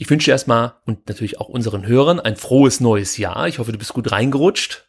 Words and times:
Ich 0.00 0.08
wünsche 0.08 0.30
erstmal 0.30 0.74
und 0.86 1.08
natürlich 1.08 1.40
auch 1.40 1.48
unseren 1.48 1.84
Hörern 1.84 2.20
ein 2.20 2.36
frohes 2.36 2.78
neues 2.78 3.18
Jahr. 3.18 3.48
Ich 3.48 3.58
hoffe, 3.58 3.72
du 3.72 3.78
bist 3.78 3.92
gut 3.92 4.12
reingerutscht. 4.12 4.84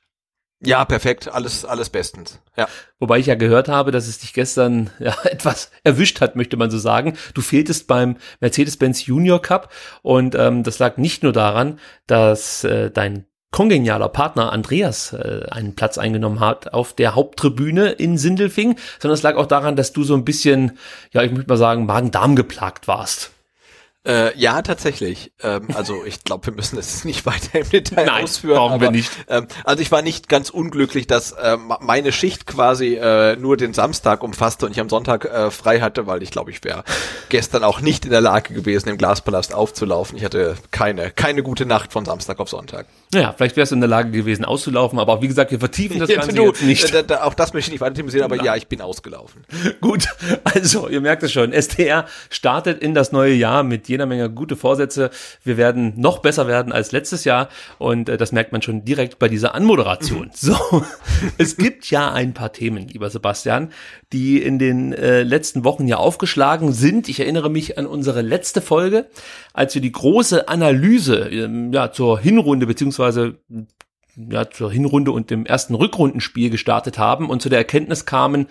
Ja, 0.62 0.86
perfekt, 0.86 1.30
alles, 1.30 1.66
alles 1.66 1.90
bestens. 1.90 2.40
Ja. 2.58 2.68
Wobei 3.00 3.18
ich 3.18 3.26
ja 3.26 3.36
gehört 3.36 3.70
habe, 3.70 3.92
dass 3.92 4.08
es 4.08 4.20
dich 4.20 4.34
gestern 4.34 4.92
ja, 5.00 5.16
etwas 5.24 5.72
erwischt 5.84 6.22
hat, 6.22 6.36
möchte 6.36 6.58
man 6.58 6.70
so 6.70 6.78
sagen. 6.78 7.18
Du 7.34 7.42
fehltest 7.42 7.88
beim 7.88 8.18
Mercedes-Benz 8.40 9.06
Junior 9.06 9.42
Cup 9.42 9.72
und 10.04 10.36
ähm, 10.36 10.64
das 10.64 10.78
lag 10.78 10.98
nicht 10.98 11.24
nur 11.24 11.34
daran, 11.34 11.80
dass 12.06 12.64
äh, 12.64 12.92
dein 12.92 13.26
kongenialer 13.52 14.10
Partner 14.10 14.52
Andreas 14.52 15.14
äh, 15.14 15.48
einen 15.50 15.74
Platz 15.74 15.98
eingenommen 15.98 16.40
hat 16.40 16.74
auf 16.74 16.94
der 16.94 17.16
Haupttribüne 17.16 17.90
in 17.94 18.20
Sindelfing, 18.20 18.76
sondern 19.00 19.16
es 19.16 19.24
lag 19.24 19.38
auch 19.38 19.48
daran, 19.48 19.76
dass 19.76 19.92
du 19.92 20.04
so 20.04 20.14
ein 20.14 20.26
bisschen, 20.26 20.78
ja, 21.14 21.24
ich 21.24 21.32
möchte 21.32 21.50
mal 21.50 21.58
sagen, 21.58 21.88
Magen-Darm 21.88 22.36
geplagt 22.36 22.88
warst. 22.88 23.32
Äh, 24.10 24.36
ja, 24.40 24.64
tatsächlich. 24.64 25.32
Ähm, 25.44 25.68
also 25.76 26.04
ich 26.04 26.24
glaube, 26.24 26.48
wir 26.48 26.54
müssen 26.54 26.80
es 26.80 27.06
nicht 27.06 27.28
weiter 27.28 27.60
im 27.60 27.70
Detail 27.70 28.08
Nein, 28.08 28.24
ausführen. 28.24 28.56
brauchen 28.56 28.74
aber, 28.74 28.86
wir 28.86 28.92
nicht. 28.92 29.12
Ähm, 29.28 29.48
also 29.64 29.84
ich 29.84 29.92
war 29.92 30.02
nicht 30.02 30.28
ganz 30.28 30.50
unglücklich, 30.50 31.06
dass 31.06 31.34
äh, 31.34 31.58
meine 31.58 32.12
Schicht 32.12 32.48
quasi 32.48 32.96
äh, 32.96 33.36
nur 33.36 33.56
den 33.56 33.76
Samstag 33.76 34.24
umfasste 34.24 34.66
und 34.66 34.72
ich 34.72 34.80
am 34.80 34.90
Sonntag 34.90 35.26
äh, 35.26 35.52
frei 35.52 35.80
hatte, 35.82 36.08
weil 36.08 36.24
ich 36.24 36.32
glaube, 36.32 36.50
ich 36.50 36.64
wäre 36.64 36.84
gestern 37.30 37.64
auch 37.64 37.82
nicht 37.82 38.06
in 38.06 38.10
der 38.10 38.22
Lage 38.22 38.56
gewesen, 38.56 38.90
im 38.90 38.98
Glaspalast 38.98 39.54
aufzulaufen. 39.54 40.18
Ich 40.18 40.26
hatte 40.26 40.56
keine, 40.72 41.12
keine 41.12 41.44
gute 41.44 41.68
Nacht 41.68 41.94
von 41.94 42.04
Samstag 42.04 42.40
auf 42.40 42.50
Sonntag. 42.50 42.88
Ja, 43.14 43.34
vielleicht 43.38 43.58
wärst 43.58 43.72
du 43.72 43.76
in 43.76 43.82
der 43.82 43.90
Lage 43.90 44.10
gewesen, 44.10 44.44
auszulaufen, 44.44 44.98
aber 44.98 45.22
wie 45.22 45.28
gesagt, 45.28 45.52
wir 45.52 45.60
vertiefen 45.60 46.00
das 46.00 46.10
Jetzt 46.10 46.22
Ganze 46.22 46.36
du, 46.36 46.46
jetzt 46.46 46.64
nicht. 46.64 46.94
Da, 46.94 47.04
da, 47.04 47.24
auch 47.24 47.36
das 47.36 47.54
möchte 47.54 47.70
ich 47.70 47.74
nicht 47.74 47.82
weiter 47.82 47.96
thematisieren, 47.96 48.26
aber 48.26 48.38
Nein. 48.38 48.46
ja, 48.46 48.56
ich 48.56 48.68
bin 48.68 48.82
ausgelaufen. 48.82 49.46
Gut, 49.82 50.08
also 50.44 50.88
ihr 50.90 51.02
merkt 51.02 51.22
es 51.22 51.32
schon, 51.32 51.52
STR 51.52 52.06
startet 52.32 52.82
in 52.82 52.96
das 52.96 53.12
neue 53.12 53.34
Jahr 53.34 53.64
mit 53.64 53.88
jeder 54.00 54.06
Menge 54.06 54.30
gute 54.30 54.56
Vorsätze. 54.56 55.10
Wir 55.44 55.58
werden 55.58 55.94
noch 55.98 56.20
besser 56.20 56.48
werden 56.48 56.72
als 56.72 56.94
letztes 56.94 57.26
Jahr 57.26 57.50
und 57.80 58.08
äh, 58.08 58.16
das 58.16 58.32
merkt 58.32 58.54
man 58.54 58.62
schon 58.62 58.86
direkt 58.86 59.20
bei 59.20 59.28
dieser 59.28 59.56
Anmoderation. 59.56 60.32
So, 60.34 60.56
es 61.38 61.58
gibt 61.58 61.92
ja 61.92 62.14
ein 62.14 62.34
paar 62.34 62.54
Themen, 62.54 62.88
lieber 62.88 63.10
Sebastian, 63.10 63.74
die 64.14 64.42
in 64.42 64.58
den 64.58 64.94
äh, 64.94 65.24
letzten 65.24 65.66
Wochen 65.66 65.86
ja 65.86 65.98
aufgeschlagen 65.98 66.72
sind. 66.72 67.10
Ich 67.10 67.20
erinnere 67.20 67.50
mich 67.50 67.78
an 67.78 67.86
unsere 67.86 68.22
letzte 68.22 68.62
Folge, 68.62 69.10
als 69.54 69.76
wir 69.76 69.82
die 69.82 69.92
große 69.92 70.48
Analyse 70.48 71.28
ähm, 71.30 71.74
ja 71.74 71.92
zur 71.92 72.22
Hinrunde 72.22 72.68
beziehungsweise 72.68 73.40
ja, 74.16 74.50
zur 74.50 74.72
Hinrunde 74.72 75.12
und 75.12 75.30
dem 75.30 75.46
ersten 75.46 75.76
Rückrundenspiel 75.76 76.50
gestartet 76.50 76.98
haben 76.98 77.30
und 77.30 77.42
zu 77.42 77.50
der 77.50 77.60
Erkenntnis 77.60 78.06
kamen, 78.06 78.48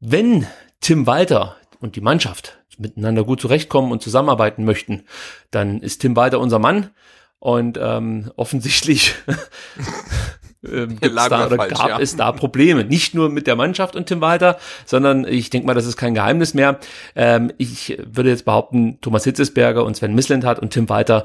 wenn 0.00 0.48
Tim 0.80 1.06
Walter 1.06 1.56
und 1.80 1.94
die 1.94 2.00
Mannschaft 2.00 2.59
miteinander 2.80 3.24
gut 3.24 3.40
zurechtkommen 3.40 3.92
und 3.92 4.02
zusammenarbeiten 4.02 4.64
möchten, 4.64 5.04
dann 5.50 5.80
ist 5.80 6.00
Tim 6.00 6.16
Walter 6.16 6.40
unser 6.40 6.58
Mann 6.58 6.90
und 7.38 7.78
ähm, 7.80 8.30
offensichtlich 8.36 9.14
ähm, 10.64 11.00
gibt's 11.00 11.28
da, 11.28 11.46
oder 11.46 11.56
falsch, 11.56 11.74
gab 11.74 11.88
ja. 11.88 11.98
es 12.00 12.16
da 12.16 12.32
Probleme. 12.32 12.84
Nicht 12.84 13.14
nur 13.14 13.30
mit 13.30 13.46
der 13.46 13.56
Mannschaft 13.56 13.96
und 13.96 14.06
Tim 14.06 14.20
Walter, 14.20 14.58
sondern 14.84 15.26
ich 15.26 15.50
denke 15.50 15.66
mal, 15.66 15.74
das 15.74 15.86
ist 15.86 15.96
kein 15.96 16.14
Geheimnis 16.14 16.54
mehr. 16.54 16.78
Ähm, 17.16 17.52
ich 17.58 17.98
würde 18.04 18.30
jetzt 18.30 18.44
behaupten, 18.44 19.00
Thomas 19.00 19.24
Hitzesberger 19.24 19.84
und 19.84 19.96
Sven 19.96 20.14
Mislintat 20.14 20.58
und 20.58 20.70
Tim 20.70 20.88
Walter, 20.88 21.24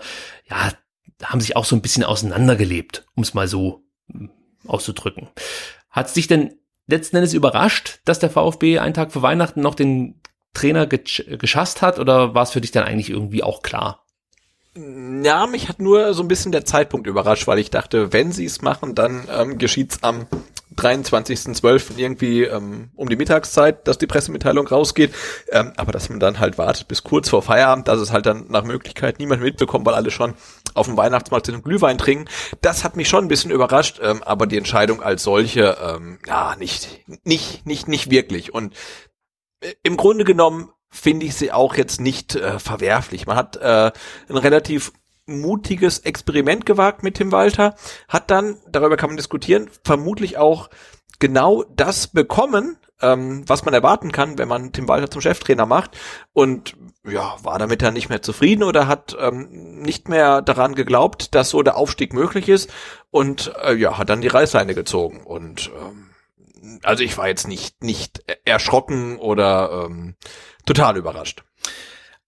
ja, 0.49 0.71
haben 1.23 1.41
sich 1.41 1.55
auch 1.55 1.65
so 1.65 1.75
ein 1.75 1.81
bisschen 1.81 2.03
auseinandergelebt, 2.03 3.05
um 3.15 3.23
es 3.23 3.33
mal 3.33 3.47
so 3.47 3.83
mm, 4.07 4.27
auszudrücken. 4.67 5.29
Hat 5.89 6.07
es 6.07 6.13
dich 6.13 6.27
denn 6.27 6.55
letzten 6.87 7.17
Endes 7.17 7.33
überrascht, 7.33 7.99
dass 8.05 8.19
der 8.19 8.29
VfB 8.29 8.79
einen 8.79 8.93
Tag 8.93 9.11
vor 9.11 9.21
Weihnachten 9.21 9.61
noch 9.61 9.75
den 9.75 10.21
Trainer 10.55 10.85
gesch- 10.85 11.37
geschasst 11.37 11.83
hat 11.83 11.99
oder 11.99 12.33
war 12.33 12.43
es 12.43 12.51
für 12.51 12.61
dich 12.61 12.71
dann 12.71 12.83
eigentlich 12.85 13.11
irgendwie 13.11 13.43
auch 13.43 13.61
klar? 13.61 14.01
Ja, 15.23 15.47
mich 15.47 15.69
hat 15.69 15.79
nur 15.79 16.13
so 16.13 16.21
ein 16.23 16.27
bisschen 16.27 16.51
der 16.51 16.65
Zeitpunkt 16.65 17.07
überrascht, 17.07 17.47
weil 17.47 17.59
ich 17.59 17.69
dachte, 17.69 18.11
wenn 18.11 18.31
sie 18.33 18.43
es 18.45 18.61
machen, 18.61 18.93
dann 18.93 19.25
ähm, 19.31 19.57
geschieht's 19.57 19.99
am 20.01 20.25
23.12. 20.75 21.97
irgendwie 21.97 22.43
ähm, 22.43 22.89
um 22.95 23.07
die 23.07 23.15
Mittagszeit, 23.15 23.87
dass 23.87 23.97
die 23.97 24.07
Pressemitteilung 24.07 24.67
rausgeht. 24.67 25.13
Ähm, 25.49 25.71
aber 25.77 25.93
dass 25.93 26.09
man 26.09 26.19
dann 26.19 26.39
halt 26.39 26.57
wartet 26.57 26.89
bis 26.89 27.03
kurz 27.03 27.29
vor 27.29 27.41
Feierabend, 27.41 27.87
dass 27.87 27.99
es 27.99 28.11
halt 28.11 28.25
dann 28.25 28.47
nach 28.49 28.65
Möglichkeit 28.65 29.19
niemand 29.19 29.41
mitbekommt, 29.41 29.85
weil 29.85 29.93
alle 29.93 30.11
schon 30.11 30.33
auf 30.73 30.87
dem 30.87 30.97
Weihnachtsmarkt 30.97 31.45
sind 31.45 31.55
und 31.55 31.63
Glühwein 31.63 31.97
trinken. 31.97 32.25
Das 32.61 32.83
hat 32.83 32.97
mich 32.97 33.07
schon 33.07 33.25
ein 33.25 33.29
bisschen 33.29 33.51
überrascht, 33.51 33.99
ähm, 34.01 34.21
aber 34.23 34.45
die 34.47 34.57
Entscheidung 34.57 35.01
als 35.01 35.23
solche, 35.23 35.77
ähm, 35.81 36.19
ja, 36.27 36.55
nicht, 36.59 36.89
nicht, 37.23 37.65
nicht, 37.65 37.87
nicht 37.87 38.11
wirklich. 38.11 38.53
Und 38.53 38.73
im 39.83 39.97
Grunde 39.97 40.23
genommen 40.23 40.69
finde 40.89 41.25
ich 41.25 41.35
sie 41.35 41.51
auch 41.51 41.75
jetzt 41.75 41.99
nicht 41.99 42.35
äh, 42.35 42.59
verwerflich. 42.59 43.27
Man 43.27 43.35
hat 43.35 43.57
äh, 43.57 43.91
ein 44.29 44.37
relativ 44.37 44.91
mutiges 45.25 45.99
Experiment 45.99 46.65
gewagt 46.65 47.03
mit 47.03 47.15
Tim 47.15 47.31
Walter, 47.31 47.75
hat 48.07 48.29
dann, 48.29 48.57
darüber 48.69 48.95
kann 48.97 49.09
man 49.09 49.17
diskutieren, 49.17 49.69
vermutlich 49.83 50.37
auch 50.37 50.69
genau 51.19 51.63
das 51.63 52.07
bekommen, 52.07 52.77
ähm, 53.01 53.43
was 53.47 53.65
man 53.65 53.73
erwarten 53.73 54.11
kann, 54.11 54.37
wenn 54.37 54.47
man 54.47 54.71
Tim 54.71 54.87
Walter 54.87 55.09
zum 55.09 55.21
Cheftrainer 55.21 55.65
macht. 55.65 55.97
Und 56.33 56.75
ja, 57.07 57.35
war 57.43 57.59
damit 57.59 57.81
dann 57.81 57.93
nicht 57.93 58.09
mehr 58.09 58.21
zufrieden 58.21 58.63
oder 58.63 58.87
hat 58.87 59.15
ähm, 59.19 59.81
nicht 59.81 60.07
mehr 60.07 60.41
daran 60.41 60.75
geglaubt, 60.75 61.35
dass 61.35 61.49
so 61.49 61.61
der 61.61 61.77
Aufstieg 61.77 62.13
möglich 62.13 62.47
ist. 62.49 62.71
Und 63.11 63.53
äh, 63.63 63.73
ja, 63.73 63.97
hat 63.97 64.09
dann 64.09 64.21
die 64.21 64.27
Reißleine 64.27 64.75
gezogen. 64.75 65.23
Und 65.23 65.71
ähm, 65.79 66.04
also 66.85 67.03
ich 67.03 67.17
war 67.17 67.27
jetzt 67.27 67.47
nicht 67.47 67.83
nicht 67.83 68.23
erschrocken 68.45 69.17
oder 69.17 69.87
ähm, 69.87 70.15
total 70.65 70.97
überrascht. 70.97 71.43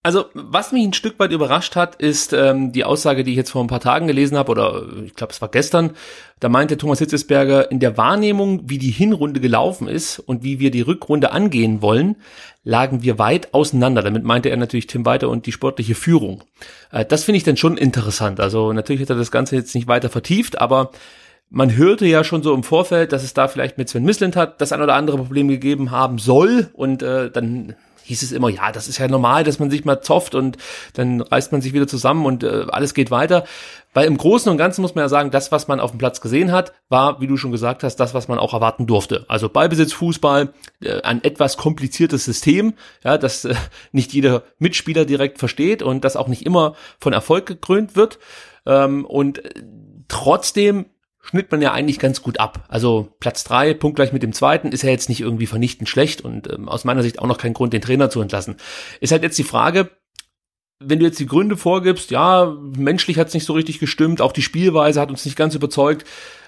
Also, 0.08 0.26
was 0.32 0.70
mich 0.70 0.86
ein 0.86 0.92
Stück 0.92 1.18
weit 1.18 1.32
überrascht 1.32 1.74
hat, 1.74 1.96
ist 1.96 2.32
ähm, 2.32 2.70
die 2.70 2.84
Aussage, 2.84 3.24
die 3.24 3.32
ich 3.32 3.36
jetzt 3.36 3.50
vor 3.50 3.62
ein 3.62 3.66
paar 3.66 3.80
Tagen 3.80 4.06
gelesen 4.06 4.38
habe, 4.38 4.50
oder 4.52 4.86
äh, 4.96 5.04
ich 5.04 5.14
glaube, 5.14 5.32
es 5.32 5.42
war 5.42 5.48
gestern. 5.48 5.90
Da 6.38 6.48
meinte 6.48 6.78
Thomas 6.78 7.00
Hitzesberger, 7.00 7.70
in 7.72 7.80
der 7.80 7.96
Wahrnehmung, 7.96 8.62
wie 8.70 8.78
die 8.78 8.92
Hinrunde 8.92 9.40
gelaufen 9.40 9.88
ist 9.88 10.20
und 10.20 10.44
wie 10.44 10.60
wir 10.60 10.70
die 10.70 10.82
Rückrunde 10.82 11.32
angehen 11.32 11.82
wollen, 11.82 12.16
lagen 12.62 13.02
wir 13.02 13.18
weit 13.18 13.52
auseinander. 13.52 14.02
Damit 14.02 14.22
meinte 14.22 14.50
er 14.50 14.56
natürlich 14.56 14.86
Tim 14.86 15.04
Weiter 15.04 15.28
und 15.28 15.46
die 15.46 15.52
sportliche 15.52 15.96
Führung. 15.96 16.44
Äh, 16.92 17.04
das 17.04 17.24
finde 17.24 17.38
ich 17.38 17.44
dann 17.44 17.56
schon 17.56 17.76
interessant. 17.76 18.38
Also 18.38 18.72
natürlich 18.72 19.02
hat 19.02 19.10
er 19.10 19.16
das 19.16 19.32
Ganze 19.32 19.56
jetzt 19.56 19.74
nicht 19.74 19.88
weiter 19.88 20.10
vertieft, 20.10 20.60
aber 20.60 20.92
man 21.50 21.76
hörte 21.76 22.06
ja 22.06 22.24
schon 22.24 22.42
so 22.42 22.54
im 22.54 22.62
Vorfeld, 22.62 23.12
dass 23.12 23.24
es 23.24 23.34
da 23.34 23.48
vielleicht 23.48 23.78
mit 23.78 23.88
Sven 23.88 24.04
Mislint 24.04 24.36
hat 24.36 24.60
das 24.60 24.72
ein 24.72 24.82
oder 24.82 24.94
andere 24.94 25.16
Problem 25.16 25.48
gegeben 25.48 25.90
haben 25.90 26.18
soll 26.18 26.68
und 26.74 27.02
äh, 27.02 27.30
dann 27.30 27.74
hieß 28.08 28.22
es 28.22 28.32
immer, 28.32 28.48
ja, 28.48 28.72
das 28.72 28.88
ist 28.88 28.98
ja 28.98 29.06
normal, 29.06 29.44
dass 29.44 29.58
man 29.58 29.70
sich 29.70 29.84
mal 29.84 30.00
zofft 30.00 30.34
und 30.34 30.56
dann 30.94 31.20
reißt 31.20 31.52
man 31.52 31.60
sich 31.60 31.74
wieder 31.74 31.86
zusammen 31.86 32.24
und 32.24 32.42
äh, 32.42 32.64
alles 32.70 32.94
geht 32.94 33.10
weiter. 33.10 33.44
Weil 33.92 34.06
im 34.06 34.16
Großen 34.16 34.50
und 34.50 34.56
Ganzen 34.56 34.80
muss 34.80 34.94
man 34.94 35.02
ja 35.02 35.08
sagen, 35.08 35.30
das, 35.30 35.52
was 35.52 35.68
man 35.68 35.78
auf 35.78 35.90
dem 35.90 35.98
Platz 35.98 36.20
gesehen 36.20 36.50
hat, 36.50 36.72
war, 36.88 37.20
wie 37.20 37.26
du 37.26 37.36
schon 37.36 37.52
gesagt 37.52 37.82
hast, 37.82 37.96
das, 37.96 38.14
was 38.14 38.28
man 38.28 38.38
auch 38.38 38.54
erwarten 38.54 38.86
durfte. 38.86 39.26
Also 39.28 39.48
Ballbesitz, 39.48 39.92
Fußball, 39.92 40.54
äh, 40.80 41.02
ein 41.02 41.22
etwas 41.22 41.58
kompliziertes 41.58 42.24
System, 42.24 42.74
ja, 43.04 43.18
das 43.18 43.44
äh, 43.44 43.54
nicht 43.92 44.14
jeder 44.14 44.42
Mitspieler 44.58 45.04
direkt 45.04 45.38
versteht 45.38 45.82
und 45.82 46.02
das 46.04 46.16
auch 46.16 46.28
nicht 46.28 46.46
immer 46.46 46.74
von 46.98 47.12
Erfolg 47.12 47.44
gekrönt 47.44 47.94
wird. 47.94 48.18
Ähm, 48.64 49.04
und 49.04 49.44
äh, 49.44 49.50
trotzdem 50.08 50.86
schnitt 51.28 51.50
man 51.50 51.60
ja 51.60 51.72
eigentlich 51.72 51.98
ganz 51.98 52.22
gut 52.22 52.40
ab. 52.40 52.64
Also 52.68 53.14
Platz 53.20 53.44
drei, 53.44 53.74
punktgleich 53.74 54.12
mit 54.12 54.22
dem 54.22 54.32
zweiten, 54.32 54.72
ist 54.72 54.82
ja 54.82 54.90
jetzt 54.90 55.08
nicht 55.08 55.20
irgendwie 55.20 55.46
vernichtend 55.46 55.88
schlecht 55.88 56.22
und 56.22 56.50
ähm, 56.52 56.68
aus 56.68 56.84
meiner 56.84 57.02
Sicht 57.02 57.18
auch 57.18 57.26
noch 57.26 57.38
kein 57.38 57.54
Grund, 57.54 57.72
den 57.72 57.82
Trainer 57.82 58.10
zu 58.10 58.20
entlassen. 58.20 58.56
Ist 59.00 59.12
halt 59.12 59.22
jetzt 59.22 59.38
die 59.38 59.44
Frage, 59.44 59.90
wenn 60.80 61.00
du 61.00 61.04
jetzt 61.04 61.18
die 61.18 61.26
Gründe 61.26 61.56
vorgibst, 61.56 62.10
ja, 62.10 62.56
menschlich 62.76 63.18
hat 63.18 63.28
es 63.28 63.34
nicht 63.34 63.44
so 63.44 63.52
richtig 63.52 63.78
gestimmt, 63.78 64.20
auch 64.20 64.32
die 64.32 64.42
Spielweise 64.42 65.00
hat 65.00 65.10
uns 65.10 65.24
nicht 65.24 65.36
ganz 65.36 65.54
überzeugt, 65.54 66.06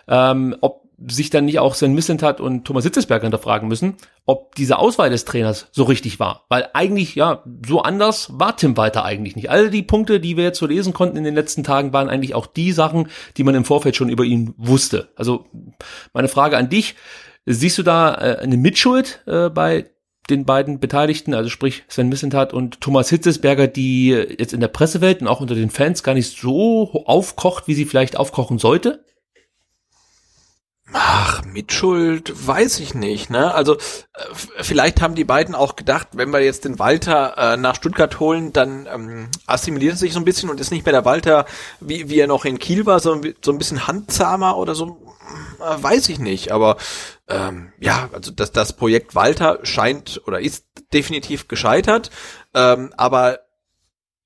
ähm, 0.09 0.57
ob 0.61 0.89
sich 1.07 1.31
dann 1.31 1.47
nicht 1.47 1.59
auch 1.59 1.75
Sven 1.75 1.95
Missentat 1.95 2.41
und 2.41 2.65
Thomas 2.65 2.85
Hitzesberger 2.85 3.23
hinterfragen 3.23 3.69
müssen, 3.69 3.97
ob 4.27 4.55
diese 4.55 4.79
Auswahl 4.79 5.11
des 5.11 5.25
Trainers 5.25 5.69
so 5.73 5.85
richtig 5.85 6.21
war. 6.21 6.45
Weil 6.49 6.69
eigentlich, 6.75 7.15
ja, 7.15 7.43
so 7.67 7.83
anders 7.83 8.29
war 8.33 8.57
Tim 8.57 8.77
Walter 8.77 9.05
eigentlich 9.05 9.37
nicht. 9.37 9.51
All 9.51 9.71
die 9.71 9.83
Punkte, 9.83 10.21
die 10.21 10.37
wir 10.37 10.45
jetzt 10.45 10.59
so 10.59 10.67
lesen 10.67 10.93
konnten 10.93 11.17
in 11.17 11.25
den 11.25 11.35
letzten 11.35 11.65
Tagen, 11.65 11.93
waren 11.93 12.11
eigentlich 12.11 12.35
auch 12.35 12.47
die 12.47 12.73
Sachen, 12.73 13.09
die 13.37 13.45
man 13.45 13.55
im 13.55 13.65
Vorfeld 13.65 13.97
schon 13.97 14.11
über 14.11 14.25
ihn 14.25 14.55
wusste. 14.57 15.09
Also 15.17 15.47
meine 16.13 16.29
Frage 16.29 16.57
an 16.57 16.69
dich, 16.69 16.97
siehst 17.47 17.79
du 17.79 17.83
da 17.83 18.15
äh, 18.15 18.39
eine 18.41 18.57
Mitschuld 18.57 19.23
äh, 19.27 19.49
bei 19.49 19.87
den 20.29 20.45
beiden 20.45 20.81
Beteiligten, 20.81 21.35
also 21.35 21.51
sprich 21.51 21.83
Sven 21.89 22.09
Missentat 22.09 22.53
und 22.53 22.81
Thomas 22.81 23.09
Hitzesberger, 23.09 23.67
die 23.67 24.11
jetzt 24.11 24.53
in 24.53 24.61
der 24.61 24.69
Pressewelt 24.69 25.23
und 25.23 25.29
auch 25.29 25.41
unter 25.41 25.55
den 25.55 25.71
Fans 25.71 26.03
gar 26.03 26.15
nicht 26.15 26.39
so 26.39 27.05
aufkocht, 27.07 27.67
wie 27.67 27.75
sie 27.75 27.85
vielleicht 27.85 28.17
aufkochen 28.17 28.59
sollte? 28.59 29.05
Ach, 30.93 31.45
Mitschuld, 31.45 32.47
weiß 32.47 32.81
ich 32.81 32.95
nicht, 32.95 33.31
ne? 33.31 33.55
Also 33.55 33.77
äh, 33.77 33.79
vielleicht 34.61 35.01
haben 35.01 35.15
die 35.15 35.25
beiden 35.25 35.55
auch 35.55 35.77
gedacht, 35.77 36.09
wenn 36.13 36.33
wir 36.33 36.41
jetzt 36.41 36.65
den 36.65 36.81
Walter 36.81 37.37
äh, 37.37 37.57
nach 37.57 37.77
Stuttgart 37.77 38.19
holen, 38.19 38.53
dann 38.53 38.89
ähm, 38.93 39.29
assimiliert 39.47 39.95
er 39.95 39.99
sich 39.99 40.13
so 40.13 40.19
ein 40.19 40.25
bisschen 40.25 40.51
und 40.51 40.59
ist 40.59 40.73
nicht 40.73 40.85
mehr 40.85 40.93
der 40.93 41.05
Walter, 41.05 41.47
wie, 41.79 42.09
wie 42.09 42.19
er 42.19 42.27
noch 42.27 42.45
in 42.45 42.59
Kiel 42.59 42.87
war, 42.87 42.99
sondern 42.99 43.35
so 43.45 43.53
ein 43.53 43.59
bisschen 43.59 43.87
handzahmer 43.87 44.57
oder 44.57 44.75
so, 44.75 45.15
äh, 45.61 45.83
weiß 45.83 46.09
ich 46.09 46.19
nicht. 46.19 46.51
Aber 46.51 46.77
ähm, 47.29 47.73
ja, 47.79 48.09
also 48.13 48.33
das, 48.33 48.51
das 48.51 48.73
Projekt 48.73 49.15
Walter 49.15 49.61
scheint 49.63 50.21
oder 50.27 50.41
ist 50.41 50.67
definitiv 50.93 51.47
gescheitert, 51.47 52.11
ähm, 52.53 52.93
aber 52.97 53.39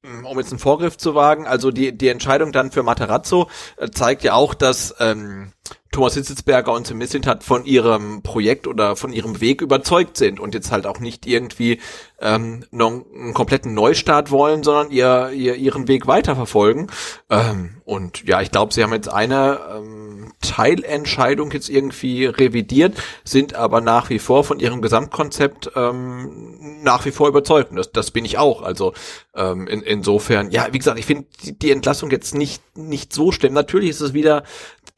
mm, 0.03 0.25
um 0.25 0.39
jetzt 0.39 0.51
einen 0.51 0.59
Vorgriff 0.59 0.97
zu 0.97 1.15
wagen, 1.15 1.47
also 1.47 1.71
die, 1.71 1.95
die 1.97 2.09
Entscheidung 2.09 2.53
dann 2.53 2.71
für 2.71 2.83
Materazzo 2.83 3.51
äh, 3.77 3.91
zeigt 3.91 4.25
ja 4.25 4.33
auch, 4.33 4.55
dass 4.55 4.95
ähm, 4.99 5.53
Thomas 5.95 6.15
Hitzelsberger 6.15 6.73
und 6.73 6.89
Tim 6.89 6.99
Mislintat 6.99 7.45
von 7.45 7.65
ihrem 7.65 8.23
Projekt 8.23 8.67
oder 8.67 8.97
von 8.97 9.13
ihrem 9.13 9.41
Weg 9.41 9.63
überzeugt 9.63 10.17
sind 10.17 10.41
und 10.41 10.53
jetzt 10.53 10.73
halt 10.73 10.87
auch 10.87 10.99
nicht 10.99 11.25
irgendwie 11.25 11.79
ähm, 12.21 12.65
noch 12.73 12.91
einen 12.91 13.33
kompletten 13.33 13.75
Neustart 13.75 14.33
wollen, 14.33 14.65
sondern 14.65 14.91
ihr, 14.91 15.31
ihr 15.31 15.55
ihren 15.55 15.87
Weg 15.87 16.09
weiterverfolgen. 16.09 16.91
Ähm, 17.31 17.77
und 17.85 18.25
ja, 18.27 18.41
ich 18.41 18.51
glaube, 18.51 18.75
sie 18.75 18.83
haben 18.83 18.93
jetzt 18.93 19.09
eine 19.09 19.61
ähm, 19.73 20.33
Teilentscheidung 20.41 21.53
jetzt 21.53 21.69
irgendwie 21.69 22.27
revidiert, 22.27 22.95
sind 23.23 23.55
aber 23.55 23.81
nach 23.81 24.11
wie 24.11 24.19
vor 24.19 24.43
von 24.43 24.59
ihrem 24.59 24.83
Gesamtkonzept 24.83 25.71
ähm, 25.77 26.83
nach 26.83 27.05
wie 27.05 27.13
vor 27.13 27.29
überzeugt. 27.29 27.71
Und 27.71 27.77
das, 27.77 27.93
das 27.93 28.11
bin 28.11 28.25
ich 28.25 28.37
auch. 28.37 28.63
Also 28.63 28.95
ähm, 29.37 29.69
in, 29.69 29.81
insofern, 29.83 30.51
ja, 30.51 30.67
wie 30.73 30.79
gesagt, 30.79 30.99
ich 30.99 31.07
finde 31.07 31.27
die, 31.45 31.57
die 31.57 31.71
Entlassung 31.71 32.11
jetzt 32.11 32.35
nicht 32.35 32.63
nicht 32.77 33.13
so 33.13 33.33
schlimm. 33.33 33.53
Natürlich 33.53 33.91
ist 33.91 34.01
es 34.01 34.15
wieder 34.15 34.45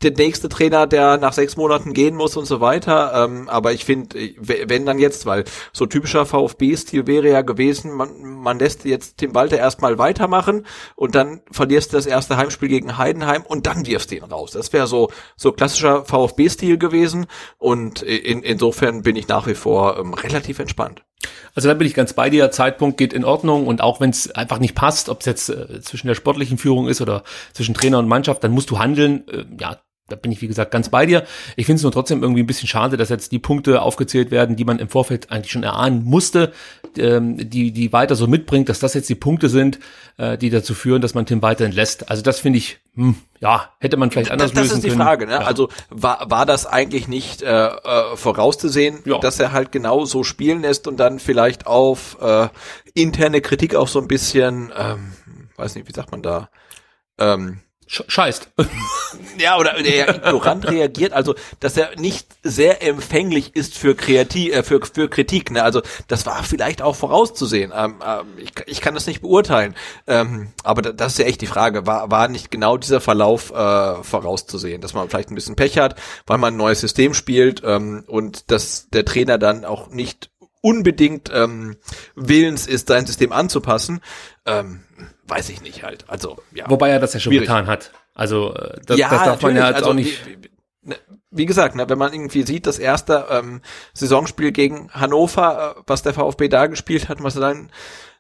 der 0.03 0.11
nächste 0.13 0.49
Trainer, 0.49 0.87
der 0.87 1.17
nach 1.17 1.33
sechs 1.33 1.57
Monaten 1.57 1.95
gehen 1.95 2.17
muss 2.17 2.37
und 2.37 2.45
so 2.45 2.61
weiter. 2.61 3.25
Ähm, 3.25 3.49
aber 3.49 3.73
ich 3.73 3.85
finde, 3.85 4.19
wenn 4.39 4.85
dann 4.85 4.99
jetzt, 4.99 5.25
weil 5.25 5.45
so 5.73 5.87
typischer 5.87 6.27
VfB-Stil 6.27 7.07
wäre 7.07 7.31
ja 7.31 7.41
gewesen, 7.41 7.93
man, 7.93 8.23
man 8.23 8.59
lässt 8.59 8.85
jetzt 8.85 9.17
Tim 9.19 9.35
Walter 9.35 9.57
erstmal 9.57 9.99
weitermachen 9.99 10.67
und 10.97 11.15
dann 11.15 11.41
verlierst 11.51 11.93
du 11.93 11.97
das 11.97 12.07
erste 12.07 12.37
Heimspiel 12.37 12.69
gegen 12.69 12.99
Heidenheim 12.99 13.43
und 13.43 13.67
dann 13.67 13.87
wirfst 13.87 14.11
du 14.11 14.17
ihn 14.17 14.25
raus. 14.25 14.51
Das 14.51 14.73
wäre 14.73 14.87
so 14.87 15.11
so 15.37 15.53
klassischer 15.53 16.05
VfB-Stil 16.05 16.77
gewesen 16.77 17.27
und 17.59 18.03
in, 18.03 18.43
insofern 18.43 19.03
bin 19.03 19.17
ich 19.17 19.29
nach 19.29 19.47
wie 19.47 19.55
vor 19.55 19.99
ähm, 19.99 20.13
relativ 20.13 20.59
entspannt. 20.59 21.03
Also 21.55 21.69
da 21.69 21.75
bin 21.75 21.87
ich 21.87 21.95
ganz 21.95 22.13
bei 22.13 22.29
dir. 22.29 22.51
Zeitpunkt 22.51 22.99
geht 22.99 23.13
in 23.13 23.25
Ordnung 23.25 23.67
und 23.67 23.81
auch 23.81 24.01
wenn 24.01 24.11
es 24.11 24.31
einfach 24.31 24.59
nicht 24.59 24.75
passt, 24.75 25.09
ob 25.09 25.21
es 25.21 25.27
jetzt 25.27 25.49
äh, 25.49 25.81
zwischen 25.81 26.07
der 26.07 26.15
sportlichen 26.15 26.59
Führung 26.59 26.89
ist 26.89 27.01
oder 27.01 27.25
zwischen 27.55 27.75
Trainer 27.75 27.99
und 27.99 28.09
Mannschaft, 28.09 28.45
dann 28.45 28.53
musst 28.53 28.71
du 28.71 28.79
handeln. 28.79 29.27
Äh, 29.29 29.45
ja, 29.59 29.79
da 30.09 30.15
bin 30.15 30.31
ich, 30.31 30.41
wie 30.41 30.47
gesagt, 30.47 30.71
ganz 30.71 30.89
bei 30.89 31.05
dir. 31.05 31.25
Ich 31.57 31.67
finde 31.67 31.79
es 31.79 31.83
nur 31.83 31.91
trotzdem 31.91 32.23
irgendwie 32.23 32.43
ein 32.43 32.47
bisschen 32.47 32.69
schade, 32.69 32.97
dass 32.97 33.09
jetzt 33.09 33.33
die 33.33 33.41
Punkte 33.41 33.83
aufgezählt 33.83 34.31
werden, 34.31 34.55
die 34.55 34.65
man 34.65 34.79
im 34.79 34.89
Vorfeld 34.89 35.33
eigentlich 35.33 35.51
schon 35.51 35.65
erahnen 35.65 36.05
musste, 36.05 36.53
ähm, 36.97 37.51
die, 37.51 37.73
die 37.73 37.93
weiter 37.93 38.15
so 38.15 38.29
mitbringt, 38.29 38.69
dass 38.69 38.79
das 38.79 38.95
jetzt 38.95 39.09
die 39.09 39.17
Punkte 39.17 39.49
sind, 39.49 39.81
äh, 40.17 40.39
die 40.39 40.51
dazu 40.51 40.75
führen, 40.75 41.03
dass 41.03 41.15
man 41.15 41.27
Tim 41.27 41.43
weiter 41.43 41.65
entlässt. 41.65 42.09
Also 42.09 42.23
das 42.23 42.39
finde 42.39 42.59
ich, 42.59 42.79
hm, 42.95 43.17
ja, 43.41 43.71
hätte 43.81 43.97
man 43.97 44.13
vielleicht 44.13 44.31
anders 44.31 44.53
das, 44.53 44.55
das 44.55 44.63
lösen 44.63 44.83
können. 44.83 44.83
Das 44.83 44.93
ist 44.93 44.95
die 44.95 45.03
Frage, 45.05 45.27
ne? 45.27 45.33
Ja. 45.33 45.39
Also 45.41 45.69
war, 45.91 46.31
war 46.31 46.47
das 46.47 46.67
eigentlich 46.67 47.09
nicht 47.09 47.43
äh, 47.43 47.67
äh, 47.67 48.17
vorauszusehen, 48.17 49.01
Ja. 49.07 49.19
dass 49.19 49.41
er 49.41 49.51
halt 49.51 49.73
genau 49.73 50.05
so 50.05 50.23
spielen 50.23 50.63
lässt 50.63 50.87
und 50.87 50.99
dann 50.99 51.19
vielleicht 51.19 51.67
auf 51.67 52.17
äh, 52.21 52.49
interne 52.95 53.41
Kritik 53.41 53.75
auch 53.75 53.89
so 53.89 54.01
ein 54.01 54.07
bisschen, 54.07 54.73
ähm, 54.79 55.13
weiß 55.57 55.75
nicht, 55.75 55.89
wie 55.89 55.93
sagt 55.93 56.13
man 56.13 56.23
da, 56.23 56.49
ähm, 57.19 57.59
Scheißt. 57.89 58.51
ja, 59.39 59.57
oder 59.59 59.81
der 59.81 60.17
ignorant 60.17 60.69
reagiert, 60.69 61.13
also 61.13 61.37
dass 61.61 61.77
er 61.77 61.95
nicht 61.97 62.27
sehr 62.43 62.83
empfänglich 62.83 63.55
ist 63.55 63.79
für 63.79 63.95
Kreativ, 63.95 64.53
äh, 64.53 64.63
für, 64.65 64.81
für 64.85 65.09
Kritik. 65.09 65.53
Ne? 65.53 65.63
Also 65.63 65.83
das 66.09 66.27
war 66.27 66.43
vielleicht 66.43 66.83
auch 66.83 66.97
vorauszusehen. 66.97 67.73
Ähm, 67.75 67.97
ähm, 68.05 68.27
ich, 68.39 68.53
ich 68.67 68.81
kann 68.81 68.95
das 68.95 69.07
nicht 69.07 69.21
beurteilen. 69.21 69.77
Ähm, 70.09 70.49
aber 70.65 70.83
da, 70.83 70.93
das 70.93 71.13
ist 71.13 71.19
ja 71.19 71.27
echt 71.27 71.41
die 71.41 71.47
Frage. 71.47 71.87
War, 71.87 72.11
war 72.11 72.27
nicht 72.27 72.51
genau 72.51 72.77
dieser 72.77 73.01
Verlauf 73.01 73.51
äh, 73.53 74.03
vorauszusehen, 74.03 74.81
dass 74.81 74.95
man 74.95 75.09
vielleicht 75.09 75.31
ein 75.31 75.37
bisschen 75.37 75.57
Pech 75.57 75.79
hat, 75.79 75.97
weil 76.27 76.39
man 76.39 76.55
ein 76.55 76.59
neues 76.59 76.81
System 76.81 77.15
spielt 77.15 77.63
ähm, 77.65 78.03
und 78.09 78.51
dass 78.51 78.89
der 78.91 79.05
Trainer 79.05 79.39
dann 79.39 79.65
auch 79.65 79.91
nicht 79.91 80.31
unbedingt 80.61 81.31
ähm, 81.33 81.77
willens 82.15 82.67
ist, 82.67 82.89
sein 82.89 83.07
System 83.07 83.33
anzupassen. 83.33 84.01
Ähm, 84.45 84.81
weiß 85.27 85.49
ich 85.51 85.63
nicht 85.63 85.83
halt. 85.83 86.05
Also 86.09 86.39
ja. 86.55 86.69
Wobei 86.69 86.91
er 86.91 87.01
das 87.01 87.15
ja 87.15 87.21
schon 87.21 87.33
Schwierig. 87.33 87.49
getan 87.49 87.67
hat. 87.67 87.93
Also 88.15 88.55
äh, 88.55 88.81
das, 88.87 88.99
das 88.99 89.11
darf 89.11 89.43
man 89.43 89.57
ja 89.57 89.69
jetzt 89.69 89.77
also, 89.77 89.91
auch 89.91 89.95
nicht. 89.95 90.19
Wie, 90.27 90.91
ne, 90.91 91.47
gesagt, 91.47 91.75
ne, 91.75 91.89
wenn 91.89 91.99
man 91.99 92.13
irgendwie 92.13 92.45
sieht, 92.45 92.67
das 92.67 92.79
erste 92.79 93.27
ähm, 93.31 93.61
Saisonspiel 93.93 94.53
gegen 94.53 94.91
Hannover, 94.93 95.77
äh, 95.77 95.83
was 95.87 96.03
der 96.03 96.15
VfB 96.15 96.49
da 96.49 96.67
gespielt 96.67 97.09
hat, 97.09 97.23
was 97.23 97.37
er 97.37 97.41
dann 97.41 97.71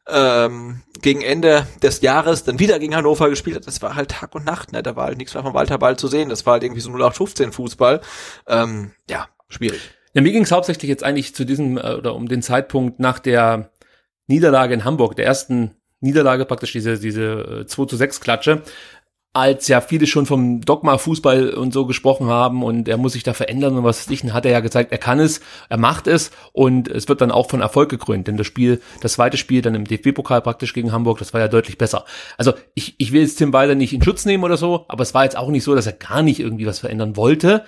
ähm, 0.09 0.83
gegen 1.01 1.23
Ende 1.23 1.67
des 1.83 2.01
Jahres 2.01 2.45
dann 2.45 2.59
wieder 2.59 2.79
gegen 2.79 2.95
Hannover 2.95 3.29
gespielt 3.29 3.57
hat, 3.57 3.67
das 3.67 3.83
war 3.83 3.95
halt 3.95 4.11
Tag 4.11 4.35
und 4.35 4.45
Nacht, 4.45 4.73
ne? 4.73 4.83
Da 4.83 4.95
war 4.95 5.07
halt 5.07 5.19
nichts 5.19 5.35
mehr 5.35 5.43
vom 5.43 5.55
Walter 5.55 5.79
Ball 5.79 5.97
zu 5.97 6.09
sehen. 6.09 6.29
Das 6.29 6.47
war 6.47 6.55
halt 6.55 6.63
irgendwie 6.63 6.81
so 6.81 6.91
0815 6.91 7.53
Fußball. 7.53 8.01
Ähm, 8.47 8.93
ja, 9.09 9.29
schwierig. 9.49 9.96
Ja, 10.17 10.23
mir 10.23 10.33
ging 10.33 10.45
es 10.45 10.51
hauptsächlich 10.51 10.89
jetzt 10.89 11.05
eigentlich 11.05 11.35
zu 11.35 11.45
diesem 11.45 11.77
äh, 11.77 11.93
oder 11.93 12.15
um 12.15 12.27
den 12.27 12.41
Zeitpunkt 12.41 12.99
nach 12.99 13.19
der 13.19 13.71
Niederlage 14.29 14.73
in 14.73 14.87
Hamburg, 14.87 15.15
der 15.15 15.27
ersten 15.27 15.73
Niederlage 16.01 16.47
praktisch 16.47 16.73
diese 16.73 16.99
diese 16.99 17.65
äh, 17.65 17.67
2 17.67 17.85
zu 17.85 17.97
6 17.97 18.21
Klatsche, 18.23 18.63
als 19.35 19.69
ja 19.69 19.83
viele 19.83 20.07
schon 20.07 20.25
vom 20.25 20.63
Dogma 20.63 20.97
Fußball 20.97 21.51
und 21.51 21.75
so 21.75 21.85
gesprochen 21.85 22.29
haben 22.29 22.63
und 22.63 22.89
er 22.89 22.97
muss 22.97 23.13
sich 23.13 23.25
da 23.25 23.35
verändern 23.35 23.77
und 23.77 23.85
was 23.85 24.07
weiß 24.07 24.11
ich, 24.11 24.23
dann 24.23 24.33
hat 24.33 24.47
er 24.47 24.53
ja 24.53 24.61
gezeigt, 24.61 24.91
er 24.91 24.97
kann 24.97 25.21
es, 25.21 25.43
er 25.69 25.77
macht 25.77 26.07
es 26.07 26.31
und 26.55 26.89
es 26.89 27.11
wird 27.11 27.21
dann 27.21 27.31
auch 27.31 27.51
von 27.51 27.61
Erfolg 27.61 27.91
gekrönt, 27.91 28.27
denn 28.27 28.39
das 28.39 28.47
Spiel, 28.47 28.81
das 29.03 29.13
zweite 29.13 29.37
Spiel 29.37 29.61
dann 29.61 29.75
im 29.75 29.85
DFB-Pokal 29.85 30.41
praktisch 30.41 30.73
gegen 30.73 30.93
Hamburg, 30.93 31.19
das 31.19 31.35
war 31.35 31.43
ja 31.43 31.49
deutlich 31.49 31.77
besser. 31.77 32.07
Also 32.39 32.55
ich, 32.73 32.95
ich 32.97 33.13
will 33.13 33.21
jetzt 33.21 33.37
Tim 33.37 33.53
Walter 33.53 33.75
nicht 33.75 33.93
in 33.93 34.03
Schutz 34.03 34.25
nehmen 34.25 34.45
oder 34.45 34.57
so, 34.57 34.87
aber 34.89 35.03
es 35.03 35.13
war 35.13 35.25
jetzt 35.25 35.37
auch 35.37 35.51
nicht 35.51 35.65
so, 35.65 35.75
dass 35.75 35.87
er 35.87 35.93
gar 35.93 36.23
nicht 36.23 36.41
irgendwie 36.41 36.67
was 36.67 36.79
verändern 36.79 37.19
wollte. 37.19 37.67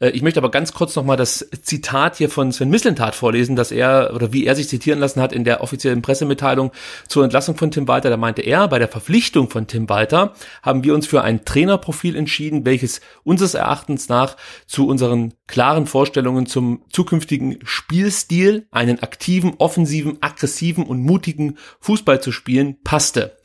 Äh, 0.00 0.10
Ich 0.10 0.22
möchte 0.22 0.40
aber 0.40 0.50
ganz 0.50 0.72
kurz 0.72 0.94
nochmal 0.96 1.16
das 1.16 1.48
Zitat 1.62 2.16
hier 2.16 2.30
von 2.30 2.52
Sven 2.52 2.70
Mislintat 2.70 3.14
vorlesen, 3.14 3.56
dass 3.56 3.70
er 3.72 4.12
oder 4.14 4.32
wie 4.32 4.46
er 4.46 4.54
sich 4.54 4.68
zitieren 4.68 5.00
lassen 5.00 5.20
hat 5.20 5.32
in 5.32 5.44
der 5.44 5.62
offiziellen 5.62 6.02
Pressemitteilung 6.02 6.72
zur 7.08 7.24
Entlassung 7.24 7.56
von 7.56 7.70
Tim 7.70 7.88
Walter. 7.88 8.10
Da 8.10 8.16
meinte 8.16 8.42
er, 8.42 8.68
bei 8.68 8.78
der 8.78 8.88
Verpflichtung 8.88 9.50
von 9.50 9.66
Tim 9.66 9.88
Walter 9.88 10.34
haben 10.62 10.84
wir 10.84 10.94
uns 10.94 11.06
für 11.06 11.22
ein 11.22 11.44
Trainerprofil 11.44 12.16
entschieden, 12.16 12.64
welches 12.64 13.00
unseres 13.24 13.54
Erachtens 13.54 14.08
nach 14.08 14.36
zu 14.66 14.86
unseren 14.86 15.34
klaren 15.46 15.86
Vorstellungen 15.86 16.46
zum 16.46 16.84
zukünftigen 16.90 17.58
Spielstil, 17.64 18.66
einen 18.70 19.00
aktiven, 19.02 19.54
offensiven, 19.58 20.18
aggressiven 20.20 20.84
und 20.84 21.02
mutigen 21.02 21.56
Fußball 21.80 22.20
zu 22.20 22.32
spielen, 22.32 22.78
passte. 22.82 23.36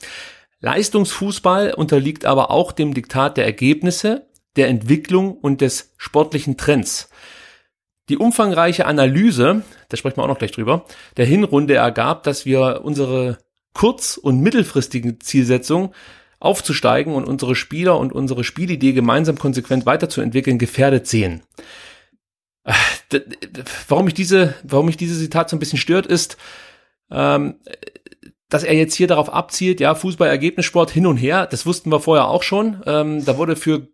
Leistungsfußball 0.59 1.73
unterliegt 1.73 2.25
aber 2.25 2.49
auch 2.49 2.71
dem 2.71 2.93
Diktat 2.93 3.35
der 3.35 3.45
Ergebnisse, 3.45 4.27
der 4.55 4.67
Entwicklung 4.67 5.33
und 5.33 5.61
des 5.61 5.93
sportlichen 5.97 6.57
Trends. 6.57 7.09
Die 8.09 8.17
umfangreiche 8.17 8.85
Analyse 8.85 9.63
da 9.93 9.97
sprechen 9.97 10.17
wir 10.17 10.23
auch 10.23 10.27
noch 10.27 10.39
gleich 10.39 10.51
drüber, 10.51 10.85
der 11.17 11.27
Hinrunde 11.27 11.75
ergab, 11.75 12.23
dass 12.23 12.47
wir 12.47 12.81
unsere 12.83 13.37
kurz- 13.75 14.17
und 14.17 14.41
mittelfristigen 14.41 15.19
Zielsetzungen 15.21 15.91
aufzusteigen 16.39 17.13
und 17.13 17.25
unsere 17.25 17.53
Spieler 17.53 17.99
und 17.99 18.11
unsere 18.11 18.43
Spielidee 18.43 18.93
gemeinsam 18.93 19.37
konsequent 19.37 19.85
weiterzuentwickeln, 19.85 20.57
gefährdet 20.57 21.05
sehen. 21.05 21.43
Äh, 22.63 22.73
warum 23.87 24.05
mich 24.05 24.15
diese, 24.15 24.55
warum 24.63 24.87
mich 24.87 24.97
diese 24.97 25.19
Zitat 25.19 25.51
so 25.51 25.55
ein 25.55 25.59
bisschen 25.59 25.77
stört, 25.77 26.07
ist, 26.07 26.37
ähm, 27.11 27.59
dass 28.49 28.63
er 28.63 28.73
jetzt 28.73 28.95
hier 28.95 29.05
darauf 29.05 29.31
abzielt, 29.31 29.79
ja, 29.79 29.93
Fußball, 29.93 30.27
Ergebnissport 30.27 30.89
hin 30.89 31.05
und 31.05 31.17
her, 31.17 31.45
das 31.45 31.67
wussten 31.67 31.91
wir 31.91 31.99
vorher 31.99 32.29
auch 32.29 32.41
schon. 32.41 32.81
Ähm, 32.87 33.23
da 33.23 33.37
wurde 33.37 33.55
für 33.55 33.89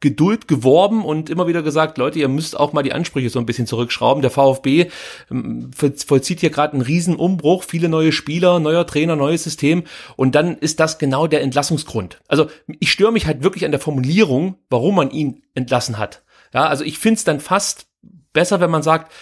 Geduld 0.00 0.48
geworben 0.48 1.04
und 1.04 1.28
immer 1.28 1.46
wieder 1.46 1.62
gesagt, 1.62 1.98
Leute, 1.98 2.18
ihr 2.18 2.28
müsst 2.28 2.58
auch 2.58 2.72
mal 2.72 2.82
die 2.82 2.92
Ansprüche 2.92 3.28
so 3.28 3.38
ein 3.38 3.46
bisschen 3.46 3.66
zurückschrauben. 3.66 4.22
Der 4.22 4.30
VfB 4.30 4.90
ähm, 5.30 5.70
vollzieht 5.74 6.40
hier 6.40 6.50
gerade 6.50 6.72
einen 6.72 6.82
riesen 6.82 7.16
Umbruch, 7.16 7.64
viele 7.64 7.88
neue 7.88 8.12
Spieler, 8.12 8.60
neuer 8.60 8.86
Trainer, 8.86 9.16
neues 9.16 9.44
System 9.44 9.84
und 10.16 10.34
dann 10.34 10.56
ist 10.56 10.80
das 10.80 10.98
genau 10.98 11.26
der 11.26 11.42
Entlassungsgrund. 11.42 12.20
Also 12.28 12.48
ich 12.66 12.90
störe 12.90 13.12
mich 13.12 13.26
halt 13.26 13.42
wirklich 13.42 13.64
an 13.66 13.72
der 13.72 13.80
Formulierung, 13.80 14.56
warum 14.70 14.96
man 14.96 15.10
ihn 15.10 15.42
entlassen 15.54 15.98
hat. 15.98 16.22
Ja, 16.54 16.66
also 16.66 16.82
ich 16.84 16.98
finde 16.98 17.18
es 17.18 17.24
dann 17.24 17.40
fast 17.40 17.86
besser, 18.32 18.60
wenn 18.60 18.70
man 18.70 18.82
sagt, 18.82 19.12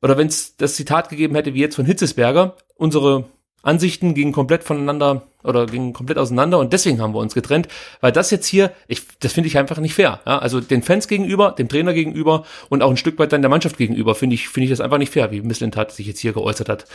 oder 0.00 0.16
wenn 0.18 0.26
es 0.26 0.56
das 0.56 0.74
Zitat 0.74 1.10
gegeben 1.10 1.34
hätte, 1.34 1.54
wie 1.54 1.60
jetzt 1.60 1.76
von 1.76 1.84
Hitzesberger, 1.86 2.56
unsere 2.74 3.26
Ansichten 3.62 4.14
gingen 4.14 4.32
komplett 4.32 4.64
voneinander 4.64 5.22
oder 5.44 5.66
gingen 5.66 5.92
komplett 5.92 6.18
auseinander 6.18 6.58
und 6.58 6.72
deswegen 6.72 7.00
haben 7.00 7.14
wir 7.14 7.20
uns 7.20 7.34
getrennt, 7.34 7.68
weil 8.00 8.12
das 8.12 8.30
jetzt 8.30 8.46
hier, 8.46 8.72
ich, 8.88 9.02
das 9.20 9.32
finde 9.32 9.48
ich 9.48 9.58
einfach 9.58 9.78
nicht 9.78 9.94
fair. 9.94 10.20
Ja? 10.26 10.38
Also 10.38 10.60
den 10.60 10.82
Fans 10.82 11.08
gegenüber, 11.08 11.52
dem 11.52 11.68
Trainer 11.68 11.92
gegenüber 11.92 12.44
und 12.68 12.82
auch 12.82 12.90
ein 12.90 12.96
Stück 12.96 13.18
weit 13.18 13.32
dann 13.32 13.42
der 13.42 13.50
Mannschaft 13.50 13.76
gegenüber 13.76 14.14
finde 14.14 14.34
ich, 14.34 14.48
finde 14.48 14.64
ich 14.64 14.70
das 14.70 14.80
einfach 14.80 14.98
nicht 14.98 15.12
fair, 15.12 15.30
wie 15.30 15.40
Misslintat 15.40 15.92
sich 15.92 16.06
jetzt 16.06 16.20
hier 16.20 16.32
geäußert 16.32 16.68
hat. 16.68 16.86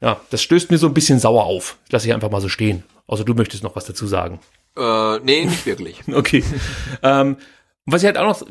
Ja, 0.00 0.20
das 0.30 0.42
stößt 0.42 0.70
mir 0.70 0.78
so 0.78 0.86
ein 0.86 0.94
bisschen 0.94 1.18
sauer 1.18 1.44
auf. 1.44 1.76
Lass 1.90 2.04
ich 2.04 2.14
einfach 2.14 2.30
mal 2.30 2.40
so 2.40 2.48
stehen. 2.48 2.84
Außer 3.06 3.24
du 3.24 3.34
möchtest 3.34 3.64
noch 3.64 3.74
was 3.74 3.84
dazu 3.84 4.06
sagen. 4.06 4.38
Äh, 4.76 5.18
nee, 5.20 5.44
nicht 5.44 5.66
wirklich. 5.66 6.00
okay. 6.14 6.44
ähm, 7.02 7.36
was 7.92 8.02
ich 8.02 8.06
halt 8.06 8.18
auch 8.18 8.26
noch 8.26 8.46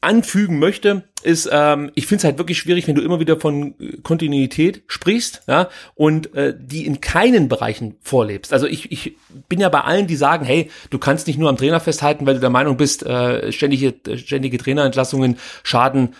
anfügen 0.00 0.58
möchte, 0.58 1.04
ist, 1.22 1.48
ähm, 1.50 1.90
ich 1.94 2.06
finde 2.06 2.20
es 2.20 2.24
halt 2.24 2.38
wirklich 2.38 2.58
schwierig, 2.58 2.86
wenn 2.86 2.94
du 2.94 3.02
immer 3.02 3.20
wieder 3.20 3.38
von 3.38 3.74
Kontinuität 4.02 4.82
sprichst, 4.86 5.42
ja, 5.46 5.68
und 5.94 6.34
äh, 6.34 6.54
die 6.58 6.86
in 6.86 7.00
keinen 7.00 7.48
Bereichen 7.48 7.96
vorlebst. 8.00 8.52
Also 8.52 8.66
ich, 8.66 8.92
ich 8.92 9.16
bin 9.48 9.60
ja 9.60 9.68
bei 9.68 9.80
allen, 9.80 10.06
die 10.06 10.16
sagen, 10.16 10.44
hey, 10.44 10.70
du 10.90 10.98
kannst 10.98 11.26
nicht 11.26 11.38
nur 11.38 11.48
am 11.48 11.56
Trainer 11.56 11.80
festhalten, 11.80 12.26
weil 12.26 12.34
du 12.34 12.40
der 12.40 12.50
Meinung 12.50 12.76
bist, 12.76 13.04
äh, 13.04 13.50
ständige, 13.52 13.94
ständige 14.16 14.58
Trainerentlassungen 14.58 15.38
schaden 15.62 16.14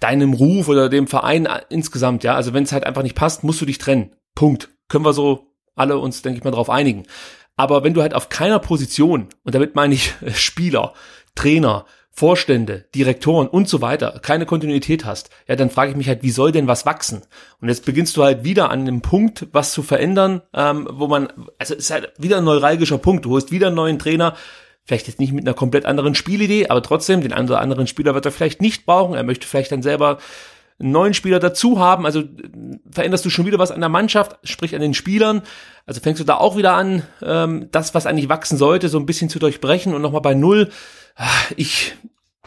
deinem 0.00 0.34
Ruf 0.34 0.68
oder 0.68 0.88
dem 0.88 1.06
Verein 1.06 1.48
insgesamt, 1.70 2.22
ja. 2.24 2.34
Also 2.34 2.52
wenn 2.52 2.64
es 2.64 2.72
halt 2.72 2.84
einfach 2.84 3.02
nicht 3.02 3.16
passt, 3.16 3.44
musst 3.44 3.60
du 3.60 3.66
dich 3.66 3.78
trennen. 3.78 4.12
Punkt. 4.34 4.68
Können 4.88 5.04
wir 5.04 5.12
so 5.12 5.52
alle 5.74 5.98
uns, 5.98 6.22
denke 6.22 6.38
ich 6.38 6.44
mal, 6.44 6.50
darauf 6.50 6.70
einigen. 6.70 7.04
Aber 7.56 7.84
wenn 7.84 7.94
du 7.94 8.02
halt 8.02 8.14
auf 8.14 8.28
keiner 8.28 8.58
Position, 8.58 9.28
und 9.42 9.54
damit 9.54 9.74
meine 9.74 9.94
ich 9.94 10.14
Spieler, 10.34 10.92
Trainer, 11.36 11.86
Vorstände, 12.10 12.86
Direktoren 12.94 13.46
und 13.46 13.68
so 13.68 13.82
weiter 13.82 14.18
keine 14.22 14.46
Kontinuität 14.46 15.04
hast, 15.04 15.28
ja, 15.46 15.54
dann 15.54 15.68
frage 15.68 15.90
ich 15.90 15.96
mich 15.96 16.08
halt, 16.08 16.22
wie 16.22 16.30
soll 16.30 16.50
denn 16.50 16.66
was 16.66 16.86
wachsen? 16.86 17.22
Und 17.60 17.68
jetzt 17.68 17.84
beginnst 17.84 18.16
du 18.16 18.24
halt 18.24 18.42
wieder 18.42 18.70
an 18.70 18.80
einem 18.80 19.02
Punkt, 19.02 19.46
was 19.52 19.72
zu 19.72 19.82
verändern, 19.82 20.40
ähm, 20.54 20.88
wo 20.90 21.08
man, 21.08 21.28
also 21.58 21.74
es 21.74 21.80
ist 21.80 21.90
halt 21.90 22.12
wieder 22.16 22.38
ein 22.38 22.44
neuralgischer 22.44 22.98
Punkt. 22.98 23.26
Du 23.26 23.30
holst 23.30 23.52
wieder 23.52 23.66
einen 23.66 23.76
neuen 23.76 23.98
Trainer, 23.98 24.34
vielleicht 24.84 25.08
jetzt 25.08 25.20
nicht 25.20 25.34
mit 25.34 25.44
einer 25.44 25.52
komplett 25.52 25.84
anderen 25.84 26.14
Spielidee, 26.14 26.68
aber 26.68 26.82
trotzdem, 26.82 27.20
den 27.20 27.34
einen 27.34 27.48
oder 27.48 27.60
anderen 27.60 27.86
Spieler 27.86 28.14
wird 28.14 28.24
er 28.24 28.32
vielleicht 28.32 28.62
nicht 28.62 28.86
brauchen. 28.86 29.14
Er 29.14 29.22
möchte 29.22 29.46
vielleicht 29.46 29.72
dann 29.72 29.82
selber 29.82 30.16
einen 30.78 30.92
neuen 30.92 31.14
Spieler 31.14 31.38
dazu 31.38 31.80
haben. 31.80 32.06
Also 32.06 32.22
veränderst 32.90 33.24
du 33.24 33.30
schon 33.30 33.46
wieder 33.46 33.58
was 33.58 33.70
an 33.70 33.80
der 33.80 33.88
Mannschaft, 33.88 34.38
sprich 34.44 34.74
an 34.74 34.80
den 34.80 34.94
Spielern. 34.94 35.42
Also 35.86 36.00
fängst 36.00 36.20
du 36.20 36.24
da 36.24 36.36
auch 36.36 36.56
wieder 36.56 36.74
an, 36.74 37.02
ähm, 37.22 37.68
das, 37.72 37.94
was 37.94 38.06
eigentlich 38.06 38.28
wachsen 38.28 38.56
sollte, 38.58 38.88
so 38.88 38.98
ein 38.98 39.06
bisschen 39.06 39.28
zu 39.28 39.38
durchbrechen 39.38 39.94
und 39.94 40.02
nochmal 40.02 40.20
bei 40.22 40.34
Null 40.34 40.70
ich, 41.56 41.94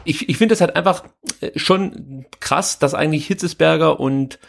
ich, 0.03 0.29
ich 0.29 0.37
finde 0.37 0.53
es 0.53 0.61
halt 0.61 0.75
einfach 0.75 1.03
äh, 1.41 1.57
schon 1.57 2.25
krass, 2.39 2.79
dass 2.79 2.93
eigentlich 2.93 3.27
Hitzesberger 3.27 3.99
und 3.99 4.39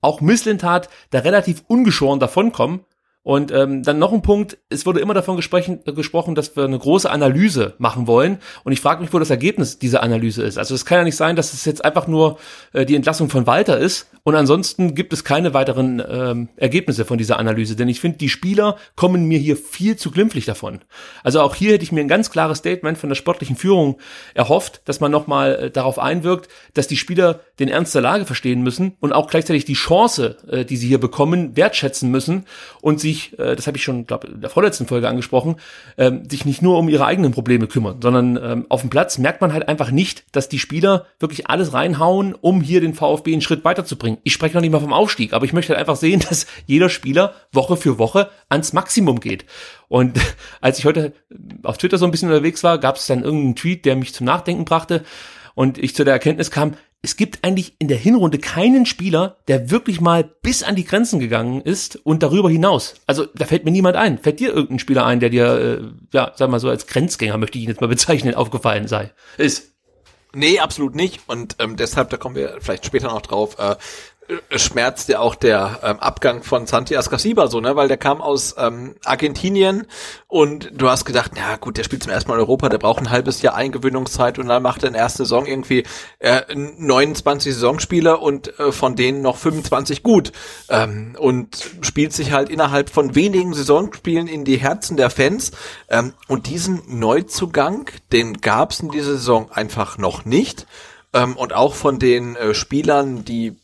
auch 0.00 0.20
Misslintat 0.20 0.88
da 1.10 1.20
relativ 1.20 1.64
ungeschoren 1.66 2.20
davonkommen 2.20 2.84
und 3.28 3.52
ähm, 3.52 3.82
dann 3.82 3.98
noch 3.98 4.14
ein 4.14 4.22
Punkt, 4.22 4.56
es 4.70 4.86
wurde 4.86 5.00
immer 5.00 5.12
davon 5.12 5.36
gesprochen, 5.36 5.80
gesprochen, 5.84 6.34
dass 6.34 6.56
wir 6.56 6.64
eine 6.64 6.78
große 6.78 7.10
Analyse 7.10 7.74
machen 7.76 8.06
wollen. 8.06 8.38
Und 8.64 8.72
ich 8.72 8.80
frage 8.80 9.02
mich, 9.02 9.12
wo 9.12 9.18
das 9.18 9.28
Ergebnis 9.28 9.78
dieser 9.78 10.02
Analyse 10.02 10.42
ist. 10.42 10.56
Also 10.56 10.74
es 10.74 10.86
kann 10.86 10.96
ja 10.96 11.04
nicht 11.04 11.16
sein, 11.16 11.36
dass 11.36 11.52
es 11.52 11.66
jetzt 11.66 11.84
einfach 11.84 12.06
nur 12.06 12.38
äh, 12.72 12.86
die 12.86 12.96
Entlassung 12.96 13.28
von 13.28 13.46
Walter 13.46 13.76
ist 13.76 14.06
und 14.22 14.34
ansonsten 14.34 14.94
gibt 14.94 15.12
es 15.12 15.24
keine 15.24 15.52
weiteren 15.52 16.02
ähm, 16.06 16.48
Ergebnisse 16.56 17.04
von 17.04 17.18
dieser 17.18 17.38
Analyse. 17.38 17.76
Denn 17.76 17.88
ich 17.88 18.00
finde, 18.00 18.16
die 18.16 18.30
Spieler 18.30 18.76
kommen 18.96 19.26
mir 19.26 19.38
hier 19.38 19.58
viel 19.58 19.96
zu 19.96 20.10
glimpflich 20.10 20.46
davon. 20.46 20.80
Also 21.22 21.42
auch 21.42 21.54
hier 21.54 21.72
hätte 21.72 21.84
ich 21.84 21.92
mir 21.92 22.00
ein 22.00 22.08
ganz 22.08 22.30
klares 22.30 22.58
Statement 22.58 22.96
von 22.96 23.10
der 23.10 23.16
sportlichen 23.16 23.56
Führung 23.56 23.98
erhofft, 24.32 24.80
dass 24.86 25.00
man 25.00 25.12
nochmal 25.12 25.54
äh, 25.54 25.70
darauf 25.70 25.98
einwirkt, 25.98 26.48
dass 26.72 26.88
die 26.88 26.96
Spieler 26.96 27.40
den 27.58 27.68
Ernst 27.68 27.94
der 27.94 28.02
Lage 28.02 28.24
verstehen 28.24 28.62
müssen 28.62 28.94
und 29.00 29.12
auch 29.12 29.28
gleichzeitig 29.28 29.64
die 29.64 29.74
Chance, 29.74 30.36
äh, 30.48 30.64
die 30.64 30.76
sie 30.76 30.88
hier 30.88 30.98
bekommen, 30.98 31.56
wertschätzen 31.56 32.10
müssen 32.10 32.44
und 32.80 33.00
sich 33.00 33.38
äh, 33.38 33.56
das 33.56 33.66
habe 33.66 33.76
ich 33.76 33.82
schon, 33.82 34.06
glaube 34.06 34.28
in 34.28 34.40
der 34.40 34.50
vorletzten 34.50 34.86
Folge 34.86 35.08
angesprochen, 35.08 35.56
ähm, 35.96 36.28
sich 36.28 36.44
nicht 36.44 36.62
nur 36.62 36.78
um 36.78 36.88
ihre 36.88 37.06
eigenen 37.06 37.32
Probleme 37.32 37.66
kümmern, 37.66 38.00
sondern 38.02 38.36
ähm, 38.36 38.66
auf 38.68 38.82
dem 38.82 38.90
Platz 38.90 39.18
merkt 39.18 39.40
man 39.40 39.52
halt 39.52 39.68
einfach 39.68 39.90
nicht, 39.90 40.24
dass 40.32 40.48
die 40.48 40.58
Spieler 40.58 41.06
wirklich 41.18 41.48
alles 41.48 41.72
reinhauen, 41.72 42.34
um 42.34 42.60
hier 42.60 42.80
den 42.80 42.94
VfB 42.94 43.32
einen 43.32 43.42
Schritt 43.42 43.64
weiterzubringen. 43.64 44.20
Ich 44.22 44.32
spreche 44.32 44.54
noch 44.54 44.60
nicht 44.60 44.70
mal 44.70 44.80
vom 44.80 44.92
Aufstieg, 44.92 45.32
aber 45.32 45.44
ich 45.44 45.52
möchte 45.52 45.70
halt 45.70 45.80
einfach 45.80 45.96
sehen, 45.96 46.20
dass 46.28 46.46
jeder 46.66 46.88
Spieler 46.88 47.34
Woche 47.52 47.76
für 47.76 47.98
Woche 47.98 48.30
ans 48.48 48.72
Maximum 48.72 49.20
geht. 49.20 49.44
Und 49.88 50.18
als 50.60 50.78
ich 50.78 50.84
heute 50.84 51.12
auf 51.62 51.78
Twitter 51.78 51.98
so 51.98 52.04
ein 52.04 52.10
bisschen 52.10 52.28
unterwegs 52.28 52.62
war, 52.62 52.78
gab 52.78 52.96
es 52.96 53.06
dann 53.06 53.24
irgendeinen 53.24 53.56
Tweet, 53.56 53.84
der 53.84 53.96
mich 53.96 54.14
zum 54.14 54.26
Nachdenken 54.26 54.64
brachte 54.64 55.04
und 55.54 55.76
ich 55.78 55.94
zu 55.96 56.04
der 56.04 56.14
Erkenntnis 56.14 56.52
kam, 56.52 56.74
es 57.00 57.16
gibt 57.16 57.44
eigentlich 57.44 57.74
in 57.78 57.88
der 57.88 57.96
Hinrunde 57.96 58.38
keinen 58.38 58.84
Spieler, 58.84 59.36
der 59.46 59.70
wirklich 59.70 60.00
mal 60.00 60.24
bis 60.24 60.62
an 60.62 60.74
die 60.74 60.84
Grenzen 60.84 61.20
gegangen 61.20 61.60
ist 61.60 61.96
und 61.96 62.22
darüber 62.22 62.50
hinaus. 62.50 62.94
Also 63.06 63.26
da 63.34 63.44
fällt 63.46 63.64
mir 63.64 63.70
niemand 63.70 63.96
ein. 63.96 64.18
Fällt 64.18 64.40
dir 64.40 64.52
irgendein 64.52 64.80
Spieler 64.80 65.06
ein, 65.06 65.20
der 65.20 65.30
dir, 65.30 65.46
äh, 65.46 65.82
ja, 66.12 66.32
sag 66.34 66.50
mal 66.50 66.58
so 66.58 66.68
als 66.68 66.86
Grenzgänger, 66.86 67.38
möchte 67.38 67.58
ich 67.58 67.64
ihn 67.64 67.70
jetzt 67.70 67.80
mal 67.80 67.86
bezeichnen, 67.86 68.34
aufgefallen 68.34 68.88
sei? 68.88 69.12
Ist. 69.36 69.74
Nee, 70.34 70.58
absolut 70.58 70.94
nicht. 70.94 71.20
Und 71.28 71.56
ähm, 71.60 71.76
deshalb, 71.76 72.10
da 72.10 72.16
kommen 72.16 72.34
wir 72.34 72.58
vielleicht 72.60 72.84
später 72.84 73.08
noch 73.08 73.22
drauf, 73.22 73.58
äh, 73.58 73.76
schmerzt 74.54 75.08
ja 75.08 75.20
auch 75.20 75.34
der 75.34 75.80
ähm, 75.82 75.98
Abgang 76.00 76.42
von 76.42 76.66
Santi 76.66 76.96
Ascasiba 76.96 77.48
so, 77.48 77.60
ne, 77.60 77.76
weil 77.76 77.88
der 77.88 77.96
kam 77.96 78.20
aus 78.20 78.54
ähm, 78.58 78.96
Argentinien 79.04 79.86
und 80.26 80.70
du 80.74 80.88
hast 80.88 81.04
gedacht, 81.04 81.32
na 81.34 81.56
gut, 81.56 81.78
der 81.78 81.84
spielt 81.84 82.02
zum 82.02 82.12
ersten 82.12 82.30
Mal 82.30 82.36
in 82.36 82.40
Europa, 82.40 82.68
der 82.68 82.78
braucht 82.78 83.00
ein 83.00 83.10
halbes 83.10 83.40
Jahr 83.42 83.54
Eingewöhnungszeit 83.54 84.38
und 84.38 84.48
dann 84.48 84.62
macht 84.62 84.82
er 84.82 84.88
in 84.88 84.92
der 84.92 85.02
ersten 85.02 85.24
Saison 85.24 85.46
irgendwie 85.46 85.84
äh, 86.18 86.42
29 86.54 87.54
Saisonspiele 87.54 88.18
und 88.18 88.58
äh, 88.58 88.72
von 88.72 88.96
denen 88.96 89.22
noch 89.22 89.36
25 89.36 90.02
gut. 90.02 90.32
Ähm, 90.68 91.16
und 91.18 91.58
spielt 91.80 92.12
sich 92.12 92.32
halt 92.32 92.50
innerhalb 92.50 92.90
von 92.90 93.14
wenigen 93.14 93.54
Saisonspielen 93.54 94.26
in 94.26 94.44
die 94.44 94.58
Herzen 94.58 94.96
der 94.96 95.10
Fans. 95.10 95.52
Ähm, 95.88 96.12
und 96.26 96.46
diesen 96.46 96.82
Neuzugang, 96.86 97.90
den 98.12 98.40
gab's 98.40 98.80
in 98.80 98.90
dieser 98.90 99.12
Saison 99.12 99.50
einfach 99.50 99.98
noch 99.98 100.24
nicht. 100.24 100.66
Ähm, 101.14 101.36
und 101.36 101.54
auch 101.54 101.74
von 101.74 101.98
den 101.98 102.36
äh, 102.36 102.54
Spielern, 102.54 103.24
die 103.24 103.56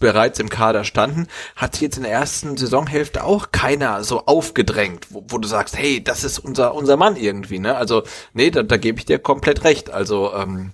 bereits 0.00 0.40
im 0.40 0.48
Kader 0.48 0.84
standen, 0.84 1.28
hat 1.54 1.74
sich 1.74 1.82
jetzt 1.82 1.96
in 1.96 2.02
der 2.02 2.12
ersten 2.12 2.56
Saisonhälfte 2.56 3.22
auch 3.22 3.52
keiner 3.52 4.02
so 4.02 4.26
aufgedrängt, 4.26 5.06
wo, 5.10 5.24
wo 5.28 5.38
du 5.38 5.46
sagst, 5.46 5.78
hey, 5.78 6.02
das 6.02 6.24
ist 6.24 6.38
unser 6.38 6.74
unser 6.74 6.96
Mann 6.96 7.16
irgendwie, 7.16 7.60
ne? 7.60 7.76
Also 7.76 8.02
nee, 8.32 8.50
da, 8.50 8.62
da 8.62 8.76
gebe 8.76 8.98
ich 8.98 9.04
dir 9.04 9.18
komplett 9.18 9.64
recht. 9.64 9.90
Also 9.90 10.34
ähm, 10.34 10.72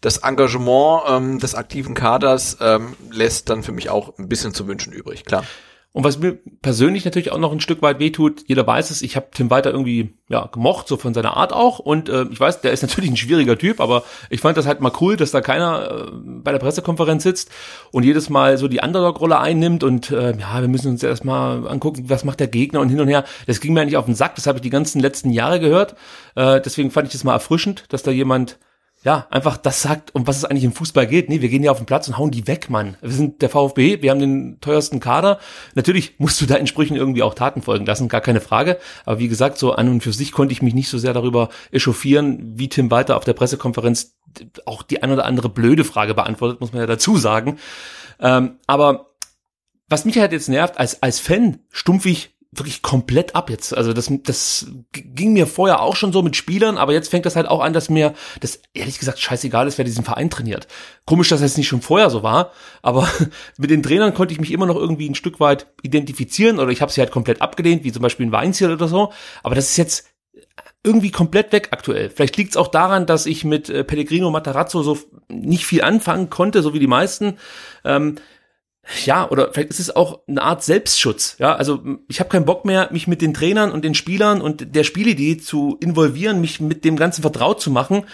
das 0.00 0.18
Engagement 0.18 1.02
ähm, 1.08 1.38
des 1.38 1.54
aktiven 1.54 1.94
Kaders 1.94 2.56
ähm, 2.60 2.96
lässt 3.10 3.50
dann 3.50 3.62
für 3.62 3.72
mich 3.72 3.90
auch 3.90 4.16
ein 4.18 4.28
bisschen 4.28 4.54
zu 4.54 4.66
wünschen 4.66 4.92
übrig, 4.92 5.24
klar. 5.24 5.44
Und 5.92 6.04
was 6.04 6.20
mir 6.20 6.38
persönlich 6.62 7.04
natürlich 7.04 7.32
auch 7.32 7.38
noch 7.38 7.50
ein 7.50 7.58
Stück 7.58 7.82
weit 7.82 7.98
wehtut, 7.98 8.44
jeder 8.46 8.64
weiß 8.64 8.90
es, 8.92 9.02
ich 9.02 9.16
habe 9.16 9.26
Tim 9.34 9.50
Walter 9.50 9.72
irgendwie 9.72 10.14
ja 10.28 10.46
gemocht, 10.46 10.86
so 10.86 10.96
von 10.96 11.14
seiner 11.14 11.36
Art 11.36 11.52
auch. 11.52 11.80
Und 11.80 12.08
äh, 12.08 12.26
ich 12.30 12.38
weiß, 12.38 12.60
der 12.60 12.70
ist 12.70 12.82
natürlich 12.86 13.10
ein 13.10 13.16
schwieriger 13.16 13.58
Typ, 13.58 13.80
aber 13.80 14.04
ich 14.28 14.40
fand 14.40 14.56
das 14.56 14.66
halt 14.66 14.80
mal 14.80 14.92
cool, 15.00 15.16
dass 15.16 15.32
da 15.32 15.40
keiner 15.40 15.90
äh, 15.90 16.10
bei 16.12 16.52
der 16.52 16.60
Pressekonferenz 16.60 17.24
sitzt 17.24 17.50
und 17.90 18.04
jedes 18.04 18.30
Mal 18.30 18.56
so 18.56 18.68
die 18.68 18.78
Underdog-Rolle 18.78 19.40
einnimmt 19.40 19.82
und 19.82 20.12
äh, 20.12 20.36
ja, 20.38 20.60
wir 20.60 20.68
müssen 20.68 20.92
uns 20.92 21.02
erstmal 21.02 21.66
angucken, 21.66 22.04
was 22.06 22.24
macht 22.24 22.38
der 22.38 22.48
Gegner 22.48 22.78
und 22.80 22.88
hin 22.88 23.00
und 23.00 23.08
her. 23.08 23.24
Das 23.46 23.60
ging 23.60 23.74
mir 23.74 23.80
eigentlich 23.80 23.96
auf 23.96 24.06
den 24.06 24.14
Sack, 24.14 24.36
das 24.36 24.46
habe 24.46 24.58
ich 24.58 24.62
die 24.62 24.70
ganzen 24.70 25.00
letzten 25.00 25.30
Jahre 25.30 25.58
gehört. 25.58 25.96
Äh, 26.36 26.60
deswegen 26.60 26.92
fand 26.92 27.08
ich 27.08 27.12
das 27.12 27.24
mal 27.24 27.32
erfrischend, 27.32 27.86
dass 27.88 28.04
da 28.04 28.12
jemand 28.12 28.58
ja, 29.02 29.26
einfach 29.30 29.56
das 29.56 29.80
sagt, 29.80 30.14
um 30.14 30.26
was 30.26 30.36
es 30.36 30.44
eigentlich 30.44 30.64
im 30.64 30.72
Fußball 30.72 31.06
geht. 31.06 31.30
Nee, 31.30 31.40
wir 31.40 31.48
gehen 31.48 31.62
ja 31.62 31.70
auf 31.70 31.78
den 31.78 31.86
Platz 31.86 32.06
und 32.08 32.18
hauen 32.18 32.30
die 32.30 32.46
weg, 32.46 32.68
Mann. 32.68 32.98
Wir 33.00 33.12
sind 33.12 33.40
der 33.40 33.48
VfB, 33.48 34.02
wir 34.02 34.10
haben 34.10 34.20
den 34.20 34.60
teuersten 34.60 35.00
Kader. 35.00 35.38
Natürlich 35.74 36.16
musst 36.18 36.38
du 36.40 36.46
da 36.46 36.56
entsprechend 36.56 36.98
irgendwie 36.98 37.22
auch 37.22 37.32
Taten 37.32 37.62
folgen 37.62 37.86
lassen, 37.86 38.08
gar 38.08 38.20
keine 38.20 38.42
Frage. 38.42 38.78
Aber 39.06 39.18
wie 39.18 39.28
gesagt, 39.28 39.56
so 39.56 39.72
an 39.72 39.88
und 39.88 40.02
für 40.02 40.12
sich 40.12 40.32
konnte 40.32 40.52
ich 40.52 40.60
mich 40.60 40.74
nicht 40.74 40.90
so 40.90 40.98
sehr 40.98 41.14
darüber 41.14 41.48
echauffieren, 41.70 42.58
wie 42.58 42.68
Tim 42.68 42.90
Walter 42.90 43.16
auf 43.16 43.24
der 43.24 43.32
Pressekonferenz 43.32 44.18
auch 44.66 44.82
die 44.82 45.02
ein 45.02 45.10
oder 45.10 45.24
andere 45.24 45.48
blöde 45.48 45.84
Frage 45.84 46.14
beantwortet, 46.14 46.60
muss 46.60 46.72
man 46.72 46.80
ja 46.82 46.86
dazu 46.86 47.16
sagen. 47.16 47.58
Ähm, 48.20 48.58
aber 48.66 49.06
was 49.88 50.04
mich 50.04 50.18
halt 50.18 50.32
jetzt 50.32 50.50
nervt, 50.50 50.78
als, 50.78 51.02
als 51.02 51.20
Fan 51.20 51.60
stumpf 51.70 52.04
ich 52.04 52.36
wirklich 52.52 52.82
komplett 52.82 53.36
ab 53.36 53.48
jetzt. 53.48 53.76
Also 53.76 53.92
das, 53.92 54.10
das 54.24 54.66
ging 54.92 55.32
mir 55.32 55.46
vorher 55.46 55.80
auch 55.82 55.94
schon 55.94 56.12
so 56.12 56.20
mit 56.22 56.34
Spielern, 56.34 56.78
aber 56.78 56.92
jetzt 56.92 57.08
fängt 57.08 57.24
das 57.24 57.36
halt 57.36 57.46
auch 57.46 57.60
an, 57.60 57.72
dass 57.72 57.88
mir 57.88 58.14
das 58.40 58.60
ehrlich 58.74 58.98
gesagt 58.98 59.20
scheißegal 59.20 59.68
ist, 59.68 59.78
wer 59.78 59.84
diesen 59.84 60.04
Verein 60.04 60.30
trainiert. 60.30 60.66
Komisch, 61.06 61.28
dass 61.28 61.40
das 61.40 61.56
nicht 61.56 61.68
schon 61.68 61.82
vorher 61.82 62.10
so 62.10 62.24
war, 62.24 62.52
aber 62.82 63.08
mit 63.56 63.70
den 63.70 63.84
Trainern 63.84 64.14
konnte 64.14 64.34
ich 64.34 64.40
mich 64.40 64.50
immer 64.50 64.66
noch 64.66 64.76
irgendwie 64.76 65.08
ein 65.08 65.14
Stück 65.14 65.38
weit 65.38 65.68
identifizieren 65.82 66.58
oder 66.58 66.72
ich 66.72 66.82
habe 66.82 66.90
sie 66.90 67.00
halt 67.00 67.12
komplett 67.12 67.40
abgelehnt, 67.40 67.84
wie 67.84 67.92
zum 67.92 68.02
Beispiel 68.02 68.26
ein 68.26 68.32
Weinziel 68.32 68.72
oder 68.72 68.88
so. 68.88 69.12
Aber 69.44 69.54
das 69.54 69.70
ist 69.70 69.76
jetzt 69.76 70.06
irgendwie 70.82 71.10
komplett 71.10 71.52
weg 71.52 71.68
aktuell. 71.72 72.10
Vielleicht 72.10 72.36
liegt 72.36 72.50
es 72.50 72.56
auch 72.56 72.68
daran, 72.68 73.06
dass 73.06 73.26
ich 73.26 73.44
mit 73.44 73.68
äh, 73.68 73.84
Pellegrino 73.84 74.30
Matarazzo 74.30 74.82
so 74.82 74.98
nicht 75.28 75.66
viel 75.66 75.82
anfangen 75.82 76.30
konnte, 76.30 76.62
so 76.62 76.74
wie 76.74 76.78
die 76.78 76.86
meisten. 76.86 77.36
Ähm, 77.84 78.16
ja, 79.04 79.28
oder 79.28 79.52
vielleicht 79.52 79.70
ist 79.70 79.78
es 79.78 79.94
auch 79.94 80.20
eine 80.26 80.42
Art 80.42 80.64
Selbstschutz. 80.64 81.36
Ja, 81.38 81.54
also 81.54 81.82
ich 82.08 82.18
habe 82.18 82.30
keinen 82.30 82.44
Bock 82.44 82.64
mehr, 82.64 82.88
mich 82.90 83.06
mit 83.06 83.22
den 83.22 83.34
Trainern 83.34 83.70
und 83.72 83.84
den 83.84 83.94
Spielern 83.94 84.40
und 84.40 84.74
der 84.74 84.84
Spielidee 84.84 85.36
zu 85.36 85.76
involvieren, 85.80 86.40
mich 86.40 86.60
mit 86.60 86.84
dem 86.84 86.96
Ganzen 86.96 87.22
vertraut 87.22 87.60
zu 87.60 87.70
machen. 87.70 88.04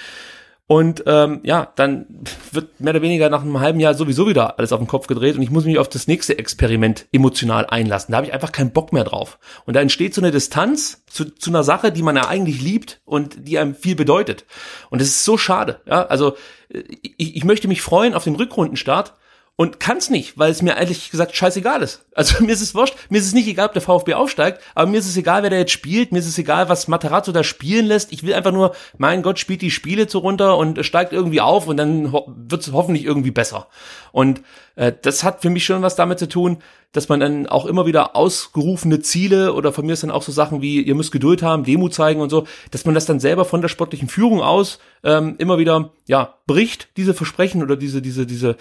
Und 0.68 1.04
ähm, 1.06 1.40
ja, 1.44 1.72
dann 1.76 2.06
wird 2.50 2.80
mehr 2.80 2.92
oder 2.92 3.02
weniger 3.02 3.30
nach 3.30 3.42
einem 3.42 3.60
halben 3.60 3.78
Jahr 3.78 3.94
sowieso 3.94 4.26
wieder 4.26 4.58
alles 4.58 4.72
auf 4.72 4.80
den 4.80 4.88
Kopf 4.88 5.06
gedreht 5.06 5.36
und 5.36 5.42
ich 5.42 5.50
muss 5.50 5.64
mich 5.64 5.78
auf 5.78 5.88
das 5.88 6.08
nächste 6.08 6.36
Experiment 6.40 7.06
emotional 7.12 7.66
einlassen. 7.66 8.10
Da 8.10 8.16
habe 8.16 8.26
ich 8.26 8.32
einfach 8.34 8.50
keinen 8.50 8.72
Bock 8.72 8.92
mehr 8.92 9.04
drauf. 9.04 9.38
Und 9.64 9.74
da 9.74 9.80
entsteht 9.80 10.12
so 10.12 10.20
eine 10.20 10.32
Distanz 10.32 11.04
zu, 11.06 11.26
zu 11.36 11.50
einer 11.50 11.62
Sache, 11.62 11.92
die 11.92 12.02
man 12.02 12.16
ja 12.16 12.26
eigentlich 12.26 12.60
liebt 12.60 13.00
und 13.04 13.46
die 13.46 13.58
einem 13.58 13.76
viel 13.76 13.94
bedeutet. 13.94 14.44
Und 14.90 15.00
das 15.00 15.08
ist 15.08 15.24
so 15.24 15.38
schade. 15.38 15.80
Ja, 15.86 16.06
also 16.06 16.36
äh, 16.68 16.82
ich, 17.16 17.36
ich 17.36 17.44
möchte 17.44 17.68
mich 17.68 17.80
freuen 17.80 18.14
auf 18.14 18.24
den 18.24 18.34
Rückrundenstart 18.34 19.14
und 19.58 19.80
kann's 19.80 20.10
nicht, 20.10 20.36
weil 20.36 20.50
es 20.50 20.60
mir 20.60 20.76
ehrlich 20.76 21.10
gesagt 21.10 21.34
scheißegal 21.34 21.82
ist. 21.82 22.04
Also 22.14 22.44
mir 22.44 22.52
ist 22.52 22.60
es 22.60 22.74
wurscht, 22.74 22.94
mir 23.08 23.18
ist 23.18 23.26
es 23.26 23.32
nicht 23.32 23.48
egal, 23.48 23.66
ob 23.66 23.72
der 23.72 23.82
VfB 23.82 24.12
aufsteigt, 24.14 24.60
aber 24.74 24.90
mir 24.90 24.98
ist 24.98 25.08
es 25.08 25.16
egal, 25.16 25.42
wer 25.42 25.50
da 25.50 25.56
jetzt 25.56 25.72
spielt, 25.72 26.12
mir 26.12 26.18
ist 26.18 26.28
es 26.28 26.38
egal, 26.38 26.68
was 26.68 26.88
Matarazzo 26.88 27.32
da 27.32 27.42
spielen 27.42 27.86
lässt. 27.86 28.12
Ich 28.12 28.22
will 28.22 28.34
einfach 28.34 28.52
nur, 28.52 28.74
mein 28.98 29.22
Gott, 29.22 29.38
spielt 29.38 29.62
die 29.62 29.70
Spiele 29.70 30.06
zu 30.06 30.18
runter 30.18 30.58
und 30.58 30.84
steigt 30.84 31.14
irgendwie 31.14 31.40
auf 31.40 31.66
und 31.66 31.78
dann 31.78 32.12
ho 32.12 32.30
wird's 32.36 32.70
hoffentlich 32.72 33.04
irgendwie 33.04 33.30
besser. 33.30 33.68
Und 34.12 34.42
äh, 34.76 34.92
das 35.00 35.24
hat 35.24 35.40
für 35.40 35.50
mich 35.50 35.64
schon 35.64 35.82
was 35.82 35.96
damit 35.96 36.18
zu 36.18 36.28
tun, 36.28 36.58
dass 36.92 37.08
man 37.08 37.20
dann 37.20 37.46
auch 37.46 37.66
immer 37.66 37.86
wieder 37.86 38.14
ausgerufene 38.14 39.00
Ziele 39.00 39.52
oder 39.54 39.72
von 39.72 39.86
mir 39.86 39.92
ist 39.92 40.02
dann 40.02 40.10
auch 40.10 40.22
so 40.22 40.32
Sachen 40.32 40.62
wie, 40.62 40.80
ihr 40.80 40.94
müsst 40.94 41.12
Geduld 41.12 41.42
haben, 41.42 41.64
Demo 41.64 41.88
zeigen 41.88 42.20
und 42.20 42.30
so, 42.30 42.46
dass 42.70 42.84
man 42.84 42.94
das 42.94 43.06
dann 43.06 43.20
selber 43.20 43.44
von 43.44 43.60
der 43.60 43.68
sportlichen 43.68 44.08
Führung 44.08 44.40
aus 44.40 44.78
ähm, 45.02 45.34
immer 45.38 45.58
wieder, 45.58 45.90
ja, 46.06 46.34
bricht, 46.46 46.88
diese 46.96 47.14
Versprechen 47.14 47.62
oder 47.62 47.76
diese, 47.76 48.00
diese, 48.00 48.26
diese 48.26 48.56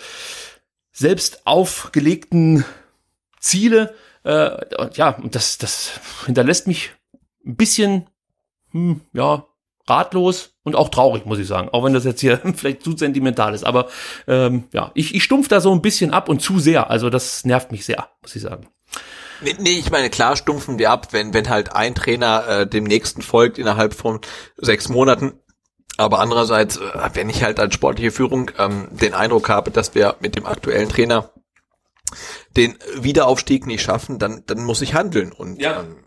selbst 0.95 1.45
aufgelegten 1.45 2.65
Ziele. 3.39 3.93
Äh, 4.23 4.57
ja, 4.93 5.09
und 5.09 5.35
das, 5.35 5.57
das 5.57 5.99
hinterlässt 6.25 6.67
mich 6.67 6.91
ein 7.45 7.55
bisschen, 7.55 8.09
hm, 8.71 9.01
ja, 9.13 9.45
ratlos 9.87 10.55
und 10.63 10.75
auch 10.75 10.89
traurig, 10.89 11.25
muss 11.25 11.37
ich 11.37 11.47
sagen. 11.47 11.69
Auch 11.69 11.83
wenn 11.83 11.93
das 11.93 12.05
jetzt 12.05 12.21
hier 12.21 12.39
vielleicht 12.55 12.81
zu 12.83 12.97
sentimental 12.97 13.53
ist. 13.53 13.65
Aber 13.65 13.87
ähm, 14.27 14.63
ja, 14.71 14.91
ich, 14.95 15.13
ich 15.13 15.23
stumpf 15.23 15.47
da 15.47 15.61
so 15.61 15.71
ein 15.71 15.81
bisschen 15.81 16.11
ab 16.11 16.29
und 16.29 16.41
zu 16.41 16.59
sehr. 16.59 16.89
Also 16.89 17.09
das 17.09 17.45
nervt 17.45 17.71
mich 17.71 17.85
sehr, 17.85 18.09
muss 18.21 18.35
ich 18.35 18.41
sagen. 18.41 18.67
Nee, 19.41 19.55
nee, 19.59 19.77
ich 19.77 19.91
meine, 19.91 20.09
klar 20.09 20.37
stumpfen 20.37 20.79
wir 20.79 20.91
ab, 20.91 21.09
wenn, 21.11 21.33
wenn 21.33 21.49
halt 21.49 21.73
ein 21.75 21.93
Trainer 21.93 22.47
äh, 22.47 22.67
dem 22.67 22.85
nächsten 22.85 23.21
folgt 23.21 23.57
innerhalb 23.57 23.93
von 23.93 24.21
sechs 24.55 24.87
Monaten. 24.87 25.33
Aber 25.97 26.19
andererseits, 26.19 26.77
äh, 26.77 27.09
wenn 27.13 27.29
ich 27.29 27.43
halt 27.43 27.59
als 27.59 27.73
sportliche 27.73 28.11
Führung 28.11 28.51
ähm, 28.57 28.87
den 28.91 29.13
Eindruck 29.13 29.49
habe, 29.49 29.71
dass 29.71 29.95
wir 29.95 30.15
mit 30.19 30.35
dem 30.35 30.45
aktuellen 30.45 30.89
Trainer 30.89 31.31
den 32.55 32.77
Wiederaufstieg 32.95 33.65
nicht 33.65 33.81
schaffen, 33.81 34.19
dann, 34.19 34.43
dann 34.45 34.63
muss 34.63 34.81
ich 34.81 34.93
handeln. 34.93 35.31
Und 35.31 35.59
ja. 35.59 35.81
ähm, 35.81 36.05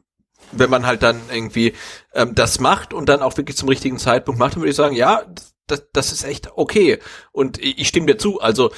wenn 0.53 0.71
man 0.71 0.87
halt 0.87 1.03
dann 1.03 1.21
irgendwie 1.33 1.75
ähm, 2.15 2.35
das 2.35 2.61
macht 2.61 2.93
und 2.95 3.09
dann 3.09 3.23
auch 3.23 3.37
wirklich 3.37 3.57
zum 3.57 3.69
richtigen 3.69 3.99
Zeitpunkt 3.99 4.39
macht, 4.39 4.55
dann 4.55 4.63
würde 4.63 4.71
ich 4.71 4.77
sagen, 4.77 4.95
ja, 4.95 5.23
das, 5.67 5.87
das 5.93 6.13
ist 6.13 6.25
echt 6.25 6.51
okay. 6.57 6.99
Und 7.33 7.59
ich, 7.59 7.79
ich 7.79 7.89
stimme 7.89 8.07
dir 8.07 8.19
zu. 8.19 8.41
Also 8.41 8.71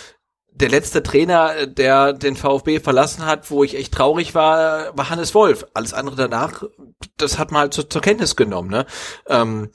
der 0.53 0.69
letzte 0.69 1.03
Trainer, 1.03 1.67
der 1.67 2.13
den 2.13 2.37
VfB 2.37 2.81
verlassen 2.81 3.25
hat, 3.25 3.51
wo 3.51 3.65
ich 3.65 3.77
echt 3.77 3.95
traurig 3.95 4.35
war, 4.35 4.97
war 4.97 5.11
Hannes 5.11 5.35
Wolf. 5.35 5.67
Alles 5.75 5.95
andere 5.95 6.17
danach, 6.17 6.65
das 7.17 7.39
hat 7.39 7.53
man 7.53 7.63
halt 7.63 7.75
zur, 7.75 7.89
zur 7.89 8.03
Kenntnis 8.03 8.37
genommen. 8.37 8.71
Ne? 8.71 8.87
Ähm, 9.29 9.71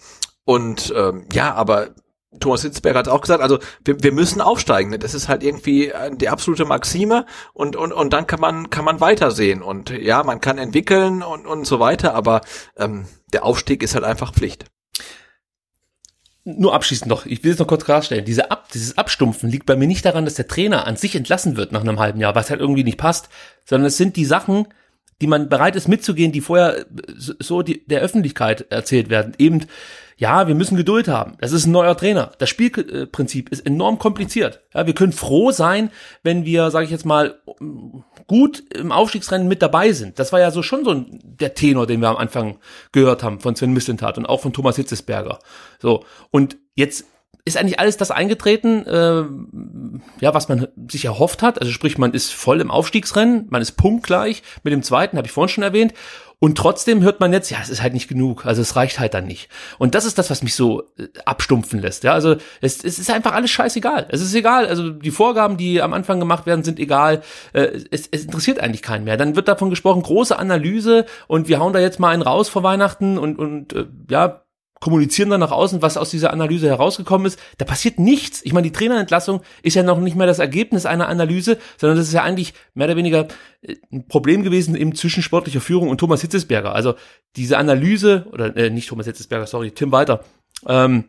und 0.45 0.93
ähm, 0.95 1.27
ja, 1.33 1.53
aber 1.53 1.95
Thomas 2.39 2.61
Hitzberger 2.61 2.99
hat 2.99 3.07
auch 3.07 3.21
gesagt, 3.21 3.41
also 3.41 3.59
wir, 3.83 4.01
wir 4.03 4.11
müssen 4.11 4.41
aufsteigen. 4.41 4.91
Ne? 4.91 4.99
Das 4.99 5.13
ist 5.13 5.27
halt 5.27 5.43
irgendwie 5.43 5.89
äh, 5.89 6.15
die 6.15 6.29
absolute 6.29 6.65
Maxime 6.65 7.25
und, 7.53 7.75
und, 7.75 7.91
und 7.91 8.13
dann 8.13 8.27
kann 8.27 8.39
man, 8.39 8.69
kann 8.69 8.85
man 8.85 8.99
weitersehen. 8.99 9.61
Und 9.61 9.89
ja, 9.89 10.23
man 10.23 10.41
kann 10.41 10.57
entwickeln 10.57 11.23
und, 11.23 11.45
und 11.47 11.65
so 11.65 11.79
weiter, 11.79 12.13
aber 12.13 12.41
ähm, 12.77 13.05
der 13.33 13.45
Aufstieg 13.45 13.83
ist 13.83 13.95
halt 13.95 14.03
einfach 14.03 14.33
Pflicht. 14.33 14.65
Nur 16.43 16.75
abschließend 16.75 17.09
noch, 17.09 17.25
ich 17.25 17.43
will 17.43 17.53
es 17.53 17.59
noch 17.59 17.67
kurz 17.67 17.85
klarstellen, 17.85 18.23
diese 18.23 18.51
Ab, 18.51 18.67
dieses 18.71 18.99
Abstumpfen 18.99 19.49
liegt 19.49 19.65
bei 19.65 19.75
mir 19.75 19.87
nicht 19.87 20.05
daran, 20.05 20.25
dass 20.25 20.35
der 20.35 20.47
Trainer 20.47 20.85
an 20.85 20.95
sich 20.95 21.15
entlassen 21.15 21.57
wird 21.57 21.71
nach 21.71 21.81
einem 21.81 21.99
halben 21.99 22.19
Jahr, 22.19 22.35
was 22.35 22.51
halt 22.51 22.61
irgendwie 22.61 22.83
nicht 22.83 22.99
passt, 22.99 23.29
sondern 23.65 23.87
es 23.87 23.97
sind 23.97 24.15
die 24.15 24.25
Sachen, 24.25 24.67
die 25.21 25.27
man 25.27 25.49
bereit 25.49 25.75
ist 25.75 25.87
mitzugehen, 25.87 26.31
die 26.31 26.41
vorher 26.41 26.85
so 27.15 27.63
die, 27.63 27.83
der 27.87 28.01
Öffentlichkeit 28.01 28.69
erzählt 28.69 29.09
werden. 29.09 29.33
Eben, 29.39 29.65
ja, 30.17 30.47
wir 30.47 30.55
müssen 30.55 30.77
Geduld 30.77 31.07
haben. 31.07 31.33
Das 31.41 31.51
ist 31.51 31.65
ein 31.65 31.71
neuer 31.71 31.97
Trainer. 31.97 32.31
Das 32.37 32.49
Spielprinzip 32.49 33.49
ist 33.49 33.65
enorm 33.65 33.99
kompliziert. 33.99 34.61
Ja, 34.73 34.87
wir 34.87 34.93
können 34.93 35.11
froh 35.11 35.51
sein, 35.51 35.91
wenn 36.23 36.45
wir, 36.45 36.71
sage 36.71 36.85
ich 36.85 36.91
jetzt 36.91 37.05
mal, 37.05 37.39
gut 38.27 38.63
im 38.73 38.91
Aufstiegsrennen 38.91 39.47
mit 39.47 39.61
dabei 39.61 39.91
sind. 39.91 40.17
Das 40.17 40.31
war 40.31 40.39
ja 40.39 40.51
so 40.51 40.63
schon 40.63 40.85
so 40.85 40.91
ein, 40.91 41.19
der 41.23 41.53
Tenor, 41.53 41.85
den 41.85 41.99
wir 41.99 42.09
am 42.09 42.17
Anfang 42.17 42.59
gehört 42.91 43.23
haben 43.23 43.39
von 43.39 43.55
Sven 43.55 43.73
Mislintat 43.73 44.17
und 44.17 44.25
auch 44.25 44.41
von 44.41 44.53
Thomas 44.53 44.77
Hitzesberger. 44.77 45.39
So 45.79 46.05
und 46.31 46.57
jetzt 46.75 47.05
ist 47.47 47.57
eigentlich 47.57 47.79
alles 47.79 47.95
das 47.95 48.09
eingetreten, 48.09 48.87
äh, 48.87 49.23
ja, 50.19 50.33
was 50.33 50.49
man 50.49 50.67
sich 50.89 51.05
erhofft 51.05 51.43
hat. 51.43 51.61
Also 51.61 51.71
sprich, 51.71 51.99
man 51.99 52.13
ist 52.13 52.33
voll 52.33 52.59
im 52.59 52.71
Aufstiegsrennen, 52.71 53.45
man 53.49 53.61
ist 53.61 53.73
punktgleich 53.73 54.41
mit 54.63 54.73
dem 54.73 54.81
zweiten, 54.81 55.17
habe 55.17 55.27
ich 55.27 55.31
vorhin 55.31 55.53
schon 55.53 55.63
erwähnt. 55.63 55.93
Und 56.39 56.57
trotzdem 56.57 57.01
hört 57.01 57.19
man 57.19 57.31
jetzt, 57.33 57.49
ja, 57.49 57.57
es 57.61 57.69
ist 57.69 57.81
halt 57.81 57.93
nicht 57.93 58.07
genug. 58.07 58.45
Also 58.45 58.61
es 58.61 58.75
reicht 58.75 58.99
halt 58.99 59.13
dann 59.13 59.25
nicht. 59.25 59.49
Und 59.77 59.95
das 59.95 60.05
ist 60.05 60.17
das, 60.17 60.29
was 60.29 60.43
mich 60.43 60.55
so 60.55 60.83
äh, 60.97 61.07
abstumpfen 61.25 61.79
lässt. 61.79 62.03
Ja, 62.03 62.13
also 62.13 62.35
es, 62.61 62.83
es 62.83 62.99
ist 62.99 63.09
einfach 63.09 63.33
alles 63.33 63.51
scheißegal. 63.51 64.07
Es 64.09 64.21
ist 64.21 64.33
egal. 64.35 64.67
Also 64.67 64.89
die 64.89 65.11
Vorgaben, 65.11 65.57
die 65.57 65.81
am 65.81 65.93
Anfang 65.93 66.19
gemacht 66.19 66.45
werden, 66.45 66.63
sind 66.63 66.79
egal. 66.79 67.21
Äh, 67.53 67.79
es, 67.91 68.07
es 68.11 68.25
interessiert 68.25 68.59
eigentlich 68.59 68.81
keinen 68.81 69.05
mehr. 69.05 69.17
Dann 69.17 69.35
wird 69.35 69.47
davon 69.47 69.69
gesprochen, 69.69 70.03
große 70.03 70.37
Analyse 70.37 71.05
und 71.27 71.47
wir 71.47 71.59
hauen 71.59 71.73
da 71.73 71.79
jetzt 71.79 71.99
mal 71.99 72.09
einen 72.09 72.21
raus 72.21 72.49
vor 72.49 72.63
Weihnachten 72.63 73.17
und, 73.17 73.39
und 73.39 73.73
äh, 73.73 73.85
ja, 74.09 74.44
kommunizieren 74.79 75.29
dann 75.29 75.39
nach 75.39 75.51
außen, 75.51 75.81
was 75.81 75.97
aus 75.97 76.09
dieser 76.09 76.31
Analyse 76.31 76.67
herausgekommen 76.67 77.27
ist. 77.27 77.39
Da 77.57 77.65
passiert 77.65 77.99
nichts. 77.99 78.41
Ich 78.43 78.53
meine, 78.53 78.67
die 78.67 78.73
Trainerentlassung 78.73 79.41
ist 79.63 79.75
ja 79.75 79.83
noch 79.83 79.99
nicht 79.99 80.15
mehr 80.15 80.27
das 80.27 80.39
Ergebnis 80.39 80.85
einer 80.85 81.07
Analyse, 81.07 81.57
sondern 81.77 81.97
das 81.97 82.07
ist 82.07 82.13
ja 82.13 82.23
eigentlich 82.23 82.53
mehr 82.73 82.87
oder 82.87 82.97
weniger 82.97 83.27
äh, 83.61 83.75
ein 83.91 84.07
Problem 84.07 84.43
gewesen 84.43 84.75
im 84.75 84.93
zwischen 84.95 85.23
sportlicher 85.23 85.61
Führung 85.61 85.89
und 85.89 85.97
Thomas 85.97 86.21
Hitzesberger. 86.21 86.73
Also 86.73 86.95
diese 87.35 87.57
Analyse, 87.57 88.27
oder 88.31 88.55
äh, 88.55 88.69
nicht 88.69 88.89
Thomas 88.89 89.05
Hitzesberger, 89.05 89.47
sorry, 89.47 89.71
Tim 89.71 89.91
Walter, 89.91 90.23
ähm, 90.67 91.05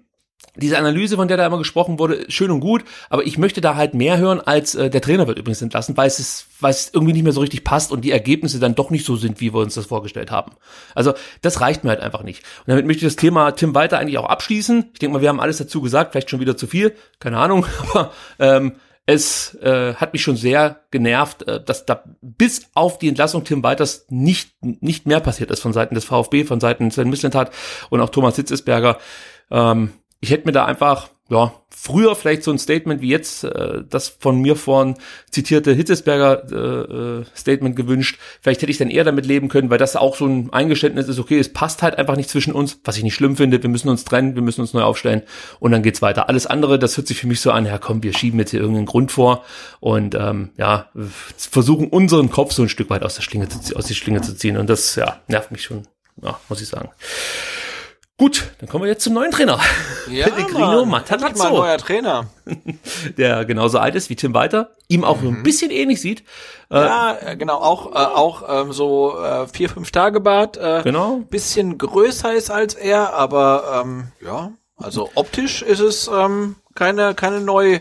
diese 0.57 0.79
Analyse, 0.79 1.16
von 1.16 1.29
der 1.29 1.37
da 1.37 1.46
immer 1.46 1.59
gesprochen 1.59 1.99
wurde, 1.99 2.25
schön 2.29 2.51
und 2.51 2.61
gut, 2.61 2.85
aber 3.11 3.27
ich 3.27 3.38
möchte 3.38 3.61
da 3.61 3.77
halt 3.77 3.94
mehr 3.94 4.18
hören, 4.18 4.40
als 4.40 4.75
äh, 4.75 4.90
der 4.90 5.01
Trainer 5.01 5.27
wird 5.27 5.38
übrigens 5.38 5.62
entlassen, 5.62 5.96
weil 5.96 6.07
es, 6.07 6.18
ist, 6.18 6.46
weil 6.61 6.70
es 6.70 6.90
irgendwie 6.92 7.12
nicht 7.12 7.25
mehr 7.25 7.33
so 7.33 7.40
richtig 7.40 7.64
passt 7.64 7.92
und 7.92 8.05
die 8.05 8.11
Ergebnisse 8.11 8.59
dann 8.59 8.75
doch 8.75 8.90
nicht 8.90 9.05
so 9.05 9.16
sind, 9.16 9.40
wie 9.40 9.53
wir 9.53 9.61
uns 9.61 9.75
das 9.75 9.87
vorgestellt 9.87 10.31
haben. 10.31 10.53
Also 10.94 11.14
das 11.42 11.61
reicht 11.61 11.85
mir 11.85 11.90
halt 11.90 12.01
einfach 12.01 12.22
nicht. 12.22 12.42
Und 12.61 12.68
damit 12.68 12.87
möchte 12.87 13.05
ich 13.05 13.12
das 13.12 13.16
Thema 13.16 13.51
Tim 13.53 13.75
weiter 13.75 13.99
eigentlich 13.99 14.18
auch 14.18 14.29
abschließen. 14.29 14.90
Ich 14.92 14.99
denke 14.99 15.14
mal, 15.14 15.22
wir 15.22 15.29
haben 15.29 15.40
alles 15.40 15.59
dazu 15.59 15.83
gesagt, 15.83 16.12
vielleicht 16.12 16.31
schon 16.31 16.40
wieder 16.40 16.57
zu 16.57 16.66
viel, 16.66 16.94
keine 17.20 17.38
Ahnung, 17.38 17.66
aber 17.90 18.12
ähm, 18.38 18.77
es 19.09 19.55
äh, 19.57 19.94
hat 19.94 20.14
mich 20.14 20.22
schon 20.22 20.37
sehr 20.37 20.81
genervt, 20.90 21.46
äh, 21.46 21.62
dass 21.62 21.87
da 21.87 22.03
bis 22.22 22.70
auf 22.75 22.99
die 22.99 23.09
Entlassung 23.09 23.44
Tim 23.44 23.62
Weiters 23.62 24.07
nicht, 24.09 24.55
nicht 24.62 25.07
mehr 25.07 25.20
passiert 25.20 25.51
ist 25.51 25.61
von 25.61 25.72
Seiten 25.72 25.94
des 25.94 26.05
VfB, 26.05 26.44
von 26.44 26.61
Seiten 26.61 26.90
Sven 26.90 27.11
Mislintat 27.11 27.53
und 27.90 28.01
auch 28.01 28.09
Thomas 28.09 28.37
Hitzesberger. 28.37 28.99
Ähm, 29.51 29.92
ich 30.20 30.31
hätte 30.31 30.46
mir 30.46 30.52
da 30.52 30.64
einfach, 30.64 31.09
ja, 31.29 31.52
früher 31.68 32.14
vielleicht 32.14 32.44
so 32.44 32.52
ein 32.52 32.59
Statement 32.59 33.00
wie 33.02 33.09
jetzt, 33.09 33.44
äh, 33.44 33.83
das 33.88 34.09
von 34.09 34.40
mir 34.40 34.57
vorhin 34.57 34.94
zitierte 35.31 35.72
Hitzesberger 35.72 36.44
äh, 36.50 37.20
äh, 37.20 37.24
Statement 37.37 37.76
gewünscht. 37.76 38.18
Vielleicht 38.40 38.62
hätte 38.62 38.70
ich 38.70 38.79
dann 38.79 38.90
eher 38.90 39.05
damit 39.05 39.26
leben 39.26 39.48
können, 39.48 39.68
weil 39.68 39.79
das 39.79 39.96
auch 39.96 40.16
so 40.16 40.26
ein 40.26 40.52
Eingeständnis 40.52 41.09
ist, 41.09 41.18
okay, 41.18 41.38
es 41.38 41.52
passt 41.52 41.83
halt 41.83 41.98
einfach 41.98 42.16
nicht 42.16 42.31
zwischen 42.31 42.52
uns, 42.52 42.81
was 42.85 42.96
ich 42.96 43.02
nicht 43.02 43.14
schlimm 43.14 43.37
finde, 43.37 43.62
wir 43.62 43.70
müssen 43.70 43.88
uns 43.88 44.05
trennen, 44.05 44.37
wir 44.37 44.42
müssen 44.42 44.61
uns 44.61 44.72
neu 44.72 44.83
aufstellen 44.83 45.22
und 45.59 45.72
dann 45.72 45.83
geht's 45.83 46.00
weiter. 46.00 46.29
Alles 46.29 46.46
andere, 46.46 46.79
das 46.79 46.96
hört 46.96 47.09
sich 47.09 47.18
für 47.18 47.26
mich 47.26 47.40
so 47.40 47.50
an, 47.50 47.66
ja 47.66 47.79
komm, 47.79 48.02
wir 48.02 48.14
schieben 48.14 48.38
jetzt 48.38 48.52
hier 48.52 48.61
irgendeinen 48.61 48.87
Grund 48.87 49.11
vor 49.12 49.44
und 49.81 50.14
ähm, 50.14 50.50
ja, 50.57 50.90
versuchen 51.37 51.88
unseren 51.88 52.31
Kopf 52.31 52.52
so 52.52 52.62
ein 52.62 52.68
Stück 52.68 52.88
weit 52.88 53.02
aus 53.02 53.16
der 53.16 53.22
Schlinge 53.22 53.48
zu, 53.48 53.76
aus 53.76 53.87
der 53.87 53.94
Schlinge 53.94 54.22
zu 54.22 54.35
ziehen 54.35 54.57
und 54.57 54.70
das, 54.70 54.94
ja, 54.94 55.20
nervt 55.26 55.50
mich 55.50 55.62
schon, 55.62 55.83
ja, 56.22 56.38
muss 56.48 56.62
ich 56.62 56.68
sagen. 56.68 56.90
Gut, 58.18 58.44
dann 58.61 58.68
kommen 58.68 58.85
wir 58.85 58.90
jetzt 58.90 59.05
zum 59.05 59.12
neuen 59.12 59.31
Trainer. 59.31 59.61
Ja, 60.11 60.26
Pellegrino 60.31 60.66
mal 60.66 60.83
ein 60.83 60.88
Matarazzo, 60.88 61.50
neuer 61.50 61.76
Trainer. 61.76 62.29
der 63.18 63.44
genauso 63.44 63.79
alt 63.79 63.94
ist 63.94 64.09
wie 64.09 64.16
Tim 64.16 64.33
Walter, 64.33 64.70
ihm 64.88 65.05
auch 65.05 65.20
so 65.20 65.29
ein 65.29 65.42
bisschen 65.42 65.70
ähnlich 65.70 66.00
sieht. 66.00 66.20
Äh, 66.70 66.76
Ja, 66.76 67.16
äh, 67.20 67.37
genau, 67.37 67.57
auch, 67.57 67.92
äh, 67.92 67.98
auch 67.98 68.42
ähm, 68.48 68.72
so 68.72 69.18
äh, 69.18 69.46
vier, 69.48 69.68
fünf 69.68 69.90
Tage 69.90 70.20
Bart. 70.20 70.57
Äh, 70.57 70.81
Genau. 70.83 71.18
Bisschen 71.29 71.76
größer 71.76 72.33
ist 72.33 72.50
als 72.50 72.72
er, 72.74 73.12
aber 73.12 73.83
ähm, 73.85 74.09
ja, 74.24 74.50
also 74.79 75.11
optisch 75.14 75.61
ist 75.61 75.81
es 75.81 76.09
ähm, 76.09 76.57
keine, 76.74 77.14
keine 77.14 77.42
neu, 77.42 77.81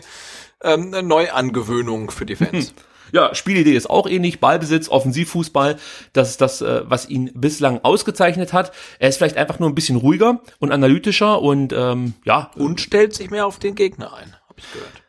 ähm, 0.62 0.90
Neuangewöhnung 0.90 2.10
für 2.10 2.26
die 2.26 2.36
Fans. 2.36 2.74
Ja, 3.16 3.34
Spielidee 3.34 3.74
ist 3.74 3.88
auch 3.88 4.06
ähnlich, 4.06 4.40
Ballbesitz, 4.40 4.90
Offensivfußball, 4.90 5.78
das 6.12 6.28
ist 6.28 6.42
das, 6.42 6.60
äh, 6.60 6.82
was 6.84 7.08
ihn 7.08 7.30
bislang 7.32 7.80
ausgezeichnet 7.82 8.52
hat. 8.52 8.72
Er 8.98 9.08
ist 9.08 9.16
vielleicht 9.16 9.38
einfach 9.38 9.58
nur 9.58 9.70
ein 9.70 9.74
bisschen 9.74 9.96
ruhiger 9.96 10.42
und 10.58 10.70
analytischer 10.70 11.40
und 11.40 11.72
ähm, 11.72 12.12
ja, 12.26 12.50
Und 12.56 12.78
stellt 12.78 13.14
sich 13.14 13.30
mehr 13.30 13.46
auf 13.46 13.58
den 13.58 13.74
Gegner 13.74 14.12
ein, 14.12 14.34
habe 14.50 14.58
ich 14.58 14.70
gehört. 14.70 15.05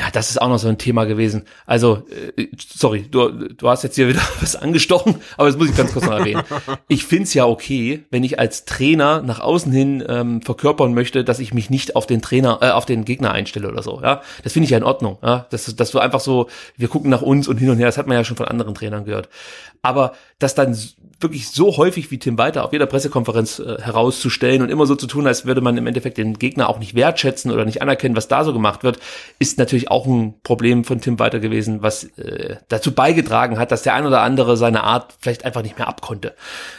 Ja, 0.00 0.10
das 0.10 0.30
ist 0.30 0.40
auch 0.40 0.48
noch 0.48 0.58
so 0.58 0.66
ein 0.66 0.78
Thema 0.78 1.04
gewesen. 1.04 1.44
Also, 1.66 2.06
äh, 2.36 2.46
sorry, 2.56 3.06
du, 3.10 3.28
du 3.28 3.68
hast 3.68 3.82
jetzt 3.82 3.96
hier 3.96 4.08
wieder 4.08 4.22
was 4.40 4.56
angestochen, 4.56 5.16
aber 5.36 5.48
das 5.48 5.58
muss 5.58 5.68
ich 5.68 5.76
ganz 5.76 5.92
kurz 5.92 6.06
noch 6.06 6.18
erwähnen. 6.18 6.42
Ich 6.88 7.04
find's 7.04 7.34
ja 7.34 7.44
okay, 7.44 8.04
wenn 8.10 8.24
ich 8.24 8.38
als 8.38 8.64
Trainer 8.64 9.20
nach 9.20 9.40
außen 9.40 9.70
hin 9.70 10.02
ähm, 10.08 10.40
verkörpern 10.40 10.94
möchte, 10.94 11.22
dass 11.22 11.38
ich 11.38 11.52
mich 11.52 11.68
nicht 11.68 11.96
auf 11.96 12.06
den 12.06 12.22
Trainer, 12.22 12.60
äh, 12.62 12.70
auf 12.70 12.86
den 12.86 13.04
Gegner 13.04 13.32
einstelle 13.32 13.68
oder 13.68 13.82
so. 13.82 14.00
Ja, 14.02 14.22
das 14.42 14.54
finde 14.54 14.64
ich 14.64 14.70
ja 14.70 14.78
in 14.78 14.84
Ordnung. 14.84 15.18
Ja, 15.22 15.46
dass, 15.50 15.76
dass 15.76 15.90
du 15.90 15.98
einfach 15.98 16.20
so, 16.20 16.48
wir 16.78 16.88
gucken 16.88 17.10
nach 17.10 17.22
uns 17.22 17.46
und 17.46 17.58
hin 17.58 17.68
und 17.68 17.76
her. 17.76 17.86
Das 17.86 17.98
hat 17.98 18.06
man 18.06 18.16
ja 18.16 18.24
schon 18.24 18.38
von 18.38 18.48
anderen 18.48 18.74
Trainern 18.74 19.04
gehört. 19.04 19.28
Aber 19.82 20.14
das 20.38 20.54
dann 20.54 20.76
wirklich 21.22 21.50
so 21.50 21.76
häufig 21.76 22.10
wie 22.10 22.18
Tim 22.18 22.38
Walter 22.38 22.64
auf 22.64 22.72
jeder 22.72 22.86
Pressekonferenz 22.86 23.58
äh, 23.58 23.76
herauszustellen 23.80 24.62
und 24.62 24.70
immer 24.70 24.86
so 24.86 24.94
zu 24.94 25.06
tun, 25.06 25.26
als 25.26 25.46
würde 25.46 25.60
man 25.60 25.76
im 25.76 25.86
Endeffekt 25.86 26.18
den 26.18 26.38
Gegner 26.38 26.68
auch 26.68 26.78
nicht 26.78 26.94
wertschätzen 26.94 27.50
oder 27.50 27.64
nicht 27.64 27.82
anerkennen, 27.82 28.16
was 28.16 28.28
da 28.28 28.44
so 28.44 28.52
gemacht 28.52 28.82
wird, 28.82 28.98
ist 29.38 29.58
natürlich 29.58 29.90
auch 29.90 30.06
ein 30.06 30.34
Problem 30.42 30.84
von 30.84 31.00
Tim 31.00 31.18
Walter 31.18 31.40
gewesen, 31.40 31.82
was 31.82 32.04
äh, 32.18 32.56
dazu 32.68 32.92
beigetragen 32.92 33.58
hat, 33.58 33.72
dass 33.72 33.82
der 33.82 33.94
ein 33.94 34.06
oder 34.06 34.22
andere 34.22 34.56
seine 34.56 34.84
Art 34.84 35.14
vielleicht 35.20 35.44
einfach 35.44 35.62
nicht 35.62 35.78
mehr 35.78 35.88
abkonnte. 35.88 36.34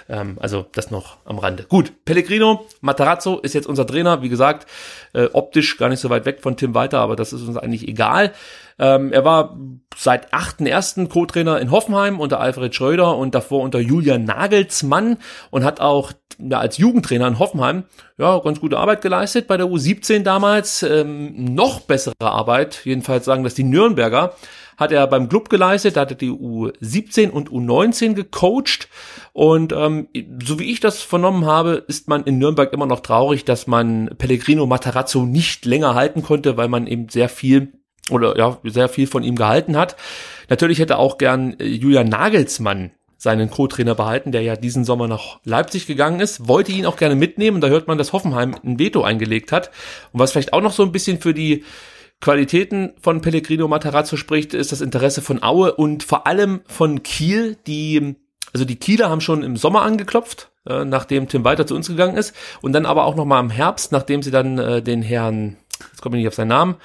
Ähm, 0.10 0.38
also 0.40 0.66
das 0.74 0.92
noch 0.92 1.18
am 1.26 1.40
Rande. 1.40 1.64
Gut, 1.64 1.94
Pellegrino 2.06 2.66
Matarazzo 2.82 3.40
ist 3.40 3.54
jetzt 3.54 3.68
unser 3.68 3.86
Trainer, 3.86 4.22
wie 4.22 4.30
gesagt, 4.30 4.68
äh, 5.14 5.26
optisch 5.34 5.78
gar 5.78 5.90
nicht 5.90 6.00
so 6.00 6.10
weit 6.10 6.26
weg 6.26 6.40
von 6.42 6.58
Tim 6.58 6.74
Walter, 6.74 7.00
aber 7.00 7.16
das 7.16 7.34
ist 7.34 7.42
uns 7.48 7.58
eigentlich 7.58 7.88
egal. 7.88 8.32
Ähm, 8.82 9.14
er 9.14 9.24
war 9.24 9.56
seit 9.96 10.34
8.1. 10.34 11.08
Co-Trainer 11.08 11.60
in 11.60 11.70
Hoffenheim 11.70 12.20
unter 12.20 12.40
Alfred 12.40 12.74
Schröder 12.74 13.16
und 13.16 13.36
davor 13.36 13.62
unter 13.62 13.80
Julian 13.80 14.24
Nagelsmann 14.24 15.18
und 15.52 15.64
hat 15.64 15.80
auch 15.80 16.12
ja, 16.40 16.60
als 16.60 16.80
Jugendtrainer 16.80 17.28
in 17.28 17.38
Hoffenheim 17.38 17.84
ja 18.18 18.40
ganz 18.40 18.60
gute 18.60 18.80
Arbeit 18.80 19.02
geleistet 19.02 19.48
bei 19.48 19.58
der 19.58 19.68
U17 19.68 20.24
damals. 20.24 20.82
Ähm, 20.82 21.54
noch 21.54 21.82
bessere 21.82 22.16
Arbeit, 22.22 22.82
jedenfalls 22.84 23.26
sagen 23.26 23.44
das 23.44 23.54
die 23.54 23.64
Nürnberger, 23.64 24.34
hat 24.78 24.92
er 24.92 25.06
beim 25.06 25.30
Club 25.30 25.50
geleistet, 25.50 25.96
da 25.96 26.02
hat 26.02 26.12
er 26.12 26.18
die 26.18 26.32
U17 26.32 27.30
und 27.30 27.52
U19 27.52 28.16
gecoacht 28.16 28.90
und 29.32 29.74
ähm, 29.74 30.08
so 30.44 30.58
wie 30.58 30.72
ich 30.72 30.80
das 30.80 31.04
vernommen 31.04 31.46
habe, 31.46 31.84
ist 31.88 32.08
man 32.08 32.24
in 32.24 32.40
Nürnberg 32.40 32.74
immer 32.74 32.88
noch 32.88 33.02
traurig, 33.02 33.46
dass 33.46 33.68
man 33.68 34.10
Pellegrino 34.18 34.66
Matarazzo 34.66 35.24
nicht 35.26 35.66
länger 35.66 35.94
halten 35.94 36.24
konnte, 36.24 36.58
weil 36.58 36.68
man 36.68 36.88
eben 36.88 37.10
sehr 37.10 37.30
viel 37.30 37.74
oder 38.10 38.38
ja, 38.38 38.58
sehr 38.64 38.90
viel 38.90 39.08
von 39.08 39.24
ihm 39.24 39.36
gehalten 39.36 39.78
hat. 39.78 39.96
Natürlich 40.50 40.80
hätte 40.80 40.98
auch 40.98 41.18
gern 41.18 41.60
äh, 41.60 41.66
Julian 41.66 42.10
Nagelsmann 42.10 42.92
seinen 43.22 43.52
Co-Trainer 43.52 43.94
behalten, 43.94 44.32
der 44.32 44.42
ja 44.42 44.56
diesen 44.56 44.84
Sommer 44.84 45.08
nach 45.08 45.40
Leipzig 45.44 45.86
gegangen 45.86 46.20
ist, 46.20 46.48
wollte 46.48 46.72
ihn 46.72 46.88
auch 46.88 46.98
gerne 46.98 47.14
mitnehmen. 47.14 47.62
Da 47.62 47.68
hört 47.68 47.88
man, 47.88 48.00
dass 48.00 48.14
Hoffenheim 48.14 48.56
ein 48.64 48.80
Veto 48.80 49.04
eingelegt 49.04 49.52
hat. 49.52 49.70
Und 50.12 50.20
was 50.20 50.32
vielleicht 50.32 50.54
auch 50.54 50.62
noch 50.62 50.74
so 50.74 50.82
ein 50.82 50.92
bisschen 50.92 51.22
für 51.22 51.36
die 51.36 51.64
Qualitäten 52.20 52.94
von 53.00 53.22
Pellegrino 53.22 53.68
Matarazzo 53.68 54.18
spricht, 54.18 54.56
ist 54.56 54.72
das 54.72 54.82
Interesse 54.82 55.22
von 55.22 55.44
Aue 55.44 55.74
und 55.74 56.04
vor 56.04 56.26
allem 56.26 56.62
von 56.66 57.04
Kiel, 57.04 57.58
die, 57.68 58.16
also 58.54 58.66
die 58.66 58.76
Kieler 58.78 59.10
haben 59.10 59.22
schon 59.22 59.44
im 59.44 59.56
Sommer 59.56 59.84
angeklopft, 59.84 60.52
äh, 60.68 60.84
nachdem 60.84 61.28
Tim 61.28 61.44
Walter 61.44 61.68
zu 61.68 61.76
uns 61.76 61.88
gegangen 61.88 62.18
ist 62.18 62.36
und 62.62 62.74
dann 62.74 62.88
aber 62.88 63.06
auch 63.06 63.16
noch 63.16 63.26
mal 63.26 63.40
im 63.40 63.52
Herbst, 63.52 63.92
nachdem 63.92 64.24
sie 64.24 64.32
dann 64.32 64.58
äh, 64.58 64.82
den 64.82 65.04
Herrn, 65.04 65.58
jetzt 65.92 66.02
komme 66.02 66.18
ich 66.18 66.22
nicht 66.22 66.28
auf 66.28 66.36
seinen 66.36 66.50
Namen, 66.50 66.76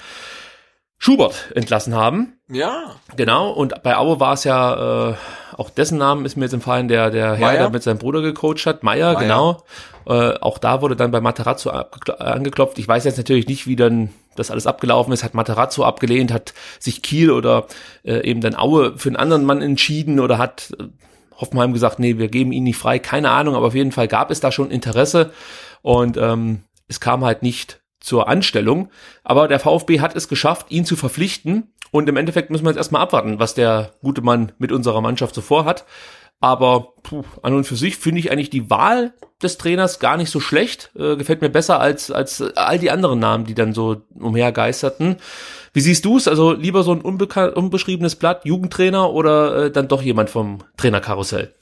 Schubert 0.97 1.51
entlassen 1.55 1.93
haben. 1.95 2.39
Ja, 2.49 2.95
Genau, 3.15 3.51
und 3.51 3.83
bei 3.83 3.97
Aue 3.97 4.19
war 4.19 4.33
es 4.33 4.43
ja, 4.43 5.09
äh, 5.09 5.15
auch 5.55 5.69
dessen 5.69 5.97
Namen 5.97 6.25
ist 6.25 6.37
mir 6.37 6.45
jetzt 6.45 6.53
entfallen, 6.53 6.87
der, 6.87 7.11
der 7.11 7.35
Herr, 7.35 7.47
Meier? 7.47 7.57
der 7.57 7.69
mit 7.69 7.83
seinem 7.83 7.97
Bruder 7.97 8.21
gecoacht 8.21 8.65
hat, 8.65 8.83
Meier, 8.83 9.13
Meier. 9.13 9.21
genau. 9.21 9.63
Äh, 10.05 10.39
auch 10.39 10.57
da 10.57 10.81
wurde 10.81 10.95
dann 10.95 11.11
bei 11.11 11.19
Materazzo 11.19 11.69
angeklopft. 11.69 12.79
Ich 12.79 12.87
weiß 12.87 13.03
jetzt 13.03 13.17
natürlich 13.17 13.47
nicht, 13.47 13.67
wie 13.67 13.75
dann 13.75 14.09
das 14.35 14.51
alles 14.51 14.65
abgelaufen 14.67 15.11
ist. 15.13 15.23
Hat 15.23 15.33
Materazzo 15.33 15.83
abgelehnt, 15.83 16.31
hat 16.31 16.53
sich 16.79 17.01
Kiel 17.01 17.31
oder 17.31 17.67
äh, 18.03 18.23
eben 18.23 18.39
dann 18.41 18.55
Aue 18.55 18.97
für 18.97 19.09
einen 19.09 19.17
anderen 19.17 19.43
Mann 19.43 19.61
entschieden 19.61 20.19
oder 20.19 20.37
hat 20.37 20.71
äh, 20.79 20.83
Hoffenheim 21.35 21.73
gesagt, 21.73 21.99
nee, 21.99 22.17
wir 22.17 22.29
geben 22.29 22.51
ihn 22.51 22.63
nicht 22.63 22.77
frei. 22.77 22.99
Keine 22.99 23.31
Ahnung, 23.31 23.55
aber 23.55 23.67
auf 23.67 23.75
jeden 23.75 23.91
Fall 23.91 24.07
gab 24.07 24.31
es 24.31 24.39
da 24.39 24.51
schon 24.51 24.71
Interesse 24.71 25.31
und 25.81 26.17
ähm, 26.17 26.63
es 26.87 26.99
kam 26.99 27.23
halt 27.25 27.43
nicht 27.43 27.81
zur 27.99 28.27
Anstellung. 28.27 28.89
Aber 29.23 29.47
der 29.47 29.59
VfB 29.59 29.99
hat 29.99 30.15
es 30.15 30.27
geschafft, 30.27 30.67
ihn 30.69 30.85
zu 30.85 30.95
verpflichten. 30.95 31.73
Und 31.91 32.09
im 32.09 32.17
Endeffekt 32.17 32.49
müssen 32.49 32.65
wir 32.65 32.69
jetzt 32.69 32.77
erstmal 32.77 33.01
abwarten, 33.01 33.39
was 33.39 33.53
der 33.53 33.93
gute 34.01 34.21
Mann 34.21 34.51
mit 34.57 34.71
unserer 34.71 35.01
Mannschaft 35.01 35.33
so 35.35 35.41
vorhat. 35.41 35.85
Aber 36.39 36.93
puh, 37.01 37.23
an 37.41 37.55
und 37.55 37.63
für 37.63 37.75
sich 37.75 37.97
finde 37.97 38.19
ich 38.19 38.31
eigentlich 38.31 38.51
die 38.51 38.69
Wahl 38.69 39.13
des 39.41 39.57
Trainers 39.57 39.99
gar 39.99 40.17
nicht 40.17 40.29
so 40.29 40.39
schlecht. 40.39 40.91
Äh, 40.95 41.15
gefällt 41.15 41.41
mir 41.41 41.49
besser 41.49 41.79
als, 41.79 42.11
als 42.11 42.41
all 42.55 42.77
die 42.77 42.91
anderen 42.91 43.19
Namen, 43.19 43.45
die 43.45 43.55
dann 43.55 43.73
so 43.73 44.03
umhergeisterten. 44.19 45.15
Wie 45.73 45.81
siehst 45.81 46.05
du 46.05 46.17
es? 46.17 46.27
Also 46.27 46.51
lieber 46.53 46.83
so 46.83 46.91
ein 46.91 47.01
unbekan- 47.01 47.53
unbeschriebenes 47.53 48.15
Blatt, 48.15 48.45
Jugendtrainer 48.45 49.11
oder 49.11 49.65
äh, 49.65 49.71
dann 49.71 49.87
doch 49.87 50.03
jemand 50.03 50.29
vom 50.29 50.59
Trainerkarussell? 50.77 51.55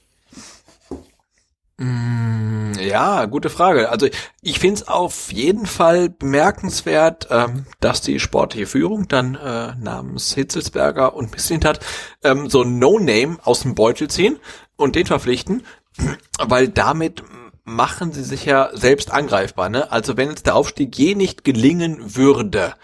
Ja, 1.78 3.26
gute 3.26 3.50
Frage. 3.50 3.90
Also 3.90 4.08
ich 4.42 4.60
finde 4.60 4.82
es 4.82 4.88
auf 4.88 5.32
jeden 5.32 5.66
Fall 5.66 6.10
bemerkenswert, 6.10 7.28
ähm, 7.30 7.66
dass 7.80 8.02
die 8.02 8.20
sportliche 8.20 8.66
Führung 8.66 9.08
dann 9.08 9.36
äh, 9.36 9.76
namens 9.76 10.34
Hitzelsberger 10.34 11.16
und 11.16 11.32
Misslintat 11.32 11.80
ähm, 12.24 12.50
so 12.50 12.64
No-Name 12.64 13.38
aus 13.44 13.62
dem 13.62 13.76
Beutel 13.76 14.10
ziehen 14.10 14.40
und 14.78 14.96
den 14.96 15.06
verpflichten, 15.06 15.64
weil 16.40 16.70
damit 16.70 17.24
machen 17.66 18.14
sie 18.14 18.24
sich 18.24 18.46
ja 18.46 18.70
selbst 18.74 19.12
angreifbar. 19.12 19.70
Ne? 19.70 19.92
Also 19.92 20.16
wenn 20.16 20.30
jetzt 20.30 20.46
der 20.46 20.56
Aufstieg 20.56 20.98
je 20.98 21.16
nicht 21.16 21.44
gelingen 21.44 22.16
würde, 22.16 22.76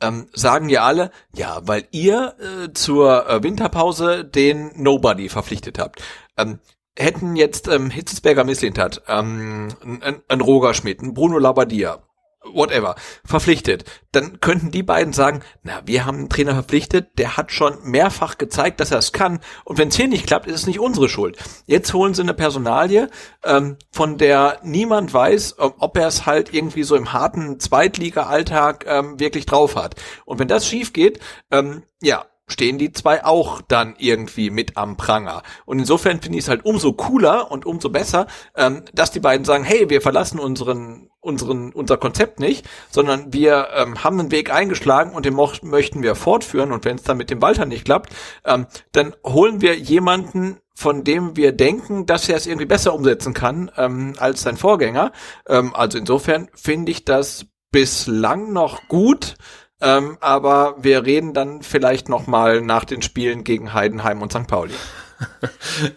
ähm, 0.00 0.28
sagen 0.32 0.68
ja 0.68 0.84
alle, 0.84 1.10
ja, 1.34 1.60
weil 1.64 1.86
ihr 1.90 2.34
äh, 2.38 2.72
zur 2.72 3.28
äh, 3.28 3.42
Winterpause 3.42 4.24
den 4.24 4.70
Nobody 4.76 5.28
verpflichtet 5.28 5.78
habt. 5.78 6.00
Ähm, 6.36 6.60
hätten 6.98 7.36
jetzt 7.36 7.68
ähm, 7.68 7.90
Hitzelsberger 7.90 8.44
Misslintat, 8.44 9.02
ähm, 9.08 9.68
ein, 9.82 10.22
ein 10.28 10.40
Roger 10.40 10.74
Schmidt, 10.74 11.00
ein 11.00 11.14
Bruno 11.14 11.38
Labbadia, 11.38 12.02
whatever, 12.44 12.94
verpflichtet, 13.24 13.84
dann 14.12 14.40
könnten 14.40 14.70
die 14.70 14.82
beiden 14.82 15.12
sagen, 15.12 15.42
na, 15.62 15.82
wir 15.84 16.06
haben 16.06 16.18
einen 16.18 16.28
Trainer 16.28 16.54
verpflichtet, 16.54 17.18
der 17.18 17.36
hat 17.36 17.52
schon 17.52 17.78
mehrfach 17.82 18.38
gezeigt, 18.38 18.80
dass 18.80 18.90
er 18.90 18.98
es 18.98 19.12
kann 19.12 19.40
und 19.64 19.78
wenn 19.78 19.88
es 19.88 19.96
hier 19.96 20.08
nicht 20.08 20.26
klappt, 20.26 20.46
ist 20.46 20.54
es 20.54 20.66
nicht 20.66 20.80
unsere 20.80 21.08
Schuld. 21.08 21.36
Jetzt 21.66 21.92
holen 21.94 22.14
sie 22.14 22.22
eine 22.22 22.34
Personalie, 22.34 23.10
ähm, 23.44 23.76
von 23.90 24.18
der 24.18 24.60
niemand 24.62 25.12
weiß, 25.12 25.56
ob 25.58 25.96
er 25.96 26.06
es 26.06 26.26
halt 26.26 26.52
irgendwie 26.52 26.84
so 26.84 26.96
im 26.96 27.12
harten 27.12 27.60
Zweitliga-Alltag 27.60 28.84
ähm, 28.88 29.20
wirklich 29.20 29.46
drauf 29.46 29.76
hat. 29.76 29.96
Und 30.24 30.38
wenn 30.38 30.48
das 30.48 30.66
schief 30.66 30.92
geht, 30.92 31.20
ähm, 31.50 31.82
ja, 32.00 32.24
stehen 32.48 32.78
die 32.78 32.92
zwei 32.92 33.24
auch 33.24 33.60
dann 33.60 33.94
irgendwie 33.98 34.50
mit 34.50 34.76
am 34.76 34.96
Pranger. 34.96 35.42
Und 35.66 35.78
insofern 35.78 36.20
finde 36.20 36.38
ich 36.38 36.44
es 36.44 36.48
halt 36.48 36.64
umso 36.64 36.92
cooler 36.92 37.50
und 37.50 37.66
umso 37.66 37.90
besser, 37.90 38.26
ähm, 38.56 38.82
dass 38.92 39.10
die 39.10 39.20
beiden 39.20 39.44
sagen, 39.44 39.64
hey, 39.64 39.88
wir 39.88 40.00
verlassen 40.00 40.40
unseren, 40.40 41.10
unseren, 41.20 41.72
unser 41.72 41.96
Konzept 41.96 42.40
nicht, 42.40 42.68
sondern 42.90 43.32
wir 43.32 43.68
ähm, 43.74 44.02
haben 44.02 44.18
einen 44.18 44.30
Weg 44.30 44.52
eingeschlagen 44.52 45.12
und 45.12 45.24
den 45.24 45.34
mo 45.34 45.50
möchten 45.62 46.02
wir 46.02 46.14
fortführen. 46.14 46.72
Und 46.72 46.84
wenn 46.84 46.96
es 46.96 47.02
dann 47.04 47.16
mit 47.16 47.30
dem 47.30 47.40
Walter 47.40 47.66
nicht 47.66 47.84
klappt, 47.84 48.14
ähm, 48.44 48.66
dann 48.92 49.14
holen 49.24 49.60
wir 49.60 49.76
jemanden, 49.76 50.58
von 50.74 51.02
dem 51.02 51.36
wir 51.36 51.52
denken, 51.52 52.06
dass 52.06 52.28
er 52.28 52.36
es 52.36 52.46
irgendwie 52.46 52.66
besser 52.66 52.94
umsetzen 52.94 53.34
kann 53.34 53.70
ähm, 53.76 54.14
als 54.18 54.42
sein 54.42 54.56
Vorgänger. 54.56 55.12
Ähm, 55.48 55.74
also 55.74 55.98
insofern 55.98 56.48
finde 56.54 56.92
ich 56.92 57.04
das 57.04 57.46
bislang 57.72 58.52
noch 58.52 58.86
gut. 58.88 59.34
Ähm, 59.80 60.18
aber 60.20 60.74
wir 60.80 61.04
reden 61.06 61.34
dann 61.34 61.62
vielleicht 61.62 62.08
noch 62.08 62.26
mal 62.26 62.60
nach 62.60 62.84
den 62.84 63.00
Spielen 63.02 63.44
gegen 63.44 63.72
Heidenheim 63.74 64.22
und 64.22 64.32
St. 64.32 64.46
Pauli. 64.46 64.74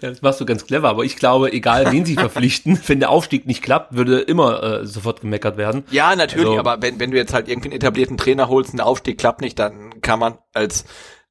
Ja, 0.02 0.10
das 0.10 0.24
machst 0.24 0.42
du 0.42 0.46
ganz 0.46 0.66
clever, 0.66 0.90
aber 0.90 1.04
ich 1.04 1.16
glaube, 1.16 1.54
egal 1.54 1.92
wen 1.92 2.06
sie 2.06 2.16
verpflichten, 2.20 2.80
wenn 2.88 3.00
der 3.00 3.12
Aufstieg 3.12 3.46
nicht 3.46 3.62
klappt, 3.62 3.96
würde 3.96 4.20
immer 4.20 4.64
äh, 4.64 4.86
sofort 4.88 5.22
gemeckert 5.22 5.58
werden. 5.58 5.84
Ja, 5.92 6.16
natürlich, 6.16 6.48
Also- 6.48 6.60
aber 6.60 6.82
wenn, 6.82 7.00
wenn 7.00 7.12
du 7.12 7.18
jetzt 7.18 7.32
halt 7.32 7.48
irgendwie 7.48 7.70
einen 7.70 7.76
etablierten 7.76 8.18
Trainer 8.18 8.50
holst 8.50 8.72
und 8.72 8.78
der 8.78 8.88
Aufstieg 8.88 9.20
klappt 9.20 9.42
nicht, 9.42 9.60
dann 9.60 10.02
kann 10.02 10.18
man 10.18 10.40
als 10.54 10.86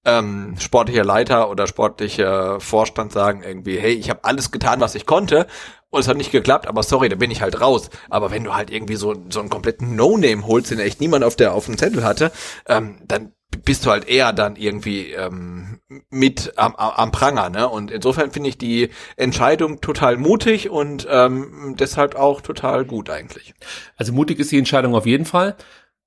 ähm, 0.05 0.55
sportlicher 0.61 1.05
Leiter 1.05 1.51
oder 1.51 1.67
sportlicher 1.67 2.61
Vorstand 2.61 3.11
sagen 3.13 3.43
irgendwie, 3.43 3.77
hey, 3.79 3.93
ich 3.93 4.09
habe 4.09 4.21
alles 4.23 4.53
getan, 4.53 4.81
was 4.81 4.95
ich 4.95 5.05
konnte 5.05 5.49
und 5.91 6.01
es 6.01 6.09
hat 6.09 6.17
nicht 6.17 6.33
geklappt, 6.33 6.67
aber 6.67 6.83
sorry, 6.83 7.09
da 7.09 7.17
bin 7.17 7.31
ich 7.31 7.43
halt 7.43 7.61
raus. 7.61 7.91
Aber 8.09 8.31
wenn 8.31 8.45
du 8.45 8.55
halt 8.55 8.71
irgendwie 8.71 8.97
so, 8.97 9.15
so 9.29 9.41
einen 9.41 9.51
kompletten 9.51 9.97
No-Name 9.97 10.47
holst, 10.47 10.71
den 10.71 10.79
echt 10.79 11.01
niemand 11.01 11.25
auf 11.25 11.37
der 11.37 11.53
auf 11.53 11.67
dem 11.67 11.77
Zettel 11.79 12.05
hatte, 12.05 12.31
ähm, 12.69 12.97
dann 13.07 13.33
bist 13.65 13.85
du 13.85 13.91
halt 13.91 14.09
eher 14.09 14.33
dann 14.33 14.57
irgendwie 14.57 15.11
ähm, 15.11 15.81
mit 16.09 16.53
am, 16.57 16.77
am 16.77 17.11
Pranger, 17.11 17.51
ne? 17.51 17.69
Und 17.69 17.91
insofern 17.91 18.31
finde 18.31 18.49
ich 18.49 18.59
die 18.59 18.91
Entscheidung 19.17 19.81
total 19.81 20.17
mutig 20.17 20.71
und 20.71 21.07
ähm, 21.11 21.75
deshalb 21.79 22.15
auch 22.15 22.41
total 22.41 22.85
gut 22.85 23.11
eigentlich. 23.11 23.55
Also 23.97 24.13
mutig 24.13 24.39
ist 24.39 24.53
die 24.53 24.59
Entscheidung 24.59 24.95
auf 24.95 25.07
jeden 25.07 25.25
Fall. 25.25 25.57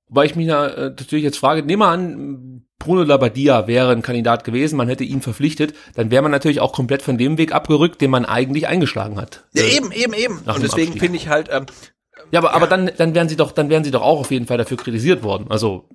Weil 0.08 0.26
ich 0.26 0.36
mich 0.36 0.48
äh, 0.48 0.50
natürlich 0.50 1.24
jetzt 1.24 1.38
frage, 1.38 1.62
nehmen 1.62 1.82
wir 1.82 1.88
an, 1.88 2.64
Bruno 2.78 3.02
Labbadia 3.02 3.66
wäre 3.66 3.92
ein 3.92 4.02
Kandidat 4.02 4.44
gewesen, 4.44 4.76
man 4.76 4.88
hätte 4.88 5.04
ihn 5.04 5.22
verpflichtet, 5.22 5.74
dann 5.94 6.10
wäre 6.10 6.22
man 6.22 6.32
natürlich 6.32 6.60
auch 6.60 6.72
komplett 6.72 7.02
von 7.02 7.16
dem 7.16 7.38
Weg 7.38 7.52
abgerückt, 7.52 8.00
den 8.00 8.10
man 8.10 8.24
eigentlich 8.24 8.66
eingeschlagen 8.66 9.18
hat. 9.18 9.44
Ja, 9.54 9.64
eben, 9.64 9.90
eben, 9.92 10.12
eben. 10.12 10.40
Nach 10.44 10.56
Und 10.56 10.62
deswegen 10.62 10.92
finde 10.92 11.16
ich 11.16 11.28
halt, 11.28 11.48
ähm, 11.50 11.66
Ja, 12.30 12.40
aber, 12.40 12.52
aber 12.54 12.66
dann, 12.66 12.90
dann 12.96 13.14
wären 13.14 13.28
sie 13.28 13.36
doch, 13.36 13.52
dann 13.52 13.70
wären 13.70 13.84
sie 13.84 13.90
doch 13.90 14.02
auch 14.02 14.20
auf 14.20 14.30
jeden 14.30 14.46
Fall 14.46 14.58
dafür 14.58 14.76
kritisiert 14.76 15.22
worden. 15.22 15.46
Also, 15.48 15.88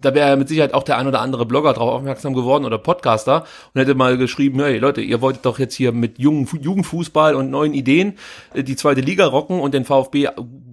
da 0.00 0.14
wäre 0.14 0.36
mit 0.36 0.48
Sicherheit 0.48 0.74
auch 0.74 0.82
der 0.82 0.98
ein 0.98 1.06
oder 1.06 1.20
andere 1.20 1.46
Blogger 1.46 1.72
drauf 1.72 1.90
aufmerksam 1.90 2.34
geworden 2.34 2.64
oder 2.64 2.78
Podcaster 2.78 3.44
und 3.74 3.80
hätte 3.80 3.94
mal 3.94 4.16
geschrieben, 4.16 4.60
hey 4.60 4.78
Leute, 4.78 5.00
ihr 5.00 5.20
wolltet 5.20 5.46
doch 5.46 5.58
jetzt 5.58 5.74
hier 5.74 5.92
mit 5.92 6.18
jungen, 6.18 6.48
Jugendfußball 6.60 7.34
und 7.34 7.50
neuen 7.50 7.74
Ideen 7.74 8.14
äh, 8.54 8.62
die 8.62 8.76
zweite 8.76 9.00
Liga 9.00 9.26
rocken 9.26 9.60
und 9.60 9.74
den 9.74 9.84
VfB 9.84 10.28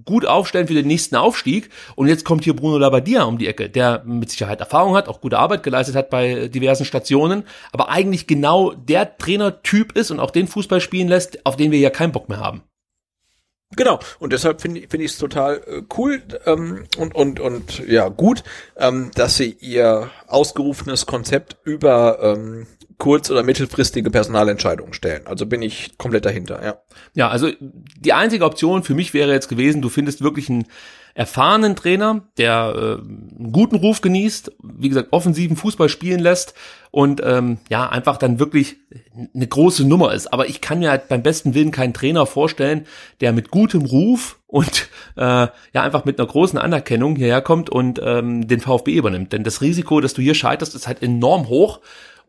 gut 0.05 0.25
aufstellen 0.25 0.67
für 0.67 0.73
den 0.73 0.87
nächsten 0.87 1.15
Aufstieg. 1.15 1.69
Und 1.95 2.07
jetzt 2.07 2.25
kommt 2.25 2.43
hier 2.43 2.55
Bruno 2.55 2.77
Labbadia 2.77 3.23
um 3.23 3.37
die 3.37 3.47
Ecke, 3.47 3.69
der 3.69 4.03
mit 4.05 4.29
Sicherheit 4.29 4.59
Erfahrung 4.59 4.95
hat, 4.95 5.07
auch 5.07 5.21
gute 5.21 5.39
Arbeit 5.39 5.63
geleistet 5.63 5.95
hat 5.95 6.09
bei 6.09 6.47
diversen 6.47 6.85
Stationen, 6.85 7.43
aber 7.71 7.89
eigentlich 7.89 8.27
genau 8.27 8.71
der 8.71 9.17
Trainertyp 9.17 9.93
ist 9.93 10.11
und 10.11 10.19
auch 10.19 10.31
den 10.31 10.47
Fußball 10.47 10.81
spielen 10.81 11.07
lässt, 11.07 11.45
auf 11.45 11.55
den 11.55 11.71
wir 11.71 11.79
ja 11.79 11.89
keinen 11.89 12.11
Bock 12.11 12.29
mehr 12.29 12.39
haben. 12.39 12.63
Genau, 13.75 13.99
und 14.19 14.31
deshalb 14.31 14.61
finde 14.61 14.81
ich 14.81 14.89
finde 14.89 15.05
ich 15.05 15.11
es 15.11 15.17
total 15.17 15.57
äh, 15.67 15.81
cool 15.97 16.21
ähm, 16.45 16.85
und 16.97 17.15
und 17.15 17.39
und 17.39 17.79
ja 17.87 18.09
gut, 18.09 18.43
ähm, 18.77 19.11
dass 19.15 19.37
sie 19.37 19.57
ihr 19.59 20.11
ausgerufenes 20.27 21.07
Konzept 21.07 21.57
über 21.63 22.19
ähm, 22.21 22.67
kurz- 22.97 23.31
oder 23.31 23.43
mittelfristige 23.43 24.11
Personalentscheidungen 24.11 24.93
stellen. 24.93 25.27
Also 25.27 25.45
bin 25.45 25.61
ich 25.61 25.97
komplett 25.97 26.25
dahinter, 26.25 26.63
ja. 26.63 26.77
Ja, 27.13 27.29
also 27.29 27.49
die 27.59 28.13
einzige 28.13 28.45
Option 28.45 28.83
für 28.83 28.93
mich 28.93 29.13
wäre 29.13 29.33
jetzt 29.33 29.49
gewesen, 29.49 29.81
du 29.81 29.89
findest 29.89 30.21
wirklich 30.21 30.49
einen 30.49 30.67
erfahrenen 31.15 31.77
Trainer, 31.77 32.23
der 32.37 32.73
äh, 32.75 32.81
einen 33.01 33.51
guten 33.53 33.77
Ruf 33.77 34.01
genießt, 34.01 34.51
wie 34.61 34.89
gesagt, 34.89 35.07
offensiven 35.11 35.55
Fußball 35.55 35.87
spielen 35.87 36.19
lässt 36.19 36.53
und 36.91 37.21
ähm, 37.23 37.57
ja, 37.69 37.87
einfach 37.87 38.17
dann 38.17 38.37
wirklich 38.37 38.75
eine 39.33 39.47
große 39.47 39.87
Nummer 39.87 40.13
ist. 40.13 40.31
Aber 40.33 40.47
ich 40.47 40.59
kann 40.59 40.79
mir 40.79 40.89
halt 40.89 41.07
beim 41.07 41.23
besten 41.23 41.53
Willen 41.53 41.71
keinen 41.71 41.93
Trainer 41.93 42.25
vorstellen, 42.25 42.85
der 43.21 43.31
mit 43.31 43.49
gutem 43.49 43.85
Ruf 43.85 44.39
und 44.47 44.89
äh, 45.15 45.21
ja 45.21 45.51
einfach 45.73 46.03
mit 46.03 46.19
einer 46.19 46.27
großen 46.27 46.59
Anerkennung 46.59 47.15
hierher 47.15 47.41
kommt 47.41 47.69
und 47.69 47.99
ähm, 48.03 48.47
den 48.49 48.59
VfB 48.59 48.93
übernimmt. 48.95 49.31
Denn 49.31 49.45
das 49.45 49.61
Risiko, 49.61 50.01
dass 50.01 50.13
du 50.13 50.21
hier 50.21 50.35
scheiterst, 50.35 50.75
ist 50.75 50.87
halt 50.87 51.01
enorm 51.01 51.47
hoch. 51.47 51.79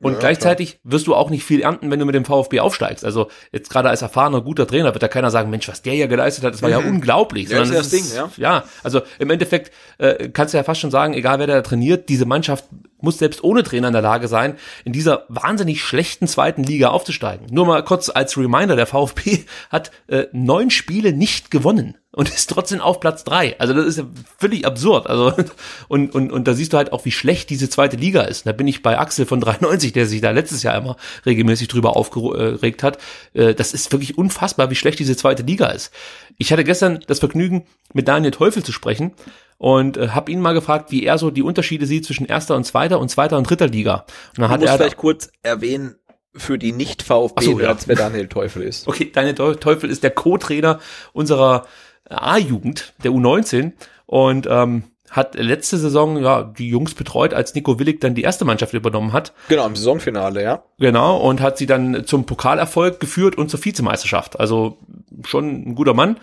Und 0.00 0.20
gleichzeitig 0.20 0.78
wirst 0.84 1.06
du 1.06 1.14
auch 1.14 1.30
nicht 1.30 1.44
viel 1.44 1.60
ernten, 1.60 1.90
wenn 1.90 1.98
du 1.98 2.04
mit 2.04 2.14
dem 2.14 2.24
VfB 2.24 2.60
aufsteigst. 2.60 3.04
Also 3.04 3.28
jetzt 3.50 3.70
gerade 3.70 3.88
als 3.88 4.02
erfahrener, 4.02 4.42
guter 4.42 4.66
Trainer 4.66 4.92
wird 4.92 5.02
da 5.02 5.08
keiner 5.08 5.30
sagen, 5.30 5.48
Mensch, 5.48 5.68
was 5.68 5.82
der 5.82 5.94
hier 5.94 6.08
geleistet 6.08 6.44
hat, 6.44 6.54
das 6.54 6.62
war 6.62 6.68
ja 6.68 6.78
unglaublich. 6.86 7.48
Ja, 7.48 7.58
das 7.58 7.68
Sondern 7.68 7.82
ist 7.82 7.92
das 7.92 8.00
es 8.00 8.08
Ding, 8.14 8.32
ja. 8.36 8.64
also 8.82 9.00
im 9.18 9.30
Endeffekt 9.30 9.72
äh, 9.98 10.28
kannst 10.28 10.52
du 10.52 10.58
ja 10.58 10.64
fast 10.64 10.80
schon 10.80 10.90
sagen, 10.90 11.14
egal 11.14 11.38
wer 11.38 11.46
da 11.46 11.62
trainiert, 11.62 12.08
diese 12.08 12.26
Mannschaft 12.26 12.64
muss 13.00 13.18
selbst 13.18 13.42
ohne 13.44 13.62
Trainer 13.62 13.88
in 13.88 13.92
der 13.92 14.02
Lage 14.02 14.28
sein, 14.28 14.56
in 14.84 14.92
dieser 14.92 15.24
wahnsinnig 15.28 15.82
schlechten 15.82 16.26
zweiten 16.26 16.62
Liga 16.62 16.88
aufzusteigen. 16.88 17.46
Nur 17.50 17.66
mal 17.66 17.84
kurz 17.84 18.10
als 18.10 18.36
Reminder, 18.36 18.76
der 18.76 18.86
VfB 18.86 19.44
hat 19.70 19.90
äh, 20.08 20.26
neun 20.32 20.70
Spiele 20.70 21.12
nicht 21.12 21.50
gewonnen 21.50 21.96
und 22.16 22.28
ist 22.34 22.50
trotzdem 22.50 22.80
auf 22.80 22.98
Platz 22.98 23.22
drei. 23.22 23.54
Also 23.60 23.72
das 23.74 23.86
ist 23.86 23.98
ja 23.98 24.04
völlig 24.38 24.66
absurd. 24.66 25.06
Also 25.06 25.32
und, 25.88 26.12
und, 26.14 26.32
und 26.32 26.48
da 26.48 26.54
siehst 26.54 26.72
du 26.72 26.76
halt 26.78 26.92
auch, 26.92 27.04
wie 27.04 27.12
schlecht 27.12 27.50
diese 27.50 27.68
zweite 27.68 27.96
Liga 27.96 28.22
ist. 28.22 28.46
Da 28.46 28.52
bin 28.52 28.66
ich 28.66 28.82
bei 28.82 28.98
Axel 28.98 29.26
von 29.26 29.40
93, 29.42 29.92
der 29.92 30.06
sich 30.06 30.20
da 30.20 30.32
letztes 30.32 30.64
Jahr 30.64 30.76
immer 30.76 30.96
regelmäßig 31.24 31.68
drüber 31.68 31.94
aufgeregt 31.96 32.82
hat. 32.82 32.98
Äh, 33.34 33.54
Das 33.54 33.72
ist 33.72 33.92
wirklich 33.92 34.18
unfassbar, 34.18 34.70
wie 34.70 34.74
schlecht 34.74 34.98
diese 34.98 35.16
zweite 35.16 35.44
Liga 35.44 35.66
ist. 35.68 35.92
Ich 36.38 36.50
hatte 36.52 36.64
gestern 36.64 36.98
das 37.06 37.20
Vergnügen, 37.20 37.66
mit 37.92 38.08
Daniel 38.08 38.32
Teufel 38.32 38.62
zu 38.64 38.72
sprechen 38.72 39.12
und 39.58 39.96
äh, 39.96 40.08
habe 40.08 40.32
ihn 40.32 40.40
mal 40.40 40.52
gefragt, 40.54 40.90
wie 40.90 41.04
er 41.04 41.16
so 41.18 41.30
die 41.30 41.42
Unterschiede 41.42 41.86
sieht 41.86 42.04
zwischen 42.04 42.26
erster 42.26 42.56
und 42.56 42.64
zweiter 42.64 42.98
und 42.98 43.10
zweiter 43.10 43.38
und 43.38 43.48
dritter 43.48 43.68
Liga. 43.68 44.04
Und 44.36 44.40
dann 44.40 44.48
Du 44.48 44.48
hat 44.50 44.60
musst 44.60 44.72
er 44.72 44.76
vielleicht 44.78 44.96
kurz 44.96 45.30
erwähnen 45.42 45.94
für 46.34 46.58
die 46.58 46.72
nicht 46.72 47.02
VfB, 47.02 47.44
so, 47.46 47.60
ja. 47.60 47.74
wer 47.86 47.96
Daniel 47.96 48.28
Teufel 48.28 48.62
ist. 48.62 48.86
Okay, 48.86 49.10
Daniel 49.10 49.34
Teu- 49.34 49.54
Teufel 49.54 49.88
ist 49.88 50.02
der 50.02 50.10
Co-Trainer 50.10 50.80
unserer 51.14 51.66
A-Jugend, 52.08 52.94
der 53.02 53.10
U19 53.10 53.72
und 54.06 54.46
ähm, 54.48 54.84
hat 55.10 55.34
letzte 55.34 55.78
Saison 55.78 56.22
ja 56.22 56.42
die 56.42 56.68
Jungs 56.68 56.94
betreut, 56.94 57.32
als 57.32 57.54
Nico 57.54 57.78
Willig 57.78 58.00
dann 58.00 58.14
die 58.14 58.22
erste 58.22 58.44
Mannschaft 58.44 58.74
übernommen 58.74 59.12
hat. 59.12 59.32
Genau, 59.48 59.66
im 59.66 59.76
Saisonfinale, 59.76 60.42
ja. 60.42 60.64
Genau, 60.78 61.16
und 61.16 61.40
hat 61.40 61.58
sie 61.58 61.66
dann 61.66 62.06
zum 62.06 62.26
Pokalerfolg 62.26 63.00
geführt 63.00 63.38
und 63.38 63.50
zur 63.50 63.64
Vizemeisterschaft. 63.64 64.38
Also 64.38 64.78
schon 65.24 65.70
ein 65.70 65.74
guter 65.74 65.94
Mann. 65.94 66.18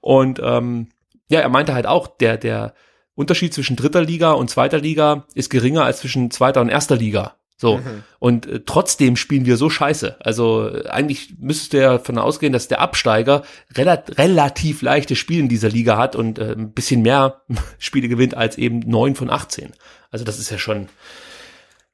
Und 0.00 0.40
ähm, 0.42 0.88
ja, 1.28 1.40
er 1.40 1.48
meinte 1.48 1.74
halt 1.74 1.86
auch, 1.86 2.06
der, 2.06 2.36
der 2.36 2.74
Unterschied 3.14 3.54
zwischen 3.54 3.76
dritter 3.76 4.02
Liga 4.02 4.32
und 4.32 4.50
zweiter 4.50 4.78
Liga 4.78 5.26
ist 5.34 5.50
geringer 5.50 5.84
als 5.84 6.00
zwischen 6.00 6.30
zweiter 6.30 6.60
und 6.60 6.68
erster 6.68 6.96
Liga. 6.96 7.34
So. 7.58 7.80
Und 8.18 8.46
äh, 8.46 8.60
trotzdem 8.66 9.16
spielen 9.16 9.46
wir 9.46 9.56
so 9.56 9.70
scheiße. 9.70 10.16
Also 10.20 10.68
äh, 10.68 10.88
eigentlich 10.88 11.36
müsstest 11.38 11.72
du 11.72 11.80
ja 11.80 11.92
davon 11.92 12.18
ausgehen, 12.18 12.52
dass 12.52 12.68
der 12.68 12.80
Absteiger 12.82 13.42
relat 13.74 14.18
relativ 14.18 14.82
leichte 14.82 15.16
Spiele 15.16 15.40
in 15.40 15.48
dieser 15.48 15.70
Liga 15.70 15.96
hat 15.96 16.16
und 16.16 16.38
äh, 16.38 16.52
ein 16.52 16.72
bisschen 16.72 17.00
mehr 17.02 17.40
Spiele 17.78 18.08
gewinnt 18.08 18.36
als 18.36 18.58
eben 18.58 18.80
neun 18.80 19.14
von 19.14 19.30
18. 19.30 19.72
Also 20.10 20.24
das 20.26 20.38
ist 20.38 20.50
ja 20.50 20.58
schon, 20.58 20.88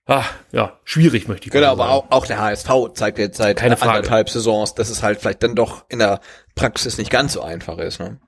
ah, 0.07 0.25
ja, 0.51 0.79
schwierig, 0.85 1.29
möchte 1.29 1.47
ich 1.47 1.53
Genau, 1.53 1.67
so 1.67 1.73
aber 1.73 1.85
sagen. 1.85 1.93
auch, 1.95 2.11
auch 2.11 2.27
der 2.27 2.41
HSV 2.41 2.71
zeigt 2.95 3.19
jetzt 3.19 3.37
seit 3.39 3.57
Keine 3.57 3.77
Frage. 3.77 3.99
anderthalb 3.99 4.31
Saisons, 4.31 4.75
dass 4.75 4.91
es 4.91 5.03
halt 5.05 5.21
vielleicht 5.21 5.43
dann 5.45 5.55
doch 5.55 5.85
in 5.89 6.01
der 6.01 6.21
Praxis 6.57 6.99
nicht 6.99 7.11
ganz 7.11 7.35
so 7.35 7.43
einfach 7.43 7.79
ist. 7.79 8.01
Ne? 8.01 8.19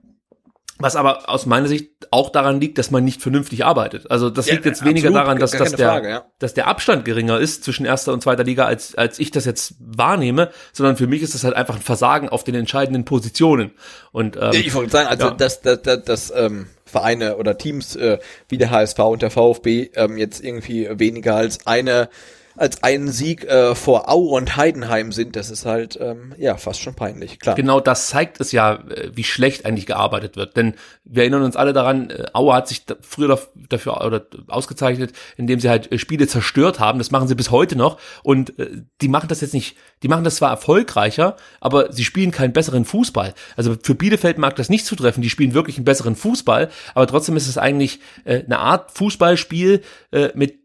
Was 0.85 0.97
aber 0.97 1.31
aus 1.31 1.47
meiner 1.47 1.66
Sicht 1.66 1.88
auch 2.11 2.29
daran 2.29 2.61
liegt, 2.61 2.77
dass 2.77 2.90
man 2.90 3.05
nicht 3.05 3.23
vernünftig 3.23 3.64
arbeitet. 3.64 4.11
Also 4.11 4.29
das 4.29 4.47
Ja, 4.47 4.53
liegt 4.53 4.66
jetzt 4.66 4.85
weniger 4.85 5.09
absolut, 5.09 5.27
daran, 5.27 5.38
dass, 5.38 5.53
dass, 5.53 5.73
der, 5.73 5.88
Frage, 5.88 6.11
ja. 6.11 6.25
dass 6.38 6.53
der 6.53 6.66
Abstand 6.66 7.07
geringer 7.07 7.40
ist 7.40 7.64
zwischen 7.64 7.87
erster 7.87 8.12
und 8.12 8.23
zweiter 8.23 8.44
Liga, 8.44 8.66
als, 8.66 8.94
als 8.94 9.18
ich 9.18 9.31
das 9.31 9.47
jetzt 9.47 9.77
wahrnehme, 9.79 10.51
sondern 10.75 10.99
für 10.99 11.07
mich 11.07 11.23
ist 11.23 11.35
das 11.35 11.42
halt 11.42 11.57
einfach 11.57 11.77
ein 11.77 11.81
Versagen 11.81 12.29
auf 12.29 12.44
den 12.44 12.55
entscheidenden 12.55 13.07
Positionen. 13.07 13.70
Und 14.12 14.37
ähm, 14.37 14.51
ich 14.53 14.75
wollte 14.75 14.90
sagen, 14.90 15.09
also 15.09 15.29
ja. 15.29 15.31
dass, 15.33 15.62
dass, 15.62 15.81
dass, 15.81 16.05
dass 16.05 16.33
ähm, 16.37 16.66
Vereine 16.85 17.38
oder 17.38 17.57
Teams 17.57 17.97
äh, 17.97 18.18
wie 18.51 18.59
der 18.59 18.70
HSV 18.70 18.99
und 18.99 19.23
der 19.23 19.31
VfB 19.31 19.90
ähm, 19.94 20.18
jetzt 20.18 20.44
irgendwie 20.44 20.87
weniger 20.92 21.35
als 21.37 21.66
eine 21.66 22.11
als 22.57 22.83
einen 22.83 23.11
Sieg 23.11 23.45
äh, 23.45 23.75
vor 23.75 24.11
Au 24.11 24.37
und 24.37 24.57
Heidenheim 24.57 25.12
sind, 25.12 25.37
das 25.37 25.51
ist 25.51 25.67
halt 25.67 25.99
ähm, 26.01 26.35
ja 26.38 26.57
fast 26.57 26.81
schon 26.81 26.95
peinlich, 26.95 27.40
klar. 27.40 27.57
Genau 27.57 27.81
das 27.81 28.09
zeigt 28.09 28.40
es 28.40 28.53
ja, 28.53 28.75
äh, 28.75 29.11
wie 29.14 29.25
schlecht 29.25 29.67
eigentlich 29.67 29.87
gearbeitet 29.87 30.37
wird. 30.37 30.57
Denn 30.57 30.75
wir 31.05 31.23
erinnern 31.23 31.43
uns 31.43 31.57
alle 31.57 31.73
daran, 31.73 32.11
äh, 32.11 32.27
Aue 32.33 32.55
hat 32.55 32.69
sich 32.69 32.83
früher 33.01 33.31
daf- 33.31 33.49
dafür 33.69 34.05
oder 34.05 34.27
ausgezeichnet, 34.49 35.12
indem 35.37 35.61
sie 35.61 35.69
halt 35.69 35.90
äh, 35.93 35.99
Spiele 35.99 36.27
zerstört 36.27 36.81
haben. 36.81 36.99
Das 36.99 37.11
machen 37.11 37.29
sie 37.29 37.35
bis 37.35 37.51
heute 37.51 37.77
noch. 37.77 37.99
Und 38.23 38.59
äh, 38.59 38.83
die 39.01 39.09
machen 39.09 39.29
das 39.29 39.40
jetzt 39.40 39.55
nicht, 39.55 39.77
die 40.03 40.09
machen 40.09 40.25
das 40.25 40.37
zwar 40.37 40.51
erfolgreicher, 40.51 41.37
aber 41.61 41.93
sie 41.93 42.05
spielen 42.05 42.31
keinen 42.31 42.53
besseren 42.53 42.85
Fußball. 42.85 43.35
Also 43.57 43.77
für 43.83 43.95
Bielefeld 43.95 44.38
mag 44.38 44.57
das 44.57 44.69
nicht 44.69 44.87
zutreffen, 44.87 45.23
die 45.23 45.31
spielen 45.31 45.55
wirklich 45.55 45.77
einen 45.77 45.85
besseren 45.85 46.17
Fußball, 46.17 46.71
aber 46.95 47.07
trotzdem 47.07 47.37
ist 47.37 47.49
es 47.49 47.59
eigentlich 47.59 48.01
äh, 48.25 48.45
eine 48.45 48.59
Art 48.59 48.90
Fußballspiel, 48.93 49.83
äh, 50.12 50.29
mit 50.35 50.63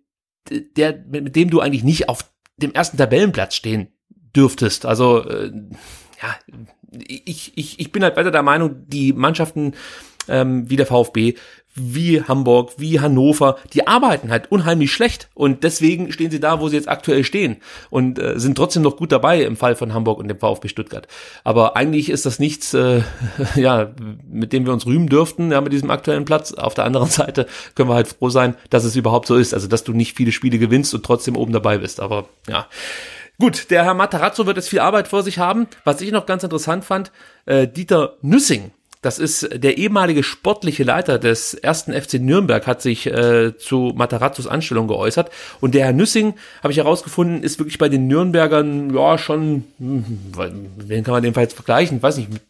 der, 0.50 1.04
mit, 1.10 1.36
dem 1.36 1.50
du 1.50 1.60
eigentlich 1.60 1.84
nicht 1.84 2.10
auf 2.10 2.30
dem 2.58 2.74
ersten 2.74 2.98
Tabellenplatz 2.98 3.56
stehen 3.56 3.88
dürftest. 4.36 4.86
Also 4.86 5.24
äh, 5.28 5.52
ja, 6.22 6.36
ich, 6.92 7.54
ich, 7.56 7.80
ich 7.80 7.92
bin 7.92 8.04
halt 8.04 8.18
weiter 8.18 8.32
der 8.32 8.44
Meinung, 8.44 8.88
die 8.88 9.14
Mannschaften 9.14 9.74
ähm, 10.28 10.70
wie 10.70 10.76
der 10.76 10.86
VfB, 10.86 11.36
wie 11.80 12.22
Hamburg, 12.22 12.74
wie 12.78 13.00
Hannover, 13.00 13.58
die 13.74 13.88
arbeiten 13.88 14.32
halt 14.32 14.52
unheimlich 14.52 14.92
schlecht 14.92 15.30
und 15.34 15.64
deswegen 15.64 16.12
stehen 16.12 16.32
sie 16.32 16.40
da, 16.40 16.60
wo 16.60 16.70
sie 16.70 16.76
jetzt 16.76 16.90
aktuell 16.90 17.24
stehen 17.24 17.58
und 17.90 18.20
äh, 18.20 18.40
sind 18.40 18.56
trotzdem 18.56 18.84
noch 18.84 18.98
gut 18.98 19.12
dabei 19.12 19.42
im 19.44 19.58
Fall 19.58 19.76
von 19.76 19.94
Hamburg 19.94 20.20
und 20.20 20.28
dem 20.28 20.40
VfB 20.40 20.68
Stuttgart. 20.68 21.08
Aber 21.44 21.76
eigentlich 21.76 22.10
ist 22.10 22.26
das 22.26 22.40
nichts, 22.40 22.74
äh, 22.74 23.02
ja, 23.56 23.92
mit 24.30 24.54
dem 24.54 24.66
wir 24.66 24.74
uns 24.74 24.86
rühmen 24.86 25.08
dürften, 25.08 25.52
ja, 25.52 25.62
mit 25.62 25.74
diesem 25.74 25.92
aktuellen 25.92 26.26
Platz. 26.26 26.54
Auf 26.54 26.74
der 26.74 26.86
anderen 26.86 27.08
Seite 27.10 27.48
können 27.76 27.90
wir 27.90 27.96
halt 27.96 28.08
froh 28.08 28.30
sein, 28.30 28.56
dass 28.70 28.84
es 28.84 28.96
überhaupt 28.96 29.28
so 29.28 29.36
ist, 29.36 29.54
also 29.54 29.68
dass 29.68 29.84
du 29.84 29.94
nicht 29.94 30.16
viele 30.16 30.32
Spiele 30.32 30.60
gewinnst 30.60 30.94
und 30.94 31.06
trotzdem 31.06 31.36
oben 31.36 31.54
dabei 31.54 31.78
bist. 31.78 32.00
Aber 32.00 32.26
ja. 32.48 32.68
Gut, 33.40 33.72
der 33.72 33.86
Herr 33.86 33.94
Matarazzo 33.94 34.46
wird 34.46 34.58
jetzt 34.58 34.68
viel 34.68 34.80
Arbeit 34.80 35.08
vor 35.08 35.24
sich 35.24 35.40
haben. 35.40 35.68
Was 35.86 36.02
ich 36.02 36.12
noch 36.12 36.26
ganz 36.26 36.44
interessant 36.44 36.84
fand, 36.84 37.14
äh, 37.46 37.70
Dieter 37.70 38.18
Nüssing, 38.22 38.72
Das 39.02 39.18
ist 39.18 39.48
der 39.54 39.78
ehemalige 39.78 40.24
sportliche 40.24 40.84
Leiter 40.84 41.20
des 41.20 41.54
ersten 41.54 41.94
FC 41.94 42.16
Nürnberg, 42.16 42.68
hat 42.68 42.82
sich 42.82 43.08
äh, 43.08 43.58
zu 43.58 43.94
Matarazzos 43.96 44.46
Anstellung 44.46 44.90
geäußert. 44.90 45.32
Und 45.62 45.74
der 45.74 45.86
Herr 45.86 45.94
Nüssing, 45.94 46.34
habe 46.62 46.74
ich 46.74 46.80
herausgefunden, 46.80 47.42
ist 47.42 47.60
wirklich 47.60 47.78
bei 47.78 47.88
den 47.88 48.08
Nürnbergern, 48.08 48.94
ja, 48.94 49.18
schon, 49.18 49.64
hm, 49.78 50.04
wen 50.78 51.04
kann 51.06 51.14
man 51.14 51.24
den 51.24 51.34
Fall 51.34 51.44
jetzt 51.44 51.56
vergleichen? 51.56 52.04
Weiß 52.04 52.18
nicht, 52.18 52.32
mit 52.32 52.42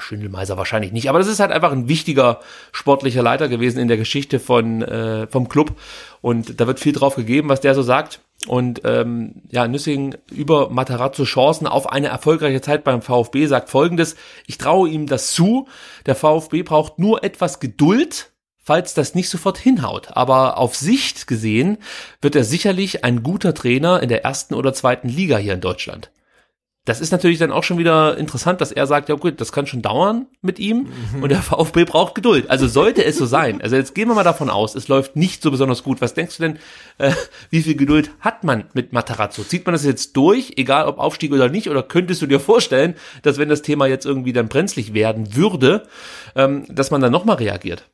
Schindelmeiser 0.00 0.56
wahrscheinlich 0.56 0.92
nicht, 0.92 1.08
aber 1.08 1.18
das 1.18 1.28
ist 1.28 1.40
halt 1.40 1.52
einfach 1.52 1.72
ein 1.72 1.88
wichtiger 1.88 2.40
sportlicher 2.72 3.22
Leiter 3.22 3.48
gewesen 3.48 3.78
in 3.78 3.88
der 3.88 3.96
Geschichte 3.96 4.40
von 4.40 4.82
äh, 4.82 5.26
vom 5.28 5.48
Club 5.48 5.78
und 6.20 6.60
da 6.60 6.66
wird 6.66 6.80
viel 6.80 6.92
drauf 6.92 7.14
gegeben, 7.14 7.48
was 7.48 7.60
der 7.60 7.74
so 7.74 7.82
sagt. 7.82 8.20
Und 8.46 8.82
ähm, 8.84 9.42
ja, 9.50 9.66
Nüssing 9.66 10.16
über 10.30 10.68
Matarazzo 10.68 11.24
Chancen 11.24 11.66
auf 11.66 11.90
eine 11.90 12.08
erfolgreiche 12.08 12.60
Zeit 12.60 12.84
beim 12.84 13.00
VfB 13.00 13.46
sagt 13.46 13.70
folgendes, 13.70 14.16
ich 14.46 14.58
traue 14.58 14.88
ihm 14.88 15.06
das 15.06 15.32
zu, 15.32 15.66
der 16.04 16.14
VfB 16.14 16.62
braucht 16.62 16.98
nur 16.98 17.24
etwas 17.24 17.58
Geduld, 17.58 18.32
falls 18.62 18.92
das 18.92 19.14
nicht 19.14 19.30
sofort 19.30 19.56
hinhaut. 19.56 20.08
Aber 20.16 20.58
auf 20.58 20.76
Sicht 20.76 21.26
gesehen 21.26 21.78
wird 22.20 22.36
er 22.36 22.44
sicherlich 22.44 23.04
ein 23.04 23.22
guter 23.22 23.54
Trainer 23.54 24.02
in 24.02 24.10
der 24.10 24.24
ersten 24.24 24.54
oder 24.54 24.74
zweiten 24.74 25.08
Liga 25.08 25.38
hier 25.38 25.54
in 25.54 25.60
Deutschland 25.60 26.10
das 26.84 27.00
ist 27.00 27.12
natürlich 27.12 27.38
dann 27.38 27.50
auch 27.50 27.64
schon 27.64 27.78
wieder 27.78 28.18
interessant, 28.18 28.60
dass 28.60 28.70
er 28.70 28.86
sagt, 28.86 29.08
ja 29.08 29.14
gut, 29.14 29.40
das 29.40 29.52
kann 29.52 29.66
schon 29.66 29.80
dauern 29.80 30.26
mit 30.42 30.58
ihm 30.58 30.88
und 31.22 31.30
der 31.30 31.40
VfB 31.40 31.84
braucht 31.84 32.14
Geduld. 32.14 32.50
Also 32.50 32.68
sollte 32.68 33.04
es 33.04 33.16
so 33.16 33.24
sein. 33.24 33.62
Also 33.62 33.76
jetzt 33.76 33.94
gehen 33.94 34.08
wir 34.08 34.14
mal 34.14 34.22
davon 34.22 34.50
aus, 34.50 34.74
es 34.74 34.88
läuft 34.88 35.16
nicht 35.16 35.42
so 35.42 35.50
besonders 35.50 35.82
gut. 35.82 36.02
Was 36.02 36.12
denkst 36.12 36.36
du 36.36 36.42
denn, 36.42 36.58
äh, 36.98 37.12
wie 37.48 37.62
viel 37.62 37.74
Geduld 37.74 38.10
hat 38.20 38.44
man 38.44 38.64
mit 38.74 38.92
Matarazzo? 38.92 39.44
Zieht 39.44 39.64
man 39.64 39.72
das 39.72 39.84
jetzt 39.84 40.14
durch, 40.14 40.52
egal 40.56 40.86
ob 40.86 40.98
Aufstieg 40.98 41.32
oder 41.32 41.48
nicht? 41.48 41.70
Oder 41.70 41.82
könntest 41.82 42.20
du 42.20 42.26
dir 42.26 42.38
vorstellen, 42.38 42.94
dass 43.22 43.38
wenn 43.38 43.48
das 43.48 43.62
Thema 43.62 43.86
jetzt 43.86 44.04
irgendwie 44.04 44.34
dann 44.34 44.48
brenzlig 44.48 44.92
werden 44.92 45.34
würde, 45.34 45.84
ähm, 46.36 46.66
dass 46.68 46.90
man 46.90 47.00
dann 47.00 47.12
nochmal 47.12 47.36
reagiert? 47.36 47.84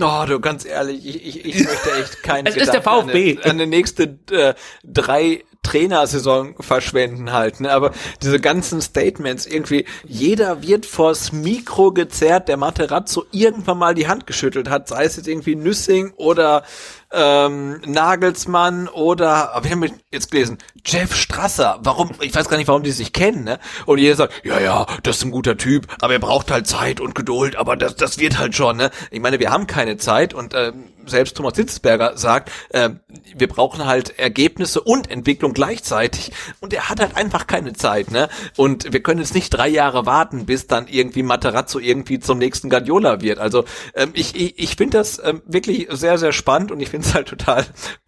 Oh, 0.00 0.24
du, 0.26 0.40
ganz 0.40 0.64
ehrlich, 0.64 1.06
ich, 1.06 1.26
ich, 1.26 1.44
ich 1.44 1.64
möchte 1.64 1.92
echt 1.92 2.22
keinen 2.22 2.46
Es 2.46 2.56
ist 2.56 2.72
der 2.72 2.82
VfB. 2.82 3.38
An, 3.42 3.50
eine, 3.50 3.62
an 3.64 3.68
nächste 3.68 4.18
äh, 4.30 4.54
drei 4.84 5.44
Trainersaison 5.66 6.54
verschwenden 6.60 7.32
halt, 7.32 7.60
ne? 7.60 7.72
Aber 7.72 7.90
diese 8.22 8.38
ganzen 8.38 8.80
Statements 8.80 9.46
irgendwie, 9.46 9.84
jeder 10.04 10.62
wird 10.62 10.86
vors 10.86 11.32
Mikro 11.32 11.90
gezerrt, 11.90 12.48
der 12.48 12.56
Materazzo 12.56 13.24
irgendwann 13.32 13.78
mal 13.78 13.94
die 13.94 14.06
Hand 14.06 14.28
geschüttelt 14.28 14.70
hat, 14.70 14.86
sei 14.86 15.04
es 15.04 15.16
jetzt 15.16 15.26
irgendwie 15.26 15.56
Nüssing 15.56 16.12
oder 16.16 16.62
ähm, 17.12 17.80
Nagelsmann 17.86 18.88
oder, 18.88 19.54
aber 19.54 19.66
ich 19.66 19.72
habe 19.72 19.90
jetzt 20.12 20.30
gelesen, 20.30 20.58
Jeff 20.84 21.14
Strasser. 21.14 21.78
Warum? 21.82 22.10
Ich 22.20 22.34
weiß 22.34 22.48
gar 22.48 22.56
nicht, 22.56 22.68
warum 22.68 22.82
die 22.82 22.90
sich 22.90 23.12
kennen, 23.12 23.44
ne? 23.44 23.58
Und 23.86 23.98
jeder 23.98 24.16
sagt, 24.16 24.44
ja, 24.44 24.58
ja, 24.58 24.86
das 25.02 25.18
ist 25.18 25.24
ein 25.24 25.30
guter 25.30 25.56
Typ, 25.56 25.86
aber 26.00 26.14
er 26.14 26.18
braucht 26.18 26.50
halt 26.50 26.66
Zeit 26.66 27.00
und 27.00 27.14
Geduld, 27.14 27.56
aber 27.56 27.76
das, 27.76 27.96
das 27.96 28.18
wird 28.18 28.38
halt 28.38 28.54
schon, 28.54 28.76
ne? 28.76 28.90
Ich 29.10 29.20
meine, 29.20 29.38
wir 29.38 29.50
haben 29.50 29.66
keine 29.66 29.96
Zeit 29.96 30.34
und 30.34 30.54
ähm, 30.54 30.84
selbst 31.06 31.36
Thomas 31.36 31.56
Sitzberger 31.56 32.16
sagt, 32.16 32.50
äh, 32.70 32.90
wir 33.34 33.48
brauchen 33.48 33.86
halt 33.86 34.18
Ergebnisse 34.18 34.80
und 34.80 35.10
Entwicklung 35.10 35.52
gleichzeitig. 35.52 36.32
Und 36.60 36.72
er 36.72 36.88
hat 36.88 37.00
halt 37.00 37.16
einfach 37.16 37.46
keine 37.46 37.72
Zeit, 37.72 38.10
ne? 38.10 38.28
Und 38.56 38.92
wir 38.92 39.02
können 39.02 39.20
jetzt 39.20 39.34
nicht 39.34 39.50
drei 39.50 39.68
Jahre 39.68 40.06
warten, 40.06 40.46
bis 40.46 40.66
dann 40.66 40.86
irgendwie 40.88 41.22
Materazzo 41.22 41.78
irgendwie 41.78 42.18
zum 42.18 42.38
nächsten 42.38 42.70
Guardiola 42.70 43.20
wird. 43.20 43.38
Also 43.38 43.64
ähm, 43.94 44.10
ich, 44.12 44.34
ich, 44.34 44.58
ich 44.58 44.76
finde 44.76 44.98
das 44.98 45.20
ähm, 45.24 45.42
wirklich 45.46 45.88
sehr, 45.90 46.18
sehr 46.18 46.32
spannend 46.32 46.72
und 46.72 46.80
ich 46.80 46.88
finde 46.88 47.06
es 47.06 47.14
halt 47.14 47.28
total 47.28 47.64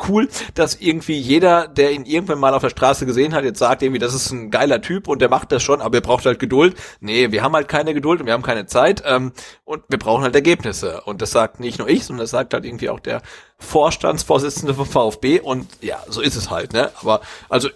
cool, 0.09 0.29
dass 0.55 0.77
irgendwie 0.77 1.19
jeder, 1.19 1.69
der 1.69 1.93
ihn 1.93 2.05
irgendwann 2.05 2.39
mal 2.39 2.55
auf 2.55 2.63
der 2.63 2.71
Straße 2.71 3.07
gesehen 3.07 3.35
hat, 3.35 3.45
jetzt 3.45 3.59
sagt 3.59 3.83
irgendwie, 3.83 3.99
das 3.99 4.15
ist 4.15 4.31
ein 4.31 4.51
geiler 4.51 4.81
Typ 4.81 5.09
und 5.09 5.21
der 5.21 5.29
macht 5.29 5.53
das 5.53 5.63
schon, 5.63 5.81
aber 5.81 5.99
er 5.99 6.03
braucht 6.03 6.27
halt 6.27 6.39
Geduld. 6.39 6.77
Nee, 7.01 7.31
wir 7.33 7.43
haben 7.43 7.55
halt 7.55 7.69
keine 7.69 7.95
Geduld 7.95 8.21
und 8.21 8.27
wir 8.27 8.33
haben 8.33 8.43
keine 8.43 8.67
Zeit 8.67 9.03
ähm, 9.07 9.33
und 9.65 9.83
wir 9.89 9.99
brauchen 9.99 10.23
halt 10.23 10.35
Ergebnisse. 10.35 11.03
Und 11.03 11.23
das 11.23 11.31
sagt 11.31 11.61
nicht 11.61 11.79
nur 11.79 11.89
ich, 11.89 12.05
sondern 12.05 12.25
das 12.25 12.31
sagt 12.31 12.55
halt 12.55 12.65
irgendwie 12.65 12.88
auch 12.89 13.01
der 13.01 13.23
Vorstandsvorsitzende 13.59 14.75
vom 14.75 14.87
VfB 14.87 15.41
und 15.41 15.69
ja, 15.81 16.03
so 16.09 16.21
ist 16.21 16.37
es 16.37 16.51
halt, 16.51 16.73
ne? 16.73 16.91
Aber 17.01 17.21
also 17.49 17.69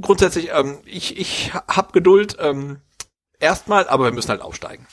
grundsätzlich, 0.00 0.50
ähm, 0.52 0.78
ich, 0.84 1.18
ich 1.18 1.52
hab 1.54 1.92
Geduld 1.92 2.36
ähm, 2.40 2.78
erstmal, 3.38 3.88
aber 3.88 4.04
wir 4.04 4.12
müssen 4.12 4.30
halt 4.30 4.42
aufsteigen. 4.42 4.86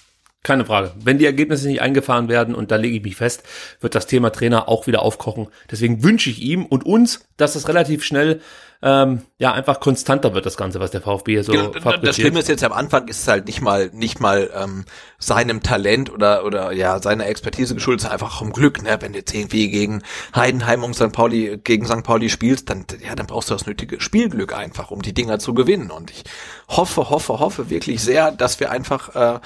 Keine 0.44 0.66
Frage. 0.66 0.94
Wenn 1.04 1.18
die 1.18 1.26
Ergebnisse 1.26 1.68
nicht 1.68 1.82
eingefahren 1.82 2.30
werden, 2.30 2.56
und 2.56 2.72
da 2.72 2.78
lege 2.78 2.98
ich 2.98 3.04
mich 3.04 3.16
fest, 3.18 3.44
wird 3.82 3.96
das 3.96 4.08
Thema 4.08 4.30
Trainer 4.30 4.70
auch 4.70 4.88
wieder 4.88 5.02
aufkochen. 5.02 5.48
Deswegen 5.70 6.04
wünsche 6.04 6.30
ich 6.30 6.42
ihm 6.42 6.66
und 6.66 6.86
uns, 6.86 7.28
dass 7.36 7.56
es 7.56 7.68
relativ 7.68 8.04
schnell 8.04 8.42
ähm, 8.82 9.22
ja 9.38 9.54
einfach 9.54 9.80
konstanter 9.80 10.34
wird, 10.34 10.46
das 10.46 10.58
Ganze, 10.58 10.80
was 10.80 10.92
der 10.92 11.02
VfB 11.02 11.34
hier 11.34 11.44
so 11.44 11.52
genau, 11.52 11.72
fabriziert. 11.72 12.08
Das 12.08 12.16
Schlimme 12.16 12.40
ist 12.40 12.48
jetzt 12.48 12.63
am 12.63 12.74
Anfang 12.74 13.08
ist 13.08 13.22
es 13.22 13.28
halt 13.28 13.46
nicht 13.48 13.62
mal 13.62 13.90
nicht 13.94 14.20
mal 14.20 14.50
ähm, 14.54 14.86
seinem 15.18 15.63
Talent 15.63 16.12
oder 16.12 16.46
oder 16.46 16.72
ja 16.72 17.02
seiner 17.02 17.26
Expertise 17.28 17.74
geschuldet, 17.74 18.02
sondern 18.02 18.20
einfach 18.20 18.38
vom 18.38 18.54
Glück. 18.54 18.84
Ne? 18.84 18.98
Wenn 19.00 19.13
du 19.13 19.20
jetzt 19.20 19.34
irgendwie 19.34 19.70
gegen 19.70 20.04
Heidenheim 20.36 20.84
und 20.84 20.94
St. 20.94 21.12
Pauli 21.12 21.60
gegen 21.63 21.86
St. 21.86 22.04
Pauli 22.04 22.30
spielst, 22.30 22.70
dann 22.70 22.86
ja 23.04 23.16
dann 23.16 23.28
brauchst 23.28 23.50
du 23.50 23.54
das 23.54 23.66
nötige 23.66 24.00
Spielglück 24.00 24.56
einfach, 24.56 24.92
um 24.92 25.02
die 25.02 25.13
Dinger 25.13 25.40
zu 25.40 25.54
gewinnen. 25.54 25.90
Und 25.90 26.12
ich 26.12 26.24
hoffe, 26.68 27.10
hoffe, 27.10 27.40
hoffe 27.40 27.70
wirklich 27.70 28.02
sehr, 28.02 28.32
dass 28.32 28.60
wir 28.60 28.72
einfach 28.72 29.16
äh, 29.16 29.40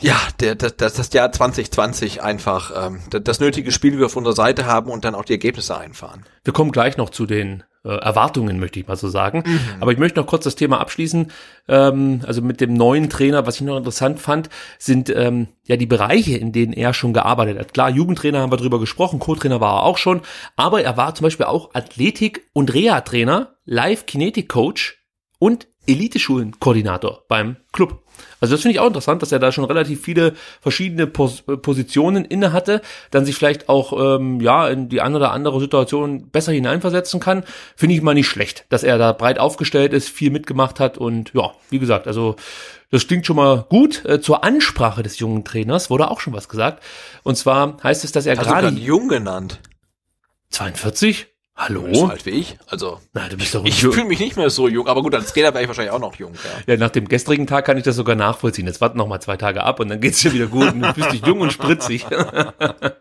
ja, 0.00 0.16
der, 0.40 0.54
das, 0.54 0.76
das 0.76 1.12
Jahr 1.12 1.30
2020 1.30 2.22
einfach 2.22 2.88
ähm, 2.88 3.00
das 3.10 3.40
nötige 3.40 3.70
Spiel 3.70 4.02
auf 4.04 4.16
unserer 4.16 4.34
Seite 4.34 4.66
haben 4.66 4.90
und 4.90 5.04
dann 5.04 5.14
auch 5.14 5.24
die 5.24 5.34
Ergebnisse 5.34 5.76
einfahren. 5.76 6.24
Wir 6.44 6.52
kommen 6.52 6.72
gleich 6.72 6.96
noch 6.96 7.10
zu 7.10 7.26
den 7.26 7.64
äh, 7.84 7.88
Erwartungen, 7.88 8.58
möchte 8.58 8.78
ich 8.78 8.86
mal 8.86 8.96
so 8.96 9.08
sagen. 9.08 9.42
Mhm. 9.46 9.60
Aber 9.80 9.92
ich 9.92 9.98
möchte 9.98 10.20
noch 10.20 10.26
kurz 10.26 10.44
das 10.44 10.54
Thema 10.54 10.80
abschließen. 10.80 11.30
Ähm, 11.68 12.20
also 12.26 12.42
mit 12.42 12.60
dem 12.60 12.74
neuen 12.74 13.08
Trainer, 13.08 13.46
was 13.46 13.56
ich 13.56 13.62
noch 13.62 13.76
interessant 13.76 14.20
fand, 14.20 14.50
sind 14.78 15.10
ähm, 15.10 15.48
ja 15.64 15.76
die 15.76 15.86
Bereiche, 15.86 16.36
in 16.36 16.52
denen 16.52 16.72
er 16.72 16.92
schon 16.92 17.12
gearbeitet 17.12 17.58
hat. 17.58 17.72
Klar, 17.72 17.90
Jugendtrainer 17.90 18.40
haben 18.40 18.52
wir 18.52 18.58
drüber 18.58 18.80
gesprochen, 18.80 19.18
Co-Trainer 19.18 19.60
war 19.60 19.78
er 19.78 19.82
auch 19.84 19.98
schon, 19.98 20.20
aber 20.56 20.82
er 20.82 20.96
war 20.96 21.14
zum 21.14 21.24
Beispiel 21.24 21.46
auch 21.46 21.74
Athletik- 21.74 22.48
und 22.52 22.72
Reha-Trainer, 22.72 23.54
Live-Kinetik-Coach 23.64 24.99
und 25.40 25.66
Eliteschulen-Koordinator 25.88 27.24
beim 27.26 27.56
Club. 27.72 28.04
Also 28.38 28.54
das 28.54 28.62
finde 28.62 28.74
ich 28.74 28.80
auch 28.80 28.86
interessant, 28.86 29.22
dass 29.22 29.32
er 29.32 29.38
da 29.38 29.50
schon 29.50 29.64
relativ 29.64 30.02
viele 30.02 30.34
verschiedene 30.60 31.06
Pos 31.06 31.42
Positionen 31.42 32.24
inne 32.24 32.52
hatte, 32.52 32.82
dann 33.10 33.24
sich 33.24 33.34
vielleicht 33.34 33.68
auch 33.68 34.18
ähm, 34.18 34.40
ja 34.40 34.68
in 34.68 34.88
die 34.88 35.00
eine 35.00 35.16
oder 35.16 35.32
andere 35.32 35.58
Situation 35.58 36.30
besser 36.30 36.52
hineinversetzen 36.52 37.18
kann. 37.18 37.44
Finde 37.74 37.94
ich 37.94 38.02
mal 38.02 38.14
nicht 38.14 38.28
schlecht, 38.28 38.66
dass 38.68 38.82
er 38.82 38.98
da 38.98 39.12
breit 39.12 39.38
aufgestellt 39.38 39.92
ist, 39.92 40.10
viel 40.10 40.30
mitgemacht 40.30 40.78
hat 40.78 40.98
und 40.98 41.32
ja, 41.34 41.52
wie 41.70 41.78
gesagt, 41.78 42.06
also 42.06 42.36
das 42.90 43.06
klingt 43.06 43.26
schon 43.26 43.36
mal 43.36 43.64
gut. 43.68 44.04
Äh, 44.04 44.20
zur 44.20 44.44
Ansprache 44.44 45.02
des 45.02 45.18
jungen 45.18 45.44
Trainers 45.44 45.88
wurde 45.88 46.10
auch 46.10 46.20
schon 46.20 46.34
was 46.34 46.48
gesagt. 46.48 46.82
Und 47.22 47.36
zwar 47.36 47.78
heißt 47.82 48.04
es, 48.04 48.12
dass 48.12 48.26
er 48.26 48.36
gerade 48.36 48.68
jung 48.68 49.08
genannt. 49.08 49.60
42? 50.50 51.29
Hallo? 51.60 51.86
So 51.92 52.06
alt 52.06 52.24
wie 52.24 52.30
ich. 52.30 52.56
Also, 52.68 53.00
Na, 53.12 53.28
du 53.28 53.36
bist 53.36 53.54
doch 53.54 53.62
ich 53.66 53.82
fühle 53.82 54.06
mich 54.06 54.18
nicht 54.18 54.34
mehr 54.38 54.48
so 54.48 54.66
jung, 54.66 54.88
aber 54.88 55.02
gut, 55.02 55.14
als 55.14 55.30
Trainer 55.34 55.52
wäre 55.52 55.60
ich 55.62 55.68
wahrscheinlich 55.68 55.92
auch 55.92 56.00
noch 56.00 56.14
jung. 56.16 56.32
Ja. 56.32 56.72
ja, 56.72 56.80
nach 56.80 56.88
dem 56.88 57.06
gestrigen 57.06 57.46
Tag 57.46 57.66
kann 57.66 57.76
ich 57.76 57.84
das 57.84 57.96
sogar 57.96 58.16
nachvollziehen. 58.16 58.66
Jetzt 58.66 58.80
warten 58.80 58.96
noch 58.96 59.06
mal 59.06 59.20
zwei 59.20 59.36
Tage 59.36 59.62
ab 59.62 59.78
und 59.78 59.90
dann 59.90 60.00
geht's 60.00 60.22
dir 60.22 60.32
wieder 60.32 60.46
gut 60.46 60.72
und 60.72 60.80
du 60.80 60.92
bist 60.94 61.12
dich 61.12 61.20
jung 61.26 61.42
und 61.42 61.52
spritzig. 61.52 62.06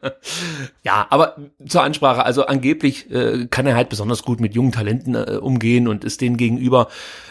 ja, 0.83 1.07
aber 1.09 1.37
zur 1.65 1.83
Ansprache, 1.83 2.25
also 2.25 2.47
angeblich 2.47 3.09
äh, 3.09 3.47
kann 3.49 3.65
er 3.65 3.77
halt 3.77 3.87
besonders 3.87 4.23
gut 4.23 4.41
mit 4.41 4.53
jungen 4.53 4.73
Talenten 4.73 5.15
äh, 5.15 5.39
umgehen 5.41 5.87
und 5.87 6.03
ist 6.03 6.19
denen 6.19 6.35
gegenüber 6.35 6.89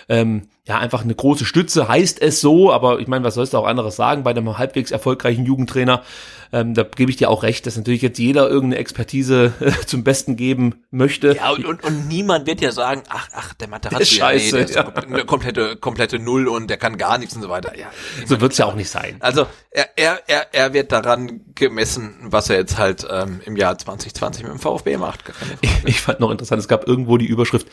ähm, 0.09 0.49
ja 0.69 0.79
einfach 0.79 1.03
eine 1.03 1.15
große 1.15 1.47
Stütze, 1.47 1.89
heißt 1.89 2.21
es 2.21 2.41
so, 2.41 2.71
aber 2.71 3.01
ich 3.01 3.09
meine, 3.09 3.25
was 3.25 3.35
sollst 3.35 3.55
du 3.55 3.59
auch 3.59 3.67
anderes 3.67 3.97
sagen 3.97 4.23
bei 4.23 4.31
einem 4.31 4.59
halbwegs 4.59 4.91
erfolgreichen 4.91 5.47
Jugendtrainer? 5.47 6.03
Ähm, 6.51 6.75
da 6.75 6.83
gebe 6.83 7.11
ich 7.11 7.17
dir 7.17 7.29
auch 7.31 7.43
recht, 7.43 7.67
dass 7.67 7.77
natürlich 7.77 8.01
jetzt 8.01 8.19
jeder 8.19 8.49
irgendeine 8.49 8.81
Expertise 8.81 9.53
äh, 9.61 9.73
zum 9.87 10.05
Besten 10.05 10.37
geben 10.37 10.85
möchte. 10.91 11.37
Ja, 11.37 11.51
und, 11.51 11.65
und, 11.65 11.85
und 11.85 12.09
niemand 12.09 12.47
wird 12.47 12.61
ja 12.61 12.73
sagen, 12.73 13.03
ach, 13.09 13.29
ach, 13.33 13.55
der 13.55 13.69
Materazzi, 13.69 14.03
ist 14.03 14.13
scheiße, 14.13 14.59
ja, 14.59 14.65
nee, 14.65 14.73
der 14.73 14.97
ist 14.97 15.07
eine 15.07 15.25
komplette, 15.25 15.77
komplette 15.77 16.19
Null 16.19 16.49
und 16.49 16.69
der 16.69 16.77
kann 16.77 16.97
gar 16.99 17.19
nichts 17.19 17.35
und 17.35 17.43
so 17.43 17.49
weiter. 17.49 17.77
Ja, 17.77 17.87
so 18.27 18.41
wird's 18.41 18.59
ja 18.59 18.67
auch 18.67 18.75
nicht 18.75 18.91
sein. 18.91 19.17
Also 19.21 19.47
er, 19.71 19.89
er, 19.97 20.23
er, 20.27 20.55
er 20.55 20.73
wird 20.73 20.93
daran 20.93 21.41
gemessen, 21.55 22.15
was 22.23 22.51
er 22.51 22.57
jetzt 22.57 22.79
halt 22.79 23.07
ähm, 23.11 23.41
im 23.45 23.57
Jahr 23.57 23.77
2020 23.77 24.45
mit 24.45 24.53
dem 24.53 24.59
VfB 24.59 24.97
macht. 24.97 25.25
Ich, 25.61 25.71
ich 25.85 26.01
fand 26.01 26.21
noch 26.21 26.31
interessant, 26.31 26.61
es 26.61 26.69
gab 26.69 26.87
irgendwo 26.87 27.17
die 27.17 27.27
Überschrift, 27.27 27.67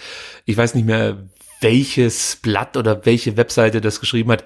ich 0.46 0.58
weiß 0.58 0.76
nicht 0.76 0.86
mehr, 0.86 1.18
welches 1.66 2.36
Blatt 2.36 2.78
oder 2.78 3.08
welche 3.08 3.38
Webseite 3.38 3.82
das 3.82 4.00
geschrieben 4.00 4.32
hat, 4.32 4.44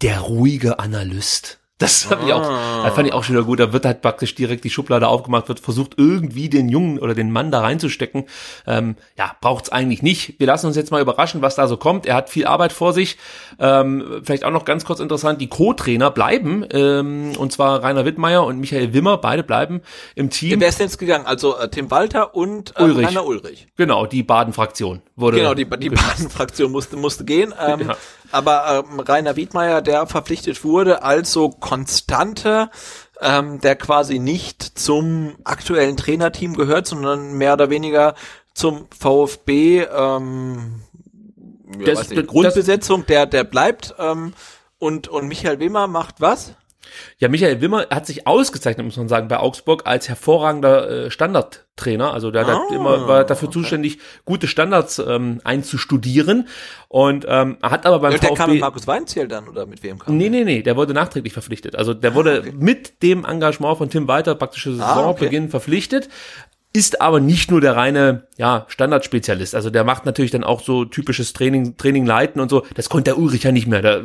der 0.00 0.20
ruhige 0.20 0.78
Analyst 0.78 1.58
Das 1.82 2.04
fand, 2.04 2.26
ich 2.26 2.32
auch, 2.32 2.42
das 2.84 2.94
fand 2.94 3.08
ich 3.08 3.12
auch 3.12 3.24
schon 3.24 3.34
wieder 3.34 3.44
gut. 3.44 3.60
Da 3.60 3.72
wird 3.72 3.84
halt 3.84 4.02
praktisch 4.02 4.34
direkt 4.34 4.64
die 4.64 4.70
Schublade 4.70 5.08
aufgemacht, 5.08 5.48
wird 5.48 5.60
versucht, 5.60 5.94
irgendwie 5.96 6.48
den 6.48 6.68
Jungen 6.68 6.98
oder 6.98 7.14
den 7.14 7.30
Mann 7.30 7.50
da 7.50 7.60
reinzustecken. 7.60 8.24
Ähm, 8.66 8.96
ja, 9.18 9.34
braucht's 9.40 9.70
eigentlich 9.70 10.02
nicht. 10.02 10.38
Wir 10.38 10.46
lassen 10.46 10.66
uns 10.66 10.76
jetzt 10.76 10.90
mal 10.90 11.02
überraschen, 11.02 11.42
was 11.42 11.56
da 11.56 11.66
so 11.66 11.76
kommt. 11.76 12.06
Er 12.06 12.14
hat 12.14 12.30
viel 12.30 12.46
Arbeit 12.46 12.72
vor 12.72 12.92
sich. 12.92 13.18
Ähm, 13.58 14.22
vielleicht 14.24 14.44
auch 14.44 14.50
noch 14.50 14.64
ganz 14.64 14.84
kurz 14.84 15.00
interessant, 15.00 15.40
die 15.40 15.48
Co-Trainer 15.48 16.10
bleiben, 16.10 16.64
ähm, 16.72 17.32
und 17.36 17.52
zwar 17.52 17.82
Rainer 17.82 18.04
Wittmeier 18.04 18.44
und 18.44 18.58
Michael 18.58 18.94
Wimmer, 18.94 19.18
beide 19.18 19.42
bleiben 19.42 19.82
im 20.14 20.30
Team. 20.30 20.60
Wer 20.60 20.68
ist 20.68 20.78
denn 20.78 20.86
jetzt 20.86 20.98
gegangen? 20.98 21.26
Also 21.26 21.56
äh, 21.58 21.68
Tim 21.68 21.90
Walter 21.90 22.34
und 22.34 22.74
äh, 22.76 22.82
Ulrich. 22.82 23.08
Rainer 23.08 23.26
Ulrich. 23.26 23.66
Genau, 23.76 24.06
die 24.06 24.22
Baden-Fraktion 24.22 25.02
wurde. 25.16 25.38
Genau, 25.38 25.54
die, 25.54 25.68
die 25.78 25.90
Baden-Fraktion 25.90 26.70
musste, 26.70 26.96
musste 26.96 27.24
gehen. 27.24 27.52
Ähm, 27.60 27.88
Ja. 27.88 27.96
Aber 28.32 28.84
ähm, 28.90 29.00
Rainer 29.00 29.36
Wiedmeier, 29.36 29.82
der 29.82 30.06
verpflichtet 30.06 30.64
wurde 30.64 31.02
als 31.02 31.32
so 31.32 31.50
Konstante, 31.72 32.68
ähm, 33.22 33.58
der 33.62 33.76
quasi 33.76 34.18
nicht 34.18 34.78
zum 34.78 35.36
aktuellen 35.44 35.96
Trainerteam 35.96 36.54
gehört, 36.54 36.86
sondern 36.86 37.32
mehr 37.32 37.54
oder 37.54 37.70
weniger 37.70 38.14
zum 38.52 38.88
VfB 38.90 39.84
ähm, 39.84 40.82
ja, 41.78 41.86
Das- 41.86 41.98
weiß 42.00 42.10
nicht, 42.10 42.26
Grundbesetzung, 42.26 43.06
der, 43.06 43.24
der 43.24 43.44
bleibt. 43.44 43.94
Ähm, 43.98 44.34
und, 44.78 45.08
und 45.08 45.28
Michael 45.28 45.60
Wimmer 45.60 45.86
macht 45.86 46.16
was? 46.20 46.52
Ja, 47.18 47.28
Michael 47.28 47.60
Wimmer 47.60 47.86
hat 47.90 48.06
sich 48.06 48.26
ausgezeichnet, 48.26 48.84
muss 48.86 48.96
man 48.96 49.08
sagen, 49.08 49.28
bei 49.28 49.38
Augsburg 49.38 49.82
als 49.86 50.08
hervorragender 50.08 51.06
äh, 51.06 51.10
Standardtrainer. 51.10 52.12
Also 52.12 52.30
der 52.30 52.46
hat 52.46 52.56
Ah, 52.70 52.74
immer 52.74 53.08
war 53.08 53.24
dafür 53.24 53.50
zuständig, 53.50 53.98
gute 54.24 54.46
Standards 54.46 54.98
ähm, 54.98 55.40
einzustudieren. 55.44 56.48
Und 56.88 57.24
ähm, 57.28 57.56
hat 57.62 57.86
aber 57.86 58.00
beim 58.00 58.12
Ja, 58.12 58.18
der 58.18 58.28
kam 58.34 58.50
mit 58.50 58.58
VfB 58.58 58.60
Markus 58.60 58.86
Weinziel 58.86 59.28
dann 59.28 59.48
oder 59.48 59.66
mit 59.66 59.82
wem 59.82 59.98
kam 59.98 60.16
Nee, 60.16 60.28
nee, 60.28 60.44
nee, 60.44 60.62
der 60.62 60.76
wurde 60.76 60.92
nachträglich 60.92 61.32
verpflichtet. 61.32 61.74
Also 61.76 61.94
der 61.94 62.14
wurde 62.14 62.44
mit 62.54 63.02
dem 63.02 63.24
Engagement 63.24 63.78
von 63.78 63.88
Tim 63.90 64.08
Walter 64.08 64.34
praktische 64.34 64.70
Ah, 64.78 64.94
Saisonbeginn 64.94 65.48
verpflichtet, 65.48 66.08
ist 66.74 67.02
aber 67.02 67.20
nicht 67.20 67.50
nur 67.50 67.60
der 67.60 67.76
reine 67.76 68.26
ja, 68.38 68.64
Standardspezialist. 68.68 69.54
Also 69.54 69.68
der 69.68 69.84
macht 69.84 70.06
natürlich 70.06 70.30
dann 70.30 70.42
auch 70.42 70.62
so 70.62 70.86
typisches 70.86 71.34
Training, 71.34 71.76
Training 71.76 72.06
leiten 72.06 72.40
und 72.40 72.48
so. 72.48 72.64
Das 72.74 72.88
konnte 72.88 73.10
der 73.10 73.18
Ulrich 73.18 73.42
ja 73.42 73.52
nicht 73.52 73.66
mehr. 73.66 73.82
Da 73.82 74.00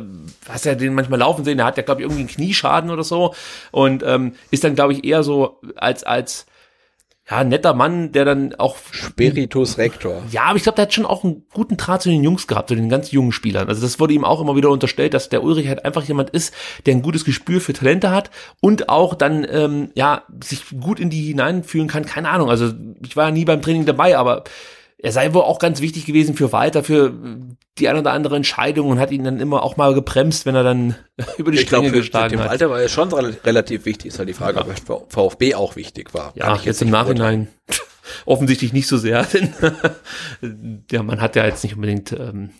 hast 0.48 0.66
ja 0.66 0.74
den 0.74 0.94
manchmal 0.94 1.20
laufen 1.20 1.44
sehen, 1.44 1.56
der 1.56 1.66
hat 1.66 1.78
ja, 1.78 1.82
glaube 1.82 2.02
ich, 2.02 2.04
irgendwie 2.04 2.20
einen 2.20 2.30
Knieschaden 2.30 2.90
oder 2.90 3.04
so. 3.04 3.34
Und 3.70 4.02
ähm, 4.04 4.34
ist 4.50 4.64
dann, 4.64 4.74
glaube 4.74 4.92
ich, 4.92 5.04
eher 5.04 5.22
so 5.22 5.60
als, 5.76 6.04
als 6.04 6.46
ja, 7.30 7.44
netter 7.44 7.74
Mann, 7.74 8.12
der 8.12 8.24
dann 8.24 8.54
auch 8.54 8.76
Spiritus 8.90 9.76
Rector. 9.76 10.22
ja, 10.30 10.44
aber 10.44 10.56
ich 10.56 10.62
glaube, 10.62 10.76
der 10.76 10.84
hat 10.84 10.94
schon 10.94 11.04
auch 11.04 11.24
einen 11.24 11.44
guten 11.52 11.76
Draht 11.76 12.02
zu 12.02 12.08
den 12.08 12.24
Jungs 12.24 12.46
gehabt, 12.46 12.70
zu 12.70 12.74
den 12.74 12.88
ganz 12.88 13.10
jungen 13.10 13.32
Spielern. 13.32 13.68
Also 13.68 13.82
das 13.82 14.00
wurde 14.00 14.14
ihm 14.14 14.24
auch 14.24 14.40
immer 14.40 14.56
wieder 14.56 14.70
unterstellt, 14.70 15.12
dass 15.12 15.28
der 15.28 15.42
Ulrich 15.42 15.68
halt 15.68 15.84
einfach 15.84 16.04
jemand 16.04 16.30
ist, 16.30 16.54
der 16.86 16.94
ein 16.94 17.02
gutes 17.02 17.24
Gespür 17.24 17.60
für 17.60 17.74
Talente 17.74 18.10
hat 18.10 18.30
und 18.60 18.88
auch 18.88 19.14
dann 19.14 19.46
ähm, 19.50 19.90
ja 19.94 20.22
sich 20.42 20.64
gut 20.80 21.00
in 21.00 21.10
die 21.10 21.26
hineinfühlen 21.26 21.88
kann. 21.88 22.06
Keine 22.06 22.30
Ahnung. 22.30 22.48
Also 22.48 22.72
ich 23.02 23.16
war 23.16 23.26
ja 23.26 23.30
nie 23.30 23.44
beim 23.44 23.60
Training 23.60 23.84
dabei, 23.84 24.16
aber 24.16 24.44
er 25.00 25.12
sei 25.12 25.32
wohl 25.32 25.42
auch 25.42 25.58
ganz 25.60 25.80
wichtig 25.80 26.06
gewesen 26.06 26.34
für 26.34 26.50
Walter, 26.52 26.82
für 26.82 27.12
die 27.78 27.88
eine 27.88 28.00
oder 28.00 28.12
andere 28.12 28.34
Entscheidung 28.36 28.88
und 28.88 28.98
hat 28.98 29.12
ihn 29.12 29.22
dann 29.24 29.38
immer 29.38 29.62
auch 29.62 29.76
mal 29.76 29.94
gebremst, 29.94 30.44
wenn 30.44 30.54
er 30.56 30.64
dann 30.64 30.96
über 31.38 31.52
die 31.52 31.58
Ich 31.58 31.66
Stränge 31.68 31.90
für 31.90 31.98
geschlagen 31.98 32.30
Tim 32.30 32.40
hat. 32.40 32.50
Walter 32.50 32.70
war 32.70 32.82
ja 32.82 32.88
schon 32.88 33.12
rel- 33.12 33.36
relativ 33.44 33.84
wichtig. 33.84 34.06
Ist 34.08 34.18
halt 34.18 34.28
die 34.28 34.34
Frage, 34.34 34.60
ob 34.60 34.68
er 34.68 34.76
für 34.76 35.04
VfB 35.08 35.54
auch 35.54 35.76
wichtig 35.76 36.14
war. 36.14 36.32
Ja, 36.34 36.56
ich 36.56 36.64
jetzt 36.64 36.82
im 36.82 36.90
Nachhinein 36.90 37.46
offensichtlich 38.26 38.72
nicht 38.72 38.88
so 38.88 38.96
sehr, 38.96 39.22
denn 39.32 40.82
ja, 40.90 41.02
man 41.02 41.20
hat 41.20 41.36
ja 41.36 41.44
jetzt 41.46 41.62
nicht 41.62 41.74
unbedingt 41.74 42.12
ähm, 42.12 42.50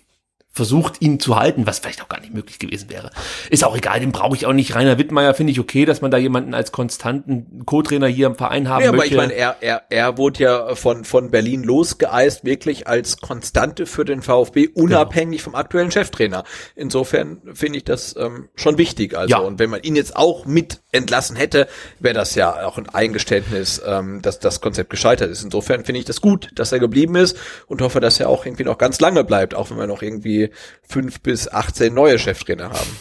versucht, 0.59 1.01
ihn 1.01 1.21
zu 1.21 1.37
halten, 1.37 1.67
was 1.67 1.79
vielleicht 1.79 2.03
auch 2.03 2.09
gar 2.09 2.21
nicht 2.21 2.35
möglich 2.35 2.59
gewesen 2.59 2.91
wäre. 2.91 3.11
Ist 3.49 3.65
auch 3.65 3.77
egal, 3.77 4.01
den 4.01 4.11
brauche 4.13 4.35
ich 4.37 4.45
auch 4.45 4.53
nicht. 4.53 4.75
Rainer 4.75 4.99
Wittmeier 4.99 5.33
finde 5.35 5.53
ich 5.53 5.61
okay, 5.61 5.85
dass 5.85 6.01
man 6.01 6.11
da 6.11 6.19
jemanden 6.19 6.53
als 6.53 6.73
konstanten 6.73 7.63
Co-Trainer 7.65 8.09
hier 8.09 8.27
im 8.27 8.35
Verein 8.35 8.69
haben 8.69 8.83
Ja, 8.83 8.89
aber 8.89 8.99
möchte. 8.99 9.15
ich 9.15 9.17
meine, 9.17 9.35
er, 9.35 9.57
er, 9.61 9.83
er 9.89 10.19
wurde 10.19 10.43
ja 10.43 10.75
von, 10.75 11.05
von 11.05 11.31
Berlin 11.31 11.63
losgeeist, 11.63 12.45
wirklich 12.45 12.89
als 12.89 13.19
Konstante 13.19 13.87
für 13.87 14.05
den 14.05 14.21
VfB, 14.21 14.69
unabhängig 14.75 15.43
vom 15.43 15.55
aktuellen 15.55 15.91
Cheftrainer. 15.93 16.43
Insofern 16.75 17.41
finde 17.55 17.79
ich 17.79 17.85
das 17.85 18.17
ähm, 18.19 18.49
schon 18.57 18.77
wichtig. 18.79 19.17
Also, 19.17 19.31
Ja. 19.31 19.39
und 19.39 19.59
wenn 19.61 19.71
man 19.71 19.83
ihn 19.83 19.95
jetzt 19.97 20.17
auch 20.17 20.45
mit 20.45 20.81
entlassen 20.93 21.37
hätte, 21.37 21.69
wäre 21.99 22.15
das 22.15 22.35
ja 22.35 22.67
auch 22.67 22.79
ein 22.79 22.89
Eingeständnis, 22.89 23.81
ähm, 23.85 24.23
dass 24.23 24.39
das 24.41 24.61
Konzept 24.61 24.91
gescheitert 24.91 25.31
ist. 25.31 25.43
Insofern 25.43 25.85
finde 25.85 25.99
ich 26.01 26.05
das 26.07 26.21
gut, 26.21 26.49
dass 26.55 26.73
er 26.73 26.79
geblieben 26.79 27.15
ist 27.17 27.37
und 27.67 27.83
hoffe, 27.83 28.01
dass 28.01 28.19
er 28.21 28.29
auch 28.29 28.47
irgendwie 28.47 28.65
noch 28.65 28.79
ganz 28.79 29.01
lange 29.01 29.25
bleibt, 29.25 29.55
auch 29.55 29.71
wenn 29.71 29.79
wir 29.79 29.87
noch 29.87 30.03
irgendwie 30.03 30.51
fünf 30.89 31.21
bis 31.21 31.47
18 31.49 31.93
neue 31.93 32.19
Cheftrainer 32.19 32.71
haben. 32.71 32.97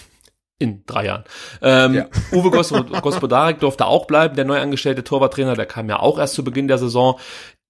in 0.59 0.83
drei 0.87 1.05
Jahren. 1.05 1.23
Ähm, 1.61 1.93
Ja. 1.93 2.05
Uwe 2.31 2.49
Gos- 2.49 2.73
Gospodarek 3.01 3.59
durfte 3.59 3.85
auch 3.85 4.05
bleiben, 4.07 4.35
der 4.35 4.43
neu 4.45 4.59
angestellte 4.59 5.03
Torwarttrainer, 5.03 5.55
der 5.55 5.67
kam 5.67 5.87
ja 5.87 5.99
auch 5.99 6.17
erst 6.19 6.33
zu 6.33 6.43
Beginn 6.43 6.67
der 6.67 6.79
Saison. 6.79 7.19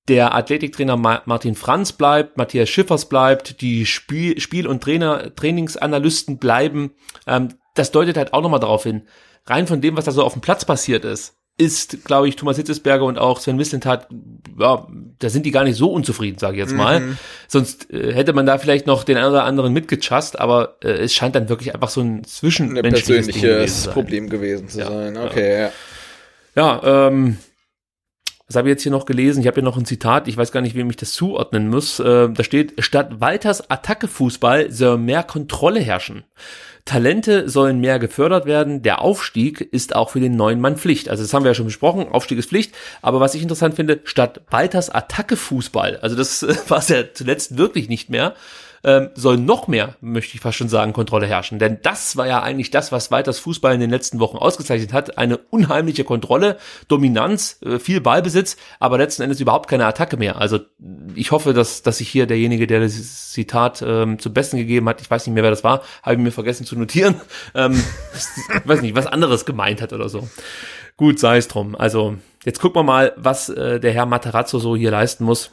Der 0.08 0.34
Athletiktrainer 0.34 0.96
Ma 0.96 1.22
Martin 1.26 1.54
Franz 1.56 1.92
bleibt, 1.92 2.38
Matthias 2.38 2.70
Schiffers 2.70 3.10
bleibt, 3.10 3.60
die 3.60 3.86
Spiel-, 3.86 4.40
Spiel 4.40 4.66
und 4.66 4.82
Trainer, 4.82 5.36
Trainingsanalysten 5.36 6.38
bleiben. 6.38 6.92
Ähm, 7.28 7.50
das 7.76 7.92
deutet 7.92 8.16
halt 8.18 8.32
auch 8.34 8.42
nochmal 8.42 8.62
darauf 8.62 8.84
hin. 8.84 9.06
Rein 9.48 9.68
von 9.68 9.82
dem, 9.82 9.98
was 9.98 10.06
da 10.06 10.12
so 10.12 10.24
auf 10.24 10.34
dem 10.34 10.42
Platz 10.42 10.66
passiert 10.66 11.06
ist, 11.06 11.36
ist, 11.60 12.06
glaube 12.06 12.30
ich, 12.30 12.36
Thomas 12.36 12.58
Hitzesberger 12.58 13.06
und 13.06 13.18
auch 13.18 13.40
Sven 13.40 13.56
Mislintat, 13.56 14.08
ja, 14.60 14.86
da 15.18 15.30
sind 15.30 15.44
die 15.46 15.52
gar 15.52 15.64
nicht 15.64 15.76
so 15.76 15.92
unzufrieden, 15.92 16.38
sage 16.38 16.54
ich 16.58 16.60
jetzt 16.60 16.76
mal. 16.76 17.18
Sonst 17.48 17.90
äh, 17.92 18.14
hätte 18.14 18.34
man 18.34 18.46
da 18.46 18.60
vielleicht 18.60 18.86
noch 18.86 19.04
den 19.04 19.18
einen 19.18 19.32
oder 19.32 19.44
anderen 19.44 19.74
mitgechast, 19.74 20.40
aber 20.40 20.78
äh, 20.84 20.90
es 20.90 21.16
scheint 21.16 21.36
dann 21.36 21.50
wirklich 21.50 21.74
einfach 21.74 21.90
so 21.90 22.02
ein 22.02 22.24
zwischenmenschliches 22.24 23.28
Ding 23.28 23.42
gewesen 23.42 23.68
sein. 23.84 23.94
Problem 23.94 24.30
gewesen 24.30 24.70
zu 24.70 24.80
Ja, 24.80 24.88
sein. 24.88 25.16
ja. 25.16 25.26
Okay, 25.26 25.62
ja. 25.62 25.72
Ja, 26.56 27.08
ähm, 27.08 27.38
was 28.48 28.56
habe 28.56 28.70
ich 28.70 28.74
jetzt 28.74 28.84
hier 28.84 28.92
noch 28.92 29.06
gelesen? 29.06 29.42
Ich 29.42 29.48
habe 29.48 29.56
hier 29.56 29.64
noch 29.64 29.78
ein 29.78 29.86
Zitat, 29.86 30.28
ich 30.28 30.38
weiß 30.38 30.52
gar 30.52 30.62
nicht, 30.62 30.76
wem 30.76 30.90
ich 30.92 30.96
das 30.96 31.14
zuordnen 31.14 31.70
muss. 31.70 32.00
Äh, 32.00 32.30
da 32.30 32.44
steht, 32.44 32.74
statt 32.84 33.20
Walters 33.20 33.70
Attacke-Fußball 33.70 34.72
soll 34.72 35.00
mehr 35.00 35.24
Kontrolle 35.24 35.80
herrschen. 35.80 36.24
Talente 36.88 37.48
sollen 37.50 37.80
mehr 37.80 38.00
gefördert 38.00 38.48
werden. 38.48 38.82
Der 38.82 39.02
Aufstieg 39.02 39.62
ist 39.62 39.96
auch 39.96 40.10
für 40.10 40.20
den 40.20 40.36
neuen 40.36 40.60
Mann 40.60 40.78
Pflicht. 40.78 41.10
Also 41.10 41.22
das 41.22 41.34
haben 41.34 41.44
wir 41.44 41.52
ja 41.52 41.56
schon 41.56 41.66
besprochen. 41.66 42.08
Aufstieg 42.08 42.40
ist 42.40 42.50
Pflicht. 42.50 42.74
Aber 43.04 43.20
was 43.20 43.36
ich 43.36 43.44
interessant 43.44 43.76
finde, 43.76 44.00
statt 44.06 44.42
Walters 44.50 44.90
Attacke-Fußball, 44.90 45.98
also 45.98 46.16
das 46.16 46.44
war 46.70 46.80
es 46.80 46.90
ja 46.90 47.04
zuletzt 47.14 47.58
wirklich 47.58 47.90
nicht 47.90 48.10
mehr, 48.10 48.34
ähm, 48.88 49.10
soll 49.16 49.36
noch 49.36 49.68
mehr, 49.68 49.96
möchte 50.00 50.36
ich 50.36 50.40
fast 50.40 50.58
schon 50.58 50.70
sagen, 50.70 50.94
Kontrolle 50.94 51.28
herrschen. 51.28 51.60
Denn 51.60 51.80
das 51.84 52.16
war 52.16 52.26
ja 52.26 52.42
eigentlich 52.42 52.72
das, 52.72 52.94
was 52.94 53.12
Walters 53.12 53.38
Fußball 53.38 53.74
in 53.74 53.82
den 53.82 53.90
letzten 53.90 54.22
Wochen 54.22 54.38
ausgezeichnet 54.38 54.94
hat. 54.94 55.18
Eine 55.18 55.38
unheimliche 55.38 56.06
Kontrolle, 56.06 56.58
Dominanz, 56.88 57.60
äh, 57.66 57.80
viel 57.80 58.00
Ballbesitz, 58.00 58.56
aber 58.80 58.98
letzten 58.98 59.24
Endes 59.24 59.42
überhaupt 59.42 59.70
keine 59.70 59.86
Attacke 59.86 60.16
mehr. 60.16 60.40
Also 60.40 60.62
ich 61.16 61.32
hoffe, 61.32 61.54
dass, 61.54 61.84
dass 61.84 61.98
sich 61.98 62.08
hier 62.08 62.28
derjenige, 62.28 62.66
der 62.66 62.80
das 62.80 63.34
Zitat 63.34 63.84
ähm, 63.86 64.20
zum 64.20 64.34
Besten 64.34 64.56
gegeben 64.56 64.88
hat, 64.88 65.02
ich 65.02 65.12
weiß 65.12 65.28
nicht 65.28 65.34
mehr, 65.34 65.44
wer 65.44 65.52
das 65.52 65.66
war, 65.66 65.82
habe 66.02 66.16
ich 66.16 66.22
mir 66.22 66.32
vergessen 66.32 66.66
zu 66.66 66.78
notieren, 66.78 67.20
ähm, 67.56 67.84
ich 68.14 68.68
weiß 68.68 68.82
nicht, 68.82 68.96
was 68.96 69.06
anderes 69.06 69.46
gemeint 69.46 69.82
hat 69.82 69.92
oder 69.92 70.08
so. 70.08 70.30
Gut, 70.96 71.20
sei 71.20 71.38
es 71.38 71.50
drum. 71.50 71.76
Also 71.76 72.16
jetzt 72.46 72.62
gucken 72.62 72.80
wir 72.80 72.84
mal, 72.84 73.12
was 73.18 73.50
äh, 73.50 73.82
der 73.82 73.92
Herr 73.92 74.06
Materazzo 74.06 74.60
so 74.60 74.78
hier 74.78 74.92
leisten 74.92 75.26
muss 75.26 75.52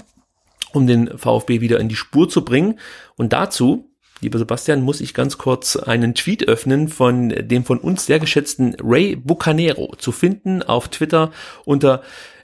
um 0.75 0.87
den 0.87 1.17
VfB 1.17 1.61
wieder 1.63 1.81
in 1.81 1.89
die 1.89 1.97
Spur 1.97 2.29
zu 2.29 2.45
bringen. 2.45 2.79
Und 3.17 3.33
dazu, 3.33 3.91
lieber 4.21 4.39
Sebastian, 4.39 4.83
muss 4.83 5.01
ich 5.01 5.15
ganz 5.15 5.39
kurz 5.39 5.77
einen 5.77 6.15
Tweet 6.15 6.47
öffnen 6.49 6.89
von 6.89 7.31
dem 7.31 7.65
von 7.65 7.79
uns 7.79 8.05
sehr 8.07 8.19
geschätzten 8.19 8.77
Ray 8.83 9.17
Bucanero, 9.17 9.95
zu 9.97 10.13
finden 10.13 10.63
auf 10.63 10.89
Twitter 10.89 11.31
unter 11.65 12.03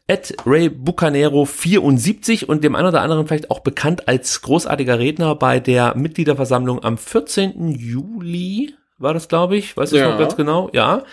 at 0.09 0.35
Ray 0.45 0.69
Bucanero 0.69 1.45
74 1.45 2.49
und 2.49 2.65
dem 2.65 2.75
einen 2.75 2.89
oder 2.89 3.01
anderen 3.03 3.27
vielleicht 3.29 3.51
auch 3.51 3.61
bekannt 3.61 4.09
als 4.09 4.43
großartiger 4.43 4.99
Redner 4.99 5.37
bei 5.37 5.61
der 5.61 5.95
Mitgliederversammlung 5.97 6.83
am 6.83 6.99
14. 6.99 7.71
Juli, 7.71 8.75
war 8.99 9.15
das, 9.15 9.29
glaube 9.29 9.57
ich, 9.57 9.77
weiß 9.77 9.93
ich 9.93 9.99
Ja. 10.01 10.11
noch 10.11 10.19
ganz 10.19 10.35
genau, 10.37 10.69
ja. 10.73 11.05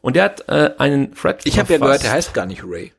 Und 0.00 0.16
der 0.16 0.24
hat 0.24 0.48
äh, 0.48 0.72
einen 0.78 1.14
Thread 1.14 1.42
Ich 1.44 1.60
habe 1.60 1.72
ja 1.72 1.78
gehört, 1.78 2.02
der 2.02 2.10
heißt 2.10 2.34
gar 2.34 2.46
nicht 2.46 2.64
Ray. 2.64 2.92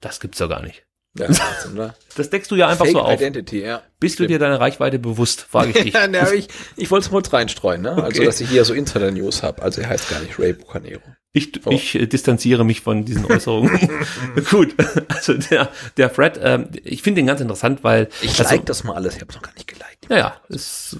Das 0.00 0.18
gibt's 0.18 0.38
ja 0.38 0.46
gar 0.46 0.62
nicht. 0.62 0.84
Ja, 1.18 1.28
oder? 1.72 1.94
Das 2.16 2.30
deckst 2.30 2.50
du 2.50 2.54
ja 2.56 2.68
einfach 2.68 2.84
Fake 2.86 2.94
so 2.94 3.00
auf. 3.02 3.20
Identity, 3.20 3.60
ja. 3.62 3.82
Bist 4.00 4.18
du 4.18 4.26
dir 4.26 4.38
deiner 4.38 4.58
Reichweite 4.60 4.98
bewusst, 4.98 5.42
frage 5.42 5.70
ich 5.70 5.76
dich. 5.84 5.94
Ja, 5.94 6.06
ne, 6.06 6.32
ich, 6.34 6.48
ich 6.76 6.90
wollte 6.90 7.06
es 7.06 7.12
mal 7.12 7.22
reinstreuen, 7.22 7.82
ne? 7.82 7.90
Also, 7.92 8.06
Okay. 8.06 8.24
dass 8.24 8.40
ich 8.40 8.48
hier 8.48 8.64
so 8.64 8.72
Insider-News 8.74 9.42
habe. 9.42 9.60
Also, 9.62 9.80
er 9.82 9.90
heißt 9.90 10.08
gar 10.10 10.20
nicht 10.20 10.38
Ray 10.38 10.52
Bucanero. 10.54 11.00
Ich, 11.34 11.52
Oh. 11.66 11.70
ich 11.70 11.94
äh, 11.94 12.06
distanziere 12.06 12.64
mich 12.64 12.80
von 12.82 13.04
diesen 13.06 13.24
Äußerungen. 13.24 13.78
Gut, 14.50 14.74
also 15.08 15.32
der, 15.34 15.70
der 15.96 16.10
Fred, 16.10 16.38
ähm, 16.42 16.68
ich 16.84 17.02
finde 17.02 17.20
den 17.20 17.26
ganz 17.26 17.40
interessant, 17.40 17.82
weil 17.84 18.08
Ich 18.20 18.38
also, 18.38 18.44
like 18.54 18.66
das 18.66 18.84
mal 18.84 18.94
alles. 18.94 19.14
Ich 19.16 19.20
habe 19.22 19.32
noch 19.32 19.40
gar 19.42 19.52
nicht 19.54 19.66
geliked. 19.66 20.10
Naja, 20.10 20.36
das 20.50 20.96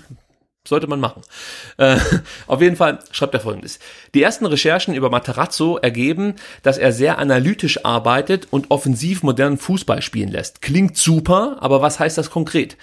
sollte 0.73 0.87
man 0.87 1.01
machen. 1.01 1.23
Äh, 1.77 1.99
auf 2.47 2.63
jeden 2.63 2.77
Fall 2.77 3.01
schreibt 3.11 3.35
er 3.35 3.41
folgendes. 3.41 3.79
Die 4.15 4.23
ersten 4.23 4.47
Recherchen 4.47 4.95
über 4.95 5.11
Matarazzo 5.11 5.77
ergeben, 5.77 6.37
dass 6.63 6.79
er 6.79 6.93
sehr 6.93 7.19
analytisch 7.19 7.85
arbeitet 7.85 8.49
und 8.51 8.71
offensiv 8.71 9.23
modernen 9.23 9.59
Fußball 9.59 10.01
spielen 10.01 10.31
lässt. 10.31 10.63
Klingt 10.63 10.97
super, 10.97 11.59
aber 11.61 11.83
was 11.83 12.01
heißt 12.01 12.17
das 12.17 12.31
konkret? 12.31 12.79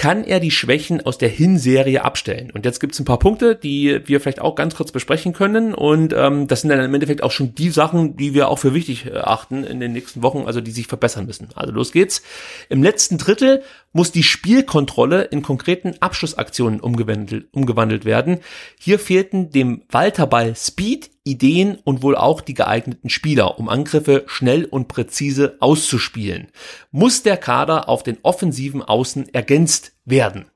kann 0.00 0.24
er 0.24 0.40
die 0.40 0.50
Schwächen 0.50 1.04
aus 1.04 1.18
der 1.18 1.28
Hinserie 1.28 2.02
abstellen. 2.02 2.50
Und 2.52 2.64
jetzt 2.64 2.80
gibt 2.80 2.94
es 2.94 3.00
ein 3.00 3.04
paar 3.04 3.18
Punkte, 3.18 3.54
die 3.54 4.00
wir 4.06 4.20
vielleicht 4.20 4.40
auch 4.40 4.54
ganz 4.54 4.74
kurz 4.74 4.92
besprechen 4.92 5.34
können. 5.34 5.74
Und 5.74 6.14
ähm, 6.16 6.46
das 6.46 6.62
sind 6.62 6.70
dann 6.70 6.80
im 6.80 6.94
Endeffekt 6.94 7.22
auch 7.22 7.32
schon 7.32 7.54
die 7.54 7.68
Sachen, 7.68 8.16
die 8.16 8.32
wir 8.32 8.48
auch 8.48 8.58
für 8.58 8.72
wichtig 8.72 9.12
achten 9.14 9.62
in 9.62 9.78
den 9.78 9.92
nächsten 9.92 10.22
Wochen, 10.22 10.44
also 10.46 10.62
die 10.62 10.70
sich 10.70 10.86
verbessern 10.86 11.26
müssen. 11.26 11.48
Also 11.54 11.74
los 11.74 11.92
geht's. 11.92 12.22
Im 12.70 12.82
letzten 12.82 13.18
Drittel 13.18 13.62
muss 13.92 14.12
die 14.12 14.22
Spielkontrolle 14.22 15.22
in 15.22 15.42
konkreten 15.42 15.94
Abschlussaktionen 16.00 16.80
umgewandelt, 16.80 17.48
umgewandelt 17.52 18.04
werden. 18.04 18.38
Hier 18.78 18.98
fehlten 18.98 19.50
dem 19.50 19.82
Walterball 19.90 20.54
Speed, 20.56 21.10
Ideen 21.24 21.78
und 21.84 22.02
wohl 22.02 22.16
auch 22.16 22.40
die 22.40 22.54
geeigneten 22.54 23.10
Spieler, 23.10 23.58
um 23.58 23.68
Angriffe 23.68 24.24
schnell 24.26 24.64
und 24.64 24.88
präzise 24.88 25.56
auszuspielen. 25.60 26.48
Muss 26.90 27.22
der 27.22 27.36
Kader 27.36 27.88
auf 27.88 28.02
den 28.02 28.18
offensiven 28.22 28.82
Außen 28.82 29.32
ergänzt 29.34 29.92
werden? 30.04 30.46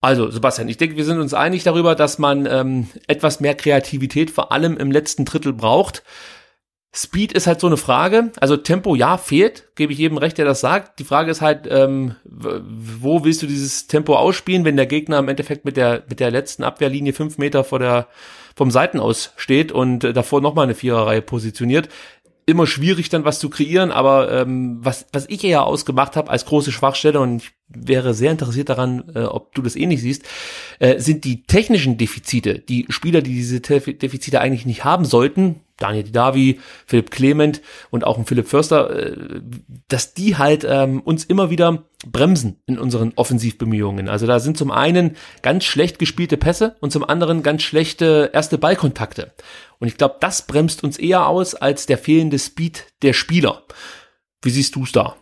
Also, 0.00 0.30
Sebastian, 0.30 0.68
ich 0.68 0.76
denke, 0.76 0.96
wir 0.96 1.04
sind 1.04 1.18
uns 1.18 1.34
einig 1.34 1.64
darüber, 1.64 1.94
dass 1.94 2.18
man 2.18 2.46
ähm, 2.46 2.86
etwas 3.08 3.40
mehr 3.40 3.54
Kreativität 3.54 4.30
vor 4.30 4.52
allem 4.52 4.76
im 4.76 4.92
letzten 4.92 5.24
Drittel 5.24 5.52
braucht. 5.52 6.04
Speed 6.96 7.32
ist 7.32 7.46
halt 7.46 7.60
so 7.60 7.66
eine 7.66 7.76
Frage. 7.76 8.32
Also 8.40 8.56
Tempo, 8.56 8.94
ja, 8.94 9.18
fehlt, 9.18 9.68
gebe 9.74 9.92
ich 9.92 9.98
jedem 9.98 10.16
recht, 10.16 10.38
der 10.38 10.46
das 10.46 10.60
sagt. 10.60 10.98
Die 10.98 11.04
Frage 11.04 11.30
ist 11.30 11.42
halt, 11.42 11.68
ähm, 11.70 12.16
wo 12.24 13.24
willst 13.24 13.42
du 13.42 13.46
dieses 13.46 13.86
Tempo 13.86 14.16
ausspielen, 14.16 14.64
wenn 14.64 14.76
der 14.76 14.86
Gegner 14.86 15.18
im 15.18 15.28
Endeffekt 15.28 15.66
mit 15.66 15.76
der, 15.76 16.04
mit 16.08 16.20
der 16.20 16.30
letzten 16.30 16.64
Abwehrlinie 16.64 17.12
fünf 17.12 17.36
Meter 17.36 17.64
vor 17.64 17.80
der, 17.80 18.08
vom 18.54 18.70
Seitenaus 18.70 19.32
steht 19.36 19.72
und 19.72 20.04
äh, 20.04 20.14
davor 20.14 20.40
nochmal 20.40 20.64
eine 20.64 20.74
Viererreihe 20.74 21.20
positioniert 21.20 21.90
immer 22.48 22.68
schwierig 22.68 23.08
dann 23.08 23.24
was 23.24 23.40
zu 23.40 23.50
kreieren, 23.50 23.90
aber 23.90 24.30
ähm, 24.30 24.78
was, 24.80 25.06
was 25.12 25.28
ich 25.28 25.42
eher 25.42 25.64
ausgemacht 25.66 26.14
habe 26.14 26.30
als 26.30 26.46
große 26.46 26.70
Schwachstelle 26.70 27.18
und 27.18 27.42
ich 27.42 27.50
wäre 27.68 28.14
sehr 28.14 28.30
interessiert 28.30 28.68
daran, 28.68 29.10
äh, 29.16 29.24
ob 29.24 29.52
du 29.56 29.62
das 29.62 29.74
ähnlich 29.74 30.00
siehst, 30.00 30.22
äh, 30.78 31.00
sind 31.00 31.24
die 31.24 31.42
technischen 31.42 31.98
Defizite, 31.98 32.60
die 32.60 32.86
Spieler, 32.88 33.20
die 33.20 33.34
diese 33.34 33.60
Defizite 33.60 34.40
eigentlich 34.40 34.64
nicht 34.64 34.84
haben 34.84 35.04
sollten, 35.04 35.60
Daniel 35.78 36.04
Didavi, 36.04 36.60
Philipp 36.86 37.10
Clement 37.10 37.60
und 37.90 38.04
auch 38.04 38.18
ein 38.18 38.26
Philipp 38.26 38.48
Förster, 38.48 38.90
äh, 38.90 39.40
dass 39.88 40.14
die 40.14 40.36
halt 40.36 40.66
ähm, 40.68 41.00
uns 41.00 41.24
immer 41.24 41.50
wieder 41.50 41.84
bremsen 42.06 42.60
in 42.66 42.78
unseren 42.78 43.12
Offensivbemühungen. 43.16 44.08
Also 44.08 44.26
da 44.26 44.40
sind 44.40 44.56
zum 44.56 44.70
einen 44.70 45.16
ganz 45.42 45.64
schlecht 45.64 45.98
gespielte 45.98 46.36
Pässe 46.36 46.76
und 46.80 46.92
zum 46.92 47.04
anderen 47.04 47.42
ganz 47.42 47.62
schlechte 47.62 48.30
erste 48.32 48.58
Ballkontakte. 48.58 49.32
Und 49.78 49.88
ich 49.88 49.96
glaube, 49.96 50.16
das 50.20 50.46
bremst 50.46 50.84
uns 50.84 50.98
eher 50.98 51.26
aus 51.26 51.54
als 51.54 51.86
der 51.86 51.98
fehlende 51.98 52.38
Speed 52.38 52.86
der 53.02 53.12
Spieler. 53.12 53.64
Wie 54.42 54.50
siehst 54.50 54.76
du 54.76 54.84
es 54.84 54.92
da? 54.92 55.16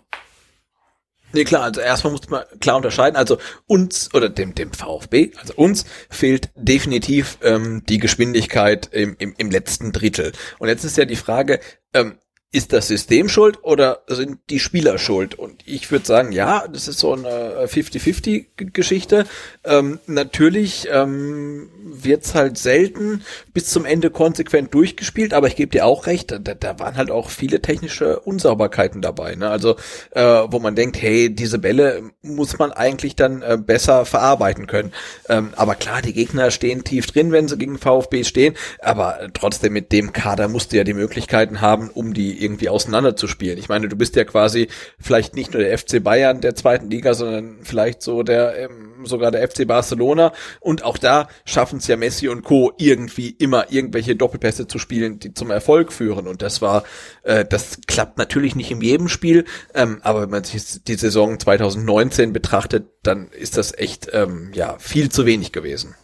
Nee, 1.34 1.44
klar, 1.44 1.64
also 1.64 1.80
erstmal 1.80 2.12
muss 2.12 2.28
man 2.30 2.44
klar 2.60 2.76
unterscheiden, 2.76 3.16
also 3.16 3.38
uns 3.66 4.14
oder 4.14 4.28
dem, 4.28 4.54
dem 4.54 4.72
VfB, 4.72 5.32
also 5.36 5.54
uns 5.56 5.84
fehlt 6.08 6.50
definitiv 6.54 7.38
ähm, 7.42 7.82
die 7.88 7.98
Geschwindigkeit 7.98 8.88
im, 8.92 9.16
im, 9.18 9.34
im 9.36 9.50
letzten 9.50 9.90
Drittel. 9.90 10.32
Und 10.60 10.68
jetzt 10.68 10.84
ist 10.84 10.96
ja 10.96 11.04
die 11.04 11.16
Frage, 11.16 11.58
ähm, 11.92 12.18
ist 12.54 12.72
das 12.72 12.86
System 12.86 13.28
schuld 13.28 13.58
oder 13.62 14.02
sind 14.06 14.38
die 14.48 14.60
Spieler 14.60 14.96
schuld? 14.98 15.34
Und 15.34 15.62
ich 15.66 15.90
würde 15.90 16.06
sagen, 16.06 16.30
ja, 16.30 16.68
das 16.72 16.86
ist 16.86 17.00
so 17.00 17.12
eine 17.12 17.66
50-50-Geschichte. 17.66 19.26
Ähm, 19.64 19.98
natürlich 20.06 20.86
ähm, 20.88 21.68
wird 21.82 22.32
halt 22.32 22.56
selten 22.56 23.24
bis 23.52 23.70
zum 23.70 23.84
Ende 23.84 24.10
konsequent 24.10 24.72
durchgespielt, 24.72 25.34
aber 25.34 25.48
ich 25.48 25.56
gebe 25.56 25.72
dir 25.72 25.84
auch 25.84 26.06
recht, 26.06 26.30
da, 26.30 26.38
da 26.38 26.78
waren 26.78 26.96
halt 26.96 27.10
auch 27.10 27.28
viele 27.28 27.60
technische 27.60 28.20
Unsauberkeiten 28.20 29.02
dabei. 29.02 29.34
Ne? 29.34 29.50
Also 29.50 29.74
äh, 30.12 30.22
wo 30.22 30.60
man 30.60 30.76
denkt, 30.76 31.02
hey, 31.02 31.34
diese 31.34 31.58
Bälle 31.58 32.02
muss 32.22 32.56
man 32.56 32.70
eigentlich 32.70 33.16
dann 33.16 33.42
äh, 33.42 33.58
besser 33.60 34.04
verarbeiten 34.04 34.68
können. 34.68 34.92
Ähm, 35.28 35.50
aber 35.56 35.74
klar, 35.74 36.02
die 36.02 36.12
Gegner 36.12 36.52
stehen 36.52 36.84
tief 36.84 37.08
drin, 37.08 37.32
wenn 37.32 37.48
sie 37.48 37.58
gegen 37.58 37.78
VfB 37.78 38.22
stehen, 38.22 38.54
aber 38.78 39.28
trotzdem 39.34 39.72
mit 39.72 39.90
dem 39.90 40.12
Kader 40.12 40.46
musst 40.46 40.72
du 40.72 40.76
ja 40.76 40.84
die 40.84 40.94
Möglichkeiten 40.94 41.60
haben, 41.60 41.90
um 41.90 42.14
die 42.14 42.43
irgendwie 42.44 42.68
auseinanderzuspielen. 42.68 43.58
Ich 43.58 43.68
meine, 43.68 43.88
du 43.88 43.96
bist 43.96 44.16
ja 44.16 44.24
quasi 44.24 44.68
vielleicht 45.00 45.34
nicht 45.34 45.52
nur 45.52 45.62
der 45.62 45.76
FC 45.76 46.02
Bayern 46.02 46.40
der 46.40 46.54
zweiten 46.54 46.90
Liga, 46.90 47.14
sondern 47.14 47.58
vielleicht 47.62 48.02
so 48.02 48.22
der 48.22 48.56
ähm, 48.58 48.93
sogar 49.06 49.30
der 49.30 49.48
FC 49.48 49.66
Barcelona. 49.66 50.32
Und 50.60 50.84
auch 50.84 50.98
da 50.98 51.28
schaffen 51.44 51.78
es 51.78 51.86
ja 51.86 51.96
Messi 51.96 52.28
und 52.28 52.42
Co. 52.42 52.72
irgendwie 52.78 53.30
immer 53.30 53.70
irgendwelche 53.70 54.16
Doppelpässe 54.16 54.66
zu 54.66 54.78
spielen, 54.78 55.18
die 55.18 55.34
zum 55.34 55.50
Erfolg 55.50 55.92
führen. 55.92 56.26
Und 56.26 56.42
das 56.42 56.62
war, 56.62 56.84
äh, 57.22 57.44
das 57.44 57.78
klappt 57.86 58.18
natürlich 58.18 58.56
nicht 58.56 58.70
in 58.70 58.80
jedem 58.80 59.08
Spiel, 59.08 59.44
ähm, 59.74 60.00
aber 60.02 60.22
wenn 60.22 60.30
man 60.30 60.44
sich 60.44 60.82
die 60.84 60.94
Saison 60.94 61.38
2019 61.38 62.32
betrachtet, 62.32 62.86
dann 63.02 63.28
ist 63.28 63.56
das 63.56 63.76
echt 63.76 64.08
ähm, 64.12 64.50
ja 64.54 64.76
viel 64.78 65.10
zu 65.10 65.26
wenig 65.26 65.52
gewesen. 65.52 65.94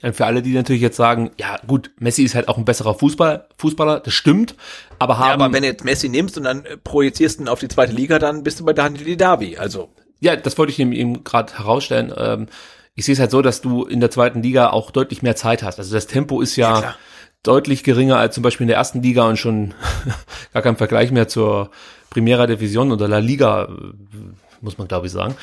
Ja, 0.00 0.12
für 0.12 0.26
alle, 0.26 0.42
die 0.42 0.54
natürlich 0.54 0.82
jetzt 0.82 0.96
sagen, 0.96 1.30
ja 1.38 1.58
gut, 1.66 1.90
Messi 1.98 2.22
ist 2.22 2.34
halt 2.34 2.48
auch 2.48 2.56
ein 2.56 2.64
besserer 2.64 2.94
Fußball, 2.94 3.48
Fußballer, 3.56 4.00
das 4.00 4.14
stimmt, 4.14 4.54
aber 4.98 5.18
haben... 5.18 5.28
Ja, 5.28 5.34
aber 5.34 5.52
wenn 5.52 5.62
du 5.62 5.68
jetzt 5.68 5.84
Messi 5.84 6.08
nimmst 6.08 6.38
und 6.38 6.44
dann 6.44 6.64
äh, 6.64 6.76
projizierst 6.76 7.40
ihn 7.40 7.48
auf 7.48 7.60
die 7.60 7.68
zweite 7.68 7.92
Liga, 7.92 8.18
dann 8.18 8.42
bist 8.42 8.60
du 8.60 8.64
bei 8.64 8.72
Daniel 8.72 9.04
Didavi, 9.04 9.56
also... 9.56 9.90
Ja, 10.20 10.36
das 10.36 10.58
wollte 10.58 10.72
ich 10.72 10.78
ihm, 10.78 10.92
ihm 10.92 11.24
gerade 11.24 11.56
herausstellen. 11.56 12.12
Ähm, 12.16 12.46
ich 12.94 13.04
sehe 13.04 13.12
es 13.12 13.20
halt 13.20 13.30
so, 13.30 13.42
dass 13.42 13.60
du 13.60 13.84
in 13.84 14.00
der 14.00 14.10
zweiten 14.10 14.42
Liga 14.42 14.70
auch 14.70 14.90
deutlich 14.90 15.22
mehr 15.22 15.36
Zeit 15.36 15.62
hast. 15.62 15.78
Also 15.78 15.94
das 15.94 16.06
Tempo 16.06 16.40
ist 16.40 16.56
ja, 16.56 16.80
ja 16.80 16.94
deutlich 17.42 17.84
geringer 17.84 18.18
als 18.18 18.34
zum 18.34 18.42
Beispiel 18.42 18.64
in 18.64 18.68
der 18.68 18.76
ersten 18.76 19.02
Liga 19.02 19.26
und 19.28 19.36
schon 19.36 19.74
gar 20.52 20.62
kein 20.62 20.76
Vergleich 20.76 21.10
mehr 21.12 21.28
zur 21.28 21.70
Primera 22.10 22.46
Division 22.46 22.92
oder 22.92 23.08
La 23.08 23.18
Liga 23.18 23.68
muss 24.60 24.78
man 24.78 24.88
glaube 24.88 25.06
ich 25.06 25.12
sagen. 25.12 25.34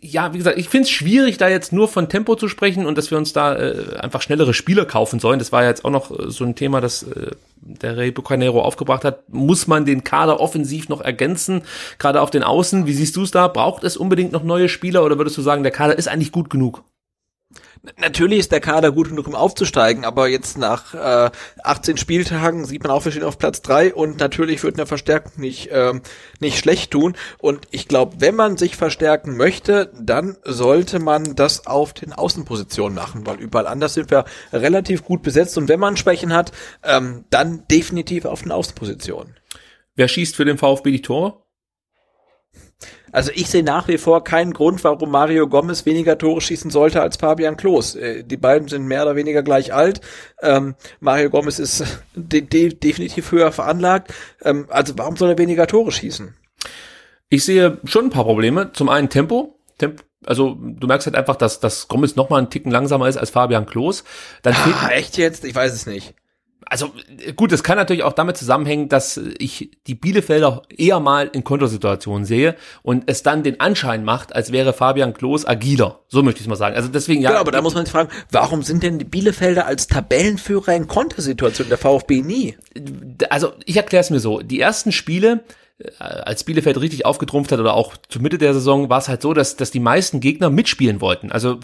Ja, 0.00 0.32
wie 0.32 0.38
gesagt, 0.38 0.58
ich 0.58 0.68
finde 0.68 0.84
es 0.84 0.90
schwierig, 0.90 1.38
da 1.38 1.48
jetzt 1.48 1.72
nur 1.72 1.88
von 1.88 2.08
Tempo 2.08 2.36
zu 2.36 2.48
sprechen 2.48 2.86
und 2.86 2.98
dass 2.98 3.10
wir 3.10 3.18
uns 3.18 3.32
da 3.32 3.54
äh, 3.56 3.96
einfach 3.98 4.22
schnellere 4.22 4.54
Spieler 4.54 4.84
kaufen 4.84 5.20
sollen. 5.20 5.38
Das 5.38 5.52
war 5.52 5.62
ja 5.62 5.68
jetzt 5.68 5.84
auch 5.84 5.90
noch 5.90 6.10
äh, 6.10 6.30
so 6.30 6.44
ein 6.44 6.54
Thema, 6.54 6.80
das 6.80 7.02
äh, 7.02 7.30
der 7.56 7.96
Rey 7.96 8.10
Bucanero 8.10 8.60
aufgebracht 8.62 9.04
hat. 9.04 9.28
Muss 9.32 9.66
man 9.66 9.84
den 9.84 10.04
Kader 10.04 10.40
offensiv 10.40 10.88
noch 10.88 11.00
ergänzen, 11.00 11.62
gerade 11.98 12.20
auf 12.20 12.30
den 12.30 12.42
Außen? 12.42 12.86
Wie 12.86 12.92
siehst 12.92 13.16
du 13.16 13.22
es 13.22 13.30
da? 13.30 13.48
Braucht 13.48 13.84
es 13.84 13.96
unbedingt 13.96 14.32
noch 14.32 14.44
neue 14.44 14.68
Spieler 14.68 15.04
oder 15.04 15.18
würdest 15.18 15.36
du 15.38 15.42
sagen, 15.42 15.62
der 15.62 15.72
Kader 15.72 15.96
ist 15.96 16.08
eigentlich 16.08 16.32
gut 16.32 16.50
genug? 16.50 16.82
Natürlich 17.98 18.38
ist 18.38 18.52
der 18.52 18.60
Kader 18.60 18.92
gut 18.92 19.10
genug, 19.10 19.26
um 19.26 19.34
aufzusteigen, 19.34 20.06
aber 20.06 20.28
jetzt 20.28 20.56
nach 20.56 20.94
äh, 20.94 21.30
18 21.62 21.98
Spieltagen 21.98 22.64
sieht 22.64 22.82
man 22.82 22.90
auch, 22.90 23.04
wir 23.04 23.12
stehen 23.12 23.24
auf 23.24 23.36
Platz 23.36 23.60
3 23.60 23.94
und 23.94 24.18
natürlich 24.18 24.62
wird 24.62 24.78
eine 24.78 24.86
Verstärkung 24.86 25.32
nicht, 25.36 25.68
äh, 25.68 25.92
nicht 26.40 26.58
schlecht 26.58 26.92
tun. 26.92 27.14
Und 27.36 27.68
ich 27.72 27.86
glaube, 27.86 28.16
wenn 28.20 28.36
man 28.36 28.56
sich 28.56 28.76
verstärken 28.76 29.36
möchte, 29.36 29.92
dann 30.00 30.38
sollte 30.44 30.98
man 30.98 31.36
das 31.36 31.66
auf 31.66 31.92
den 31.92 32.14
Außenpositionen 32.14 32.94
machen, 32.94 33.26
weil 33.26 33.36
überall 33.36 33.66
anders 33.66 33.94
sind 33.94 34.10
wir 34.10 34.24
relativ 34.52 35.04
gut 35.04 35.22
besetzt 35.22 35.58
und 35.58 35.68
wenn 35.68 35.80
man 35.80 35.98
Schwächen 35.98 36.32
hat, 36.32 36.52
ähm, 36.82 37.24
dann 37.28 37.68
definitiv 37.70 38.24
auf 38.24 38.42
den 38.42 38.52
Außenpositionen. 38.52 39.36
Wer 39.94 40.08
schießt 40.08 40.36
für 40.36 40.46
den 40.46 40.58
VfB 40.58 40.90
die 40.90 41.02
Tore? 41.02 41.43
Also 43.14 43.30
ich 43.32 43.48
sehe 43.48 43.62
nach 43.62 43.86
wie 43.86 43.96
vor 43.96 44.24
keinen 44.24 44.52
Grund, 44.52 44.82
warum 44.82 45.12
Mario 45.12 45.46
Gomez 45.46 45.86
weniger 45.86 46.18
Tore 46.18 46.40
schießen 46.40 46.72
sollte 46.72 47.00
als 47.00 47.16
Fabian 47.16 47.56
Klos. 47.56 47.94
Äh, 47.94 48.24
die 48.24 48.36
beiden 48.36 48.66
sind 48.66 48.86
mehr 48.86 49.04
oder 49.04 49.14
weniger 49.14 49.44
gleich 49.44 49.72
alt. 49.72 50.00
Ähm, 50.42 50.74
Mario 50.98 51.30
Gomez 51.30 51.60
ist 51.60 51.84
de 52.16 52.40
de 52.40 52.74
definitiv 52.74 53.30
höher 53.30 53.52
veranlagt. 53.52 54.12
Ähm, 54.42 54.66
also 54.68 54.94
warum 54.98 55.16
soll 55.16 55.30
er 55.30 55.38
weniger 55.38 55.68
Tore 55.68 55.92
schießen? 55.92 56.34
Ich 57.28 57.44
sehe 57.44 57.78
schon 57.84 58.06
ein 58.06 58.10
paar 58.10 58.24
Probleme. 58.24 58.72
Zum 58.72 58.88
einen 58.88 59.08
Tempo. 59.08 59.60
Tempo 59.78 60.02
also 60.26 60.56
du 60.58 60.88
merkst 60.88 61.06
halt 61.06 61.16
einfach, 61.16 61.36
dass, 61.36 61.60
dass 61.60 61.86
Gomez 61.86 62.16
noch 62.16 62.30
mal 62.30 62.38
einen 62.38 62.50
Ticken 62.50 62.72
langsamer 62.72 63.08
ist 63.08 63.16
als 63.16 63.30
Fabian 63.30 63.66
Klos. 63.66 64.02
Dann 64.42 64.54
ah, 64.54 64.88
echt 64.90 65.18
jetzt? 65.18 65.44
Ich 65.44 65.54
weiß 65.54 65.72
es 65.72 65.86
nicht 65.86 66.14
also 66.66 66.92
gut, 67.36 67.52
es 67.52 67.62
kann 67.62 67.76
natürlich 67.76 68.02
auch 68.02 68.12
damit 68.12 68.36
zusammenhängen, 68.36 68.88
dass 68.88 69.20
ich 69.38 69.70
die 69.86 69.94
Bielefelder 69.94 70.62
eher 70.68 71.00
mal 71.00 71.30
in 71.32 71.44
Kontersituationen 71.44 72.24
sehe 72.24 72.56
und 72.82 73.04
es 73.06 73.22
dann 73.22 73.42
den 73.42 73.60
Anschein 73.60 74.04
macht, 74.04 74.34
als 74.34 74.52
wäre 74.52 74.72
Fabian 74.72 75.14
Klos 75.14 75.46
agiler. 75.46 76.00
So 76.08 76.22
möchte 76.22 76.40
ich 76.40 76.46
es 76.46 76.48
mal 76.48 76.56
sagen. 76.56 76.76
Also 76.76 76.88
deswegen 76.88 77.22
ja. 77.22 77.30
Genau, 77.30 77.40
aber 77.40 77.52
da 77.52 77.62
muss 77.62 77.74
man 77.74 77.84
sich 77.84 77.92
fragen, 77.92 78.10
warum 78.30 78.62
sind 78.62 78.82
denn 78.82 78.98
die 78.98 79.04
Bielefelder 79.04 79.66
als 79.66 79.86
Tabellenführer 79.86 80.74
in 80.74 80.88
Kontersituationen, 80.88 81.68
der 81.68 81.78
VfB 81.78 82.22
nie? 82.22 82.56
Also 83.30 83.52
ich 83.64 83.76
erkläre 83.76 84.02
es 84.02 84.10
mir 84.10 84.20
so. 84.20 84.40
Die 84.40 84.60
ersten 84.60 84.92
Spiele 84.92 85.44
als 85.98 86.44
Bielefeld 86.44 86.80
richtig 86.80 87.04
aufgetrumpft 87.04 87.50
hat 87.50 87.58
oder 87.58 87.74
auch 87.74 87.96
zur 88.08 88.22
Mitte 88.22 88.38
der 88.38 88.54
Saison, 88.54 88.90
war 88.90 88.98
es 88.98 89.08
halt 89.08 89.22
so, 89.22 89.34
dass, 89.34 89.56
dass 89.56 89.72
die 89.72 89.80
meisten 89.80 90.20
Gegner 90.20 90.48
mitspielen 90.48 91.00
wollten. 91.00 91.32
Also 91.32 91.58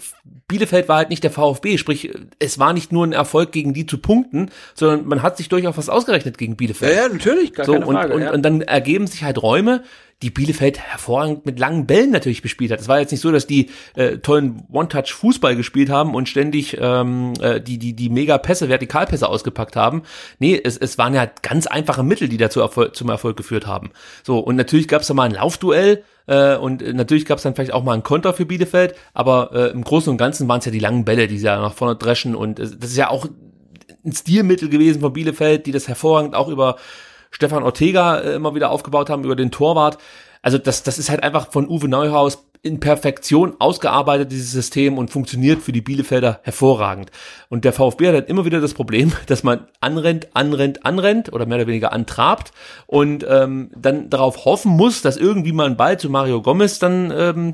Bielefeld 0.47 0.89
war 0.89 0.97
halt 0.97 1.09
nicht 1.09 1.23
der 1.23 1.31
VfB, 1.31 1.77
sprich, 1.77 2.11
es 2.37 2.59
war 2.59 2.73
nicht 2.73 2.91
nur 2.91 3.07
ein 3.07 3.13
Erfolg 3.13 3.53
gegen 3.53 3.73
die 3.73 3.85
zu 3.85 3.99
punkten, 3.99 4.51
sondern 4.73 5.07
man 5.07 5.21
hat 5.21 5.37
sich 5.37 5.47
durchaus 5.47 5.77
was 5.77 5.87
ausgerechnet 5.87 6.37
gegen 6.37 6.57
Bielefeld. 6.57 6.93
Ja, 6.93 7.03
ja 7.03 7.09
natürlich, 7.09 7.53
gar 7.53 7.65
so, 7.65 7.73
keine 7.73 7.85
Frage. 7.85 8.13
Und, 8.13 8.19
und, 8.19 8.21
ja. 8.23 8.33
und 8.33 8.43
dann 8.43 8.61
ergeben 8.61 9.07
sich 9.07 9.23
halt 9.23 9.41
Räume, 9.41 9.83
die 10.21 10.29
Bielefeld 10.29 10.79
hervorragend 10.79 11.45
mit 11.45 11.59
langen 11.59 11.87
Bällen 11.87 12.11
natürlich 12.11 12.41
bespielt 12.41 12.71
hat. 12.71 12.79
Es 12.79 12.87
war 12.87 12.99
jetzt 12.99 13.11
nicht 13.11 13.21
so, 13.21 13.31
dass 13.31 13.47
die 13.47 13.69
äh, 13.95 14.17
tollen 14.17 14.63
One-Touch-Fußball 14.71 15.55
gespielt 15.55 15.89
haben 15.89 16.15
und 16.15 16.29
ständig 16.29 16.77
ähm, 16.79 17.33
äh, 17.41 17.59
die, 17.59 17.77
die, 17.77 17.93
die 17.93 18.09
Mega-Pässe, 18.09 18.69
Vertikalpässe 18.69 19.27
ausgepackt 19.27 19.75
haben. 19.75 20.03
Nee, 20.39 20.59
es, 20.63 20.77
es 20.77 20.97
waren 20.97 21.13
ja 21.13 21.27
ganz 21.41 21.67
einfache 21.67 22.03
Mittel, 22.03 22.29
die 22.29 22.37
dazu 22.37 22.59
Erfolg, 22.59 22.95
zum 22.95 23.09
Erfolg 23.09 23.37
geführt 23.37 23.67
haben. 23.67 23.91
So, 24.23 24.39
und 24.39 24.55
natürlich 24.55 24.87
gab 24.87 25.01
es 25.01 25.07
da 25.07 25.13
mal 25.13 25.23
ein 25.23 25.35
Laufduell, 25.35 26.03
Äh, 26.27 26.55
und 26.55 26.81
natürlich 26.93 27.25
gab 27.25 27.37
es 27.37 27.43
dann 27.43 27.55
vielleicht 27.55 27.73
auch 27.73 27.83
mal 27.83 27.93
einen 27.93 28.03
Konter 28.03 28.33
für 28.33 28.45
Bielefeld, 28.45 28.93
aber 29.13 29.51
äh, 29.53 29.71
im 29.71 29.83
Großen 29.83 30.11
und 30.11 30.17
Ganzen 30.17 30.47
waren 30.47 30.59
es 30.59 30.65
ja 30.65 30.71
die 30.71 30.79
langen 30.79 31.03
Bälle, 31.03 31.27
die 31.27 31.39
sie 31.39 31.47
ja 31.47 31.59
nach 31.59 31.73
vorne 31.73 31.95
dreschen. 31.95 32.35
Und 32.35 32.59
äh, 32.59 32.69
das 32.79 32.91
ist 32.91 32.97
ja 32.97 33.09
auch 33.09 33.25
ein 34.05 34.13
Stilmittel 34.13 34.69
gewesen 34.69 35.01
von 35.01 35.13
Bielefeld, 35.13 35.65
die 35.65 35.71
das 35.71 35.87
hervorragend 35.87 36.35
auch 36.35 36.47
über 36.47 36.77
Stefan 37.31 37.63
Ortega 37.63 38.19
äh, 38.19 38.35
immer 38.35 38.53
wieder 38.53 38.69
aufgebaut 38.69 39.09
haben, 39.09 39.23
über 39.23 39.35
den 39.35 39.51
Torwart. 39.51 39.97
Also 40.41 40.57
das, 40.57 40.83
das 40.83 40.99
ist 40.99 41.09
halt 41.09 41.23
einfach 41.23 41.51
von 41.51 41.67
Uwe 41.67 41.87
Neuhaus 41.87 42.45
in 42.63 42.79
Perfektion 42.79 43.55
ausgearbeitet, 43.57 44.31
dieses 44.31 44.51
System, 44.51 44.99
und 44.99 45.09
funktioniert 45.09 45.61
für 45.61 45.71
die 45.71 45.81
Bielefelder 45.81 46.41
hervorragend. 46.43 47.09
Und 47.49 47.65
der 47.65 47.73
VfB 47.73 48.07
hat 48.07 48.13
halt 48.13 48.29
immer 48.29 48.45
wieder 48.45 48.61
das 48.61 48.75
Problem, 48.75 49.11
dass 49.25 49.43
man 49.43 49.67
anrennt, 49.79 50.27
anrennt, 50.35 50.85
anrennt 50.85 51.33
oder 51.33 51.45
mehr 51.45 51.57
oder 51.57 51.67
weniger 51.67 51.91
antrabt 51.91 52.51
und 52.85 53.25
ähm, 53.27 53.71
dann 53.75 54.09
darauf 54.09 54.45
hoffen 54.45 54.71
muss, 54.73 55.01
dass 55.01 55.17
irgendwie 55.17 55.53
mal 55.53 55.65
ein 55.65 55.77
Ball 55.77 55.99
zu 55.99 56.09
Mario 56.09 56.41
Gomez 56.41 56.77
dann 56.77 57.11
ähm, 57.15 57.53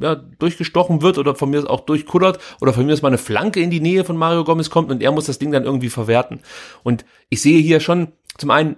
ja, 0.00 0.14
durchgestochen 0.14 1.02
wird 1.02 1.18
oder 1.18 1.34
von 1.34 1.50
mir 1.50 1.68
auch 1.68 1.80
durchkullert 1.80 2.38
oder 2.60 2.72
von 2.72 2.86
mir 2.86 2.92
ist 2.92 3.02
mal 3.02 3.08
eine 3.08 3.18
Flanke 3.18 3.60
in 3.60 3.70
die 3.70 3.80
Nähe 3.80 4.04
von 4.04 4.16
Mario 4.16 4.44
Gomez 4.44 4.70
kommt 4.70 4.90
und 4.92 5.02
er 5.02 5.10
muss 5.10 5.26
das 5.26 5.40
Ding 5.40 5.50
dann 5.50 5.64
irgendwie 5.64 5.90
verwerten. 5.90 6.40
Und 6.84 7.04
ich 7.28 7.42
sehe 7.42 7.60
hier 7.60 7.80
schon 7.80 8.12
zum 8.38 8.50
einen 8.50 8.76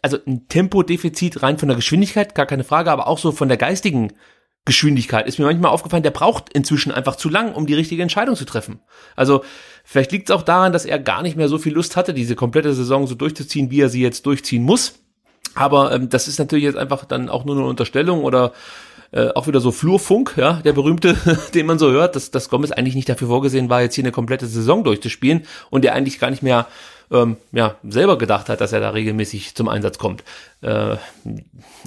also 0.00 0.18
ein 0.26 0.48
Tempodefizit 0.48 1.42
rein 1.42 1.58
von 1.58 1.68
der 1.68 1.76
Geschwindigkeit, 1.76 2.34
gar 2.34 2.46
keine 2.46 2.64
Frage, 2.64 2.90
aber 2.90 3.06
auch 3.06 3.18
so 3.18 3.32
von 3.32 3.48
der 3.48 3.58
geistigen 3.58 4.12
Geschwindigkeit 4.64 5.26
ist 5.26 5.38
mir 5.38 5.46
manchmal 5.46 5.72
aufgefallen, 5.72 6.04
der 6.04 6.12
braucht 6.12 6.52
inzwischen 6.52 6.92
einfach 6.92 7.16
zu 7.16 7.28
lang, 7.28 7.52
um 7.52 7.66
die 7.66 7.74
richtige 7.74 8.02
Entscheidung 8.02 8.36
zu 8.36 8.44
treffen. 8.44 8.80
Also 9.16 9.42
vielleicht 9.84 10.12
liegt 10.12 10.30
es 10.30 10.34
auch 10.34 10.42
daran, 10.42 10.72
dass 10.72 10.84
er 10.84 11.00
gar 11.00 11.22
nicht 11.22 11.36
mehr 11.36 11.48
so 11.48 11.58
viel 11.58 11.72
Lust 11.74 11.96
hatte, 11.96 12.14
diese 12.14 12.36
komplette 12.36 12.72
Saison 12.72 13.08
so 13.08 13.16
durchzuziehen, 13.16 13.72
wie 13.72 13.80
er 13.80 13.88
sie 13.88 14.02
jetzt 14.02 14.24
durchziehen 14.24 14.62
muss. 14.62 15.00
Aber 15.54 15.92
ähm, 15.92 16.08
das 16.08 16.28
ist 16.28 16.38
natürlich 16.38 16.64
jetzt 16.64 16.78
einfach 16.78 17.04
dann 17.04 17.28
auch 17.28 17.44
nur 17.44 17.56
eine 17.56 17.66
Unterstellung 17.66 18.22
oder 18.22 18.52
äh, 19.12 19.28
auch 19.34 19.46
wieder 19.46 19.60
so 19.60 19.72
Flurfunk, 19.72 20.34
ja, 20.36 20.54
der 20.64 20.72
berühmte, 20.72 21.16
den 21.54 21.66
man 21.66 21.78
so 21.78 21.90
hört, 21.90 22.16
dass, 22.16 22.30
dass 22.30 22.48
Gomez 22.48 22.72
eigentlich 22.72 22.94
nicht 22.94 23.08
dafür 23.08 23.28
vorgesehen 23.28 23.68
war, 23.68 23.82
jetzt 23.82 23.94
hier 23.94 24.04
eine 24.04 24.12
komplette 24.12 24.46
Saison 24.46 24.84
durchzuspielen 24.84 25.46
und 25.70 25.84
der 25.84 25.94
eigentlich 25.94 26.18
gar 26.18 26.30
nicht 26.30 26.42
mehr 26.42 26.66
ähm, 27.10 27.36
ja, 27.52 27.76
selber 27.86 28.16
gedacht 28.16 28.48
hat, 28.48 28.60
dass 28.60 28.72
er 28.72 28.80
da 28.80 28.90
regelmäßig 28.90 29.54
zum 29.54 29.68
Einsatz 29.68 29.98
kommt. 29.98 30.24
Äh, 30.62 30.96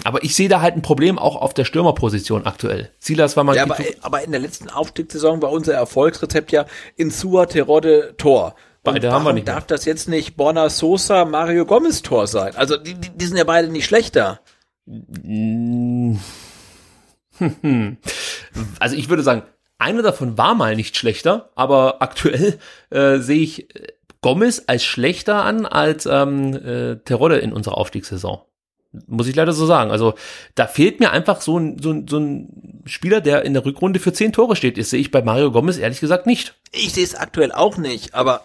aber 0.04 0.22
ich 0.22 0.36
sehe 0.36 0.48
da 0.48 0.60
halt 0.60 0.76
ein 0.76 0.82
Problem 0.82 1.18
auch 1.18 1.36
auf 1.36 1.52
der 1.52 1.64
Stürmerposition 1.64 2.46
aktuell. 2.46 2.90
Silas 3.00 3.36
war 3.36 3.44
mal. 3.44 3.56
Ja, 3.56 3.64
aber, 3.64 3.76
aber 4.02 4.22
in 4.22 4.30
der 4.30 4.40
letzten 4.40 4.70
Aufstiegssaison 4.70 5.42
war 5.42 5.50
unser 5.50 5.74
Erfolgsrezept 5.74 6.52
ja 6.52 6.66
Insua, 6.94 7.46
Terodde, 7.46 8.14
Tor. 8.16 8.54
Beide 8.84 9.10
haben 9.10 9.24
wir 9.24 9.32
nicht. 9.32 9.48
Darf 9.48 9.66
das 9.66 9.84
jetzt 9.84 10.08
nicht 10.08 10.36
Borna 10.36 10.70
Sosa, 10.70 11.24
Mario 11.24 11.66
Gomez 11.66 12.02
Tor 12.02 12.28
sein? 12.28 12.54
Also 12.54 12.76
die, 12.76 12.94
die, 12.94 13.10
die 13.10 13.26
sind 13.26 13.36
ja 13.36 13.42
beide 13.42 13.66
nicht 13.66 13.86
schlechter. 13.86 14.40
Also 18.78 18.96
ich 18.96 19.10
würde 19.10 19.22
sagen, 19.22 19.42
einer 19.78 20.02
davon 20.02 20.38
war 20.38 20.54
mal 20.54 20.76
nicht 20.76 20.96
schlechter, 20.96 21.50
aber 21.54 22.00
aktuell 22.00 22.58
äh, 22.90 23.18
sehe 23.18 23.40
ich 23.40 23.68
Gomez 24.22 24.64
als 24.66 24.84
schlechter 24.84 25.44
an 25.44 25.66
als 25.66 26.06
ähm, 26.06 26.54
äh, 26.54 26.96
Terodde 27.04 27.36
in 27.36 27.52
unserer 27.52 27.76
Aufstiegssaison. 27.76 28.40
Muss 29.06 29.28
ich 29.28 29.36
leider 29.36 29.52
so 29.52 29.66
sagen. 29.66 29.90
Also 29.90 30.14
da 30.54 30.66
fehlt 30.66 31.00
mir 31.00 31.10
einfach 31.10 31.42
so 31.42 31.58
ein, 31.58 31.78
so, 31.82 31.90
ein, 31.90 32.08
so 32.08 32.18
ein 32.18 32.82
Spieler, 32.86 33.20
der 33.20 33.44
in 33.44 33.52
der 33.52 33.64
Rückrunde 33.64 34.00
für 34.00 34.12
zehn 34.12 34.32
Tore 34.32 34.56
steht. 34.56 34.78
Das 34.78 34.90
sehe 34.90 35.00
ich 35.00 35.10
bei 35.10 35.20
Mario 35.20 35.52
Gomez 35.52 35.76
ehrlich 35.76 36.00
gesagt 36.00 36.26
nicht. 36.26 36.54
Ich 36.72 36.94
sehe 36.94 37.04
es 37.04 37.14
aktuell 37.14 37.52
auch 37.52 37.76
nicht, 37.76 38.14
aber 38.14 38.44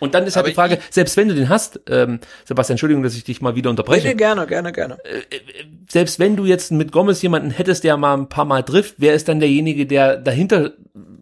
und 0.00 0.14
dann 0.14 0.26
ist 0.26 0.36
halt 0.36 0.46
die 0.46 0.54
Frage, 0.54 0.78
selbst 0.90 1.16
wenn 1.16 1.28
du 1.28 1.34
den 1.34 1.48
hast, 1.48 1.80
ähm, 1.88 2.20
Sebastian, 2.44 2.74
Entschuldigung, 2.74 3.02
dass 3.02 3.14
ich 3.14 3.24
dich 3.24 3.40
mal 3.40 3.54
wieder 3.54 3.70
unterbreche. 3.70 4.02
Bitte, 4.02 4.16
gerne, 4.16 4.46
gerne, 4.46 4.72
gerne. 4.72 4.98
Äh, 5.04 5.36
äh, 5.36 5.40
selbst 5.88 6.18
wenn 6.18 6.36
du 6.36 6.44
jetzt 6.44 6.72
mit 6.72 6.90
Gomez 6.90 7.22
jemanden 7.22 7.50
hättest, 7.50 7.84
der 7.84 7.96
mal 7.96 8.16
ein 8.16 8.28
paar 8.28 8.46
Mal 8.46 8.62
trifft, 8.62 8.96
wer 8.98 9.14
ist 9.14 9.28
dann 9.28 9.38
derjenige, 9.40 9.86
der 9.86 10.16
dahinter 10.16 10.72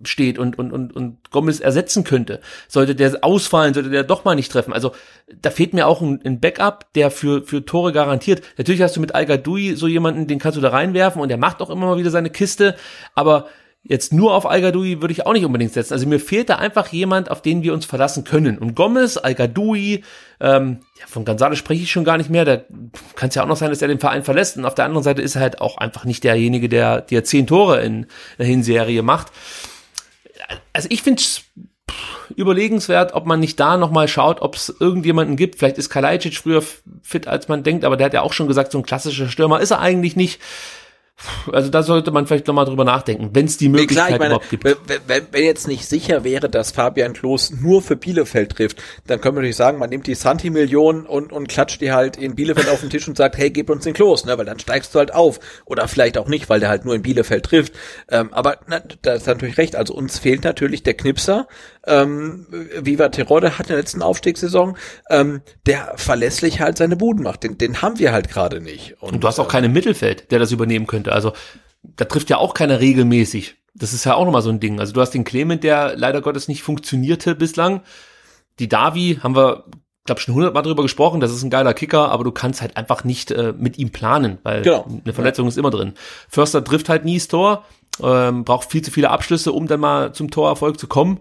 steht 0.05 0.39
und, 0.39 0.59
und, 0.59 0.73
und, 0.73 0.95
und 0.95 1.31
Gomez 1.31 1.61
ersetzen 1.61 2.05
könnte? 2.05 2.41
Sollte 2.69 2.95
der 2.95 3.25
ausfallen, 3.25 3.75
sollte 3.75 3.91
der 3.91 4.05
doch 4.05 4.25
mal 4.25 4.35
nicht 4.35 4.53
treffen? 4.53 4.73
Also 4.73 4.93
da 5.43 5.51
fehlt 5.51 5.75
mir 5.75 5.87
auch 5.87 6.01
ein, 6.01 6.21
ein 6.25 6.41
Backup, 6.41 6.93
der 6.95 7.11
für, 7.11 7.43
für 7.43 7.65
Tore 7.65 7.93
garantiert. 7.93 8.43
Natürlich 8.57 8.83
hast 8.83 8.97
du 8.97 9.01
mit 9.01 9.15
Al 9.15 9.27
so 9.75 9.89
jemanden, 9.89 10.27
den 10.27 10.39
kannst 10.39 10.57
du 10.57 10.63
da 10.63 10.71
reinwerfen 10.71 11.21
und 11.21 11.29
der 11.29 11.37
macht 11.37 11.61
auch 11.61 11.71
immer 11.71 11.87
mal 11.87 11.99
wieder 11.99 12.11
seine 12.11 12.31
Kiste, 12.31 12.77
aber 13.15 13.49
Jetzt 13.89 14.13
nur 14.13 14.35
auf 14.35 14.45
al 14.45 14.63
würde 14.63 15.13
ich 15.13 15.25
auch 15.25 15.33
nicht 15.33 15.47
unbedingt 15.47 15.73
setzen. 15.73 15.95
Also 15.95 16.07
mir 16.07 16.21
fehlt 16.21 16.51
da 16.51 16.57
einfach 16.57 16.89
jemand, 16.89 17.31
auf 17.31 17.41
den 17.41 17.63
wir 17.63 17.73
uns 17.73 17.87
verlassen 17.87 18.23
können. 18.23 18.59
Und 18.59 18.75
Gomez, 18.75 19.17
al 19.17 19.35
ähm, 19.39 20.79
ja, 21.01 21.07
von 21.07 21.25
González 21.25 21.57
spreche 21.57 21.83
ich 21.83 21.91
schon 21.91 22.05
gar 22.05 22.19
nicht 22.19 22.29
mehr. 22.29 22.45
Da 22.45 22.61
kann 23.17 23.31
es 23.31 23.35
ja 23.35 23.43
auch 23.43 23.49
noch 23.49 23.57
sein, 23.57 23.71
dass 23.71 23.81
er 23.81 23.89
den 23.89 23.99
Verein 23.99 24.25
verlässt. 24.25 24.59
Und 24.59 24.67
auf 24.67 24.75
der 24.75 24.85
anderen 24.85 25.03
Seite 25.03 25.23
ist 25.23 25.37
er 25.37 25.41
halt 25.41 25.63
auch 25.63 25.79
einfach 25.79 26.05
nicht 26.05 26.23
derjenige, 26.23 26.69
der, 26.69 27.01
der 27.01 27.25
zehn 27.25 27.47
Tore 27.47 27.81
in 27.81 28.07
der 28.39 28.45
Hinserie 28.45 29.03
macht. 29.03 29.29
Also 30.75 30.89
ich 30.91 31.03
finde 31.03 31.23
es 31.23 31.45
überlegenswert, 32.37 33.15
ob 33.15 33.25
man 33.25 33.41
nicht 33.41 33.59
da 33.59 33.79
nochmal 33.79 34.07
schaut, 34.07 34.43
ob 34.43 34.55
es 34.55 34.75
irgendjemanden 34.81 35.37
gibt. 35.37 35.59
Vielleicht 35.59 35.79
ist 35.79 35.89
Kalajdzic 35.89 36.37
früher 36.37 36.63
fit, 37.03 37.27
als 37.27 37.49
man 37.49 37.63
denkt, 37.63 37.87
aber 37.87 37.97
der 37.97 38.05
hat 38.05 38.15
ja 38.15 38.21
auch 38.21 38.35
schon 38.35 38.49
gesagt, 38.49 38.73
so 38.73 38.79
ein 38.79 38.85
klassischer 38.85 39.29
Stürmer 39.29 39.61
ist 39.61 39.71
er 39.71 39.81
eigentlich 39.81 40.15
nicht. 40.15 40.41
Also 41.53 41.69
da 41.69 41.83
sollte 41.83 42.13
man 42.13 42.27
vielleicht 42.27 42.47
nochmal 42.47 42.65
drüber 42.65 42.85
nachdenken, 42.85 43.31
wenn 43.33 43.47
es 43.47 43.57
die 43.57 43.69
Möglichkeit 43.69 44.07
Klar, 44.07 44.19
meine, 44.19 44.35
überhaupt 44.35 44.51
gibt. 44.51 44.65
Wenn, 44.65 45.27
wenn 45.33 45.45
jetzt 45.45 45.67
nicht 45.67 45.85
sicher 45.87 46.23
wäre, 46.23 46.49
dass 46.49 46.71
Fabian 46.71 47.13
Klos 47.13 47.51
nur 47.51 47.83
für 47.83 47.97
Bielefeld 47.97 48.53
trifft, 48.53 48.81
dann 49.07 49.21
können 49.21 49.37
wir 49.37 49.41
natürlich 49.41 49.57
sagen, 49.57 49.79
man 49.79 49.91
nimmt 49.91 50.07
die 50.07 50.15
Santi-Millionen 50.15 51.07
und, 51.07 51.33
und 51.33 51.49
klatscht 51.49 51.81
die 51.81 51.91
halt 51.91 52.17
in 52.17 52.37
Bielefeld 52.37 52.69
auf 52.69 52.81
den 52.81 52.91
Tisch 52.91 53.09
und 53.09 53.17
sagt, 53.17 53.37
hey, 53.37 53.51
gib 53.51 53.69
uns 53.69 53.85
den 53.85 53.95
Klos, 53.95 54.25
ne? 54.27 54.39
weil 54.39 54.45
dann 54.45 54.61
steigst 54.61 54.95
du 54.95 55.01
halt 55.01 55.13
auf. 55.13 55.41
Oder 55.65 55.89
vielleicht 55.89 56.19
auch 56.19 56.29
nicht, 56.29 56.49
weil 56.49 56.61
der 56.61 56.69
halt 56.69 56.85
nur 56.85 56.95
in 56.95 57.03
Bielefeld 57.03 57.45
trifft. 57.45 57.73
Ähm, 58.11 58.33
aber 58.33 58.59
na, 58.69 58.81
da 59.03 59.15
ist 59.15 59.27
natürlich 59.27 59.59
recht. 59.59 59.75
Also 59.75 59.95
uns 59.95 60.19
fehlt 60.21 60.45
natürlich 60.45 60.85
der 60.85 60.95
Knipser, 60.95 61.49
ähm, 61.89 62.47
Viva 62.81 63.09
Terode 63.09 63.59
hat 63.59 63.67
in 63.67 63.69
der 63.69 63.79
letzten 63.79 64.03
Aufstiegssaison, 64.03 64.77
ähm, 65.11 65.43
der 65.67 65.95
verlässlich 65.97 66.61
halt 66.61 66.79
seine 66.79 66.97
Buden 66.97 67.23
macht. 67.23 67.43
Den, 67.43 67.59
den 67.59 67.83
haben 67.83 67.99
wir 67.99 68.13
halt 68.13 68.29
gerade 68.29 68.61
nicht. 68.61 68.97
Und, 69.01 69.15
und, 69.15 69.25
du 69.25 69.29
hast 69.29 69.39
auch 69.39 69.49
äh, 69.49 69.53
keinen 69.53 69.73
Mittelfeld, 69.73 70.31
der 70.31 70.39
das 70.39 70.53
übernehmen 70.53 70.87
könnte. 70.87 71.13
Also 71.13 71.33
da 71.83 72.05
trifft 72.05 72.31
ja 72.31 72.39
auch 72.39 72.55
keiner 72.55 72.81
regelmäßig. 72.81 73.57
Das 73.75 73.93
ist 73.93 74.05
ja 74.05 74.15
auch 74.15 74.25
nochmal 74.25 74.43
so 74.43 74.51
ein 74.51 74.61
Ding. 74.61 74.81
Also 74.81 74.93
du 74.93 75.01
hast 75.01 75.11
den 75.11 75.25
Clement, 75.25 75.63
der 75.63 75.97
leider 75.97 76.21
Gottes 76.21 76.49
nicht 76.49 76.63
funktionierte 76.63 77.35
bislang. 77.35 77.83
Die 78.59 78.69
Davi 78.69 79.19
haben 79.23 79.37
wir, 79.37 79.65
glaube 80.05 80.21
schon 80.21 80.35
hundertmal 80.35 80.63
drüber 80.63 80.83
gesprochen. 80.83 81.21
Das 81.21 81.33
ist 81.33 81.43
ein 81.43 81.51
geiler 81.51 81.75
Kicker, 81.75 82.11
aber 82.11 82.25
du 82.25 82.33
kannst 82.33 82.61
halt 82.61 82.77
einfach 82.77 83.05
nicht 83.05 83.31
äh, 83.31 83.55
mit 83.57 83.79
ihm 83.79 83.91
planen, 83.91 84.39
weil 84.43 84.63
genau. 84.63 84.87
eine 85.05 85.13
Verletzung 85.13 85.47
ja. 85.47 85.51
ist 85.51 85.59
immer 85.59 85.71
drin. 85.71 85.95
Förster 86.29 86.65
trifft 86.65 86.89
halt 86.89 87.05
nie 87.05 87.19
das 87.19 87.29
Tor, 87.29 87.65
ähm, 88.03 88.45
braucht 88.45 88.71
viel 88.71 88.83
zu 88.83 88.91
viele 88.91 89.11
Abschlüsse, 89.11 89.53
um 89.53 89.67
dann 89.67 89.81
mal 89.81 90.13
zum 90.13 90.31
Torerfolg 90.31 90.79
zu 90.79 90.89
kommen. 90.89 91.21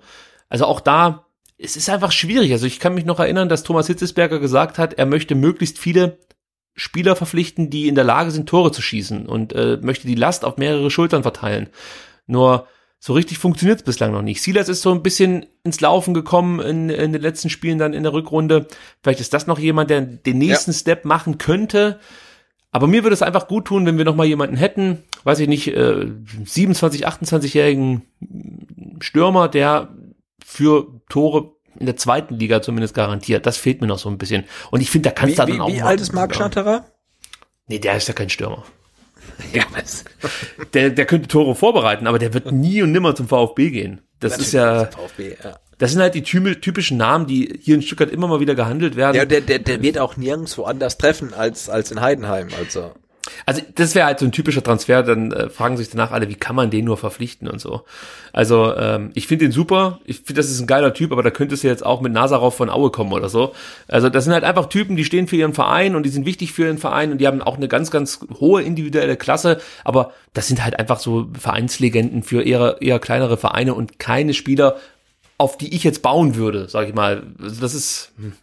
Also 0.50 0.66
auch 0.66 0.80
da, 0.80 1.26
es 1.58 1.76
ist 1.76 1.90
einfach 1.90 2.12
schwierig. 2.12 2.52
Also 2.52 2.66
ich 2.66 2.80
kann 2.80 2.94
mich 2.94 3.06
noch 3.06 3.20
erinnern, 3.20 3.50
dass 3.50 3.64
Thomas 3.64 3.88
Hitzesberger 3.88 4.40
gesagt 4.40 4.78
hat, 4.78 4.94
er 4.94 5.06
möchte 5.06 5.36
möglichst 5.36 5.80
viele 5.80 6.20
Spieler 6.76 7.16
verpflichten, 7.16 7.70
die 7.70 7.88
in 7.88 7.96
der 7.96 8.04
Lage 8.04 8.32
sind, 8.32 8.48
Tore 8.48 8.72
zu 8.72 8.82
schießen 8.82 9.26
und 9.26 9.54
äh, 9.54 9.78
möchte 9.82 10.08
die 10.08 10.16
Last 10.16 10.46
auf 10.46 10.58
mehrere 10.58 10.92
Schultern 10.92 11.24
verteilen. 11.24 11.70
Nur 12.28 12.68
so 13.00 13.14
richtig 13.14 13.40
funktioniert 13.40 13.80
es 13.80 13.86
bislang 13.86 14.12
noch 14.12 14.22
nicht. 14.22 14.42
Silas 14.42 14.70
ist 14.70 14.82
so 14.82 14.92
ein 14.92 15.04
bisschen 15.04 15.46
ins 15.64 15.82
Laufen 15.82 16.14
gekommen 16.14 16.60
in, 16.60 16.90
in 16.90 17.14
den 17.14 17.22
letzten 17.22 17.50
Spielen 17.50 17.80
dann 17.80 17.94
in 17.94 18.04
der 18.04 18.14
Rückrunde. 18.14 18.68
Vielleicht 19.02 19.20
ist 19.20 19.34
das 19.34 19.48
noch 19.48 19.60
jemand, 19.60 19.90
der 19.90 20.02
den 20.02 20.38
nächsten 20.38 20.72
ja. 20.72 20.78
Step 20.78 21.06
machen 21.06 21.38
könnte. 21.38 22.00
Aber 22.72 22.88
mir 22.88 23.04
würde 23.04 23.14
es 23.14 23.22
einfach 23.22 23.48
gut 23.48 23.66
tun, 23.66 23.86
wenn 23.86 23.98
wir 23.98 24.06
noch 24.06 24.16
mal 24.16 24.26
jemanden 24.26 24.56
hätten, 24.56 25.04
weiß 25.24 25.40
ich 25.40 25.48
nicht, 25.48 25.68
äh, 25.70 26.08
27, 26.46 27.08
28-jährigen 27.08 28.02
Stürmer, 29.00 29.48
der 29.48 29.90
für 30.44 31.02
Tore 31.10 31.54
in 31.80 31.86
der 31.86 31.96
zweiten 31.96 32.36
Liga 32.36 32.62
zumindest 32.62 32.94
garantiert. 32.94 33.46
Das 33.46 33.58
fehlt 33.58 33.82
mir 33.82 33.88
noch 33.88 34.00
so 34.00 34.10
ein 34.10 34.18
bisschen. 34.18 34.46
Und 34.72 34.82
ich 34.82 34.90
finde, 34.90 35.10
da 35.10 35.16
kannst 35.16 35.38
du 35.38 35.46
dann 35.46 35.56
wie, 35.56 35.60
auch. 35.60 35.70
Wie 35.70 35.82
alt 35.82 36.02
ist 36.02 36.14
Marc 36.14 36.36
Schnatterer? 36.36 36.86
Nee, 37.68 37.80
der 37.80 37.98
ist 37.98 38.08
ja 38.08 38.14
kein 38.14 38.30
Stürmer. 38.30 38.64
Ja, 39.54 39.64
was? 39.72 40.04
Der, 40.74 40.90
der 40.90 41.06
könnte 41.06 41.28
Tore 41.28 41.54
vorbereiten, 41.54 42.08
aber 42.08 42.18
der 42.18 42.34
wird 42.34 42.52
nie 42.52 42.82
und 42.82 42.92
nimmer 42.92 43.14
zum 43.14 43.28
VfB 43.28 43.70
gehen. 43.70 44.02
Das 44.20 44.32
Natürlich 44.32 44.48
ist 44.48 44.54
ja, 44.54 44.86
VfB, 44.86 45.36
ja. 45.44 45.60
Das 45.78 45.92
sind 45.92 46.02
halt 46.02 46.16
die 46.16 46.24
typischen 46.24 46.98
Namen, 46.98 47.28
die 47.28 47.60
hier 47.62 47.76
in 47.76 47.84
Stuttgart 47.84 48.10
immer 48.10 48.28
mal 48.28 48.40
wieder 48.40 48.56
gehandelt 48.56 48.96
werden. 48.96 49.16
Ja, 49.16 49.26
der, 49.26 49.42
der, 49.42 49.60
der 49.60 49.84
wird 49.84 50.00
auch 50.00 50.18
nirgendwo 50.18 50.64
anders 50.64 50.98
treffen 50.98 51.36
als, 51.36 51.70
als 51.70 51.92
in 51.92 52.02
Heidenheim, 52.02 52.48
also. 52.58 52.94
Also 53.46 53.62
das 53.76 53.96
wäre 53.96 54.06
halt 54.06 54.20
so 54.20 54.26
ein 54.26 54.32
typischer 54.32 54.64
Transfer, 54.64 55.04
dann 55.04 55.32
äh, 55.32 55.50
fragen 55.50 55.78
sich 55.78 55.90
danach 55.90 56.12
alle, 56.12 56.30
wie 56.30 56.36
kann 56.36 56.56
man 56.56 56.70
den 56.70 56.86
nur 56.86 56.98
verpflichten 56.98 57.48
und 57.48 57.60
so. 57.60 57.84
Also 58.34 58.76
ähm, 58.76 59.12
ich 59.14 59.28
finde 59.28 59.46
den 59.46 59.52
super, 59.52 60.00
ich 60.06 60.18
finde, 60.18 60.36
das 60.36 60.50
ist 60.50 60.60
ein 60.60 60.68
geiler 60.68 60.94
Typ, 60.94 61.12
aber 61.12 61.24
da 61.24 61.30
könntest 61.30 61.64
du 61.64 61.68
jetzt 61.68 61.86
auch 61.86 62.02
mit 62.02 62.14
Nazarov 62.14 62.56
von 62.56 62.70
Aue 62.70 62.92
kommen 62.92 63.14
oder 63.14 63.30
so. 63.30 63.54
Also 63.88 64.10
das 64.10 64.24
sind 64.26 64.34
halt 64.34 64.44
einfach 64.44 64.68
Typen, 64.68 64.96
die 64.96 65.06
stehen 65.06 65.28
für 65.28 65.36
ihren 65.36 65.54
Verein 65.54 65.96
und 65.96 66.04
die 66.04 66.10
sind 66.10 66.26
wichtig 66.26 66.54
für 66.54 66.66
ihren 66.66 66.78
Verein 66.78 67.12
und 67.12 67.20
die 67.20 67.28
haben 67.28 67.42
auch 67.42 67.58
eine 67.58 67.68
ganz, 67.68 67.92
ganz 67.92 68.20
hohe 68.40 68.62
individuelle 68.62 69.18
Klasse, 69.18 69.60
aber 69.84 70.14
das 70.34 70.48
sind 70.48 70.64
halt 70.64 70.80
einfach 70.80 71.00
so 71.00 71.28
Vereinslegenden 71.38 72.24
für 72.24 72.44
eher, 72.44 72.78
eher 72.82 73.00
kleinere 73.00 73.38
Vereine 73.38 73.74
und 73.74 74.00
keine 74.00 74.34
Spieler, 74.34 74.78
auf 75.38 75.58
die 75.58 75.76
ich 75.76 75.84
jetzt 75.84 76.02
bauen 76.02 76.36
würde, 76.36 76.68
sag 76.70 76.88
ich 76.88 76.96
mal. 76.96 77.24
Also 77.42 77.62
das 77.62 77.74
ist... 77.74 78.12
Hm 78.18 78.34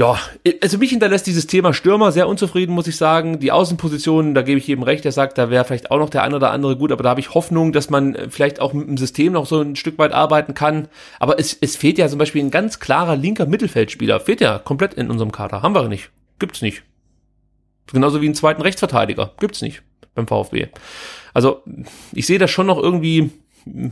Ja, 0.00 0.18
also 0.62 0.78
mich 0.78 0.88
hinterlässt 0.88 1.26
dieses 1.26 1.46
Thema 1.46 1.74
Stürmer 1.74 2.10
sehr 2.10 2.26
unzufrieden, 2.26 2.74
muss 2.74 2.86
ich 2.86 2.96
sagen. 2.96 3.38
Die 3.38 3.52
Außenpositionen, 3.52 4.34
da 4.34 4.40
gebe 4.40 4.58
ich 4.58 4.66
jedem 4.66 4.82
recht, 4.82 5.04
der 5.04 5.12
sagt, 5.12 5.36
da 5.36 5.50
wäre 5.50 5.62
vielleicht 5.66 5.90
auch 5.90 5.98
noch 5.98 6.08
der 6.08 6.22
eine 6.22 6.36
oder 6.36 6.52
andere 6.52 6.78
gut, 6.78 6.90
aber 6.90 7.02
da 7.02 7.10
habe 7.10 7.20
ich 7.20 7.34
Hoffnung, 7.34 7.70
dass 7.70 7.90
man 7.90 8.16
vielleicht 8.30 8.60
auch 8.60 8.72
mit 8.72 8.88
dem 8.88 8.96
System 8.96 9.34
noch 9.34 9.44
so 9.44 9.60
ein 9.60 9.76
Stück 9.76 9.98
weit 9.98 10.12
arbeiten 10.12 10.54
kann. 10.54 10.88
Aber 11.18 11.38
es, 11.38 11.54
es 11.60 11.76
fehlt 11.76 11.98
ja 11.98 12.08
zum 12.08 12.18
Beispiel 12.18 12.42
ein 12.42 12.50
ganz 12.50 12.80
klarer 12.80 13.14
linker 13.14 13.44
Mittelfeldspieler. 13.44 14.20
Fehlt 14.20 14.40
ja 14.40 14.58
komplett 14.58 14.94
in 14.94 15.10
unserem 15.10 15.32
Kader. 15.32 15.60
Haben 15.60 15.74
wir 15.74 15.86
nicht. 15.86 16.08
Gibt's 16.38 16.62
nicht. 16.62 16.82
Genauso 17.92 18.22
wie 18.22 18.24
einen 18.24 18.34
zweiten 18.34 18.62
Rechtsverteidiger. 18.62 19.34
Gibt's 19.38 19.60
nicht 19.60 19.82
beim 20.14 20.26
VfB. 20.26 20.68
Also 21.34 21.62
ich 22.12 22.24
sehe 22.24 22.38
da 22.38 22.48
schon 22.48 22.68
noch 22.68 22.78
irgendwie 22.78 23.32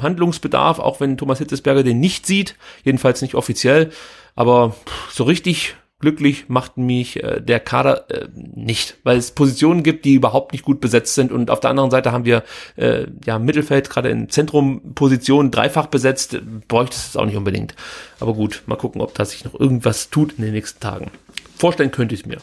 Handlungsbedarf, 0.00 0.78
auch 0.78 1.00
wenn 1.00 1.18
Thomas 1.18 1.36
Hitzesberger 1.36 1.82
den 1.82 2.00
nicht 2.00 2.24
sieht, 2.24 2.56
jedenfalls 2.82 3.20
nicht 3.20 3.34
offiziell. 3.34 3.90
Aber 4.34 4.74
so 5.11 5.24
richtig 5.24 5.74
glücklich 6.01 6.49
macht 6.49 6.76
mich 6.76 7.22
äh, 7.22 7.40
der 7.40 7.61
Kader 7.61 8.11
äh, 8.11 8.28
nicht, 8.34 8.99
weil 9.03 9.16
es 9.16 9.32
Positionen 9.32 9.82
gibt, 9.82 10.05
die 10.05 10.14
überhaupt 10.14 10.53
nicht 10.53 10.64
gut 10.64 10.80
besetzt 10.80 11.14
sind 11.14 11.32
und 11.32 11.51
auf 11.51 11.61
der 11.61 11.70
anderen 11.70 11.90
Seite 11.90 12.12
haben 12.12 12.24
wir 12.24 12.44
äh, 12.76 13.07
ja 13.24 13.38
Mittelfeld 13.38 13.90
gerade 13.90 14.09
in 14.09 14.28
Zentrumpositionen 14.28 15.51
dreifach 15.51 15.86
besetzt, 15.86 16.38
bräuchte 16.68 16.94
es 16.96 17.16
auch 17.16 17.26
nicht 17.26 17.36
unbedingt. 17.36 17.74
Aber 18.20 18.34
gut, 18.34 18.62
mal 18.66 18.76
gucken, 18.76 19.01
ob 19.01 19.14
da 19.14 19.24
sich 19.24 19.44
noch 19.44 19.59
irgendwas 19.59 20.11
tut 20.11 20.34
in 20.38 20.44
den 20.44 20.55
nächsten 20.55 20.80
Tagen. 20.80 21.11
Vorstellen 21.57 21.90
könnte 21.90 22.14
ich 22.14 22.22
es 22.22 22.26
mir. 22.26 22.38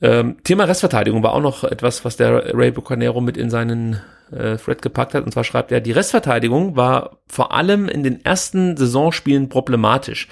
Ähm, 0.00 0.36
Thema 0.42 0.64
Restverteidigung 0.64 1.22
war 1.22 1.32
auch 1.32 1.40
noch 1.40 1.64
etwas, 1.64 2.04
was 2.04 2.16
der 2.16 2.54
Ray 2.54 2.72
Bucanero 2.72 3.20
mit 3.20 3.36
in 3.36 3.48
seinen 3.48 4.00
äh, 4.32 4.56
Thread 4.56 4.82
gepackt 4.82 5.14
hat. 5.14 5.24
Und 5.24 5.32
zwar 5.32 5.44
schreibt 5.44 5.72
er, 5.72 5.80
die 5.80 5.92
Restverteidigung 5.92 6.76
war 6.76 7.18
vor 7.28 7.52
allem 7.52 7.88
in 7.88 8.02
den 8.02 8.24
ersten 8.24 8.76
Saisonspielen 8.76 9.48
problematisch. 9.48 10.28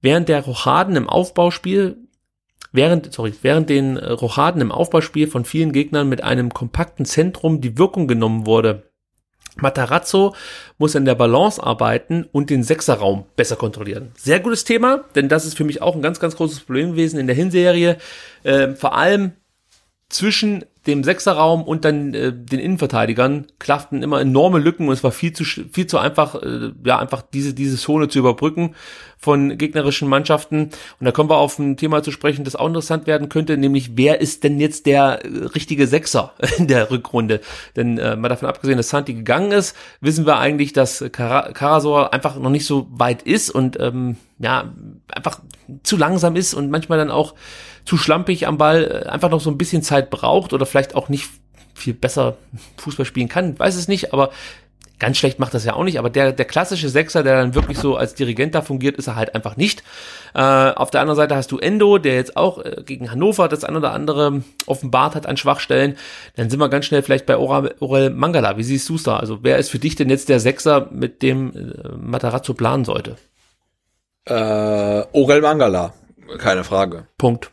Während 0.00 0.28
der 0.28 0.42
Rochaden 0.42 0.96
im 0.96 1.08
Aufbauspiel, 1.08 1.96
während, 2.72 3.12
sorry, 3.12 3.34
während 3.42 3.68
den 3.68 3.96
Rochaden 3.96 4.60
im 4.60 4.72
Aufbauspiel 4.72 5.28
von 5.28 5.44
vielen 5.44 5.72
Gegnern 5.72 6.08
mit 6.08 6.22
einem 6.22 6.54
kompakten 6.54 7.04
Zentrum 7.04 7.60
die 7.60 7.78
Wirkung 7.78 8.06
genommen 8.06 8.46
wurde, 8.46 8.84
Matarazzo 9.60 10.34
muss 10.78 10.94
an 10.94 11.04
der 11.04 11.14
Balance 11.14 11.62
arbeiten 11.62 12.28
und 12.30 12.50
den 12.50 12.62
Sechserraum 12.62 13.24
besser 13.36 13.56
kontrollieren. 13.56 14.12
Sehr 14.16 14.40
gutes 14.40 14.64
Thema, 14.64 15.04
denn 15.14 15.28
das 15.28 15.44
ist 15.44 15.56
für 15.56 15.64
mich 15.64 15.82
auch 15.82 15.96
ein 15.96 16.02
ganz, 16.02 16.20
ganz 16.20 16.36
großes 16.36 16.60
Problem 16.60 16.92
gewesen 16.92 17.18
in 17.18 17.26
der 17.26 17.36
Hinserie. 17.36 17.98
Äh, 18.44 18.74
vor 18.74 18.96
allem 18.96 19.32
zwischen 20.08 20.64
dem 20.88 21.04
Sechserraum 21.04 21.62
und 21.62 21.84
dann 21.84 22.14
äh, 22.14 22.32
den 22.32 22.58
Innenverteidigern 22.58 23.46
klafften 23.58 24.02
immer 24.02 24.20
enorme 24.20 24.58
Lücken 24.58 24.88
und 24.88 24.94
es 24.94 25.04
war 25.04 25.12
viel 25.12 25.32
zu 25.32 25.44
viel 25.44 25.86
zu 25.86 25.98
einfach 25.98 26.34
äh, 26.42 26.72
ja 26.84 26.98
einfach 26.98 27.22
diese 27.22 27.54
diese 27.54 27.76
Zone 27.76 28.08
zu 28.08 28.18
überbrücken 28.18 28.74
von 29.18 29.58
gegnerischen 29.58 30.08
Mannschaften 30.08 30.70
und 30.98 31.04
da 31.04 31.12
kommen 31.12 31.30
wir 31.30 31.36
auf 31.36 31.58
ein 31.58 31.76
Thema 31.76 32.02
zu 32.02 32.10
sprechen, 32.10 32.44
das 32.44 32.56
auch 32.56 32.66
interessant 32.66 33.06
werden 33.06 33.28
könnte, 33.28 33.56
nämlich 33.56 33.96
wer 33.96 34.20
ist 34.20 34.42
denn 34.42 34.58
jetzt 34.58 34.86
der 34.86 35.24
äh, 35.24 35.44
richtige 35.54 35.86
Sechser 35.86 36.32
in 36.58 36.66
der 36.66 36.90
Rückrunde? 36.90 37.40
Denn 37.76 37.98
äh, 37.98 38.16
mal 38.16 38.28
davon 38.28 38.48
abgesehen, 38.48 38.78
dass 38.78 38.88
Santi 38.88 39.14
gegangen 39.14 39.52
ist, 39.52 39.76
wissen 40.00 40.26
wir 40.26 40.38
eigentlich, 40.38 40.72
dass 40.72 41.04
Kar 41.12 41.52
Karasor 41.52 42.12
einfach 42.12 42.38
noch 42.38 42.50
nicht 42.50 42.66
so 42.66 42.88
weit 42.90 43.22
ist 43.22 43.50
und 43.50 43.78
ähm, 43.78 44.16
ja 44.38 44.72
einfach 45.12 45.40
zu 45.82 45.96
langsam 45.96 46.36
ist 46.36 46.54
und 46.54 46.70
manchmal 46.70 46.98
dann 46.98 47.10
auch 47.10 47.34
zu 47.84 47.96
schlampig 47.96 48.46
am 48.46 48.58
Ball, 48.58 49.02
äh, 49.06 49.08
einfach 49.08 49.30
noch 49.30 49.40
so 49.40 49.50
ein 49.50 49.58
bisschen 49.58 49.82
Zeit 49.82 50.10
braucht 50.10 50.52
oder 50.52 50.66
vielleicht 50.66 50.94
auch 50.94 51.08
nicht 51.08 51.28
viel 51.74 51.94
besser 51.94 52.36
Fußball 52.78 53.06
spielen 53.06 53.28
kann, 53.28 53.58
weiß 53.58 53.76
es 53.76 53.88
nicht, 53.88 54.12
aber 54.12 54.30
ganz 54.98 55.16
schlecht 55.16 55.38
macht 55.38 55.54
das 55.54 55.64
ja 55.64 55.74
auch 55.74 55.84
nicht, 55.84 55.98
aber 55.98 56.10
der, 56.10 56.32
der 56.32 56.44
klassische 56.44 56.88
Sechser, 56.88 57.22
der 57.22 57.36
dann 57.36 57.54
wirklich 57.54 57.78
so 57.78 57.96
als 57.96 58.14
Dirigent 58.14 58.54
da 58.54 58.62
fungiert, 58.62 58.96
ist 58.96 59.06
er 59.06 59.16
halt 59.16 59.34
einfach 59.34 59.56
nicht. 59.56 59.82
Äh, 60.34 60.40
auf 60.40 60.90
der 60.90 61.00
anderen 61.00 61.16
Seite 61.16 61.36
hast 61.36 61.52
du 61.52 61.58
Endo, 61.58 61.98
der 61.98 62.16
jetzt 62.16 62.36
auch 62.36 62.58
äh, 62.58 62.82
gegen 62.84 63.10
Hannover 63.10 63.48
das 63.48 63.64
ein 63.64 63.76
oder 63.76 63.92
andere 63.92 64.42
offenbart 64.66 65.14
hat 65.14 65.26
an 65.26 65.36
Schwachstellen. 65.36 65.96
Dann 66.36 66.50
sind 66.50 66.58
wir 66.58 66.68
ganz 66.68 66.86
schnell 66.86 67.02
vielleicht 67.02 67.26
bei 67.26 67.36
Orel 67.36 68.10
Mangala. 68.10 68.56
Wie 68.56 68.64
siehst 68.64 68.88
du 68.88 68.96
es 68.96 69.04
da? 69.04 69.18
Also 69.18 69.38
wer 69.42 69.58
ist 69.58 69.70
für 69.70 69.78
dich 69.78 69.94
denn 69.94 70.10
jetzt 70.10 70.28
der 70.28 70.40
Sechser, 70.40 70.88
mit 70.90 71.22
dem 71.22 71.52
äh, 71.54 71.88
Matarazzo 71.96 72.54
planen 72.54 72.84
sollte? 72.84 73.16
Äh, 74.28 75.06
Orel 75.12 75.40
Mangala, 75.40 75.94
keine 76.38 76.64
Frage. 76.64 77.06
Punkt. 77.16 77.50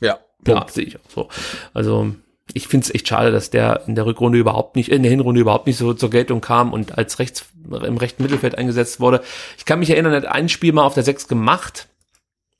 Ja, 0.00 0.18
Punkt. 0.44 0.68
Ja, 0.68 0.72
sehe 0.72 0.84
ich 0.84 0.96
auch 0.96 1.10
so. 1.10 1.28
Also 1.72 2.14
ich 2.52 2.68
finde 2.68 2.84
es 2.84 2.94
echt 2.94 3.08
schade, 3.08 3.32
dass 3.32 3.50
der 3.50 3.82
in 3.86 3.94
der 3.94 4.06
Rückrunde 4.06 4.38
überhaupt 4.38 4.76
nicht, 4.76 4.90
in 4.90 5.02
der 5.02 5.10
Hinrunde 5.10 5.40
überhaupt 5.40 5.66
nicht 5.66 5.78
so 5.78 5.94
zur 5.94 6.10
Geltung 6.10 6.40
kam 6.40 6.72
und 6.72 6.98
als 6.98 7.18
rechts 7.18 7.46
im 7.64 7.96
rechten 7.96 8.22
Mittelfeld 8.22 8.58
eingesetzt 8.58 9.00
wurde. 9.00 9.22
Ich 9.56 9.64
kann 9.64 9.78
mich 9.78 9.90
erinnern, 9.90 10.12
er 10.12 10.22
hat 10.22 10.26
ein 10.26 10.48
Spiel 10.48 10.72
mal 10.72 10.84
auf 10.84 10.94
der 10.94 11.02
6 11.02 11.28
gemacht. 11.28 11.88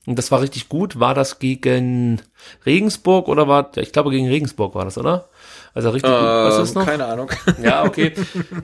Und 0.07 0.19
das 0.19 0.31
war 0.31 0.41
richtig 0.41 0.69
gut. 0.69 0.99
War 0.99 1.13
das 1.13 1.39
gegen 1.39 2.21
Regensburg 2.65 3.27
oder 3.27 3.47
war, 3.47 3.75
ich 3.77 3.91
glaube 3.91 4.11
gegen 4.11 4.27
Regensburg 4.27 4.75
war 4.75 4.85
das, 4.85 4.97
oder? 4.97 5.29
Also 5.75 5.89
richtig 5.89 6.09
äh, 6.09 6.15
gut. 6.15 6.23
Was 6.23 6.57
ist 6.57 6.73
noch? 6.73 6.85
Keine 6.85 7.05
Ahnung. 7.05 7.29
Ja, 7.61 7.83
okay. 7.83 8.13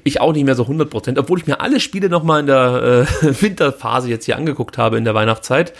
Ich 0.03 0.21
auch 0.21 0.33
nicht 0.33 0.45
mehr 0.45 0.55
so 0.55 0.63
100 0.63 0.89
Prozent, 0.89 1.19
obwohl 1.19 1.39
ich 1.39 1.47
mir 1.47 1.59
alle 1.59 1.79
Spiele 1.79 2.09
nochmal 2.09 2.39
in 2.39 2.47
der 2.47 3.05
äh, 3.21 3.41
Winterphase 3.41 4.09
jetzt 4.09 4.25
hier 4.25 4.37
angeguckt 4.37 4.77
habe 4.77 4.97
in 4.97 5.05
der 5.05 5.13
Weihnachtszeit 5.13 5.73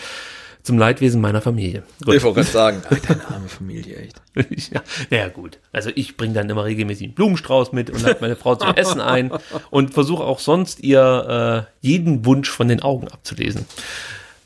zum 0.64 0.78
Leidwesen 0.78 1.22
meiner 1.22 1.42
Familie. 1.42 1.84
Gut. 2.04 2.16
Ich 2.16 2.24
wollte 2.24 2.42
gerade 2.42 2.52
sagen, 2.52 2.84
deine 3.08 3.28
arme 3.28 3.48
Familie, 3.48 3.96
echt. 3.96 4.22
ja, 4.74 4.82
naja, 5.10 5.30
gut. 5.30 5.60
Also 5.72 5.90
ich 5.96 6.18
bringe 6.18 6.34
dann 6.34 6.50
immer 6.50 6.66
regelmäßig 6.66 7.08
einen 7.08 7.14
Blumenstrauß 7.16 7.72
mit 7.72 7.90
und 7.90 8.02
lade 8.02 8.18
meine 8.22 8.36
Frau 8.36 8.56
zum 8.56 8.76
Essen 8.76 9.02
ein 9.02 9.32
und 9.72 9.94
versuche 9.94 10.24
auch 10.24 10.40
sonst 10.40 10.82
ihr 10.82 11.66
äh, 11.82 11.86
jeden 11.86 12.26
Wunsch 12.26 12.50
von 12.50 12.68
den 12.68 12.82
Augen 12.82 13.08
abzulesen. 13.08 13.66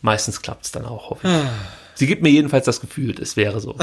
Meistens 0.02 0.42
klappt's 0.42 0.72
dann 0.72 0.86
auch, 0.86 1.10
hoffe 1.10 1.28
ich. 1.28 1.34
Sie 1.96 2.08
gibt 2.08 2.22
mir 2.22 2.30
jedenfalls 2.30 2.66
das 2.66 2.82
Gefühl, 2.82 3.16
es 3.20 3.38
wäre 3.38 3.60
so. 3.60 3.74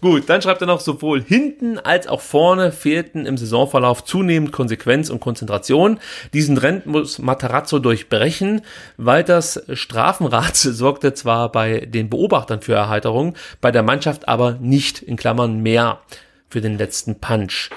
Gut, 0.00 0.28
dann 0.28 0.40
schreibt 0.40 0.60
er 0.60 0.68
noch, 0.68 0.80
sowohl 0.80 1.22
hinten 1.22 1.78
als 1.78 2.06
auch 2.06 2.20
vorne 2.20 2.70
fehlten 2.70 3.26
im 3.26 3.36
Saisonverlauf 3.36 4.04
zunehmend 4.04 4.52
Konsequenz 4.52 5.10
und 5.10 5.20
Konzentration. 5.20 5.98
Diesen 6.32 6.56
Trend 6.56 6.86
muss 6.86 7.18
Matarazzo 7.18 7.80
durchbrechen. 7.80 8.62
Walters 8.96 9.60
Strafenrat 9.72 10.56
sorgte 10.56 11.14
zwar 11.14 11.50
bei 11.50 11.80
den 11.80 12.08
Beobachtern 12.08 12.62
für 12.62 12.74
Erheiterung, 12.74 13.34
bei 13.60 13.72
der 13.72 13.82
Mannschaft 13.82 14.28
aber 14.28 14.52
nicht, 14.60 15.02
in 15.02 15.16
Klammern 15.16 15.60
mehr, 15.60 16.00
für 16.48 16.60
den 16.60 16.78
letzten 16.78 17.20
Punch. 17.20 17.70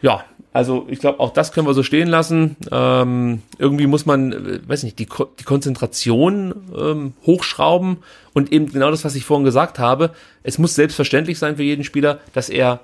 Ja, 0.00 0.24
also 0.52 0.86
ich 0.88 0.98
glaube, 0.98 1.20
auch 1.20 1.32
das 1.32 1.52
können 1.52 1.66
wir 1.66 1.74
so 1.74 1.82
stehen 1.82 2.08
lassen. 2.08 2.56
Ähm, 2.72 3.42
irgendwie 3.58 3.86
muss 3.86 4.06
man, 4.06 4.32
äh, 4.32 4.60
weiß 4.66 4.82
nicht, 4.82 4.98
die, 4.98 5.06
Ko 5.06 5.28
die 5.38 5.44
Konzentration 5.44 6.54
ähm, 6.76 7.12
hochschrauben 7.26 7.98
und 8.32 8.52
eben 8.52 8.72
genau 8.72 8.90
das, 8.90 9.04
was 9.04 9.14
ich 9.14 9.24
vorhin 9.24 9.44
gesagt 9.44 9.78
habe. 9.78 10.10
Es 10.42 10.58
muss 10.58 10.74
selbstverständlich 10.74 11.38
sein 11.38 11.56
für 11.56 11.62
jeden 11.62 11.84
Spieler, 11.84 12.20
dass 12.32 12.48
er 12.48 12.80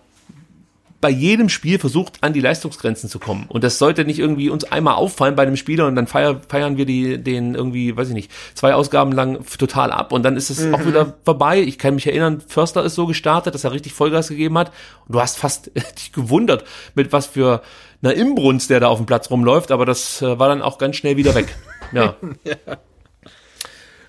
bei 1.04 1.10
jedem 1.10 1.50
Spiel 1.50 1.78
versucht, 1.78 2.14
an 2.22 2.32
die 2.32 2.40
Leistungsgrenzen 2.40 3.10
zu 3.10 3.18
kommen. 3.18 3.44
Und 3.48 3.62
das 3.62 3.78
sollte 3.78 4.06
nicht 4.06 4.18
irgendwie 4.18 4.48
uns 4.48 4.64
einmal 4.64 4.94
auffallen 4.94 5.36
bei 5.36 5.42
einem 5.42 5.58
Spieler 5.58 5.86
und 5.86 5.96
dann 5.96 6.06
feier, 6.06 6.40
feiern 6.48 6.78
wir 6.78 6.86
die, 6.86 7.22
den 7.22 7.54
irgendwie, 7.54 7.94
weiß 7.94 8.08
ich 8.08 8.14
nicht, 8.14 8.30
zwei 8.54 8.72
Ausgaben 8.72 9.12
lang 9.12 9.44
total 9.58 9.92
ab 9.92 10.12
und 10.12 10.22
dann 10.22 10.38
ist 10.38 10.48
es 10.48 10.60
mhm. 10.60 10.74
auch 10.74 10.86
wieder 10.86 11.12
vorbei. 11.22 11.60
Ich 11.60 11.78
kann 11.78 11.96
mich 11.96 12.06
erinnern, 12.06 12.40
Förster 12.48 12.82
ist 12.82 12.94
so 12.94 13.06
gestartet, 13.06 13.54
dass 13.54 13.64
er 13.64 13.72
richtig 13.72 13.92
Vollgas 13.92 14.28
gegeben 14.28 14.56
hat 14.56 14.72
und 15.06 15.14
du 15.14 15.20
hast 15.20 15.36
fast 15.36 15.70
dich 15.98 16.12
gewundert, 16.12 16.64
mit 16.94 17.12
was 17.12 17.26
für 17.26 17.60
einer 18.02 18.14
Imbrunst 18.14 18.70
der 18.70 18.80
da 18.80 18.88
auf 18.88 18.96
dem 18.96 19.04
Platz 19.04 19.30
rumläuft, 19.30 19.72
aber 19.72 19.84
das 19.84 20.22
äh, 20.22 20.38
war 20.38 20.48
dann 20.48 20.62
auch 20.62 20.78
ganz 20.78 20.96
schnell 20.96 21.18
wieder 21.18 21.34
weg. 21.34 21.54
Ja. 21.92 22.16
ja. 22.44 22.78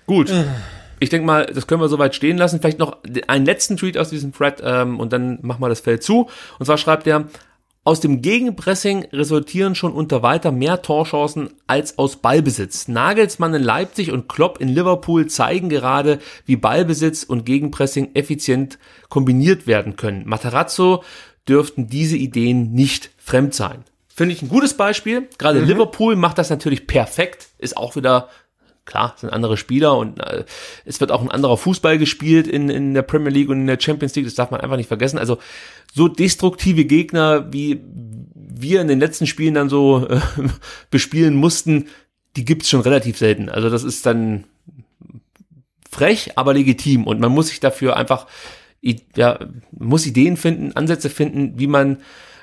Gut 0.06 0.32
ich 0.98 1.08
denke 1.08 1.26
mal, 1.26 1.46
das 1.46 1.66
können 1.66 1.80
wir 1.80 1.88
soweit 1.88 2.14
stehen 2.14 2.38
lassen. 2.38 2.60
Vielleicht 2.60 2.78
noch 2.78 2.98
einen 3.26 3.46
letzten 3.46 3.76
Tweet 3.76 3.98
aus 3.98 4.10
diesem 4.10 4.32
Thread 4.32 4.62
ähm, 4.64 5.00
und 5.00 5.12
dann 5.12 5.38
machen 5.42 5.60
wir 5.60 5.68
das 5.68 5.80
Feld 5.80 6.02
zu. 6.02 6.28
Und 6.58 6.66
zwar 6.66 6.78
schreibt 6.78 7.06
er, 7.06 7.28
aus 7.86 8.00
dem 8.00 8.20
Gegenpressing 8.20 9.06
resultieren 9.12 9.76
schon 9.76 9.92
unter 9.92 10.20
weiter 10.24 10.50
mehr 10.50 10.82
Torchancen 10.82 11.50
als 11.68 11.98
aus 11.98 12.16
Ballbesitz. 12.16 12.88
Nagelsmann 12.88 13.54
in 13.54 13.62
Leipzig 13.62 14.10
und 14.10 14.28
Klopp 14.28 14.60
in 14.60 14.66
Liverpool 14.66 15.28
zeigen 15.28 15.68
gerade, 15.68 16.18
wie 16.46 16.56
Ballbesitz 16.56 17.22
und 17.22 17.46
Gegenpressing 17.46 18.10
effizient 18.14 18.80
kombiniert 19.08 19.68
werden 19.68 19.94
können. 19.94 20.24
Materazzo 20.26 21.04
dürften 21.48 21.86
diese 21.86 22.16
Ideen 22.16 22.72
nicht 22.72 23.10
fremd 23.18 23.54
sein. 23.54 23.84
Finde 24.08 24.34
ich 24.34 24.42
ein 24.42 24.48
gutes 24.48 24.74
Beispiel. 24.74 25.28
Gerade 25.38 25.60
mhm. 25.60 25.68
Liverpool 25.68 26.16
macht 26.16 26.38
das 26.38 26.50
natürlich 26.50 26.88
perfekt. 26.88 27.50
Ist 27.58 27.76
auch 27.76 27.94
wieder 27.94 28.30
klar, 28.86 29.14
sind 29.18 29.30
andere 29.30 29.56
Spieler 29.56 29.96
und 29.98 30.20
äh, 30.20 30.44
es 30.84 31.00
wird 31.00 31.12
auch 31.12 31.22
ein 31.22 31.30
anderer 31.30 31.56
Fußball 31.56 31.98
gespielt 31.98 32.46
in, 32.46 32.70
in 32.70 32.94
der 32.94 33.02
Premier 33.02 33.30
League 33.30 33.48
und 33.48 33.60
in 33.60 33.66
der 33.66 33.80
Champions 33.80 34.14
League, 34.14 34.24
das 34.24 34.34
darf 34.34 34.50
man 34.50 34.60
einfach 34.60 34.76
nicht 34.76 34.88
vergessen. 34.88 35.18
Also 35.18 35.38
so 35.92 36.08
destruktive 36.08 36.84
Gegner, 36.84 37.52
wie 37.52 37.80
wir 38.34 38.80
in 38.80 38.88
den 38.88 39.00
letzten 39.00 39.26
Spielen 39.26 39.54
dann 39.54 39.68
so 39.68 40.08
äh, 40.08 40.20
bespielen 40.90 41.34
mussten, 41.34 41.88
die 42.36 42.44
gibt's 42.44 42.70
schon 42.70 42.80
relativ 42.80 43.18
selten. 43.18 43.48
Also 43.48 43.68
das 43.68 43.82
ist 43.82 44.06
dann 44.06 44.44
frech, 45.90 46.32
aber 46.36 46.54
legitim 46.54 47.06
und 47.06 47.20
man 47.20 47.32
muss 47.32 47.48
sich 47.48 47.60
dafür 47.60 47.96
einfach 47.96 48.26
ja, 49.16 49.38
muss 49.72 50.06
Ideen 50.06 50.36
finden, 50.36 50.72
Ansätze 50.72 51.10
finden, 51.10 51.58
wie 51.58 51.66
man 51.66 51.98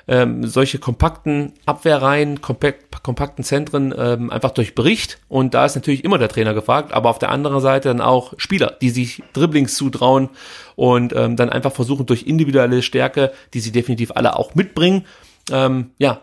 ähm, 0.06 0.46
solche 0.46 0.78
kompakten 0.78 1.52
Abwehrreihen, 1.66 2.40
kompakt, 2.40 3.02
kompakten 3.02 3.44
Zentren 3.44 3.94
ähm, 3.96 4.30
einfach 4.30 4.50
durchbricht. 4.50 5.18
Und 5.28 5.54
da 5.54 5.64
ist 5.64 5.74
natürlich 5.74 6.04
immer 6.04 6.18
der 6.18 6.28
Trainer 6.28 6.54
gefragt, 6.54 6.92
aber 6.92 7.10
auf 7.10 7.18
der 7.18 7.30
anderen 7.30 7.60
Seite 7.60 7.88
dann 7.88 8.00
auch 8.00 8.34
Spieler, 8.36 8.76
die 8.80 8.90
sich 8.90 9.22
Dribblings 9.32 9.76
zutrauen 9.76 10.28
und 10.76 11.14
ähm, 11.14 11.36
dann 11.36 11.50
einfach 11.50 11.72
versuchen 11.72 12.06
durch 12.06 12.24
individuelle 12.24 12.82
Stärke, 12.82 13.32
die 13.54 13.60
sie 13.60 13.72
definitiv 13.72 14.12
alle 14.14 14.36
auch 14.36 14.54
mitbringen, 14.54 15.06
ähm, 15.50 15.90
ja, 15.98 16.20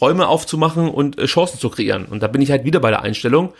Räume 0.00 0.28
aufzumachen 0.28 0.88
und 0.88 1.18
äh, 1.18 1.26
Chancen 1.26 1.58
zu 1.58 1.70
kreieren. 1.70 2.04
Und 2.06 2.22
da 2.22 2.26
bin 2.28 2.42
ich 2.42 2.50
halt 2.50 2.64
wieder 2.64 2.80
bei 2.80 2.90
der 2.90 3.02
Einstellung 3.02 3.52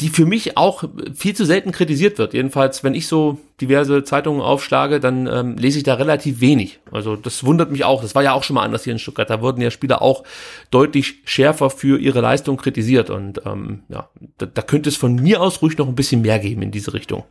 die 0.00 0.08
für 0.08 0.26
mich 0.26 0.56
auch 0.56 0.84
viel 1.14 1.34
zu 1.36 1.44
selten 1.44 1.72
kritisiert 1.72 2.18
wird. 2.18 2.34
Jedenfalls, 2.34 2.82
wenn 2.84 2.94
ich 2.94 3.06
so 3.06 3.38
diverse 3.60 4.02
Zeitungen 4.04 4.40
aufschlage, 4.40 4.98
dann 5.00 5.26
ähm, 5.26 5.56
lese 5.56 5.78
ich 5.78 5.84
da 5.84 5.94
relativ 5.94 6.40
wenig. 6.40 6.80
Also 6.90 7.16
das 7.16 7.44
wundert 7.44 7.70
mich 7.70 7.84
auch. 7.84 8.02
Das 8.02 8.14
war 8.14 8.22
ja 8.22 8.32
auch 8.32 8.42
schon 8.44 8.54
mal 8.54 8.62
anders 8.64 8.84
hier 8.84 8.92
in 8.92 8.98
Stuttgart. 8.98 9.28
Da 9.28 9.40
wurden 9.42 9.60
ja 9.60 9.70
Spieler 9.70 10.00
auch 10.02 10.24
deutlich 10.70 11.16
schärfer 11.24 11.70
für 11.70 11.98
ihre 11.98 12.20
Leistung 12.20 12.56
kritisiert. 12.56 13.10
Und 13.10 13.42
ähm, 13.44 13.82
ja, 13.88 14.08
da, 14.38 14.46
da 14.46 14.62
könnte 14.62 14.88
es 14.88 14.96
von 14.96 15.14
mir 15.14 15.40
aus 15.42 15.60
ruhig 15.62 15.76
noch 15.78 15.88
ein 15.88 15.94
bisschen 15.94 16.22
mehr 16.22 16.38
geben 16.38 16.62
in 16.62 16.70
diese 16.70 16.94
Richtung. 16.94 17.24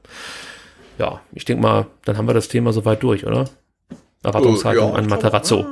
Ja, 0.99 1.21
ich 1.33 1.45
denke 1.45 1.61
mal, 1.61 1.88
dann 2.05 2.17
haben 2.17 2.27
wir 2.27 2.33
das 2.33 2.47
Thema 2.47 2.71
soweit 2.73 3.03
durch, 3.03 3.25
oder? 3.25 3.45
Erwartungshaltung 4.23 4.91
Oh, 4.91 4.93
ja. 4.93 4.99
an 4.99 5.07
Matarazzo. 5.07 5.65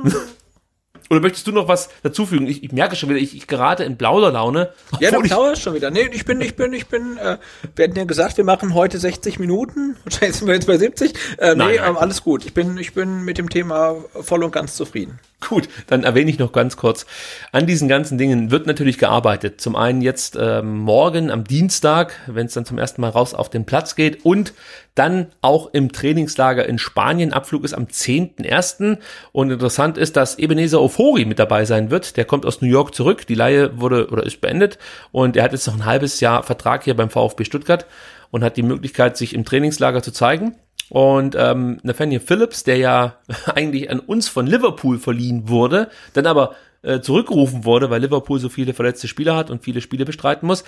Oder 1.10 1.20
möchtest 1.20 1.46
du 1.46 1.52
noch 1.52 1.68
was 1.68 1.88
dazufügen? 2.02 2.46
Ich, 2.46 2.64
ich 2.64 2.72
merke 2.72 2.96
schon 2.96 3.08
wieder, 3.08 3.18
ich, 3.18 3.36
ich 3.36 3.46
gerate 3.46 3.84
in 3.84 3.96
Plauderlaune. 3.96 4.70
Ja, 5.00 5.10
du 5.10 5.20
plauderst 5.20 5.62
schon 5.62 5.74
wieder. 5.74 5.90
Nee, 5.90 6.08
ich 6.12 6.24
bin, 6.24 6.40
ich 6.40 6.56
bin, 6.56 6.72
ich 6.72 6.86
bin, 6.86 7.16
äh, 7.18 7.38
wir 7.74 7.84
hatten 7.84 7.96
ja 7.96 8.04
gesagt, 8.04 8.36
wir 8.36 8.44
machen 8.44 8.74
heute 8.74 8.98
60 8.98 9.38
Minuten. 9.38 9.96
Wahrscheinlich 10.04 10.36
sind 10.36 10.48
wir 10.48 10.54
jetzt 10.54 10.66
bei 10.66 10.78
70. 10.78 11.14
Äh, 11.38 11.54
Nein, 11.54 11.56
nee, 11.56 11.76
nein. 11.78 11.90
ähm, 11.90 11.96
alles 11.96 12.22
gut. 12.22 12.44
Ich 12.44 12.54
bin, 12.54 12.76
ich 12.78 12.94
bin 12.94 13.24
mit 13.24 13.38
dem 13.38 13.48
Thema 13.48 13.96
voll 14.20 14.42
und 14.44 14.52
ganz 14.52 14.74
zufrieden. 14.74 15.18
Gut, 15.40 15.68
dann 15.86 16.02
erwähne 16.02 16.30
ich 16.30 16.38
noch 16.38 16.50
ganz 16.50 16.78
kurz. 16.78 17.04
An 17.52 17.66
diesen 17.66 17.88
ganzen 17.88 18.16
Dingen 18.16 18.50
wird 18.50 18.66
natürlich 18.66 18.96
gearbeitet. 18.96 19.60
Zum 19.60 19.76
einen 19.76 20.00
jetzt 20.00 20.36
ähm, 20.40 20.78
morgen 20.78 21.30
am 21.30 21.44
Dienstag, 21.44 22.14
wenn 22.26 22.46
es 22.46 22.54
dann 22.54 22.64
zum 22.64 22.78
ersten 22.78 23.02
Mal 23.02 23.10
raus 23.10 23.34
auf 23.34 23.50
den 23.50 23.66
Platz 23.66 23.94
geht 23.96 24.24
und 24.24 24.54
dann 24.94 25.26
auch 25.42 25.74
im 25.74 25.92
Trainingslager 25.92 26.66
in 26.66 26.78
Spanien. 26.78 27.34
Abflug 27.34 27.64
ist 27.64 27.74
am 27.74 27.84
10.01. 27.84 28.96
Und 29.32 29.50
interessant 29.50 29.98
ist, 29.98 30.16
dass 30.16 30.38
Ebenezer 30.38 30.80
Ofori 30.80 31.26
mit 31.26 31.38
dabei 31.38 31.66
sein 31.66 31.90
wird. 31.90 32.16
Der 32.16 32.24
kommt 32.24 32.46
aus 32.46 32.62
New 32.62 32.68
York 32.68 32.94
zurück. 32.94 33.26
Die 33.26 33.34
Leihe 33.34 33.78
wurde 33.78 34.08
oder 34.08 34.24
ist 34.24 34.40
beendet 34.40 34.78
und 35.12 35.36
er 35.36 35.44
hat 35.44 35.52
jetzt 35.52 35.66
noch 35.66 35.74
ein 35.74 35.84
halbes 35.84 36.20
Jahr 36.20 36.44
Vertrag 36.44 36.84
hier 36.84 36.96
beim 36.96 37.10
VfB 37.10 37.44
Stuttgart 37.44 37.86
und 38.30 38.42
hat 38.42 38.56
die 38.56 38.62
Möglichkeit, 38.62 39.16
sich 39.16 39.34
im 39.34 39.44
Trainingslager 39.44 40.02
zu 40.02 40.12
zeigen. 40.12 40.56
Und 40.88 41.34
ähm, 41.38 41.78
Nathaniel 41.82 42.20
Phillips, 42.20 42.64
der 42.64 42.76
ja 42.76 43.16
eigentlich 43.46 43.90
an 43.90 44.00
uns 44.00 44.28
von 44.28 44.46
Liverpool 44.46 44.98
verliehen 44.98 45.48
wurde, 45.48 45.90
dann 46.12 46.26
aber 46.26 46.54
äh, 46.86 47.00
zurückgerufen 47.00 47.64
wurde, 47.64 47.90
weil 47.90 48.00
Liverpool 48.00 48.38
so 48.38 48.48
viele 48.48 48.72
verletzte 48.74 49.08
Spieler 49.08 49.36
hat 49.36 49.50
und 49.50 49.62
viele 49.64 49.80
Spiele 49.80 50.04
bestreiten 50.04 50.46
muss, 50.46 50.64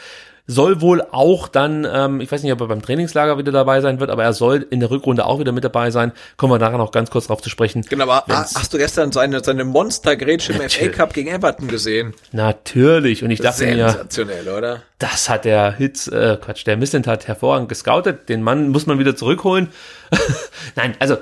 soll 0.51 0.81
wohl 0.81 1.03
auch 1.13 1.47
dann, 1.47 1.87
ähm, 1.91 2.21
ich 2.23 2.33
weiß 2.33 2.43
nicht, 2.43 2.53
ob 2.53 2.61
er 2.63 2.69
beim 2.69 2.81
Trainingslager 2.81 3.37
wieder 3.37 3.53
dabei 3.53 3.83
sein 3.83 4.01
wird, 4.01 4.11
aber 4.11 4.25
er 4.25 4.33
soll 4.33 4.67
in 4.71 4.81
der 4.81 4.91
Rückrunde 4.91 5.27
auch 5.27 5.39
wieder 5.39 5.53
mit 5.53 5.63
dabei 5.63 5.91
sein. 5.91 6.13
Kommen 6.39 6.55
wir 6.55 6.59
nachher 6.59 6.79
noch 6.79 6.91
ganz 6.91 7.11
kurz 7.11 7.27
drauf 7.27 7.43
zu 7.43 7.51
sprechen. 7.51 7.83
Genau, 7.83 8.05
aber 8.11 8.25
Wenn's- 8.27 8.55
hast 8.57 8.73
du 8.73 8.79
gestern 8.79 9.13
seine, 9.13 9.45
seine 9.45 9.65
Monstergrätsche 9.65 10.55
im 10.55 10.61
FA. 10.69 10.89
Cup 10.89 11.13
gegen 11.13 11.29
Everton 11.29 11.69
gesehen? 11.69 12.15
Natürlich. 12.33 13.23
Und 13.23 13.31
ich 13.31 13.41
dachte 13.41 13.67
mir, 13.67 13.91
Sensationell, 13.91 14.49
oder? 14.49 14.83
das 14.99 15.29
hat 15.29 15.45
der 15.45 15.73
Hitz, 15.73 16.07
äh, 16.09 16.39
Quatsch, 16.41 16.67
der 16.67 16.79
Missent 16.79 17.07
hat 17.07 17.29
hervorragend 17.29 17.69
gescoutet. 17.69 18.29
Den 18.31 18.43
Mann 18.43 18.71
muss 18.71 18.87
man 18.87 18.99
wieder 18.99 19.15
zurückholen. 19.15 19.69
Nein, 20.77 20.95
also, 20.99 21.19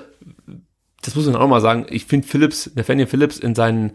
das 1.02 1.16
muss 1.16 1.26
man 1.26 1.36
auch 1.36 1.48
mal 1.48 1.60
sagen. 1.60 1.86
Ich 1.90 2.06
finde 2.06 2.26
Phillips, 2.28 2.70
Nathaniel 2.76 3.06
Phillips 3.08 3.38
in 3.38 3.54
seinen 3.56 3.92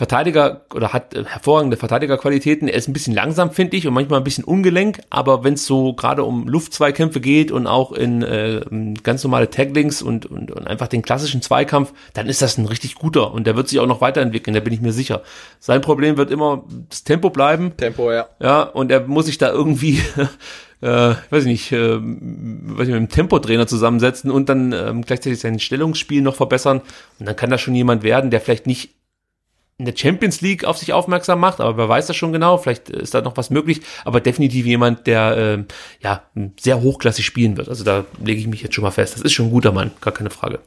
Verteidiger 0.00 0.62
oder 0.74 0.94
hat 0.94 1.12
äh, 1.14 1.26
hervorragende 1.26 1.76
Verteidigerqualitäten. 1.76 2.68
Er 2.68 2.74
ist 2.76 2.88
ein 2.88 2.94
bisschen 2.94 3.12
langsam, 3.12 3.50
finde 3.50 3.76
ich, 3.76 3.86
und 3.86 3.92
manchmal 3.92 4.18
ein 4.20 4.24
bisschen 4.24 4.44
ungelenk, 4.44 5.02
aber 5.10 5.44
wenn 5.44 5.52
es 5.52 5.66
so 5.66 5.92
gerade 5.92 6.24
um 6.24 6.48
Luftzweikämpfe 6.48 7.20
geht 7.20 7.52
und 7.52 7.66
auch 7.66 7.92
in 7.92 8.22
äh, 8.22 8.62
ganz 9.02 9.22
normale 9.24 9.50
Taglings 9.50 10.00
und, 10.00 10.24
und, 10.24 10.52
und 10.52 10.66
einfach 10.66 10.88
den 10.88 11.02
klassischen 11.02 11.42
Zweikampf, 11.42 11.92
dann 12.14 12.28
ist 12.30 12.40
das 12.40 12.56
ein 12.56 12.64
richtig 12.64 12.94
guter 12.94 13.30
und 13.34 13.46
der 13.46 13.56
wird 13.56 13.68
sich 13.68 13.78
auch 13.78 13.86
noch 13.86 14.00
weiterentwickeln, 14.00 14.54
da 14.54 14.60
bin 14.60 14.72
ich 14.72 14.80
mir 14.80 14.94
sicher. 14.94 15.20
Sein 15.58 15.82
Problem 15.82 16.16
wird 16.16 16.30
immer 16.30 16.64
das 16.88 17.04
Tempo 17.04 17.28
bleiben. 17.28 17.76
Tempo, 17.76 18.10
ja. 18.10 18.26
Ja, 18.40 18.62
und 18.62 18.90
er 18.90 19.06
muss 19.06 19.26
sich 19.26 19.36
da 19.36 19.50
irgendwie, 19.50 20.00
äh, 20.80 21.14
weiß 21.28 21.42
ich 21.42 21.44
nicht, 21.44 21.72
äh, 21.72 21.98
weiß 22.00 22.88
ich, 22.88 22.94
mit 22.94 23.02
dem 23.02 23.08
Tempotrainer 23.10 23.66
zusammensetzen 23.66 24.30
und 24.30 24.48
dann 24.48 24.72
ähm, 24.72 25.02
gleichzeitig 25.02 25.40
sein 25.40 25.60
Stellungsspiel 25.60 26.22
noch 26.22 26.36
verbessern. 26.36 26.80
Und 27.18 27.26
dann 27.28 27.36
kann 27.36 27.50
das 27.50 27.60
schon 27.60 27.74
jemand 27.74 28.02
werden, 28.02 28.30
der 28.30 28.40
vielleicht 28.40 28.66
nicht 28.66 28.94
in 29.80 29.86
der 29.86 29.96
Champions 29.96 30.42
League 30.42 30.64
auf 30.64 30.76
sich 30.76 30.92
aufmerksam 30.92 31.40
macht, 31.40 31.58
aber 31.60 31.76
wer 31.78 31.88
weiß 31.88 32.06
das 32.06 32.16
schon 32.16 32.32
genau, 32.32 32.58
vielleicht 32.58 32.90
ist 32.90 33.14
da 33.14 33.22
noch 33.22 33.36
was 33.36 33.48
möglich, 33.48 33.80
aber 34.04 34.20
definitiv 34.20 34.66
jemand, 34.66 35.06
der 35.06 35.36
ähm, 35.36 35.66
ja 36.00 36.22
sehr 36.60 36.82
hochklassig 36.82 37.24
spielen 37.24 37.56
wird. 37.56 37.68
Also 37.68 37.82
da 37.82 38.04
lege 38.22 38.40
ich 38.40 38.46
mich 38.46 38.62
jetzt 38.62 38.74
schon 38.74 38.84
mal 38.84 38.90
fest. 38.90 39.14
Das 39.14 39.22
ist 39.22 39.32
schon 39.32 39.46
ein 39.46 39.50
guter 39.50 39.72
Mann, 39.72 39.90
gar 40.02 40.12
keine 40.12 40.30
Frage. 40.30 40.60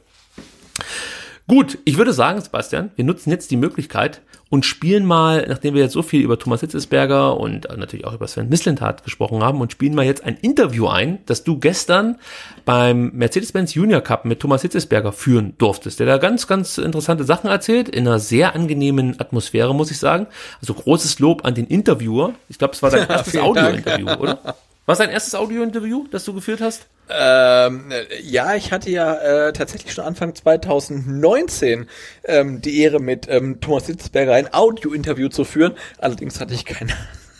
Gut, 1.46 1.76
ich 1.84 1.98
würde 1.98 2.14
sagen, 2.14 2.40
Sebastian, 2.40 2.90
wir 2.96 3.04
nutzen 3.04 3.28
jetzt 3.28 3.50
die 3.50 3.58
Möglichkeit 3.58 4.22
und 4.48 4.64
spielen 4.64 5.04
mal, 5.04 5.44
nachdem 5.46 5.74
wir 5.74 5.82
jetzt 5.82 5.92
so 5.92 6.00
viel 6.00 6.22
über 6.22 6.38
Thomas 6.38 6.60
Hitzesberger 6.60 7.38
und 7.38 7.66
äh, 7.66 7.76
natürlich 7.76 8.06
auch 8.06 8.14
über 8.14 8.26
Sven 8.26 8.48
Mislintat 8.48 9.04
gesprochen 9.04 9.42
haben, 9.42 9.60
und 9.60 9.70
spielen 9.70 9.94
mal 9.94 10.06
jetzt 10.06 10.24
ein 10.24 10.38
Interview 10.38 10.86
ein, 10.86 11.18
das 11.26 11.44
du 11.44 11.58
gestern 11.58 12.16
beim 12.64 13.10
Mercedes-Benz 13.12 13.74
Junior 13.74 14.00
Cup 14.00 14.24
mit 14.24 14.40
Thomas 14.40 14.62
Hitzesberger 14.62 15.12
führen 15.12 15.52
durftest, 15.58 16.00
der 16.00 16.06
da 16.06 16.16
ganz, 16.16 16.46
ganz 16.46 16.78
interessante 16.78 17.24
Sachen 17.24 17.50
erzählt, 17.50 17.90
in 17.90 18.08
einer 18.08 18.20
sehr 18.20 18.54
angenehmen 18.54 19.20
Atmosphäre, 19.20 19.74
muss 19.74 19.90
ich 19.90 19.98
sagen. 19.98 20.26
Also 20.62 20.72
großes 20.72 21.18
Lob 21.18 21.44
an 21.44 21.54
den 21.54 21.66
Interviewer. 21.66 22.32
Ich 22.48 22.56
glaube, 22.56 22.72
es 22.72 22.82
war 22.82 22.90
dein 22.90 23.06
erstes 23.08 23.32
vielen 23.32 23.52
Dank. 23.52 23.86
Audiointerview, 23.86 24.18
oder? 24.18 24.38
War 24.86 24.92
es 24.92 24.98
dein 24.98 25.10
erstes 25.10 25.34
Audiointerview, 25.34 26.06
das 26.10 26.24
du 26.24 26.32
geführt 26.32 26.62
hast? 26.62 26.86
Ähm, 27.10 27.90
äh, 27.90 28.20
ja, 28.22 28.54
ich 28.54 28.72
hatte 28.72 28.90
ja 28.90 29.14
äh, 29.14 29.52
tatsächlich 29.52 29.92
schon 29.92 30.04
Anfang 30.04 30.34
2019 30.34 31.86
ähm, 32.24 32.60
die 32.62 32.80
Ehre, 32.80 33.00
mit 33.00 33.26
ähm, 33.28 33.60
Thomas 33.60 33.86
Hitzberger 33.86 34.32
ein 34.32 34.52
Audio-Interview 34.52 35.28
zu 35.28 35.44
führen. 35.44 35.74
Allerdings 35.98 36.40
hatte 36.40 36.54
ich 36.54 36.64
kein, 36.64 36.92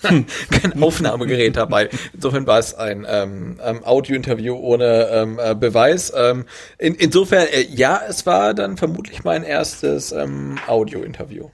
kein 0.51 0.83
Aufnahmegerät 0.83 1.57
dabei. 1.57 1.89
Insofern 2.13 2.47
war 2.47 2.59
es 2.59 2.75
ein 2.75 3.07
ähm, 3.09 3.59
ähm, 3.65 3.85
Audio-Interview 3.85 4.55
ohne 4.55 5.09
ähm, 5.11 5.41
äh, 5.43 5.55
Beweis. 5.55 6.13
Ähm, 6.15 6.45
in, 6.79 6.95
insofern, 6.95 7.47
äh, 7.47 7.63
ja, 7.63 8.03
es 8.07 8.27
war 8.27 8.53
dann 8.53 8.77
vermutlich 8.77 9.25
mein 9.25 9.45
erstes 9.45 10.13
ähm, 10.13 10.59
Audio-Interview. 10.67 11.49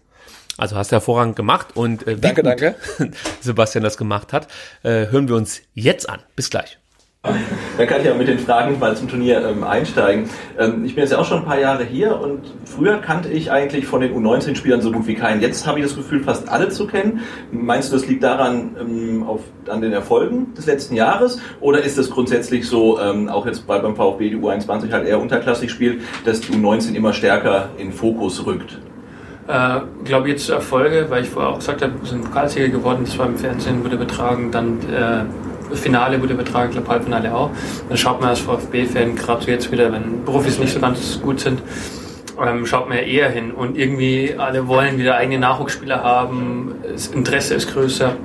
Also 0.56 0.76
hast 0.76 0.90
du 0.90 0.96
hervorragend 0.96 1.36
gemacht 1.36 1.68
und 1.74 2.06
äh, 2.06 2.16
wie 2.16 2.20
Danke, 2.20 2.42
danke. 2.42 2.74
Sebastian 3.40 3.84
das 3.84 3.96
gemacht 3.96 4.32
hat, 4.32 4.48
äh, 4.82 5.06
hören 5.06 5.28
wir 5.28 5.36
uns 5.36 5.62
jetzt 5.74 6.08
an. 6.08 6.20
Bis 6.36 6.50
gleich. 6.50 6.79
Dann 7.76 7.86
kann 7.86 8.00
ich 8.00 8.06
ja 8.06 8.14
mit 8.14 8.28
den 8.28 8.38
Fragen 8.38 8.78
mal 8.78 8.96
zum 8.96 9.06
Turnier 9.06 9.46
ähm, 9.46 9.62
einsteigen. 9.62 10.30
Ähm, 10.58 10.86
ich 10.86 10.94
bin 10.94 11.02
jetzt 11.02 11.10
ja 11.10 11.18
auch 11.18 11.26
schon 11.26 11.40
ein 11.40 11.44
paar 11.44 11.60
Jahre 11.60 11.84
hier 11.84 12.18
und 12.18 12.40
früher 12.64 12.96
kannte 12.96 13.28
ich 13.28 13.50
eigentlich 13.50 13.84
von 13.84 14.00
den 14.00 14.14
U19-Spielern 14.14 14.80
so 14.80 14.90
gut 14.90 15.06
wie 15.06 15.14
keinen. 15.14 15.42
Jetzt 15.42 15.66
habe 15.66 15.78
ich 15.78 15.84
das 15.84 15.94
Gefühl, 15.94 16.20
fast 16.20 16.48
alle 16.48 16.70
zu 16.70 16.86
kennen. 16.86 17.20
Meinst 17.52 17.92
du, 17.92 17.96
das 17.96 18.06
liegt 18.06 18.22
daran 18.22 18.74
ähm, 18.80 19.22
auf, 19.24 19.42
an 19.68 19.82
den 19.82 19.92
Erfolgen 19.92 20.54
des 20.54 20.64
letzten 20.64 20.94
Jahres 20.94 21.38
oder 21.60 21.82
ist 21.82 21.98
das 21.98 22.10
grundsätzlich 22.10 22.66
so, 22.66 22.98
ähm, 22.98 23.28
auch 23.28 23.44
jetzt 23.44 23.66
bei, 23.66 23.78
beim 23.78 23.94
VfB 23.96 24.30
die 24.30 24.36
U21 24.36 24.90
halt 24.90 25.06
eher 25.06 25.20
unterklassig 25.20 25.70
spielt, 25.70 26.00
dass 26.24 26.40
die 26.40 26.52
U19 26.52 26.94
immer 26.94 27.12
stärker 27.12 27.68
in 27.76 27.92
Fokus 27.92 28.46
rückt? 28.46 28.78
Äh, 29.46 29.80
glaube 30.04 30.30
jetzt 30.30 30.48
Erfolge, 30.48 31.06
weil 31.10 31.24
ich 31.24 31.28
vorher 31.28 31.50
auch 31.50 31.58
gesagt 31.58 31.82
habe, 31.82 31.92
wir 32.00 32.08
sind 32.08 32.24
Pokalsieger 32.24 32.68
geworden, 32.68 33.02
das 33.04 33.18
war 33.18 33.26
im 33.26 33.36
Fernsehen, 33.36 33.84
wurde 33.84 33.96
übertragen, 33.96 34.50
dann 34.50 34.78
äh, 34.90 35.24
Finale 35.74 36.20
wurde 36.20 36.34
übertragen, 36.34 36.70
ich 36.70 36.76
glaube 36.76 36.88
Halbfinale 36.88 37.34
auch. 37.34 37.50
Dann 37.88 37.96
schaut 37.96 38.20
man 38.20 38.30
als 38.30 38.40
VfB-Fan, 38.40 39.16
gerade 39.16 39.42
so 39.42 39.50
jetzt 39.50 39.70
wieder, 39.72 39.92
wenn 39.92 40.24
Profis 40.24 40.58
nicht 40.58 40.72
so 40.72 40.80
ganz 40.80 41.20
gut 41.20 41.40
sind, 41.40 41.62
ähm, 42.44 42.66
schaut 42.66 42.88
man 42.88 42.98
ja 42.98 43.04
eher 43.04 43.30
hin. 43.30 43.50
Und 43.52 43.76
irgendwie 43.76 44.34
alle 44.36 44.66
wollen 44.68 44.98
wieder 44.98 45.16
eigene 45.16 45.38
Nachwuchsspieler 45.38 46.02
haben, 46.02 46.74
das 46.90 47.08
Interesse 47.08 47.54
ist 47.54 47.72
größer. 47.72 48.16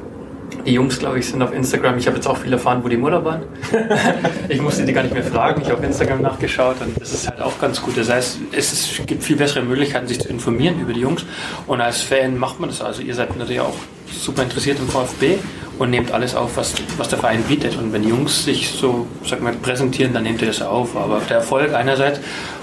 Die 0.66 0.74
Jungs, 0.74 0.98
glaube 0.98 1.20
ich, 1.20 1.28
sind 1.28 1.42
auf 1.42 1.54
Instagram. 1.54 1.98
Ich 1.98 2.08
habe 2.08 2.18
jetzt 2.18 2.28
auch 2.28 2.38
viel 2.38 2.52
erfahren, 2.52 2.84
wo 2.84 2.88
die 2.88 2.98
Mutter 2.98 3.24
waren. 3.24 3.44
ich 4.50 4.62
musste 4.62 4.84
die 4.86 4.94
gar 4.94 5.04
nicht 5.04 5.14
mehr 5.14 5.24
fragen. 5.24 5.62
Ich 5.62 5.68
habe 5.68 5.78
auf 5.78 5.84
Instagram 5.84 6.22
nachgeschaut 6.22 6.78
und 6.82 7.00
das 7.00 7.14
ist 7.14 7.28
halt 7.28 7.42
auch 7.42 7.60
ganz 7.60 7.82
gut. 7.82 7.98
Das 7.98 8.10
heißt, 8.10 8.40
es 8.52 8.74
ist, 8.74 9.08
gibt 9.08 9.24
viel 9.24 9.36
bessere 9.36 9.64
Möglichkeiten, 9.64 10.08
sich 10.08 10.20
zu 10.20 10.30
informieren 10.30 10.80
über 10.80 10.94
die 10.94 11.02
Jungs. 11.02 11.26
Und 11.68 11.82
als 11.82 12.02
Fan 12.02 12.38
macht 12.38 12.60
man 12.60 12.70
das. 12.70 12.82
Also 12.82 13.02
ihr 13.02 13.14
seid 13.14 13.36
natürlich 13.38 13.62
auch 13.62 13.76
super 14.12 14.44
interessiert 14.44 14.80
im 14.80 14.88
VfB 14.88 15.38
und 15.78 15.90
nehmt 15.90 16.12
alles 16.12 16.36
auf, 16.36 16.58
was, 16.58 16.74
was 16.98 17.10
der 17.10 17.20
Verein 17.20 17.44
bietet. 17.44 17.78
Und 17.78 17.94
wenn 17.94 18.02
die 18.02 18.10
Jungs 18.10 18.46
sich 18.46 18.70
so, 18.70 19.08
sag 19.24 19.42
mal, 19.42 19.54
präsentieren, 19.54 20.14
dann 20.14 20.24
nehmt 20.24 20.42
ihr 20.42 20.48
das 20.48 20.62
auf. 20.62 20.96
Aber 20.96 21.22
der 21.30 21.38
Erfolg 21.38 21.74
einerseits 21.74 22.20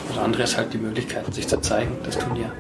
und 0.09 0.17
das 0.17 0.25
andere 0.25 0.43
ist 0.43 0.57
halt 0.57 0.73
die 0.73 0.79
Möglichkeit, 0.79 1.33
sich 1.33 1.47
zu 1.47 1.61
zeigen, 1.61 1.97
das 2.05 2.19
Turnier. 2.19 2.51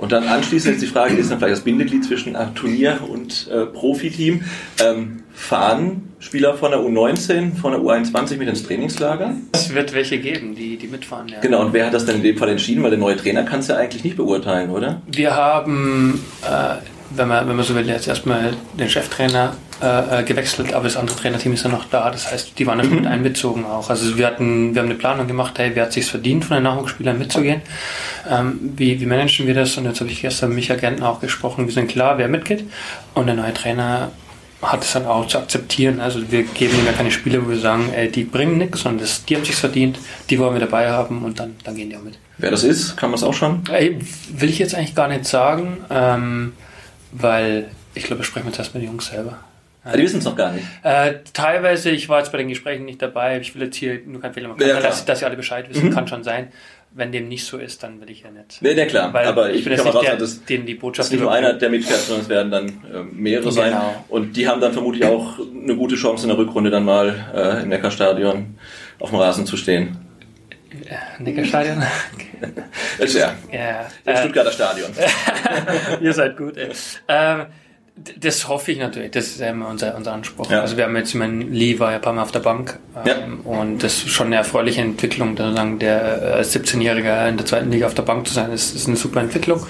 Und 0.00 0.12
dann 0.12 0.24
anschließend 0.24 0.72
jetzt 0.72 0.82
die 0.82 0.86
Frage, 0.86 1.14
ist 1.16 1.30
dann 1.30 1.38
vielleicht 1.38 1.58
das 1.58 1.64
Bindeglied 1.64 2.02
zwischen 2.04 2.34
äh, 2.34 2.46
Turnier 2.54 3.00
und 3.06 3.48
äh, 3.52 3.66
Profiteam. 3.66 4.42
Ähm, 4.82 5.24
fahren 5.34 6.14
Spieler 6.20 6.54
von 6.54 6.70
der 6.70 6.80
U19, 6.80 7.56
von 7.56 7.72
der 7.72 7.80
U21 7.82 8.38
mit 8.38 8.48
ins 8.48 8.62
Trainingslager? 8.62 9.34
Es 9.52 9.74
wird 9.74 9.92
welche 9.92 10.18
geben, 10.18 10.54
die, 10.54 10.78
die 10.78 10.86
mitfahren, 10.86 11.28
ja. 11.28 11.40
Genau, 11.40 11.60
und 11.60 11.74
wer 11.74 11.86
hat 11.86 11.94
das 11.94 12.06
dann 12.06 12.16
in 12.16 12.22
dem 12.22 12.38
Fall 12.38 12.48
entschieden? 12.48 12.82
Weil 12.82 12.90
der 12.90 12.98
neue 12.98 13.16
Trainer 13.16 13.42
kann 13.42 13.60
es 13.60 13.68
ja 13.68 13.76
eigentlich 13.76 14.02
nicht 14.02 14.16
beurteilen, 14.16 14.70
oder? 14.70 15.02
Wir 15.06 15.36
haben, 15.36 16.24
äh, 16.42 16.76
wenn, 17.14 17.28
man, 17.28 17.46
wenn 17.46 17.56
man 17.56 17.64
so 17.64 17.74
will, 17.74 17.86
jetzt 17.86 18.08
erstmal 18.08 18.54
den 18.78 18.88
Cheftrainer 18.88 19.54
äh, 19.80 20.22
gewechselt, 20.24 20.74
aber 20.74 20.84
das 20.84 20.96
andere 20.96 21.16
Trainerteam 21.16 21.52
ist 21.52 21.64
ja 21.64 21.70
noch 21.70 21.84
da. 21.86 22.10
Das 22.10 22.30
heißt, 22.30 22.58
die 22.58 22.66
waren 22.66 22.78
ja 22.78 22.84
schon 22.84 22.96
mit 22.96 23.06
einbezogen 23.06 23.64
auch. 23.64 23.90
Also 23.90 24.16
wir 24.16 24.26
hatten, 24.26 24.74
wir 24.74 24.82
haben 24.82 24.88
eine 24.88 24.98
Planung 24.98 25.26
gemacht, 25.26 25.58
hey, 25.58 25.72
wer 25.74 25.84
hat 25.84 25.92
sich 25.92 26.06
verdient, 26.06 26.44
von 26.44 26.56
den 26.56 26.64
Nachwuchsspielern 26.64 27.18
mitzugehen? 27.18 27.62
Ähm, 28.28 28.72
wie, 28.76 29.00
wie 29.00 29.06
managen 29.06 29.46
wir 29.46 29.54
das? 29.54 29.76
Und 29.76 29.86
jetzt 29.86 30.00
habe 30.00 30.10
ich 30.10 30.20
gestern 30.20 30.50
mit 30.50 30.56
Micha 30.56 30.74
Gentner 30.74 31.08
auch 31.08 31.20
gesprochen. 31.20 31.66
Wir 31.66 31.72
sind 31.72 31.88
klar, 31.88 32.18
wer 32.18 32.28
mitgeht. 32.28 32.64
Und 33.14 33.26
der 33.26 33.34
neue 33.34 33.54
Trainer 33.54 34.10
hat 34.62 34.84
es 34.84 34.92
dann 34.92 35.06
auch 35.06 35.26
zu 35.26 35.38
akzeptieren. 35.38 36.00
Also 36.00 36.30
wir 36.30 36.42
geben 36.42 36.78
ihm 36.78 36.86
ja 36.86 36.92
keine 36.92 37.10
Spiele, 37.10 37.44
wo 37.44 37.50
wir 37.50 37.58
sagen, 37.58 37.90
ey, 37.94 38.10
die 38.10 38.24
bringen 38.24 38.58
nichts, 38.58 38.82
sondern 38.82 39.00
das, 39.00 39.24
die 39.24 39.36
haben 39.36 39.44
sich 39.44 39.56
verdient, 39.56 39.98
die 40.28 40.38
wollen 40.38 40.52
wir 40.52 40.60
dabei 40.60 40.90
haben 40.90 41.24
und 41.24 41.40
dann, 41.40 41.56
dann 41.64 41.74
gehen 41.74 41.88
die 41.88 41.96
auch 41.96 42.02
mit. 42.02 42.18
Wer 42.36 42.50
das 42.50 42.64
ist, 42.64 42.96
kann 42.96 43.10
man 43.10 43.18
es 43.18 43.24
auch 43.24 43.34
schon? 43.34 43.62
Ey, 43.70 43.98
will 44.30 44.50
ich 44.50 44.58
jetzt 44.58 44.74
eigentlich 44.74 44.94
gar 44.94 45.08
nicht 45.08 45.24
sagen, 45.24 45.78
ähm, 45.90 46.52
weil 47.12 47.68
ich 47.94 48.04
glaube, 48.04 48.20
wir 48.20 48.24
sprechen 48.24 48.48
jetzt 48.48 48.58
erst 48.58 48.74
mit 48.74 48.82
den 48.82 48.90
Jungs 48.90 49.06
selber. 49.06 49.38
Ah, 49.82 49.96
die 49.96 50.02
wissen 50.02 50.18
es 50.18 50.24
noch 50.24 50.36
gar 50.36 50.52
nicht. 50.52 50.66
Äh, 50.82 51.14
teilweise, 51.32 51.90
ich 51.90 52.08
war 52.08 52.18
jetzt 52.18 52.32
bei 52.32 52.38
den 52.38 52.48
Gesprächen 52.48 52.84
nicht 52.84 53.00
dabei, 53.00 53.40
ich 53.40 53.54
will 53.54 53.62
jetzt 53.62 53.76
hier 53.76 54.00
nur 54.04 54.20
keinen 54.20 54.34
Fehler 54.34 54.48
machen, 54.48 54.66
Ja, 54.66 54.80
dass, 54.80 55.04
dass 55.06 55.22
ihr 55.22 55.26
alle 55.26 55.36
Bescheid 55.36 55.68
wissen, 55.70 55.90
kann 55.90 56.06
schon 56.06 56.22
sein. 56.22 56.48
Wenn 56.92 57.12
dem 57.12 57.28
nicht 57.28 57.46
so 57.46 57.56
ist, 57.56 57.84
dann 57.84 58.00
will 58.00 58.10
ich 58.10 58.22
ja 58.22 58.30
nicht. 58.32 58.60
Nee, 58.60 58.74
nee, 58.74 58.86
klar. 58.86 59.12
Weil 59.12 59.26
aber 59.26 59.50
ich, 59.52 59.62
bin 59.62 59.72
jetzt 59.72 59.84
nicht 59.84 59.94
raus, 59.94 60.04
der, 60.04 60.16
dass 60.16 60.44
den 60.44 60.66
die 60.66 60.74
Botschaft 60.74 61.12
nicht 61.12 61.20
nur 61.20 61.32
einer, 61.32 61.52
der 61.52 61.70
mitfährt, 61.70 62.00
sondern 62.00 62.24
es 62.24 62.28
werden 62.28 62.50
dann 62.50 62.66
äh, 62.66 63.02
mehrere 63.12 63.52
sein. 63.52 63.70
Genau. 63.70 64.04
Und 64.08 64.36
die 64.36 64.48
haben 64.48 64.60
dann 64.60 64.72
vermutlich 64.72 65.04
auch 65.04 65.38
eine 65.38 65.76
gute 65.76 65.94
Chance 65.94 66.24
in 66.24 66.30
der 66.30 66.38
Rückrunde 66.38 66.68
dann 66.68 66.84
mal 66.84 67.14
äh, 67.32 67.62
im 67.62 67.68
Neckarstadion 67.68 68.58
auf 68.98 69.10
dem 69.10 69.18
Rasen 69.20 69.46
zu 69.46 69.56
stehen. 69.56 69.98
Neckarstadion? 71.20 71.80
Ist 72.98 73.14
ja, 73.14 73.34
ja. 73.52 73.86
im 74.04 74.12
Äh, 74.12 74.16
Stuttgarter 74.18 74.52
Stadion. 74.52 74.90
Ihr 76.00 76.12
seid 76.12 76.36
gut, 76.36 76.56
ey. 76.56 76.70
Ähm, 77.08 77.46
das 78.18 78.48
hoffe 78.48 78.72
ich 78.72 78.78
natürlich. 78.78 79.10
Das 79.10 79.26
ist 79.26 79.40
ja 79.40 79.48
immer 79.50 79.68
unser, 79.68 79.94
unser 79.96 80.12
Anspruch. 80.12 80.50
Ja. 80.50 80.60
Also 80.60 80.76
wir 80.76 80.84
haben 80.84 80.96
jetzt, 80.96 81.10
ich 81.10 81.16
meine, 81.16 81.44
Lee 81.44 81.78
war 81.78 81.90
ja 81.90 81.96
ein 81.96 82.02
paar 82.02 82.12
Mal 82.12 82.22
auf 82.22 82.32
der 82.32 82.40
Bank. 82.40 82.78
Ähm, 83.04 83.40
Und 83.40 83.82
das 83.82 84.04
ist 84.04 84.08
schon 84.10 84.28
eine 84.28 84.36
erfreuliche 84.36 84.80
Entwicklung. 84.80 85.36
Da 85.36 85.52
sagen, 85.52 85.78
der 85.78 86.22
äh, 86.22 86.26
als 86.32 86.54
17-Jähriger 86.54 87.28
in 87.28 87.36
der 87.36 87.46
zweiten 87.46 87.70
Liga 87.70 87.86
auf 87.86 87.94
der 87.94 88.02
Bank 88.02 88.26
zu 88.26 88.34
sein, 88.34 88.52
ist, 88.52 88.74
ist 88.74 88.86
eine 88.86 88.96
super 88.96 89.20
Entwicklung. 89.20 89.66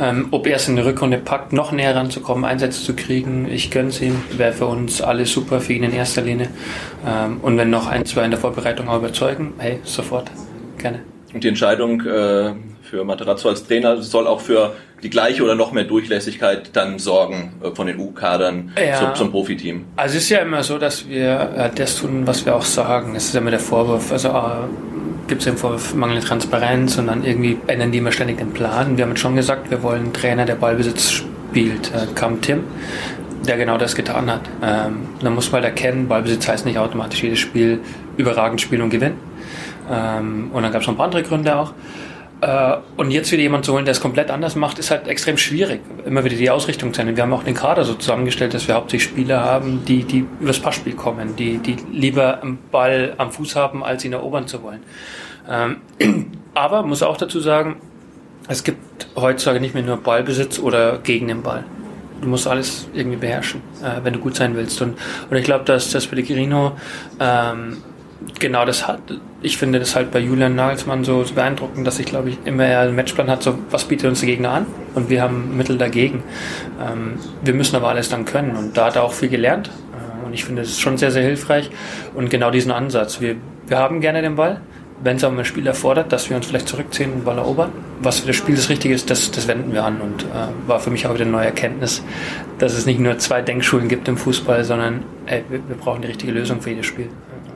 Ähm, 0.00 0.28
ob 0.32 0.46
er 0.46 0.56
es 0.56 0.68
in 0.68 0.76
der 0.76 0.86
Rückrunde 0.86 1.18
packt, 1.18 1.52
noch 1.52 1.70
näher 1.70 1.94
ranzukommen, 1.94 2.44
Einsätze 2.44 2.82
zu 2.82 2.94
kriegen, 2.94 3.48
ich 3.48 3.70
gönn's 3.70 4.00
ihm. 4.00 4.22
Wäre 4.36 4.52
für 4.52 4.66
uns 4.66 5.00
alle 5.00 5.26
super, 5.26 5.60
für 5.60 5.72
ihn 5.72 5.84
in 5.84 5.92
erster 5.92 6.22
Linie. 6.22 6.48
Ähm, 7.06 7.38
und 7.42 7.56
wenn 7.58 7.70
noch 7.70 7.86
ein, 7.86 8.04
zwei 8.06 8.24
in 8.24 8.30
der 8.30 8.40
Vorbereitung 8.40 8.88
auch 8.88 8.98
überzeugen, 8.98 9.54
hey, 9.58 9.78
sofort. 9.84 10.30
Gerne. 10.78 11.00
Und 11.32 11.44
die 11.44 11.48
Entscheidung 11.48 12.00
äh, 12.00 12.54
für 12.82 13.04
Materazzo 13.04 13.48
als 13.48 13.66
Trainer 13.66 14.00
soll 14.02 14.26
auch 14.26 14.40
für 14.40 14.74
die 15.02 15.10
gleiche 15.10 15.42
oder 15.44 15.54
noch 15.54 15.72
mehr 15.72 15.84
Durchlässigkeit 15.84 16.70
dann 16.72 16.98
sorgen 16.98 17.52
äh, 17.62 17.70
von 17.74 17.86
den 17.86 17.98
U-Kadern 17.98 18.72
Ja. 18.78 18.98
zum, 18.98 19.14
zum 19.14 19.30
Profiteam. 19.30 19.84
Also 19.96 20.16
es 20.16 20.24
ist 20.24 20.30
ja 20.30 20.38
immer 20.38 20.62
so, 20.62 20.78
dass 20.78 21.08
wir 21.08 21.52
äh, 21.56 21.70
das 21.74 21.96
tun, 21.96 22.26
was 22.26 22.44
wir 22.44 22.54
auch 22.56 22.62
sagen. 22.62 23.14
Das 23.14 23.24
ist 23.26 23.34
ja 23.34 23.40
immer 23.40 23.50
der 23.50 23.60
Vorwurf. 23.60 24.10
Also 24.12 24.28
äh, 24.28 24.32
gibt 25.28 25.42
es 25.42 25.44
den 25.46 25.56
Vorwurf 25.56 25.94
mangelnde 25.94 26.26
Transparenz 26.26 26.98
und 26.98 27.06
dann 27.08 27.24
irgendwie 27.24 27.58
ändern 27.66 27.92
die 27.92 27.98
immer 27.98 28.12
ständig 28.12 28.38
den 28.38 28.52
Plan. 28.52 28.96
Wir 28.96 29.04
haben 29.04 29.10
jetzt 29.10 29.20
schon 29.20 29.36
gesagt, 29.36 29.70
wir 29.70 29.82
wollen 29.82 30.04
einen 30.04 30.12
Trainer, 30.12 30.44
der 30.44 30.54
Ballbesitz 30.56 31.10
spielt. 31.10 31.92
Äh, 31.94 32.06
kam 32.14 32.40
Tim, 32.40 32.64
der 33.46 33.56
genau 33.56 33.78
das 33.78 33.94
getan 33.94 34.30
hat. 34.30 34.42
Ähm, 34.62 35.06
man 35.22 35.34
muss 35.34 35.52
mal 35.52 35.62
erkennen, 35.62 36.08
Ballbesitz 36.08 36.48
heißt 36.48 36.66
nicht 36.66 36.78
automatisch 36.78 37.22
jedes 37.22 37.38
Spiel 37.38 37.80
überragend 38.16 38.60
spielen 38.60 38.82
und 38.82 38.90
gewinnen. 38.90 39.16
Ähm, 39.90 40.50
und 40.52 40.62
dann 40.62 40.72
gab 40.72 40.82
es 40.82 40.86
noch 40.86 40.94
ein 40.94 40.96
paar 40.98 41.06
andere 41.06 41.22
Gründe 41.22 41.56
auch. 41.56 41.72
Äh, 42.40 42.76
und 42.96 43.10
jetzt 43.10 43.32
wieder 43.32 43.42
jemand 43.42 43.64
zu 43.64 43.72
holen, 43.72 43.84
der 43.84 43.92
es 43.92 44.00
komplett 44.00 44.30
anders 44.30 44.54
macht, 44.54 44.78
ist 44.78 44.90
halt 44.90 45.08
extrem 45.08 45.36
schwierig. 45.36 45.80
Immer 46.04 46.24
wieder 46.24 46.36
die 46.36 46.50
Ausrichtung 46.50 46.94
zu 46.94 47.00
ändern. 47.00 47.16
Wir 47.16 47.24
haben 47.24 47.32
auch 47.32 47.42
den 47.42 47.54
Kader 47.54 47.84
so 47.84 47.94
zusammengestellt, 47.94 48.54
dass 48.54 48.68
wir 48.68 48.76
hauptsächlich 48.76 49.10
Spieler 49.10 49.44
haben, 49.44 49.84
die, 49.84 50.04
die 50.04 50.24
übers 50.40 50.60
Passspiel 50.60 50.94
kommen, 50.94 51.34
die, 51.36 51.58
die 51.58 51.76
lieber 51.92 52.42
einen 52.42 52.58
Ball 52.70 53.14
am 53.18 53.32
Fuß 53.32 53.56
haben, 53.56 53.82
als 53.82 54.04
ihn 54.04 54.12
erobern 54.12 54.46
zu 54.46 54.62
wollen. 54.62 54.82
Ähm, 55.48 55.76
aber 56.54 56.82
muss 56.84 57.02
auch 57.02 57.16
dazu 57.16 57.40
sagen, 57.40 57.76
es 58.46 58.62
gibt 58.62 59.08
heutzutage 59.16 59.60
nicht 59.60 59.74
mehr 59.74 59.82
nur 59.82 59.98
Ballbesitz 59.98 60.58
oder 60.58 60.98
gegen 60.98 61.28
den 61.28 61.42
Ball. 61.42 61.64
Du 62.20 62.28
musst 62.28 62.46
alles 62.46 62.88
irgendwie 62.94 63.16
beherrschen, 63.16 63.62
äh, 63.82 64.04
wenn 64.04 64.12
du 64.12 64.20
gut 64.20 64.36
sein 64.36 64.56
willst. 64.56 64.80
Und, 64.80 64.96
und 65.28 65.36
ich 65.36 65.44
glaube, 65.44 65.64
dass 65.64 65.90
das 65.90 66.06
Pellegrino 66.06 66.76
ähm, 67.20 67.78
genau 68.38 68.64
das 68.64 68.86
hat. 68.88 69.00
Ich 69.42 69.58
finde 69.58 69.78
das 69.78 69.94
halt 69.94 70.10
bei 70.10 70.18
Julian 70.18 70.54
Nagelsmann 70.54 71.04
so, 71.04 71.22
so 71.22 71.34
beeindruckend, 71.34 71.86
dass 71.86 71.98
ich 71.98 72.06
glaube 72.06 72.30
ich 72.30 72.38
immer 72.44 72.66
eher 72.66 72.80
einen 72.80 72.96
Matchplan 72.96 73.30
hat, 73.30 73.42
so 73.42 73.58
was 73.70 73.84
bietet 73.84 74.08
uns 74.08 74.20
der 74.20 74.28
Gegner 74.28 74.50
an 74.50 74.66
und 74.94 75.08
wir 75.08 75.22
haben 75.22 75.56
Mittel 75.56 75.78
dagegen. 75.78 76.22
Ähm, 76.80 77.18
wir 77.42 77.54
müssen 77.54 77.76
aber 77.76 77.88
alles 77.88 78.08
dann 78.08 78.24
können 78.24 78.56
und 78.56 78.76
da 78.76 78.86
hat 78.86 78.96
er 78.96 79.04
auch 79.04 79.12
viel 79.12 79.28
gelernt 79.28 79.70
äh, 79.92 80.26
und 80.26 80.32
ich 80.32 80.44
finde 80.44 80.62
es 80.62 80.78
schon 80.78 80.98
sehr, 80.98 81.10
sehr 81.10 81.22
hilfreich 81.22 81.70
und 82.14 82.30
genau 82.30 82.50
diesen 82.50 82.72
Ansatz. 82.72 83.20
Wir, 83.20 83.36
wir 83.66 83.78
haben 83.78 84.00
gerne 84.00 84.22
den 84.22 84.34
Ball, 84.34 84.60
wenn 85.02 85.16
es 85.16 85.22
aber 85.22 85.38
ein 85.38 85.44
Spiel 85.44 85.66
erfordert, 85.66 86.12
dass 86.12 86.28
wir 86.28 86.36
uns 86.36 86.46
vielleicht 86.46 86.66
zurückziehen 86.66 87.12
und 87.12 87.24
Ball 87.24 87.38
erobern. 87.38 87.70
Was 88.00 88.18
für 88.20 88.26
das 88.26 88.36
Spiel 88.36 88.56
das 88.56 88.68
Richtige 88.68 88.94
ist, 88.94 89.10
das, 89.10 89.30
das 89.30 89.46
wenden 89.46 89.72
wir 89.72 89.84
an 89.84 90.00
und 90.00 90.24
äh, 90.24 90.26
war 90.66 90.80
für 90.80 90.90
mich 90.90 91.06
auch 91.06 91.14
wieder 91.14 91.22
eine 91.22 91.30
neue 91.30 91.46
Erkenntnis, 91.46 92.02
dass 92.58 92.74
es 92.74 92.84
nicht 92.84 92.98
nur 92.98 93.16
zwei 93.18 93.42
Denkschulen 93.42 93.86
gibt 93.86 94.08
im 94.08 94.16
Fußball, 94.16 94.64
sondern 94.64 95.04
ey, 95.26 95.44
wir, 95.48 95.60
wir 95.68 95.76
brauchen 95.76 96.02
die 96.02 96.08
richtige 96.08 96.32
Lösung 96.32 96.60
für 96.60 96.70
jedes 96.70 96.86
Spiel. 96.86 97.08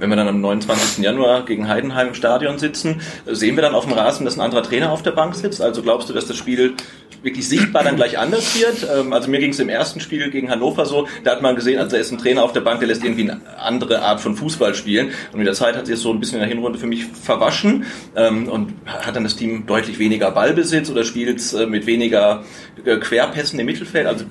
Wenn 0.02 0.10
wir 0.10 0.16
dann 0.16 0.26
am 0.26 0.40
29. 0.40 1.04
Januar 1.04 1.44
gegen 1.44 1.68
Heidenheim 1.68 2.08
im 2.08 2.14
Stadion 2.14 2.58
sitzen, 2.58 3.00
sehen 3.24 3.54
wir 3.54 3.62
dann 3.62 3.76
auf 3.76 3.84
dem 3.84 3.92
Rasen, 3.92 4.24
dass 4.24 4.36
ein 4.36 4.40
anderer 4.40 4.64
Trainer 4.64 4.90
auf 4.90 5.04
der 5.04 5.12
Bank 5.12 5.36
sitzt? 5.36 5.62
Also 5.62 5.80
glaubst 5.80 6.08
du, 6.08 6.12
dass 6.12 6.26
das 6.26 6.36
Spiel 6.36 6.74
wirklich 7.22 7.48
sichtbar 7.48 7.84
dann 7.84 7.94
gleich 7.94 8.18
anders 8.18 8.58
wird? 8.58 8.84
Ähm, 8.92 9.12
Also 9.12 9.30
mir 9.30 9.38
ging 9.38 9.50
es 9.50 9.60
im 9.60 9.68
ersten 9.68 10.00
Spiel 10.00 10.28
gegen 10.32 10.50
Hannover 10.50 10.86
so, 10.86 11.06
da 11.22 11.30
hat 11.30 11.40
man 11.40 11.54
gesehen, 11.54 11.78
also 11.78 11.92
da 11.92 11.98
ist 11.98 12.10
ein 12.10 12.18
Trainer 12.18 12.42
auf 12.42 12.52
der 12.52 12.62
Bank, 12.62 12.80
der 12.80 12.88
lässt 12.88 13.04
irgendwie 13.04 13.30
eine 13.30 13.40
andere 13.60 14.02
Art 14.02 14.20
von 14.20 14.34
Fußball 14.34 14.74
spielen. 14.74 15.12
Und 15.30 15.38
mit 15.38 15.46
der 15.46 15.54
Zeit 15.54 15.76
hat 15.76 15.86
sich 15.86 15.94
das 15.94 16.02
so 16.02 16.12
ein 16.12 16.18
bisschen 16.18 16.38
in 16.38 16.40
der 16.40 16.48
Hinrunde 16.48 16.80
für 16.80 16.88
mich 16.88 17.04
verwaschen 17.04 17.84
ähm, 18.16 18.48
und 18.48 18.72
hat 18.84 19.14
dann 19.14 19.22
das 19.22 19.36
Team 19.36 19.66
deutlich 19.66 20.00
weniger 20.00 20.32
Ballbesitz 20.32 20.90
oder 20.90 21.04
spielt 21.04 21.38
es 21.38 21.52
äh, 21.52 21.66
mit 21.66 21.86
weniger 21.86 22.42
äh, 22.84 22.96
Querpässen 22.96 23.60
im 23.60 23.66
Mittelfeld. 23.66 24.08
Also 24.08 24.24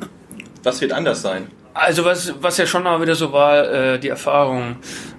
was 0.64 0.82
wird 0.82 0.92
anders 0.92 1.22
sein? 1.22 1.48
Also 1.74 2.04
was, 2.04 2.34
was 2.42 2.58
ja 2.58 2.66
schon 2.66 2.84
mal 2.84 3.02
wieder 3.02 3.16
so 3.16 3.32
war, 3.32 3.70
äh, 3.70 4.00
die 4.00 4.10
Erfahrung, 4.10 4.76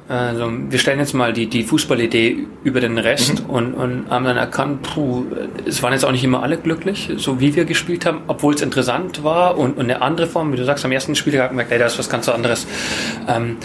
also 0.06 0.52
wir 0.68 0.78
stellen 0.78 0.98
jetzt 0.98 1.14
mal 1.14 1.32
die, 1.32 1.46
die 1.46 1.64
Fußballidee 1.64 2.46
über 2.62 2.80
den 2.80 2.98
Rest 2.98 3.44
und, 3.48 3.72
und 3.72 4.10
haben 4.10 4.26
dann 4.26 4.36
erkannt, 4.36 4.82
puh, 4.82 5.24
es 5.64 5.82
waren 5.82 5.94
jetzt 5.94 6.04
auch 6.04 6.12
nicht 6.12 6.24
immer 6.24 6.42
alle 6.42 6.58
glücklich, 6.58 7.10
so 7.16 7.40
wie 7.40 7.54
wir 7.54 7.64
gespielt 7.64 8.04
haben, 8.04 8.20
obwohl 8.26 8.54
es 8.54 8.60
interessant 8.60 9.24
war 9.24 9.56
und, 9.56 9.78
und 9.78 9.84
eine 9.84 10.02
andere 10.02 10.26
Form, 10.26 10.52
wie 10.52 10.58
du 10.58 10.64
sagst, 10.66 10.84
am 10.84 10.92
ersten 10.92 11.14
Spiel 11.14 11.40
hatten 11.40 11.56
wir, 11.56 11.64
ey, 11.70 11.78
da 11.78 11.86
ist 11.86 11.98
was 11.98 12.10
ganz 12.10 12.28
anderes. 12.28 12.66
Ähm, 13.26 13.56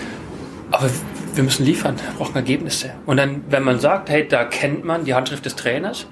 aber 0.71 0.89
wir 1.35 1.43
müssen 1.43 1.65
liefern, 1.65 1.95
wir 1.97 2.17
brauchen 2.17 2.35
Ergebnisse. 2.35 2.91
Und 3.05 3.17
dann, 3.17 3.43
wenn 3.49 3.63
man 3.63 3.79
sagt, 3.79 4.09
hey, 4.09 4.25
da 4.25 4.45
kennt 4.45 4.85
man 4.85 5.03
die 5.03 5.13
Handschrift 5.13 5.45
des 5.45 5.55
Trainers, 5.57 6.07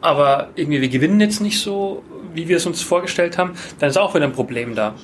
aber 0.00 0.48
irgendwie 0.56 0.80
wir 0.80 0.88
gewinnen 0.88 1.20
jetzt 1.20 1.40
nicht 1.40 1.60
so, 1.60 2.02
wie 2.34 2.48
wir 2.48 2.56
es 2.56 2.66
uns 2.66 2.82
vorgestellt 2.82 3.38
haben, 3.38 3.52
dann 3.78 3.90
ist 3.90 3.98
auch 3.98 4.14
wieder 4.14 4.24
ein 4.24 4.32
Problem 4.32 4.74
da. 4.74 4.94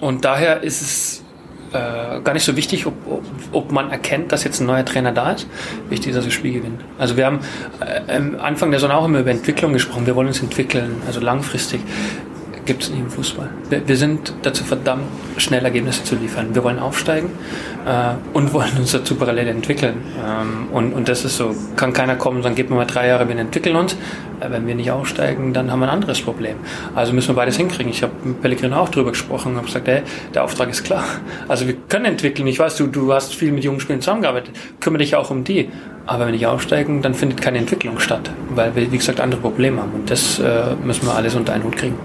Und 0.00 0.24
daher 0.24 0.62
ist 0.62 0.82
es 0.82 1.24
äh, 1.72 2.20
gar 2.20 2.32
nicht 2.32 2.44
so 2.44 2.56
wichtig, 2.56 2.86
ob, 2.86 2.94
ob, 3.08 3.24
ob 3.52 3.72
man 3.72 3.90
erkennt, 3.90 4.32
dass 4.32 4.44
jetzt 4.44 4.60
ein 4.60 4.66
neuer 4.66 4.84
Trainer 4.84 5.12
da 5.12 5.32
ist. 5.32 5.46
Wichtig 5.88 6.10
ist, 6.10 6.16
dass 6.16 6.24
wir 6.24 6.32
Spiel 6.32 6.52
gewinnen. 6.52 6.80
Also 6.98 7.16
wir 7.16 7.26
haben 7.26 7.40
äh, 7.80 8.16
am 8.16 8.40
Anfang 8.40 8.70
der 8.70 8.80
Saison 8.80 8.94
auch 8.96 9.04
immer 9.04 9.20
über 9.20 9.30
Entwicklung 9.30 9.72
gesprochen. 9.72 10.06
Wir 10.06 10.16
wollen 10.16 10.28
uns 10.28 10.40
entwickeln, 10.40 11.02
also 11.06 11.20
langfristig. 11.20 11.80
Gibt 12.68 12.82
es 12.82 12.90
nicht 12.90 13.00
im 13.00 13.08
Fußball. 13.08 13.48
Wir, 13.70 13.88
wir 13.88 13.96
sind 13.96 14.34
dazu 14.42 14.62
verdammt, 14.62 15.04
schnell 15.38 15.64
Ergebnisse 15.64 16.04
zu 16.04 16.16
liefern. 16.16 16.54
Wir 16.54 16.62
wollen 16.62 16.78
aufsteigen 16.78 17.30
äh, 17.86 18.10
und 18.34 18.52
wollen 18.52 18.76
uns 18.76 18.92
dazu 18.92 19.14
parallel 19.14 19.48
entwickeln. 19.48 20.02
Ähm, 20.22 20.66
und, 20.70 20.92
und 20.92 21.08
das 21.08 21.24
ist 21.24 21.38
so, 21.38 21.56
kann 21.76 21.94
keiner 21.94 22.16
kommen 22.16 22.36
und 22.36 22.42
sagen, 22.42 22.56
gib 22.56 22.68
mir 22.68 22.76
mal 22.76 22.84
drei 22.84 23.06
Jahre, 23.06 23.26
wir 23.26 23.38
entwickeln 23.38 23.74
uns. 23.74 23.94
Äh, 24.40 24.50
wenn 24.50 24.66
wir 24.66 24.74
nicht 24.74 24.90
aufsteigen, 24.90 25.54
dann 25.54 25.72
haben 25.72 25.80
wir 25.80 25.86
ein 25.86 25.94
anderes 25.94 26.20
Problem. 26.20 26.56
Also 26.94 27.14
müssen 27.14 27.28
wir 27.28 27.36
beides 27.36 27.56
hinkriegen. 27.56 27.90
Ich 27.90 28.02
habe 28.02 28.12
mit 28.22 28.42
Pellegrino 28.42 28.76
auch 28.76 28.90
drüber 28.90 29.12
gesprochen 29.12 29.52
und 29.52 29.56
habe 29.56 29.66
gesagt, 29.66 29.88
hey, 29.88 30.02
der 30.34 30.44
Auftrag 30.44 30.68
ist 30.68 30.84
klar. 30.84 31.04
Also 31.48 31.66
wir 31.66 31.74
können 31.88 32.04
entwickeln. 32.04 32.46
Ich 32.48 32.58
weiß, 32.58 32.76
du, 32.76 32.86
du 32.86 33.14
hast 33.14 33.34
viel 33.34 33.50
mit 33.50 33.64
jungen 33.64 33.80
Spielern 33.80 34.02
zusammengearbeitet. 34.02 34.54
Kümmere 34.78 34.98
dich 34.98 35.16
auch 35.16 35.30
um 35.30 35.42
die. 35.42 35.70
Aber 36.04 36.26
wenn 36.26 36.32
nicht 36.32 36.46
aufsteigen, 36.46 37.00
dann 37.00 37.14
findet 37.14 37.40
keine 37.40 37.56
Entwicklung 37.56 37.98
statt, 37.98 38.30
weil 38.50 38.76
wir, 38.76 38.92
wie 38.92 38.98
gesagt, 38.98 39.20
andere 39.20 39.40
Probleme 39.40 39.80
haben. 39.80 39.92
Und 39.94 40.10
das 40.10 40.38
äh, 40.38 40.74
müssen 40.84 41.06
wir 41.06 41.14
alles 41.14 41.34
unter 41.34 41.54
einen 41.54 41.64
Hut 41.64 41.74
kriegen. 41.74 41.96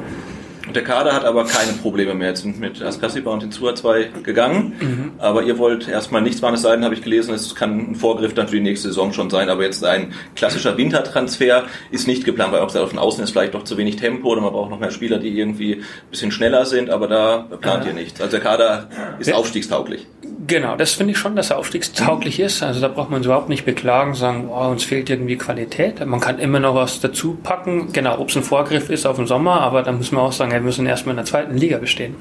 Der 0.73 0.83
Kader 0.83 1.13
hat 1.13 1.25
aber 1.25 1.45
keine 1.45 1.73
Probleme 1.73 2.13
mehr. 2.13 2.29
Jetzt 2.29 2.41
sind 2.41 2.59
mit 2.59 2.81
Askasiba 2.81 3.31
und 3.31 3.41
Hinzua 3.41 3.75
zwei 3.75 4.09
gegangen. 4.23 4.73
Mhm. 4.79 5.11
Aber 5.19 5.43
ihr 5.43 5.57
wollt 5.57 5.87
erstmal 5.87 6.21
nichts 6.21 6.41
machen, 6.41 6.55
es 6.55 6.61
sei 6.61 6.75
denn, 6.75 6.83
habe 6.83 6.95
ich 6.95 7.01
gelesen, 7.01 7.33
es 7.33 7.55
kann 7.55 7.91
ein 7.91 7.95
Vorgriff 7.95 8.33
dann 8.33 8.47
für 8.47 8.55
die 8.55 8.61
nächste 8.61 8.87
Saison 8.87 9.13
schon 9.13 9.29
sein. 9.29 9.49
Aber 9.49 9.63
jetzt 9.63 9.83
ein 9.85 10.13
klassischer 10.35 10.77
Wintertransfer 10.77 11.63
ist 11.91 12.07
nicht 12.07 12.25
geplant, 12.25 12.51
weil 12.51 12.61
auch 12.61 12.75
auf 12.75 12.89
den 12.89 12.99
Außen 12.99 13.23
ist 13.23 13.31
vielleicht 13.31 13.53
doch 13.53 13.63
zu 13.63 13.77
wenig 13.77 13.97
Tempo 13.97 14.29
oder 14.29 14.41
man 14.41 14.51
braucht 14.51 14.69
noch 14.71 14.79
mehr 14.79 14.91
Spieler, 14.91 15.19
die 15.19 15.37
irgendwie 15.37 15.75
ein 15.75 15.83
bisschen 16.09 16.31
schneller 16.31 16.65
sind. 16.65 16.89
Aber 16.89 17.07
da 17.07 17.47
plant 17.61 17.85
ihr 17.85 17.93
nichts. 17.93 18.19
Also 18.19 18.31
der 18.31 18.41
Kader 18.41 18.89
ist 19.19 19.31
aufstiegstauglich. 19.33 20.07
Genau, 20.47 20.75
das 20.75 20.93
finde 20.93 21.11
ich 21.11 21.19
schon, 21.19 21.35
dass 21.35 21.51
er 21.51 21.57
aufstiegstauglich 21.57 22.39
ist. 22.39 22.63
Also 22.63 22.81
da 22.81 22.87
braucht 22.87 23.09
man 23.09 23.17
uns 23.17 23.25
überhaupt 23.25 23.49
nicht 23.49 23.65
beklagen, 23.65 24.13
sagen, 24.15 24.49
oh, 24.49 24.67
uns 24.67 24.83
fehlt 24.83 25.09
irgendwie 25.09 25.37
Qualität. 25.37 26.05
Man 26.05 26.19
kann 26.19 26.39
immer 26.39 26.59
noch 26.59 26.75
was 26.75 26.99
dazu 26.99 27.37
packen. 27.41 27.93
Genau, 27.93 28.19
ob 28.19 28.29
es 28.29 28.35
ein 28.35 28.43
Vorgriff 28.43 28.89
ist 28.89 29.05
auf 29.05 29.17
den 29.17 29.27
Sommer, 29.27 29.61
aber 29.61 29.83
da 29.83 29.91
müssen 29.91 30.15
wir 30.15 30.21
auch 30.21 30.31
sagen, 30.31 30.51
wir 30.51 30.61
müssen 30.61 30.85
erstmal 30.85 31.13
in 31.13 31.17
der 31.17 31.25
zweiten 31.25 31.55
Liga 31.55 31.77
bestehen. 31.77 32.15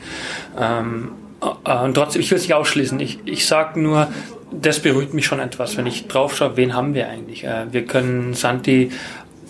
Ähm, 0.61 1.12
äh, 1.64 1.79
und 1.79 1.95
trotzdem, 1.95 2.20
ich 2.20 2.31
will 2.31 2.37
es 2.37 2.45
nicht 2.45 2.55
ausschließen. 2.55 3.01
Ich, 3.01 3.18
ich 3.25 3.47
sage 3.47 3.81
nur, 3.81 4.09
das 4.53 4.81
beruhigt 4.81 5.14
mich 5.14 5.27
schon 5.27 5.41
etwas, 5.41 5.77
wenn 5.77 5.87
ich 5.87 6.07
drauf 6.07 6.37
schaue, 6.37 6.57
wen 6.57 6.75
haben 6.75 6.95
wir 6.95 7.09
eigentlich? 7.09 7.45
Äh, 7.45 7.73
wir 7.73 7.87
können 7.87 8.35
Santi 8.35 8.91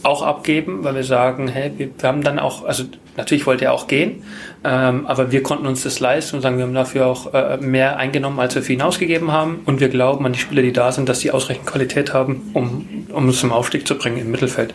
auch 0.02 0.22
abgeben, 0.22 0.84
weil 0.84 0.94
wir 0.94 1.04
sagen, 1.04 1.48
hey, 1.48 1.72
wir, 1.76 1.90
haben 2.02 2.22
dann 2.22 2.38
auch, 2.38 2.64
also 2.64 2.84
natürlich 3.16 3.46
wollte 3.46 3.66
er 3.66 3.72
auch 3.72 3.86
gehen, 3.86 4.22
ähm, 4.64 5.06
aber 5.06 5.32
wir 5.32 5.42
konnten 5.42 5.66
uns 5.66 5.82
das 5.82 6.00
leisten 6.00 6.36
und 6.36 6.42
sagen, 6.42 6.56
wir 6.56 6.64
haben 6.64 6.74
dafür 6.74 7.06
auch 7.06 7.32
äh, 7.34 7.56
mehr 7.58 7.96
eingenommen, 7.96 8.40
als 8.40 8.54
wir 8.54 8.62
für 8.62 8.72
ihn 8.72 8.82
ausgegeben 8.82 9.32
haben 9.32 9.60
und 9.64 9.80
wir 9.80 9.88
glauben 9.88 10.24
an 10.26 10.32
die 10.32 10.38
Spieler, 10.38 10.62
die 10.62 10.72
da 10.72 10.92
sind, 10.92 11.08
dass 11.08 11.20
sie 11.20 11.30
ausreichend 11.30 11.66
Qualität 11.66 12.12
haben, 12.12 12.50
um, 12.54 13.06
um 13.12 13.26
uns 13.26 13.40
zum 13.40 13.52
Aufstieg 13.52 13.86
zu 13.86 13.96
bringen 13.96 14.18
im 14.18 14.30
Mittelfeld. 14.30 14.74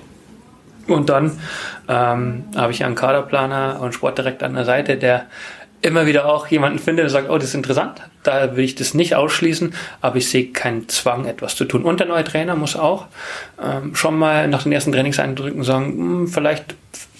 Und 0.87 1.09
dann 1.09 1.39
ähm, 1.89 2.45
habe 2.55 2.71
ich 2.71 2.83
einen 2.83 2.95
Kaderplaner 2.95 3.79
und 3.81 3.93
Sportdirektor 3.93 4.47
an 4.47 4.55
der 4.55 4.65
Seite, 4.65 4.95
der 4.95 5.25
immer 5.87 6.05
wieder 6.05 6.25
auch 6.25 6.47
jemanden 6.47 6.79
findet, 6.79 7.03
der 7.03 7.09
sagt, 7.09 7.29
oh, 7.29 7.37
das 7.37 7.49
ist 7.49 7.55
interessant, 7.55 8.01
da 8.23 8.55
will 8.55 8.65
ich 8.65 8.75
das 8.75 8.93
nicht 8.93 9.15
ausschließen, 9.15 9.73
aber 10.01 10.17
ich 10.17 10.29
sehe 10.29 10.47
keinen 10.47 10.87
Zwang, 10.89 11.25
etwas 11.25 11.55
zu 11.55 11.65
tun. 11.65 11.83
Und 11.83 11.99
der 11.99 12.07
neue 12.07 12.23
Trainer 12.23 12.55
muss 12.55 12.75
auch 12.75 13.07
ähm, 13.63 13.95
schon 13.95 14.17
mal 14.17 14.47
nach 14.47 14.63
den 14.63 14.71
ersten 14.71 14.91
Trainingseindrücken 14.91 15.63
sagen, 15.63 15.95
mh, 15.97 16.19
hm, 16.19 16.27
vielleicht 16.27 16.75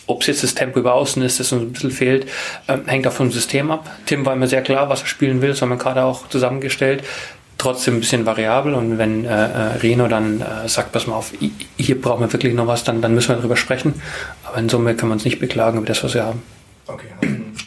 ob 0.10 0.22
es 0.22 0.28
jetzt 0.28 0.42
das 0.42 0.56
Tempo 0.56 0.80
über 0.80 0.94
außen 0.94 1.22
ist, 1.22 1.42
das 1.42 1.52
uns 1.52 1.64
ein 1.64 1.74
bisschen 1.74 1.92
fehlt, 1.92 2.30
ähm, 2.70 2.84
hängt 2.86 3.06
auch 3.08 3.12
vom 3.12 3.30
System 3.30 3.70
ab. 3.72 3.90
Tim 4.06 4.26
war 4.26 4.34
immer 4.34 4.48
sehr 4.48 4.62
klar, 4.62 4.88
was 4.88 5.02
er 5.02 5.08
spielen 5.08 5.42
will, 5.42 5.50
das 5.50 5.62
haben 5.62 5.68
wir 5.68 5.76
gerade 5.76 6.04
auch 6.06 6.30
zusammengestellt 6.30 7.04
trotzdem 7.58 7.96
ein 7.96 8.00
bisschen 8.00 8.26
variabel 8.26 8.74
und 8.74 8.98
wenn 8.98 9.26
äh, 9.26 9.30
äh, 9.30 9.78
Reno 9.82 10.08
dann 10.08 10.42
äh, 10.42 10.70
sagt, 10.70 10.92
pass 10.92 11.08
mal 11.08 11.16
auf, 11.16 11.34
hier 11.78 12.00
brauchen 12.00 12.22
wir 12.22 12.32
wirklich 12.32 12.54
noch 12.54 12.68
was, 12.68 12.84
dann, 12.84 13.02
dann 13.02 13.14
müssen 13.14 13.30
wir 13.30 13.38
darüber 13.38 13.58
sprechen. 13.58 13.96
Aber 14.44 14.58
in 14.58 14.70
Summe 14.70 14.96
kann 14.96 15.10
man 15.10 15.18
uns 15.18 15.26
nicht 15.26 15.40
beklagen 15.40 15.78
über 15.78 15.88
das, 15.88 16.04
was 16.04 16.14
wir 16.14 16.24
haben. 16.24 16.42
Okay. 16.88 17.08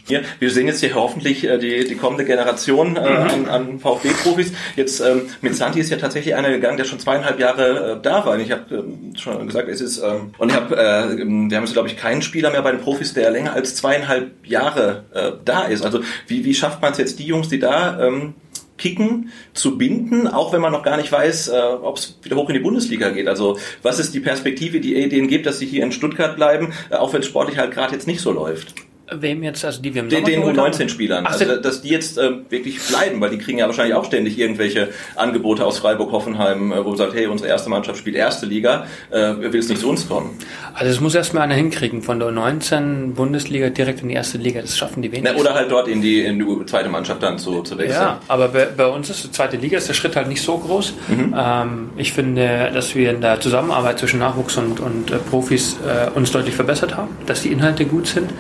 Ja, 0.09 0.21
wir 0.41 0.51
sehen 0.51 0.67
jetzt 0.67 0.81
hier 0.81 0.95
hoffentlich 0.95 1.45
äh, 1.45 1.59
die, 1.59 1.85
die 1.85 1.95
kommende 1.95 2.25
Generation 2.25 2.97
äh, 2.97 3.01
mhm. 3.01 3.29
an, 3.29 3.49
an 3.49 3.79
VfB-Profis. 3.79 4.53
Jetzt 4.75 5.01
ähm, 5.01 5.23
mit 5.41 5.55
Santi 5.55 5.79
ist 5.79 5.91
ja 5.91 5.99
tatsächlich 5.99 6.35
einer 6.35 6.51
gegangen, 6.51 6.77
der 6.77 6.85
schon 6.85 6.99
zweieinhalb 6.99 7.39
Jahre 7.39 7.99
äh, 7.99 8.03
da 8.03 8.25
war. 8.25 8.35
Und 8.35 8.41
ich 8.41 8.51
habe 8.51 8.75
ähm, 8.75 9.15
schon 9.17 9.47
gesagt, 9.47 9.69
es 9.69 9.81
ist 9.81 9.99
ähm, 9.99 10.33
und 10.39 10.51
ich 10.51 10.57
habe, 10.57 10.77
äh, 10.77 11.17
wir 11.17 11.57
haben 11.57 11.65
jetzt 11.65 11.73
glaube 11.73 11.89
ich 11.89 11.97
keinen 11.97 12.23
Spieler 12.23 12.51
mehr 12.51 12.63
bei 12.63 12.73
den 12.73 12.81
Profis, 12.81 13.15
der 13.15 13.31
länger 13.31 13.53
als 13.53 13.77
zweieinhalb 13.77 14.47
Jahre 14.47 15.05
äh, 15.15 15.33
da 15.45 15.63
ist. 15.63 15.85
Also 15.85 16.01
wie, 16.27 16.45
wie 16.45 16.55
schafft 16.55 16.83
man 16.83 16.93
es 16.93 16.99
jetzt, 16.99 17.19
die 17.19 17.27
Jungs, 17.27 17.49
die 17.49 17.61
da 17.61 18.05
ähm, 18.05 18.35
kicken, 18.79 19.31
zu 19.53 19.79
binden, 19.79 20.27
auch 20.27 20.53
wenn 20.53 20.61
man 20.61 20.73
noch 20.73 20.83
gar 20.83 20.97
nicht 20.97 21.13
weiß, 21.13 21.49
äh, 21.49 21.61
ob 21.83 21.99
es 21.99 22.19
wieder 22.23 22.35
hoch 22.35 22.49
in 22.49 22.55
die 22.55 22.61
Bundesliga 22.61 23.11
geht. 23.11 23.29
Also 23.29 23.59
was 23.83 24.01
ist 24.01 24.15
die 24.15 24.21
Perspektive, 24.21 24.81
die 24.81 24.95
ihr 24.95 25.09
denen 25.09 25.29
gibt, 25.29 25.47
dass 25.47 25.59
sie 25.61 25.67
hier 25.67 25.85
in 25.85 25.93
Stuttgart 25.93 26.35
bleiben, 26.35 26.73
äh, 26.91 26.97
auch 26.97 27.13
wenn 27.13 27.21
es 27.21 27.27
sportlich 27.27 27.59
halt 27.59 27.73
gerade 27.73 27.93
jetzt 27.93 28.09
nicht 28.09 28.21
so 28.21 28.33
läuft? 28.33 28.75
Wem 29.13 29.43
jetzt, 29.43 29.65
also 29.65 29.83
die 29.83 29.95
wir 29.95 30.03
im 30.03 30.09
Den, 30.09 30.25
den 30.25 30.43
U19-Spielern. 30.43 31.27
Also, 31.27 31.57
dass 31.57 31.83
die 31.83 31.89
jetzt 31.89 32.19
äh, 32.19 32.31
wirklich 32.49 32.81
bleiben, 32.81 33.21
weil 33.21 33.31
die 33.31 33.39
kriegen 33.39 33.59
ja 33.59 33.67
wahrscheinlich 33.67 33.95
auch 33.95 34.05
ständig 34.05 34.39
irgendwelche 34.39 34.89
Angebote 35.17 35.65
aus 35.65 35.79
Freiburg, 35.79 36.13
Hoffenheim, 36.13 36.73
äh, 36.73 36.85
wo 36.85 36.91
man 36.91 36.99
sagt, 36.99 37.15
hey, 37.15 37.27
unsere 37.27 37.49
erste 37.49 37.71
Mannschaft 37.71 37.99
spielt 37.99 38.17
erste 38.17 38.47
Liga, 38.47 38.87
äh, 39.11 39.35
will 39.39 39.59
es 39.61 39.69
nicht 39.69 39.81
zu 39.81 39.89
uns 39.89 40.09
kommen. 40.09 40.39
Also 40.75 40.93
es 40.93 41.01
muss 41.01 41.15
erstmal 41.15 41.43
einer 41.43 41.55
hinkriegen, 41.55 42.03
von 42.03 42.19
der 42.19 42.29
U19 42.29 43.15
Bundesliga 43.15 43.71
direkt 43.71 44.03
in 44.03 44.09
die 44.09 44.15
erste 44.15 44.39
Liga, 44.39 44.61
das 44.61 44.77
schaffen 44.77 45.03
die 45.03 45.11
wenigsten. 45.11 45.35
Na, 45.37 45.41
oder 45.41 45.55
halt 45.55 45.71
dort 45.71 45.89
in 45.89 46.01
die, 46.01 46.21
in 46.21 46.39
die 46.39 46.67
zweite 46.67 46.89
Mannschaft 46.89 47.23
dann 47.23 47.39
zu, 47.39 47.63
zu 47.63 47.77
wechseln. 47.79 48.01
Ja, 48.01 48.21
aber 48.29 48.49
bei, 48.49 48.67
bei 48.67 48.87
uns 48.87 49.11
ist 49.11 49.25
die 49.25 49.31
zweite 49.31 49.57
Liga, 49.57 49.79
ist 49.79 49.89
der 49.89 49.95
Schritt 49.95 50.17
halt 50.17 50.29
nicht 50.29 50.43
so 50.43 50.59
groß. 50.59 50.95
Mhm. 51.09 51.35
Ähm, 51.37 51.91
ich 51.97 52.13
finde, 52.13 52.71
dass 52.73 52.95
wir 52.95 53.11
in 53.11 53.21
der 53.21 53.41
Zusammenarbeit 53.41 53.99
zwischen 53.99 54.19
Nachwuchs 54.21 54.57
und, 54.57 54.81
und 54.81 55.11
äh, 55.11 55.17
Profis 55.17 55.77
äh, 55.87 56.11
uns 56.17 56.31
deutlich 56.31 56.55
verbessert 56.55 56.97
haben, 56.97 57.17
dass 57.27 57.43
die 57.43 57.49
Inhalte 57.53 57.85
gut 57.85 58.07
sind. 58.07 58.31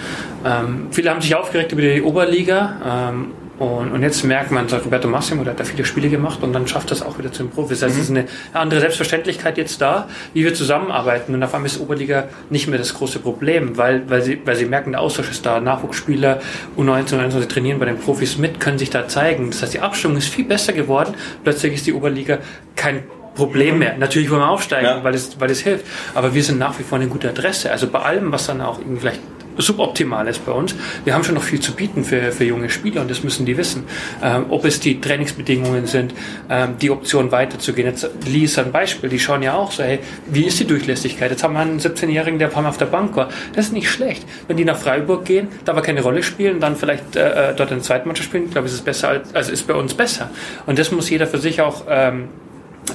Ähm, 0.44 0.59
viele 0.90 1.10
haben 1.10 1.20
sich 1.20 1.34
aufgeregt 1.34 1.72
über 1.72 1.82
die 1.82 2.02
Oberliga. 2.02 3.10
Ähm, 3.10 3.32
und, 3.60 3.92
und, 3.92 4.02
jetzt 4.02 4.24
merkt 4.24 4.50
man, 4.50 4.68
sagt 4.68 4.86
Roberto 4.86 5.06
Massimo, 5.06 5.44
der 5.44 5.52
hat 5.52 5.60
da 5.60 5.64
viele 5.64 5.84
Spiele 5.84 6.08
gemacht 6.08 6.42
und 6.42 6.54
dann 6.54 6.66
schafft 6.66 6.90
das 6.90 7.02
auch 7.02 7.18
wieder 7.18 7.30
zu 7.30 7.42
den 7.42 7.50
Profis. 7.50 7.80
Das 7.80 7.90
heißt, 7.90 7.96
mhm. 8.10 8.16
es 8.16 8.26
ist 8.26 8.32
eine 8.54 8.58
andere 8.58 8.80
Selbstverständlichkeit 8.80 9.58
jetzt 9.58 9.82
da, 9.82 10.08
wie 10.32 10.44
wir 10.44 10.54
zusammenarbeiten. 10.54 11.34
Und 11.34 11.42
auf 11.42 11.52
einmal 11.52 11.66
ist 11.66 11.78
Oberliga 11.78 12.30
nicht 12.48 12.68
mehr 12.68 12.78
das 12.78 12.94
große 12.94 13.18
Problem, 13.18 13.76
weil, 13.76 14.08
weil, 14.08 14.22
sie, 14.22 14.40
weil 14.46 14.56
sie 14.56 14.64
merken, 14.64 14.92
der 14.92 15.02
Austausch 15.02 15.30
ist 15.30 15.44
da. 15.44 15.60
Nachwuchsspieler, 15.60 16.40
U19, 16.78 17.20
U21 17.20 17.48
trainieren 17.48 17.78
bei 17.78 17.84
den 17.84 17.98
Profis 17.98 18.38
mit, 18.38 18.60
können 18.60 18.78
sich 18.78 18.88
da 18.88 19.08
zeigen. 19.08 19.50
Das 19.50 19.60
heißt, 19.60 19.74
die 19.74 19.80
Abstimmung 19.80 20.16
ist 20.16 20.28
viel 20.28 20.46
besser 20.46 20.72
geworden. 20.72 21.14
Plötzlich 21.44 21.74
ist 21.74 21.86
die 21.86 21.92
Oberliga 21.92 22.38
kein 22.76 23.02
Problem 23.34 23.78
mehr. 23.78 23.96
Natürlich 23.98 24.30
wollen 24.30 24.40
wir 24.40 24.48
aufsteigen, 24.48 24.86
ja. 24.86 25.04
weil, 25.04 25.14
es, 25.14 25.38
weil 25.38 25.50
es 25.50 25.60
hilft. 25.60 25.84
Aber 26.14 26.34
wir 26.34 26.42
sind 26.42 26.58
nach 26.58 26.78
wie 26.78 26.82
vor 26.82 26.98
eine 26.98 27.08
gute 27.08 27.28
Adresse. 27.28 27.70
Also 27.70 27.88
bei 27.88 28.00
allem, 28.00 28.32
was 28.32 28.46
dann 28.46 28.62
auch 28.62 28.78
irgendwie 28.78 29.00
vielleicht 29.00 29.20
suboptimal 29.56 30.26
ist 30.28 30.44
bei 30.44 30.52
uns. 30.52 30.74
Wir 31.04 31.14
haben 31.14 31.24
schon 31.24 31.34
noch 31.34 31.42
viel 31.42 31.60
zu 31.60 31.72
bieten 31.72 32.04
für, 32.04 32.32
für 32.32 32.44
junge 32.44 32.70
Spieler 32.70 33.02
und 33.02 33.10
das 33.10 33.22
müssen 33.22 33.46
die 33.46 33.56
wissen. 33.56 33.84
Ähm, 34.22 34.46
ob 34.48 34.64
es 34.64 34.80
die 34.80 35.00
Trainingsbedingungen 35.00 35.86
sind, 35.86 36.14
ähm, 36.48 36.74
die 36.80 36.90
Option 36.90 37.32
weiterzugehen. 37.32 37.88
Jetzt 37.88 38.08
Lee 38.26 38.48
ein 38.56 38.72
Beispiel, 38.72 39.08
die 39.08 39.18
schauen 39.18 39.42
ja 39.42 39.54
auch 39.54 39.72
so, 39.72 39.82
hey, 39.82 40.00
wie 40.26 40.44
ist 40.44 40.58
die 40.60 40.66
Durchlässigkeit? 40.66 41.30
Jetzt 41.30 41.42
haben 41.42 41.54
wir 41.54 41.60
einen 41.60 41.78
17-Jährigen, 41.78 42.38
der 42.38 42.48
ein 42.48 42.52
paar 42.52 42.62
Mal 42.62 42.70
auf 42.70 42.78
der 42.78 42.86
Bank 42.86 43.16
war. 43.16 43.28
Das 43.54 43.66
ist 43.66 43.72
nicht 43.72 43.88
schlecht. 43.88 44.24
Wenn 44.48 44.56
die 44.56 44.64
nach 44.64 44.78
Freiburg 44.78 45.24
gehen, 45.24 45.48
da 45.64 45.72
aber 45.72 45.82
keine 45.82 46.02
Rolle 46.02 46.22
spielen, 46.22 46.60
dann 46.60 46.76
vielleicht 46.76 47.16
äh, 47.16 47.50
äh 47.50 47.54
dort 47.54 47.70
in 47.70 47.78
der 47.78 47.84
zweiten 47.84 48.08
Mannschaft 48.08 48.28
spielen, 48.28 48.44
ich 48.46 48.52
glaube, 48.52 48.66
es 48.66 48.74
ist 48.74 48.84
besser 48.84 49.08
als, 49.08 49.34
also 49.34 49.52
ist 49.52 49.66
bei 49.66 49.74
uns 49.74 49.94
besser. 49.94 50.30
Und 50.66 50.78
das 50.78 50.90
muss 50.90 51.10
jeder 51.10 51.26
für 51.26 51.38
sich 51.38 51.60
auch 51.60 51.84
ähm, 51.88 52.28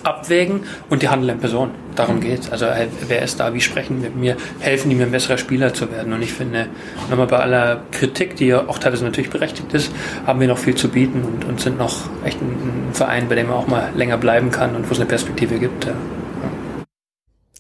abwägen 0.04 0.62
und 0.90 1.02
die 1.02 1.10
handelnden 1.10 1.40
Person. 1.40 1.72
Darum 1.96 2.20
geht's. 2.20 2.52
Also 2.52 2.66
wer 3.08 3.22
ist 3.22 3.40
da, 3.40 3.54
wie 3.54 3.62
sprechen 3.62 4.02
mit 4.02 4.16
mir, 4.16 4.36
helfen 4.60 4.90
die 4.90 4.96
mir 4.96 5.06
ein 5.06 5.12
besserer 5.12 5.38
Spieler 5.38 5.74
zu 5.74 5.92
werden. 5.92 6.12
Und 6.12 6.22
ich 6.22 6.34
finde, 6.34 6.68
nochmal 7.10 7.28
bei 7.28 7.38
aller 7.38 7.82
Kritik, 7.92 8.36
die 8.36 8.48
ja 8.48 8.68
auch 8.68 8.80
teilweise 8.80 9.06
natürlich 9.06 9.30
berechtigt 9.30 9.74
ist, 9.74 9.92
haben 10.26 10.40
wir 10.40 10.48
noch 10.48 10.58
viel 10.58 10.76
zu 10.76 10.90
bieten 10.90 11.24
und, 11.24 11.46
und 11.46 11.62
sind 11.62 11.78
noch 11.78 12.10
echt 12.26 12.42
ein, 12.42 12.90
ein 12.90 12.94
Verein, 12.94 13.30
bei 13.30 13.36
dem 13.36 13.48
man 13.48 13.56
auch 13.56 13.68
mal 13.68 13.90
länger 13.96 14.18
bleiben 14.18 14.52
kann 14.52 14.76
und 14.76 14.90
wo 14.90 14.94
es 14.94 15.00
eine 15.00 15.08
Perspektive 15.08 15.58
gibt. 15.58 15.86
Ja. 15.86 15.94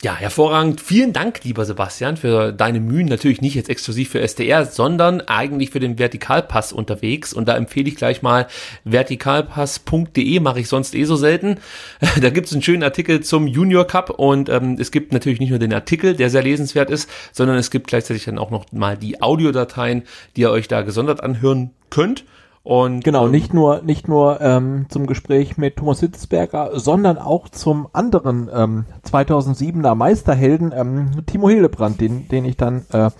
Ja, 0.05 0.15
hervorragend. 0.15 0.81
Vielen 0.81 1.13
Dank, 1.13 1.43
lieber 1.45 1.65
Sebastian, 1.65 2.15
für 2.15 2.51
deine 2.51 2.79
Mühen. 2.79 3.07
Natürlich 3.07 3.41
nicht 3.41 3.55
jetzt 3.55 3.71
exklusiv 3.71 4.09
für 4.11 4.21
SDR, 4.21 4.63
sondern 4.67 5.21
eigentlich 5.21 5.71
für 5.71 5.79
den 5.79 5.97
Vertikalpass 5.97 6.73
unterwegs. 6.73 7.33
Und 7.33 7.47
da 7.47 7.57
empfehle 7.57 7.89
ich 7.89 7.95
gleich 7.95 8.21
mal 8.21 8.45
vertikalpass.de, 8.83 10.39
mache 10.41 10.59
ich 10.59 10.67
sonst 10.67 10.93
eh 10.93 11.05
so 11.05 11.15
selten. 11.15 11.57
Da 12.21 12.29
gibt 12.29 12.45
es 12.45 12.53
einen 12.53 12.61
schönen 12.61 12.83
Artikel 12.83 13.21
zum 13.21 13.47
Junior 13.47 13.87
Cup 13.87 14.11
und 14.11 14.47
ähm, 14.47 14.77
es 14.79 14.91
gibt 14.91 15.11
natürlich 15.11 15.39
nicht 15.39 15.49
nur 15.49 15.57
den 15.57 15.73
Artikel, 15.73 16.15
der 16.15 16.29
sehr 16.29 16.43
lesenswert 16.43 16.91
ist, 16.91 17.09
sondern 17.31 17.57
es 17.57 17.71
gibt 17.71 17.87
gleichzeitig 17.87 18.25
dann 18.25 18.37
auch 18.37 18.51
noch 18.51 18.71
mal 18.71 18.97
die 18.97 19.23
Audiodateien, 19.23 20.03
die 20.35 20.41
ihr 20.41 20.51
euch 20.51 20.67
da 20.67 20.83
gesondert 20.83 21.23
anhören 21.23 21.71
könnt. 21.89 22.25
Und, 22.65 23.03
genau, 23.03 23.27
ähm, 23.27 23.31
nicht 23.31 23.53
nur, 23.53 23.83
nicht 23.83 24.07
nur 24.07 24.41
ähm, 24.41 24.87
zum 24.89 25.05
Gespräch 25.05 25.55
mit 25.55 25.75
Thomas 25.75 25.99
Hitzberger, 25.99 26.71
sondern 26.79 27.19
auch 27.19 27.47
zum 27.47 27.87
anderen 27.93 28.49
ähm, 28.51 28.85
2007er 29.07 29.93
Meisterhelden 29.93 30.73
ähm, 30.75 31.11
Timo 31.27 31.47
Hildebrand, 31.47 32.01
den, 32.01 32.27
den 32.27 32.43
ich 32.43 32.57
dann 32.57 32.87
äh, 32.91 33.11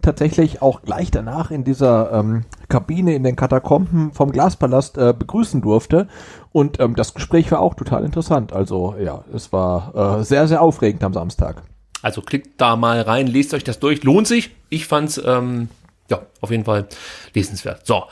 tatsächlich 0.00 0.62
auch 0.62 0.80
gleich 0.80 1.10
danach 1.10 1.50
in 1.50 1.64
dieser 1.64 2.14
ähm, 2.14 2.44
Kabine 2.70 3.14
in 3.14 3.24
den 3.24 3.36
Katakomben 3.36 4.12
vom 4.12 4.32
Glaspalast 4.32 4.96
äh, 4.96 5.12
begrüßen 5.12 5.60
durfte. 5.60 6.08
Und 6.52 6.80
ähm, 6.80 6.96
das 6.96 7.12
Gespräch 7.12 7.52
war 7.52 7.60
auch 7.60 7.74
total 7.74 8.06
interessant. 8.06 8.54
Also 8.54 8.94
ja, 8.98 9.22
es 9.34 9.52
war 9.52 10.20
äh, 10.20 10.24
sehr, 10.24 10.48
sehr 10.48 10.62
aufregend 10.62 11.04
am 11.04 11.12
Samstag. 11.12 11.62
Also 12.00 12.22
klickt 12.22 12.58
da 12.58 12.74
mal 12.76 13.02
rein, 13.02 13.26
lest 13.26 13.52
euch 13.52 13.64
das 13.64 13.80
durch. 13.80 14.02
Lohnt 14.02 14.26
sich. 14.26 14.56
Ich 14.70 14.86
fand's 14.86 15.20
ähm, 15.22 15.68
ja, 16.10 16.20
auf 16.42 16.50
jeden 16.50 16.64
Fall 16.64 16.86
lesenswert. 17.32 17.86
So, 17.86 18.04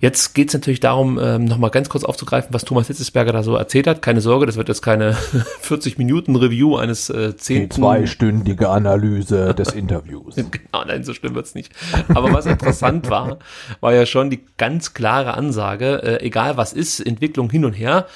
jetzt 0.00 0.34
geht 0.34 0.48
es 0.48 0.54
natürlich 0.54 0.80
darum, 0.80 1.18
ähm, 1.18 1.46
nochmal 1.46 1.70
ganz 1.70 1.88
kurz 1.88 2.04
aufzugreifen, 2.04 2.52
was 2.52 2.64
Thomas 2.64 2.88
Hitzesberger 2.88 3.32
da 3.32 3.42
so 3.42 3.56
erzählt 3.56 3.86
hat. 3.86 4.02
Keine 4.02 4.20
Sorge, 4.20 4.44
das 4.44 4.56
wird 4.56 4.68
jetzt 4.68 4.82
keine 4.82 5.14
40 5.60 5.96
Minuten 5.96 6.36
Review 6.36 6.76
eines 6.76 7.08
äh, 7.08 7.36
zehnten... 7.36 7.80
Zweistündige 7.80 8.68
Analyse 8.68 9.54
des 9.54 9.72
Interviews. 9.72 10.34
genau, 10.36 10.84
nein, 10.86 11.04
so 11.04 11.14
schlimm 11.14 11.34
wird's 11.34 11.54
nicht. 11.54 11.72
Aber 12.08 12.32
was 12.34 12.44
interessant 12.44 13.08
war, 13.08 13.38
war 13.80 13.94
ja 13.94 14.04
schon 14.04 14.28
die 14.28 14.44
ganz 14.58 14.92
klare 14.92 15.32
Ansage, 15.32 16.02
äh, 16.02 16.26
egal 16.26 16.58
was 16.58 16.74
ist, 16.74 17.00
Entwicklung 17.00 17.50
hin 17.50 17.64
und 17.64 17.72
her, 17.72 18.06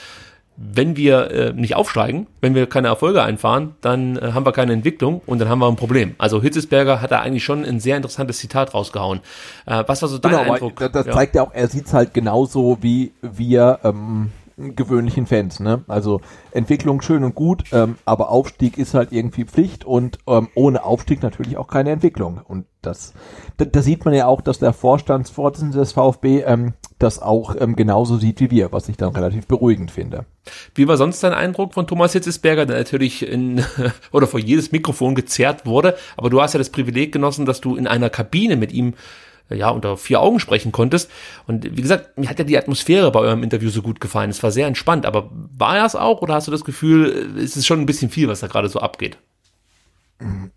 wenn 0.64 0.96
wir 0.96 1.30
äh, 1.30 1.52
nicht 1.52 1.74
aufsteigen, 1.74 2.28
wenn 2.40 2.54
wir 2.54 2.66
keine 2.68 2.88
Erfolge 2.88 3.22
einfahren, 3.22 3.74
dann 3.80 4.16
äh, 4.16 4.32
haben 4.32 4.46
wir 4.46 4.52
keine 4.52 4.72
Entwicklung 4.72 5.20
und 5.26 5.40
dann 5.40 5.48
haben 5.48 5.58
wir 5.58 5.66
ein 5.68 5.76
Problem. 5.76 6.14
Also 6.18 6.40
Hitzesberger 6.40 7.00
hat 7.02 7.10
da 7.10 7.18
eigentlich 7.20 7.42
schon 7.44 7.64
ein 7.64 7.80
sehr 7.80 7.96
interessantes 7.96 8.38
Zitat 8.38 8.72
rausgehauen. 8.72 9.20
Äh, 9.66 9.82
was 9.86 10.02
war 10.02 10.08
so 10.08 10.18
dein 10.18 10.32
Genau, 10.32 10.52
Eindruck? 10.52 10.80
aber 10.80 10.88
das 10.90 11.06
Ja. 11.06 11.12
zeigt 11.12 11.34
ja 11.34 11.42
auch, 11.42 11.52
er 11.52 11.68
sieht's 11.68 11.92
halt 11.92 12.14
genauso 12.14 12.78
wie 12.80 13.12
wir 13.22 13.80
ähm, 13.82 14.30
gewöhnlichen 14.56 15.26
Fans. 15.26 15.58
Ne? 15.60 15.82
Also 15.88 16.20
Entwicklung 16.52 17.00
schön 17.02 17.24
und 17.24 17.34
gut, 17.34 17.64
ähm, 17.72 17.96
aber 18.04 18.28
Aufstieg 18.30 18.78
ist 18.78 18.94
halt 18.94 19.10
irgendwie 19.10 19.44
Pflicht 19.44 19.84
und 19.84 20.18
ähm, 20.28 20.48
ohne 20.54 20.84
Aufstieg 20.84 21.22
natürlich 21.22 21.56
auch 21.56 21.66
keine 21.66 21.90
Entwicklung. 21.90 22.40
Und 22.46 22.66
das, 22.82 23.14
da, 23.56 23.64
da 23.64 23.82
sieht 23.82 24.04
man 24.04 24.14
ja 24.14 24.26
auch, 24.26 24.40
dass 24.42 24.58
der 24.58 24.72
Vorstandsvorsitzende 24.72 25.78
des 25.78 25.92
VfB 25.92 26.42
ähm, 26.42 26.74
das 27.02 27.20
auch 27.20 27.56
ähm, 27.58 27.76
genauso 27.76 28.16
sieht 28.16 28.40
wie 28.40 28.50
wir, 28.50 28.72
was 28.72 28.88
ich 28.88 28.96
dann 28.96 29.12
relativ 29.12 29.46
beruhigend 29.46 29.90
finde. 29.90 30.24
Wie 30.74 30.88
war 30.88 30.96
sonst 30.96 31.22
dein 31.22 31.32
Eindruck 31.32 31.74
von 31.74 31.86
Thomas 31.86 32.12
Hitzesberger, 32.12 32.66
der 32.66 32.78
natürlich 32.78 33.26
in 33.26 33.64
oder 34.12 34.26
vor 34.26 34.40
jedes 34.40 34.72
Mikrofon 34.72 35.14
gezerrt 35.14 35.66
wurde, 35.66 35.96
aber 36.16 36.30
du 36.30 36.40
hast 36.40 36.54
ja 36.54 36.58
das 36.58 36.70
Privileg 36.70 37.12
genossen, 37.12 37.46
dass 37.46 37.60
du 37.60 37.76
in 37.76 37.86
einer 37.86 38.10
Kabine 38.10 38.56
mit 38.56 38.72
ihm 38.72 38.94
äh, 39.50 39.56
ja 39.56 39.70
unter 39.70 39.96
vier 39.96 40.20
Augen 40.20 40.40
sprechen 40.40 40.72
konntest 40.72 41.10
und 41.46 41.76
wie 41.76 41.82
gesagt, 41.82 42.18
mir 42.18 42.28
hat 42.28 42.38
ja 42.38 42.44
die 42.44 42.58
Atmosphäre 42.58 43.10
bei 43.10 43.20
eurem 43.20 43.42
Interview 43.42 43.70
so 43.70 43.82
gut 43.82 44.00
gefallen. 44.00 44.30
Es 44.30 44.42
war 44.42 44.50
sehr 44.50 44.66
entspannt, 44.66 45.06
aber 45.06 45.30
war 45.32 45.78
er 45.78 45.86
es 45.86 45.96
auch 45.96 46.22
oder 46.22 46.34
hast 46.34 46.46
du 46.46 46.52
das 46.52 46.64
Gefühl, 46.64 47.34
äh, 47.36 47.40
es 47.40 47.56
ist 47.56 47.66
schon 47.66 47.80
ein 47.80 47.86
bisschen 47.86 48.10
viel, 48.10 48.28
was 48.28 48.40
da 48.40 48.46
gerade 48.46 48.68
so 48.68 48.80
abgeht? 48.80 49.18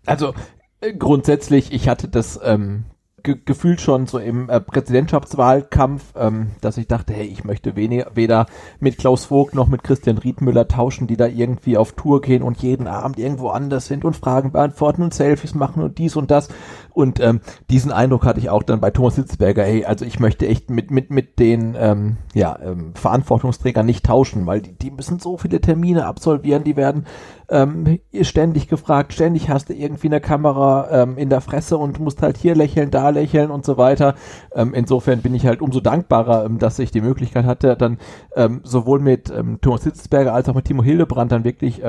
Also 0.04 0.34
äh, 0.80 0.92
grundsätzlich, 0.92 1.72
ich 1.72 1.88
hatte 1.88 2.08
das 2.08 2.38
ähm, 2.42 2.84
ge 3.26 3.36
gefühlt 3.44 3.80
schon 3.80 4.06
so 4.06 4.18
im 4.18 4.48
äh, 4.48 4.60
Präsidentschaftswahlkampf, 4.60 6.14
ähm, 6.16 6.52
dass 6.60 6.78
ich 6.78 6.86
dachte, 6.86 7.12
hey, 7.12 7.26
ich 7.26 7.44
möchte 7.44 7.76
weniger, 7.76 8.12
weder 8.14 8.46
mit 8.78 8.96
Klaus 8.98 9.26
Vogt 9.26 9.54
noch 9.54 9.66
mit 9.66 9.82
Christian 9.82 10.16
Riedmüller 10.16 10.68
tauschen, 10.68 11.06
die 11.06 11.16
da 11.16 11.26
irgendwie 11.26 11.76
auf 11.76 11.92
Tour 11.92 12.22
gehen 12.22 12.42
und 12.42 12.62
jeden 12.62 12.86
Abend 12.86 13.18
irgendwo 13.18 13.48
anders 13.48 13.86
sind 13.86 14.04
und 14.04 14.16
Fragen 14.16 14.52
beantworten 14.52 15.02
und 15.02 15.12
Selfies 15.12 15.54
machen 15.54 15.82
und 15.82 15.98
dies 15.98 16.16
und 16.16 16.30
das. 16.30 16.48
Und 16.92 17.20
ähm, 17.20 17.40
diesen 17.68 17.92
Eindruck 17.92 18.24
hatte 18.24 18.40
ich 18.40 18.48
auch 18.48 18.62
dann 18.62 18.80
bei 18.80 18.90
Thomas 18.90 19.16
Hitzberger, 19.16 19.64
hey, 19.64 19.84
also 19.84 20.04
ich 20.04 20.20
möchte 20.20 20.46
echt 20.46 20.70
mit, 20.70 20.90
mit, 20.90 21.10
mit 21.10 21.38
den 21.38 21.76
ähm, 21.78 22.16
ja, 22.32 22.58
ähm, 22.62 22.94
Verantwortungsträgern 22.94 23.84
nicht 23.84 24.06
tauschen, 24.06 24.46
weil 24.46 24.62
die, 24.62 24.72
die 24.72 24.90
müssen 24.92 25.18
so 25.18 25.36
viele 25.36 25.60
Termine 25.60 26.06
absolvieren, 26.06 26.64
die 26.64 26.76
werden 26.76 27.04
ähm, 27.48 28.00
ständig 28.22 28.68
gefragt, 28.68 29.12
ständig 29.12 29.48
hast 29.48 29.68
du 29.68 29.74
irgendwie 29.74 30.08
eine 30.08 30.20
Kamera 30.20 30.88
ähm, 30.90 31.16
in 31.16 31.28
der 31.28 31.40
Fresse 31.40 31.78
und 31.78 32.00
musst 32.00 32.22
halt 32.22 32.36
hier 32.36 32.54
lächeln, 32.54 32.90
da 32.90 33.10
lächeln 33.10 33.50
und 33.50 33.64
so 33.64 33.76
weiter. 33.76 34.14
Ähm, 34.54 34.74
insofern 34.74 35.22
bin 35.22 35.34
ich 35.34 35.46
halt 35.46 35.62
umso 35.62 35.80
dankbarer, 35.80 36.44
ähm, 36.44 36.58
dass 36.58 36.78
ich 36.78 36.90
die 36.90 37.00
Möglichkeit 37.00 37.44
hatte, 37.44 37.76
dann 37.76 37.98
ähm, 38.34 38.60
sowohl 38.64 39.00
mit 39.00 39.30
ähm, 39.30 39.60
Thomas 39.60 39.84
Hitzberger 39.84 40.34
als 40.34 40.48
auch 40.48 40.54
mit 40.54 40.64
Timo 40.64 40.82
Hildebrand 40.82 41.32
dann 41.32 41.44
wirklich 41.44 41.82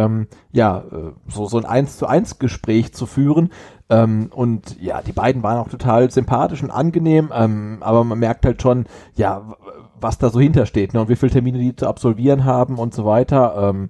ja 0.51 0.79
äh, 0.79 1.11
so 1.27 1.45
so 1.47 1.57
ein 1.57 1.65
eins 1.65 1.97
zu 1.97 2.07
eins 2.07 2.39
Gespräch 2.39 2.93
zu 2.93 3.05
führen. 3.05 3.49
Und 3.89 4.81
ja, 4.81 5.01
die 5.01 5.13
beiden 5.13 5.43
waren 5.43 5.59
auch 5.59 5.69
total 5.69 6.11
sympathisch 6.11 6.61
und 6.61 6.71
angenehm, 6.71 7.31
aber 7.31 8.03
man 8.03 8.19
merkt 8.19 8.45
halt 8.45 8.61
schon, 8.61 8.85
ja, 9.15 9.55
was 9.99 10.17
da 10.17 10.29
so 10.29 10.41
hintersteht 10.41 10.93
ne, 10.93 11.01
und 11.01 11.09
wie 11.09 11.15
viele 11.15 11.31
Termine 11.31 11.59
die 11.59 11.75
zu 11.75 11.87
absolvieren 11.87 12.43
haben 12.43 12.79
und 12.79 12.93
so 12.93 13.05
weiter. 13.05 13.69
Ähm, 13.69 13.89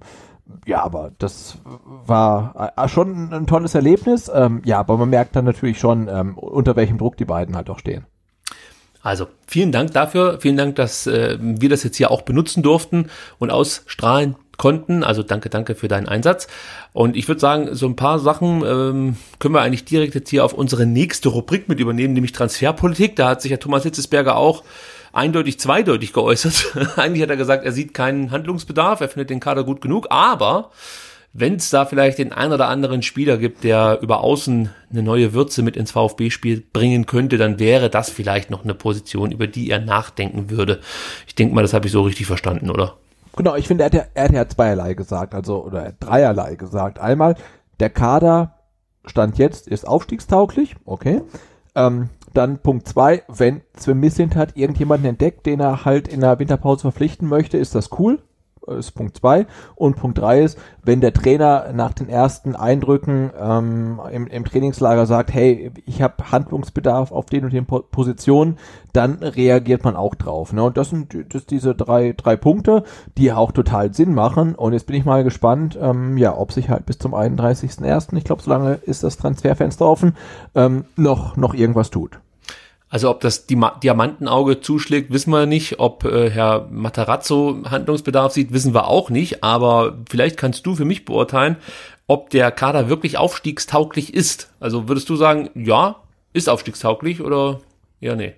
ja, 0.66 0.82
aber 0.82 1.12
das 1.18 1.58
war 2.06 2.72
äh, 2.76 2.88
schon 2.88 3.32
ein 3.32 3.46
tolles 3.46 3.74
Erlebnis. 3.74 4.30
Ähm, 4.32 4.62
ja, 4.64 4.78
aber 4.78 4.96
man 4.96 5.10
merkt 5.10 5.36
dann 5.36 5.44
natürlich 5.44 5.78
schon, 5.78 6.08
ähm, 6.08 6.36
unter 6.38 6.76
welchem 6.76 6.98
Druck 6.98 7.16
die 7.16 7.24
beiden 7.24 7.56
halt 7.56 7.70
auch 7.70 7.78
stehen. 7.78 8.06
Also 9.00 9.26
vielen 9.46 9.72
Dank 9.72 9.92
dafür, 9.92 10.38
vielen 10.40 10.56
Dank, 10.56 10.76
dass 10.76 11.06
äh, 11.06 11.38
wir 11.40 11.68
das 11.68 11.84
jetzt 11.84 11.96
hier 11.96 12.10
auch 12.10 12.22
benutzen 12.22 12.62
durften 12.62 13.10
und 13.38 13.50
ausstrahlen 13.50 14.36
konnten. 14.56 15.04
Also 15.04 15.22
danke, 15.22 15.48
danke 15.48 15.74
für 15.74 15.88
deinen 15.88 16.08
Einsatz. 16.08 16.48
Und 16.92 17.16
ich 17.16 17.28
würde 17.28 17.40
sagen, 17.40 17.74
so 17.74 17.86
ein 17.86 17.96
paar 17.96 18.18
Sachen 18.18 18.64
ähm, 18.66 19.16
können 19.38 19.54
wir 19.54 19.62
eigentlich 19.62 19.84
direkt 19.84 20.14
jetzt 20.14 20.30
hier 20.30 20.44
auf 20.44 20.52
unsere 20.52 20.84
nächste 20.84 21.28
Rubrik 21.28 21.68
mit 21.68 21.78
übernehmen, 21.80 22.12
nämlich 22.12 22.32
Transferpolitik. 22.32 23.14
Da 23.16 23.28
hat 23.28 23.40
sich 23.40 23.52
ja 23.52 23.56
Thomas 23.56 23.84
Hitzesberger 23.84 24.36
auch 24.36 24.64
eindeutig 25.18 25.58
zweideutig 25.60 26.12
geäußert. 26.12 26.76
eigentlich 26.96 27.22
hat 27.22 27.30
er 27.30 27.36
gesagt, 27.36 27.64
er 27.64 27.72
sieht 27.72 27.92
keinen 27.92 28.30
Handlungsbedarf, 28.30 29.00
er 29.00 29.08
findet 29.08 29.30
den 29.30 29.40
Kader 29.40 29.64
gut 29.64 29.80
genug, 29.80 30.06
aber 30.10 30.70
wenn 31.34 31.56
es 31.56 31.70
da 31.70 31.84
vielleicht 31.84 32.18
den 32.18 32.32
ein 32.32 32.52
oder 32.52 32.68
anderen 32.68 33.02
Spieler 33.02 33.36
gibt, 33.36 33.62
der 33.62 33.98
über 34.00 34.22
außen 34.22 34.70
eine 34.90 35.02
neue 35.02 35.34
Würze 35.34 35.62
mit 35.62 35.76
ins 35.76 35.92
VfB-Spiel 35.92 36.64
bringen 36.72 37.06
könnte, 37.06 37.36
dann 37.36 37.58
wäre 37.58 37.90
das 37.90 38.08
vielleicht 38.08 38.50
noch 38.50 38.64
eine 38.64 38.74
Position, 38.74 39.30
über 39.30 39.46
die 39.46 39.70
er 39.70 39.78
nachdenken 39.78 40.50
würde. 40.50 40.80
Ich 41.26 41.34
denke 41.34 41.54
mal, 41.54 41.62
das 41.62 41.74
habe 41.74 41.86
ich 41.86 41.92
so 41.92 42.02
richtig 42.02 42.26
verstanden, 42.26 42.70
oder? 42.70 42.96
Genau, 43.36 43.54
ich 43.56 43.68
finde, 43.68 43.84
er 43.84 43.86
hat 43.86 43.94
ja, 43.94 44.04
er 44.14 44.40
hat 44.40 44.52
zweierlei 44.52 44.94
gesagt, 44.94 45.34
also, 45.34 45.64
oder 45.64 45.80
er 45.80 45.88
hat 45.88 45.96
dreierlei 46.00 46.54
gesagt. 46.54 46.98
Einmal, 46.98 47.36
der 47.78 47.90
Kader 47.90 48.54
Stand 49.04 49.38
jetzt 49.38 49.68
ist 49.68 49.86
aufstiegstauglich, 49.86 50.76
okay. 50.84 51.22
Ähm, 51.74 52.08
dann 52.34 52.58
Punkt 52.58 52.88
zwei, 52.88 53.22
wenn 53.28 53.62
Sven 53.76 54.34
hat 54.34 54.56
irgendjemanden 54.56 55.08
entdeckt, 55.08 55.46
den 55.46 55.60
er 55.60 55.84
halt 55.84 56.08
in 56.08 56.20
der 56.20 56.38
Winterpause 56.38 56.82
verpflichten 56.82 57.28
möchte, 57.28 57.58
ist 57.58 57.74
das 57.74 57.90
cool. 57.98 58.20
Ist 58.76 58.92
Punkt 58.92 59.16
zwei. 59.16 59.46
Und 59.74 59.96
Punkt 59.96 60.18
drei 60.18 60.42
ist, 60.42 60.58
wenn 60.82 61.00
der 61.00 61.12
Trainer 61.12 61.72
nach 61.72 61.92
den 61.92 62.08
ersten 62.08 62.56
Eindrücken 62.56 63.30
ähm, 63.38 64.00
im, 64.10 64.26
im 64.26 64.44
Trainingslager 64.44 65.06
sagt, 65.06 65.32
hey, 65.32 65.70
ich 65.86 66.02
habe 66.02 66.30
Handlungsbedarf 66.30 67.12
auf 67.12 67.26
den 67.26 67.44
und 67.44 67.52
den 67.52 67.66
po 67.66 67.80
Positionen, 67.80 68.58
dann 68.92 69.18
reagiert 69.22 69.84
man 69.84 69.96
auch 69.96 70.14
drauf. 70.14 70.52
Ne? 70.52 70.62
Und 70.62 70.76
das 70.76 70.90
sind 70.90 71.16
das 71.34 71.46
diese 71.46 71.74
drei, 71.74 72.14
drei 72.16 72.36
Punkte, 72.36 72.84
die 73.16 73.32
auch 73.32 73.52
total 73.52 73.92
Sinn 73.94 74.14
machen. 74.14 74.54
Und 74.54 74.72
jetzt 74.72 74.86
bin 74.86 74.96
ich 74.96 75.04
mal 75.04 75.24
gespannt, 75.24 75.78
ähm, 75.80 76.16
ja, 76.16 76.36
ob 76.36 76.52
sich 76.52 76.68
halt 76.68 76.86
bis 76.86 76.98
zum 76.98 77.14
31.01., 77.14 78.16
ich 78.16 78.24
glaube, 78.24 78.42
so 78.42 78.50
lange 78.50 78.74
ist 78.74 79.04
das 79.04 79.16
Transferfenster 79.16 79.86
offen, 79.86 80.16
ähm, 80.54 80.84
noch, 80.96 81.36
noch 81.36 81.54
irgendwas 81.54 81.90
tut. 81.90 82.20
Also 82.90 83.10
ob 83.10 83.20
das 83.20 83.46
Diamantenauge 83.46 84.60
zuschlägt, 84.60 85.12
wissen 85.12 85.30
wir 85.30 85.44
nicht. 85.46 85.78
Ob 85.78 86.04
äh, 86.04 86.30
Herr 86.30 86.68
Matarazzo 86.70 87.58
Handlungsbedarf 87.68 88.32
sieht, 88.32 88.52
wissen 88.52 88.72
wir 88.72 88.88
auch 88.88 89.10
nicht. 89.10 89.44
Aber 89.44 89.98
vielleicht 90.08 90.36
kannst 90.38 90.64
du 90.64 90.74
für 90.74 90.86
mich 90.86 91.04
beurteilen, 91.04 91.56
ob 92.06 92.30
der 92.30 92.50
Kader 92.50 92.88
wirklich 92.88 93.18
aufstiegstauglich 93.18 94.14
ist. 94.14 94.50
Also 94.58 94.88
würdest 94.88 95.08
du 95.10 95.16
sagen, 95.16 95.50
ja, 95.54 95.96
ist 96.32 96.48
aufstiegstauglich 96.48 97.20
oder 97.20 97.60
ja, 98.00 98.16
nee? 98.16 98.34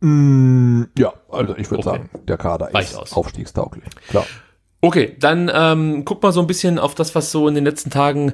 Mm, 0.00 0.84
ja, 0.98 1.12
also 1.30 1.56
ich 1.56 1.70
würde 1.70 1.86
Okay. 1.86 1.98
sagen, 1.98 2.10
der 2.26 2.36
Kader 2.38 2.72
Reicht 2.74 2.92
ist 2.92 2.96
aus. 2.96 3.12
aufstiegstauglich. 3.12 3.84
Klar. 4.08 4.26
Okay, 4.84 5.14
dann 5.20 5.48
ähm, 5.54 6.04
guck 6.04 6.20
mal 6.24 6.32
so 6.32 6.40
ein 6.40 6.48
bisschen 6.48 6.80
auf 6.80 6.96
das, 6.96 7.14
was 7.14 7.30
so 7.30 7.46
in 7.46 7.54
den 7.54 7.64
letzten 7.64 7.90
Tagen 7.90 8.32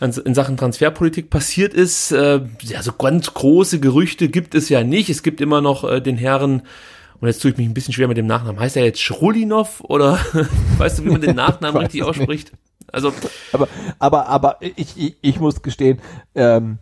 in 0.00 0.34
Sachen 0.34 0.56
Transferpolitik 0.56 1.30
passiert 1.30 1.72
ist. 1.72 2.10
Äh, 2.10 2.40
ja, 2.62 2.82
so 2.82 2.92
ganz 2.92 3.32
große 3.32 3.78
Gerüchte 3.78 4.28
gibt 4.28 4.56
es 4.56 4.68
ja 4.68 4.82
nicht. 4.82 5.08
Es 5.08 5.22
gibt 5.22 5.40
immer 5.40 5.60
noch 5.60 5.84
äh, 5.84 6.00
den 6.00 6.16
Herren, 6.16 6.62
und 7.20 7.28
jetzt 7.28 7.40
tue 7.40 7.52
ich 7.52 7.56
mich 7.56 7.68
ein 7.68 7.74
bisschen 7.74 7.94
schwer 7.94 8.08
mit 8.08 8.16
dem 8.16 8.26
Nachnamen. 8.26 8.58
Heißt 8.58 8.76
er 8.76 8.84
jetzt 8.84 9.00
Schrulinov 9.00 9.82
oder 9.82 10.18
weißt 10.78 10.98
du, 10.98 11.04
wie 11.04 11.10
man 11.10 11.20
den 11.20 11.36
Nachnamen 11.36 11.76
richtig 11.82 12.02
ausspricht? 12.02 12.50
Also, 12.90 13.12
Aber, 13.52 13.68
aber, 14.00 14.28
aber 14.28 14.56
ich, 14.60 14.98
ich, 14.98 15.16
ich 15.22 15.38
muss 15.38 15.62
gestehen, 15.62 16.00
ähm, 16.34 16.78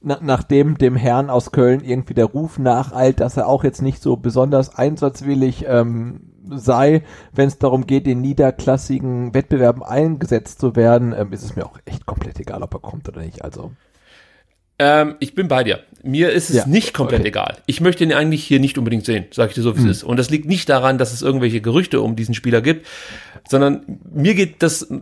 na, 0.00 0.18
nachdem 0.20 0.78
dem 0.78 0.96
Herrn 0.96 1.30
aus 1.30 1.52
Köln 1.52 1.82
irgendwie 1.82 2.14
der 2.14 2.26
Ruf 2.26 2.58
nacheilt, 2.58 3.20
dass 3.20 3.36
er 3.36 3.46
auch 3.46 3.62
jetzt 3.62 3.82
nicht 3.82 4.02
so 4.02 4.16
besonders 4.16 4.74
einsatzwillig 4.74 5.64
ähm, 5.68 6.27
sei, 6.50 7.02
wenn 7.32 7.48
es 7.48 7.58
darum 7.58 7.86
geht, 7.86 8.06
in 8.06 8.20
niederklassigen 8.20 9.34
Wettbewerben 9.34 9.82
eingesetzt 9.82 10.60
zu 10.60 10.76
werden, 10.76 11.14
ähm, 11.16 11.32
ist 11.32 11.42
es 11.42 11.56
mir 11.56 11.66
auch 11.66 11.78
echt 11.84 12.06
komplett 12.06 12.38
egal, 12.40 12.62
ob 12.62 12.74
er 12.74 12.80
kommt 12.80 13.08
oder 13.08 13.22
nicht. 13.22 13.42
Also 13.44 13.72
ähm, 14.78 15.16
ich 15.18 15.34
bin 15.34 15.48
bei 15.48 15.64
dir. 15.64 15.80
Mir 16.04 16.30
ist 16.30 16.50
es 16.50 16.56
Ja, 16.56 16.66
nicht 16.66 16.94
komplett 16.94 17.20
okay. 17.20 17.28
egal. 17.28 17.56
Ich 17.66 17.80
möchte 17.80 18.04
ihn 18.04 18.12
eigentlich 18.12 18.44
hier 18.44 18.60
nicht 18.60 18.78
unbedingt 18.78 19.04
sehen, 19.04 19.24
sage 19.32 19.48
ich 19.48 19.54
dir 19.56 19.62
so, 19.62 19.76
wie 19.76 19.80
es 19.80 19.86
ist. 19.86 20.04
Und 20.04 20.18
das 20.18 20.30
liegt 20.30 20.46
nicht 20.46 20.68
daran, 20.68 20.98
dass 20.98 21.12
es 21.12 21.22
irgendwelche 21.22 21.60
Gerüchte 21.60 22.00
um 22.00 22.14
diesen 22.14 22.34
Spieler 22.34 22.60
gibt, 22.60 22.86
sondern 23.48 23.98
mir 24.12 24.34
geht 24.34 24.62
das 24.62 24.82
äh, 24.82 25.00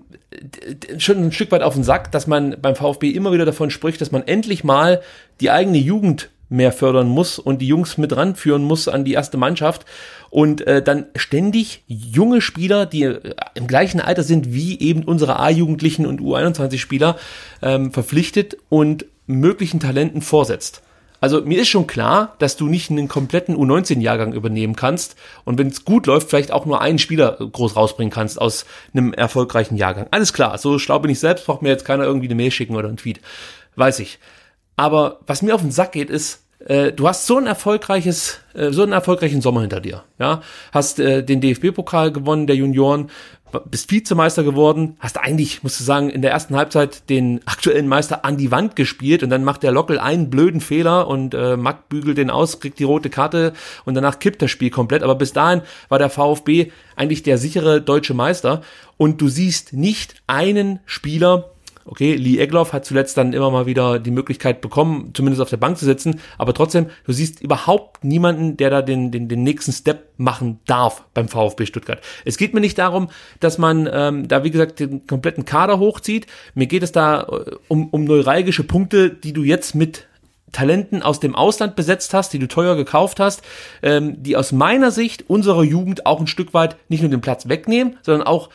schon 0.98 1.18
ein 1.18 1.32
Stück 1.32 1.52
weit 1.52 1.62
auf 1.62 1.74
den 1.74 1.84
Sack, 1.84 2.10
dass 2.12 2.26
man 2.26 2.56
beim 2.60 2.74
VfB 2.74 3.10
immer 3.10 3.32
wieder 3.32 3.44
davon 3.44 3.70
spricht, 3.70 4.00
dass 4.00 4.12
man 4.12 4.26
endlich 4.26 4.64
mal 4.64 5.02
die 5.40 5.50
eigene 5.50 5.78
Jugend 5.78 6.30
mehr 6.48 6.72
fördern 6.72 7.08
muss 7.08 7.38
und 7.38 7.60
die 7.60 7.66
Jungs 7.66 7.98
mit 7.98 8.16
ranführen 8.16 8.62
muss 8.62 8.88
an 8.88 9.04
die 9.04 9.14
erste 9.14 9.36
Mannschaft 9.36 9.84
und 10.30 10.66
äh, 10.66 10.82
dann 10.82 11.06
ständig 11.16 11.82
junge 11.86 12.40
Spieler, 12.40 12.86
die 12.86 13.02
äh, 13.02 13.34
im 13.54 13.66
gleichen 13.66 14.00
Alter 14.00 14.22
sind 14.22 14.52
wie 14.52 14.78
eben 14.80 15.02
unsere 15.04 15.38
A-Jugendlichen 15.40 16.06
und 16.06 16.20
U21-Spieler, 16.20 17.16
ähm, 17.62 17.92
verpflichtet 17.92 18.56
und 18.68 19.06
möglichen 19.26 19.80
Talenten 19.80 20.22
vorsetzt. 20.22 20.82
Also 21.20 21.40
mir 21.40 21.60
ist 21.60 21.68
schon 21.68 21.86
klar, 21.86 22.36
dass 22.38 22.56
du 22.56 22.66
nicht 22.68 22.90
einen 22.90 23.08
kompletten 23.08 23.56
U19-Jahrgang 23.56 24.32
übernehmen 24.32 24.76
kannst 24.76 25.16
und 25.44 25.58
wenn 25.58 25.68
es 25.68 25.84
gut 25.84 26.06
läuft, 26.06 26.28
vielleicht 26.28 26.52
auch 26.52 26.66
nur 26.66 26.80
einen 26.80 26.98
Spieler 26.98 27.38
groß 27.38 27.74
rausbringen 27.74 28.12
kannst 28.12 28.40
aus 28.40 28.66
einem 28.92 29.12
erfolgreichen 29.14 29.76
Jahrgang. 29.76 30.06
Alles 30.10 30.32
klar, 30.32 30.58
so 30.58 30.78
schlau 30.78 30.98
bin 30.98 31.10
ich 31.10 31.18
selbst, 31.18 31.46
braucht 31.46 31.62
mir 31.62 31.70
jetzt 31.70 31.84
keiner 31.84 32.04
irgendwie 32.04 32.26
eine 32.26 32.34
Mail 32.34 32.50
schicken 32.50 32.76
oder 32.76 32.88
einen 32.88 32.98
Tweet. 32.98 33.20
Weiß 33.76 33.98
ich. 34.00 34.18
Aber 34.76 35.20
was 35.26 35.42
mir 35.42 35.54
auf 35.54 35.62
den 35.62 35.70
Sack 35.70 35.92
geht, 35.92 36.10
ist, 36.10 36.44
äh, 36.66 36.92
du 36.92 37.08
hast 37.08 37.26
so 37.26 37.38
ein 37.38 37.46
erfolgreiches, 37.46 38.40
äh, 38.54 38.70
so 38.70 38.82
einen 38.82 38.92
erfolgreichen 38.92 39.40
Sommer 39.40 39.62
hinter 39.62 39.80
dir, 39.80 40.04
ja, 40.18 40.42
hast 40.72 40.98
äh, 40.98 41.22
den 41.22 41.40
DFB-Pokal 41.40 42.12
gewonnen 42.12 42.46
der 42.46 42.56
Junioren, 42.56 43.10
bist 43.70 43.90
Vizemeister 43.90 44.42
geworden, 44.42 44.96
hast 44.98 45.18
eigentlich, 45.18 45.62
musst 45.62 45.80
du 45.80 45.84
sagen, 45.84 46.10
in 46.10 46.20
der 46.20 46.32
ersten 46.32 46.56
Halbzeit 46.56 47.08
den 47.08 47.40
aktuellen 47.46 47.88
Meister 47.88 48.24
an 48.24 48.36
die 48.36 48.50
Wand 48.50 48.76
gespielt 48.76 49.22
und 49.22 49.30
dann 49.30 49.44
macht 49.44 49.62
der 49.62 49.72
Lockel 49.72 49.98
einen 49.98 50.30
blöden 50.30 50.60
Fehler 50.60 51.06
und 51.06 51.34
äh, 51.34 51.56
Mack 51.56 51.88
bügelt 51.88 52.18
den 52.18 52.30
aus, 52.30 52.60
kriegt 52.60 52.78
die 52.78 52.84
rote 52.84 53.08
Karte 53.08 53.52
und 53.84 53.94
danach 53.94 54.18
kippt 54.18 54.42
das 54.42 54.50
Spiel 54.50 54.70
komplett. 54.70 55.02
Aber 55.02 55.14
bis 55.14 55.32
dahin 55.32 55.62
war 55.88 55.98
der 55.98 56.10
VfB 56.10 56.72
eigentlich 56.96 57.22
der 57.22 57.38
sichere 57.38 57.80
deutsche 57.80 58.14
Meister 58.14 58.62
und 58.96 59.20
du 59.20 59.28
siehst 59.28 59.72
nicht 59.72 60.16
einen 60.26 60.80
Spieler, 60.84 61.52
Okay, 61.88 62.14
Lee 62.14 62.38
Egloff 62.38 62.72
hat 62.72 62.84
zuletzt 62.84 63.16
dann 63.16 63.32
immer 63.32 63.50
mal 63.50 63.66
wieder 63.66 64.00
die 64.00 64.10
Möglichkeit 64.10 64.60
bekommen, 64.60 65.12
zumindest 65.14 65.40
auf 65.40 65.50
der 65.50 65.56
Bank 65.56 65.78
zu 65.78 65.84
sitzen, 65.84 66.20
aber 66.36 66.52
trotzdem, 66.52 66.86
du 67.04 67.12
siehst 67.12 67.40
überhaupt 67.40 68.02
niemanden, 68.02 68.56
der 68.56 68.70
da 68.70 68.82
den, 68.82 69.12
den, 69.12 69.28
den 69.28 69.44
nächsten 69.44 69.72
Step 69.72 70.08
machen 70.16 70.58
darf 70.66 71.04
beim 71.14 71.28
VfB 71.28 71.64
Stuttgart. 71.66 72.00
Es 72.24 72.38
geht 72.38 72.54
mir 72.54 72.60
nicht 72.60 72.78
darum, 72.78 73.08
dass 73.38 73.58
man 73.58 73.88
ähm, 73.92 74.26
da, 74.26 74.42
wie 74.42 74.50
gesagt, 74.50 74.80
den 74.80 75.06
kompletten 75.06 75.44
Kader 75.44 75.78
hochzieht. 75.78 76.26
Mir 76.54 76.66
geht 76.66 76.82
es 76.82 76.90
da 76.90 77.22
äh, 77.22 77.52
um, 77.68 77.88
um 77.90 78.04
neuralgische 78.04 78.64
Punkte, 78.64 79.10
die 79.10 79.32
du 79.32 79.44
jetzt 79.44 79.74
mit 79.76 80.06
Talenten 80.52 81.02
aus 81.02 81.20
dem 81.20 81.34
Ausland 81.34 81.76
besetzt 81.76 82.14
hast, 82.14 82.32
die 82.32 82.38
du 82.38 82.48
teuer 82.48 82.76
gekauft 82.76 83.20
hast, 83.20 83.42
ähm, 83.82 84.22
die 84.22 84.36
aus 84.36 84.52
meiner 84.52 84.90
Sicht 84.90 85.28
unserer 85.28 85.62
Jugend 85.62 86.06
auch 86.06 86.18
ein 86.18 86.26
Stück 86.26 86.54
weit 86.54 86.76
nicht 86.88 87.02
nur 87.02 87.10
den 87.10 87.20
Platz 87.20 87.48
wegnehmen, 87.48 87.98
sondern 88.02 88.26
auch 88.26 88.48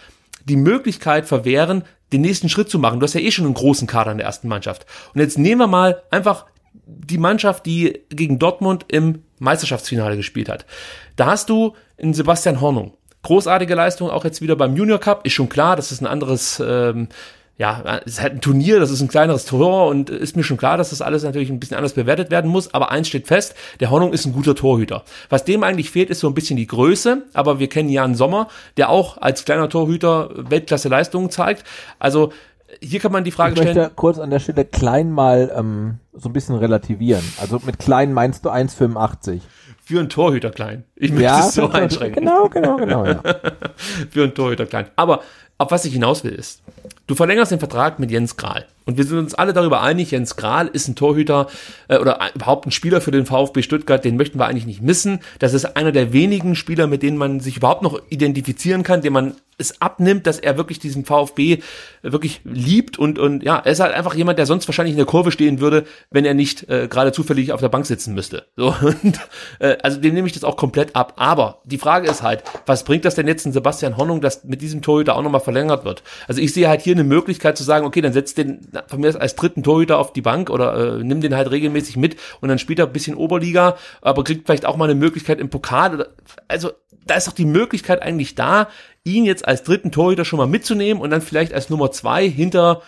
die 0.46 0.56
Möglichkeit 0.56 1.26
verwehren, 1.26 1.84
den 2.12 2.22
nächsten 2.22 2.50
Schritt 2.50 2.70
zu 2.70 2.80
machen. 2.80 3.00
Du 3.00 3.06
hast 3.06 3.14
ja 3.14 3.22
eh 3.22 3.32
schon 3.32 3.46
einen 3.46 3.54
großen 3.54 3.88
Kader 3.88 4.12
in 4.12 4.18
der 4.18 4.28
ersten 4.28 4.48
Mannschaft. 4.48 4.86
Und 5.14 5.22
jetzt 5.22 5.38
nehmen 5.38 5.62
wir 5.62 5.68
mal 5.68 6.04
einfach 6.12 6.46
die 6.86 7.18
Mannschaft, 7.18 7.66
die 7.66 8.02
gegen 8.10 8.40
Dortmund 8.40 8.86
im 8.90 9.24
Meisterschaftsfinale 9.40 10.18
gespielt 10.18 10.50
hat. 10.50 10.66
Da 11.16 11.28
hast 11.28 11.50
du 11.50 11.76
einen 12.02 12.14
Sebastian 12.14 12.62
Hornung. 12.62 12.94
Großartige 13.24 13.76
Leistung 13.76 14.10
auch 14.10 14.26
jetzt 14.26 14.42
wieder 14.42 14.56
beim 14.56 14.76
Junior 14.76 15.00
Cup. 15.00 15.26
Ist 15.26 15.34
schon 15.34 15.50
klar, 15.50 15.76
das 15.76 15.92
ist 15.92 16.02
ein 16.02 16.08
anderes 16.08 16.62
ähm, 16.66 17.08
ja, 17.62 18.00
es 18.06 18.14
ist 18.14 18.22
halt 18.22 18.34
ein 18.34 18.42
Turnier, 18.42 18.80
das 18.80 18.90
ist 18.90 19.02
ein 19.02 19.08
kleineres 19.08 19.46
Tor 19.46 19.86
und 19.88 20.10
ist 20.10 20.36
mir 20.36 20.42
schon 20.44 20.58
klar, 20.58 20.78
dass 20.78 20.90
das 20.90 21.00
alles 21.04 21.22
natürlich 21.24 21.52
ein 21.52 21.60
bisschen 21.60 21.78
anders 21.78 21.94
bewertet 21.94 22.32
werden 22.32 22.50
muss, 22.50 22.74
aber 22.74 22.90
eins 22.90 23.08
steht 23.08 23.28
fest, 23.28 23.54
der 23.80 23.92
Hornung 23.92 24.14
ist 24.14 24.26
ein 24.26 24.34
guter 24.34 24.56
Torhüter. 24.56 25.04
Was 25.30 25.46
dem 25.46 25.62
eigentlich 25.62 25.92
fehlt, 25.92 26.10
ist 26.10 26.22
so 26.22 26.28
ein 26.28 26.34
bisschen 26.34 26.58
die 26.58 26.66
Größe, 26.66 27.22
aber 27.34 27.60
wir 27.60 27.70
kennen 27.70 27.90
Jan 27.90 28.16
Sommer, 28.16 28.48
der 28.78 28.90
auch 28.90 29.18
als 29.20 29.46
kleiner 29.46 29.70
Torhüter 29.70 30.32
Weltklasse 30.36 30.90
Leistungen 30.90 31.30
zeigt. 31.30 31.64
Also 32.00 32.34
hier 32.82 33.00
kann 33.00 33.12
man 33.12 33.24
die 33.24 33.32
Frage 33.32 33.54
ich 33.54 33.60
stellen. 33.60 33.78
möchte 33.78 33.94
kurz 33.96 34.18
an 34.18 34.32
der 34.32 34.40
Stelle 34.40 34.66
klein 34.66 35.12
mal 35.12 35.52
ähm, 35.56 36.00
so 36.14 36.30
ein 36.30 36.34
bisschen 36.34 36.56
relativieren. 36.56 37.24
Also 37.40 37.60
mit 37.64 37.78
klein 37.78 38.12
meinst 38.12 38.44
du 38.44 38.50
1,85? 38.50 39.42
Für 39.84 40.00
einen 40.00 40.10
Torhüter 40.10 40.50
klein. 40.50 40.86
Ich 40.96 41.12
möchte 41.12 41.26
Ja, 41.26 41.40
es 41.48 41.54
so 41.54 41.70
einschränken. 41.70 42.24
genau, 42.24 42.48
genau, 42.50 42.78
genau, 42.78 43.06
ja. 43.06 43.22
für 44.10 44.24
einen 44.24 44.34
Torhüter 44.34 44.66
klein. 44.66 44.88
Aber 44.96 45.22
auf 45.58 45.70
was 45.70 45.86
ich 45.86 45.94
hinaus 45.94 46.24
will 46.24 46.32
ist, 46.32 46.64
du 47.12 47.16
verlängerst 47.16 47.52
den 47.52 47.60
Vertrag 47.60 48.00
mit 48.00 48.10
Jens 48.10 48.38
Grahl. 48.38 48.66
Und 48.86 48.98
wir 48.98 49.04
sind 49.04 49.20
uns 49.20 49.36
alle 49.36 49.54
darüber 49.54 49.82
einig, 49.82 50.12
Jens 50.12 50.38
Grahl 50.38 50.68
ist 50.68 50.88
ein 50.88 50.96
Torhüter 50.96 51.48
äh, 51.88 51.98
oder 51.98 52.20
überhaupt 52.34 52.66
ein 52.66 52.72
Spieler 52.72 53.02
für 53.02 53.12
den 53.12 53.26
VfB 53.26 53.62
Stuttgart, 53.62 54.04
den 54.04 54.16
möchten 54.16 54.40
wir 54.40 54.48
eigentlich 54.48 54.66
nicht 54.66 54.82
missen. 54.82 55.20
Das 55.40 55.54
ist 55.54 55.76
einer 55.76 55.92
der 55.92 56.14
wenigen 56.14 56.56
Spieler, 56.56 56.88
mit 56.88 57.04
denen 57.04 57.18
man 57.18 57.40
sich 57.42 57.58
überhaupt 57.58 57.84
noch 57.84 58.02
identifizieren 58.10 58.84
kann, 58.84 59.02
dem 59.02 59.14
man 59.14 59.36
es 59.58 59.80
abnimmt, 59.80 60.26
dass 60.26 60.40
er 60.40 60.58
wirklich 60.58 60.80
diesen 60.80 61.06
VfB 61.06 61.60
wirklich 62.02 62.42
liebt 62.44 62.98
und, 62.98 63.20
und 63.20 63.44
ja, 63.44 63.58
er 63.58 63.72
ist 63.72 63.80
halt 63.80 63.94
einfach 63.94 64.16
jemand, 64.16 64.40
der 64.40 64.48
sonst 64.48 64.68
wahrscheinlich 64.68 64.94
in 64.94 64.98
der 64.98 65.06
Kurve 65.06 65.32
stehen 65.32 65.60
würde, 65.60 65.86
wenn 66.10 66.26
er 66.26 66.34
nicht 66.34 66.68
äh, 66.70 66.88
gerade 66.88 67.12
zufällig 67.12 67.54
auf 67.54 67.62
der 67.62 67.70
Bank 67.70 67.86
sitzen 67.86 68.14
müsste. 68.14 68.46
So, 68.62 68.76
und, 68.82 69.20
äh, 69.60 69.78
also 69.82 70.00
dem 70.00 70.14
nehme 70.14 70.28
ich 70.28 70.34
das 70.34 70.44
auch 70.44 70.56
komplett 70.56 70.96
ab. 70.96 71.14
Aber 71.18 71.62
die 71.64 71.80
Frage 71.80 72.08
ist 72.08 72.22
halt, 72.22 72.44
was 72.68 72.84
bringt 72.84 73.06
das 73.06 73.16
denn 73.16 73.28
jetzt 73.28 73.46
in 73.46 73.54
Sebastian 73.54 73.98
Hornung, 73.98 74.22
dass 74.22 74.44
mit 74.44 74.62
diesem 74.62 74.84
Torhüter 74.84 75.16
auch 75.16 75.24
nochmal 75.24 75.42
verlängert 75.42 75.84
wird? 75.84 76.04
Also 76.28 76.42
ich 76.42 76.54
sehe 76.54 76.70
halt 76.70 76.82
hier 76.82 76.94
eine 76.94 77.01
Möglichkeit 77.04 77.58
zu 77.58 77.64
sagen, 77.64 77.86
okay, 77.86 78.02
dann 78.02 78.14
setzt 78.14 78.38
den 78.38 78.68
von 78.88 79.00
mir 79.00 79.20
als 79.20 79.36
dritten 79.36 79.64
Torhüter 79.64 79.98
auf 79.98 80.14
die 80.14 80.22
Bank 80.22 80.50
oder 80.50 80.98
äh, 81.00 81.04
nimm 81.04 81.22
den 81.22 81.36
halt 81.36 81.52
regelmäßig 81.52 81.98
mit 81.98 82.18
und 82.40 82.50
dann 82.50 82.60
spielt 82.60 82.80
er 82.80 82.88
ein 82.88 82.94
bisschen 82.94 83.16
Oberliga, 83.16 83.78
aber 84.02 84.24
kriegt 84.24 84.46
vielleicht 84.46 84.66
auch 84.66 84.78
mal 84.78 84.86
eine 84.86 84.96
Möglichkeit 84.96 85.40
im 85.40 85.50
Pokal. 85.50 85.94
Oder, 85.94 86.08
also 86.48 86.72
da 87.06 87.16
ist 87.16 87.28
doch 87.28 87.34
die 87.34 87.46
Möglichkeit 87.46 88.02
eigentlich 88.02 88.36
da, 88.36 88.70
ihn 89.04 89.26
jetzt 89.26 89.48
als 89.48 89.64
dritten 89.64 89.92
Torhüter 89.92 90.26
schon 90.26 90.38
mal 90.38 90.48
mitzunehmen 90.48 91.02
und 91.02 91.10
dann 91.10 91.22
vielleicht 91.22 91.54
als 91.54 91.70
Nummer 91.70 91.92
zwei 91.92 92.30
hinter 92.30 92.82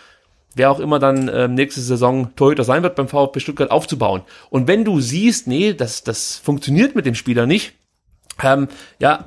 wer 0.54 0.70
auch 0.70 0.80
immer 0.80 0.98
dann 0.98 1.28
ähm, 1.32 1.54
nächste 1.54 1.80
Saison 1.80 2.34
Torhüter 2.36 2.64
sein 2.64 2.82
wird 2.82 2.94
beim 2.94 3.08
VfB 3.08 3.40
Stuttgart 3.40 3.70
aufzubauen. 3.70 4.22
Und 4.50 4.68
wenn 4.68 4.84
du 4.84 5.00
siehst, 5.00 5.46
nee, 5.46 5.74
das, 5.74 6.04
das 6.04 6.36
funktioniert 6.36 6.94
mit 6.94 7.06
dem 7.06 7.14
Spieler 7.14 7.46
nicht, 7.46 7.74
ähm, 8.42 8.68
ja, 8.98 9.24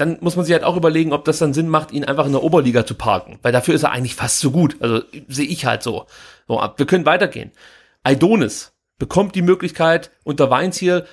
dann 0.00 0.18
muss 0.20 0.36
man 0.36 0.44
sich 0.44 0.52
halt 0.52 0.64
auch 0.64 0.76
überlegen, 0.76 1.12
ob 1.12 1.24
das 1.24 1.38
dann 1.38 1.52
Sinn 1.52 1.68
macht, 1.68 1.92
ihn 1.92 2.04
einfach 2.04 2.26
in 2.26 2.32
der 2.32 2.42
Oberliga 2.42 2.86
zu 2.86 2.94
parken. 2.94 3.38
Weil 3.42 3.52
dafür 3.52 3.74
ist 3.74 3.82
er 3.82 3.92
eigentlich 3.92 4.14
fast 4.14 4.40
so 4.40 4.50
gut. 4.50 4.76
Also 4.80 5.02
sehe 5.28 5.46
ich 5.46 5.66
halt 5.66 5.82
so. 5.82 6.06
so 6.48 6.60
wir 6.76 6.86
können 6.86 7.06
weitergehen. 7.06 7.52
Aidonis 8.02 8.72
bekommt 8.98 9.34
die 9.34 9.42
Möglichkeit, 9.42 10.10
unter 10.24 10.50
Weinziel 10.50 11.04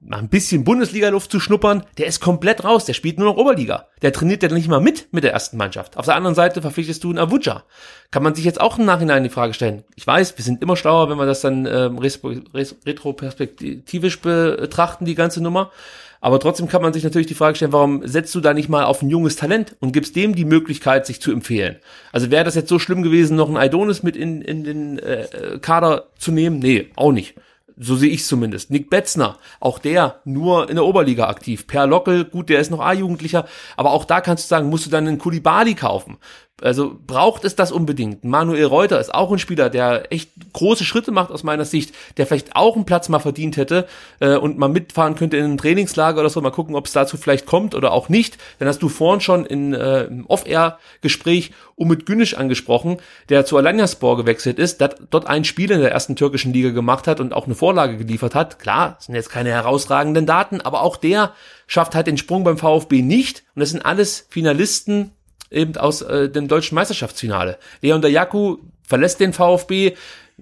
mal 0.00 0.18
ein 0.18 0.28
bisschen 0.28 0.64
Bundesliga-Luft 0.64 1.30
zu 1.30 1.40
schnuppern, 1.40 1.84
der 1.98 2.06
ist 2.06 2.20
komplett 2.20 2.64
raus, 2.64 2.84
der 2.84 2.94
spielt 2.94 3.18
nur 3.18 3.26
noch 3.26 3.36
Oberliga. 3.36 3.88
Der 4.02 4.12
trainiert 4.12 4.42
ja 4.42 4.48
nicht 4.48 4.68
mal 4.68 4.80
mit 4.80 5.12
mit 5.12 5.24
der 5.24 5.32
ersten 5.32 5.56
Mannschaft. 5.56 5.96
Auf 5.96 6.04
der 6.04 6.14
anderen 6.14 6.36
Seite 6.36 6.62
verpflichtest 6.62 7.02
du 7.02 7.10
einen 7.10 7.18
Avuja. 7.18 7.64
Kann 8.10 8.22
man 8.22 8.34
sich 8.34 8.44
jetzt 8.44 8.60
auch 8.60 8.78
im 8.78 8.84
Nachhinein 8.84 9.24
die 9.24 9.28
Frage 9.28 9.54
stellen. 9.54 9.84
Ich 9.96 10.06
weiß, 10.06 10.36
wir 10.36 10.44
sind 10.44 10.62
immer 10.62 10.76
schlauer, 10.76 11.10
wenn 11.10 11.18
wir 11.18 11.26
das 11.26 11.40
dann 11.40 11.66
ähm, 11.66 11.98
retroperspektivisch 11.98 14.20
betrachten, 14.20 15.04
die 15.04 15.16
ganze 15.16 15.42
Nummer. 15.42 15.72
Aber 16.20 16.40
trotzdem 16.40 16.68
kann 16.68 16.82
man 16.82 16.92
sich 16.92 17.04
natürlich 17.04 17.26
die 17.26 17.34
Frage 17.34 17.56
stellen, 17.56 17.72
warum 17.72 18.06
setzt 18.06 18.34
du 18.34 18.40
da 18.40 18.54
nicht 18.54 18.68
mal 18.68 18.84
auf 18.84 19.02
ein 19.02 19.10
junges 19.10 19.36
Talent 19.36 19.76
und 19.80 19.92
gibst 19.92 20.16
dem 20.16 20.34
die 20.34 20.44
Möglichkeit, 20.44 21.06
sich 21.06 21.20
zu 21.20 21.32
empfehlen? 21.32 21.76
Also 22.12 22.30
wäre 22.30 22.44
das 22.44 22.54
jetzt 22.54 22.68
so 22.68 22.78
schlimm 22.78 23.02
gewesen, 23.02 23.36
noch 23.36 23.48
einen 23.48 23.56
Aidonis 23.56 24.02
mit 24.02 24.16
in, 24.16 24.42
in 24.42 24.64
den 24.64 24.98
äh, 24.98 25.58
Kader 25.60 26.08
zu 26.18 26.32
nehmen? 26.32 26.58
Nee, 26.58 26.88
auch 26.96 27.12
nicht. 27.12 27.34
So 27.80 27.94
sehe 27.94 28.10
ich 28.10 28.24
zumindest. 28.24 28.72
Nick 28.72 28.90
Betzner, 28.90 29.38
auch 29.60 29.78
der 29.78 30.20
nur 30.24 30.68
in 30.68 30.74
der 30.74 30.84
Oberliga 30.84 31.28
aktiv. 31.28 31.68
Per 31.68 31.86
Lockel, 31.86 32.24
gut, 32.24 32.48
der 32.48 32.58
ist 32.58 32.72
noch 32.72 32.80
A-Jugendlicher, 32.80 33.46
aber 33.76 33.92
auch 33.92 34.04
da 34.04 34.20
kannst 34.20 34.44
du 34.44 34.48
sagen, 34.48 34.68
musst 34.68 34.86
du 34.86 34.90
dann 34.90 35.06
einen 35.06 35.18
Kulibali 35.18 35.74
kaufen. 35.74 36.18
Also 36.60 36.98
braucht 37.06 37.44
es 37.44 37.54
das 37.54 37.70
unbedingt. 37.70 38.24
Manuel 38.24 38.64
Reuter 38.64 38.98
ist 38.98 39.14
auch 39.14 39.30
ein 39.30 39.38
Spieler, 39.38 39.70
der 39.70 40.12
echt 40.12 40.30
große 40.52 40.84
Schritte 40.84 41.12
macht 41.12 41.30
aus 41.30 41.44
meiner 41.44 41.64
Sicht, 41.64 41.94
der 42.16 42.26
vielleicht 42.26 42.56
auch 42.56 42.74
einen 42.74 42.84
Platz 42.84 43.08
mal 43.08 43.20
verdient 43.20 43.56
hätte 43.56 43.86
äh, 44.18 44.36
und 44.36 44.58
mal 44.58 44.68
mitfahren 44.68 45.14
könnte 45.14 45.36
in 45.36 45.44
ein 45.44 45.58
Trainingslager 45.58 46.20
oder 46.20 46.30
so, 46.30 46.40
mal 46.40 46.50
gucken, 46.50 46.74
ob 46.74 46.86
es 46.86 46.92
dazu 46.92 47.16
vielleicht 47.16 47.46
kommt 47.46 47.76
oder 47.76 47.92
auch 47.92 48.08
nicht. 48.08 48.38
Dann 48.58 48.66
hast 48.66 48.82
du 48.82 48.88
vorhin 48.88 49.20
schon 49.20 49.46
in, 49.46 49.72
äh, 49.72 50.04
im 50.04 50.26
Off-Air-Gespräch 50.26 51.52
Umut 51.76 52.06
Günisch 52.06 52.34
angesprochen, 52.34 52.98
der 53.28 53.44
zu 53.44 53.56
Alanyaspor 53.56 54.16
gewechselt 54.16 54.58
ist, 54.58 54.80
der 54.80 54.96
dort 55.10 55.28
ein 55.28 55.44
Spiel 55.44 55.70
in 55.70 55.80
der 55.80 55.92
ersten 55.92 56.16
türkischen 56.16 56.52
Liga 56.52 56.70
gemacht 56.70 57.06
hat 57.06 57.20
und 57.20 57.32
auch 57.32 57.46
eine 57.46 57.54
Vorlage 57.54 57.96
geliefert 57.96 58.34
hat. 58.34 58.58
Klar, 58.58 58.96
sind 58.98 59.14
jetzt 59.14 59.30
keine 59.30 59.50
herausragenden 59.50 60.26
Daten, 60.26 60.60
aber 60.60 60.82
auch 60.82 60.96
der 60.96 61.34
schafft 61.68 61.94
halt 61.94 62.08
den 62.08 62.18
Sprung 62.18 62.42
beim 62.42 62.58
VfB 62.58 63.02
nicht. 63.02 63.44
Und 63.54 63.60
das 63.60 63.70
sind 63.70 63.86
alles 63.86 64.26
Finalisten 64.28 65.12
eben 65.50 65.76
aus 65.76 66.02
äh, 66.02 66.28
dem 66.28 66.48
deutschen 66.48 66.74
Meisterschaftsfinale. 66.74 67.58
Leon 67.80 68.02
Dayaku 68.02 68.58
verlässt 68.82 69.20
den 69.20 69.32
VfB, 69.32 69.94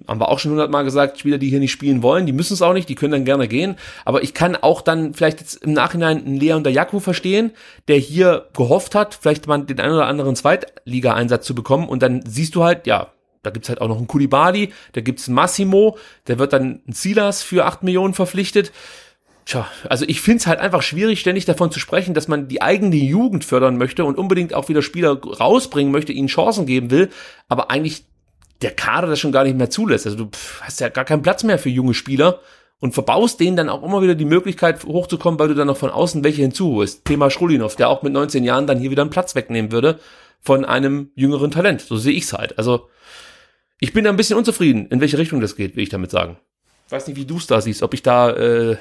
haben 0.07 0.19
wir 0.19 0.29
auch 0.29 0.39
schon 0.39 0.51
hundertmal 0.51 0.83
gesagt, 0.83 1.19
Spieler, 1.19 1.37
die 1.37 1.49
hier 1.49 1.59
nicht 1.59 1.71
spielen 1.71 2.03
wollen, 2.03 2.25
die 2.25 2.33
müssen 2.33 2.53
es 2.53 2.61
auch 2.61 2.73
nicht, 2.73 2.87
die 2.87 2.95
können 2.95 3.13
dann 3.13 3.25
gerne 3.25 3.47
gehen. 3.47 3.77
Aber 4.05 4.21
ich 4.21 4.33
kann 4.33 4.55
auch 4.55 4.81
dann 4.81 5.13
vielleicht 5.13 5.39
jetzt 5.39 5.63
im 5.63 5.73
Nachhinein 5.73 6.25
einen 6.25 6.37
Leon 6.37 6.63
Dayaku 6.63 6.99
verstehen, 6.99 7.51
der 7.87 7.97
hier 7.97 8.47
gehofft 8.55 8.95
hat, 8.95 9.17
vielleicht 9.19 9.47
mal 9.47 9.63
den 9.63 9.79
einen 9.79 9.95
oder 9.95 10.07
anderen 10.07 10.35
Zweitliga-Einsatz 10.35 11.45
zu 11.45 11.55
bekommen. 11.55 11.89
Und 11.89 12.03
dann 12.03 12.23
siehst 12.25 12.55
du 12.55 12.63
halt, 12.63 12.85
ja, 12.85 13.11
da 13.43 13.49
gibt's 13.49 13.69
halt 13.69 13.81
auch 13.81 13.87
noch 13.87 13.97
einen 13.97 14.07
Kulibali, 14.07 14.73
da 14.93 15.01
gibt's 15.01 15.27
einen 15.27 15.35
Massimo, 15.35 15.97
der 16.27 16.37
wird 16.37 16.53
dann 16.53 16.81
ein 16.87 16.93
Silas 16.93 17.43
für 17.43 17.65
acht 17.65 17.81
Millionen 17.81 18.13
verpflichtet. 18.13 18.71
Tja, 19.47 19.65
also 19.87 20.03
ich 20.05 20.19
find's 20.19 20.45
halt 20.45 20.59
einfach 20.59 20.81
schwierig, 20.81 21.21
ständig 21.21 21.45
davon 21.45 21.71
zu 21.71 21.79
sprechen, 21.79 22.13
dass 22.13 22.27
man 22.27 22.49
die 22.49 22.61
eigene 22.61 22.97
Jugend 22.97 23.45
fördern 23.45 23.77
möchte 23.77 24.03
und 24.03 24.17
unbedingt 24.17 24.53
auch 24.53 24.67
wieder 24.67 24.81
Spieler 24.81 25.17
rausbringen 25.17 25.89
möchte, 25.89 26.11
ihnen 26.11 26.27
Chancen 26.27 26.65
geben 26.65 26.91
will, 26.91 27.09
aber 27.47 27.71
eigentlich 27.71 28.03
der 28.61 28.71
Kader 28.71 29.07
das 29.07 29.19
schon 29.19 29.31
gar 29.31 29.45
nicht 29.45 29.55
mehr 29.55 29.69
zulässt. 29.69 30.05
Also 30.05 30.17
du 30.17 30.29
hast 30.59 30.81
ja 30.81 30.89
gar 30.89 31.05
keinen 31.05 31.21
Platz 31.21 31.45
mehr 31.45 31.57
für 31.59 31.69
junge 31.69 31.93
Spieler 31.93 32.41
und 32.81 32.93
verbaust 32.93 33.39
denen 33.39 33.55
dann 33.55 33.69
auch 33.69 33.83
immer 33.83 34.01
wieder 34.01 34.15
die 34.15 34.25
Möglichkeit 34.25 34.83
hochzukommen, 34.83 35.39
weil 35.39 35.47
du 35.47 35.53
dann 35.53 35.67
noch 35.67 35.77
von 35.77 35.91
außen 35.91 36.25
welche 36.25 36.41
hinzuholst. 36.41 37.05
Thema 37.05 37.29
Schrulinov, 37.29 37.77
der 37.77 37.87
auch 37.87 38.03
mit 38.03 38.11
19 38.11 38.43
Jahren 38.43 38.67
dann 38.67 38.79
hier 38.79 38.91
wieder 38.91 39.03
einen 39.03 39.11
Platz 39.11 39.33
wegnehmen 39.33 39.71
würde 39.71 39.97
von 40.41 40.65
einem 40.65 41.11
jüngeren 41.15 41.51
Talent. 41.51 41.79
So 41.79 41.95
sehe 41.95 42.13
ich's 42.13 42.33
halt. 42.33 42.57
Also 42.57 42.89
ich 43.79 43.93
bin 43.93 44.03
da 44.03 44.09
ein 44.09 44.17
bisschen 44.17 44.37
unzufrieden, 44.37 44.87
in 44.87 44.99
welche 44.99 45.17
Richtung 45.17 45.39
das 45.39 45.55
geht, 45.55 45.77
will 45.77 45.83
ich 45.83 45.89
damit 45.89 46.11
sagen. 46.11 46.35
Ich 46.87 46.91
weiß 46.91 47.07
nicht, 47.07 47.15
wie 47.15 47.25
du 47.25 47.37
es 47.37 47.47
da 47.47 47.61
siehst, 47.61 47.81
ob 47.81 47.93
ich 47.93 48.03
da 48.03 48.31
äh, 48.31 48.75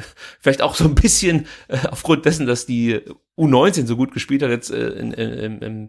vielleicht 0.40 0.62
auch 0.62 0.74
so 0.74 0.84
ein 0.84 0.94
bisschen 0.94 1.46
äh, 1.68 1.78
aufgrund 1.90 2.24
dessen, 2.24 2.46
dass 2.46 2.66
die 2.66 3.00
U19 3.36 3.86
so 3.86 3.96
gut 3.96 4.12
gespielt 4.12 4.42
hat, 4.42 4.50
jetzt 4.50 4.70
äh, 4.70 4.88
in, 4.88 5.12
in, 5.12 5.58
im 5.60 5.88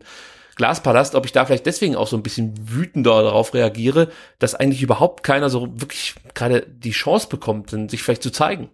Glaspalast, 0.55 1.15
ob 1.15 1.25
ich 1.25 1.31
da 1.31 1.45
vielleicht 1.45 1.65
deswegen 1.65 1.95
auch 1.95 2.07
so 2.07 2.17
ein 2.17 2.23
bisschen 2.23 2.53
wütender 2.69 3.23
darauf 3.23 3.53
reagiere, 3.53 4.09
dass 4.39 4.55
eigentlich 4.55 4.83
überhaupt 4.83 5.23
keiner 5.23 5.49
so 5.49 5.69
wirklich 5.79 6.15
gerade 6.33 6.67
die 6.67 6.91
Chance 6.91 7.29
bekommt, 7.29 7.69
sich 7.89 8.03
vielleicht 8.03 8.23
zu 8.23 8.31
zeigen. 8.31 8.69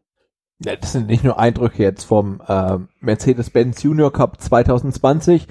Ja, 0.64 0.76
das 0.76 0.94
sind 0.94 1.08
nicht 1.08 1.24
nur 1.24 1.38
Eindrücke 1.38 1.84
jetzt 1.84 2.06
vom 2.06 2.42
äh, 2.48 2.78
Mercedes-Benz 3.02 3.84
Junior 3.84 4.12
Cup 4.12 4.42
2020 4.42 5.48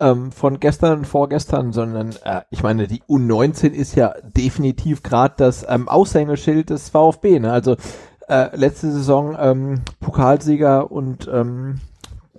ähm, 0.00 0.32
von 0.32 0.60
gestern 0.60 0.98
und 0.98 1.06
vorgestern, 1.06 1.72
sondern 1.72 2.14
äh, 2.24 2.42
ich 2.50 2.62
meine, 2.62 2.86
die 2.86 3.02
U19 3.02 3.72
ist 3.72 3.94
ja 3.96 4.14
definitiv 4.22 5.02
gerade 5.02 5.34
das 5.36 5.66
ähm, 5.68 5.88
Aushängeschild 5.88 6.70
des 6.70 6.88
VfB. 6.88 7.40
Ne? 7.40 7.52
Also 7.52 7.76
äh, 8.28 8.56
letzte 8.56 8.90
Saison 8.90 9.36
ähm, 9.38 9.80
Pokalsieger 10.00 10.90
und 10.90 11.28
ähm, 11.32 11.80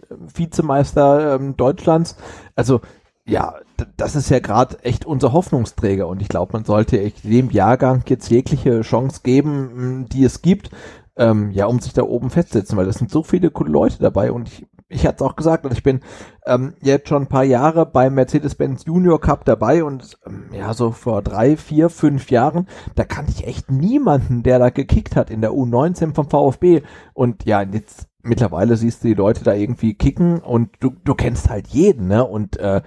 Vizemeister 0.10 1.36
ähm, 1.36 1.57
Deutschlands. 1.57 2.16
Also 2.56 2.82
ja, 3.28 3.56
das 3.98 4.16
ist 4.16 4.30
ja 4.30 4.40
gerade 4.40 4.84
echt 4.84 5.06
unser 5.06 5.34
Hoffnungsträger 5.34 6.07
und 6.07 6.22
ich 6.22 6.30
glaube, 6.30 6.53
man 6.53 6.64
sollte 6.64 7.02
echt 7.02 7.24
dem 7.24 7.49
Jahrgang 7.49 8.03
jetzt 8.07 8.30
jegliche 8.30 8.82
Chance 8.82 9.22
geben, 9.24 10.06
die 10.12 10.24
es 10.24 10.44
gibt, 10.44 10.70
ähm, 11.18 11.52
ja, 11.52 11.66
um 11.66 11.80
sich 11.80 11.94
da 11.94 12.03
oben 12.03 12.30
festsetzen, 12.30 12.78
weil 12.78 12.86
das 12.86 12.98
sind 12.98 13.10
so 13.10 13.24
viele 13.24 13.49
coole 13.49 13.72
Leute 13.72 13.98
dabei 13.99 14.32
und 14.32 14.48
ich, 14.48 14.68
ich 14.88 15.06
hatte 15.06 15.24
es 15.24 15.30
auch 15.30 15.36
gesagt, 15.36 15.66
ich 15.72 15.84
bin 15.84 16.02
ähm, 16.45 16.76
jetzt 16.82 17.10
schon 17.10 17.24
ein 17.24 17.30
paar 17.30 17.44
Jahre 17.44 17.86
beim 17.86 18.14
Mercedes-Benz 18.16 18.86
Junior 18.86 19.20
Cup 19.20 19.44
dabei 19.45 19.84
und 19.84 20.18
ähm, 20.28 20.49
ja, 20.53 20.74
so 20.74 20.91
vor 20.91 21.22
drei, 21.22 21.57
vier, 21.57 21.90
fünf 21.90 22.30
Jahren, 22.30 22.68
da 22.95 23.03
kannte 23.03 23.32
ich 23.32 23.48
echt 23.48 23.72
niemanden, 23.72 24.44
der 24.44 24.60
da 24.60 24.70
gekickt 24.70 25.16
hat 25.16 25.32
in 25.32 25.41
der 25.41 25.52
U19 25.52 26.14
vom 26.14 26.30
VfB 26.30 26.84
und 27.14 27.45
ja, 27.45 27.64
jetzt 27.64 28.07
mittlerweile 28.22 28.76
siehst 28.78 29.03
du 29.03 29.07
die 29.07 29.14
Leute 29.14 29.44
da 29.44 29.53
irgendwie 29.53 29.95
kicken 29.95 30.40
und 30.40 30.70
du, 30.80 30.91
du 31.03 31.16
kennst 31.16 31.49
halt 31.49 31.68
jeden, 31.68 32.07
ne? 32.07 32.26
Und 32.26 32.57
äh, 32.57 32.82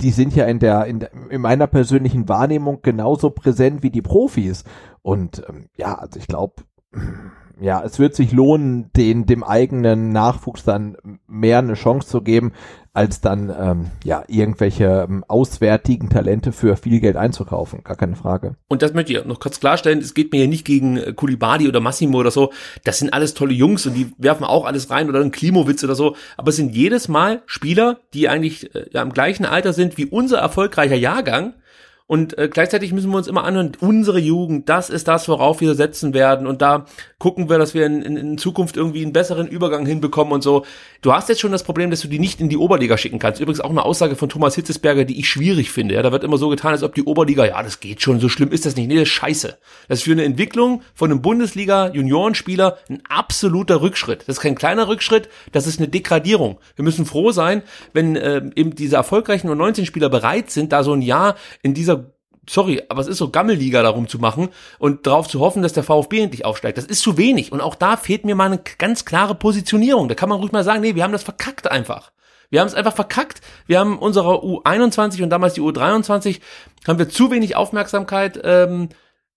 die 0.00 0.10
sind 0.10 0.34
ja 0.34 0.46
in 0.46 0.58
der, 0.58 0.86
in 0.86 1.00
der, 1.00 1.10
in 1.30 1.40
meiner 1.42 1.66
persönlichen 1.66 2.28
Wahrnehmung 2.28 2.80
genauso 2.82 3.30
präsent 3.30 3.82
wie 3.82 3.90
die 3.90 4.02
Profis. 4.02 4.64
Und 5.02 5.42
ähm, 5.48 5.66
ja, 5.76 5.94
also 5.94 6.18
ich 6.18 6.26
glaube, 6.26 6.62
ja, 7.60 7.82
es 7.84 7.98
wird 7.98 8.14
sich 8.14 8.32
lohnen, 8.32 8.90
den 8.96 9.26
dem 9.26 9.44
eigenen 9.44 10.12
Nachwuchs 10.12 10.64
dann 10.64 10.96
mehr 11.26 11.58
eine 11.58 11.74
Chance 11.74 12.08
zu 12.08 12.22
geben, 12.22 12.52
als 12.92 13.20
dann 13.20 13.54
ähm, 13.56 13.90
ja 14.02 14.24
irgendwelche 14.26 15.06
ähm, 15.08 15.24
auswärtigen 15.28 16.08
Talente 16.08 16.52
für 16.52 16.76
viel 16.76 17.00
Geld 17.00 17.16
einzukaufen. 17.16 17.84
Gar 17.84 17.96
keine 17.96 18.16
Frage. 18.16 18.56
Und 18.68 18.82
das 18.82 18.94
möchte 18.94 19.12
ich 19.12 19.24
noch 19.24 19.38
kurz 19.38 19.60
klarstellen. 19.60 20.00
Es 20.00 20.14
geht 20.14 20.32
mir 20.32 20.40
ja 20.40 20.46
nicht 20.48 20.64
gegen 20.64 20.96
äh, 20.96 21.12
Kulibadi 21.12 21.68
oder 21.68 21.80
Massimo 21.80 22.18
oder 22.18 22.30
so. 22.30 22.50
Das 22.84 22.98
sind 22.98 23.12
alles 23.12 23.34
tolle 23.34 23.52
Jungs 23.52 23.86
und 23.86 23.94
die 23.94 24.12
werfen 24.18 24.44
auch 24.44 24.64
alles 24.64 24.90
rein 24.90 25.08
oder 25.08 25.20
ein 25.20 25.30
Klimowitz 25.30 25.84
oder 25.84 25.94
so. 25.94 26.16
Aber 26.36 26.48
es 26.48 26.56
sind 26.56 26.74
jedes 26.74 27.08
Mal 27.08 27.42
Spieler, 27.46 28.00
die 28.12 28.28
eigentlich 28.28 28.74
äh, 28.74 28.86
ja, 28.90 29.02
im 29.02 29.12
gleichen 29.12 29.44
Alter 29.44 29.72
sind 29.72 29.96
wie 29.98 30.06
unser 30.06 30.38
erfolgreicher 30.38 30.96
Jahrgang 30.96 31.54
und 32.10 32.36
äh, 32.38 32.48
gleichzeitig 32.48 32.92
müssen 32.92 33.12
wir 33.12 33.18
uns 33.18 33.28
immer 33.28 33.44
anhören, 33.44 33.70
unsere 33.78 34.18
Jugend, 34.18 34.68
das 34.68 34.90
ist 34.90 35.06
das, 35.06 35.28
worauf 35.28 35.60
wir 35.60 35.76
setzen 35.76 36.12
werden. 36.12 36.48
Und 36.48 36.60
da 36.60 36.86
gucken 37.18 37.48
wir, 37.48 37.56
dass 37.56 37.72
wir 37.72 37.86
in, 37.86 38.02
in, 38.02 38.16
in 38.16 38.36
Zukunft 38.36 38.76
irgendwie 38.76 39.04
einen 39.04 39.12
besseren 39.12 39.46
Übergang 39.46 39.86
hinbekommen 39.86 40.32
und 40.32 40.42
so. 40.42 40.66
Du 41.02 41.12
hast 41.12 41.28
jetzt 41.28 41.40
schon 41.40 41.52
das 41.52 41.62
Problem, 41.62 41.88
dass 41.88 42.00
du 42.00 42.08
die 42.08 42.18
nicht 42.18 42.40
in 42.40 42.48
die 42.48 42.56
Oberliga 42.56 42.98
schicken 42.98 43.20
kannst. 43.20 43.40
Übrigens 43.40 43.60
auch 43.60 43.70
eine 43.70 43.84
Aussage 43.84 44.16
von 44.16 44.28
Thomas 44.28 44.56
Hitzesberger, 44.56 45.04
die 45.04 45.20
ich 45.20 45.28
schwierig 45.28 45.70
finde. 45.70 45.94
Ja, 45.94 46.02
da 46.02 46.10
wird 46.10 46.24
immer 46.24 46.36
so 46.36 46.48
getan, 46.48 46.72
als 46.72 46.82
ob 46.82 46.96
die 46.96 47.04
Oberliga, 47.04 47.44
ja, 47.44 47.62
das 47.62 47.78
geht 47.78 48.02
schon, 48.02 48.18
so 48.18 48.28
schlimm 48.28 48.50
ist 48.50 48.66
das 48.66 48.74
nicht. 48.74 48.88
Nee, 48.88 48.96
das 48.96 49.04
ist 49.04 49.10
scheiße. 49.10 49.56
Das 49.86 49.98
ist 50.00 50.04
für 50.04 50.10
eine 50.10 50.24
Entwicklung 50.24 50.82
von 50.96 51.12
einem 51.12 51.22
Bundesliga-Juniorenspieler 51.22 52.78
ein 52.88 53.02
absoluter 53.08 53.82
Rückschritt. 53.82 54.22
Das 54.22 54.38
ist 54.38 54.42
kein 54.42 54.56
kleiner 54.56 54.88
Rückschritt, 54.88 55.28
das 55.52 55.68
ist 55.68 55.78
eine 55.78 55.86
Degradierung. 55.86 56.58
Wir 56.74 56.84
müssen 56.84 57.06
froh 57.06 57.30
sein, 57.30 57.62
wenn 57.92 58.16
äh, 58.16 58.42
eben 58.56 58.74
diese 58.74 58.96
erfolgreichen 58.96 59.48
U19-Spieler 59.48 60.08
bereit 60.08 60.50
sind, 60.50 60.72
da 60.72 60.82
so 60.82 60.92
ein 60.92 61.02
Jahr 61.02 61.36
in 61.62 61.72
dieser 61.72 61.99
sorry, 62.50 62.82
aber 62.88 63.00
es 63.00 63.06
ist 63.06 63.18
so 63.18 63.30
Gammelliga 63.30 63.82
darum 63.82 64.08
zu 64.08 64.18
machen 64.18 64.48
und 64.78 65.06
darauf 65.06 65.28
zu 65.28 65.40
hoffen, 65.40 65.62
dass 65.62 65.72
der 65.72 65.84
VfB 65.84 66.20
endlich 66.20 66.44
aufsteigt. 66.44 66.78
Das 66.78 66.84
ist 66.84 67.02
zu 67.02 67.16
wenig. 67.16 67.52
Und 67.52 67.60
auch 67.60 67.74
da 67.74 67.96
fehlt 67.96 68.24
mir 68.24 68.34
mal 68.34 68.46
eine 68.46 68.60
ganz 68.78 69.04
klare 69.04 69.34
Positionierung. 69.34 70.08
Da 70.08 70.14
kann 70.14 70.28
man 70.28 70.38
ruhig 70.38 70.52
mal 70.52 70.64
sagen, 70.64 70.80
nee, 70.80 70.94
wir 70.94 71.04
haben 71.04 71.12
das 71.12 71.22
verkackt 71.22 71.70
einfach. 71.70 72.10
Wir 72.50 72.60
haben 72.60 72.66
es 72.66 72.74
einfach 72.74 72.94
verkackt. 72.94 73.40
Wir 73.66 73.78
haben 73.78 73.98
unserer 73.98 74.42
U21 74.42 75.22
und 75.22 75.30
damals 75.30 75.54
die 75.54 75.60
U23 75.60 76.40
haben 76.88 76.98
wir 76.98 77.08
zu 77.08 77.30
wenig 77.30 77.54
Aufmerksamkeit 77.54 78.40
ähm, 78.42 78.88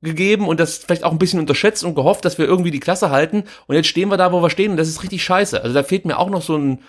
gegeben 0.02 0.48
und 0.48 0.60
das 0.60 0.78
vielleicht 0.78 1.04
auch 1.04 1.12
ein 1.12 1.20
bisschen 1.20 1.40
unterschätzt 1.40 1.84
und 1.84 1.94
gehofft, 1.94 2.26
dass 2.26 2.40
wir 2.40 2.46
irgendwie 2.46 2.72
die 2.72 2.80
Klasse 2.80 3.12
halten. 3.12 3.44
Und 3.68 3.76
jetzt 3.76 3.88
stehen 3.88 4.10
wir 4.10 4.18
da, 4.18 4.32
wo 4.32 4.42
wir 4.42 4.50
stehen 4.50 4.72
und 4.72 4.78
das 4.78 4.88
ist 4.88 5.04
richtig 5.04 5.24
scheiße. 5.24 5.62
Also 5.62 5.76
da 5.76 5.84
fehlt 5.84 6.06
mir 6.06 6.18
auch 6.18 6.32
noch 6.32 6.42
so 6.42 6.58
ein 6.58 6.80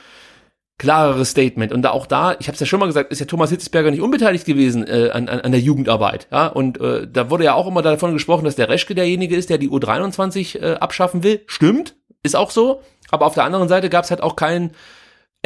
klareres 0.78 1.30
Statement. 1.30 1.72
Und 1.72 1.82
da 1.82 1.90
auch 1.90 2.06
da, 2.06 2.36
ich 2.38 2.48
habe 2.48 2.54
es 2.54 2.60
ja 2.60 2.66
schon 2.66 2.80
mal 2.80 2.86
gesagt, 2.86 3.12
ist 3.12 3.20
ja 3.20 3.26
Thomas 3.26 3.50
Hitzesberger 3.50 3.90
nicht 3.90 4.00
unbeteiligt 4.00 4.44
gewesen 4.44 4.86
äh, 4.86 5.10
an, 5.12 5.28
an, 5.28 5.40
an 5.40 5.52
der 5.52 5.60
Jugendarbeit. 5.60 6.26
Ja? 6.32 6.48
Und 6.48 6.80
äh, 6.80 7.06
da 7.10 7.30
wurde 7.30 7.44
ja 7.44 7.54
auch 7.54 7.66
immer 7.66 7.82
davon 7.82 8.12
gesprochen, 8.12 8.44
dass 8.44 8.56
der 8.56 8.68
Reschke 8.68 8.94
derjenige 8.94 9.36
ist, 9.36 9.50
der 9.50 9.58
die 9.58 9.70
U23 9.70 10.60
äh, 10.60 10.74
abschaffen 10.74 11.22
will. 11.22 11.42
Stimmt, 11.46 11.94
ist 12.22 12.34
auch 12.34 12.50
so. 12.50 12.82
Aber 13.10 13.26
auf 13.26 13.34
der 13.34 13.44
anderen 13.44 13.68
Seite 13.68 13.88
gab 13.88 14.04
es 14.04 14.10
halt 14.10 14.22
auch 14.22 14.34
keinen 14.34 14.72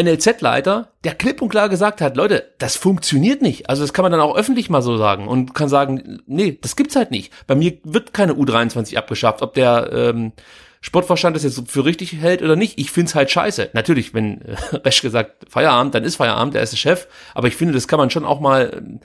NLZ-Leiter, 0.00 0.92
der 1.02 1.14
klipp 1.14 1.42
und 1.42 1.48
klar 1.48 1.68
gesagt 1.68 2.00
hat, 2.00 2.16
Leute, 2.16 2.54
das 2.58 2.76
funktioniert 2.76 3.42
nicht. 3.42 3.68
Also 3.68 3.82
das 3.82 3.92
kann 3.92 4.04
man 4.04 4.12
dann 4.12 4.20
auch 4.20 4.36
öffentlich 4.36 4.70
mal 4.70 4.80
so 4.80 4.96
sagen 4.96 5.26
und 5.26 5.54
kann 5.54 5.68
sagen, 5.68 6.22
nee, 6.26 6.56
das 6.60 6.76
gibt's 6.76 6.94
halt 6.94 7.10
nicht. 7.10 7.32
Bei 7.48 7.56
mir 7.56 7.78
wird 7.82 8.12
keine 8.12 8.34
U23 8.34 8.96
abgeschafft. 8.96 9.42
Ob 9.42 9.54
der 9.54 9.90
ähm, 9.92 10.32
Sportvorstand 10.80 11.34
das 11.34 11.42
jetzt 11.42 11.70
für 11.70 11.84
richtig 11.84 12.12
hält 12.14 12.42
oder 12.42 12.56
nicht. 12.56 12.78
Ich 12.78 12.90
find's 12.90 13.14
halt 13.14 13.30
scheiße. 13.30 13.70
Natürlich, 13.72 14.14
wenn 14.14 14.42
äh, 14.42 14.56
Reschke 14.84 15.10
sagt 15.10 15.50
Feierabend, 15.50 15.94
dann 15.94 16.04
ist 16.04 16.16
Feierabend, 16.16 16.54
der 16.54 16.62
ist 16.62 16.72
der 16.72 16.78
Chef. 16.78 17.08
Aber 17.34 17.48
ich 17.48 17.56
finde, 17.56 17.74
das 17.74 17.88
kann 17.88 17.98
man 17.98 18.10
schon 18.10 18.24
auch 18.24 18.40
mal 18.40 19.00
äh, 19.02 19.04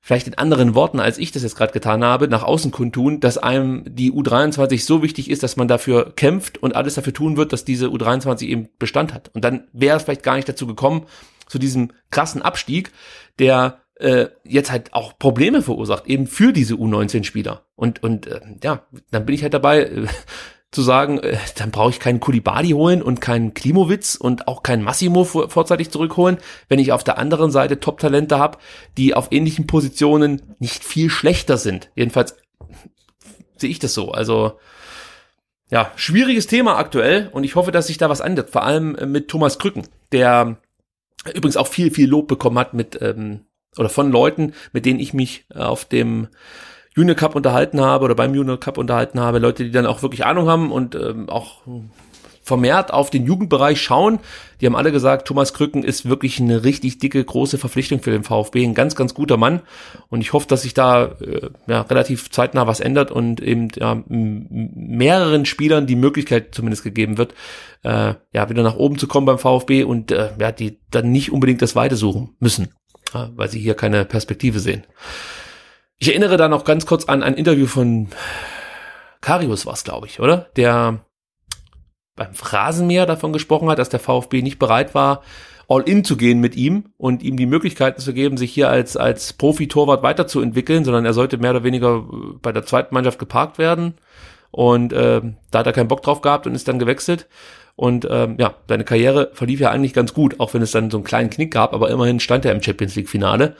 vielleicht 0.00 0.26
in 0.26 0.38
anderen 0.38 0.74
Worten, 0.74 1.00
als 1.00 1.18
ich 1.18 1.32
das 1.32 1.42
jetzt 1.42 1.56
gerade 1.56 1.72
getan 1.72 2.04
habe, 2.04 2.28
nach 2.28 2.42
außen 2.42 2.70
kundtun, 2.70 3.20
dass 3.20 3.38
einem 3.38 3.84
die 3.86 4.12
U23 4.12 4.84
so 4.84 5.02
wichtig 5.02 5.30
ist, 5.30 5.42
dass 5.42 5.56
man 5.56 5.68
dafür 5.68 6.12
kämpft 6.14 6.58
und 6.58 6.76
alles 6.76 6.94
dafür 6.94 7.12
tun 7.12 7.36
wird, 7.36 7.52
dass 7.52 7.64
diese 7.64 7.88
U23 7.88 8.46
eben 8.46 8.68
Bestand 8.78 9.12
hat. 9.12 9.30
Und 9.34 9.44
dann 9.44 9.68
wäre 9.72 9.96
es 9.96 10.04
vielleicht 10.04 10.22
gar 10.22 10.36
nicht 10.36 10.48
dazu 10.48 10.66
gekommen, 10.66 11.06
zu 11.46 11.58
diesem 11.58 11.92
krassen 12.10 12.42
Abstieg, 12.42 12.92
der 13.38 13.80
äh, 13.96 14.26
jetzt 14.44 14.70
halt 14.70 14.94
auch 14.94 15.18
Probleme 15.18 15.62
verursacht, 15.62 16.06
eben 16.06 16.26
für 16.26 16.52
diese 16.52 16.74
U19-Spieler. 16.74 17.66
Und, 17.74 18.02
und 18.02 18.26
äh, 18.26 18.40
ja, 18.62 18.86
dann 19.10 19.26
bin 19.26 19.34
ich 19.34 19.42
halt 19.42 19.54
dabei, 19.54 19.82
äh, 19.82 20.06
zu 20.70 20.82
sagen, 20.82 21.18
äh, 21.18 21.38
dann 21.56 21.70
brauche 21.70 21.90
ich 21.90 22.00
keinen 22.00 22.20
Kulibadi 22.20 22.70
holen 22.70 23.02
und 23.02 23.20
keinen 23.20 23.54
Klimowitz 23.54 24.16
und 24.16 24.48
auch 24.48 24.62
keinen 24.62 24.82
Massimo 24.82 25.24
vor, 25.24 25.48
vorzeitig 25.48 25.90
zurückholen, 25.90 26.38
wenn 26.68 26.78
ich 26.78 26.92
auf 26.92 27.04
der 27.04 27.18
anderen 27.18 27.50
Seite 27.50 27.80
Top-Talente 27.80 28.38
habe, 28.38 28.58
die 28.96 29.14
auf 29.14 29.28
ähnlichen 29.30 29.66
Positionen 29.66 30.42
nicht 30.58 30.84
viel 30.84 31.08
schlechter 31.08 31.56
sind. 31.56 31.90
Jedenfalls 31.94 32.36
sehe 33.56 33.70
ich 33.70 33.78
das 33.78 33.94
so. 33.94 34.12
Also 34.12 34.58
ja, 35.70 35.92
schwieriges 35.96 36.46
Thema 36.46 36.76
aktuell 36.76 37.28
und 37.32 37.44
ich 37.44 37.54
hoffe, 37.54 37.72
dass 37.72 37.86
sich 37.86 37.98
da 37.98 38.10
was 38.10 38.20
ändert. 38.20 38.50
Vor 38.50 38.62
allem 38.64 38.94
äh, 38.96 39.06
mit 39.06 39.28
Thomas 39.28 39.58
Krücken, 39.58 39.86
der 40.12 40.58
übrigens 41.26 41.56
auch 41.56 41.66
viel, 41.66 41.90
viel 41.90 42.08
Lob 42.08 42.28
bekommen 42.28 42.58
hat 42.58 42.74
mit 42.74 43.00
ähm, 43.00 43.44
oder 43.76 43.88
von 43.88 44.10
Leuten, 44.10 44.54
mit 44.72 44.86
denen 44.86 45.00
ich 45.00 45.14
mich 45.14 45.46
auf 45.54 45.84
dem 45.84 46.28
Junior 46.98 47.16
Cup 47.16 47.36
unterhalten 47.36 47.80
habe 47.80 48.04
oder 48.04 48.16
beim 48.16 48.34
Junior 48.34 48.58
Cup 48.58 48.76
unterhalten 48.76 49.20
habe, 49.20 49.38
Leute, 49.38 49.62
die 49.62 49.70
dann 49.70 49.86
auch 49.86 50.02
wirklich 50.02 50.26
Ahnung 50.26 50.48
haben 50.48 50.72
und 50.72 50.96
ähm, 50.96 51.28
auch 51.28 51.62
vermehrt 52.42 52.92
auf 52.92 53.10
den 53.10 53.24
Jugendbereich 53.24 53.80
schauen. 53.80 54.18
Die 54.60 54.66
haben 54.66 54.74
alle 54.74 54.90
gesagt, 54.90 55.28
Thomas 55.28 55.52
Krücken 55.52 55.84
ist 55.84 56.08
wirklich 56.08 56.40
eine 56.40 56.64
richtig 56.64 56.98
dicke, 56.98 57.22
große 57.22 57.56
Verpflichtung 57.56 58.00
für 58.00 58.10
den 58.10 58.24
VfB. 58.24 58.64
Ein 58.64 58.74
ganz, 58.74 58.96
ganz 58.96 59.14
guter 59.14 59.36
Mann. 59.36 59.60
Und 60.08 60.22
ich 60.22 60.32
hoffe, 60.32 60.48
dass 60.48 60.62
sich 60.62 60.74
da 60.74 61.04
äh, 61.20 61.50
ja, 61.68 61.82
relativ 61.82 62.30
zeitnah 62.30 62.66
was 62.66 62.80
ändert 62.80 63.12
und 63.12 63.40
eben 63.40 63.68
ja, 63.76 64.02
mehreren 64.08 65.44
Spielern 65.46 65.86
die 65.86 65.94
Möglichkeit 65.94 66.52
zumindest 66.52 66.82
gegeben 66.82 67.16
wird, 67.16 67.32
äh, 67.84 68.14
ja, 68.32 68.50
wieder 68.50 68.64
nach 68.64 68.76
oben 68.76 68.98
zu 68.98 69.06
kommen 69.06 69.26
beim 69.26 69.38
VfB 69.38 69.84
und 69.84 70.10
äh, 70.10 70.30
ja, 70.40 70.50
die 70.50 70.80
dann 70.90 71.12
nicht 71.12 71.30
unbedingt 71.30 71.62
das 71.62 71.76
Weite 71.76 71.94
suchen 71.94 72.34
müssen, 72.40 72.74
weil 73.12 73.48
sie 73.50 73.60
hier 73.60 73.74
keine 73.74 74.04
Perspektive 74.04 74.58
sehen. 74.58 74.84
Ich 75.98 76.08
erinnere 76.08 76.36
da 76.36 76.48
noch 76.48 76.64
ganz 76.64 76.86
kurz 76.86 77.06
an 77.06 77.24
ein 77.24 77.34
Interview 77.34 77.66
von 77.66 78.08
Karius 79.20 79.66
war 79.66 79.72
es, 79.72 79.82
glaube 79.82 80.06
ich, 80.06 80.20
oder? 80.20 80.48
Der 80.56 81.00
beim 82.14 82.34
Phrasenmäher 82.34 83.04
davon 83.04 83.32
gesprochen 83.32 83.68
hat, 83.68 83.78
dass 83.78 83.88
der 83.88 84.00
VfB 84.00 84.42
nicht 84.42 84.60
bereit 84.60 84.94
war, 84.94 85.22
all 85.68 85.82
in 85.82 86.04
zu 86.04 86.16
gehen 86.16 86.40
mit 86.40 86.56
ihm 86.56 86.92
und 86.98 87.22
ihm 87.22 87.36
die 87.36 87.46
Möglichkeiten 87.46 88.00
zu 88.00 88.14
geben, 88.14 88.36
sich 88.36 88.52
hier 88.52 88.68
als, 88.68 88.96
als 88.96 89.32
Profi-Torwart 89.32 90.02
weiterzuentwickeln, 90.02 90.84
sondern 90.84 91.04
er 91.04 91.14
sollte 91.14 91.36
mehr 91.36 91.50
oder 91.50 91.64
weniger 91.64 92.04
bei 92.42 92.52
der 92.52 92.64
zweiten 92.64 92.94
Mannschaft 92.94 93.18
geparkt 93.18 93.58
werden. 93.58 93.94
Und 94.50 94.92
äh, 94.92 95.20
da 95.50 95.58
hat 95.58 95.66
er 95.66 95.72
keinen 95.72 95.88
Bock 95.88 96.02
drauf 96.02 96.22
gehabt 96.22 96.46
und 96.46 96.54
ist 96.54 96.68
dann 96.68 96.78
gewechselt. 96.78 97.28
Und 97.76 98.06
ähm, 98.10 98.36
ja, 98.38 98.54
seine 98.68 98.84
Karriere 98.84 99.30
verlief 99.34 99.60
ja 99.60 99.70
eigentlich 99.70 99.94
ganz 99.94 100.14
gut, 100.14 100.40
auch 100.40 100.54
wenn 100.54 100.62
es 100.62 100.70
dann 100.70 100.90
so 100.90 100.96
einen 100.96 101.04
kleinen 101.04 101.30
Knick 101.30 101.52
gab, 101.52 101.74
aber 101.74 101.90
immerhin 101.90 102.18
stand 102.18 102.44
er 102.44 102.52
im 102.52 102.62
Champions 102.62 102.96
League-Finale. 102.96 103.56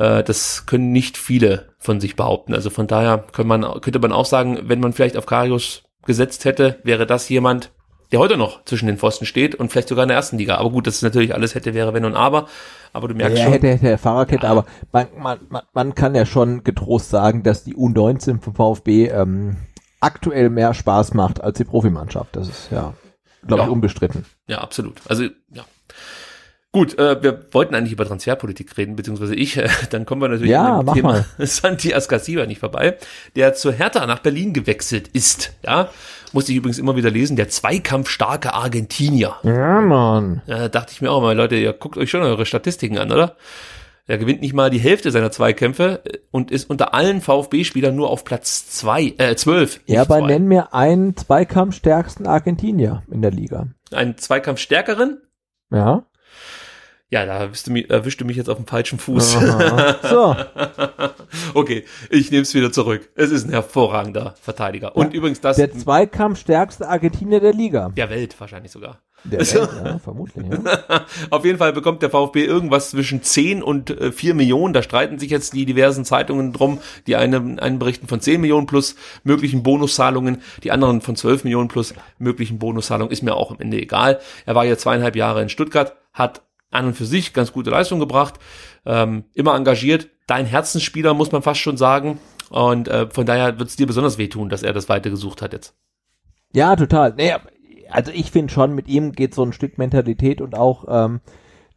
Äh, 0.00 0.24
das 0.24 0.64
können 0.66 0.92
nicht 0.92 1.16
viele 1.18 1.68
von 1.78 2.00
sich 2.00 2.16
behaupten. 2.16 2.54
Also 2.54 2.70
von 2.70 2.86
daher 2.86 3.18
könnte 3.18 3.48
man, 3.48 3.80
könnte 3.82 3.98
man 3.98 4.12
auch 4.12 4.24
sagen, 4.24 4.58
wenn 4.64 4.80
man 4.80 4.92
vielleicht 4.94 5.16
auf 5.16 5.26
Karius 5.26 5.82
gesetzt 6.06 6.44
hätte, 6.46 6.78
wäre 6.82 7.06
das 7.06 7.28
jemand, 7.28 7.70
der 8.10 8.18
heute 8.18 8.36
noch 8.38 8.64
zwischen 8.64 8.86
den 8.86 8.96
Pfosten 8.96 9.26
steht 9.26 9.54
und 9.54 9.70
vielleicht 9.70 9.88
sogar 9.88 10.04
in 10.04 10.08
der 10.08 10.16
ersten 10.16 10.38
Liga. 10.38 10.56
Aber 10.56 10.70
gut, 10.70 10.86
das 10.86 10.96
ist 10.96 11.02
natürlich 11.02 11.34
alles 11.34 11.54
hätte, 11.54 11.74
wäre, 11.74 11.92
wenn 11.94 12.04
und 12.06 12.16
aber. 12.16 12.48
Aber 12.92 13.06
du 13.08 13.14
merkst 13.14 13.38
ja, 13.38 13.44
schon. 13.44 13.52
hätte, 13.52 13.68
hätte 13.68 13.98
Fahrradkette, 13.98 14.48
aber 14.48 14.64
man, 14.90 15.06
man, 15.16 15.38
man, 15.48 15.62
man 15.74 15.94
kann 15.94 16.14
ja 16.14 16.24
schon 16.26 16.64
getrost 16.64 17.10
sagen, 17.10 17.42
dass 17.42 17.62
die 17.62 17.76
U19 17.76 18.40
vom 18.40 18.54
VfB 18.54 19.08
ähm, 19.08 19.58
aktuell 20.00 20.48
mehr 20.48 20.72
Spaß 20.74 21.14
macht 21.14 21.40
als 21.44 21.58
die 21.58 21.64
Profimannschaft. 21.64 22.34
Das 22.34 22.48
ist 22.48 22.72
ja, 22.72 22.94
glaube 23.46 23.62
Ja. 23.62 23.66
ich, 23.68 23.72
unbestritten. 23.72 24.24
Ja, 24.48 24.58
absolut. 24.58 25.00
Also, 25.06 25.24
ja. 25.52 25.64
Gut, 26.72 26.96
äh, 26.98 27.20
wir 27.20 27.46
wollten 27.50 27.74
eigentlich 27.74 27.92
über 27.92 28.06
Transferpolitik 28.06 28.76
reden, 28.78 28.94
beziehungsweise 28.94 29.34
ich. 29.34 29.56
Äh, 29.56 29.68
dann 29.90 30.06
kommen 30.06 30.22
wir 30.22 30.28
natürlich 30.28 30.52
Ja, 30.52 30.78
an 30.78 30.86
dem 30.86 30.94
Thema 30.94 31.12
mal. 31.12 31.24
Santi 31.46 31.92
Askasiba 31.92 32.46
nicht 32.46 32.60
vorbei, 32.60 32.96
der 33.34 33.54
zur 33.54 33.72
Hertha 33.72 34.06
nach 34.06 34.20
Berlin 34.20 34.52
gewechselt 34.52 35.08
ist. 35.08 35.52
Ja, 35.64 35.88
musste 36.32 36.52
ich 36.52 36.58
übrigens 36.58 36.78
immer 36.78 36.94
wieder 36.94 37.10
lesen, 37.10 37.34
der 37.36 37.48
zweikampfstarke 37.48 38.54
Argentinier. 38.54 39.34
Ja, 39.42 39.80
Mann. 39.80 40.42
Äh, 40.46 40.70
dachte 40.70 40.92
ich 40.92 41.02
mir 41.02 41.10
auch 41.10 41.20
mal, 41.22 41.36
Leute, 41.36 41.56
ihr 41.56 41.72
guckt 41.72 41.96
euch 41.98 42.08
schon 42.10 42.22
eure 42.22 42.46
Statistiken 42.46 42.98
an, 42.98 43.10
oder? 43.10 43.36
Er 44.06 44.18
gewinnt 44.18 44.40
nicht 44.40 44.54
mal 44.54 44.70
die 44.70 44.78
Hälfte 44.78 45.10
seiner 45.10 45.32
Zweikämpfe 45.32 46.02
äh, 46.04 46.18
und 46.30 46.52
ist 46.52 46.70
unter 46.70 46.94
allen 46.94 47.20
VfB-Spielern 47.20 47.96
nur 47.96 48.10
auf 48.10 48.24
Platz 48.24 48.70
zwei, 48.70 49.14
äh, 49.18 49.34
zwölf. 49.34 49.80
Ja, 49.86 50.00
nicht 50.02 50.10
aber 50.10 50.20
zwei. 50.20 50.26
nenn 50.28 50.46
mir 50.46 50.72
einen 50.72 51.16
zweikampfstärksten 51.16 52.28
Argentinier 52.28 53.02
in 53.10 53.22
der 53.22 53.32
Liga. 53.32 53.66
Einen 53.92 54.16
Zweikampfstärkeren? 54.18 55.20
Ja. 55.72 56.04
Ja, 57.10 57.26
da 57.26 57.38
erwischst 57.38 57.66
du 57.66 57.72
mich, 57.72 57.90
erwischst 57.90 58.20
du 58.20 58.24
mich 58.24 58.36
jetzt 58.36 58.48
auf 58.48 58.56
dem 58.56 58.66
falschen 58.66 58.98
Fuß. 58.98 59.36
Aha. 59.36 59.96
So. 60.10 60.36
okay, 61.54 61.84
ich 62.08 62.30
nehme 62.30 62.42
es 62.42 62.54
wieder 62.54 62.72
zurück. 62.72 63.10
Es 63.14 63.30
ist 63.30 63.46
ein 63.46 63.50
hervorragender 63.50 64.34
Verteidiger. 64.40 64.96
Und 64.96 65.12
übrigens 65.14 65.40
das 65.40 65.56
Der 65.56 65.72
zweikampfstärkste 65.72 66.88
Argentinier 66.88 67.40
der 67.40 67.52
Liga. 67.52 67.88
der 67.90 68.10
Welt 68.10 68.34
wahrscheinlich 68.40 68.72
sogar. 68.72 69.00
Der 69.24 69.40
Welt, 69.40 69.68
ja, 69.84 69.98
vermutlich. 69.98 70.46
Ja. 70.48 71.04
Auf 71.30 71.44
jeden 71.44 71.58
Fall 71.58 71.72
bekommt 71.72 72.02
der 72.02 72.10
VfB 72.10 72.44
irgendwas 72.44 72.90
zwischen 72.90 73.22
10 73.22 73.62
und 73.62 73.90
äh, 73.90 74.12
4 74.12 74.34
Millionen. 74.34 74.72
Da 74.72 74.82
streiten 74.82 75.18
sich 75.18 75.30
jetzt 75.30 75.52
die 75.52 75.66
diversen 75.66 76.04
Zeitungen 76.04 76.52
drum. 76.52 76.78
Die 77.06 77.16
einen, 77.16 77.58
einen 77.58 77.78
berichten 77.78 78.06
von 78.08 78.20
10 78.20 78.40
Millionen 78.40 78.66
plus 78.66 78.94
möglichen 79.24 79.62
Bonuszahlungen, 79.62 80.42
die 80.62 80.70
anderen 80.70 81.00
von 81.00 81.16
12 81.16 81.44
Millionen 81.44 81.68
plus 81.68 81.94
möglichen 82.18 82.58
Bonuszahlungen. 82.58 83.12
Ist 83.12 83.22
mir 83.22 83.34
auch 83.34 83.50
am 83.50 83.58
Ende 83.60 83.78
egal. 83.78 84.20
Er 84.46 84.54
war 84.54 84.64
ja 84.64 84.76
zweieinhalb 84.76 85.16
Jahre 85.16 85.42
in 85.42 85.48
Stuttgart, 85.48 85.96
hat 86.12 86.42
an 86.70 86.86
und 86.86 86.94
für 86.94 87.04
sich 87.06 87.32
ganz 87.32 87.52
gute 87.52 87.70
Leistung 87.70 88.00
gebracht, 88.00 88.34
ähm, 88.86 89.24
immer 89.34 89.54
engagiert. 89.54 90.08
Dein 90.26 90.46
Herzensspieler, 90.46 91.14
muss 91.14 91.32
man 91.32 91.42
fast 91.42 91.60
schon 91.60 91.76
sagen. 91.76 92.18
Und 92.50 92.88
äh, 92.88 93.08
von 93.10 93.26
daher 93.26 93.58
wird 93.58 93.68
es 93.68 93.76
dir 93.76 93.86
besonders 93.86 94.18
wehtun, 94.18 94.48
dass 94.48 94.62
er 94.62 94.72
das 94.72 94.88
weiter 94.88 95.10
gesucht 95.10 95.42
hat 95.42 95.52
jetzt. 95.52 95.74
Ja, 96.52 96.74
total. 96.76 97.12
Aber- 97.12 97.50
also 97.90 98.12
ich 98.12 98.30
finde 98.30 98.52
schon, 98.52 98.74
mit 98.74 98.88
ihm 98.88 99.12
geht 99.12 99.34
so 99.34 99.42
ein 99.44 99.52
Stück 99.52 99.76
Mentalität 99.78 100.40
und 100.40 100.56
auch 100.56 100.84
ähm, 100.88 101.20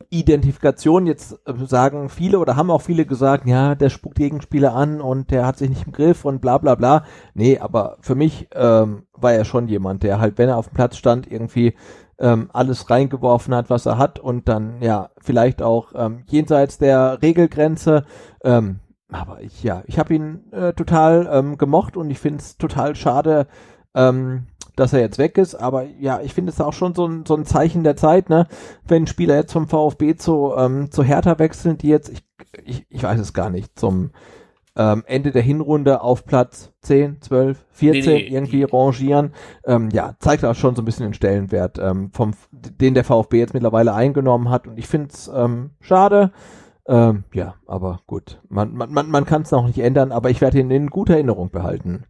Identifikation. 0.10 1.08
Jetzt 1.08 1.40
äh, 1.46 1.54
sagen 1.66 2.10
viele 2.10 2.40
oder 2.40 2.56
haben 2.56 2.70
auch 2.72 2.82
viele 2.82 3.06
gesagt, 3.06 3.48
ja, 3.48 3.76
der 3.76 3.90
spuckt 3.90 4.18
Gegenspieler 4.18 4.74
an 4.74 5.02
und 5.02 5.32
der 5.32 5.46
hat 5.46 5.58
sich 5.58 5.70
nicht 5.70 5.86
im 5.88 5.92
Griff 5.92 6.26
und 6.26 6.40
bla 6.42 6.58
bla 6.60 6.76
bla. 6.76 7.06
Nee, 7.34 7.58
aber 7.58 7.98
für 8.02 8.16
mich 8.16 8.48
ähm, 8.54 9.04
war 9.14 9.34
er 9.34 9.46
schon 9.46 9.68
jemand, 9.68 10.04
der 10.04 10.20
halt, 10.20 10.38
wenn 10.38 10.50
er 10.50 10.58
auf 10.58 10.68
dem 10.70 10.76
Platz 10.76 10.98
stand, 10.98 11.32
irgendwie 11.32 11.74
ähm, 12.20 12.50
alles 12.54 12.90
reingeworfen 12.90 13.56
hat, 13.56 13.70
was 13.70 13.86
er 13.86 13.98
hat 13.98 14.20
und 14.20 14.48
dann 14.48 14.82
ja 14.82 15.10
vielleicht 15.20 15.62
auch 15.62 15.94
ähm, 15.96 16.24
jenseits 16.28 16.78
der 16.78 17.22
Regelgrenze 17.22 18.06
ähm, 18.44 18.80
aber 19.14 19.42
ich, 19.42 19.64
ja, 19.64 19.84
ich 19.86 20.00
habe 20.00 20.14
ihn 20.14 20.52
äh, 20.52 20.74
total 20.74 21.30
ähm, 21.32 21.58
gemocht 21.58 21.98
und 21.98 22.10
ich 22.10 22.20
finde 22.20 22.40
es 22.40 22.58
total 22.58 22.96
schade, 22.96 23.48
ähm, 23.94 24.48
dass 24.76 24.92
er 24.92 25.02
jetzt 25.02 25.20
weg 25.20 25.38
ist. 25.38 25.56
Aber 25.56 25.84
ja, 25.84 26.20
ich 26.22 26.34
finde 26.34 26.52
es 26.52 26.60
auch 26.60 26.74
schon 26.74 26.96
so 26.96 27.06
ein, 27.06 27.26
so 27.26 27.36
ein 27.36 27.46
Zeichen 27.46 27.84
der 27.84 27.96
Zeit, 27.96 28.30
ne? 28.30 28.48
Wenn 28.88 29.06
Spieler 29.06 29.36
jetzt 29.36 29.54
vom 29.54 29.68
VfB 29.68 30.16
zu, 30.16 30.54
ähm, 30.58 30.92
zu 30.92 31.04
Hertha 31.04 31.38
wechseln, 31.38 31.78
die 31.78 31.90
jetzt, 31.90 32.10
ich, 32.10 32.24
ich, 32.64 32.86
ich 32.90 33.04
weiß 33.04 33.20
es 33.20 33.34
gar 33.34 33.50
nicht, 33.52 33.78
zum 33.78 34.12
ähm, 34.76 35.04
Ende 35.06 35.32
der 35.32 35.42
Hinrunde 35.44 36.02
auf 36.02 36.26
Platz 36.26 36.72
10, 36.82 37.22
12, 37.22 37.64
14 37.72 38.02
Nee, 38.02 38.08
nee, 38.08 38.28
irgendwie 38.36 38.58
die- 38.66 38.72
rangieren, 38.72 39.34
ähm, 39.66 39.90
ja, 39.92 40.16
zeigt 40.20 40.44
auch 40.46 40.56
schon 40.56 40.76
so 40.76 40.82
ein 40.82 40.86
bisschen 40.86 41.06
den 41.06 41.14
Stellenwert, 41.14 41.78
ähm, 41.80 42.10
vom, 42.12 42.34
den 42.52 42.94
der 42.96 43.04
VfB 43.04 43.38
jetzt 43.40 43.54
mittlerweile 43.54 43.94
eingenommen 43.94 44.50
hat. 44.50 44.68
Und 44.68 44.78
ich 44.80 44.88
finde 44.88 45.10
es 45.12 45.30
ähm, 45.34 45.72
schade. 45.80 46.32
Ähm, 46.88 47.24
ja, 47.34 47.56
aber 47.66 48.02
gut. 48.08 48.42
Man, 48.50 48.74
man, 48.74 48.92
man, 48.92 49.10
man 49.10 49.26
kann 49.26 49.44
es 49.44 49.52
noch 49.52 49.66
nicht 49.66 49.80
ändern, 49.80 50.12
aber 50.12 50.30
ich 50.30 50.42
werde 50.42 50.60
ihn 50.60 50.70
in 50.72 50.88
guter 50.90 51.14
Erinnerung 51.14 51.50
behalten. 51.50 52.04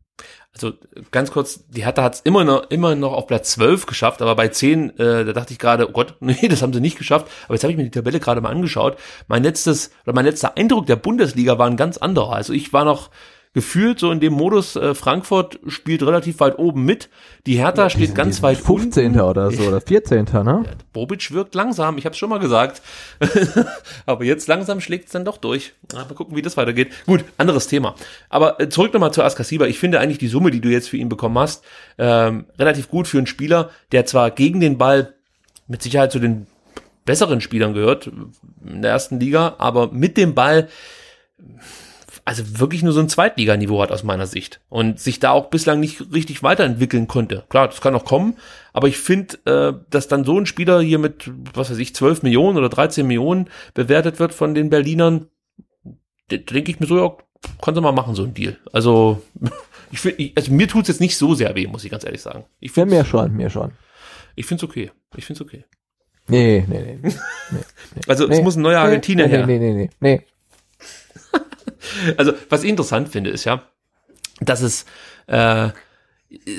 Also 0.56 0.74
ganz 1.10 1.32
kurz, 1.32 1.66
die 1.70 1.84
Hertha 1.84 2.04
hat 2.04 2.14
es 2.16 2.22
immer 2.22 2.44
noch, 2.44 2.70
immer 2.70 2.94
noch 2.94 3.14
auf 3.14 3.26
Platz 3.26 3.52
12 3.54 3.88
geschafft, 3.88 4.22
aber 4.22 4.36
bei 4.36 4.50
10, 4.50 5.00
äh, 5.00 5.26
da 5.26 5.34
dachte 5.34 5.52
ich 5.52 5.58
gerade, 5.58 5.90
oh 5.90 5.92
Gott, 5.92 6.16
nee, 6.20 6.48
das 6.48 6.62
haben 6.62 6.74
sie 6.74 6.80
nicht 6.80 6.98
geschafft. 6.98 7.28
Aber 7.46 7.56
jetzt 7.56 7.64
habe 7.64 7.72
ich 7.72 7.78
mir 7.78 7.86
die 7.86 7.92
Tabelle 7.92 8.20
gerade 8.20 8.40
mal 8.40 8.52
angeschaut. 8.52 8.98
Mein 9.28 9.42
letztes, 9.42 9.92
oder 10.06 10.14
mein 10.14 10.26
letzter 10.26 10.56
Eindruck 10.56 10.86
der 10.86 10.96
Bundesliga 10.96 11.58
war 11.58 11.68
ein 11.68 11.78
ganz 11.78 11.98
anderer. 11.98 12.34
Also 12.34 12.54
ich 12.54 12.72
war 12.72 12.86
noch 12.86 13.10
gefühlt 13.54 14.00
so 14.00 14.12
in 14.12 14.20
dem 14.20 14.34
Modus, 14.34 14.76
äh, 14.76 14.96
Frankfurt 14.96 15.60
spielt 15.68 16.02
relativ 16.02 16.40
weit 16.40 16.58
oben 16.58 16.86
mit. 16.86 17.10
Die 17.46 17.56
Hertha 17.56 17.90
steht 17.90 18.16
ganz 18.16 18.42
weit 18.42 18.58
15. 18.58 19.08
unten. 19.08 19.22
oder 19.22 19.52
so, 19.52 19.64
oder 19.64 19.80
14. 19.80 20.26
ne? 20.26 20.64
Bobic 20.92 21.32
wirkt 21.32 21.54
langsam, 21.54 21.98
ich 21.98 22.06
habe 22.06 22.14
es 22.14 22.18
schon 22.18 22.30
mal 22.30 22.40
gesagt. 22.40 22.82
Aber 24.06 24.24
jetzt 24.24 24.48
langsam 24.48 24.82
schlägt 24.82 25.06
es 25.06 25.12
dann 25.12 25.24
doch 25.24 25.38
durch. 25.38 25.74
Na, 25.94 26.00
Mal 26.00 26.16
gucken, 26.16 26.36
wie 26.36 26.42
das 26.42 26.58
weitergeht. 26.58 26.92
Gut, 27.06 27.24
anderes 27.38 27.68
Thema. 27.68 27.96
Aber 28.30 28.60
äh, 28.60 28.70
zurück 28.70 28.94
nochmal 28.94 29.14
zu 29.14 29.24
Askasiba. 29.24 29.66
Ich 29.68 29.78
finde 29.78 30.00
eigentlich 30.00 30.18
die 30.18 30.28
Summe, 30.28 30.50
die 30.50 30.62
du 30.62 30.70
jetzt 30.70 30.90
für 30.90 30.98
ihn 30.98 31.10
bekommen 31.10 31.38
hast, 31.38 31.64
ähm, 31.98 32.46
relativ 32.58 32.90
gut 32.90 33.08
für 33.08 33.20
einen 33.20 33.28
Spieler, 33.28 33.70
der 33.92 34.06
zwar 34.06 34.32
gegen 34.32 34.60
den 34.60 34.78
Ball 34.80 35.14
mit 35.68 35.84
Sicherheit 35.84 36.12
zu 36.12 36.20
den 36.20 36.48
besseren 37.06 37.42
Spielern 37.42 37.74
gehört 37.74 38.10
in 38.66 38.82
der 38.82 38.92
ersten 38.92 39.20
Liga, 39.20 39.56
aber 39.58 39.92
mit 39.92 40.18
dem 40.18 40.34
Ball 40.34 40.70
also 42.26 42.60
wirklich 42.60 42.84
nur 42.84 42.94
so 42.94 43.00
ein 43.02 43.10
Zweitliganiveau 43.10 43.82
hat 43.82 43.92
aus 43.92 44.04
meiner 44.04 44.28
Sicht 44.28 44.62
und 44.70 45.00
sich 45.00 45.20
da 45.20 45.32
auch 45.32 45.50
bislang 45.50 45.80
nicht 45.80 46.14
richtig 46.14 46.42
weiterentwickeln 46.44 47.08
konnte. 47.08 47.44
Klar, 47.50 47.68
das 47.68 47.82
kann 47.82 47.94
noch 47.94 48.06
kommen, 48.06 48.38
aber 48.72 48.88
ich 48.88 48.98
finde, 48.98 49.38
äh, 49.46 49.74
dass 49.90 50.08
dann 50.08 50.24
so 50.24 50.40
ein 50.40 50.46
Spieler 50.46 50.82
hier 50.82 51.00
mit, 51.00 51.30
was 51.54 51.70
weiß 51.70 51.78
ich, 51.78 51.94
12 51.96 52.24
Millionen 52.24 52.58
oder 52.58 52.70
13 52.70 53.06
Millionen 53.06 53.50
bewertet 53.74 54.20
wird 54.20 54.34
von 54.34 54.56
den 54.56 54.70
Berlinern, 54.70 55.28
denke 56.32 56.72
ich 56.72 56.80
mir 56.80 56.88
so, 56.88 56.98
ja, 56.98 57.16
kannst 57.62 57.78
du 57.78 57.82
mal 57.82 57.92
machen, 57.92 58.16
so 58.16 58.24
ein 58.24 58.34
Deal. 58.34 58.58
Also, 58.72 59.22
ich 59.92 60.00
finde, 60.00 60.32
also 60.36 60.52
mir 60.52 60.68
tut's 60.68 60.88
jetzt 60.88 61.02
nicht 61.02 61.18
so 61.18 61.36
sehr 61.36 61.54
weh, 61.56 61.68
muss 61.68 61.84
ich 61.84 61.92
ganz 61.92 62.06
ehrlich 62.06 62.22
sagen. 62.22 62.46
Ich 62.60 62.72
Ja, 62.72 62.76
finde 62.76 62.96
mir 62.96 63.06
schon, 63.06 63.34
mir 63.36 63.50
schon. 63.50 63.72
ich 64.36 64.46
find's 64.46 64.64
okay. 64.64 64.92
Ich 65.18 65.26
find's 65.26 65.42
okay. 65.42 65.66
Nee, 66.30 66.66
nee, 66.70 66.80
nee. 66.80 67.00
nee, 67.02 67.12
nee. 67.52 68.02
Also, 68.08 68.28
nee, 68.28 68.38
es 68.38 68.42
muss 68.42 68.56
ein 68.56 68.62
neuer 68.62 68.80
Argentinier 68.80 69.28
nee, 69.28 69.32
her. 69.32 69.46
Nee, 69.46 69.60
nee, 69.60 69.74
nee, 69.74 69.90
nee. 70.00 70.22
Also, 72.18 72.34
was 72.50 72.64
ich 72.64 72.70
interessant 72.70 73.10
finde, 73.10 73.30
ist 73.30 73.46
ja, 73.46 73.64
dass 74.42 74.62
es 74.62 74.86
äh, 75.28 75.70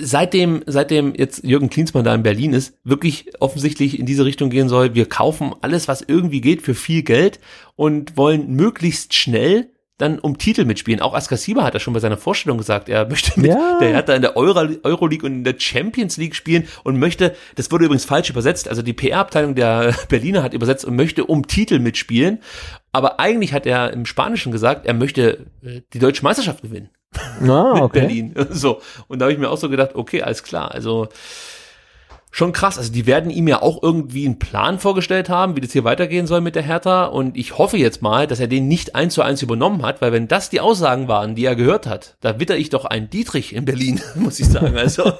seitdem, 0.00 0.62
seitdem 0.66 1.14
jetzt 1.16 1.44
Jürgen 1.44 1.70
Klinsmann 1.70 2.04
da 2.04 2.14
in 2.14 2.22
Berlin 2.22 2.52
ist, 2.52 2.74
wirklich 2.84 3.32
offensichtlich 3.40 3.98
in 3.98 4.06
diese 4.06 4.24
Richtung 4.24 4.50
gehen 4.50 4.68
soll, 4.68 4.94
wir 4.94 5.08
kaufen 5.08 5.54
alles, 5.60 5.88
was 5.88 6.02
irgendwie 6.02 6.40
geht, 6.40 6.62
für 6.62 6.74
viel 6.74 7.02
Geld 7.02 7.40
und 7.76 8.16
wollen 8.16 8.54
möglichst 8.54 9.14
schnell 9.14 9.70
dann 9.96 10.18
um 10.18 10.38
Titel 10.38 10.64
mitspielen. 10.64 11.00
Auch 11.00 11.14
Askasiba 11.14 11.62
hat 11.62 11.74
das 11.74 11.82
schon 11.82 11.94
bei 11.94 12.00
seiner 12.00 12.16
Vorstellung 12.16 12.58
gesagt, 12.58 12.88
er 12.88 13.08
möchte 13.08 13.38
mit 13.38 13.52
Ja. 13.52 13.78
der 13.80 13.90
Hertha 13.90 14.14
in 14.14 14.22
der 14.22 14.36
Euro 14.36 14.68
Euroleague 14.82 15.24
und 15.24 15.32
in 15.36 15.44
der 15.44 15.54
Champions 15.58 16.16
League 16.16 16.34
spielen 16.34 16.66
und 16.82 16.98
möchte, 16.98 17.36
das 17.54 17.70
wurde 17.70 17.84
übrigens 17.84 18.04
falsch 18.04 18.28
übersetzt, 18.30 18.68
also 18.68 18.82
die 18.82 18.92
PR-Abteilung 18.92 19.54
der 19.54 19.94
Berliner 20.08 20.42
hat 20.42 20.52
übersetzt 20.52 20.84
und 20.84 20.96
möchte 20.96 21.24
um 21.24 21.46
Titel 21.46 21.78
mitspielen, 21.78 22.40
aber 22.94 23.18
eigentlich 23.20 23.52
hat 23.52 23.66
er 23.66 23.92
im 23.92 24.06
Spanischen 24.06 24.52
gesagt, 24.52 24.86
er 24.86 24.94
möchte 24.94 25.46
äh, 25.62 25.80
die 25.92 25.98
deutsche 25.98 26.22
Meisterschaft 26.22 26.62
gewinnen 26.62 26.90
Ah, 27.40 27.72
mit 27.74 27.82
okay. 27.82 28.00
Berlin. 28.00 28.34
So. 28.50 28.80
Und 29.08 29.18
da 29.18 29.24
habe 29.26 29.32
ich 29.32 29.38
mir 29.38 29.50
auch 29.50 29.58
so 29.58 29.68
gedacht, 29.68 29.90
okay, 29.94 30.22
alles 30.22 30.42
klar. 30.42 30.72
Also 30.72 31.08
schon 32.30 32.52
krass. 32.52 32.78
Also 32.78 32.92
die 32.92 33.06
werden 33.06 33.30
ihm 33.30 33.46
ja 33.46 33.62
auch 33.62 33.82
irgendwie 33.82 34.26
einen 34.26 34.38
Plan 34.40 34.80
vorgestellt 34.80 35.28
haben, 35.28 35.54
wie 35.54 35.60
das 35.60 35.72
hier 35.72 35.84
weitergehen 35.84 36.26
soll 36.26 36.40
mit 36.40 36.56
der 36.56 36.64
Hertha. 36.64 37.04
Und 37.04 37.36
ich 37.36 37.58
hoffe 37.58 37.76
jetzt 37.76 38.02
mal, 38.02 38.26
dass 38.26 38.40
er 38.40 38.48
den 38.48 38.66
nicht 38.66 38.96
eins 38.96 39.14
zu 39.14 39.22
eins 39.22 39.42
übernommen 39.42 39.82
hat, 39.82 40.02
weil 40.02 40.12
wenn 40.12 40.26
das 40.26 40.50
die 40.50 40.60
Aussagen 40.60 41.06
waren, 41.06 41.36
die 41.36 41.44
er 41.44 41.54
gehört 41.54 41.86
hat, 41.86 42.16
da 42.20 42.40
witter 42.40 42.56
ich 42.56 42.70
doch 42.70 42.84
einen 42.84 43.08
Dietrich 43.08 43.54
in 43.54 43.64
Berlin, 43.64 44.00
muss 44.16 44.40
ich 44.40 44.46
sagen. 44.46 44.76
Also 44.76 45.12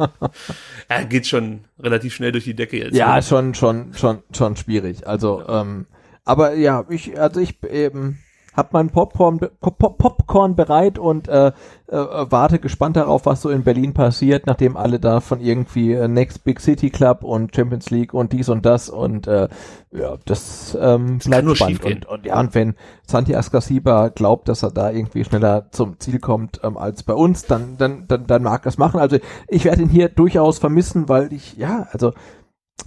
er 0.88 1.04
geht 1.04 1.28
schon 1.28 1.60
relativ 1.78 2.14
schnell 2.14 2.32
durch 2.32 2.44
die 2.44 2.54
Decke 2.54 2.78
jetzt. 2.78 2.96
Ja, 2.96 3.14
ne? 3.14 3.22
schon, 3.22 3.54
schon, 3.54 3.94
schon, 3.94 4.22
schon 4.36 4.56
schwierig. 4.56 5.06
Also, 5.06 5.44
ähm, 5.48 5.86
aber 6.30 6.54
ja, 6.54 6.84
ich, 6.88 7.18
also 7.20 7.40
ich, 7.40 7.58
ähm, 7.68 8.18
hab 8.54 8.72
meinen 8.72 8.90
Popcorn, 8.90 9.38
Pop 9.38 9.98
Popcorn 9.98 10.56
bereit 10.56 10.98
und 10.98 11.28
äh, 11.28 11.48
äh, 11.48 11.52
warte 11.88 12.58
gespannt 12.58 12.96
darauf, 12.96 13.24
was 13.26 13.42
so 13.42 13.48
in 13.48 13.62
Berlin 13.62 13.94
passiert, 13.94 14.46
nachdem 14.46 14.76
alle 14.76 14.98
da 14.98 15.20
von 15.20 15.40
irgendwie 15.40 15.92
äh, 15.92 16.08
Next 16.08 16.44
Big 16.44 16.60
City 16.60 16.90
Club 16.90 17.22
und 17.22 17.54
Champions 17.54 17.90
League 17.90 18.12
und 18.12 18.32
dies 18.32 18.48
und 18.48 18.66
das 18.66 18.88
und 18.88 19.28
äh, 19.28 19.48
ja, 19.92 20.16
das 20.24 20.76
ähm, 20.80 21.20
Das 21.24 21.42
nur 21.42 21.56
spannend. 21.56 21.84
Und, 21.84 22.06
und 22.06 22.26
ja, 22.26 22.40
und 22.40 22.54
wenn 22.54 22.74
Santi 23.06 23.34
Ascasiba 23.34 24.08
glaubt, 24.08 24.48
dass 24.48 24.62
er 24.62 24.72
da 24.72 24.90
irgendwie 24.90 25.24
schneller 25.24 25.70
zum 25.70 26.00
Ziel 26.00 26.18
kommt 26.18 26.60
ähm, 26.64 26.76
als 26.76 27.04
bei 27.04 27.14
uns, 27.14 27.46
dann, 27.46 27.76
dann, 27.78 28.06
dann, 28.08 28.26
dann 28.26 28.42
mag 28.42 28.66
er 28.66 28.68
es 28.68 28.78
machen. 28.78 29.00
Also 29.00 29.18
ich 29.48 29.64
werde 29.64 29.82
ihn 29.82 29.88
hier 29.88 30.08
durchaus 30.08 30.58
vermissen, 30.58 31.08
weil 31.08 31.32
ich, 31.32 31.56
ja, 31.56 31.86
also 31.92 32.12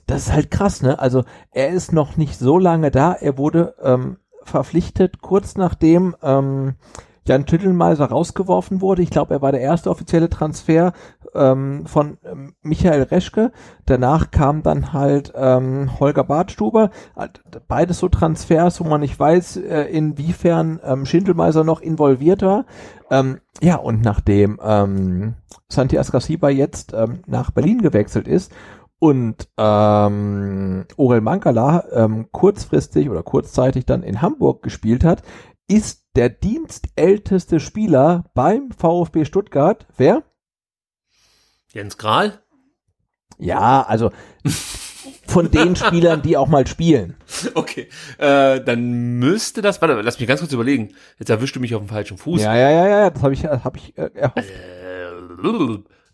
das 0.07 0.27
ist 0.27 0.33
halt 0.33 0.51
krass, 0.51 0.81
ne? 0.81 0.99
Also 0.99 1.23
er 1.51 1.69
ist 1.69 1.93
noch 1.93 2.17
nicht 2.17 2.37
so 2.37 2.57
lange 2.57 2.91
da. 2.91 3.13
Er 3.13 3.37
wurde 3.37 3.75
ähm, 3.81 4.17
verpflichtet 4.43 5.21
kurz 5.21 5.55
nachdem 5.55 6.15
ähm, 6.21 6.75
Jan 7.25 7.45
Tüttelmeiser 7.45 8.05
rausgeworfen 8.05 8.81
wurde. 8.81 9.01
Ich 9.01 9.09
glaube, 9.09 9.33
er 9.33 9.41
war 9.41 9.51
der 9.51 9.61
erste 9.61 9.89
offizielle 9.89 10.29
Transfer 10.29 10.91
ähm, 11.33 11.85
von 11.85 12.17
ähm, 12.25 12.53
Michael 12.61 13.03
Reschke. 13.03 13.51
Danach 13.85 14.31
kam 14.31 14.61
dann 14.61 14.91
halt 14.91 15.31
ähm, 15.35 15.99
Holger 15.99 16.25
Bartstuber. 16.25 16.89
Beides 17.67 17.99
so 17.99 18.09
Transfers, 18.09 18.81
wo 18.81 18.83
man 18.85 19.01
nicht 19.01 19.17
weiß, 19.17 19.57
äh, 19.57 19.83
inwiefern 19.83 20.81
ähm, 20.83 21.05
Schindelmeiser 21.05 21.63
noch 21.63 21.79
involviert 21.79 22.41
war. 22.41 22.65
Ähm, 23.09 23.39
ja, 23.61 23.77
und 23.77 24.01
nachdem 24.01 24.59
ähm, 24.61 25.35
Santi 25.69 25.97
Ascasiba 25.97 26.49
jetzt 26.49 26.93
ähm, 26.93 27.21
nach 27.25 27.51
Berlin 27.51 27.81
gewechselt 27.81 28.27
ist 28.27 28.51
und 29.03 29.49
ähm, 29.57 30.85
Orel 30.95 31.19
Mankala 31.19 31.83
ähm, 31.91 32.31
kurzfristig 32.31 33.09
oder 33.09 33.21
kurzzeitig 33.21 33.85
dann 33.85 34.01
in 34.01 34.21
Hamburg 34.21 34.63
gespielt 34.63 35.03
hat, 35.03 35.23
ist 35.67 36.05
der 36.15 36.29
dienstälteste 36.29 37.59
Spieler 37.59 38.23
beim 38.33 38.71
VfB 38.71 39.25
Stuttgart. 39.25 39.85
Wer? 39.97 40.23
Jens 41.73 41.97
Grahl? 41.97 42.39
Ja, 43.37 43.81
also 43.81 44.09
von 45.27 45.51
den 45.51 45.75
Spielern, 45.75 46.21
die 46.21 46.37
auch 46.37 46.47
mal 46.47 46.65
spielen. 46.65 47.17
Okay, 47.55 47.89
äh, 48.19 48.61
dann 48.61 49.19
müsste 49.19 49.61
das, 49.61 49.81
warte, 49.81 49.99
lass 49.99 50.17
mich 50.17 50.29
ganz 50.29 50.39
kurz 50.39 50.53
überlegen. 50.53 50.95
Jetzt 51.19 51.29
erwischst 51.29 51.57
du 51.57 51.59
mich 51.59 51.75
auf 51.75 51.81
dem 51.81 51.89
falschen 51.89 52.17
Fuß. 52.17 52.41
Ja, 52.41 52.55
ja, 52.55 52.71
ja, 52.71 52.87
ja, 52.87 53.09
das 53.09 53.21
habe 53.21 53.33
ich, 53.33 53.43
hab 53.43 53.75
ich 53.75 53.97
äh, 53.97 54.11
erhofft. 54.13 54.49
Äh, 54.49 55.43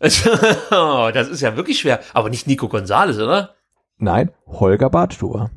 das 0.00 1.28
ist 1.28 1.40
ja 1.42 1.56
wirklich 1.56 1.78
schwer. 1.78 2.00
Aber 2.14 2.30
nicht 2.30 2.46
Nico 2.46 2.68
Gonzales, 2.68 3.18
oder? 3.18 3.54
Nein, 3.98 4.32
Holger 4.46 4.88
Bartstuber. 4.88 5.50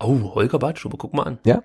Oh, 0.00 0.34
Holger 0.34 0.58
Badstube, 0.58 0.96
guck 0.96 1.12
mal 1.12 1.24
an. 1.24 1.38
Ja. 1.44 1.62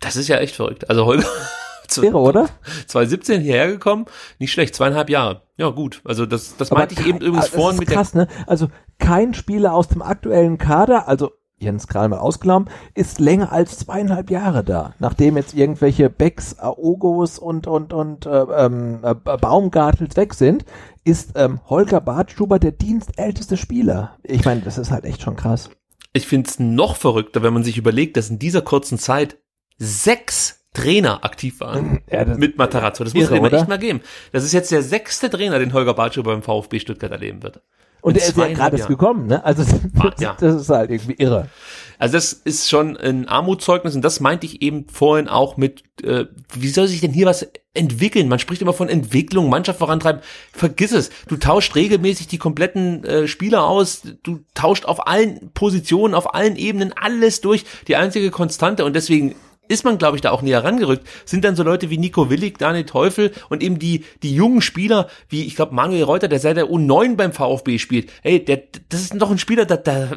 Das 0.00 0.16
ist 0.16 0.28
ja 0.28 0.38
echt 0.38 0.56
verrückt. 0.56 0.88
Also 0.88 1.04
Holger, 1.04 1.26
Irre, 1.96 2.18
oder? 2.18 2.48
2017 2.86 3.40
hierher 3.42 3.68
gekommen, 3.68 4.06
nicht 4.38 4.52
schlecht, 4.52 4.74
zweieinhalb 4.74 5.10
Jahre. 5.10 5.42
Ja, 5.56 5.70
gut. 5.70 6.00
Also 6.04 6.24
das, 6.24 6.56
das 6.56 6.70
meinte 6.70 6.94
ich 6.94 7.06
eben 7.06 7.18
übrigens 7.18 7.52
ah, 7.52 7.56
vorhin 7.56 7.78
mit 7.78 7.88
der 7.88 7.96
krass, 7.96 8.14
ne? 8.14 8.28
Also 8.46 8.68
kein 8.98 9.34
Spieler 9.34 9.74
aus 9.74 9.88
dem 9.88 10.00
aktuellen 10.00 10.56
Kader, 10.56 11.08
also 11.08 11.32
Jens 11.60 11.86
Kral 11.86 12.08
mal 12.08 12.18
ausgenommen, 12.18 12.68
ist 12.94 13.20
länger 13.20 13.52
als 13.52 13.78
zweieinhalb 13.78 14.30
Jahre 14.30 14.64
da. 14.64 14.94
Nachdem 14.98 15.36
jetzt 15.36 15.54
irgendwelche 15.54 16.10
Becks, 16.10 16.58
Aogos 16.58 17.38
und 17.38 17.66
und 17.66 17.92
und 17.92 18.26
äh, 18.26 18.30
ähm, 18.30 19.00
äh, 19.02 19.14
Baumgartels 19.14 20.16
weg 20.16 20.34
sind, 20.34 20.64
ist 21.04 21.32
ähm, 21.34 21.60
Holger 21.68 22.00
Bartstuber 22.00 22.58
der 22.58 22.72
dienstälteste 22.72 23.56
Spieler. 23.56 24.16
Ich 24.22 24.44
meine, 24.44 24.62
das 24.62 24.78
ist 24.78 24.90
halt 24.90 25.04
echt 25.04 25.22
schon 25.22 25.36
krass. 25.36 25.70
Ich 26.12 26.26
finde 26.26 26.48
es 26.48 26.58
noch 26.58 26.96
verrückter, 26.96 27.42
wenn 27.42 27.54
man 27.54 27.62
sich 27.62 27.78
überlegt, 27.78 28.16
dass 28.16 28.30
in 28.30 28.38
dieser 28.38 28.62
kurzen 28.62 28.98
Zeit 28.98 29.38
sechs 29.78 30.66
Trainer 30.72 31.24
aktiv 31.24 31.60
waren 31.60 32.00
Ja, 32.10 32.24
mit 32.24 32.58
Matarazzo. 32.58 33.04
Das 33.04 33.14
muss 33.14 33.30
oder? 33.30 33.52
echt 33.52 33.68
mal 33.68 33.78
geben. 33.78 34.00
Das 34.32 34.44
ist 34.44 34.52
jetzt 34.52 34.70
der 34.70 34.82
sechste 34.82 35.30
Trainer, 35.30 35.58
den 35.58 35.72
Holger 35.72 35.94
Bartschuh 35.94 36.22
beim 36.22 36.42
VfB 36.42 36.80
Stuttgart 36.80 37.10
erleben 37.10 37.42
wird. 37.42 37.60
Und 38.00 38.16
er 38.16 38.28
ist 38.28 38.36
ja 38.36 38.48
gerade 38.48 38.78
gekommen, 38.78 39.26
ne? 39.26 39.44
Also 39.44 39.64
das, 39.64 40.20
ja. 40.20 40.36
das 40.38 40.62
ist 40.62 40.68
halt 40.68 40.90
irgendwie 40.90 41.14
irre. 41.14 41.48
Also 41.98 42.14
das 42.14 42.32
ist 42.32 42.70
schon 42.70 42.96
ein 42.96 43.28
Armutszeugnis 43.28 43.94
und 43.94 44.02
das 44.02 44.20
meinte 44.20 44.46
ich 44.46 44.62
eben 44.62 44.86
vorhin 44.88 45.28
auch 45.28 45.58
mit, 45.58 45.82
äh, 46.02 46.24
wie 46.54 46.68
soll 46.68 46.88
sich 46.88 47.02
denn 47.02 47.12
hier 47.12 47.26
was 47.26 47.46
entwickeln? 47.74 48.26
Man 48.26 48.38
spricht 48.38 48.62
immer 48.62 48.72
von 48.72 48.88
Entwicklung, 48.88 49.50
Mannschaft 49.50 49.78
vorantreiben. 49.80 50.22
Vergiss 50.52 50.92
es. 50.92 51.10
Du 51.28 51.36
tauscht 51.36 51.76
regelmäßig 51.76 52.26
die 52.26 52.38
kompletten 52.38 53.04
äh, 53.04 53.28
Spieler 53.28 53.64
aus. 53.64 54.02
Du 54.22 54.40
tauscht 54.54 54.86
auf 54.86 55.06
allen 55.06 55.52
Positionen, 55.52 56.14
auf 56.14 56.34
allen 56.34 56.56
Ebenen 56.56 56.94
alles 56.98 57.42
durch. 57.42 57.64
Die 57.86 57.96
einzige 57.96 58.30
Konstante 58.30 58.86
und 58.86 58.96
deswegen 58.96 59.34
ist 59.70 59.84
man, 59.84 59.98
glaube 59.98 60.16
ich, 60.16 60.20
da 60.20 60.30
auch 60.30 60.42
näher 60.42 60.64
rangerückt, 60.64 61.06
sind 61.24 61.44
dann 61.44 61.56
so 61.56 61.62
Leute 61.62 61.90
wie 61.90 61.98
Nico 61.98 62.28
Willig, 62.28 62.58
Daniel 62.58 62.84
Teufel 62.84 63.32
und 63.48 63.62
eben 63.62 63.78
die, 63.78 64.04
die 64.22 64.34
jungen 64.34 64.60
Spieler, 64.62 65.08
wie, 65.28 65.44
ich 65.44 65.56
glaube, 65.56 65.74
Manuel 65.74 66.02
Reuter, 66.02 66.28
der 66.28 66.40
seit 66.40 66.56
der 66.56 66.66
U9 66.66 67.16
beim 67.16 67.32
VfB 67.32 67.78
spielt. 67.78 68.10
Hey, 68.22 68.44
der, 68.44 68.62
das 68.88 69.02
ist 69.02 69.14
doch 69.16 69.30
ein 69.30 69.38
Spieler, 69.38 69.64
da, 69.64 69.76
da 69.76 70.10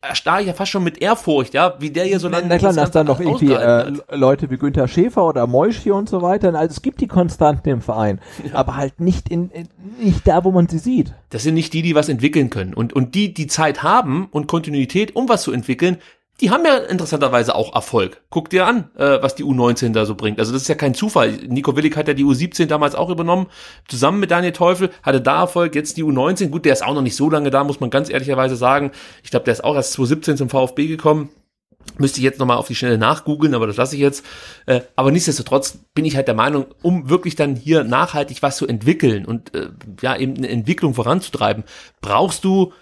erstarre 0.00 0.40
ich 0.40 0.46
ja 0.46 0.52
fast 0.52 0.70
schon 0.70 0.84
mit 0.84 0.98
Ehrfurcht, 0.98 1.54
ja, 1.54 1.74
wie 1.78 1.90
der 1.90 2.04
hier 2.04 2.20
so 2.20 2.28
lange 2.28 2.46
Na 2.48 2.58
klar, 2.58 2.72
das 2.72 2.76
dass 2.76 2.90
da 2.92 3.04
noch 3.04 3.20
irgendwie 3.20 3.52
äh. 3.52 3.92
Leute 4.10 4.50
wie 4.50 4.56
Günther 4.56 4.88
Schäfer 4.88 5.24
oder 5.24 5.46
Moisch 5.46 5.78
hier 5.78 5.94
und 5.94 6.08
so 6.08 6.22
weiter. 6.22 6.54
Also 6.54 6.72
es 6.72 6.82
gibt 6.82 7.00
die 7.00 7.08
Konstanten 7.08 7.68
im 7.68 7.80
Verein, 7.80 8.20
aber 8.52 8.76
halt 8.76 9.00
nicht 9.00 9.28
in, 9.28 9.50
in 9.50 9.68
nicht 10.00 10.26
da, 10.26 10.44
wo 10.44 10.50
man 10.50 10.68
sie 10.68 10.78
sieht. 10.78 11.14
Das 11.30 11.42
sind 11.42 11.54
nicht 11.54 11.72
die, 11.72 11.82
die 11.82 11.94
was 11.94 12.08
entwickeln 12.08 12.50
können. 12.50 12.74
Und, 12.74 12.92
und 12.92 13.14
die, 13.14 13.34
die 13.34 13.46
Zeit 13.46 13.82
haben 13.82 14.28
und 14.30 14.46
Kontinuität, 14.46 15.16
um 15.16 15.28
was 15.28 15.42
zu 15.42 15.52
entwickeln, 15.52 15.98
die 16.40 16.50
haben 16.50 16.64
ja 16.66 16.76
interessanterweise 16.76 17.54
auch 17.54 17.74
Erfolg. 17.74 18.22
Guck 18.28 18.50
dir 18.50 18.66
an, 18.66 18.90
äh, 18.96 19.22
was 19.22 19.34
die 19.34 19.44
U19 19.44 19.92
da 19.92 20.04
so 20.04 20.14
bringt. 20.14 20.38
Also 20.38 20.52
das 20.52 20.62
ist 20.62 20.68
ja 20.68 20.74
kein 20.74 20.94
Zufall. 20.94 21.32
Nico 21.32 21.76
Willig 21.76 21.96
hat 21.96 22.08
ja 22.08 22.14
die 22.14 22.24
U17 22.24 22.66
damals 22.66 22.94
auch 22.94 23.08
übernommen, 23.08 23.46
zusammen 23.88 24.20
mit 24.20 24.30
Daniel 24.30 24.52
Teufel, 24.52 24.90
hatte 25.02 25.20
da 25.20 25.40
Erfolg, 25.40 25.74
jetzt 25.74 25.96
die 25.96 26.04
U19. 26.04 26.48
Gut, 26.48 26.66
der 26.66 26.74
ist 26.74 26.84
auch 26.84 26.94
noch 26.94 27.02
nicht 27.02 27.16
so 27.16 27.30
lange 27.30 27.50
da, 27.50 27.64
muss 27.64 27.80
man 27.80 27.88
ganz 27.90 28.10
ehrlicherweise 28.10 28.56
sagen. 28.56 28.90
Ich 29.22 29.30
glaube, 29.30 29.44
der 29.44 29.52
ist 29.52 29.64
auch 29.64 29.74
erst 29.74 29.92
2017 29.92 30.36
zum 30.36 30.50
VfB 30.50 30.88
gekommen. 30.88 31.30
Müsste 31.98 32.18
ich 32.18 32.24
jetzt 32.24 32.38
nochmal 32.38 32.58
auf 32.58 32.66
die 32.66 32.74
Schnelle 32.74 32.98
nachgoogeln, 32.98 33.54
aber 33.54 33.66
das 33.66 33.76
lasse 33.76 33.94
ich 33.94 34.02
jetzt. 34.02 34.24
Äh, 34.66 34.82
aber 34.96 35.10
nichtsdestotrotz 35.12 35.78
bin 35.94 36.04
ich 36.04 36.16
halt 36.16 36.28
der 36.28 36.34
Meinung, 36.34 36.66
um 36.82 37.08
wirklich 37.08 37.36
dann 37.36 37.56
hier 37.56 37.84
nachhaltig 37.84 38.42
was 38.42 38.58
zu 38.58 38.66
entwickeln 38.66 39.24
und 39.24 39.54
äh, 39.54 39.68
ja 40.02 40.16
eben 40.16 40.36
eine 40.36 40.48
Entwicklung 40.48 40.92
voranzutreiben, 40.92 41.64
brauchst 42.02 42.44
du 42.44 42.72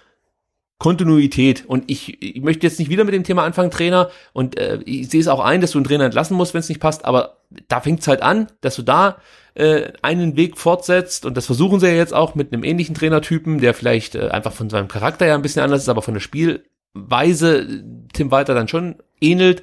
Kontinuität. 0.84 1.64
Und 1.66 1.84
ich, 1.86 2.22
ich 2.22 2.42
möchte 2.42 2.66
jetzt 2.66 2.78
nicht 2.78 2.90
wieder 2.90 3.04
mit 3.04 3.14
dem 3.14 3.24
Thema 3.24 3.42
anfangen, 3.42 3.70
Trainer. 3.70 4.10
Und 4.34 4.58
äh, 4.58 4.80
ich 4.84 5.08
sehe 5.08 5.18
es 5.22 5.28
auch 5.28 5.40
ein, 5.40 5.62
dass 5.62 5.70
du 5.70 5.78
einen 5.78 5.86
Trainer 5.86 6.04
entlassen 6.04 6.36
musst, 6.36 6.52
wenn 6.52 6.60
es 6.60 6.68
nicht 6.68 6.78
passt. 6.78 7.06
Aber 7.06 7.38
da 7.68 7.80
fängt 7.80 8.00
es 8.00 8.06
halt 8.06 8.20
an, 8.20 8.48
dass 8.60 8.76
du 8.76 8.82
da 8.82 9.16
äh, 9.54 9.92
einen 10.02 10.36
Weg 10.36 10.58
fortsetzt. 10.58 11.24
Und 11.24 11.38
das 11.38 11.46
versuchen 11.46 11.80
sie 11.80 11.86
ja 11.86 11.94
jetzt 11.94 12.12
auch 12.12 12.34
mit 12.34 12.52
einem 12.52 12.64
ähnlichen 12.64 12.94
Trainertypen, 12.94 13.62
der 13.62 13.72
vielleicht 13.72 14.14
äh, 14.14 14.28
einfach 14.28 14.52
von 14.52 14.68
seinem 14.68 14.88
Charakter 14.88 15.24
ja 15.24 15.34
ein 15.34 15.40
bisschen 15.40 15.62
anders 15.62 15.80
ist, 15.80 15.88
aber 15.88 16.02
von 16.02 16.12
der 16.12 16.20
Spielweise 16.20 17.60
äh, 17.60 17.82
Tim 18.12 18.30
Walter 18.30 18.52
dann 18.52 18.68
schon 18.68 18.96
ähnelt. 19.22 19.62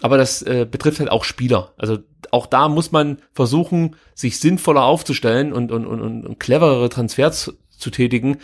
Aber 0.00 0.16
das 0.16 0.40
äh, 0.40 0.66
betrifft 0.70 1.00
halt 1.00 1.10
auch 1.10 1.24
Spieler. 1.24 1.74
Also 1.76 1.98
auch 2.30 2.46
da 2.46 2.70
muss 2.70 2.92
man 2.92 3.18
versuchen, 3.34 3.96
sich 4.14 4.40
sinnvoller 4.40 4.84
aufzustellen 4.84 5.52
und, 5.52 5.70
und, 5.70 5.84
und, 5.84 6.24
und 6.24 6.40
cleverere 6.40 6.88
Transfers 6.88 7.52
zu 7.68 7.90
tätigen. 7.90 8.38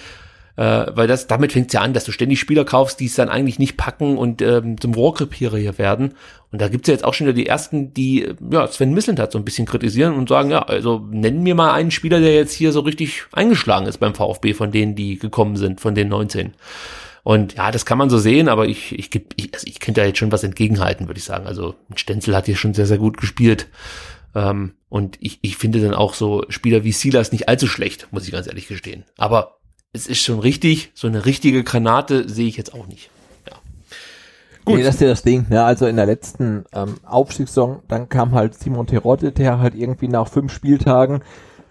Äh, 0.58 0.86
weil 0.96 1.06
das, 1.06 1.28
damit 1.28 1.52
fängt 1.52 1.68
es 1.68 1.74
ja 1.74 1.82
an, 1.82 1.92
dass 1.92 2.02
du 2.02 2.10
ständig 2.10 2.40
Spieler 2.40 2.64
kaufst, 2.64 2.98
die 2.98 3.06
es 3.06 3.14
dann 3.14 3.28
eigentlich 3.28 3.60
nicht 3.60 3.76
packen 3.76 4.18
und 4.18 4.42
ähm, 4.42 4.80
zum 4.80 4.92
Rohrkrepierer 4.92 5.56
hier 5.56 5.78
werden. 5.78 6.14
Und 6.50 6.60
da 6.60 6.66
gibt's 6.66 6.88
ja 6.88 6.94
jetzt 6.94 7.04
auch 7.04 7.14
schon 7.14 7.28
wieder 7.28 7.36
die 7.36 7.46
ersten, 7.46 7.94
die 7.94 8.24
äh, 8.24 8.34
ja, 8.50 8.66
Sven 8.66 8.92
Mislintat 8.92 9.30
so 9.30 9.38
ein 9.38 9.44
bisschen 9.44 9.66
kritisieren 9.66 10.14
und 10.14 10.28
sagen, 10.28 10.50
ja, 10.50 10.62
also 10.62 11.06
nennen 11.12 11.44
mir 11.44 11.54
mal 11.54 11.72
einen 11.74 11.92
Spieler, 11.92 12.18
der 12.18 12.34
jetzt 12.34 12.54
hier 12.54 12.72
so 12.72 12.80
richtig 12.80 13.22
eingeschlagen 13.32 13.86
ist 13.86 13.98
beim 13.98 14.16
VfB 14.16 14.52
von 14.52 14.72
denen, 14.72 14.96
die 14.96 15.16
gekommen 15.20 15.54
sind, 15.54 15.80
von 15.80 15.94
den 15.94 16.08
19. 16.08 16.54
Und 17.22 17.54
ja, 17.54 17.70
das 17.70 17.86
kann 17.86 17.98
man 17.98 18.10
so 18.10 18.18
sehen, 18.18 18.48
aber 18.48 18.66
ich, 18.66 18.98
ich, 18.98 19.14
ich, 19.14 19.54
also 19.54 19.64
ich 19.64 19.78
könnte 19.78 20.00
da 20.00 20.08
jetzt 20.08 20.18
schon 20.18 20.32
was 20.32 20.42
entgegenhalten, 20.42 21.06
würde 21.06 21.18
ich 21.18 21.24
sagen. 21.24 21.46
Also 21.46 21.76
Stenzel 21.94 22.34
hat 22.34 22.46
hier 22.46 22.56
schon 22.56 22.74
sehr, 22.74 22.86
sehr 22.86 22.98
gut 22.98 23.16
gespielt. 23.16 23.68
Ähm, 24.34 24.72
und 24.88 25.18
ich, 25.20 25.38
ich 25.42 25.56
finde 25.56 25.80
dann 25.80 25.94
auch 25.94 26.14
so 26.14 26.44
Spieler 26.48 26.82
wie 26.82 26.90
Silas 26.90 27.30
nicht 27.30 27.48
allzu 27.48 27.68
schlecht, 27.68 28.08
muss 28.10 28.24
ich 28.24 28.32
ganz 28.32 28.48
ehrlich 28.48 28.66
gestehen. 28.66 29.04
Aber 29.16 29.57
es 29.92 30.06
ist 30.06 30.22
schon 30.22 30.38
richtig, 30.38 30.90
so 30.94 31.06
eine 31.06 31.24
richtige 31.24 31.64
Granate 31.64 32.28
sehe 32.28 32.48
ich 32.48 32.56
jetzt 32.56 32.74
auch 32.74 32.86
nicht. 32.86 33.10
Ja. 33.48 33.56
Gut. 34.64 34.76
Nee, 34.76 34.82
das 34.82 34.96
ist 34.96 35.00
ja 35.00 35.08
das 35.08 35.22
Ding, 35.22 35.46
ne? 35.48 35.64
Also 35.64 35.86
in 35.86 35.96
der 35.96 36.06
letzten 36.06 36.64
ähm, 36.72 36.96
Aufstiegssaison, 37.04 37.80
dann 37.88 38.08
kam 38.08 38.32
halt 38.32 38.54
Simon 38.54 38.86
Terodde, 38.86 39.32
der 39.32 39.58
halt 39.58 39.74
irgendwie 39.74 40.08
nach 40.08 40.28
fünf 40.28 40.52
Spieltagen 40.52 41.22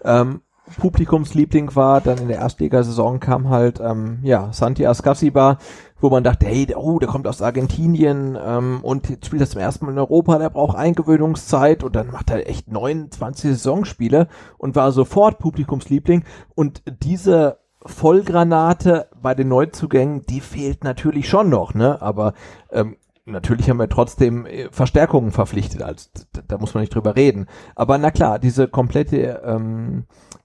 ähm, 0.04 0.40
Publikumsliebling 0.76 1.74
war. 1.76 2.00
Dann 2.00 2.18
in 2.18 2.28
der 2.28 2.38
Erstligasaison 2.38 3.20
kam 3.20 3.48
halt, 3.48 3.80
ähm, 3.80 4.18
ja, 4.22 4.52
Santi 4.52 4.84
Ascasiba, 4.84 5.58
wo 6.00 6.10
man 6.10 6.24
dachte, 6.24 6.46
hey, 6.46 6.66
oh, 6.76 6.98
der 6.98 7.08
kommt 7.08 7.26
aus 7.26 7.40
Argentinien 7.40 8.36
ähm, 8.40 8.80
und 8.82 9.08
jetzt 9.08 9.26
spielt 9.26 9.42
er 9.42 9.48
zum 9.48 9.60
ersten 9.60 9.86
Mal 9.86 9.92
in 9.92 9.98
Europa, 9.98 10.38
der 10.38 10.50
braucht 10.50 10.76
Eingewöhnungszeit 10.76 11.82
und 11.82 11.96
dann 11.96 12.10
macht 12.10 12.30
er 12.30 12.48
echt 12.48 12.70
29 12.70 13.52
Saisonspiele 13.52 14.28
und 14.58 14.76
war 14.76 14.92
sofort 14.92 15.38
Publikumsliebling. 15.38 16.24
Und 16.54 16.82
diese 17.02 17.58
Vollgranate 17.88 19.08
bei 19.20 19.34
den 19.34 19.48
Neuzugängen, 19.48 20.22
die 20.26 20.40
fehlt 20.40 20.84
natürlich 20.84 21.28
schon 21.28 21.48
noch, 21.48 21.74
ne? 21.74 22.00
Aber 22.00 22.34
ähm, 22.70 22.96
natürlich 23.24 23.68
haben 23.68 23.78
wir 23.78 23.88
trotzdem 23.88 24.46
äh, 24.46 24.68
Verstärkungen 24.70 25.30
verpflichtet, 25.32 25.82
also 25.82 26.08
da, 26.46 26.58
muss 26.58 26.74
man 26.74 26.82
nicht 26.82 26.94
drüber 26.94 27.16
reden. 27.16 27.46
Aber 27.74 27.98
na 27.98 28.10
klar, 28.10 28.38
diese 28.38 28.68
komplette 28.68 29.42
ähm, 29.44 30.04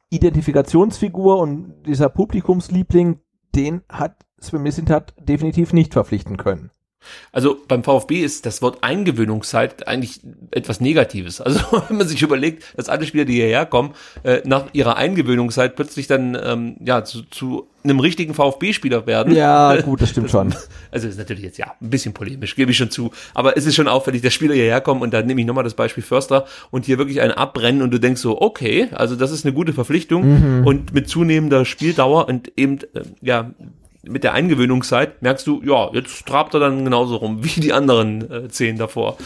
Identifikationsfigur 0.10 1.40
und 1.40 1.84
dieser 1.86 2.10
Publikumsliebling, 2.10 3.20
den 3.56 3.82
hat 3.90 4.26
Sven 4.40 4.64
Missintat 4.64 5.14
definitiv 5.20 5.74
nicht 5.74 5.94
verpflichten 5.94 6.38
können. 6.38 6.72
Also 7.32 7.58
beim 7.68 7.84
VfB 7.84 8.22
ist 8.22 8.46
das 8.46 8.62
Wort 8.62 8.80
Eingewöhnungszeit 8.84 9.88
eigentlich 9.88 10.22
etwas 10.52 10.82
Negatives. 10.82 11.42
Also 11.42 11.60
wenn 11.90 11.98
man 11.98 12.08
sich 12.08 12.22
überlegt, 12.22 12.64
dass 12.78 12.90
alle 12.90 13.06
Spieler, 13.06 13.26
die 13.26 13.34
hierher 13.34 13.66
kommen, 13.66 13.94
äh, 14.24 14.42
nach 14.46 14.66
ihrer 14.74 14.98
Eingewöhnungszeit 14.98 15.76
plötzlich 15.76 16.08
dann 16.08 16.38
ähm, 16.42 16.76
ja 16.86 17.04
zu, 17.04 17.24
zu 17.24 17.68
einem 17.84 18.00
richtigen 18.00 18.34
VfB-Spieler 18.34 19.06
werden. 19.08 19.36
Ja, 19.36 19.76
gut, 19.82 20.02
das 20.02 20.12
stimmt 20.12 20.32
schon. 20.32 20.56
Also 20.92 21.08
ist 21.08 21.18
natürlich 21.18 21.44
jetzt 21.44 21.58
ja 21.58 21.74
ein 21.82 21.90
bisschen 21.90 22.14
polemisch, 22.14 22.56
gebe 22.56 22.72
ich 22.72 22.78
schon 22.78 22.92
zu. 22.92 23.12
Aber 23.34 23.58
es 23.58 23.66
ist 23.66 23.76
schon 23.76 23.88
auffällig, 23.90 24.22
dass 24.22 24.34
Spieler 24.34 24.54
hierher 24.54 24.80
kommen 24.80 25.02
und 25.02 25.14
da 25.14 25.22
nehme 25.22 25.42
ich 25.42 25.48
nochmal 25.48 25.64
das 25.66 25.74
Beispiel 25.74 26.04
Förster 26.04 26.46
und 26.72 26.86
hier 26.86 26.98
wirklich 26.98 27.20
einen 27.20 27.34
abbrennen 27.34 27.82
und 27.82 27.92
du 27.92 28.00
denkst 28.00 28.22
so, 28.22 28.42
okay, 28.42 28.88
also 28.94 29.16
das 29.16 29.32
ist 29.32 29.46
eine 29.46 29.54
gute 29.54 29.74
Verpflichtung 29.74 30.24
Mhm. 30.24 30.66
und 30.68 30.94
mit 30.94 31.10
zunehmender 31.10 31.66
Spieldauer 31.66 32.28
und 32.30 32.52
eben 32.56 32.80
äh, 32.94 33.02
ja 33.22 33.52
mit 34.04 34.24
der 34.24 34.34
Eingewöhnungszeit 34.34 35.22
merkst 35.22 35.48
du, 35.48 35.62
ja, 35.64 35.90
jetzt 35.94 36.26
trabt 36.26 36.54
er 36.54 36.60
dann 36.60 36.84
genauso 36.84 37.16
rum 37.16 37.44
wie 37.44 37.62
die 37.62 37.74
anderen 37.74 38.30
äh, 38.30 38.48
zehn 38.50 38.78
davor. 38.78 39.18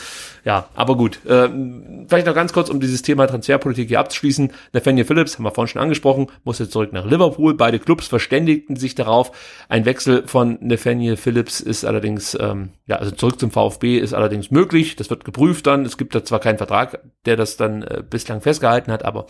Ja, 0.45 0.69
aber 0.75 0.95
gut. 0.95 1.19
Ähm, 1.27 2.05
vielleicht 2.07 2.25
noch 2.25 2.33
ganz 2.33 2.53
kurz, 2.53 2.69
um 2.69 2.79
dieses 2.79 3.01
Thema 3.01 3.27
Transferpolitik 3.27 3.89
hier 3.89 3.99
abzuschließen. 3.99 4.53
Nathaniel 4.71 5.03
Phillips, 5.03 5.35
haben 5.35 5.43
wir 5.43 5.51
vorhin 5.51 5.67
schon 5.67 5.81
angesprochen, 5.81 6.27
musste 6.45 6.69
zurück 6.69 6.93
nach 6.93 7.05
Liverpool. 7.05 7.53
Beide 7.55 7.79
Clubs 7.79 8.07
verständigten 8.07 8.77
sich 8.77 8.95
darauf. 8.95 9.31
Ein 9.67 9.83
Wechsel 9.83 10.25
von 10.25 10.57
Nathaniel 10.61 11.17
Phillips 11.17 11.59
ist 11.59 11.83
allerdings, 11.83 12.37
ähm, 12.39 12.69
ja, 12.85 12.95
also 12.95 13.11
zurück 13.11 13.39
zum 13.41 13.51
VfB 13.51 13.97
ist 13.97 14.13
allerdings 14.13 14.49
möglich. 14.49 14.95
Das 14.95 15.09
wird 15.09 15.25
geprüft 15.25 15.67
dann. 15.67 15.83
Es 15.83 15.97
gibt 15.97 16.15
da 16.15 16.23
zwar 16.23 16.39
keinen 16.39 16.57
Vertrag, 16.57 17.01
der 17.25 17.35
das 17.35 17.57
dann 17.57 17.83
äh, 17.83 18.01
bislang 18.09 18.39
festgehalten 18.39 18.91
hat, 18.91 19.03
aber 19.03 19.25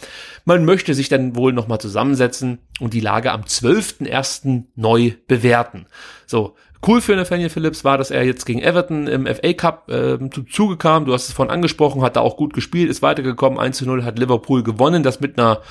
man 0.45 0.65
möchte 0.65 0.94
sich 0.94 1.10
dann 1.10 1.36
wohl 1.36 1.52
nochmal 1.52 1.80
zusammensetzen 1.80 2.60
und 2.80 2.94
die 2.94 2.99
Lage 2.99 3.32
am 3.32 3.41
12.01. 3.41 4.66
neu 4.76 5.14
bewerten. 5.28 5.88
So, 6.26 6.56
cool 6.86 7.02
für 7.02 7.16
Nathaniel 7.16 7.49
Phillips 7.49 7.84
war, 7.84 7.98
dass 7.98 8.12
er 8.12 8.24
jetzt 8.24 8.45
gegen 8.45 8.62
Everton 8.62 9.08
im 9.08 9.26
FA 9.26 9.54
Cup 9.54 9.90
äh, 9.90 10.18
zu 10.30 10.44
Zuge 10.44 10.78
kam. 10.78 11.06
Du 11.06 11.14
hast 11.14 11.28
es 11.28 11.34
vorhin 11.34 11.54
angesprochen, 11.54 12.02
hat 12.02 12.16
da 12.16 12.22
auch 12.22 12.38
gut 12.38 12.54
gespielt, 12.54 12.90
ist 12.90 13.02
weitergekommen. 13.02 13.60
1 13.60 13.78
zu 13.78 13.86
0 13.86 14.04
hat 14.04 14.20
Liverpool 14.20 14.64
gewonnen, 14.64 15.04
das 15.04 15.20
mit 15.20 15.40
einer, 15.40 15.62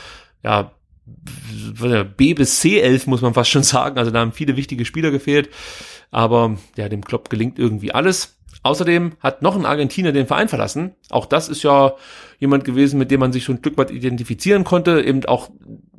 ja, 0.43 0.73
B 2.17 2.35
bis 2.35 2.61
C 2.61 2.81
11 2.81 3.07
muss 3.07 3.23
man 3.23 3.35
fast 3.35 3.51
schon 3.51 3.63
sagen. 3.63 3.99
Also 3.99 4.11
da 4.11 4.21
haben 4.21 4.33
viele 4.33 4.57
wichtige 4.57 4.85
Spieler 4.85 5.13
gefehlt. 5.13 5.51
Aber 6.11 6.57
ja, 6.77 6.89
dem 6.89 7.05
Klopp 7.05 7.31
gelingt 7.31 7.59
irgendwie 7.59 7.93
alles. 7.93 8.39
Außerdem 8.63 9.13
hat 9.21 9.43
noch 9.43 9.55
ein 9.55 9.67
Argentinier 9.67 10.13
den 10.13 10.27
Verein 10.27 10.49
verlassen. 10.49 10.97
Auch 11.11 11.27
das 11.27 11.49
ist 11.49 11.63
ja 11.63 11.95
jemand 12.41 12.65
gewesen, 12.65 12.99
mit 12.99 13.13
dem 13.13 13.21
man 13.21 13.33
sich 13.33 13.45
so 13.45 13.53
ein 13.53 13.59
Stück 13.59 13.79
weit 13.79 13.93
identifizieren 13.93 14.65
konnte. 14.65 15.01
Eben 15.03 15.25
auch 15.27 15.51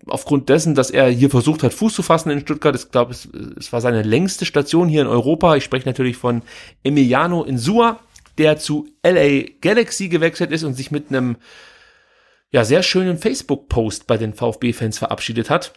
aufgrund 0.10 0.50
dessen, 0.50 0.76
dass 0.76 0.90
er 0.90 1.10
hier 1.10 1.30
versucht 1.30 1.64
hat, 1.64 1.74
Fuß 1.74 1.94
zu 1.94 2.04
fassen 2.04 2.30
in 2.30 2.42
Stuttgart. 2.42 2.76
Ich 2.76 2.92
glaube, 2.92 3.12
es, 3.12 3.28
es 3.58 3.72
war 3.74 3.82
seine 3.82 4.04
längste 4.04 4.46
Station 4.46 4.88
hier 4.88 5.02
in 5.02 5.08
Europa. 5.08 5.56
Ich 5.56 5.64
spreche 5.64 5.88
natürlich 5.88 6.18
von 6.18 6.42
Emiliano 6.84 7.44
Insua, 7.44 8.00
der 8.38 8.58
zu 8.58 8.88
LA 9.04 9.46
Galaxy 9.62 10.10
gewechselt 10.10 10.52
ist 10.52 10.64
und 10.64 10.74
sich 10.74 10.92
mit 10.92 11.10
einem 11.10 11.38
ja, 12.52 12.64
sehr 12.64 12.84
schönen 12.84 13.18
Facebook-Post 13.18 14.08
bei 14.08 14.18
den 14.18 14.34
VfB-Fans 14.34 14.98
verabschiedet 14.98 15.50
hat. 15.50 15.74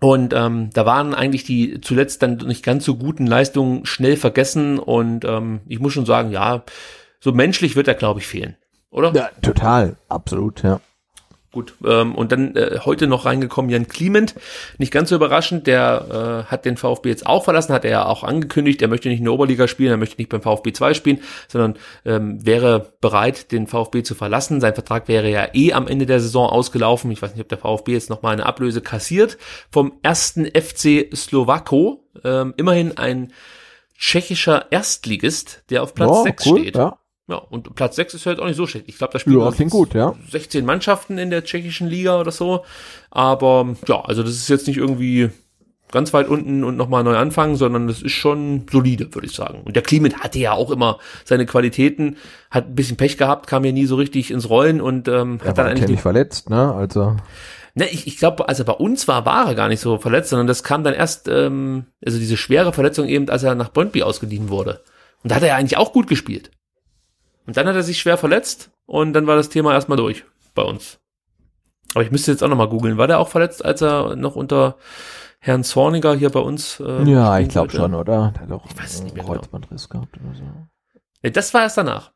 Und 0.00 0.32
ähm, 0.32 0.70
da 0.72 0.86
waren 0.86 1.14
eigentlich 1.14 1.44
die 1.44 1.80
zuletzt 1.80 2.22
dann 2.22 2.36
nicht 2.38 2.64
ganz 2.64 2.84
so 2.84 2.96
guten 2.96 3.26
Leistungen 3.26 3.84
schnell 3.84 4.16
vergessen. 4.16 4.78
Und 4.78 5.24
ähm, 5.24 5.60
ich 5.66 5.78
muss 5.78 5.92
schon 5.92 6.06
sagen, 6.06 6.30
ja, 6.30 6.64
so 7.20 7.32
menschlich 7.32 7.76
wird 7.76 7.86
er, 7.86 7.94
glaube 7.94 8.20
ich, 8.20 8.26
fehlen. 8.26 8.56
Oder? 8.90 9.12
Ja, 9.14 9.30
total, 9.42 9.96
absolut, 10.08 10.62
ja. 10.62 10.80
Gut, 11.52 11.74
ähm, 11.84 12.14
und 12.14 12.30
dann 12.30 12.54
äh, 12.54 12.78
heute 12.84 13.08
noch 13.08 13.24
reingekommen 13.24 13.72
Jan 13.72 13.88
Kliment, 13.88 14.36
nicht 14.78 14.92
ganz 14.92 15.08
so 15.08 15.16
überraschend, 15.16 15.66
der 15.66 16.44
äh, 16.46 16.50
hat 16.50 16.64
den 16.64 16.76
VfB 16.76 17.08
jetzt 17.08 17.26
auch 17.26 17.42
verlassen, 17.42 17.72
hat 17.72 17.84
er 17.84 17.90
ja 17.90 18.06
auch 18.06 18.22
angekündigt, 18.22 18.80
er 18.82 18.88
möchte 18.88 19.08
nicht 19.08 19.18
in 19.18 19.24
der 19.24 19.34
Oberliga 19.34 19.66
spielen, 19.66 19.90
er 19.90 19.96
möchte 19.96 20.18
nicht 20.18 20.30
beim 20.30 20.42
VfB 20.42 20.72
2 20.72 20.94
spielen, 20.94 21.20
sondern 21.48 21.74
ähm, 22.04 22.46
wäre 22.46 22.92
bereit, 23.00 23.50
den 23.50 23.66
VfB 23.66 24.04
zu 24.04 24.14
verlassen. 24.14 24.60
Sein 24.60 24.74
Vertrag 24.74 25.08
wäre 25.08 25.28
ja 25.28 25.48
eh 25.52 25.72
am 25.72 25.88
Ende 25.88 26.06
der 26.06 26.20
Saison 26.20 26.48
ausgelaufen. 26.48 27.10
Ich 27.10 27.20
weiß 27.20 27.32
nicht, 27.32 27.42
ob 27.42 27.48
der 27.48 27.58
VfB 27.58 27.94
jetzt 27.94 28.10
nochmal 28.10 28.34
eine 28.34 28.46
Ablöse 28.46 28.80
kassiert 28.80 29.36
vom 29.72 29.94
ersten 30.04 30.46
FC 30.46 31.10
Slowako, 31.12 32.04
ähm, 32.22 32.54
immerhin 32.58 32.96
ein 32.96 33.32
tschechischer 33.98 34.70
Erstligist, 34.70 35.64
der 35.70 35.82
auf 35.82 35.94
Platz 35.94 36.10
Ja, 36.10 36.22
6 36.22 36.46
cool, 36.46 36.60
steht. 36.60 36.76
Ja. 36.76 36.99
Ja, 37.30 37.36
und 37.36 37.76
Platz 37.76 37.94
6 37.94 38.14
ist 38.14 38.26
halt 38.26 38.40
auch 38.40 38.46
nicht 38.46 38.56
so 38.56 38.66
schlecht. 38.66 38.86
Ich 38.88 38.98
glaube, 38.98 39.12
da 39.12 39.20
spielen 39.20 39.38
Ja, 39.38 39.52
klingt 39.52 39.70
gut, 39.70 39.94
ja. 39.94 40.14
16 40.30 40.66
Mannschaften 40.66 41.16
in 41.16 41.30
der 41.30 41.44
tschechischen 41.44 41.86
Liga 41.86 42.18
oder 42.20 42.32
so. 42.32 42.64
Aber 43.10 43.76
ja, 43.86 44.00
also 44.00 44.24
das 44.24 44.32
ist 44.32 44.48
jetzt 44.48 44.66
nicht 44.66 44.78
irgendwie 44.78 45.30
ganz 45.92 46.12
weit 46.12 46.28
unten 46.28 46.64
und 46.64 46.76
nochmal 46.76 47.04
neu 47.04 47.16
anfangen, 47.16 47.54
sondern 47.54 47.86
das 47.86 48.02
ist 48.02 48.12
schon 48.12 48.66
solide, 48.70 49.14
würde 49.14 49.28
ich 49.28 49.34
sagen. 49.34 49.62
Und 49.64 49.76
der 49.76 49.84
Clement 49.84 50.18
hatte 50.18 50.40
ja 50.40 50.52
auch 50.52 50.72
immer 50.72 50.98
seine 51.24 51.46
Qualitäten, 51.46 52.16
hat 52.50 52.66
ein 52.66 52.74
bisschen 52.74 52.96
Pech 52.96 53.16
gehabt, 53.16 53.46
kam 53.46 53.64
ja 53.64 53.72
nie 53.72 53.86
so 53.86 53.94
richtig 53.94 54.32
ins 54.32 54.48
Rollen 54.48 54.80
und 54.80 55.06
ähm, 55.06 55.38
Er 55.42 55.50
hat 55.50 55.58
dann 55.58 55.66
eigentlich 55.66 55.84
ständig 55.84 56.00
verletzt, 56.00 56.50
ne? 56.50 56.74
Also. 56.74 57.16
Ne, 57.74 57.88
ich, 57.88 58.08
ich 58.08 58.18
glaube, 58.18 58.48
als 58.48 58.58
er 58.58 58.64
bei 58.64 58.72
uns 58.72 59.06
war, 59.06 59.24
war 59.24 59.46
er 59.46 59.54
gar 59.54 59.68
nicht 59.68 59.80
so 59.80 59.98
verletzt, 59.98 60.30
sondern 60.30 60.48
das 60.48 60.64
kam 60.64 60.82
dann 60.82 60.94
erst, 60.94 61.28
ähm, 61.28 61.84
also 62.04 62.18
diese 62.18 62.36
schwere 62.36 62.72
Verletzung 62.72 63.06
eben, 63.06 63.28
als 63.28 63.44
er 63.44 63.54
nach 63.54 63.72
Brøndby 63.72 64.02
ausgeliehen 64.02 64.48
wurde. 64.48 64.80
Und 65.22 65.30
da 65.30 65.36
hat 65.36 65.42
er 65.42 65.50
ja 65.50 65.56
eigentlich 65.56 65.76
auch 65.76 65.92
gut 65.92 66.08
gespielt. 66.08 66.50
Und 67.46 67.56
dann 67.56 67.66
hat 67.66 67.74
er 67.74 67.82
sich 67.82 67.98
schwer 67.98 68.16
verletzt 68.18 68.70
und 68.86 69.12
dann 69.12 69.26
war 69.26 69.36
das 69.36 69.48
Thema 69.48 69.72
erstmal 69.72 69.98
durch 69.98 70.24
bei 70.54 70.62
uns. 70.62 70.98
Aber 71.94 72.04
ich 72.04 72.10
müsste 72.10 72.30
jetzt 72.30 72.42
auch 72.44 72.48
nochmal 72.48 72.68
googeln. 72.68 72.98
War 72.98 73.06
der 73.08 73.18
auch 73.18 73.28
verletzt, 73.28 73.64
als 73.64 73.82
er 73.82 74.14
noch 74.16 74.36
unter 74.36 74.76
Herrn 75.40 75.64
Zorniger 75.64 76.14
hier 76.14 76.30
bei 76.30 76.40
uns? 76.40 76.78
Äh, 76.80 77.02
Ja, 77.10 77.38
ich 77.38 77.48
glaube 77.48 77.70
schon, 77.72 77.94
oder? 77.94 78.32
Der 78.36 78.42
hat 78.42 78.52
auch 78.52 78.64
Ich 78.66 78.78
weiß 78.78 78.84
es 78.94 79.02
nicht 79.02 79.08
einen 79.08 79.14
mehr 79.16 79.24
genau. 79.24 79.36
Kreuzbandriss 79.38 79.88
gehabt 79.88 80.16
oder 80.22 80.34
so. 80.34 80.42
Nee, 81.22 81.30
das 81.30 81.52
war 81.52 81.62
erst 81.62 81.78
danach. 81.78 82.12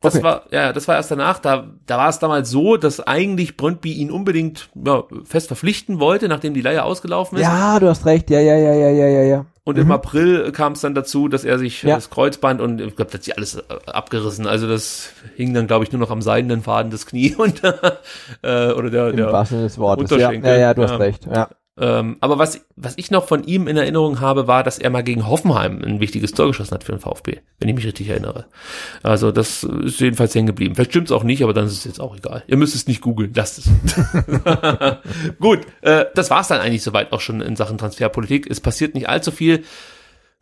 Das 0.00 0.14
Okay. 0.14 0.22
war, 0.22 0.42
ja, 0.52 0.72
das 0.72 0.86
war 0.86 0.94
erst 0.94 1.10
danach. 1.10 1.40
Da, 1.40 1.70
da 1.86 1.98
war 1.98 2.08
es 2.08 2.20
damals 2.20 2.50
so, 2.50 2.76
dass 2.76 3.00
eigentlich 3.00 3.56
Brøndby 3.56 3.94
ihn 3.94 4.12
unbedingt 4.12 4.70
ja, 4.74 5.02
fest 5.24 5.48
verpflichten 5.48 5.98
wollte, 5.98 6.28
nachdem 6.28 6.54
die 6.54 6.60
Leihe 6.60 6.84
ausgelaufen 6.84 7.36
ist. 7.38 7.42
Ja, 7.42 7.80
du 7.80 7.88
hast 7.88 8.06
recht. 8.06 8.30
Ja, 8.30 8.38
ja, 8.38 8.54
ja, 8.54 8.74
ja, 8.74 8.90
ja, 8.90 9.08
ja, 9.08 9.22
ja. 9.24 9.46
Und 9.68 9.76
im 9.76 9.92
April 9.92 10.50
kam 10.52 10.72
es 10.72 10.80
dann 10.80 10.94
dazu, 10.94 11.28
dass 11.28 11.44
er 11.44 11.58
sich 11.58 11.82
Ja. 11.82 11.96
das 11.96 12.08
Kreuzband 12.08 12.62
und 12.62 12.80
ich 12.80 12.96
glaube, 12.96 13.10
das 13.10 13.14
hat 13.18 13.24
sich 13.24 13.36
alles 13.36 13.56
äh, 13.56 13.62
abgerissen. 13.84 14.46
Also 14.46 14.66
das 14.66 15.10
hing 15.36 15.52
dann, 15.52 15.66
glaube 15.66 15.84
ich, 15.84 15.92
nur 15.92 16.00
noch 16.00 16.10
am 16.10 16.22
seidenen 16.22 16.62
Faden 16.62 16.90
des 16.90 17.04
Knie 17.04 17.34
und 17.38 17.62
äh, 17.62 18.72
oder 18.72 18.88
der, 18.88 19.08
Im 19.10 19.16
der 19.16 19.26
Unterschenkel. 19.98 20.50
ja, 20.50 20.56
ja, 20.56 20.74
du 20.74 20.84
hast 20.84 20.98
recht. 20.98 21.26
Ja. 21.26 21.50
Ähm, 21.80 22.16
aber 22.20 22.38
was, 22.38 22.64
was 22.76 22.94
ich 22.96 23.10
noch 23.10 23.26
von 23.28 23.44
ihm 23.44 23.68
in 23.68 23.76
Erinnerung 23.76 24.20
habe, 24.20 24.46
war, 24.48 24.64
dass 24.64 24.78
er 24.78 24.90
mal 24.90 25.02
gegen 25.02 25.28
Hoffenheim 25.28 25.80
ein 25.82 26.00
wichtiges 26.00 26.32
Tor 26.32 26.48
geschossen 26.48 26.74
hat 26.74 26.84
für 26.84 26.92
den 26.92 27.00
VfB, 27.00 27.38
wenn 27.60 27.68
ich 27.68 27.74
mich 27.74 27.86
richtig 27.86 28.08
erinnere. 28.08 28.46
Also 29.02 29.30
das 29.30 29.62
ist 29.62 30.00
jedenfalls 30.00 30.34
hängen 30.34 30.48
geblieben. 30.48 30.74
Vielleicht 30.74 30.90
stimmt's 30.90 31.12
auch 31.12 31.22
nicht, 31.22 31.42
aber 31.42 31.54
dann 31.54 31.66
ist 31.66 31.72
es 31.72 31.84
jetzt 31.84 32.00
auch 32.00 32.16
egal. 32.16 32.42
Ihr 32.46 32.56
müsst 32.56 32.74
es 32.74 32.88
nicht 32.88 33.00
googeln, 33.00 33.32
lasst 33.34 33.58
es. 33.58 33.70
Gut, 35.40 35.60
äh, 35.82 36.06
das 36.14 36.30
war's 36.30 36.48
dann 36.48 36.60
eigentlich 36.60 36.82
soweit 36.82 37.12
auch 37.12 37.20
schon 37.20 37.40
in 37.40 37.54
Sachen 37.54 37.78
Transferpolitik. 37.78 38.50
Es 38.50 38.60
passiert 38.60 38.94
nicht 38.94 39.08
allzu 39.08 39.30
viel. 39.30 39.62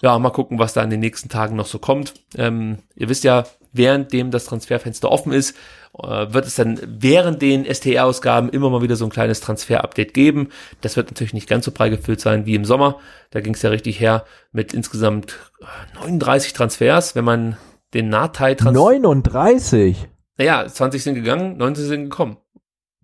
Ja, 0.03 0.19
mal 0.19 0.31
gucken, 0.31 0.59
was 0.59 0.73
da 0.73 0.83
in 0.83 0.91
den 0.91 1.01
nächsten 1.01 1.29
Tagen 1.29 1.57
noch 1.57 1.67
so 1.67 1.79
kommt. 1.79 2.15
Ähm, 2.37 2.79
ihr 2.97 3.09
wisst 3.09 3.25
ja, 3.25 3.45
währenddem 3.73 4.31
das 4.31 4.45
Transferfenster 4.47 5.11
offen 5.11 5.33
ist, 5.33 5.57
wird 5.99 6.47
es 6.47 6.55
dann 6.57 6.79
während 6.85 7.41
den 7.43 7.65
STR-Ausgaben 7.65 8.51
immer 8.51 8.71
mal 8.71 8.83
wieder 8.83 8.97
so 8.97 9.05
ein 9.05 9.11
kleines 9.11 9.41
Transfer-Update 9.41 10.13
geben. 10.15 10.51
Das 10.81 10.97
wird 10.97 11.11
natürlich 11.11 11.35
nicht 11.35 11.49
ganz 11.49 11.65
so 11.65 11.71
prall 11.71 11.91
gefüllt 11.91 12.21
sein 12.21 12.47
wie 12.47 12.55
im 12.55 12.65
Sommer. 12.65 12.99
Da 13.31 13.41
ging 13.41 13.55
es 13.55 13.63
ja 13.63 13.71
richtig 13.71 13.99
her 14.01 14.25
mit 14.53 14.75
insgesamt 14.75 15.39
äh, 15.61 15.99
39 16.01 16.53
Transfers, 16.53 17.15
wenn 17.15 17.25
man 17.25 17.57
den 17.95 18.09
Nahtai-Transfer... 18.09 18.73
39. 18.79 20.09
Naja, 20.39 20.67
20 20.67 21.03
sind 21.03 21.15
gegangen, 21.15 21.57
19 21.57 21.85
sind 21.85 22.03
gekommen. 22.11 22.37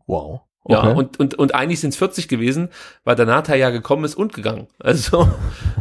Wow. 0.06 0.43
Ja, 0.69 0.81
Okay. 0.81 0.94
und, 0.94 1.19
und, 1.19 1.35
und 1.35 1.55
eigentlich 1.55 1.81
sind 1.81 1.90
es 1.90 1.97
40 1.97 2.28
gewesen, 2.28 2.69
weil 3.05 3.16
der 3.16 3.27
Nata 3.27 3.55
ja 3.55 3.70
gekommen 3.70 4.05
ist 4.05 4.14
und 4.14 4.32
gegangen. 4.32 4.69
Also, 4.78 5.23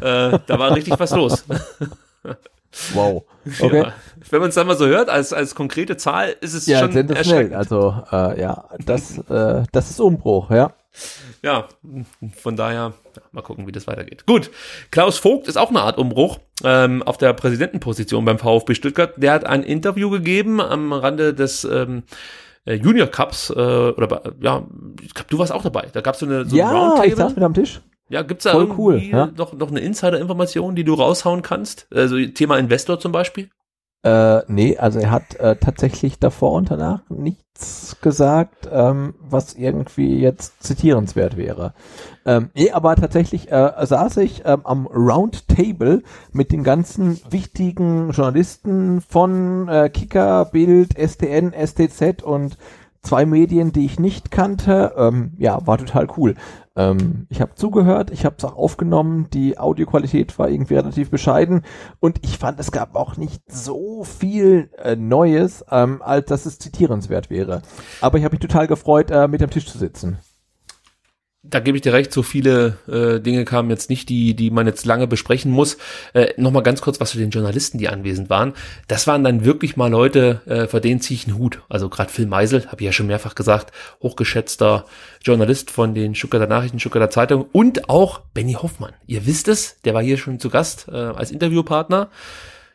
äh, 0.02 0.40
da 0.46 0.60
war 0.60 0.76
richtig 0.76 1.00
was 1.00 1.12
los. 1.12 1.46
wow. 2.94 3.24
Okay. 3.60 3.82
Ja. 3.82 3.94
Wenn 4.30 4.40
man 4.40 4.50
es 4.50 4.56
dann 4.56 4.68
mal 4.68 4.78
so 4.78 4.86
hört, 4.86 5.10
als, 5.10 5.34
als 5.34 5.56
konkrete 5.56 5.98
Zahl, 5.98 6.36
ist 6.42 6.54
es 6.54 6.68
Ja, 6.68 6.78
schon 6.80 6.92
sensationell. 6.92 7.52
erschreckend. 7.52 7.56
Also, 7.56 7.96
äh, 8.12 8.40
ja, 8.40 8.66
das, 8.86 9.18
äh, 9.30 9.64
das 9.72 9.90
ist 9.90 10.00
Umbruch, 10.00 10.52
ja. 10.52 10.74
Ja, 11.42 11.68
von 12.38 12.56
daher, 12.56 12.94
ja, 13.16 13.22
mal 13.32 13.42
gucken, 13.42 13.66
wie 13.66 13.72
das 13.72 13.88
weitergeht. 13.88 14.28
Gut, 14.28 14.52
Klaus 14.92 15.18
Vogt 15.18 15.48
ist 15.48 15.58
auch 15.58 15.70
eine 15.70 15.82
Art 15.82 15.98
Umbruch 15.98 16.38
ähm, 16.64 17.02
auf 17.02 17.18
der 17.18 17.34
Präsidentenposition 17.34 18.24
beim 18.26 18.38
VfB 18.38 18.76
Stuttgart. 18.76 19.14
Der 19.18 19.32
hat 19.34 19.46
ein 19.46 19.64
Interview 19.64 20.12
gegeben 20.12 20.62
am 20.62 20.94
Rande 20.94 21.34
des 21.34 21.64
ähm, 21.64 22.04
äh, 22.66 22.76
Junior 22.76 23.08
Cups, 23.08 23.50
äh, 23.50 23.54
oder 23.54 24.22
ja, 24.40 24.68
ich 25.02 25.16
glaub, 25.16 25.28
du 25.30 25.40
warst 25.40 25.52
auch 25.52 25.64
dabei. 25.64 25.88
Da 25.92 26.02
gab 26.02 26.16
so 26.16 26.28
eine 26.28 26.46
so 26.46 26.52
ein 26.56 26.60
Ja, 26.60 26.68
ich 26.68 26.76
Roundtable. 26.78 27.16
saß 27.16 27.36
mit 27.36 27.44
am 27.44 27.54
Tisch. 27.56 27.82
Ja, 28.12 28.24
gibt's 28.24 28.44
da 28.44 28.52
Voll 28.52 28.64
irgendwie 28.64 28.82
cool, 28.82 28.98
ja. 29.02 29.28
noch, 29.38 29.54
noch 29.54 29.70
eine 29.70 29.80
Insider-Information, 29.80 30.76
die 30.76 30.84
du 30.84 30.96
raushauen 30.96 31.42
kannst? 31.42 31.88
Also 31.94 32.18
Thema 32.26 32.58
Investor 32.58 33.00
zum 33.00 33.14
Beispiel? 33.14 33.50
Äh, 34.04 34.42
nee, 34.48 34.78
also 34.78 35.00
er 35.00 35.12
hat 35.12 35.36
äh, 35.36 35.56
tatsächlich 35.58 36.20
davor 36.20 36.54
und 36.54 36.72
danach 36.72 37.08
nichts 37.10 37.98
gesagt, 38.02 38.68
ähm, 38.72 39.14
was 39.22 39.54
irgendwie 39.54 40.20
jetzt 40.20 40.64
zitierenswert 40.64 41.38
wäre. 41.38 41.74
Ähm, 42.26 42.50
nee, 42.56 42.72
aber 42.72 42.96
tatsächlich 42.96 43.52
äh, 43.52 43.72
saß 43.80 44.18
ich 44.18 44.42
ähm, 44.44 44.62
am 44.66 44.88
Round 44.88 45.48
Table 45.48 46.02
mit 46.34 46.52
den 46.52 46.64
ganzen 46.64 47.22
wichtigen 47.30 48.10
Journalisten 48.12 49.02
von 49.02 49.70
äh, 49.70 49.90
Kicker, 49.90 50.46
Bild, 50.46 50.98
STN, 50.98 51.54
STZ 51.54 52.24
und 52.24 52.58
zwei 53.02 53.26
Medien, 53.26 53.72
die 53.72 53.86
ich 53.86 54.00
nicht 54.00 54.32
kannte. 54.32 54.94
Ähm, 54.96 55.34
ja, 55.38 55.66
war 55.66 55.78
total 55.78 56.08
cool. 56.18 56.36
Ähm, 56.76 57.28
ich 57.30 57.42
habe 57.42 57.56
zugehört, 57.56 58.12
ich 58.12 58.26
habe 58.26 58.36
es 58.38 58.46
auch 58.46 58.56
aufgenommen, 58.56 59.28
die 59.34 59.58
Audioqualität 59.58 60.38
war 60.40 60.50
irgendwie 60.50 60.76
relativ 60.76 61.10
bescheiden 61.10 61.64
und 62.00 62.20
ich 62.24 62.38
fand, 62.38 62.60
es 62.60 62.72
gab 62.72 62.96
auch 62.96 63.18
nicht 63.18 63.42
so 63.52 64.04
viel 64.04 64.70
äh, 64.78 64.96
Neues, 64.96 65.66
ähm, 65.70 66.02
als 66.02 66.28
dass 66.28 66.46
es 66.46 66.60
zitierenswert 66.60 67.30
wäre. 67.30 67.62
Aber 68.00 68.18
ich 68.18 68.24
habe 68.24 68.34
mich 68.34 68.40
total 68.40 68.68
gefreut, 68.68 69.12
äh, 69.12 69.28
mit 69.28 69.44
am 69.44 69.50
Tisch 69.50 69.68
zu 69.68 69.78
sitzen 69.78 70.20
da 71.44 71.60
gebe 71.60 71.76
ich 71.76 71.82
dir 71.82 71.94
recht, 71.94 72.14
so 72.14 72.22
viele 72.22 72.78
äh, 72.88 73.20
Dinge 73.20 73.46
kamen 73.46 73.72
jetzt 73.72 73.90
nicht, 73.90 74.10
die, 74.10 74.36
die 74.36 74.52
man 74.52 74.68
jetzt 74.68 74.86
lange 74.86 75.08
besprechen 75.08 75.52
muss. 75.52 75.78
Äh, 76.14 76.34
Nochmal 76.38 76.62
ganz 76.62 76.82
kurz 76.82 77.00
was 77.00 77.12
zu 77.12 77.18
den 77.18 77.32
Journalisten, 77.32 77.80
die 77.80 77.90
anwesend 77.90 78.30
waren. 78.30 78.54
Das 78.88 79.08
waren 79.08 79.24
dann 79.24 79.44
wirklich 79.44 79.76
mal 79.76 79.90
Leute, 79.90 80.42
äh, 80.46 80.68
vor 80.68 80.82
denen 80.82 81.02
ziehe 81.02 81.16
ich 81.16 81.28
einen 81.28 81.40
Hut. 81.40 81.64
Also 81.68 81.90
gerade 81.90 82.12
Phil 82.12 82.28
Meisel, 82.28 82.68
habe 82.68 82.82
ich 82.82 82.86
ja 82.86 82.92
schon 82.92 83.08
mehrfach 83.08 83.34
gesagt, 83.34 83.74
hochgeschätzter 84.04 84.86
Journalist 85.24 85.72
von 85.72 85.96
den 85.96 86.14
Stuttgarter 86.14 86.48
Nachrichten, 86.48 86.80
Stuttgarter 86.80 87.10
Zeitung 87.10 87.48
und 87.52 87.90
auch 87.90 88.20
Benny 88.36 88.54
Hoffmann. 88.54 88.94
Ihr 89.08 89.26
wisst 89.26 89.48
es, 89.48 89.82
der 89.82 89.96
war 89.96 90.04
hier 90.04 90.18
schon 90.18 90.40
zu 90.40 90.50
Gast 90.50 90.90
äh, 90.90 90.96
als 90.96 91.32
Interviewpartner. 91.32 92.10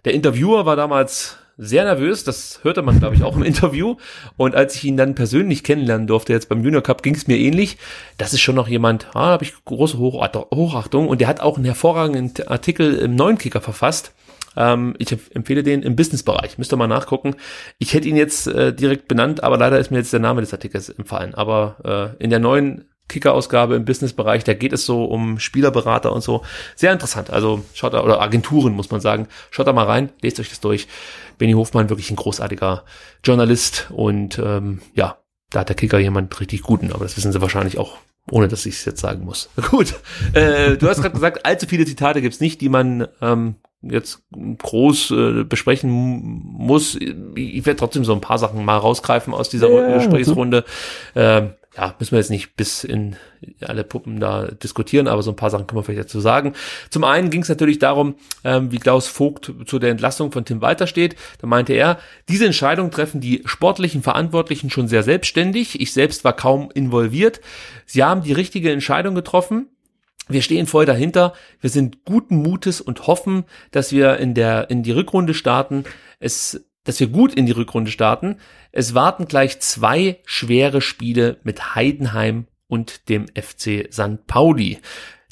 Der 0.04 0.14
Interviewer 0.14 0.66
war 0.66 0.74
damals 0.74 1.38
sehr 1.58 1.84
nervös, 1.84 2.24
das 2.24 2.60
hörte 2.62 2.82
man, 2.82 2.98
glaube 2.98 3.14
ich, 3.14 3.22
auch 3.22 3.36
im 3.36 3.42
Interview. 3.42 3.96
Und 4.36 4.54
als 4.54 4.74
ich 4.74 4.84
ihn 4.84 4.96
dann 4.96 5.14
persönlich 5.14 5.64
kennenlernen 5.64 6.06
durfte, 6.06 6.32
jetzt 6.32 6.48
beim 6.48 6.62
Junior 6.62 6.82
Cup, 6.82 7.02
ging 7.02 7.14
es 7.14 7.26
mir 7.26 7.38
ähnlich. 7.38 7.78
Das 8.18 8.32
ist 8.32 8.40
schon 8.40 8.56
noch 8.56 8.68
jemand, 8.68 9.08
ah, 9.14 9.30
habe 9.30 9.44
ich 9.44 9.54
große 9.64 9.98
Hochachtung. 9.98 11.08
Und 11.08 11.20
der 11.20 11.28
hat 11.28 11.40
auch 11.40 11.56
einen 11.56 11.64
hervorragenden 11.64 12.46
Artikel 12.46 12.94
im 12.96 13.14
neuen 13.14 13.38
Kicker 13.38 13.60
verfasst. 13.60 14.12
Ähm, 14.56 14.94
ich 14.98 15.16
empfehle 15.34 15.62
den 15.62 15.82
im 15.82 15.96
Businessbereich. 15.96 16.58
Müsst 16.58 16.72
ihr 16.72 16.76
mal 16.76 16.86
nachgucken. 16.86 17.36
Ich 17.78 17.94
hätte 17.94 18.08
ihn 18.08 18.16
jetzt 18.16 18.46
äh, 18.46 18.74
direkt 18.74 19.08
benannt, 19.08 19.42
aber 19.42 19.56
leider 19.56 19.78
ist 19.78 19.90
mir 19.90 19.98
jetzt 19.98 20.12
der 20.12 20.20
Name 20.20 20.40
des 20.40 20.52
Artikels 20.52 20.88
empfallen. 20.90 21.34
Aber 21.34 22.14
äh, 22.18 22.22
in 22.22 22.30
der 22.30 22.38
neuen 22.38 22.84
Kicker-Ausgabe 23.08 23.76
im 23.76 23.84
Business-Bereich, 23.84 24.42
da 24.44 24.54
geht 24.54 24.72
es 24.72 24.84
so 24.84 25.04
um 25.04 25.38
Spielerberater 25.38 26.12
und 26.12 26.22
so. 26.22 26.42
Sehr 26.74 26.92
interessant. 26.92 27.30
Also 27.30 27.62
schaut 27.72 27.94
da, 27.94 28.02
oder 28.02 28.20
Agenturen 28.20 28.72
muss 28.72 28.90
man 28.90 29.00
sagen. 29.00 29.28
Schaut 29.50 29.68
da 29.68 29.72
mal 29.72 29.86
rein, 29.86 30.10
lest 30.22 30.40
euch 30.40 30.48
das 30.48 30.60
durch. 30.60 30.88
Benny 31.38 31.52
Hofmann 31.52 31.88
wirklich 31.88 32.10
ein 32.10 32.16
großartiger 32.16 32.84
Journalist 33.24 33.88
und 33.90 34.38
ähm, 34.38 34.80
ja, 34.94 35.18
da 35.50 35.60
hat 35.60 35.68
der 35.68 35.76
Kicker 35.76 35.98
jemand 35.98 36.38
richtig 36.40 36.62
guten, 36.62 36.92
aber 36.92 37.04
das 37.04 37.16
wissen 37.16 37.32
sie 37.32 37.40
wahrscheinlich 37.40 37.78
auch, 37.78 37.98
ohne 38.30 38.48
dass 38.48 38.66
ich 38.66 38.76
es 38.76 38.84
jetzt 38.84 39.00
sagen 39.00 39.24
muss. 39.24 39.50
Gut, 39.70 39.94
äh, 40.32 40.76
du 40.76 40.88
hast 40.88 41.00
gerade 41.00 41.14
gesagt, 41.14 41.46
allzu 41.46 41.66
viele 41.66 41.84
Zitate 41.84 42.20
gibt's 42.20 42.40
nicht, 42.40 42.60
die 42.60 42.68
man 42.68 43.08
ähm, 43.20 43.56
jetzt 43.82 44.22
groß 44.32 45.10
äh, 45.12 45.44
besprechen 45.44 45.90
muss. 45.90 46.96
Ich 47.36 47.66
werde 47.66 47.78
trotzdem 47.78 48.04
so 48.04 48.12
ein 48.12 48.20
paar 48.20 48.38
Sachen 48.38 48.64
mal 48.64 48.78
rausgreifen 48.78 49.34
aus 49.34 49.48
dieser 49.48 49.70
ja, 49.70 49.98
Gesprächsrunde. 49.98 50.64
Ähm, 51.14 51.50
ja, 51.76 51.94
müssen 51.98 52.12
wir 52.12 52.18
jetzt 52.18 52.30
nicht 52.30 52.56
bis 52.56 52.84
in 52.84 53.16
alle 53.60 53.84
Puppen 53.84 54.18
da 54.18 54.46
diskutieren, 54.46 55.08
aber 55.08 55.22
so 55.22 55.30
ein 55.30 55.36
paar 55.36 55.50
Sachen 55.50 55.66
können 55.66 55.78
wir 55.78 55.84
vielleicht 55.84 56.08
dazu 56.08 56.20
sagen. 56.20 56.54
Zum 56.88 57.04
einen 57.04 57.28
ging 57.28 57.42
es 57.42 57.48
natürlich 57.48 57.78
darum, 57.78 58.14
ähm, 58.44 58.72
wie 58.72 58.78
Klaus 58.78 59.08
Vogt 59.08 59.52
zu 59.66 59.78
der 59.78 59.90
Entlassung 59.90 60.32
von 60.32 60.44
Tim 60.44 60.62
Walter 60.62 60.86
steht. 60.86 61.16
Da 61.40 61.46
meinte 61.46 61.74
er, 61.74 61.98
diese 62.28 62.46
Entscheidung 62.46 62.90
treffen 62.90 63.20
die 63.20 63.42
sportlichen 63.44 64.02
Verantwortlichen 64.02 64.70
schon 64.70 64.88
sehr 64.88 65.02
selbstständig. 65.02 65.80
Ich 65.80 65.92
selbst 65.92 66.24
war 66.24 66.34
kaum 66.34 66.70
involviert. 66.72 67.40
Sie 67.84 68.02
haben 68.02 68.22
die 68.22 68.32
richtige 68.32 68.72
Entscheidung 68.72 69.14
getroffen. 69.14 69.68
Wir 70.28 70.42
stehen 70.42 70.66
voll 70.66 70.86
dahinter. 70.86 71.34
Wir 71.60 71.70
sind 71.70 72.04
guten 72.04 72.36
Mutes 72.36 72.80
und 72.80 73.06
hoffen, 73.06 73.44
dass 73.70 73.92
wir 73.92 74.16
in 74.16 74.34
der, 74.34 74.70
in 74.70 74.82
die 74.82 74.92
Rückrunde 74.92 75.34
starten. 75.34 75.84
Es 76.18 76.64
dass 76.86 77.00
wir 77.00 77.08
gut 77.08 77.34
in 77.34 77.44
die 77.44 77.52
Rückrunde 77.52 77.90
starten. 77.90 78.36
Es 78.72 78.94
warten 78.94 79.26
gleich 79.26 79.60
zwei 79.60 80.20
schwere 80.24 80.80
Spiele 80.80 81.38
mit 81.42 81.74
Heidenheim 81.74 82.46
und 82.68 83.08
dem 83.10 83.26
FC 83.28 83.88
St. 83.92 84.26
Pauli. 84.26 84.78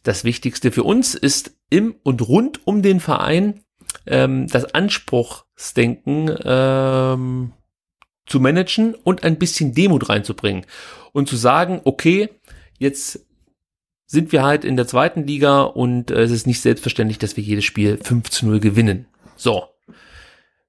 Das 0.02 0.24
Wichtigste 0.24 0.70
für 0.70 0.82
uns 0.82 1.14
ist 1.14 1.56
im 1.70 1.94
und 2.02 2.28
rund 2.28 2.66
um 2.66 2.82
den 2.82 3.00
Verein 3.00 3.62
ähm, 4.06 4.48
das 4.48 4.74
Anspruchsdenken 4.74 6.36
ähm, 6.44 7.52
zu 8.26 8.40
managen 8.40 8.94
und 8.94 9.22
ein 9.22 9.38
bisschen 9.38 9.74
Demut 9.74 10.08
reinzubringen 10.08 10.66
und 11.12 11.28
zu 11.28 11.36
sagen, 11.36 11.80
okay, 11.84 12.28
jetzt 12.78 13.26
sind 14.06 14.32
wir 14.32 14.42
halt 14.42 14.64
in 14.64 14.76
der 14.76 14.86
zweiten 14.86 15.26
Liga 15.26 15.62
und 15.62 16.10
äh, 16.10 16.22
es 16.22 16.30
ist 16.30 16.46
nicht 16.46 16.60
selbstverständlich, 16.60 17.18
dass 17.18 17.36
wir 17.36 17.44
jedes 17.44 17.64
Spiel 17.64 17.98
5 18.02 18.30
zu 18.30 18.46
0 18.46 18.60
gewinnen. 18.60 19.06
So, 19.36 19.73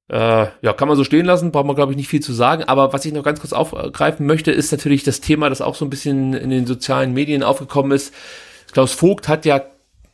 äh, 0.07 0.47
ja, 0.61 0.73
kann 0.73 0.87
man 0.87 0.97
so 0.97 1.03
stehen 1.03 1.25
lassen, 1.25 1.51
braucht 1.51 1.65
man, 1.65 1.75
glaube 1.75 1.91
ich, 1.91 1.97
nicht 1.97 2.07
viel 2.07 2.21
zu 2.21 2.33
sagen. 2.33 2.63
Aber 2.63 2.93
was 2.93 3.05
ich 3.05 3.13
noch 3.13 3.23
ganz 3.23 3.39
kurz 3.39 3.53
aufgreifen 3.53 4.25
möchte, 4.25 4.51
ist 4.51 4.71
natürlich 4.71 5.03
das 5.03 5.21
Thema, 5.21 5.49
das 5.49 5.61
auch 5.61 5.75
so 5.75 5.85
ein 5.85 5.89
bisschen 5.89 6.33
in 6.33 6.49
den 6.49 6.65
sozialen 6.65 7.13
Medien 7.13 7.43
aufgekommen 7.43 7.91
ist. 7.91 8.13
Klaus 8.71 8.91
Vogt 8.91 9.27
hat 9.27 9.45
ja 9.45 9.61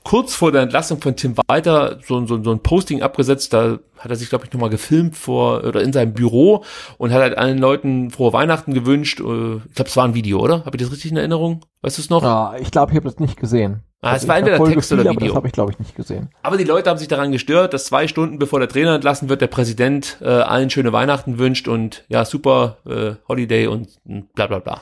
kurz 0.04 0.34
vor 0.34 0.52
der 0.52 0.62
Entlassung 0.62 1.02
von 1.02 1.16
Tim 1.16 1.36
Walter 1.48 2.00
so, 2.06 2.26
so, 2.26 2.44
so 2.44 2.52
ein 2.52 2.60
Posting 2.60 3.02
abgesetzt, 3.02 3.54
da 3.54 3.80
hat 3.98 4.10
er 4.10 4.16
sich, 4.16 4.30
glaube 4.30 4.46
ich, 4.46 4.54
nochmal 4.54 4.70
gefilmt 4.70 5.16
vor 5.16 5.64
oder 5.64 5.82
in 5.82 5.94
seinem 5.94 6.14
Büro 6.14 6.64
und 6.98 7.12
hat 7.12 7.22
halt 7.22 7.38
allen 7.38 7.60
Leuten 7.60 8.10
frohe 8.10 8.34
Weihnachten 8.34 8.74
gewünscht. 8.74 9.20
Äh, 9.20 9.58
ich 9.58 9.76
glaube, 9.76 9.90
es 9.90 9.98
war 9.98 10.06
ein 10.06 10.16
Video, 10.16 10.40
oder? 10.40 10.66
Habe 10.66 10.76
ich 10.76 10.82
das 10.82 10.92
richtig 10.92 11.12
in 11.12 11.18
Erinnerung? 11.18 11.66
Weißt 11.82 11.98
du 11.98 12.02
es 12.02 12.10
noch? 12.10 12.24
Ja, 12.24 12.56
ich 12.60 12.72
glaube, 12.72 12.92
ich 12.92 12.96
habe 12.96 13.10
das 13.10 13.20
nicht 13.20 13.38
gesehen. 13.38 13.84
Ah, 14.04 14.10
es 14.10 14.14
also 14.14 14.30
war 14.30 14.38
entweder 14.38 14.64
Text 14.64 14.92
oder 14.92 15.04
Video. 15.04 15.28
das 15.28 15.36
habe 15.36 15.48
ich, 15.48 15.54
glaube 15.54 15.72
ich, 15.72 15.80
nicht 15.80 15.96
gesehen. 15.96 16.30
Aber 16.42 16.58
die 16.58 16.64
Leute 16.64 16.90
haben 16.90 16.98
sich 16.98 17.08
daran 17.08 17.32
gestört, 17.32 17.74
dass 17.74 17.86
zwei 17.86 18.08
Stunden 18.08 18.40
bevor 18.40 18.60
der 18.60 18.68
Trainer 18.68 18.96
entlassen 18.96 19.30
wird, 19.30 19.42
der 19.42 19.48
Präsident 19.48 20.18
äh, 20.22 20.28
allen 20.28 20.72
schöne 20.72 20.92
Weihnachten 20.92 21.38
wünscht 21.38 21.68
und 21.68 22.04
ja, 22.08 22.26
super 22.26 22.78
äh, 22.88 23.14
Holiday 23.28 23.68
und 23.68 23.90
bla 24.34 24.48
bla 24.48 24.58
bla. 24.58 24.82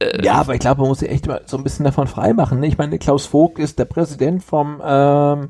Äh, 0.00 0.22
ja, 0.22 0.34
aber 0.34 0.52
ich 0.52 0.60
glaube, 0.60 0.82
man 0.82 0.90
muss 0.90 0.98
sich 0.98 1.10
echt 1.10 1.26
mal 1.26 1.40
so 1.46 1.56
ein 1.56 1.62
bisschen 1.62 1.86
davon 1.86 2.06
freimachen. 2.06 2.60
Ne? 2.60 2.66
Ich 2.66 2.76
meine, 2.76 2.98
Klaus 2.98 3.24
Vogt 3.24 3.58
ist 3.58 3.78
der 3.78 3.86
Präsident 3.86 4.44
vom 4.44 4.82
ähm, 4.84 5.48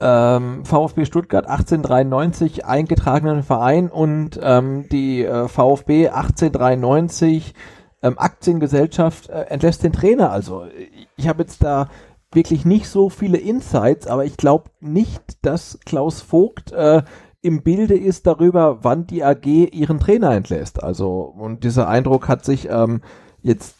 ähm, 0.00 0.64
VfB 0.64 1.04
Stuttgart 1.04 1.46
1893 1.46 2.64
eingetragenen 2.64 3.42
Verein 3.42 3.88
und 3.90 4.40
ähm, 4.42 4.88
die 4.90 5.22
äh, 5.22 5.48
VfB 5.48 6.08
1893 6.08 7.54
ähm, 8.02 8.18
Aktiengesellschaft 8.18 9.28
äh, 9.28 9.42
entlässt 9.48 9.82
den 9.82 9.92
Trainer. 9.92 10.30
Also 10.30 10.66
ich 11.16 11.28
habe 11.28 11.42
jetzt 11.42 11.62
da 11.62 11.88
wirklich 12.32 12.64
nicht 12.64 12.88
so 12.88 13.08
viele 13.08 13.38
Insights, 13.38 14.06
aber 14.06 14.24
ich 14.24 14.36
glaube 14.36 14.70
nicht, 14.80 15.22
dass 15.42 15.78
Klaus 15.84 16.20
Vogt 16.20 16.72
äh, 16.72 17.02
im 17.40 17.62
Bilde 17.62 17.96
ist 17.96 18.26
darüber, 18.26 18.78
wann 18.82 19.06
die 19.06 19.22
AG 19.22 19.46
ihren 19.46 20.00
Trainer 20.00 20.32
entlässt. 20.32 20.82
Also 20.82 21.20
und 21.20 21.64
dieser 21.64 21.88
Eindruck 21.88 22.28
hat 22.28 22.44
sich 22.44 22.68
ähm, 22.68 23.02
jetzt 23.40 23.76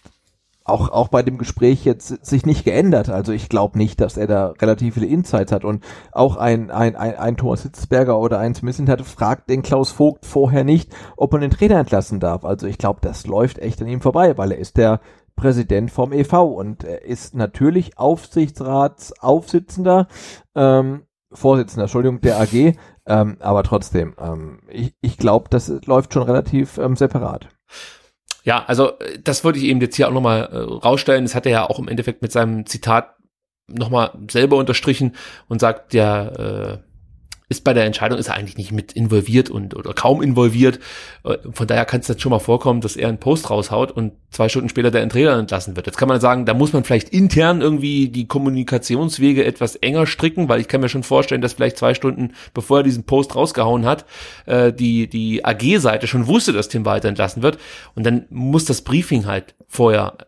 auch, 0.66 0.90
auch 0.90 1.08
bei 1.08 1.22
dem 1.22 1.38
Gespräch 1.38 1.84
jetzt 1.84 2.24
sich 2.26 2.44
nicht 2.44 2.64
geändert. 2.64 3.08
Also 3.08 3.32
ich 3.32 3.48
glaube 3.48 3.78
nicht, 3.78 4.00
dass 4.00 4.16
er 4.16 4.26
da 4.26 4.48
relativ 4.60 4.94
viele 4.94 5.06
Insights 5.06 5.52
hat. 5.52 5.64
Und 5.64 5.84
auch 6.12 6.36
ein, 6.36 6.70
ein, 6.70 6.96
ein, 6.96 7.16
ein 7.16 7.36
Thomas 7.36 7.62
Hitzberger 7.62 8.18
oder 8.18 8.38
ein 8.38 8.54
Smith 8.54 8.80
hat 8.88 9.02
fragt 9.02 9.48
den 9.48 9.62
Klaus 9.62 9.90
Vogt 9.92 10.26
vorher 10.26 10.64
nicht, 10.64 10.94
ob 11.16 11.32
man 11.32 11.40
den 11.40 11.50
Trainer 11.50 11.78
entlassen 11.78 12.20
darf. 12.20 12.44
Also 12.44 12.66
ich 12.66 12.78
glaube, 12.78 13.00
das 13.00 13.26
läuft 13.26 13.58
echt 13.58 13.80
an 13.80 13.88
ihm 13.88 14.00
vorbei, 14.00 14.36
weil 14.36 14.52
er 14.52 14.58
ist 14.58 14.76
der 14.76 15.00
Präsident 15.36 15.90
vom 15.90 16.12
EV 16.12 16.44
und 16.44 16.84
er 16.84 17.04
ist 17.04 17.34
natürlich 17.34 17.98
Aufsichtsratsaufsitzender, 17.98 20.08
ähm, 20.54 21.02
Vorsitzender, 21.32 21.82
Entschuldigung, 21.84 22.20
der 22.22 22.40
AG, 22.40 22.72
ähm, 23.06 23.36
aber 23.40 23.62
trotzdem, 23.62 24.14
ähm, 24.18 24.60
ich, 24.68 24.94
ich 25.00 25.18
glaube, 25.18 25.48
das 25.50 25.68
läuft 25.86 26.14
schon 26.14 26.22
relativ 26.22 26.78
ähm, 26.78 26.96
separat. 26.96 27.48
Ja, 28.42 28.64
also 28.66 28.92
das 29.22 29.44
wollte 29.44 29.58
ich 29.58 29.66
eben 29.66 29.80
jetzt 29.80 29.96
hier 29.96 30.08
auch 30.08 30.12
nochmal 30.12 30.48
äh, 30.52 30.56
rausstellen. 30.56 31.24
Das 31.24 31.34
hat 31.34 31.46
er 31.46 31.52
ja 31.52 31.68
auch 31.68 31.80
im 31.80 31.88
Endeffekt 31.88 32.22
mit 32.22 32.32
seinem 32.32 32.64
Zitat 32.64 33.16
nochmal 33.66 34.12
selber 34.30 34.56
unterstrichen 34.56 35.16
und 35.48 35.60
sagt, 35.60 35.92
ja, 35.94 36.28
äh, 36.28 36.78
ist 37.48 37.62
bei 37.62 37.72
der 37.72 37.84
Entscheidung 37.84 38.18
ist 38.18 38.26
er 38.26 38.34
eigentlich 38.34 38.58
nicht 38.58 38.72
mit 38.72 38.92
involviert 38.92 39.50
und 39.50 39.76
oder 39.76 39.94
kaum 39.94 40.20
involviert. 40.20 40.80
Äh, 41.24 41.38
von 41.52 41.66
daher 41.66 41.84
kann 41.84 42.00
es 42.00 42.08
jetzt 42.08 42.20
schon 42.20 42.30
mal 42.30 42.40
vorkommen, 42.40 42.80
dass 42.80 42.96
er 42.96 43.08
einen 43.08 43.18
Post 43.18 43.50
raushaut 43.50 43.92
und 43.92 44.14
zwei 44.30 44.48
Stunden 44.48 44.68
später 44.68 44.90
der 44.90 45.08
Trainer 45.08 45.38
entlassen 45.38 45.76
wird. 45.76 45.86
Jetzt 45.86 45.96
kann 45.96 46.08
man 46.08 46.20
sagen, 46.20 46.44
da 46.44 46.54
muss 46.54 46.72
man 46.72 46.82
vielleicht 46.82 47.10
intern 47.10 47.60
irgendwie 47.60 48.08
die 48.08 48.26
Kommunikationswege 48.26 49.44
etwas 49.44 49.76
enger 49.76 50.06
stricken, 50.06 50.48
weil 50.48 50.60
ich 50.60 50.66
kann 50.66 50.80
mir 50.80 50.88
schon 50.88 51.04
vorstellen, 51.04 51.40
dass 51.40 51.52
vielleicht 51.52 51.78
zwei 51.78 51.94
Stunden 51.94 52.32
bevor 52.52 52.78
er 52.78 52.82
diesen 52.82 53.04
Post 53.04 53.36
rausgehauen 53.36 53.86
hat, 53.86 54.06
äh, 54.46 54.72
die 54.72 55.08
die 55.08 55.44
AG-Seite 55.44 56.08
schon 56.08 56.26
wusste, 56.26 56.52
dass 56.52 56.68
Tim 56.68 56.84
weiter 56.84 57.08
entlassen 57.08 57.42
wird 57.42 57.58
und 57.94 58.04
dann 58.04 58.26
muss 58.30 58.64
das 58.64 58.82
Briefing 58.82 59.26
halt 59.26 59.54
vorher 59.68 60.18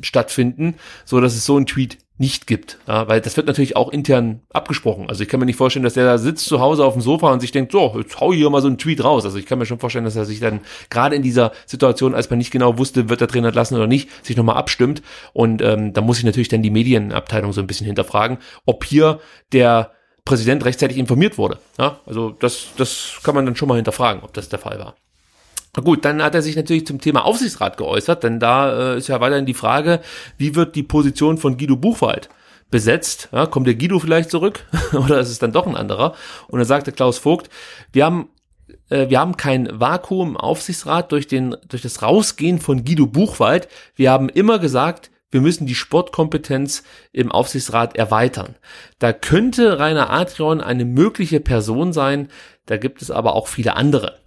stattfinden, 0.00 0.74
so 1.04 1.20
dass 1.20 1.34
es 1.34 1.44
so 1.44 1.56
ein 1.56 1.66
Tweet 1.66 1.98
nicht 2.22 2.46
gibt. 2.46 2.78
Ja, 2.86 3.08
weil 3.08 3.20
das 3.20 3.36
wird 3.36 3.48
natürlich 3.48 3.74
auch 3.74 3.88
intern 3.88 4.42
abgesprochen. 4.52 5.08
Also 5.08 5.24
ich 5.24 5.28
kann 5.28 5.40
mir 5.40 5.46
nicht 5.46 5.56
vorstellen, 5.56 5.82
dass 5.82 5.94
der 5.94 6.04
da 6.04 6.18
sitzt 6.18 6.46
zu 6.46 6.60
Hause 6.60 6.84
auf 6.84 6.92
dem 6.92 7.02
Sofa 7.02 7.32
und 7.32 7.40
sich 7.40 7.50
denkt, 7.50 7.72
so, 7.72 7.94
jetzt 7.98 8.20
hau 8.20 8.32
hier 8.32 8.48
mal 8.48 8.62
so 8.62 8.68
einen 8.68 8.78
Tweet 8.78 9.02
raus. 9.02 9.24
Also 9.24 9.38
ich 9.38 9.46
kann 9.46 9.58
mir 9.58 9.66
schon 9.66 9.80
vorstellen, 9.80 10.04
dass 10.04 10.14
er 10.14 10.24
sich 10.24 10.38
dann 10.38 10.60
gerade 10.88 11.16
in 11.16 11.22
dieser 11.22 11.50
Situation, 11.66 12.14
als 12.14 12.30
man 12.30 12.38
nicht 12.38 12.52
genau 12.52 12.78
wusste, 12.78 13.08
wird 13.08 13.20
der 13.20 13.26
Trainer 13.26 13.48
entlassen 13.48 13.76
oder 13.76 13.88
nicht, 13.88 14.08
sich 14.24 14.36
nochmal 14.36 14.56
abstimmt. 14.56 15.02
Und 15.32 15.62
ähm, 15.62 15.92
da 15.92 16.00
muss 16.00 16.18
ich 16.18 16.24
natürlich 16.24 16.48
dann 16.48 16.62
die 16.62 16.70
Medienabteilung 16.70 17.52
so 17.52 17.60
ein 17.60 17.66
bisschen 17.66 17.86
hinterfragen, 17.86 18.38
ob 18.66 18.84
hier 18.84 19.18
der 19.52 19.90
Präsident 20.24 20.64
rechtzeitig 20.64 20.98
informiert 20.98 21.38
wurde. 21.38 21.58
Ja, 21.76 21.98
also 22.06 22.30
das, 22.30 22.68
das 22.76 23.18
kann 23.24 23.34
man 23.34 23.46
dann 23.46 23.56
schon 23.56 23.68
mal 23.68 23.74
hinterfragen, 23.74 24.22
ob 24.22 24.32
das 24.32 24.48
der 24.48 24.60
Fall 24.60 24.78
war. 24.78 24.94
Gut, 25.80 26.04
dann 26.04 26.22
hat 26.22 26.34
er 26.34 26.42
sich 26.42 26.54
natürlich 26.54 26.86
zum 26.86 27.00
Thema 27.00 27.24
Aufsichtsrat 27.24 27.78
geäußert, 27.78 28.24
denn 28.24 28.38
da 28.38 28.92
äh, 28.92 28.98
ist 28.98 29.08
ja 29.08 29.20
weiterhin 29.20 29.46
die 29.46 29.54
Frage, 29.54 30.00
wie 30.36 30.54
wird 30.54 30.76
die 30.76 30.82
Position 30.82 31.38
von 31.38 31.56
Guido 31.56 31.76
Buchwald 31.76 32.28
besetzt? 32.70 33.30
Ja, 33.32 33.46
kommt 33.46 33.66
der 33.66 33.74
Guido 33.74 33.98
vielleicht 33.98 34.30
zurück 34.30 34.66
oder 34.92 35.18
ist 35.18 35.30
es 35.30 35.38
dann 35.38 35.52
doch 35.52 35.66
ein 35.66 35.76
anderer? 35.76 36.14
Und 36.48 36.58
dann 36.58 36.68
sagte 36.68 36.92
Klaus 36.92 37.16
Vogt, 37.16 37.48
wir 37.90 38.04
haben 38.04 38.28
äh, 38.90 39.08
wir 39.08 39.18
haben 39.18 39.38
kein 39.38 39.80
Vakuum 39.80 40.30
im 40.30 40.36
Aufsichtsrat 40.36 41.10
durch 41.10 41.26
den 41.26 41.56
durch 41.68 41.80
das 41.80 42.02
Rausgehen 42.02 42.58
von 42.58 42.84
Guido 42.84 43.06
Buchwald. 43.06 43.68
Wir 43.94 44.10
haben 44.10 44.28
immer 44.28 44.58
gesagt, 44.58 45.10
wir 45.30 45.40
müssen 45.40 45.66
die 45.66 45.74
Sportkompetenz 45.74 46.82
im 47.12 47.32
Aufsichtsrat 47.32 47.96
erweitern. 47.96 48.56
Da 48.98 49.14
könnte 49.14 49.78
Rainer 49.78 50.10
Adrian 50.10 50.60
eine 50.60 50.84
mögliche 50.84 51.40
Person 51.40 51.94
sein, 51.94 52.28
da 52.66 52.76
gibt 52.76 53.00
es 53.00 53.10
aber 53.10 53.34
auch 53.34 53.48
viele 53.48 53.74
andere. 53.74 54.18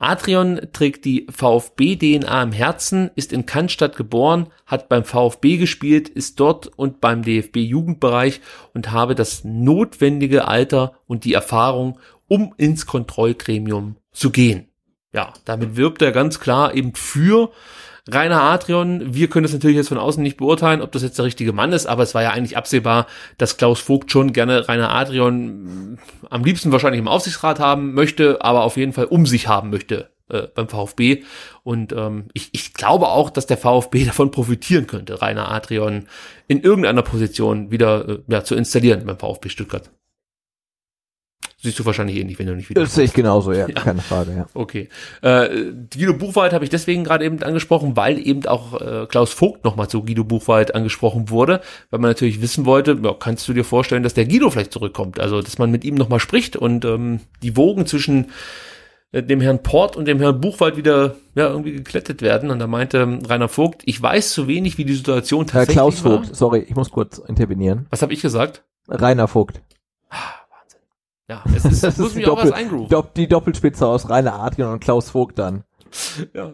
Adrian 0.00 0.60
trägt 0.72 1.04
die 1.04 1.26
VfB-DNA 1.28 2.42
im 2.42 2.52
Herzen, 2.52 3.10
ist 3.16 3.32
in 3.32 3.46
Cannstatt 3.46 3.96
geboren, 3.96 4.46
hat 4.64 4.88
beim 4.88 5.04
VfB 5.04 5.56
gespielt, 5.56 6.08
ist 6.08 6.38
dort 6.38 6.68
und 6.68 7.00
beim 7.00 7.22
DFB-Jugendbereich 7.22 8.40
und 8.74 8.92
habe 8.92 9.16
das 9.16 9.42
notwendige 9.42 10.46
Alter 10.46 10.92
und 11.06 11.24
die 11.24 11.32
Erfahrung, 11.34 11.98
um 12.28 12.54
ins 12.58 12.86
Kontrollgremium 12.86 13.96
zu 14.12 14.30
gehen. 14.30 14.68
Ja, 15.12 15.32
damit 15.44 15.74
wirbt 15.76 16.00
er 16.02 16.12
ganz 16.12 16.38
klar 16.38 16.74
eben 16.74 16.94
für 16.94 17.50
Rainer 18.10 18.42
Adrian, 18.42 19.14
wir 19.14 19.28
können 19.28 19.44
es 19.44 19.52
natürlich 19.52 19.76
jetzt 19.76 19.88
von 19.88 19.98
außen 19.98 20.22
nicht 20.22 20.38
beurteilen, 20.38 20.80
ob 20.80 20.92
das 20.92 21.02
jetzt 21.02 21.18
der 21.18 21.26
richtige 21.26 21.52
Mann 21.52 21.72
ist, 21.72 21.86
aber 21.86 22.02
es 22.02 22.14
war 22.14 22.22
ja 22.22 22.30
eigentlich 22.30 22.56
absehbar, 22.56 23.06
dass 23.36 23.58
Klaus 23.58 23.80
Vogt 23.80 24.10
schon 24.10 24.32
gerne 24.32 24.66
Rainer 24.68 24.94
Adrian 24.94 25.98
am 26.30 26.44
liebsten 26.44 26.72
wahrscheinlich 26.72 27.00
im 27.00 27.08
Aufsichtsrat 27.08 27.60
haben 27.60 27.92
möchte, 27.92 28.42
aber 28.42 28.64
auf 28.64 28.76
jeden 28.76 28.94
Fall 28.94 29.04
um 29.04 29.26
sich 29.26 29.46
haben 29.46 29.70
möchte 29.70 30.10
äh, 30.28 30.42
beim 30.54 30.68
VfB. 30.68 31.22
Und 31.64 31.92
ähm, 31.92 32.28
ich, 32.32 32.48
ich 32.52 32.72
glaube 32.72 33.08
auch, 33.08 33.30
dass 33.30 33.46
der 33.46 33.58
VfB 33.58 34.04
davon 34.06 34.30
profitieren 34.30 34.86
könnte, 34.86 35.20
Rainer 35.20 35.50
Adrian 35.50 36.08
in 36.46 36.62
irgendeiner 36.62 37.02
Position 37.02 37.70
wieder 37.70 38.08
äh, 38.08 38.18
ja, 38.28 38.42
zu 38.42 38.54
installieren 38.54 39.04
beim 39.04 39.18
VfB 39.18 39.50
Stuttgart. 39.50 39.90
Siehst 41.60 41.76
du 41.76 41.84
wahrscheinlich 41.84 42.16
ähnlich, 42.16 42.36
eh 42.36 42.38
wenn 42.38 42.46
du 42.46 42.54
nicht 42.54 42.70
wieder. 42.70 42.82
Das 42.82 42.94
sehe 42.94 43.04
ich 43.04 43.12
genauso, 43.12 43.52
ja, 43.52 43.66
ja. 43.68 43.74
keine 43.74 44.00
Frage, 44.00 44.32
ja. 44.32 44.46
Okay. 44.54 44.88
Äh, 45.22 45.72
Guido 45.92 46.14
Buchwald 46.14 46.52
habe 46.52 46.62
ich 46.62 46.70
deswegen 46.70 47.02
gerade 47.02 47.24
eben 47.24 47.42
angesprochen, 47.42 47.96
weil 47.96 48.24
eben 48.24 48.46
auch 48.46 48.80
äh, 48.80 49.06
Klaus 49.06 49.32
Vogt 49.32 49.64
nochmal 49.64 49.88
zu 49.88 50.04
Guido 50.04 50.22
Buchwald 50.22 50.76
angesprochen 50.76 51.30
wurde, 51.30 51.60
weil 51.90 51.98
man 51.98 52.10
natürlich 52.10 52.40
wissen 52.40 52.64
wollte, 52.64 52.96
ja, 53.02 53.12
kannst 53.12 53.48
du 53.48 53.54
dir 53.54 53.64
vorstellen, 53.64 54.04
dass 54.04 54.14
der 54.14 54.26
Guido 54.26 54.50
vielleicht 54.50 54.72
zurückkommt? 54.72 55.18
Also, 55.18 55.42
dass 55.42 55.58
man 55.58 55.72
mit 55.72 55.84
ihm 55.84 55.96
nochmal 55.96 56.20
spricht 56.20 56.54
und 56.54 56.84
ähm, 56.84 57.20
die 57.42 57.56
Wogen 57.56 57.86
zwischen 57.86 58.26
äh, 59.10 59.22
dem 59.24 59.40
Herrn 59.40 59.62
Port 59.64 59.96
und 59.96 60.04
dem 60.06 60.20
Herrn 60.20 60.40
Buchwald 60.40 60.76
wieder 60.76 61.16
ja, 61.34 61.48
irgendwie 61.48 61.72
geklettet 61.72 62.22
werden. 62.22 62.50
Und 62.50 62.60
da 62.60 62.68
meinte 62.68 62.98
ähm, 62.98 63.22
Rainer 63.26 63.48
Vogt, 63.48 63.82
ich 63.84 64.00
weiß 64.00 64.30
zu 64.30 64.46
wenig, 64.46 64.78
wie 64.78 64.84
die 64.84 64.94
Situation 64.94 65.46
tatsächlich 65.46 65.76
Herr 65.76 65.82
Klaus 65.82 66.00
Vogt, 66.00 66.28
war. 66.28 66.34
sorry, 66.34 66.60
ich 66.68 66.76
muss 66.76 66.90
kurz 66.90 67.18
intervenieren. 67.18 67.86
Was 67.90 68.02
habe 68.02 68.12
ich 68.12 68.22
gesagt? 68.22 68.62
Rainer 68.88 69.26
Vogt. 69.26 69.60
Ja, 71.28 71.44
es, 71.54 71.64
ist, 71.64 71.84
es 71.84 71.98
muss 71.98 72.14
mich 72.14 72.26
auch 72.26 72.42
was 72.42 72.52
eingrooven. 72.52 73.04
Die 73.16 73.28
Doppelspitze 73.28 73.86
aus 73.86 74.08
Rainer 74.08 74.40
Adrian 74.40 74.72
und 74.72 74.80
Klaus 74.80 75.10
Vogt 75.10 75.38
dann. 75.38 75.64
Ja. 76.34 76.52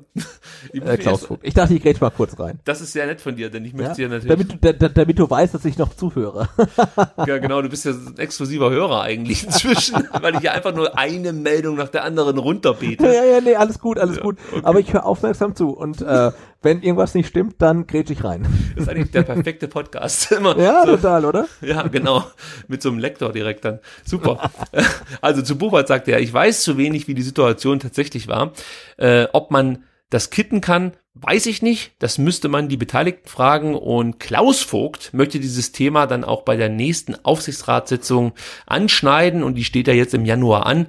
Äh, 0.73 0.97
Klaus 0.97 1.27
Vogt. 1.27 1.45
Ich 1.45 1.55
dachte, 1.55 1.75
ich 1.75 1.83
grätsch 1.83 2.01
mal 2.01 2.11
kurz 2.11 2.39
rein. 2.39 2.61
Das 2.65 2.81
ist 2.81 2.93
sehr 2.93 3.07
nett 3.07 3.21
von 3.21 3.37
dir, 3.37 3.51
denn 3.51 3.65
ich 3.65 3.73
möchte 3.73 4.03
ja, 4.03 4.09
dir 4.09 4.21
natürlich. 4.21 4.49
Damit, 4.49 4.65
da, 4.65 4.73
da, 4.73 4.89
damit 4.89 5.19
du 5.19 5.29
weißt, 5.29 5.55
dass 5.55 5.65
ich 5.65 5.77
noch 5.77 5.95
zuhöre. 5.95 6.49
ja, 7.27 7.39
genau, 7.39 7.61
du 7.63 7.69
bist 7.69 7.85
ja 7.85 7.93
ein 7.93 8.17
exklusiver 8.19 8.71
Hörer 8.71 9.03
eigentlich 9.03 9.45
inzwischen, 9.45 10.09
weil 10.21 10.37
ich 10.37 10.43
ja 10.43 10.53
einfach 10.53 10.75
nur 10.75 10.97
eine 10.99 11.33
Meldung 11.33 11.77
nach 11.77 11.89
der 11.89 12.05
anderen 12.05 12.39
runterbete. 12.39 13.07
Ja, 13.07 13.25
ja, 13.25 13.41
nee, 13.41 13.57
alles 13.57 13.81
gut, 13.81 13.99
alles 13.99 14.17
ja, 14.17 14.23
gut. 14.23 14.39
Okay. 14.53 14.61
Aber 14.65 14.79
ich 14.79 14.93
höre 14.93 15.05
aufmerksam 15.05 15.55
zu 15.55 15.71
und 15.71 16.01
äh, 16.01 16.31
wenn 16.65 16.83
irgendwas 16.83 17.15
nicht 17.15 17.29
stimmt, 17.29 17.57
dann 17.59 17.87
grätsch 17.87 18.11
ich 18.11 18.25
rein. 18.25 18.47
Das 18.75 18.85
ist 18.85 18.89
eigentlich 18.89 19.11
der 19.11 19.23
perfekte 19.23 19.69
Podcast. 19.69 20.33
Immer 20.37 20.59
ja, 20.59 20.85
so. 20.85 20.97
total, 20.97 21.25
oder? 21.25 21.47
Ja, 21.61 21.83
genau. 21.87 22.25
Mit 22.69 22.83
so 22.83 22.89
einem 22.89 22.99
Lektor 22.99 23.33
direkt 23.33 23.65
dann. 23.65 23.81
Super. 24.05 24.51
also 25.21 25.43
zu 25.43 25.57
Buchwald 25.57 25.89
sagte 25.89 26.13
er, 26.13 26.21
ich 26.21 26.33
weiß 26.33 26.63
zu 26.63 26.77
wenig, 26.77 27.07
wie 27.09 27.15
die 27.15 27.23
Situation 27.23 27.81
tatsächlich 27.81 28.29
war. 28.29 28.53
Äh, 28.97 29.27
ob 29.33 29.51
man 29.51 29.85
das 30.11 30.31
kitten 30.31 30.61
kann, 30.61 30.93
weiß 31.15 31.47
ich 31.47 31.63
nicht. 31.63 31.93
Das 31.99 32.19
müsste 32.19 32.49
man 32.49 32.69
die 32.69 32.77
Beteiligten 32.77 33.29
fragen. 33.29 33.75
Und 33.75 34.19
Klaus 34.19 34.63
Vogt 34.63 35.13
möchte 35.13 35.41
dieses 35.41 35.73
Thema 35.73 36.07
dann 36.07 36.25
auch 36.25 36.43
bei 36.43 36.57
der 36.57 36.69
nächsten 36.69 37.15
Aufsichtsratssitzung 37.25 38.33
anschneiden. 38.67 39.43
Und 39.43 39.55
die 39.55 39.65
steht 39.65 39.89
ja 39.89 39.95
jetzt 39.95 40.15
im 40.15 40.25
Januar 40.25 40.67
an 40.67 40.87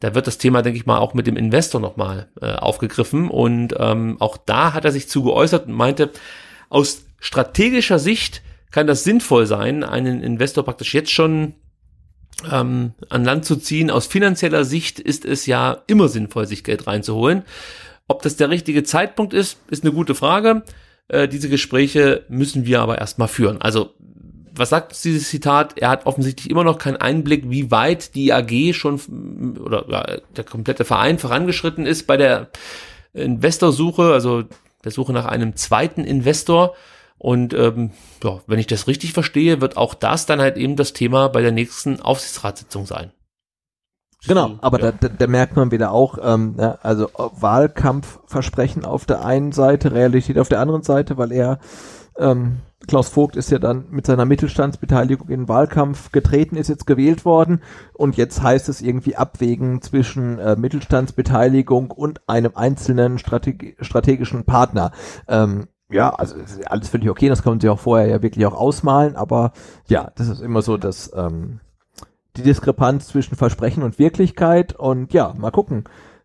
da 0.00 0.14
wird 0.14 0.26
das 0.26 0.38
Thema, 0.38 0.62
denke 0.62 0.78
ich 0.78 0.86
mal, 0.86 0.98
auch 0.98 1.14
mit 1.14 1.26
dem 1.26 1.36
Investor 1.36 1.80
nochmal 1.80 2.28
äh, 2.40 2.52
aufgegriffen. 2.52 3.30
Und 3.30 3.74
ähm, 3.78 4.16
auch 4.20 4.36
da 4.36 4.74
hat 4.74 4.84
er 4.84 4.92
sich 4.92 5.08
zu 5.08 5.22
geäußert 5.22 5.66
und 5.66 5.74
meinte, 5.74 6.10
aus 6.68 7.06
strategischer 7.18 7.98
Sicht 7.98 8.42
kann 8.70 8.86
das 8.86 9.04
sinnvoll 9.04 9.46
sein, 9.46 9.84
einen 9.84 10.22
Investor 10.22 10.64
praktisch 10.64 10.92
jetzt 10.92 11.10
schon 11.10 11.54
ähm, 12.50 12.92
an 13.08 13.24
Land 13.24 13.46
zu 13.46 13.56
ziehen. 13.56 13.90
Aus 13.90 14.06
finanzieller 14.06 14.64
Sicht 14.64 15.00
ist 15.00 15.24
es 15.24 15.46
ja 15.46 15.82
immer 15.86 16.08
sinnvoll, 16.08 16.46
sich 16.46 16.62
Geld 16.62 16.86
reinzuholen. 16.86 17.44
Ob 18.08 18.22
das 18.22 18.36
der 18.36 18.50
richtige 18.50 18.84
Zeitpunkt 18.84 19.32
ist, 19.32 19.58
ist 19.70 19.82
eine 19.82 19.92
gute 19.92 20.14
Frage. 20.14 20.62
Äh, 21.08 21.28
diese 21.28 21.48
Gespräche 21.48 22.24
müssen 22.28 22.66
wir 22.66 22.80
aber 22.82 22.98
erstmal 22.98 23.28
führen. 23.28 23.62
Also 23.62 23.94
was 24.56 24.70
sagt 24.70 25.04
dieses 25.04 25.28
Zitat? 25.28 25.78
Er 25.78 25.90
hat 25.90 26.06
offensichtlich 26.06 26.50
immer 26.50 26.64
noch 26.64 26.78
keinen 26.78 26.96
Einblick, 26.96 27.50
wie 27.50 27.70
weit 27.70 28.14
die 28.14 28.32
AG 28.32 28.74
schon 28.74 29.58
oder 29.58 29.84
ja, 29.88 30.18
der 30.36 30.44
komplette 30.44 30.84
Verein 30.84 31.18
vorangeschritten 31.18 31.86
ist 31.86 32.06
bei 32.06 32.16
der 32.16 32.48
Investorsuche, 33.12 34.12
also 34.12 34.44
der 34.84 34.92
Suche 34.92 35.12
nach 35.12 35.26
einem 35.26 35.56
zweiten 35.56 36.04
Investor. 36.04 36.74
Und 37.18 37.54
ähm, 37.54 37.92
ja, 38.22 38.40
wenn 38.46 38.58
ich 38.58 38.66
das 38.66 38.88
richtig 38.88 39.12
verstehe, 39.12 39.60
wird 39.60 39.76
auch 39.76 39.94
das 39.94 40.26
dann 40.26 40.40
halt 40.40 40.56
eben 40.56 40.76
das 40.76 40.92
Thema 40.92 41.28
bei 41.28 41.42
der 41.42 41.52
nächsten 41.52 42.00
Aufsichtsratssitzung 42.00 42.86
sein. 42.86 43.12
Genau, 44.26 44.58
aber 44.60 44.80
ja. 44.80 44.92
da, 44.92 45.08
da, 45.08 45.26
merkt 45.26 45.56
man 45.56 45.70
wieder 45.70 45.92
auch, 45.92 46.18
ähm, 46.20 46.56
ja, 46.58 46.78
also 46.82 47.10
Wahlkampfversprechen 47.14 48.84
auf 48.84 49.06
der 49.06 49.24
einen 49.24 49.52
Seite, 49.52 49.92
Realität 49.92 50.38
auf 50.38 50.48
der 50.48 50.60
anderen 50.60 50.82
Seite, 50.82 51.16
weil 51.16 51.32
er 51.32 51.60
ähm, 52.18 52.58
Klaus 52.86 53.08
Vogt 53.08 53.36
ist 53.36 53.50
ja 53.50 53.58
dann 53.58 53.86
mit 53.90 54.06
seiner 54.06 54.24
Mittelstandsbeteiligung 54.24 55.28
in 55.28 55.40
den 55.42 55.48
Wahlkampf 55.48 56.12
getreten, 56.12 56.56
ist 56.56 56.68
jetzt 56.68 56.86
gewählt 56.86 57.24
worden. 57.24 57.62
Und 57.94 58.16
jetzt 58.16 58.42
heißt 58.42 58.68
es 58.68 58.80
irgendwie 58.80 59.16
abwägen 59.16 59.82
zwischen 59.82 60.38
äh, 60.38 60.56
Mittelstandsbeteiligung 60.56 61.90
und 61.90 62.28
einem 62.28 62.52
einzelnen 62.54 63.18
Strateg 63.18 63.76
strategischen 63.80 64.44
Partner. 64.44 64.92
Ähm, 65.28 65.68
ja, 65.88 66.10
also 66.10 66.36
alles 66.66 66.88
völlig 66.88 67.08
okay, 67.10 67.28
das 67.28 67.42
kann 67.42 67.52
man 67.52 67.60
sich 67.60 67.70
auch 67.70 67.78
vorher 67.78 68.08
ja 68.08 68.22
wirklich 68.22 68.44
auch 68.46 68.54
ausmalen, 68.54 69.14
aber 69.14 69.52
ja, 69.86 70.10
das 70.16 70.28
ist 70.28 70.40
immer 70.40 70.62
so, 70.62 70.76
dass 70.76 71.12
ähm, 71.14 71.60
die 72.36 72.42
Diskrepanz 72.42 73.08
zwischen 73.08 73.36
Versprechen 73.36 73.82
und 73.82 73.98
Wirklichkeit. 73.98 74.74
Und 74.74 75.12
ja, 75.12 75.34
mal 75.36 75.50
gucken, 75.50 75.84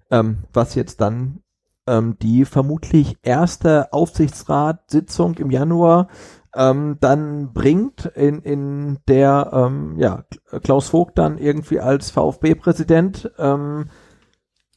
ähm, 0.09 0.39
was 0.53 0.75
jetzt 0.75 1.01
dann 1.01 1.41
ähm, 1.87 2.17
die 2.21 2.45
vermutlich 2.45 3.17
erste 3.23 3.91
Aufsichtsratssitzung 3.93 5.35
im 5.35 5.51
Januar 5.51 6.07
ähm, 6.55 6.97
dann 6.99 7.53
bringt, 7.53 8.05
in, 8.05 8.41
in 8.41 8.99
der 9.07 9.51
ähm, 9.53 9.97
ja, 9.97 10.23
Klaus 10.63 10.89
Vogt 10.89 11.17
dann 11.17 11.37
irgendwie 11.37 11.79
als 11.79 12.11
VfB-Präsident 12.11 13.31
ähm, 13.37 13.89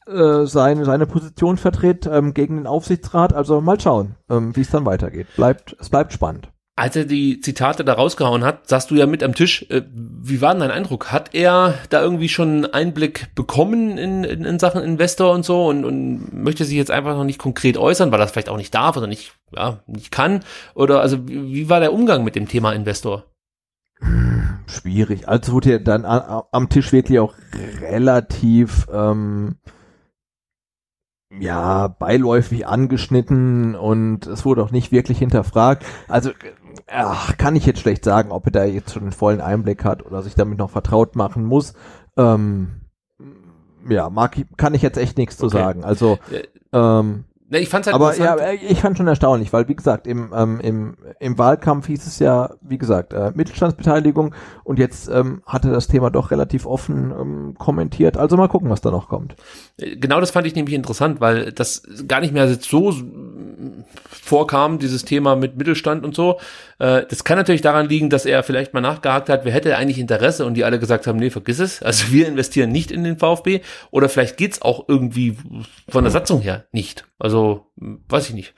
äh, 0.07 0.47
seine, 0.47 0.85
seine 0.85 1.07
Position 1.07 1.57
vertritt 1.57 2.07
ähm, 2.07 2.35
gegen 2.35 2.57
den 2.57 2.67
Aufsichtsrat. 2.67 3.33
Also 3.33 3.61
mal 3.61 3.81
schauen, 3.81 4.17
ähm, 4.31 4.55
wie 4.55 4.61
es 4.61 4.71
dann 4.71 4.87
weitergeht. 4.87 5.27
Bleibt, 5.37 5.77
es 5.81 5.91
bleibt 5.91 6.13
spannend. 6.13 6.54
Als 6.77 6.97
er 6.97 7.05
die 7.05 7.39
Zitate 7.39 7.85
da 7.85 7.93
rausgehauen 7.93 8.43
hat, 8.43 8.69
saßt 8.69 8.91
du 8.91 8.97
ja 8.97 9.07
mit 9.07 9.23
am 9.23 9.35
Tisch. 9.35 9.65
Äh, 9.71 9.83
wie 9.93 10.41
war 10.41 10.53
denn 10.53 10.61
dein 10.61 10.73
Eindruck? 10.73 11.13
Hat 11.13 11.33
er 11.33 11.75
da 11.89 12.03
irgendwie 12.03 12.29
schon 12.29 12.67
Einblick 12.67 13.33
bekommen 13.37 13.97
in, 13.97 14.25
in, 14.25 14.45
in 14.45 14.59
Sachen 14.59 14.83
Investor 14.83 15.33
und 15.33 15.45
so 15.45 15.69
und, 15.69 15.85
und 15.85 16.33
möchte 16.33 16.65
sich 16.65 16.77
jetzt 16.77 16.91
einfach 16.91 17.15
noch 17.15 17.23
nicht 17.23 17.39
konkret 17.39 17.77
äußern, 17.77 18.11
weil 18.11 18.19
er 18.19 18.25
das 18.25 18.33
vielleicht 18.33 18.49
auch 18.49 18.57
nicht 18.57 18.75
darf 18.75 18.97
oder 18.97 19.07
nicht, 19.07 19.35
ja, 19.55 19.85
nicht 19.87 20.11
kann? 20.11 20.41
Oder 20.75 21.01
also 21.01 21.29
wie, 21.29 21.69
war 21.69 21.79
der 21.79 21.93
Umgang 21.93 22.25
mit 22.25 22.35
dem 22.35 22.49
Thema 22.49 22.73
Investor? 22.73 23.25
Schwierig. 24.67 25.29
Also 25.29 25.53
wurde 25.53 25.71
ja 25.71 25.79
dann 25.79 26.05
am 26.05 26.69
Tisch 26.69 26.93
wirklich 26.93 27.21
auch 27.21 27.35
relativ 27.81 28.89
ähm, 28.93 29.59
ja, 31.41 31.89
beiläufig 31.89 32.67
angeschnitten 32.67 33.75
und 33.75 34.27
es 34.27 34.45
wurde 34.45 34.63
auch 34.63 34.71
nicht 34.71 34.93
wirklich 34.93 35.19
hinterfragt. 35.19 35.85
Also 36.09 36.31
ach, 36.89 37.37
kann 37.37 37.57
ich 37.57 37.67
jetzt 37.67 37.81
schlecht 37.81 38.05
sagen, 38.05 38.31
ob 38.31 38.47
er 38.47 38.53
da 38.53 38.65
jetzt 38.65 38.93
schon 38.93 39.05
den 39.05 39.13
vollen 39.13 39.41
Einblick 39.41 39.85
hat 39.85 40.05
oder 40.05 40.23
sich 40.23 40.35
damit 40.35 40.59
noch 40.59 40.71
vertraut 40.71 41.17
machen 41.17 41.45
muss. 41.45 41.75
Ähm, 42.17 42.81
ja, 43.89 44.11
mag 44.11 44.39
ich, 44.39 44.47
kann 44.57 44.75
ich 44.75 44.83
jetzt 44.83 44.99
echt 44.99 45.19
nichts 45.19 45.37
zu 45.37 45.47
Okay. 45.47 45.57
sagen. 45.59 45.85
Also, 45.85 46.19
Äh, 46.31 46.45
ähm, 46.73 47.25
Na, 47.51 47.59
ich 47.59 47.69
fand's 47.69 47.87
halt 47.87 47.95
aber 47.95 48.17
ja, 48.17 48.37
ich 48.53 48.81
fand 48.81 48.97
schon 48.97 49.07
erstaunlich, 49.07 49.53
weil 49.53 49.69
wie 49.69 49.77
gesagt, 49.77 50.07
im, 50.07 50.33
ähm, 50.35 50.59
im, 50.61 50.97
im 51.21 51.39
Wahlkampf 51.39 51.87
hieß 51.87 52.07
es 52.07 52.19
ja, 52.19 52.55
wie 52.63 52.79
gesagt, 52.79 53.13
äh, 53.13 53.33
Mittelstandsbeteiligung 53.35 54.35
und 54.65 54.79
jetzt 54.79 55.09
ähm, 55.09 55.43
hatte 55.47 55.71
das 55.71 55.87
Thema 55.87 56.11
doch 56.11 56.31
relativ 56.31 56.67
offen 56.67 57.13
ähm, 57.13 57.55
kommentiert. 57.59 58.17
Also 58.17 58.37
mal 58.37 58.49
gucken, 58.49 58.71
was 58.71 58.81
da 58.81 58.91
noch 58.91 59.09
kommt. 59.09 59.37
Genau 59.77 60.21
das 60.21 60.31
fand 60.31 60.47
ich 60.47 60.55
nämlich 60.55 60.75
interessant, 60.75 61.21
weil 61.21 61.53
das 61.53 61.83
gar 62.09 62.21
nicht 62.21 62.33
mehr 62.33 62.53
so 62.55 62.93
vorkam, 64.25 64.79
dieses 64.79 65.05
Thema 65.05 65.37
mit 65.37 65.57
Mittelstand 65.57 66.05
und 66.05 66.15
so. 66.15 66.41
Äh, 66.79 67.03
Das 67.09 67.25
kann 67.25 67.37
natürlich 67.37 67.61
daran 67.61 67.89
liegen, 67.89 68.11
dass 68.11 68.27
er 68.27 68.43
vielleicht 68.43 68.73
mal 68.75 68.81
nachgehakt 68.81 69.29
hat, 69.29 69.45
wer 69.45 69.53
hätte 69.53 69.77
eigentlich 69.77 69.99
Interesse 69.99 70.47
und 70.47 70.55
die 70.55 70.65
alle 70.65 70.79
gesagt 70.79 71.07
haben, 71.07 71.19
nee, 71.19 71.31
vergiss 71.31 71.59
es. 71.59 71.83
Also 71.83 72.07
wir 72.11 72.27
investieren 72.27 72.73
nicht 72.73 72.91
in 72.91 73.05
den 73.05 73.19
VfB 73.19 73.61
oder 73.91 74.09
vielleicht 74.09 74.37
geht's 74.37 74.63
auch 74.63 74.89
irgendwie 74.89 75.37
von 75.89 76.05
der 76.05 76.11
Satzung 76.11 76.41
her 76.41 76.65
nicht. 76.73 77.05
Also 77.19 77.67
mm, 77.77 77.97
weiß 78.09 78.29
ich 78.29 78.35
nicht. 78.35 78.55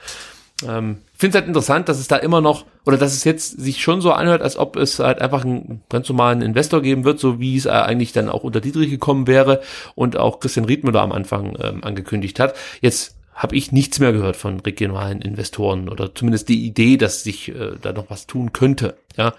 Ähm, 0.66 1.02
finde 1.12 1.36
es 1.36 1.40
halt 1.42 1.48
interessant, 1.48 1.88
dass 1.88 1.98
es 1.98 2.08
da 2.08 2.16
immer 2.16 2.40
noch, 2.40 2.64
oder 2.86 2.96
dass 2.96 3.12
es 3.12 3.24
jetzt 3.24 3.60
sich 3.60 3.82
schon 3.82 4.00
so 4.00 4.12
anhört, 4.12 4.40
als 4.40 4.56
ob 4.56 4.76
es 4.76 4.98
halt 5.00 5.20
einfach 5.20 5.44
einen 5.44 5.82
ganz 5.90 6.08
normalen 6.08 6.40
Investor 6.40 6.80
geben 6.80 7.04
wird, 7.04 7.20
so 7.20 7.38
wie 7.38 7.56
es 7.56 7.66
äh, 7.66 7.70
eigentlich 7.70 8.12
dann 8.12 8.30
auch 8.30 8.42
unter 8.42 8.62
Dietrich 8.62 8.88
gekommen 8.88 9.26
wäre 9.26 9.60
und 9.94 10.16
auch 10.16 10.40
Christian 10.40 10.64
Riedmüller 10.64 11.02
am 11.02 11.12
Anfang 11.12 11.58
ähm, 11.60 11.84
angekündigt 11.84 12.40
hat. 12.40 12.54
Jetzt 12.80 13.15
habe 13.36 13.54
ich 13.54 13.70
nichts 13.70 14.00
mehr 14.00 14.12
gehört 14.12 14.34
von 14.34 14.58
regionalen 14.60 15.20
Investoren 15.20 15.88
oder 15.90 16.14
zumindest 16.14 16.48
die 16.48 16.66
Idee, 16.66 16.96
dass 16.96 17.22
sich 17.22 17.50
äh, 17.50 17.76
da 17.80 17.92
noch 17.92 18.08
was 18.08 18.26
tun 18.26 18.52
könnte. 18.52 18.96
Ja, 19.16 19.34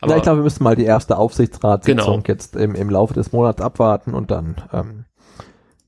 aber 0.00 0.12
Na, 0.12 0.16
ich 0.16 0.22
glaube, 0.24 0.40
wir 0.40 0.44
müssen 0.44 0.64
mal 0.64 0.76
die 0.76 0.84
erste 0.84 1.16
Aufsichtsratssitzung 1.16 2.22
Genau. 2.22 2.24
jetzt 2.26 2.56
im, 2.56 2.74
im 2.74 2.90
Laufe 2.90 3.14
des 3.14 3.32
Monats 3.32 3.62
abwarten 3.62 4.14
und 4.14 4.30
dann 4.32 4.56
ähm, 4.72 5.04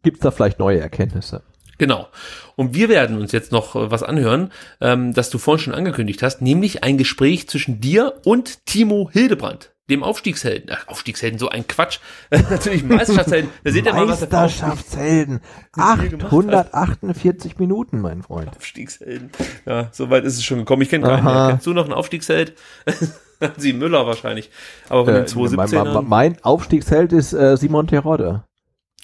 gibt's 0.02 0.20
da 0.20 0.30
vielleicht 0.30 0.60
neue 0.60 0.80
Erkenntnisse. 0.80 1.42
Genau. 1.78 2.08
Und 2.56 2.74
wir 2.74 2.88
werden 2.88 3.18
uns 3.18 3.32
jetzt 3.32 3.52
noch 3.52 3.74
äh, 3.76 3.90
was 3.90 4.02
anhören, 4.02 4.52
ähm, 4.80 5.12
das 5.14 5.30
du 5.30 5.38
vorhin 5.38 5.62
schon 5.62 5.74
angekündigt 5.74 6.22
hast, 6.22 6.40
nämlich 6.40 6.84
ein 6.84 6.96
Gespräch 6.96 7.48
zwischen 7.48 7.80
dir 7.80 8.14
und 8.24 8.66
Timo 8.66 9.10
Hildebrand, 9.12 9.72
dem 9.90 10.02
Aufstiegshelden. 10.02 10.70
Ach, 10.72 10.88
Aufstiegshelden, 10.88 11.38
so 11.38 11.48
ein 11.48 11.66
Quatsch. 11.66 11.98
Natürlich 12.30 12.84
Meisterschaftshelden. 12.84 13.50
Da 13.64 13.70
seht 13.70 13.86
ihr 13.86 13.92
mal, 13.94 14.08
was 14.08 14.20
Meisterschaftshelden. 14.20 15.40
hier 15.74 16.08
gemacht 16.08 16.32
hat. 16.52 16.74
848 16.74 17.58
Minuten, 17.58 18.00
mein 18.00 18.22
Freund. 18.22 18.56
Aufstiegshelden. 18.56 19.30
Ja, 19.66 19.88
so 19.92 20.10
weit 20.10 20.24
ist 20.24 20.36
es 20.36 20.44
schon 20.44 20.58
gekommen. 20.58 20.82
Ich 20.82 20.90
kenne 20.90 21.06
keinen 21.06 21.26
Aha. 21.26 21.50
Kennst 21.50 21.66
du 21.66 21.72
noch 21.72 21.84
einen 21.84 21.94
Aufstiegsheld? 21.94 22.54
Sie 23.56 23.72
Müller 23.72 24.06
wahrscheinlich. 24.06 24.50
Aber 24.88 25.04
von 25.04 25.14
Äh, 25.14 25.18
den 25.18 25.26
217 25.28 25.92
mein, 25.92 26.08
mein 26.08 26.44
Aufstiegsheld 26.44 27.12
ist 27.12 27.32
äh, 27.32 27.56
Simon 27.56 27.86
Terodde. 27.86 28.42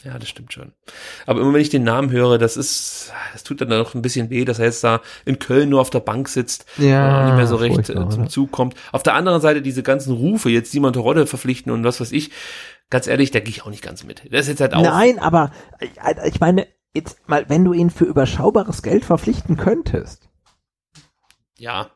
Ja, 0.05 0.18
das 0.18 0.28
stimmt 0.28 0.52
schon. 0.52 0.72
Aber 1.24 1.40
immer 1.40 1.55
wenn 1.55 1.60
ich 1.62 1.70
den 1.70 1.82
Namen 1.82 2.10
höre, 2.10 2.36
das 2.36 2.59
ist, 2.59 3.12
das 3.32 3.43
tut 3.43 3.62
dann 3.62 3.68
noch 3.68 3.94
ein 3.94 4.02
bisschen 4.02 4.28
weh, 4.28 4.44
dass 4.44 4.59
er 4.59 4.66
jetzt 4.66 4.85
da 4.85 5.01
in 5.24 5.39
Köln 5.39 5.70
nur 5.70 5.81
auf 5.81 5.89
der 5.89 6.01
Bank 6.01 6.28
sitzt 6.28 6.66
Ja, 6.76 7.20
und 7.20 7.26
nicht 7.26 7.36
mehr 7.36 7.47
so 7.47 7.56
recht 7.56 7.78
äh, 7.78 7.94
zum 7.94 8.05
oder? 8.05 8.28
Zug 8.28 8.52
kommt. 8.52 8.74
Auf 8.93 9.02
der 9.02 9.14
anderen 9.14 9.40
Seite 9.40 9.62
diese 9.62 9.82
ganzen 9.82 10.12
Rufe, 10.12 10.51
jetzt 10.51 10.72
Simon 10.72 10.93
Terodde 10.93 11.26
verpflichten 11.26 11.72
und 11.72 11.85
was 11.85 12.01
weiß 12.01 12.12
ich, 12.12 12.31
ganz 12.90 13.06
ehrlich, 13.06 13.31
da 13.31 13.40
gehe 13.40 13.48
ich 13.48 13.62
auch 13.62 13.70
nicht 13.70 13.82
ganz 13.82 14.05
mit. 14.05 14.22
Das 14.31 14.43
ist 14.43 14.48
jetzt 14.48 14.60
halt 14.60 14.74
auch. 14.74 14.82
Nein, 14.82 15.18
aber 15.18 15.52
äh, 15.78 16.28
ich 16.28 16.39
meine, 16.39 16.66
jetzt 16.94 17.26
mal, 17.26 17.48
wenn 17.48 17.64
du 17.64 17.72
ihn 17.72 17.89
für 17.89 18.05
überschaubares 18.05 18.82
Geld 18.82 19.06
verpflichten 19.06 19.56
könntest. 19.56 20.28
Ja. 21.56 21.89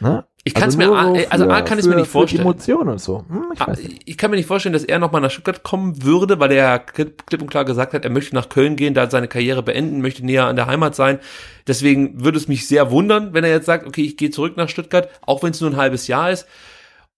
Ne? 0.00 0.24
Ich 0.42 0.54
kann's 0.54 0.76
mir 0.76 0.86
nur 0.86 0.98
A- 0.98 1.04
so 1.14 1.14
also 1.28 1.50
A 1.50 1.58
für- 1.58 1.64
kann 1.64 1.78
ich's 1.78 1.86
mir 1.86 1.96
nicht 1.96 2.10
vorstellen. 2.10 2.42
Emotionen 2.42 2.88
und 2.88 3.00
so. 3.00 3.24
Hm, 3.28 3.52
ich 3.52 3.66
nicht. 3.66 4.02
Ich 4.06 4.16
kann 4.16 4.30
mir 4.30 4.38
nicht 4.38 4.46
vorstellen, 4.46 4.72
dass 4.72 4.84
er 4.84 4.98
nochmal 4.98 5.20
nach 5.20 5.30
Stuttgart 5.30 5.62
kommen 5.62 6.02
würde, 6.02 6.40
weil 6.40 6.50
er 6.52 6.56
ja 6.56 6.78
klipp 6.78 7.24
und 7.42 7.50
klar 7.50 7.66
gesagt 7.66 7.92
hat, 7.92 8.04
er 8.04 8.10
möchte 8.10 8.34
nach 8.34 8.48
Köln 8.48 8.76
gehen, 8.76 8.94
da 8.94 9.10
seine 9.10 9.28
Karriere 9.28 9.62
beenden, 9.62 10.00
möchte 10.00 10.24
näher 10.24 10.46
an 10.46 10.56
der 10.56 10.66
Heimat 10.66 10.94
sein. 10.94 11.18
Deswegen 11.66 12.24
würde 12.24 12.38
es 12.38 12.48
mich 12.48 12.66
sehr 12.66 12.90
wundern, 12.90 13.34
wenn 13.34 13.44
er 13.44 13.50
jetzt 13.50 13.66
sagt, 13.66 13.86
okay, 13.86 14.02
ich 14.02 14.16
gehe 14.16 14.30
zurück 14.30 14.56
nach 14.56 14.70
Stuttgart, 14.70 15.10
auch 15.20 15.42
wenn 15.42 15.50
es 15.50 15.60
nur 15.60 15.70
ein 15.70 15.76
halbes 15.76 16.06
Jahr 16.06 16.30
ist. 16.30 16.46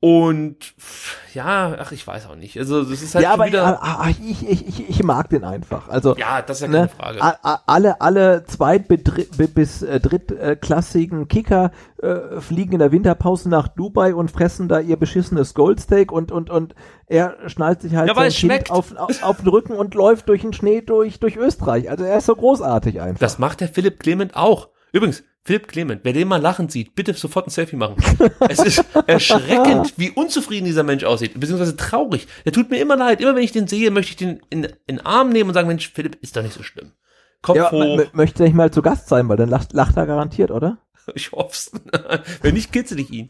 Und 0.04 0.56
ja, 1.32 1.76
ach, 1.78 1.92
ich 1.92 2.04
weiß 2.04 2.26
auch 2.26 2.34
nicht. 2.34 2.58
Also 2.58 2.82
das 2.82 3.02
ist 3.02 3.14
halt 3.14 3.22
ja, 3.22 3.34
aber 3.34 3.46
wieder. 3.46 3.80
ah, 3.80 4.00
ah, 4.02 4.08
ich, 4.08 4.48
ich, 4.48 4.66
ich, 4.68 4.90
ich 4.90 5.02
mag 5.04 5.30
den 5.30 5.44
einfach. 5.44 5.88
Also 5.88 6.16
ja, 6.16 6.42
das 6.42 6.56
ist 6.56 6.62
ja 6.62 6.66
keine 6.66 6.80
ne, 6.80 6.88
Frage. 6.88 7.22
a- 7.22 7.38
a- 7.40 7.60
alle, 7.68 8.00
alle 8.00 8.42
zweit- 8.42 8.88
bis 8.88 9.82
äh, 9.82 10.00
drittklassigen 10.00 11.28
Kicker 11.28 11.70
äh, 12.02 12.40
fliegen 12.40 12.72
in 12.72 12.78
der 12.80 12.90
Winterpause 12.90 13.48
nach 13.48 13.68
Dubai 13.68 14.12
und 14.12 14.28
fressen 14.32 14.66
da 14.66 14.80
ihr 14.80 14.96
beschissenes 14.96 15.54
Goldsteak 15.54 16.10
und 16.10 16.32
und 16.32 16.50
und 16.50 16.74
er 17.06 17.36
schnallt 17.46 17.80
sich 17.82 17.94
halt 17.94 18.08
Ja, 18.08 18.14
sein 18.16 18.30
Kind 18.32 18.72
auf, 18.72 18.96
auf, 18.96 19.22
auf 19.22 19.36
den 19.38 19.48
Rücken 19.50 19.74
und 19.74 19.94
läuft 19.94 20.28
durch 20.28 20.42
den 20.42 20.52
Schnee 20.52 20.80
durch 20.80 21.20
durch 21.20 21.36
Österreich. 21.36 21.88
Also 21.88 22.02
er 22.02 22.18
ist 22.18 22.26
so 22.26 22.34
großartig 22.34 23.00
einfach. 23.00 23.20
Das 23.20 23.38
macht 23.38 23.60
der 23.60 23.68
Philipp 23.68 24.00
Clement 24.00 24.34
auch. 24.34 24.68
Übrigens, 24.92 25.22
Philipp 25.44 25.66
Clement, 25.66 26.00
wer 26.04 26.12
den 26.12 26.28
mal 26.28 26.40
lachend 26.40 26.70
sieht, 26.70 26.94
bitte 26.94 27.14
sofort 27.14 27.48
ein 27.48 27.50
Selfie 27.50 27.76
machen. 27.76 27.96
es 28.48 28.60
ist 28.60 28.84
erschreckend, 29.06 29.94
wie 29.96 30.10
unzufrieden 30.10 30.66
dieser 30.66 30.84
Mensch 30.84 31.02
aussieht, 31.02 31.38
beziehungsweise 31.38 31.76
traurig. 31.76 32.28
Der 32.44 32.52
tut 32.52 32.70
mir 32.70 32.80
immer 32.80 32.96
leid. 32.96 33.20
Immer 33.20 33.34
wenn 33.34 33.42
ich 33.42 33.50
den 33.50 33.66
sehe, 33.66 33.90
möchte 33.90 34.10
ich 34.10 34.16
den 34.16 34.40
in, 34.50 34.64
in 34.86 34.96
den 34.96 35.06
Arm 35.06 35.30
nehmen 35.30 35.50
und 35.50 35.54
sagen, 35.54 35.66
Mensch, 35.66 35.90
Philipp, 35.92 36.16
ist 36.22 36.36
doch 36.36 36.42
nicht 36.42 36.54
so 36.54 36.62
schlimm. 36.62 36.92
Kopf 37.42 37.56
ja, 37.56 37.72
hoch. 37.72 38.04
möchte 38.12 38.44
nicht 38.44 38.54
mal 38.54 38.70
zu 38.70 38.82
Gast 38.82 39.08
sein, 39.08 39.28
weil 39.28 39.36
dann 39.36 39.48
lacht, 39.48 39.72
lacht 39.72 39.96
er 39.96 40.06
garantiert, 40.06 40.50
oder? 40.50 40.78
Ich 41.16 41.32
hoff's. 41.32 41.72
wenn 42.42 42.54
nicht, 42.54 42.72
kitzel 42.72 43.00
ich 43.00 43.10
ihn. 43.10 43.28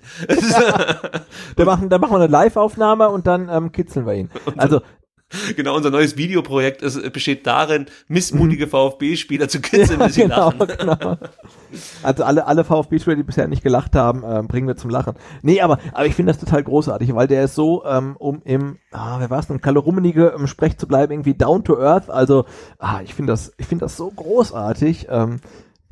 Da 1.57 1.65
machen, 1.65 1.89
da 1.89 1.97
machen 1.97 2.13
wir 2.13 2.17
eine 2.17 2.27
Live-Aufnahme 2.27 3.09
und 3.09 3.27
dann 3.27 3.49
ähm, 3.49 3.73
kitzeln 3.73 4.05
wir 4.05 4.13
ihn. 4.13 4.31
Also 4.59 4.83
genau, 5.57 5.77
unser 5.77 5.91
neues 5.91 6.17
Videoprojekt 6.17 6.83
ist, 6.83 7.13
besteht 7.13 7.47
darin, 7.47 7.87
missmutige 8.09 8.67
VfB-Spieler 8.67 9.49
zu 9.49 9.61
kitzeln, 9.61 9.99
bis 10.01 10.15
sie 10.15 10.23
genau, 10.23 10.51
lachen. 10.51 10.77
genau. 10.79 11.19
Also 12.03 12.25
alle, 12.25 12.47
alle 12.47 12.65
VfB-Spieler, 12.65 13.17
die 13.17 13.23
bisher 13.23 13.49
nicht 13.49 13.63
gelacht 13.63 13.95
haben, 13.95 14.23
ähm, 14.27 14.47
bringen 14.47 14.67
wir 14.67 14.77
zum 14.77 14.91
Lachen. 14.91 15.15
Nee, 15.43 15.61
aber, 15.61 15.79
aber 15.93 16.07
ich 16.07 16.15
finde 16.15 16.33
das 16.33 16.41
total 16.41 16.63
großartig, 16.63 17.15
weil 17.15 17.29
der 17.29 17.45
ist 17.45 17.55
so, 17.55 17.85
ähm, 17.85 18.17
um 18.19 18.43
im, 18.45 18.79
ah, 18.91 19.17
wer 19.19 19.31
war's 19.31 19.47
denn, 19.47 19.61
Kalle 19.61 19.83
im 19.83 20.47
Sprech 20.47 20.79
zu 20.79 20.87
bleiben, 20.87 21.13
irgendwie 21.13 21.35
down 21.35 21.65
to 21.65 21.79
earth. 21.79 22.11
Also, 22.11 22.45
ah, 22.79 23.01
ich 23.03 23.15
finde 23.15 23.33
das, 23.33 23.53
ich 23.57 23.67
finde 23.67 23.85
das 23.85 23.97
so 23.97 24.11
großartig. 24.11 25.07
Ähm, 25.11 25.41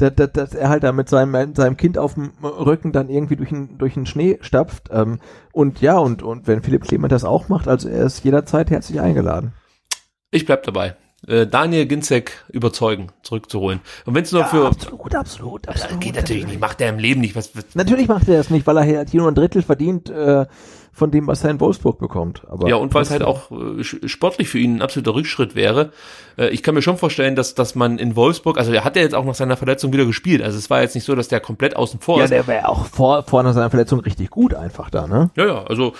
dass, 0.00 0.14
dass, 0.14 0.32
dass 0.32 0.54
er 0.54 0.68
halt 0.68 0.82
da 0.82 0.92
mit 0.92 1.08
seinem, 1.08 1.54
seinem 1.54 1.76
Kind 1.76 1.98
auf 1.98 2.14
dem 2.14 2.32
Rücken 2.42 2.92
dann 2.92 3.08
irgendwie 3.08 3.36
durch 3.36 3.50
den, 3.50 3.78
durch 3.78 3.94
den 3.94 4.06
Schnee 4.06 4.38
stapft. 4.40 4.88
Ähm, 4.90 5.20
und 5.52 5.80
ja, 5.80 5.98
und, 5.98 6.22
und 6.22 6.46
wenn 6.46 6.62
Philipp 6.62 6.84
Clement 6.84 7.12
das 7.12 7.24
auch 7.24 7.48
macht, 7.48 7.68
also 7.68 7.88
er 7.88 8.04
ist 8.06 8.24
jederzeit 8.24 8.70
herzlich 8.70 9.00
eingeladen. 9.00 9.52
Ich 10.30 10.46
bleib 10.46 10.62
dabei. 10.62 10.96
Äh, 11.26 11.46
Daniel 11.46 11.86
Ginzek 11.86 12.44
überzeugen, 12.48 13.08
zurückzuholen. 13.22 13.80
Und 14.06 14.14
wenn 14.14 14.24
es 14.24 14.32
nur 14.32 14.44
für... 14.46 14.66
absolut, 14.66 15.14
absolut, 15.14 15.66
Das 15.66 15.86
geht 16.00 16.14
natürlich 16.14 16.46
nicht, 16.46 16.60
macht 16.60 16.80
er 16.80 16.88
im 16.88 16.98
Leben 16.98 17.20
nicht. 17.20 17.36
Was, 17.36 17.54
was, 17.54 17.74
Natürlich 17.74 18.08
macht 18.08 18.26
er 18.28 18.38
das 18.38 18.48
nicht, 18.48 18.66
weil 18.66 18.78
er 18.78 18.86
halt 18.86 19.10
hier 19.10 19.20
nur 19.20 19.30
ein 19.30 19.34
Drittel 19.34 19.62
verdient 19.62 20.08
äh, 20.08 20.46
von 21.00 21.10
dem, 21.10 21.26
was 21.26 21.42
er 21.42 21.50
in 21.50 21.58
Wolfsburg 21.60 21.98
bekommt. 21.98 22.42
Aber 22.46 22.68
ja, 22.68 22.76
und 22.76 22.92
weil 22.92 23.00
es 23.02 23.10
halt 23.10 23.22
auch 23.22 23.50
äh, 23.50 23.82
sportlich 23.82 24.50
für 24.50 24.58
ihn 24.58 24.76
ein 24.76 24.82
absoluter 24.82 25.14
Rückschritt 25.14 25.54
wäre. 25.54 25.92
Äh, 26.36 26.50
ich 26.50 26.62
kann 26.62 26.74
mir 26.74 26.82
schon 26.82 26.98
vorstellen, 26.98 27.36
dass, 27.36 27.54
dass 27.54 27.74
man 27.74 27.96
in 27.98 28.16
Wolfsburg, 28.16 28.58
also 28.58 28.70
er 28.70 28.84
hat 28.84 28.96
ja 28.96 29.02
jetzt 29.02 29.14
auch 29.14 29.24
nach 29.24 29.34
seiner 29.34 29.56
Verletzung 29.56 29.94
wieder 29.94 30.04
gespielt. 30.04 30.42
Also 30.42 30.58
es 30.58 30.68
war 30.68 30.82
jetzt 30.82 30.94
nicht 30.94 31.04
so, 31.04 31.14
dass 31.14 31.28
der 31.28 31.40
komplett 31.40 31.74
außen 31.74 32.00
vor 32.00 32.18
Ja, 32.18 32.24
ist. 32.24 32.30
der 32.30 32.46
wäre 32.46 32.68
auch 32.68 32.84
vor, 32.84 33.22
vor 33.22 33.42
seiner 33.50 33.70
Verletzung 33.70 34.00
richtig 34.00 34.28
gut 34.28 34.52
einfach 34.52 34.90
da, 34.90 35.06
ne? 35.06 35.30
Ja, 35.36 35.46
ja, 35.46 35.64
also 35.64 35.94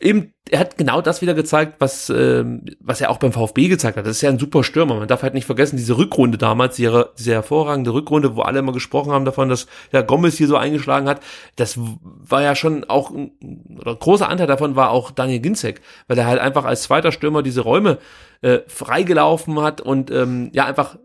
eben, 0.00 0.32
er 0.50 0.58
hat 0.60 0.78
genau 0.78 1.00
das 1.02 1.22
wieder 1.22 1.34
gezeigt, 1.34 1.74
was, 1.78 2.10
ähm, 2.10 2.64
was 2.80 3.00
er 3.00 3.10
auch 3.10 3.18
beim 3.18 3.32
VfB 3.32 3.68
gezeigt 3.68 3.96
hat. 3.96 4.06
Das 4.06 4.16
ist 4.16 4.22
ja 4.22 4.30
ein 4.30 4.38
super 4.38 4.64
Stürmer. 4.64 4.96
Man 4.96 5.06
darf 5.06 5.22
halt 5.22 5.34
nicht 5.34 5.44
vergessen, 5.44 5.76
diese 5.76 5.96
Rückrunde 5.96 6.38
damals, 6.38 6.76
diese, 6.76 7.10
diese 7.18 7.32
hervorragende 7.32 7.92
Rückrunde, 7.92 8.34
wo 8.34 8.42
alle 8.42 8.58
immer 8.58 8.72
gesprochen 8.72 9.12
haben 9.12 9.24
davon, 9.24 9.48
dass 9.48 9.66
der 9.92 10.02
Gomez 10.02 10.36
hier 10.36 10.48
so 10.48 10.56
eingeschlagen 10.56 11.08
hat. 11.08 11.20
Das 11.56 11.78
war 12.02 12.42
ja 12.42 12.56
schon 12.56 12.84
auch, 12.84 13.10
oder 13.10 13.92
ein 13.92 13.98
großer 13.98 14.28
Anteil 14.28 14.46
davon 14.46 14.74
war 14.74 14.90
auch 14.90 15.10
Daniel 15.10 15.40
Ginzek, 15.40 15.82
weil 16.08 16.18
er 16.18 16.26
halt 16.26 16.40
einfach 16.40 16.64
als 16.64 16.82
zweiter 16.82 17.12
Stürmer 17.12 17.42
diese 17.42 17.60
Räume 17.60 17.98
äh, 18.42 18.60
freigelaufen 18.66 19.60
hat 19.60 19.80
und 19.80 20.10
ähm, 20.10 20.50
ja 20.52 20.64
einfach 20.64 20.96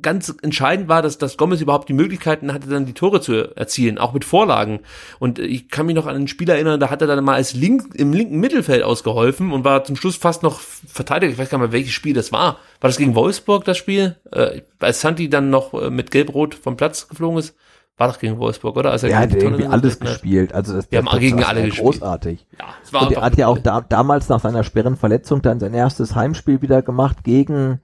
ganz 0.00 0.34
entscheidend 0.42 0.88
war, 0.88 1.02
dass, 1.02 1.18
dass 1.18 1.36
Gomez 1.36 1.60
überhaupt 1.60 1.88
die 1.88 1.92
Möglichkeiten 1.92 2.52
hatte, 2.52 2.68
dann 2.68 2.86
die 2.86 2.94
Tore 2.94 3.20
zu 3.20 3.54
erzielen, 3.56 3.98
auch 3.98 4.12
mit 4.14 4.24
Vorlagen. 4.24 4.80
Und 5.18 5.38
ich 5.38 5.68
kann 5.68 5.86
mich 5.86 5.94
noch 5.94 6.06
an 6.06 6.16
einen 6.16 6.28
Spieler 6.28 6.54
erinnern, 6.54 6.80
da 6.80 6.90
hat 6.90 7.02
er 7.02 7.06
dann 7.08 7.22
mal 7.24 7.34
als 7.34 7.54
link, 7.54 7.94
im 7.94 8.12
linken 8.12 8.40
Mittelfeld 8.40 8.82
ausgeholfen 8.82 9.52
und 9.52 9.64
war 9.64 9.84
zum 9.84 9.96
Schluss 9.96 10.16
fast 10.16 10.42
noch 10.42 10.60
Verteidiger. 10.60 11.32
Ich 11.32 11.38
weiß 11.38 11.50
gar 11.50 11.58
nicht 11.58 11.68
mehr, 11.68 11.72
welches 11.72 11.92
Spiel 11.92 12.14
das 12.14 12.32
war. 12.32 12.58
War 12.80 12.88
das 12.88 12.96
gegen 12.96 13.14
Wolfsburg, 13.14 13.64
das 13.64 13.76
Spiel? 13.78 14.16
Äh, 14.32 14.62
als 14.80 15.00
Santi 15.02 15.28
dann 15.28 15.50
noch 15.50 15.74
äh, 15.74 15.90
mit 15.90 16.10
Gelb-Rot 16.10 16.54
vom 16.54 16.76
Platz 16.76 17.06
geflogen 17.08 17.38
ist? 17.38 17.54
War 17.98 18.08
doch 18.08 18.18
gegen 18.18 18.38
Wolfsburg, 18.38 18.76
oder? 18.76 18.90
Als 18.90 19.02
er 19.02 19.10
Der 19.10 19.18
hat 19.18 19.34
irgendwie 19.34 19.66
alles 19.66 19.94
hat. 19.94 20.00
gespielt. 20.00 20.54
Also 20.54 20.72
das, 20.74 20.90
Wir 20.90 21.04
haben 21.04 21.18
gegen 21.20 21.44
alle 21.44 21.60
war 21.60 21.66
gespielt. 21.66 21.84
großartig. 21.84 22.46
Ja, 22.58 22.64
es 22.82 22.92
war 22.92 23.06
Und 23.06 23.12
er 23.12 23.20
hat 23.22 23.36
ja 23.36 23.46
auch 23.46 23.58
da, 23.58 23.82
damals 23.82 24.28
nach 24.30 24.40
seiner 24.40 24.64
schweren 24.64 24.96
Verletzung 24.96 25.42
dann 25.42 25.60
sein 25.60 25.74
erstes 25.74 26.16
Heimspiel 26.16 26.62
wieder 26.62 26.80
gemacht 26.82 27.18
gegen 27.22 27.80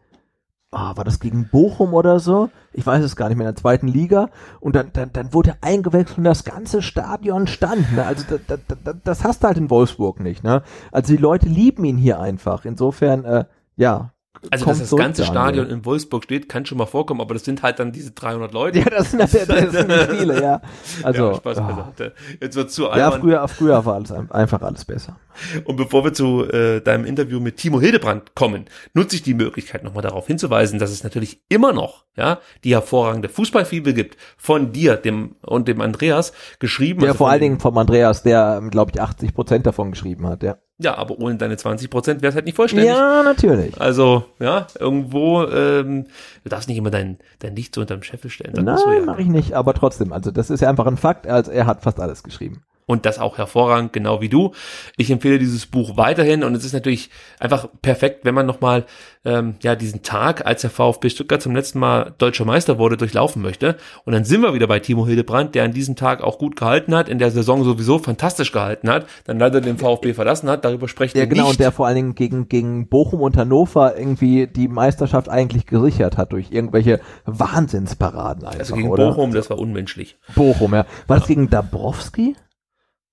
ah, 0.70 0.97
war 0.97 1.05
das 1.05 1.20
gegen 1.20 1.49
Bochum 1.49 1.95
oder 1.95 2.20
so? 2.20 2.51
Ich 2.73 2.86
weiß 2.86 3.03
es 3.03 3.16
gar 3.16 3.28
nicht 3.28 3.39
mehr, 3.39 3.49
in 3.49 3.55
der 3.55 3.61
zweiten 3.61 3.89
Liga. 3.89 4.31
Und 4.61 4.77
dann, 4.77 4.90
dann, 4.93 5.12
dann 5.12 5.32
wurde 5.32 5.51
er 5.51 5.59
eingewechselt 5.69 6.19
und 6.19 6.24
das 6.24 6.45
ganze 6.45 6.82
Stadion 6.82 7.47
stand. 7.47 7.93
Ne? 7.93 8.05
Also 8.05 8.24
da, 8.47 8.57
da, 8.57 8.74
da, 8.85 8.93
das 8.93 9.24
hast 9.24 9.43
du 9.43 9.49
halt 9.49 9.59
in 9.59 9.70
Wolfsburg 9.70 10.20
nicht. 10.20 10.45
Ne? 10.45 10.62
Also 10.93 11.15
die 11.15 11.20
Leute 11.20 11.49
lieben 11.49 11.85
ihn 11.85 11.97
hier 11.97 12.20
einfach. 12.20 12.65
Insofern, 12.65 13.24
äh, 13.24 13.45
ja, 13.77 14.12
Also, 14.51 14.66
dass 14.66 14.78
das 14.78 14.94
ganze. 14.97 15.24
Stadion 15.24 15.69
in 15.69 15.85
Wolfsburg 15.85 16.24
steht, 16.24 16.48
kann 16.48 16.65
schon 16.66 16.78
mal 16.78 16.86
vorkommen, 16.86 17.20
aber 17.20 17.35
das 17.35 17.44
sind 17.44 17.62
halt 17.62 17.78
dann 17.78 17.93
diese 17.93 18.12
300 18.12 18.52
Leute. 18.52 18.78
Ja, 18.78 18.85
das 18.90 19.10
sind, 19.10 19.20
das 19.20 19.32
sind 19.32 19.89
nicht 19.89 20.10
viele, 20.10 20.40
ja. 20.43 20.60
Also, 21.02 21.31
ja, 21.31 21.35
Spaß 21.35 21.56
ja. 21.59 21.66
beiseite. 21.66 22.15
Jetzt 22.40 22.56
wird 22.56 22.70
zu 22.70 22.82
ja, 22.85 22.89
albern. 22.90 23.20
früher, 23.20 23.48
früher 23.48 23.85
war 23.85 23.94
alles 23.97 24.12
ein- 24.12 24.31
einfach 24.31 24.62
alles 24.62 24.85
besser. 24.85 25.19
Und 25.65 25.77
bevor 25.77 26.05
wir 26.05 26.12
zu 26.12 26.44
äh, 26.44 26.81
deinem 26.81 27.05
Interview 27.05 27.40
mit 27.40 27.56
Timo 27.59 27.81
Hildebrand 27.81 28.35
kommen, 28.35 28.65
nutze 28.94 29.16
ich 29.16 29.23
die 29.23 29.35
Möglichkeit 29.35 29.85
nochmal 29.85 30.02
darauf 30.02 30.27
hinzuweisen, 30.27 30.78
dass 30.78 30.90
es 30.90 31.05
natürlich 31.05 31.40
immer 31.48 31.73
noch 31.73 32.05
ja 32.16 32.39
die 32.65 32.73
hervorragende 32.74 33.28
Fußballfibel 33.28 33.93
gibt 33.93 34.16
von 34.36 34.73
dir, 34.73 34.97
dem 34.97 35.36
und 35.43 35.69
dem 35.69 35.81
Andreas 35.81 36.32
geschrieben. 36.59 37.01
Ja, 37.02 37.09
also 37.09 37.19
vor 37.19 37.31
allen 37.31 37.40
Dingen 37.40 37.60
vom 37.60 37.77
Andreas, 37.78 38.23
der, 38.24 38.62
glaube 38.70 38.90
ich, 38.94 39.01
80 39.01 39.35
Prozent 39.35 39.66
davon 39.66 39.90
geschrieben 39.93 40.27
hat, 40.27 40.43
ja. 40.43 40.56
Ja, 40.81 40.97
aber 40.97 41.19
ohne 41.19 41.37
deine 41.37 41.57
20 41.57 41.91
Prozent 41.91 42.23
wäre 42.23 42.31
es 42.31 42.37
halt 42.37 42.45
nicht 42.47 42.55
vollständig. 42.55 42.89
Ja, 42.89 43.25
natürlich. 43.25 43.81
Also, 43.81 44.25
ja, 44.39 44.69
irgendwo, 44.79 45.43
ähm, 45.43 46.07
du 46.45 46.49
darfst 46.49 46.69
nicht 46.69 46.79
immer 46.79 46.91
dein, 46.91 47.19
dein 47.41 47.57
Licht 47.57 47.75
so 47.75 47.81
unterm 47.81 48.05
Scheffel 48.05 48.31
stellen. 48.31 48.55
Nein, 48.65 48.79
ja. 48.87 49.05
mache 49.05 49.23
ich 49.23 49.29
nicht, 49.29 49.55
aber 49.55 49.75
trotzdem, 49.75 50.13
also 50.13 50.31
das 50.31 50.51
ist 50.51 50.61
ja 50.61 50.69
einfach 50.69 50.87
ein 50.87 50.97
Fakt, 50.97 51.27
also 51.27 51.51
er 51.51 51.67
hat 51.67 51.83
fast 51.83 51.99
alles 51.99 52.23
geschrieben. 52.23 52.63
Und 52.89 53.06
das 53.06 53.19
auch 53.20 53.39
hervorragend, 53.39 53.93
genau 53.93 54.20
wie 54.20 54.28
du. 54.31 54.52
Ich 54.97 55.10
empfehle 55.10 55.39
dieses 55.39 55.66
Buch 55.66 55.97
weiterhin 55.97 56.43
und 56.43 56.55
es 56.56 56.65
ist 56.65 56.73
natürlich 56.73 57.10
einfach 57.39 57.69
perfekt, 57.82 58.24
wenn 58.24 58.35
man 58.35 58.47
nochmal 58.47 58.86
ähm, 59.24 59.56
ja 59.62 59.77
diesen 59.77 60.02
Tag, 60.02 60.47
als 60.47 60.62
der 60.62 60.70
VfB 60.70 61.10
Stuttgart 61.10 61.43
zum 61.43 61.55
letzten 61.55 61.78
Mal 61.81 62.15
deutscher 62.19 62.47
Meister 62.47 62.78
wurde, 62.78 62.97
durchlaufen 62.97 63.43
möchte. 63.43 63.77
Und 64.05 64.15
dann 64.15 64.24
sind 64.24 64.40
wir 64.40 64.55
wieder 64.55 64.66
bei 64.66 64.81
Timo 64.81 65.06
Hildebrand, 65.06 65.55
der 65.55 65.65
an 65.65 65.73
diesem 65.73 65.97
Tag 65.97 66.23
auch 66.23 66.39
gut 66.39 66.56
gehalten 66.56 66.94
hat, 66.94 67.09
in 67.10 67.19
der 67.19 67.31
Saison 67.31 67.62
sowieso 67.62 67.98
fantastisch 67.98 68.52
gehalten 68.52 68.89
hat, 68.89 69.06
dann 69.27 69.39
leider 69.39 69.60
den 69.60 69.77
VfB 69.77 70.15
verlassen 70.15 70.48
hat. 70.48 70.65
Darüber 70.65 70.89
sprechen 70.89 71.19
Ja, 71.19 71.24
wir 71.24 71.28
genau, 71.28 71.43
nicht. 71.43 71.52
und 71.52 71.60
der 71.60 71.73
vor 71.73 71.86
allen 71.86 71.97
Dingen 71.97 72.15
gegen, 72.15 72.48
gegen 72.48 72.89
Bochum 72.89 73.20
und 73.20 73.36
Hannover 73.36 73.98
irgendwie 73.98 74.47
die 74.47 74.69
Meisterschaft 74.69 75.28
eigentlich 75.28 75.66
gesichert 75.66 76.16
hat 76.16 76.32
durch 76.32 76.51
irgendwelche 76.51 77.01
Wahnsinnsparaden 77.27 78.44
einfach, 78.44 78.59
also 78.60 78.77
gegen 78.77 78.89
oder? 78.89 79.10
Bochum, 79.10 79.32
das 79.35 79.51
war 79.51 79.59
unmenschlich. 79.59 80.16
Bochum, 80.35 80.73
ja. 80.74 80.86
War 81.06 81.19
das 81.19 81.28
gegen 81.28 81.51
Dabrowski? 81.51 82.35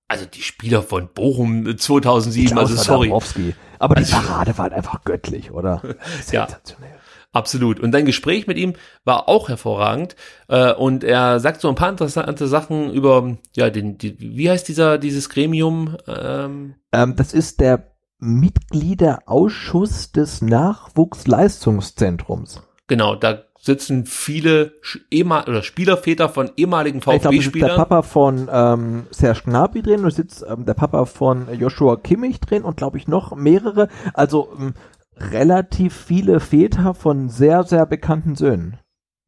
Also 0.08 0.24
die 0.24 0.40
Spieler 0.42 0.82
von 0.82 1.08
Bochum 1.12 1.76
2007, 1.76 2.52
Klaus 2.52 2.70
also 2.70 2.82
sorry. 2.82 3.08
Dabrowski. 3.08 3.54
Aber 3.78 3.94
die 3.96 4.04
Also- 4.04 4.16
Parade 4.16 4.56
war 4.58 4.72
einfach 4.72 5.02
göttlich, 5.04 5.50
oder? 5.50 5.82
Ja. 6.32 6.46
Sensationell. 6.46 6.92
Absolut. 7.32 7.80
Und 7.80 7.90
dein 7.92 8.06
Gespräch 8.06 8.46
mit 8.46 8.56
ihm 8.56 8.72
war 9.04 9.28
auch 9.28 9.48
hervorragend. 9.50 10.16
Äh, 10.48 10.72
und 10.72 11.04
er 11.04 11.38
sagt 11.40 11.60
so 11.60 11.68
ein 11.68 11.74
paar 11.74 11.90
interessante 11.90 12.46
Sachen 12.48 12.90
über, 12.92 13.36
ja, 13.54 13.68
den, 13.68 13.98
die, 13.98 14.16
wie 14.18 14.48
heißt 14.48 14.66
dieser, 14.68 14.96
dieses 14.96 15.28
Gremium? 15.28 15.98
Ähm, 16.06 16.76
Ähm, 16.92 17.14
das 17.16 17.34
ist 17.34 17.60
der 17.60 17.92
Mitgliederausschuss 18.18 20.12
des 20.12 20.40
Nachwuchsleistungszentrums. 20.40 22.62
genau, 22.86 23.16
da 23.16 23.42
sitzen 23.66 24.06
viele 24.06 24.72
ehemal 25.10 25.44
oder 25.48 25.62
Spielerväter 25.62 26.28
von 26.28 26.50
ehemaligen 26.56 26.98
Ich 26.98 27.04
glaube, 27.04 27.18
da 27.18 27.30
sitzt 27.30 27.34
der 27.34 27.42
VfB-Spielern. 27.42 27.76
Papa 27.76 28.02
von 28.02 28.48
ähm, 28.50 29.06
Serge 29.10 29.42
Gnabry 29.44 29.82
drin, 29.82 30.02
da 30.02 30.10
sitzt 30.10 30.44
ähm, 30.48 30.64
der 30.64 30.74
Papa 30.74 31.04
von 31.04 31.46
Joshua 31.58 31.96
Kimmich 31.96 32.40
drin 32.40 32.62
und 32.62 32.76
glaube 32.76 32.96
ich 32.96 33.08
noch 33.08 33.34
mehrere, 33.36 33.88
also 34.14 34.48
ähm, 34.58 34.74
relativ 35.16 35.94
viele 35.94 36.40
Väter 36.40 36.94
von 36.94 37.28
sehr, 37.28 37.64
sehr 37.64 37.84
bekannten 37.86 38.36
Söhnen. 38.36 38.78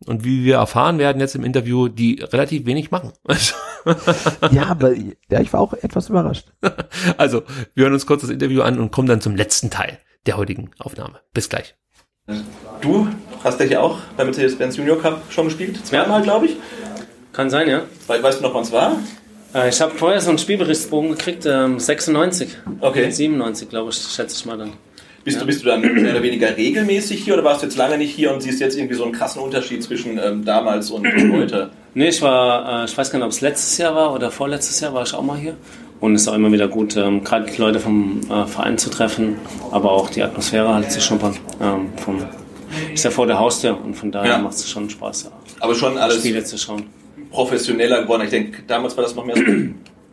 Und 0.06 0.24
wie 0.24 0.44
wir 0.44 0.56
erfahren 0.56 0.98
werden 0.98 1.20
jetzt 1.20 1.35
im 1.35 1.44
Interview, 1.44 1.89
die 1.89 2.20
relativ 2.23 2.65
wenig 2.66 2.90
machen. 2.90 3.12
Ja, 4.51 4.66
aber 4.66 4.93
ja, 4.93 5.40
ich 5.40 5.52
war 5.52 5.60
auch 5.60 5.73
etwas 5.73 6.10
überrascht. 6.10 6.52
also, 7.16 7.44
wir 7.74 7.85
hören 7.85 7.94
uns 7.94 8.06
kurz 8.06 8.20
das 8.20 8.28
Interview 8.28 8.60
an 8.60 8.78
und 8.78 8.90
kommen 8.90 9.09
dann 9.09 9.23
zum 9.23 9.35
letzten 9.35 9.70
Teil 9.70 9.98
der 10.27 10.36
heutigen 10.36 10.73
Aufnahme. 10.78 11.20
Bis 11.32 11.48
gleich. 11.48 11.74
Du 12.80 13.09
hast 13.42 13.59
ja 13.60 13.66
hier 13.66 13.82
auch 13.82 13.98
beim 14.16 14.26
Mercedes-Benz 14.26 14.76
Junior 14.76 15.00
Cup 15.00 15.22
schon 15.30 15.46
gespielt. 15.46 15.84
Zweimal, 15.84 16.22
glaube 16.22 16.46
ich. 16.46 16.56
Kann 17.32 17.50
sein, 17.50 17.68
ja. 17.68 17.82
We 18.06 18.22
weißt 18.22 18.40
du 18.40 18.42
noch, 18.42 18.55
wann 18.55 18.62
es 18.62 18.72
war? 18.72 18.96
Äh, 19.55 19.68
Ich 19.70 19.80
habe 19.80 19.92
vorher 19.96 20.20
so 20.20 20.28
einen 20.28 20.38
Spielberichtsbogen 20.38 21.10
gekriegt, 21.12 21.46
ähm, 21.46 21.78
96. 21.78 22.48
Okay. 22.80 23.10
97, 23.10 23.68
glaube 23.68 23.90
ich, 23.90 23.96
schätze 23.96 24.36
ich 24.38 24.44
mal 24.46 24.59
dann. 24.59 24.72
Bist, 25.24 25.40
du, 25.40 25.46
bist 25.46 25.62
du 25.62 25.66
dann 25.66 25.80
mehr 25.80 26.12
oder 26.12 26.22
weniger 26.22 26.56
regelmäßig 26.56 27.22
hier 27.22 27.34
oder 27.34 27.44
warst 27.44 27.62
du 27.62 27.66
jetzt 27.66 27.76
lange 27.76 27.98
nicht 27.98 28.14
hier 28.14 28.32
und 28.32 28.40
siehst 28.42 28.60
jetzt 28.60 28.76
irgendwie 28.78 28.94
so 28.94 29.05
einen 29.05 29.12
krassen 29.12 29.42
Unterschied 29.42 29.82
zwischen 29.82 30.18
ähm, 30.18 30.44
damals 30.44 30.90
und 30.90 31.06
heute? 31.32 31.70
Nee, 31.94 32.09
ich 32.09 32.22
war, 32.22 32.82
äh, 32.82 32.84
ich 32.86 32.96
weiß 32.96 33.10
gar 33.10 33.18
nicht, 33.18 33.26
ob 33.26 33.32
es 33.32 33.40
letztes 33.40 33.76
Jahr 33.78 33.94
war 33.94 34.14
oder 34.14 34.30
vorletztes 34.30 34.80
Jahr 34.80 34.94
war 34.94 35.02
ich 35.02 35.12
auch 35.12 35.22
mal 35.22 35.36
hier. 35.36 35.56
Und 36.00 36.14
es 36.14 36.22
ist 36.22 36.28
auch 36.28 36.34
immer 36.34 36.52
wieder 36.52 36.68
gut, 36.68 36.96
ähm, 36.96 37.24
gerade 37.24 37.50
die 37.50 37.60
Leute 37.60 37.80
vom 37.80 38.20
äh, 38.30 38.46
Verein 38.46 38.78
zu 38.78 38.88
treffen, 38.90 39.36
aber 39.72 39.90
auch 39.90 40.10
die 40.10 40.22
Atmosphäre 40.22 40.72
halt 40.72 40.92
zu 40.92 41.00
schnuppern. 41.00 41.36
Ähm, 41.60 41.88
vom, 41.96 42.18
ist 42.94 43.04
ja 43.04 43.10
vor 43.10 43.26
der 43.26 43.38
Haustür 43.38 43.76
und 43.84 43.94
von 43.94 44.12
daher 44.12 44.32
Ja. 44.32 44.38
macht 44.38 44.54
es 44.54 44.68
schon 44.70 44.88
Spaß. 44.88 45.30
Aber 45.60 45.74
schon 45.74 45.98
alles 45.98 46.18
Spiele 46.20 46.44
zu 46.44 46.56
schauen. 46.56 46.84
professioneller 47.30 48.02
geworden. 48.02 48.22
Ich 48.24 48.30
denke, 48.30 48.62
damals 48.66 48.96
war 48.96 49.02
das 49.04 49.14
noch 49.14 49.24
mehr 49.24 49.36
so 49.36 49.42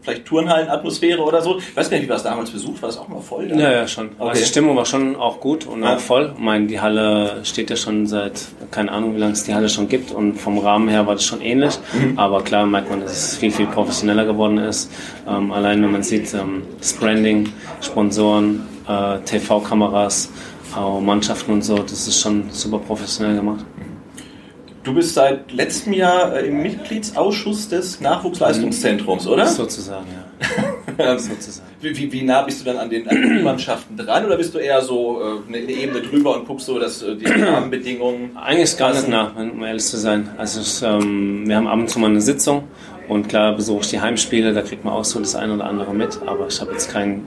vielleicht 0.05 0.25
Turnhallen-Atmosphäre 0.25 1.21
oder 1.21 1.41
so. 1.41 1.57
Ich 1.57 1.75
weiß 1.75 1.89
gar 1.89 1.97
nicht, 1.97 2.05
wie 2.05 2.09
war 2.09 2.17
es 2.17 2.23
damals 2.23 2.51
besucht? 2.51 2.81
War 2.81 2.89
das 2.89 2.97
auch 2.97 3.07
mal 3.07 3.19
voll? 3.21 3.49
Ja, 3.51 3.71
ja, 3.71 3.87
schon. 3.87 4.11
Aber 4.19 4.29
Okay. 4.29 4.39
die 4.39 4.45
Stimmung 4.45 4.75
war 4.77 4.85
schon 4.85 5.15
auch 5.15 5.39
gut 5.39 5.65
und 5.65 5.83
Ja. 5.83 5.95
auch 5.95 5.99
voll. 5.99 6.31
Ich 6.35 6.43
meine, 6.43 6.67
die 6.67 6.79
Halle 6.79 7.41
steht 7.43 7.69
ja 7.69 7.75
schon 7.75 8.05
seit, 8.07 8.39
keine 8.71 8.91
Ahnung, 8.91 9.15
wie 9.15 9.19
lange 9.19 9.33
es 9.33 9.43
die 9.43 9.53
Halle 9.53 9.67
schon 9.69 9.87
gibt 9.89 10.11
und 10.11 10.35
vom 10.35 10.59
Rahmen 10.59 10.87
her 10.87 11.05
war 11.07 11.15
das 11.15 11.25
schon 11.25 11.41
ähnlich. 11.41 11.73
Mhm. 11.93 12.17
Aber 12.19 12.41
klar 12.43 12.65
merkt 12.65 12.89
man, 12.89 13.01
dass 13.01 13.11
es 13.11 13.37
viel, 13.37 13.51
viel 13.51 13.65
professioneller 13.67 14.25
geworden 14.25 14.57
ist. 14.59 14.91
Ähm, 15.27 15.51
allein 15.51 15.81
wenn 15.83 15.91
man 15.91 16.03
sieht, 16.03 16.33
ähm, 16.33 16.63
das 16.79 16.93
Branding, 16.93 17.49
Sponsoren, 17.81 18.67
äh, 18.87 19.19
TV-Kameras, 19.25 20.29
auch 20.75 20.99
Mannschaften 20.99 21.53
und 21.53 21.61
so, 21.63 21.77
das 21.77 22.07
ist 22.07 22.19
schon 22.19 22.49
super 22.51 22.79
professionell 22.79 23.35
gemacht. 23.37 23.63
Du 24.85 24.93
bist 24.93 25.15
seit 25.15 25.51
letztem 25.51 25.93
Jahr 25.93 26.35
äh, 26.35 26.45
im 26.45 26.61
Mitgliedsausschuss 26.61 27.69
des 27.69 28.01
Nachwuchsleistungszentrums, 28.01 29.25
oder? 29.25 29.47
Sozusagen, 29.47 30.05
ja. 30.97 31.17
Sozusagen. 31.17 31.67
Wie, 31.81 31.97
wie, 31.97 32.11
wie 32.11 32.21
nah 32.21 32.43
bist 32.43 32.61
du 32.61 32.65
dann 32.65 32.77
an 32.77 32.91
den, 32.91 33.09
an 33.09 33.19
den 33.19 33.43
Mannschaften 33.43 33.97
dran 33.97 34.25
oder 34.25 34.37
bist 34.37 34.53
du 34.53 34.59
eher 34.59 34.81
so 34.81 35.19
äh, 35.19 35.47
eine, 35.47 35.57
Ebene 35.57 36.01
drüber 36.01 36.35
und 36.35 36.47
guckst 36.47 36.67
so, 36.67 36.77
dass 36.77 37.01
äh, 37.01 37.15
die 37.15 37.25
Rahmenbedingungen. 37.25 38.37
Eigentlich 38.37 38.77
gar 38.77 38.93
nicht 38.93 39.09
nah, 39.09 39.31
um 39.35 39.63
ehrlich 39.63 39.85
zu 39.85 39.97
sein. 39.97 40.29
Also 40.37 40.61
es, 40.61 40.83
ähm, 40.83 41.47
wir 41.47 41.55
haben 41.55 41.67
ab 41.67 41.79
und 41.79 41.89
zu 41.89 41.97
mal 41.97 42.11
eine 42.11 42.21
Sitzung 42.21 42.65
und 43.07 43.27
klar 43.27 43.55
besuche 43.55 43.81
ich 43.81 43.89
die 43.89 44.01
Heimspiele, 44.01 44.53
da 44.53 44.61
kriegt 44.61 44.85
man 44.85 44.93
auch 44.93 45.05
so 45.05 45.19
das 45.19 45.35
eine 45.35 45.55
oder 45.55 45.65
andere 45.65 45.95
mit, 45.95 46.19
aber 46.27 46.45
ich 46.47 46.61
habe 46.61 46.73
jetzt 46.73 46.91
keinen 46.91 47.25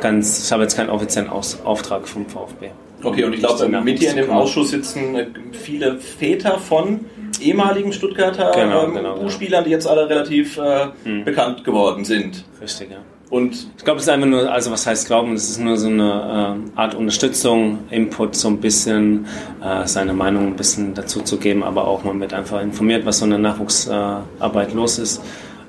ganz, 0.00 0.46
ich 0.46 0.50
habe 0.50 0.62
jetzt 0.62 0.76
keinen 0.76 0.88
offiziellen 0.88 1.28
Aus, 1.28 1.60
Auftrag 1.62 2.08
vom 2.08 2.26
VfB. 2.26 2.70
Okay, 3.02 3.24
und 3.24 3.32
ich 3.34 3.40
glaube, 3.40 3.68
mit 3.68 4.00
dir 4.00 4.10
in 4.10 4.16
dem. 4.16 4.30
Ausschuss 4.30 4.70
sitzen 4.70 5.14
äh, 5.14 5.26
viele 5.52 5.98
Väter 5.98 6.58
von 6.58 7.00
ehemaligen 7.40 7.92
Stuttgarter 7.92 8.52
Genau, 8.54 8.84
ähm, 8.84 8.94
genau, 8.94 9.14
genau. 9.14 9.26
U-Spielern, 9.26 9.64
die 9.64 9.70
jetzt 9.70 9.86
alle 9.86 10.08
relativ 10.08 10.56
äh, 10.58 10.86
Hm. 11.04 11.24
bekannt 11.24 11.64
geworden 11.64 12.04
sind. 12.04 12.44
Richtig, 12.60 12.90
ja. 12.90 12.98
Und 13.28 13.66
Ich 13.76 13.84
glaube, 13.84 13.98
es 13.98 14.04
ist 14.04 14.08
einfach 14.08 14.28
nur, 14.28 14.50
also 14.50 14.70
was 14.70 14.86
heißt 14.86 15.08
glauben, 15.08 15.32
es 15.34 15.50
ist 15.50 15.58
nur 15.60 15.76
so 15.76 15.88
eine 15.88 16.60
äh, 16.76 16.78
Art 16.78 16.94
Unterstützung, 16.94 17.80
Input, 17.90 18.36
so 18.36 18.48
ein 18.48 18.58
bisschen 18.60 19.26
äh, 19.62 19.84
seine 19.86 20.12
Meinung 20.12 20.46
ein 20.46 20.56
bisschen 20.56 20.94
dazu 20.94 21.20
zu 21.22 21.36
geben, 21.36 21.64
aber 21.64 21.88
auch 21.88 22.04
man 22.04 22.20
wird 22.20 22.32
einfach 22.32 22.62
informiert, 22.62 23.04
was 23.04 23.18
so 23.18 23.24
in 23.24 23.32
der 23.32 23.40
Nachwuchsarbeit 23.40 24.72
los 24.74 24.98
ist. 25.00 25.20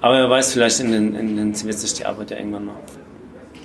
Aber 0.01 0.13
wer 0.13 0.29
weiß, 0.29 0.53
vielleicht 0.53 0.79
in 0.79 0.91
den, 0.91 1.15
in 1.15 1.35
den 1.35 1.63
wird 1.65 1.79
sich 1.79 1.93
die 1.95 2.05
Arbeit 2.05 2.29
ja 2.29 2.37
irgendwann 2.37 2.65
noch. 2.67 2.73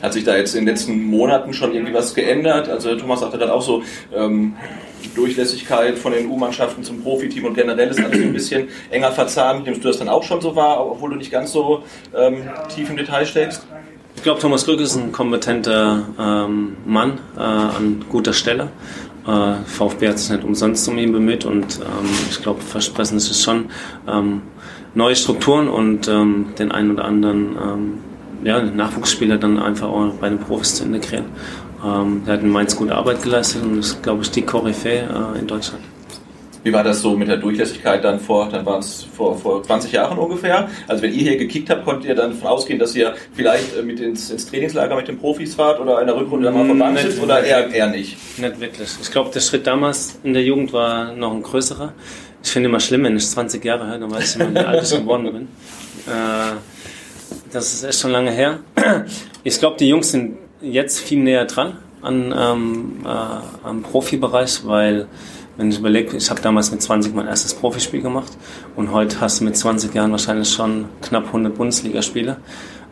Hat 0.02 0.12
sich 0.12 0.24
da 0.24 0.36
jetzt 0.36 0.54
in 0.54 0.66
den 0.66 0.74
letzten 0.74 1.02
Monaten 1.04 1.54
schon 1.54 1.72
irgendwie 1.72 1.94
was 1.94 2.14
geändert? 2.14 2.68
Also 2.68 2.94
Thomas 2.96 3.20
sagte 3.20 3.38
gerade 3.38 3.54
auch 3.54 3.62
so, 3.62 3.82
ähm, 4.14 4.54
Durchlässigkeit 5.14 5.98
von 5.98 6.12
den 6.12 6.28
U-Mannschaften 6.28 6.82
zum 6.82 7.02
Profiteam 7.02 7.44
und 7.44 7.54
generell 7.54 7.88
ist 7.88 8.00
alles 8.00 8.20
ein 8.20 8.32
bisschen 8.32 8.68
enger 8.90 9.12
verzahnt. 9.12 9.64
Nimmst 9.64 9.84
du 9.84 9.88
das 9.88 9.98
dann 9.98 10.08
auch 10.08 10.22
schon 10.22 10.40
so 10.40 10.56
wahr, 10.56 10.84
obwohl 10.90 11.10
du 11.10 11.16
nicht 11.16 11.30
ganz 11.30 11.52
so 11.52 11.82
ähm, 12.16 12.48
tief 12.74 12.90
im 12.90 12.96
Detail 12.96 13.26
steckst? 13.26 13.66
Ich 14.16 14.22
glaube, 14.22 14.40
Thomas 14.40 14.64
Glück 14.64 14.80
ist 14.80 14.94
ein 14.96 15.10
kompetenter 15.12 16.06
ähm, 16.18 16.76
Mann 16.84 17.18
äh, 17.36 17.40
an 17.40 18.04
guter 18.08 18.32
Stelle. 18.32 18.70
Äh, 19.26 19.54
VfB 19.66 20.08
hat 20.08 20.18
sich 20.18 20.30
nicht 20.30 20.44
umsonst 20.44 20.88
um 20.88 20.98
ihn 20.98 21.12
bemüht 21.12 21.44
und 21.44 21.80
ähm, 21.80 22.10
ich 22.30 22.42
glaube, 22.42 22.60
versprechen 22.60 23.16
ist 23.16 23.30
es 23.30 23.42
schon 23.42 23.66
ähm, 24.08 24.42
neue 24.94 25.16
Strukturen 25.16 25.68
und 25.68 26.08
ähm, 26.08 26.54
den 26.58 26.72
einen 26.72 26.92
oder 26.92 27.04
anderen 27.04 27.56
ähm, 27.56 27.98
ja, 28.44 28.62
Nachwuchsspieler 28.62 29.38
dann 29.38 29.58
einfach 29.58 29.88
auch 29.88 30.12
bei 30.20 30.28
den 30.28 30.38
Profis 30.38 30.76
zu 30.76 30.84
integrieren. 30.84 31.26
Ähm, 31.84 32.22
der 32.26 32.34
hat 32.34 32.42
in 32.42 32.50
Mainz 32.50 32.76
gute 32.76 32.94
Arbeit 32.94 33.22
geleistet 33.22 33.62
und 33.62 33.78
ist, 33.78 34.02
glaube 34.02 34.22
ich, 34.22 34.30
die 34.30 34.42
Koryphäe 34.42 35.08
äh, 35.08 35.38
in 35.38 35.46
Deutschland. 35.46 35.82
Wie 36.64 36.72
war 36.72 36.84
das 36.84 37.02
so 37.02 37.16
mit 37.16 37.26
der 37.26 37.38
Durchlässigkeit 37.38 38.04
dann 38.04 38.20
vor, 38.20 38.48
dann 38.48 38.64
waren 38.64 38.78
es 38.78 39.02
vor, 39.02 39.36
vor 39.36 39.64
20 39.64 39.90
Jahren 39.90 40.16
ungefähr? 40.16 40.68
Also 40.86 41.02
wenn 41.02 41.12
ihr 41.12 41.22
hier 41.22 41.36
gekickt 41.36 41.68
habt, 41.70 41.84
konntet 41.84 42.04
ihr 42.10 42.14
dann 42.14 42.30
davon 42.30 42.46
ausgehen, 42.48 42.78
dass 42.78 42.94
ihr 42.94 43.14
vielleicht 43.32 43.76
äh, 43.76 43.82
mit 43.82 43.98
ins, 43.98 44.30
ins 44.30 44.46
Trainingslager 44.46 44.94
mit 44.94 45.08
den 45.08 45.18
Profis 45.18 45.56
fahrt 45.56 45.80
oder 45.80 46.00
in 46.00 46.06
der 46.06 46.16
Rückrunde 46.16 46.52
dann 46.52 46.78
mal 46.78 46.96
sitzt 46.96 47.20
oder 47.20 47.42
eher, 47.42 47.68
eher 47.68 47.88
nicht? 47.88 48.16
Nicht 48.38 48.60
wirklich. 48.60 48.88
Ich 49.00 49.10
glaube, 49.10 49.30
der 49.34 49.40
Schritt 49.40 49.66
damals 49.66 50.20
in 50.22 50.34
der 50.34 50.44
Jugend 50.44 50.72
war 50.72 51.12
noch 51.14 51.32
ein 51.32 51.42
größerer. 51.42 51.94
Ich 52.44 52.50
finde 52.50 52.68
immer 52.68 52.80
schlimm, 52.80 53.04
wenn 53.04 53.16
ich 53.16 53.26
20 53.26 53.64
Jahre 53.64 53.88
höre, 53.88 53.98
dann 53.98 54.10
weiß 54.10 54.36
ich 54.36 54.40
immer, 54.40 54.54
wie 54.54 54.64
alt 54.64 54.82
ich 54.84 54.90
geworden 54.90 55.32
bin. 55.32 55.48
Äh, 56.06 56.56
das 57.52 57.72
ist 57.74 57.84
echt 57.84 58.00
schon 58.00 58.10
lange 58.10 58.30
her. 58.30 58.60
Ich 59.44 59.58
glaube, 59.58 59.76
die 59.76 59.88
Jungs 59.88 60.12
sind 60.12 60.36
jetzt 60.60 61.00
viel 61.00 61.18
näher 61.18 61.46
dran 61.46 61.78
an, 62.00 62.32
ähm, 62.36 62.92
äh, 63.04 63.66
am 63.68 63.82
Profibereich, 63.82 64.64
weil 64.64 65.08
wenn 65.56 65.70
ich 65.70 65.78
überlege, 65.78 66.16
ich 66.16 66.30
habe 66.30 66.40
damals 66.40 66.70
mit 66.70 66.80
20 66.80 67.12
mein 67.14 67.26
erstes 67.26 67.52
Profispiel 67.52 68.02
gemacht 68.02 68.32
und 68.76 68.92
heute 68.92 69.20
hast 69.20 69.40
du 69.40 69.44
mit 69.44 69.56
20 69.56 69.92
Jahren 69.94 70.12
wahrscheinlich 70.12 70.48
schon 70.48 70.86
knapp 71.00 71.26
100 71.26 71.56
Bundesligaspiele. 71.56 72.36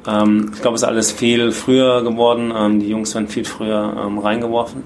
Ähm, 0.07 0.51
ich 0.55 0.61
glaube, 0.61 0.75
es 0.75 0.83
ist 0.83 0.89
alles 0.89 1.13
viel 1.13 1.53
früher 1.53 2.03
geworden. 2.03 2.53
Ähm, 2.55 2.81
die 2.81 2.89
Jungs 2.89 3.15
werden 3.15 3.29
viel 3.29 3.45
früher 3.45 3.97
ähm, 4.05 4.19
reingeworfen. 4.19 4.83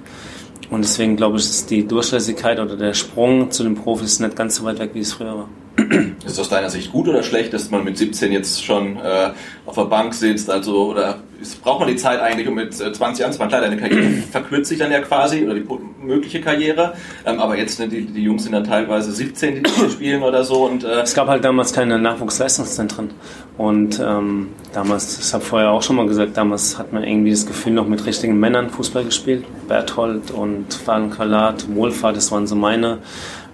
Und 0.71 0.83
deswegen 0.83 1.17
glaube 1.17 1.39
ich, 1.39 1.45
ist 1.45 1.71
die 1.71 1.87
Durchlässigkeit 1.87 2.59
oder 2.61 2.77
der 2.77 2.95
Sprung 2.95 3.51
zu 3.51 3.63
den 3.63 3.75
Profis 3.75 4.21
nicht 4.21 4.37
ganz 4.37 4.57
so 4.57 4.65
weit 4.65 4.79
weg, 4.79 4.91
wie 4.95 5.01
es 5.01 5.13
früher 5.13 5.35
war. 5.37 5.49
Ist 6.25 6.33
es 6.33 6.39
aus 6.39 6.49
deiner 6.49 6.71
Sicht 6.71 6.93
gut 6.93 7.09
oder 7.09 7.23
schlecht, 7.23 7.53
dass 7.53 7.71
man 7.71 7.83
mit 7.85 7.99
17 7.99 8.31
jetzt 8.31 8.65
schon 8.65 8.97
äh, 8.97 9.31
auf 9.67 9.75
der 9.75 9.87
Bank 9.87 10.15
sitzt? 10.15 10.49
Also, 10.49 10.91
oder 10.91 11.19
ist, 11.41 11.63
braucht 11.63 11.81
man 11.81 11.89
die 11.89 11.97
Zeit 11.97 12.21
eigentlich, 12.21 12.47
um 12.47 12.55
mit 12.55 12.81
äh, 12.81 12.93
20 12.93 13.27
anzufangen? 13.27 13.49
Klar, 13.51 13.63
deine 13.63 13.77
Karriere 13.77 14.05
verkürzt 14.31 14.69
sich 14.69 14.79
dann 14.79 14.93
ja 14.93 15.01
quasi, 15.01 15.45
oder 15.45 15.55
die 15.55 15.67
mögliche 16.01 16.41
Karriere. 16.41 16.95
Ähm, 17.27 17.41
aber 17.41 17.59
jetzt, 17.59 17.81
ne, 17.81 17.89
die, 17.89 18.07
die 18.07 18.23
Jungs 18.23 18.45
sind 18.45 18.53
dann 18.53 18.65
teilweise 18.65 19.11
17, 19.11 19.65
die 19.65 19.71
hier 19.71 19.91
spielen 19.91 20.23
oder 20.23 20.45
so. 20.45 20.65
Und, 20.65 20.85
äh, 20.85 21.01
Es 21.01 21.15
gab 21.15 21.27
halt 21.27 21.45
damals 21.45 21.73
keine 21.73 21.99
Nachwuchsleistungszentren. 21.99 23.11
Und 23.59 24.01
ähm, 24.01 24.51
damals, 24.73 25.19
ich 25.27 25.35
habe 25.35 25.45
vorher 25.45 25.71
auch 25.71 25.83
schon 25.83 25.97
mal 25.97 26.07
gesagt, 26.07 26.37
damals 26.37 26.79
hat 26.79 26.93
man 26.93 27.03
irgendwie 27.03 27.31
das 27.31 27.47
Gefühl, 27.47 27.73
noch 27.73 27.89
mit 27.89 28.07
richtigen 28.07 28.39
Männern 28.39 28.71
Fußball 28.71 29.05
gespielt. 29.05 29.45
Berthold 29.67 30.31
und 30.31 30.73
Fallenkalat, 30.73 31.67
Wohlfahrt, 31.75 32.17
das 32.17 32.31
waren 32.31 32.47
so 32.47 32.55
meine 32.55 32.99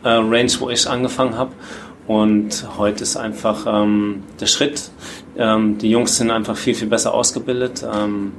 äh, 0.03 0.09
Range, 0.09 0.51
wo 0.59 0.71
ich 0.71 0.89
angefangen 0.89 1.37
habe. 1.37 1.53
Und 2.11 2.66
heute 2.77 3.05
ist 3.05 3.16
einfach 3.16 3.66
ähm, 3.69 4.24
der 4.41 4.47
Schritt. 4.47 4.91
Ähm, 5.39 5.78
die 5.78 5.91
Jungs 5.91 6.16
sind 6.16 6.32
einfach 6.32 6.57
viel, 6.57 6.74
viel 6.74 6.89
besser 6.89 7.15
ausgebildet. 7.15 7.85
Ähm, 7.85 8.32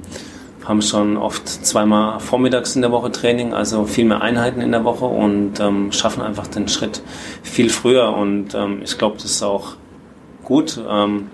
haben 0.62 0.82
schon 0.82 1.16
oft 1.16 1.48
zweimal 1.48 2.20
vormittags 2.20 2.76
in 2.76 2.82
der 2.82 2.92
Woche 2.92 3.10
Training, 3.10 3.54
also 3.54 3.86
viel 3.86 4.04
mehr 4.04 4.20
Einheiten 4.20 4.60
in 4.60 4.72
der 4.72 4.84
Woche 4.84 5.06
und 5.06 5.58
ähm, 5.58 5.90
schaffen 5.90 6.20
einfach 6.20 6.48
den 6.48 6.68
Schritt 6.68 7.00
viel 7.42 7.70
früher. 7.70 8.12
Und 8.12 8.54
ähm, 8.54 8.82
ich 8.84 8.98
glaube, 8.98 9.16
das 9.16 9.24
ist 9.24 9.42
auch 9.42 9.76
gut, 10.44 10.78
ähm, 10.86 11.30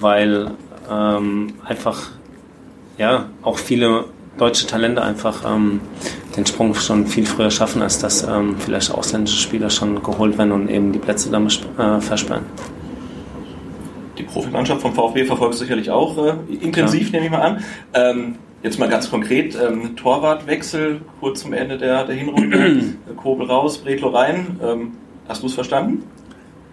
weil 0.00 0.50
ähm, 0.90 1.54
einfach 1.64 2.08
ja 2.98 3.26
auch 3.42 3.58
viele 3.58 4.06
deutsche 4.38 4.66
Talente 4.66 5.02
einfach 5.02 5.42
ähm, 5.46 5.80
den 6.36 6.46
Sprung 6.46 6.74
schon 6.74 7.06
viel 7.06 7.26
früher 7.26 7.50
schaffen, 7.50 7.82
als 7.82 7.98
dass 7.98 8.22
ähm, 8.22 8.56
vielleicht 8.58 8.90
ausländische 8.90 9.38
Spieler 9.38 9.70
schon 9.70 10.02
geholt 10.02 10.36
werden 10.38 10.52
und 10.52 10.68
eben 10.68 10.92
die 10.92 10.98
Plätze 10.98 11.30
damit 11.30 11.60
äh, 11.78 12.00
versperren. 12.00 12.44
die 14.18 14.22
Profimannschaft 14.24 14.82
vom 14.82 14.94
VfB 14.94 15.24
verfolgst 15.24 15.60
du 15.60 15.64
sicherlich 15.64 15.90
auch 15.90 16.16
äh, 16.18 16.34
intensiv, 16.54 17.12
nehme 17.12 17.26
ich 17.26 17.30
mal 17.30 17.40
an. 17.40 17.64
Ähm, 17.94 18.34
jetzt 18.62 18.78
mal 18.78 18.88
ganz 18.88 19.10
konkret, 19.10 19.56
ähm, 19.56 19.96
Torwartwechsel 19.96 21.00
kurz 21.20 21.40
zum 21.40 21.52
Ende 21.52 21.78
der, 21.78 22.04
der 22.04 22.14
Hinrunde. 22.14 22.94
Kobel 23.16 23.46
raus, 23.46 23.78
Bredlo 23.78 24.08
rein. 24.08 24.60
Ähm, 24.62 24.92
hast 25.28 25.42
du 25.42 25.46
es 25.46 25.54
verstanden? 25.54 26.04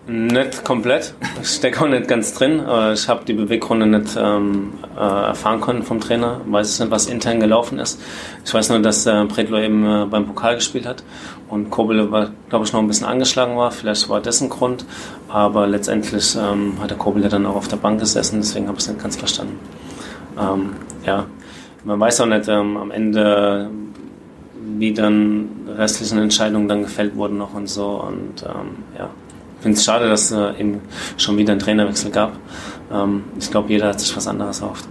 Nicht 0.06 0.66
komplett. 0.66 1.14
Ich 1.42 1.48
stecke 1.48 1.82
auch 1.82 1.88
nicht 1.88 2.10
ganz 2.10 2.34
drin. 2.34 2.62
Ich 2.94 3.08
habe 3.08 3.24
die 3.26 3.32
Beweggründe 3.32 3.86
nicht 3.86 4.18
ähm, 4.20 4.74
äh, 4.98 5.00
erfahren 5.00 5.62
können 5.62 5.84
vom 5.84 6.02
Trainer. 6.02 6.42
Weiß 6.46 6.80
nicht, 6.82 6.92
was 6.92 7.06
intern 7.06 7.40
gelaufen 7.40 7.80
ist. 7.80 8.02
Ich 8.46 8.54
weiß 8.54 8.68
nur, 8.70 8.80
dass 8.80 9.06
äh, 9.06 9.24
Predlo 9.26 9.58
eben 9.58 9.86
äh, 9.86 10.06
beim 10.06 10.26
Pokal 10.26 10.56
gespielt 10.56 10.86
hat 10.86 11.04
und 11.48 11.70
Kobel 11.70 12.06
glaube 12.50 12.66
ich, 12.66 12.74
noch 12.74 12.82
ein 12.82 12.88
bisschen 12.88 13.08
angeschlagen 13.08 13.56
war. 13.56 13.72
Vielleicht 13.72 14.10
war 14.10 14.20
das 14.20 14.42
ein 14.42 14.50
Grund. 14.50 14.86
Aber 15.30 15.68
letztendlich 15.68 16.36
ähm, 16.36 16.82
hat 16.82 16.90
der 16.90 16.98
Kobel 16.98 17.24
ja 17.24 17.30
dann 17.30 17.46
auch 17.46 17.56
auf 17.56 17.70
der 17.70 17.78
Bank 17.78 18.02
gesessen. 18.02 18.42
Deswegen 18.42 18.68
habe 18.68 18.78
ich 18.80 18.84
es 18.84 18.90
nicht 18.90 19.02
ganz 19.02 19.16
verstanden. 19.16 19.58
Ähm, 20.38 20.72
ja, 21.06 21.28
man 21.86 22.00
weiß 22.00 22.20
auch 22.22 22.26
nicht 22.26 22.50
ähm, 22.50 22.76
am 22.76 22.92
Ende, 22.92 23.70
wie 24.78 24.94
dann 24.94 25.48
restlichen 25.78 26.18
Entscheidungen 26.18 26.68
dann 26.68 26.82
gefällt 26.82 27.16
wurden 27.16 27.38
noch 27.38 27.54
und 27.54 27.70
so. 27.70 28.02
Und 28.02 28.44
ähm, 28.44 28.84
ja, 28.98 29.10
ich 29.23 29.23
finde 29.64 29.78
es 29.78 29.86
schade, 29.86 30.10
dass 30.10 30.30
es 30.30 30.38
äh, 30.38 30.60
eben 30.60 30.82
schon 31.18 31.38
wieder 31.38 31.54
einen 31.54 31.60
Trainerwechsel 31.60 32.12
gab. 32.12 32.38
Ähm, 32.92 33.24
ich 33.40 33.50
glaube, 33.50 33.70
jeder 33.70 33.88
hat 33.88 34.00
sich 34.00 34.16
was 34.16 34.28
anderes 34.28 34.62
erhofft. 34.62 34.88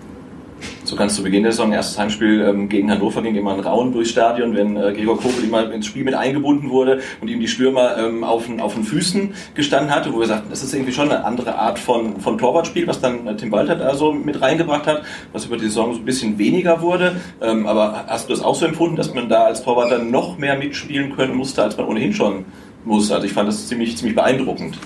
So 0.85 0.97
ganz 0.97 1.15
zu 1.15 1.23
Beginn 1.23 1.43
der 1.43 1.53
Saison, 1.53 1.73
erstes 1.73 1.99
Heimspiel 1.99 2.41
ähm, 2.41 2.69
gegen 2.69 2.91
Hannover 2.91 3.23
ging 3.23 3.35
immer 3.35 3.53
ein 3.53 3.61
Rauen 3.61 3.93
durchs 3.93 4.11
Stadion, 4.11 4.55
wenn 4.57 4.77
äh, 4.77 4.93
Gregor 4.93 5.19
Kobel 5.19 5.45
immer 5.45 5.71
ins 5.73 5.87
Spiel 5.87 6.05
mit 6.05 6.15
eingebunden 6.15 6.71
wurde 6.71 7.01
und 7.21 7.29
ihm 7.29 7.41
die 7.41 7.49
Stürmer 7.49 7.97
ähm, 7.99 8.25
auf, 8.25 8.47
den, 8.47 8.61
auf 8.61 8.75
den 8.75 8.85
Füßen 8.85 9.35
gestanden 9.55 9.95
hatte, 9.95 10.13
wo 10.13 10.21
wir 10.21 10.27
sagten, 10.27 10.51
das 10.51 10.63
ist 10.63 10.73
irgendwie 10.75 10.93
schon 10.93 11.11
eine 11.11 11.25
andere 11.25 11.57
Art 11.57 11.79
von, 11.79 12.21
von 12.21 12.39
Torwartspiel, 12.39 12.87
was 12.87 13.01
dann 13.01 13.27
äh, 13.27 13.37
Tim 13.37 13.53
Walter 13.53 13.77
da 13.77 13.95
so 13.95 14.13
mit 14.13 14.41
reingebracht 14.41 14.87
hat, 14.87 15.03
was 15.33 15.45
über 15.47 15.57
die 15.57 15.65
Saison 15.65 15.93
so 15.93 16.01
ein 16.01 16.05
bisschen 16.05 16.39
weniger 16.39 16.81
wurde. 16.81 17.17
Ähm, 17.41 17.67
aber 17.67 18.05
hast 18.09 18.29
du 18.29 18.33
das 18.33 18.43
auch 18.43 18.55
so 18.55 18.65
empfunden, 18.65 18.97
dass 18.97 19.13
man 19.13 19.29
da 19.29 19.45
als 19.45 19.63
Torwart 19.63 19.93
dann 19.93 20.11
noch 20.11 20.39
mehr 20.39 20.57
mitspielen 20.57 21.15
können 21.15 21.37
musste, 21.37 21.63
als 21.63 21.77
man 21.77 21.87
ohnehin 21.87 22.13
schon 22.13 22.45
muss? 22.85 23.11
Also 23.11 23.27
ich 23.27 23.33
fand 23.33 23.49
das 23.49 23.67
ziemlich, 23.67 23.97
ziemlich 23.97 24.15
beeindruckend. 24.15 24.79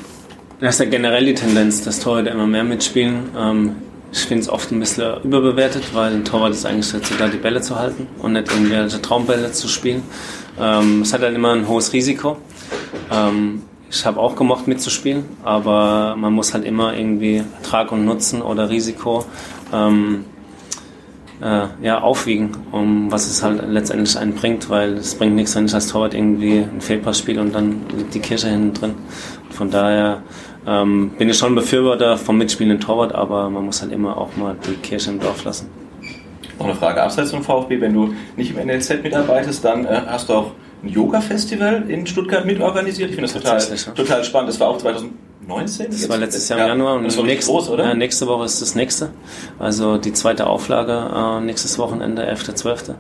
Das 0.60 0.74
ist 0.74 0.80
ja 0.80 0.86
generell 0.86 1.26
die 1.26 1.34
Tendenz, 1.34 1.82
dass 1.82 2.00
Torhüter 2.00 2.32
immer 2.32 2.46
mehr 2.46 2.64
mitspielen. 2.64 3.30
Ähm, 3.36 3.76
ich 4.12 4.20
finde 4.20 4.42
es 4.42 4.48
oft 4.48 4.70
ein 4.72 4.80
bisschen 4.80 5.22
überbewertet, 5.22 5.82
weil 5.92 6.14
ein 6.14 6.24
Torwart 6.24 6.52
ist 6.52 6.64
eigentlich 6.64 6.90
dazu 6.90 7.14
da, 7.18 7.28
die 7.28 7.36
Bälle 7.36 7.60
zu 7.60 7.76
halten 7.76 8.06
und 8.18 8.32
nicht 8.32 8.50
irgendwelche 8.50 9.02
Traumbälle 9.02 9.52
zu 9.52 9.68
spielen. 9.68 10.02
Ähm, 10.58 11.02
es 11.02 11.12
hat 11.12 11.20
halt 11.20 11.34
immer 11.34 11.52
ein 11.52 11.68
hohes 11.68 11.92
Risiko. 11.92 12.38
Ähm, 13.12 13.62
ich 13.90 14.04
habe 14.04 14.18
auch 14.18 14.34
gemocht 14.36 14.66
mitzuspielen, 14.66 15.24
aber 15.44 16.16
man 16.16 16.32
muss 16.32 16.54
halt 16.54 16.64
immer 16.64 16.96
irgendwie 16.96 17.42
Ertrag 17.62 17.92
und 17.92 18.04
Nutzen 18.04 18.42
oder 18.42 18.70
Risiko 18.70 19.24
ähm, 19.72 20.24
äh, 21.42 21.66
ja, 21.82 22.00
aufwiegen, 22.00 22.56
um 22.72 23.10
was 23.10 23.26
es 23.26 23.42
halt 23.42 23.62
letztendlich 23.68 24.16
einen 24.18 24.34
bringt, 24.34 24.70
weil 24.70 24.94
es 24.94 25.14
bringt 25.14 25.34
nichts, 25.34 25.54
wenn 25.54 25.66
ich 25.66 25.74
als 25.74 25.88
Torwart 25.88 26.14
irgendwie 26.14 26.60
einen 26.60 26.80
Fehlpass 26.80 27.18
spiele 27.18 27.40
und 27.40 27.54
dann 27.54 27.82
liegt 27.96 28.14
die 28.14 28.20
Kirche 28.20 28.48
hinten 28.48 28.74
drin. 28.74 28.94
Von 29.50 29.70
daher 29.70 30.22
ähm, 30.66 31.10
bin 31.18 31.28
ich 31.28 31.38
schon 31.38 31.54
Befürworter 31.54 32.16
vom 32.16 32.38
mitspielenden 32.38 32.80
Torwart, 32.80 33.14
aber 33.14 33.48
man 33.50 33.64
muss 33.64 33.82
halt 33.82 33.92
immer 33.92 34.16
auch 34.16 34.36
mal 34.36 34.56
die 34.66 34.74
Kirche 34.74 35.10
im 35.10 35.20
Dorf 35.20 35.44
lassen. 35.44 35.68
Noch 36.58 36.66
eine 36.66 36.74
Frage 36.74 37.02
abseits 37.02 37.30
vom 37.30 37.42
VfB, 37.42 37.80
wenn 37.80 37.92
du 37.92 38.14
nicht 38.36 38.56
im 38.56 38.66
NLZ 38.66 39.02
mitarbeitest, 39.02 39.64
dann 39.64 39.84
äh, 39.84 40.00
hast 40.06 40.28
du 40.28 40.32
auch 40.32 40.52
ein 40.82 40.88
Yoga-Festival 40.88 41.84
in 41.88 42.06
Stuttgart 42.06 42.46
mitorganisiert. 42.46 43.10
Ich 43.10 43.16
finde 43.16 43.30
das 43.30 43.42
total, 43.42 43.94
total 43.94 44.24
spannend. 44.24 44.48
Das 44.48 44.60
war 44.60 44.68
auch 44.68 44.78
2019? 45.46 45.90
Das 45.90 46.08
war 46.08 46.18
letztes 46.18 46.48
Jahr 46.48 46.60
im 46.60 46.66
Januar 46.66 46.96
und 46.96 47.04
das 47.04 47.16
war 47.16 47.24
nächste, 47.24 47.52
groß, 47.52 47.70
oder? 47.70 47.84
Ja, 47.84 47.94
nächste 47.94 48.26
Woche 48.26 48.44
ist 48.44 48.60
das 48.60 48.74
nächste. 48.74 49.10
Also 49.58 49.96
die 49.96 50.12
zweite 50.12 50.46
Auflage 50.46 51.10
äh, 51.14 51.40
nächstes 51.40 51.78
Wochenende, 51.78 52.28
11.12. 52.30 52.94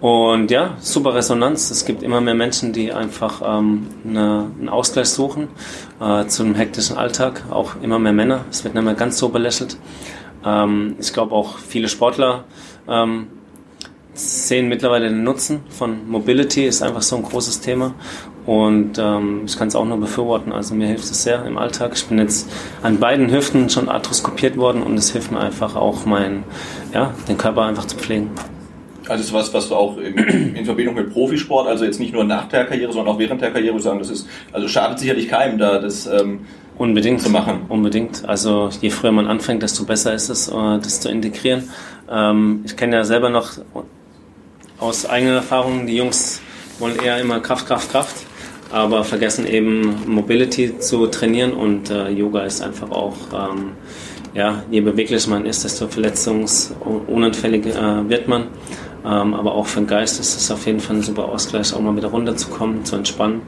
Und 0.00 0.50
ja, 0.50 0.76
super 0.80 1.14
Resonanz. 1.14 1.70
Es 1.70 1.84
gibt 1.84 2.02
immer 2.02 2.20
mehr 2.20 2.34
Menschen, 2.34 2.72
die 2.72 2.92
einfach 2.92 3.40
ähm, 3.44 3.86
eine, 4.04 4.50
einen 4.58 4.68
Ausgleich 4.68 5.08
suchen 5.08 5.48
äh, 6.00 6.26
zu 6.26 6.42
einem 6.42 6.54
hektischen 6.54 6.96
Alltag. 6.96 7.44
Auch 7.50 7.76
immer 7.82 7.98
mehr 7.98 8.12
Männer. 8.12 8.44
Es 8.50 8.64
wird 8.64 8.74
nicht 8.74 8.84
mehr 8.84 8.94
ganz 8.94 9.18
so 9.18 9.28
belächelt. 9.28 9.76
Ähm, 10.44 10.96
ich 10.98 11.12
glaube 11.12 11.34
auch 11.34 11.58
viele 11.58 11.88
Sportler 11.88 12.44
ähm, 12.88 13.28
sehen 14.14 14.68
mittlerweile 14.68 15.08
den 15.08 15.22
Nutzen 15.22 15.60
von 15.68 16.08
Mobility, 16.08 16.66
ist 16.66 16.82
einfach 16.82 17.02
so 17.02 17.16
ein 17.16 17.22
großes 17.22 17.60
Thema. 17.60 17.94
Und 18.44 18.98
ähm, 18.98 19.42
ich 19.46 19.56
kann 19.56 19.68
es 19.68 19.76
auch 19.76 19.84
nur 19.84 19.98
befürworten. 19.98 20.52
Also 20.52 20.74
mir 20.74 20.88
hilft 20.88 21.04
es 21.04 21.22
sehr 21.22 21.44
im 21.44 21.58
Alltag. 21.58 21.92
Ich 21.94 22.06
bin 22.06 22.18
jetzt 22.18 22.50
an 22.82 22.98
beiden 22.98 23.30
Hüften 23.30 23.70
schon 23.70 23.88
arthroskopiert 23.88 24.56
worden 24.56 24.82
und 24.82 24.96
es 24.98 25.12
hilft 25.12 25.30
mir 25.30 25.40
einfach 25.40 25.76
auch, 25.76 26.04
mein, 26.06 26.42
ja, 26.92 27.14
den 27.28 27.38
Körper 27.38 27.62
einfach 27.62 27.84
zu 27.84 27.96
pflegen. 27.96 28.30
Also 29.08 29.22
ist 29.24 29.32
was, 29.32 29.52
was 29.52 29.68
du 29.68 29.74
auch 29.74 29.96
in 29.98 30.64
Verbindung 30.64 30.94
mit 30.94 31.12
Profisport, 31.12 31.68
also 31.68 31.84
jetzt 31.84 32.00
nicht 32.00 32.12
nur 32.12 32.24
nach 32.24 32.48
der 32.48 32.64
Karriere, 32.64 32.92
sondern 32.92 33.14
auch 33.14 33.18
während 33.18 33.40
der 33.42 33.50
Karriere 33.50 33.78
sagen, 33.80 33.98
das 33.98 34.10
ist, 34.10 34.28
also 34.52 34.68
schadet 34.68 34.98
sicherlich 34.98 35.28
keinem 35.28 35.58
da, 35.58 35.78
das 35.78 36.06
ähm, 36.06 36.40
Unbedingt. 36.78 37.20
zu 37.20 37.30
machen. 37.30 37.62
Unbedingt. 37.68 38.28
Also 38.28 38.70
je 38.80 38.90
früher 38.90 39.12
man 39.12 39.26
anfängt, 39.26 39.62
desto 39.62 39.84
besser 39.84 40.14
ist 40.14 40.28
es, 40.30 40.48
äh, 40.48 40.52
das 40.52 41.00
zu 41.00 41.08
integrieren. 41.10 41.70
Ähm, 42.10 42.62
ich 42.64 42.76
kenne 42.76 42.96
ja 42.96 43.04
selber 43.04 43.28
noch 43.28 43.52
aus 44.78 45.06
eigener 45.06 45.34
Erfahrung, 45.34 45.86
die 45.86 45.96
Jungs 45.96 46.40
wollen 46.78 46.96
eher 46.96 47.20
immer 47.20 47.40
Kraft, 47.40 47.66
Kraft, 47.66 47.90
Kraft, 47.90 48.26
aber 48.72 49.04
vergessen 49.04 49.46
eben 49.46 49.94
Mobility 50.06 50.78
zu 50.78 51.06
trainieren 51.06 51.52
und 51.52 51.90
äh, 51.90 52.08
Yoga 52.08 52.44
ist 52.44 52.62
einfach 52.62 52.90
auch, 52.90 53.16
ähm, 53.32 53.72
ja, 54.34 54.62
je 54.70 54.80
beweglicher 54.80 55.28
man 55.28 55.44
ist, 55.44 55.62
desto 55.62 55.88
verletzungsunanfälliger 55.88 58.00
äh, 58.00 58.08
wird 58.08 58.28
man. 58.28 58.46
Ähm, 59.04 59.34
aber 59.34 59.54
auch 59.54 59.66
für 59.66 59.80
den 59.80 59.88
Geist 59.88 60.20
ist 60.20 60.36
es 60.36 60.50
auf 60.50 60.66
jeden 60.66 60.80
Fall 60.80 60.96
ein 60.96 61.02
super 61.02 61.26
Ausgleich, 61.26 61.74
auch 61.74 61.80
mal 61.80 61.96
wieder 61.96 62.08
runterzukommen, 62.08 62.84
zu 62.84 62.96
entspannen. 62.96 63.42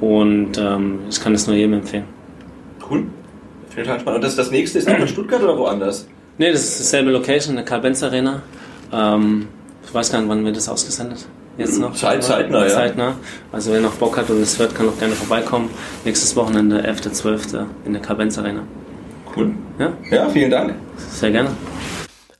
Und 0.00 0.58
ähm, 0.58 1.00
ich 1.08 1.20
kann 1.20 1.32
das 1.32 1.46
nur 1.46 1.56
jedem 1.56 1.74
empfehlen. 1.74 2.04
Cool. 2.88 3.06
Vielen 3.70 3.86
Dank. 3.86 4.06
Und 4.06 4.22
das, 4.22 4.36
das 4.36 4.50
nächste 4.50 4.78
ist 4.78 4.88
auch 4.88 4.98
in 4.98 5.08
Stuttgart 5.08 5.42
oder 5.42 5.56
woanders? 5.56 6.06
Nee, 6.36 6.52
das 6.52 6.64
ist 6.64 6.80
dieselbe 6.80 7.10
Location, 7.10 7.56
eine 7.56 7.64
Karl-Benz 7.64 8.02
Arena. 8.02 8.42
Ähm, 8.92 9.48
ich 9.84 9.94
weiß 9.94 10.12
gar 10.12 10.20
nicht, 10.20 10.28
wann 10.28 10.44
wird 10.44 10.56
das 10.56 10.68
ausgesendet? 10.68 11.26
Jetzt 11.58 11.80
noch? 11.80 11.92
Zeit, 11.94 12.22
zeitnah, 12.22 12.62
ja. 12.62 12.68
Zeitnah. 12.68 13.16
Also 13.50 13.72
wer 13.72 13.80
noch 13.80 13.94
Bock 13.94 14.16
hat 14.16 14.30
und 14.30 14.40
es 14.40 14.58
hört, 14.60 14.76
kann 14.76 14.88
auch 14.88 14.98
gerne 14.98 15.14
vorbeikommen. 15.14 15.70
Nächstes 16.04 16.36
Wochenende, 16.36 16.88
11.12. 16.88 17.66
in 17.84 17.92
der 17.92 18.00
Karl-Benz 18.00 18.38
Arena. 18.38 18.62
Cool. 19.36 19.54
Ja? 19.78 19.92
Ja, 20.10 20.28
vielen 20.28 20.50
Dank. 20.50 20.74
Sehr 20.96 21.32
gerne. 21.32 21.50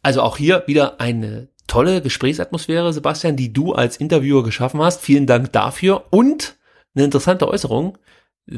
Also 0.03 0.23
auch 0.23 0.37
hier 0.37 0.63
wieder 0.67 1.01
eine 1.01 1.49
tolle 1.67 2.01
Gesprächsatmosphäre, 2.01 2.93
Sebastian, 2.93 3.35
die 3.35 3.53
du 3.53 3.73
als 3.73 3.97
Interviewer 3.97 4.45
geschaffen 4.45 4.81
hast. 4.81 5.01
Vielen 5.01 5.27
Dank 5.27 5.53
dafür. 5.53 6.05
Und 6.11 6.57
eine 6.95 7.05
interessante 7.05 7.49
Äußerung. 7.49 7.99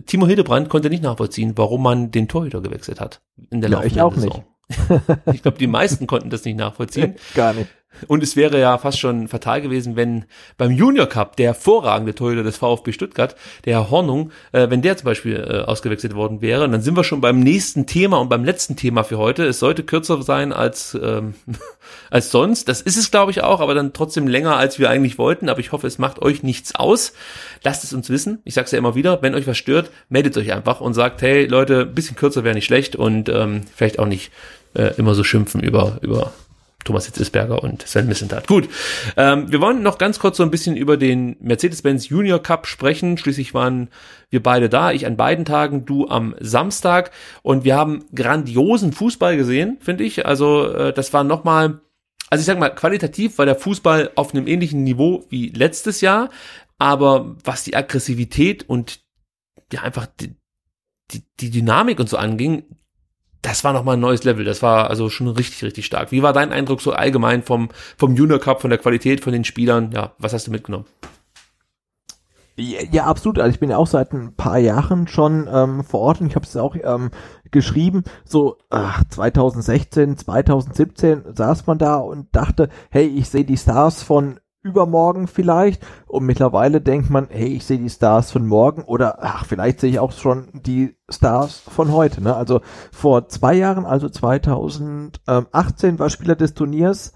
Timo 0.04 0.26
Hildebrand 0.26 0.68
konnte 0.68 0.90
nicht 0.90 1.02
nachvollziehen, 1.02 1.54
warum 1.56 1.82
man 1.82 2.10
den 2.10 2.28
Torhüter 2.28 2.60
gewechselt 2.60 3.00
hat. 3.00 3.22
In 3.50 3.62
der 3.62 3.70
Ja, 3.70 3.82
ich 3.82 3.94
laufenden 3.94 4.30
auch 4.30 4.34
Saison. 4.34 5.16
Ich 5.32 5.42
glaube, 5.42 5.58
die 5.58 5.66
meisten 5.66 6.06
konnten 6.06 6.30
das 6.30 6.44
nicht 6.44 6.56
nachvollziehen. 6.56 7.16
Gar 7.34 7.54
nicht. 7.54 7.70
Und 8.08 8.22
es 8.22 8.36
wäre 8.36 8.58
ja 8.58 8.78
fast 8.78 8.98
schon 8.98 9.28
fatal 9.28 9.60
gewesen, 9.60 9.96
wenn 9.96 10.24
beim 10.56 10.70
Junior 10.70 11.06
Cup 11.06 11.36
der 11.36 11.48
hervorragende 11.48 12.14
Torhüter 12.14 12.42
des 12.42 12.56
VfB 12.56 12.92
Stuttgart, 12.92 13.36
der 13.64 13.74
Herr 13.74 13.90
Hornung, 13.90 14.30
äh, 14.52 14.70
wenn 14.70 14.82
der 14.82 14.96
zum 14.96 15.06
Beispiel 15.06 15.36
äh, 15.36 15.68
ausgewechselt 15.68 16.14
worden 16.14 16.40
wäre. 16.40 16.64
Und 16.64 16.72
dann 16.72 16.82
sind 16.82 16.96
wir 16.96 17.04
schon 17.04 17.20
beim 17.20 17.40
nächsten 17.40 17.86
Thema 17.86 18.18
und 18.18 18.28
beim 18.28 18.44
letzten 18.44 18.76
Thema 18.76 19.02
für 19.04 19.18
heute. 19.18 19.44
Es 19.44 19.58
sollte 19.58 19.82
kürzer 19.82 20.22
sein 20.22 20.52
als, 20.52 20.98
ähm, 21.00 21.34
als 22.10 22.30
sonst. 22.30 22.68
Das 22.68 22.80
ist 22.80 22.96
es, 22.96 23.10
glaube 23.10 23.32
ich, 23.32 23.42
auch, 23.42 23.60
aber 23.60 23.74
dann 23.74 23.92
trotzdem 23.92 24.26
länger, 24.26 24.56
als 24.56 24.78
wir 24.78 24.88
eigentlich 24.88 25.18
wollten. 25.18 25.48
Aber 25.48 25.60
ich 25.60 25.72
hoffe, 25.72 25.86
es 25.86 25.98
macht 25.98 26.22
euch 26.22 26.42
nichts 26.42 26.74
aus. 26.74 27.12
Lasst 27.62 27.84
es 27.84 27.92
uns 27.92 28.08
wissen. 28.08 28.40
Ich 28.44 28.54
sage 28.54 28.66
es 28.66 28.72
ja 28.72 28.78
immer 28.78 28.94
wieder, 28.94 29.20
wenn 29.22 29.34
euch 29.34 29.46
was 29.46 29.58
stört, 29.58 29.90
meldet 30.08 30.36
euch 30.38 30.52
einfach 30.52 30.80
und 30.80 30.94
sagt, 30.94 31.22
hey 31.22 31.46
Leute, 31.46 31.86
bisschen 31.86 32.16
kürzer 32.16 32.44
wäre 32.44 32.54
nicht 32.54 32.66
schlecht 32.66 32.96
und 32.96 33.28
ähm, 33.28 33.62
vielleicht 33.74 33.98
auch 33.98 34.06
nicht 34.06 34.30
äh, 34.74 34.94
immer 34.96 35.14
so 35.14 35.24
schimpfen 35.24 35.62
über, 35.62 35.98
über 36.02 36.32
Thomas 36.84 37.06
Hitzesberger 37.06 37.62
und 37.62 37.86
Sven 37.86 38.06
Missentat. 38.06 38.46
Gut, 38.46 38.68
ähm, 39.16 39.50
wir 39.52 39.60
wollen 39.60 39.82
noch 39.82 39.98
ganz 39.98 40.18
kurz 40.18 40.38
so 40.38 40.42
ein 40.42 40.50
bisschen 40.50 40.76
über 40.76 40.96
den 40.96 41.36
Mercedes-Benz 41.40 42.08
Junior 42.08 42.42
Cup 42.42 42.66
sprechen. 42.66 43.18
Schließlich 43.18 43.54
waren 43.54 43.88
wir 44.30 44.42
beide 44.42 44.68
da, 44.68 44.92
ich 44.92 45.06
an 45.06 45.16
beiden 45.16 45.44
Tagen, 45.44 45.84
du 45.84 46.08
am 46.08 46.34
Samstag 46.40 47.10
und 47.42 47.64
wir 47.64 47.76
haben 47.76 48.04
grandiosen 48.14 48.92
Fußball 48.92 49.36
gesehen, 49.36 49.78
finde 49.80 50.04
ich. 50.04 50.24
Also 50.26 50.66
äh, 50.72 50.92
das 50.92 51.12
war 51.12 51.24
nochmal, 51.24 51.80
also 52.30 52.40
ich 52.40 52.46
sag 52.46 52.58
mal, 52.58 52.70
qualitativ 52.70 53.38
war 53.38 53.46
der 53.46 53.56
Fußball 53.56 54.12
auf 54.14 54.34
einem 54.34 54.46
ähnlichen 54.46 54.82
Niveau 54.82 55.24
wie 55.28 55.48
letztes 55.48 56.00
Jahr, 56.00 56.30
aber 56.78 57.36
was 57.44 57.64
die 57.64 57.76
Aggressivität 57.76 58.68
und 58.68 59.00
ja 59.72 59.82
einfach 59.82 60.06
die, 60.06 60.34
die, 61.10 61.22
die 61.40 61.50
Dynamik 61.50 62.00
und 62.00 62.08
so 62.08 62.16
anging, 62.16 62.64
das 63.42 63.64
war 63.64 63.72
nochmal 63.72 63.96
ein 63.96 64.00
neues 64.00 64.24
Level. 64.24 64.44
Das 64.44 64.62
war 64.62 64.90
also 64.90 65.08
schon 65.08 65.28
richtig, 65.28 65.64
richtig 65.64 65.86
stark. 65.86 66.12
Wie 66.12 66.22
war 66.22 66.32
dein 66.32 66.52
Eindruck 66.52 66.80
so 66.80 66.92
allgemein 66.92 67.42
vom, 67.42 67.70
vom 67.96 68.14
Junior 68.14 68.38
Cup, 68.38 68.60
von 68.60 68.70
der 68.70 68.78
Qualität, 68.78 69.22
von 69.22 69.32
den 69.32 69.44
Spielern? 69.44 69.92
Ja, 69.92 70.12
was 70.18 70.32
hast 70.32 70.46
du 70.46 70.50
mitgenommen? 70.50 70.86
Ja, 72.56 72.80
ja, 72.90 73.04
absolut. 73.04 73.38
Also 73.38 73.54
ich 73.54 73.60
bin 73.60 73.70
ja 73.70 73.78
auch 73.78 73.86
seit 73.86 74.12
ein 74.12 74.34
paar 74.34 74.58
Jahren 74.58 75.08
schon 75.08 75.48
ähm, 75.50 75.82
vor 75.82 76.00
Ort 76.00 76.20
und 76.20 76.26
ich 76.26 76.36
habe 76.36 76.44
es 76.44 76.56
auch 76.56 76.76
ähm, 76.76 77.10
geschrieben. 77.50 78.04
So 78.24 78.58
ach, 78.68 79.02
2016, 79.08 80.18
2017 80.18 81.24
saß 81.34 81.66
man 81.66 81.78
da 81.78 81.96
und 81.96 82.34
dachte, 82.36 82.68
hey, 82.90 83.06
ich 83.06 83.30
sehe 83.30 83.44
die 83.44 83.56
Stars 83.56 84.02
von 84.02 84.38
übermorgen 84.62 85.26
vielleicht 85.26 85.82
und 86.06 86.24
mittlerweile 86.26 86.80
denkt 86.80 87.10
man, 87.10 87.28
hey, 87.30 87.48
ich 87.48 87.64
sehe 87.64 87.78
die 87.78 87.90
Stars 87.90 88.30
von 88.30 88.46
morgen 88.46 88.82
oder 88.82 89.18
ach, 89.20 89.44
vielleicht 89.46 89.80
sehe 89.80 89.90
ich 89.90 89.98
auch 89.98 90.12
schon 90.12 90.48
die 90.52 90.96
Stars 91.08 91.58
von 91.58 91.92
heute. 91.92 92.22
Ne? 92.22 92.34
Also 92.34 92.60
vor 92.92 93.28
zwei 93.28 93.54
Jahren, 93.54 93.86
also 93.86 94.08
2018 94.08 95.98
war 95.98 96.10
Spieler 96.10 96.36
des 96.36 96.54
Turniers 96.54 97.12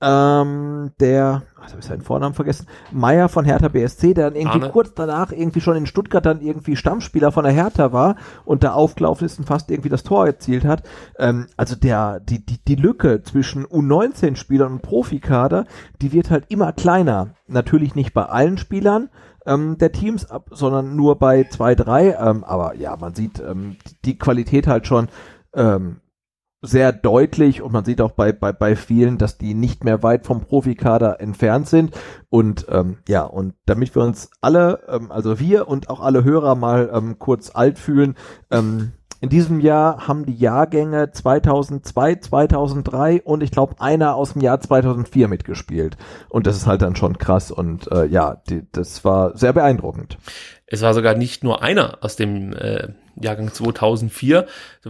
ähm, 0.00 0.92
der, 1.00 1.42
also 1.60 1.72
habe 1.72 1.80
ich 1.80 1.86
seinen 1.86 2.02
Vornamen 2.02 2.34
vergessen, 2.34 2.66
Meier 2.92 3.28
von 3.28 3.44
Hertha 3.44 3.68
BSC, 3.68 4.14
der 4.14 4.30
dann 4.30 4.36
irgendwie 4.36 4.60
Arne. 4.60 4.70
kurz 4.70 4.94
danach 4.94 5.32
irgendwie 5.32 5.60
schon 5.60 5.76
in 5.76 5.86
Stuttgart 5.86 6.24
dann 6.24 6.40
irgendwie 6.40 6.76
Stammspieler 6.76 7.32
von 7.32 7.44
der 7.44 7.52
Hertha 7.52 7.92
war 7.92 8.16
und 8.44 8.62
da 8.62 8.72
aufgelaufen 8.72 9.26
ist 9.26 9.38
und 9.38 9.44
fast 9.44 9.70
irgendwie 9.70 9.88
das 9.88 10.04
Tor 10.04 10.26
erzielt 10.26 10.64
hat. 10.64 10.82
Ähm, 11.18 11.48
also 11.56 11.74
der, 11.74 12.20
die, 12.20 12.44
die, 12.44 12.58
die 12.64 12.76
Lücke 12.76 13.22
zwischen 13.22 13.66
U19-Spielern 13.66 14.72
und 14.72 14.82
Profikader, 14.82 15.66
die 16.00 16.12
wird 16.12 16.30
halt 16.30 16.44
immer 16.48 16.72
kleiner. 16.72 17.34
Natürlich 17.46 17.94
nicht 17.94 18.14
bei 18.14 18.24
allen 18.24 18.58
Spielern, 18.58 19.10
ähm, 19.46 19.78
der 19.78 19.92
Teams 19.92 20.30
ab, 20.30 20.50
sondern 20.50 20.94
nur 20.94 21.18
bei 21.18 21.44
zwei, 21.44 21.74
drei. 21.74 22.12
Ähm, 22.12 22.44
aber 22.44 22.76
ja, 22.76 22.96
man 22.96 23.14
sieht 23.14 23.40
ähm, 23.40 23.76
die 24.04 24.18
Qualität 24.18 24.66
halt 24.66 24.86
schon 24.86 25.08
ähm, 25.54 26.00
sehr 26.60 26.92
deutlich 26.92 27.62
und 27.62 27.72
man 27.72 27.84
sieht 27.84 28.00
auch 28.00 28.12
bei, 28.12 28.32
bei, 28.32 28.52
bei 28.52 28.74
vielen, 28.74 29.16
dass 29.18 29.38
die 29.38 29.54
nicht 29.54 29.84
mehr 29.84 30.02
weit 30.02 30.26
vom 30.26 30.40
Profikader 30.40 31.20
entfernt 31.20 31.68
sind. 31.68 31.92
Und 32.30 32.66
ähm, 32.68 32.98
ja, 33.08 33.22
und 33.22 33.54
damit 33.66 33.94
wir 33.94 34.02
uns 34.02 34.30
alle, 34.40 34.80
ähm, 34.88 35.12
also 35.12 35.38
wir 35.38 35.68
und 35.68 35.88
auch 35.88 36.00
alle 36.00 36.24
Hörer 36.24 36.56
mal 36.56 36.90
ähm, 36.92 37.18
kurz 37.18 37.54
alt 37.54 37.78
fühlen, 37.78 38.16
ähm, 38.50 38.92
in 39.20 39.30
diesem 39.30 39.58
Jahr 39.58 40.06
haben 40.06 40.26
die 40.26 40.36
Jahrgänge 40.36 41.10
2002, 41.10 42.16
2003 42.16 43.22
und 43.22 43.42
ich 43.42 43.50
glaube 43.50 43.74
einer 43.80 44.14
aus 44.14 44.34
dem 44.34 44.42
Jahr 44.42 44.60
2004 44.60 45.26
mitgespielt. 45.26 45.96
Und 46.28 46.46
das 46.46 46.56
ist 46.56 46.66
halt 46.66 46.82
dann 46.82 46.94
schon 46.94 47.18
krass 47.18 47.50
und 47.50 47.90
äh, 47.90 48.06
ja, 48.06 48.40
die, 48.48 48.62
das 48.70 49.04
war 49.04 49.36
sehr 49.36 49.52
beeindruckend. 49.52 50.18
Es 50.66 50.82
war 50.82 50.94
sogar 50.94 51.14
nicht 51.14 51.42
nur 51.42 51.62
einer 51.62 51.98
aus 52.00 52.14
dem 52.14 52.52
äh, 52.52 52.90
Jahrgang 53.22 53.52
2004. 53.52 54.46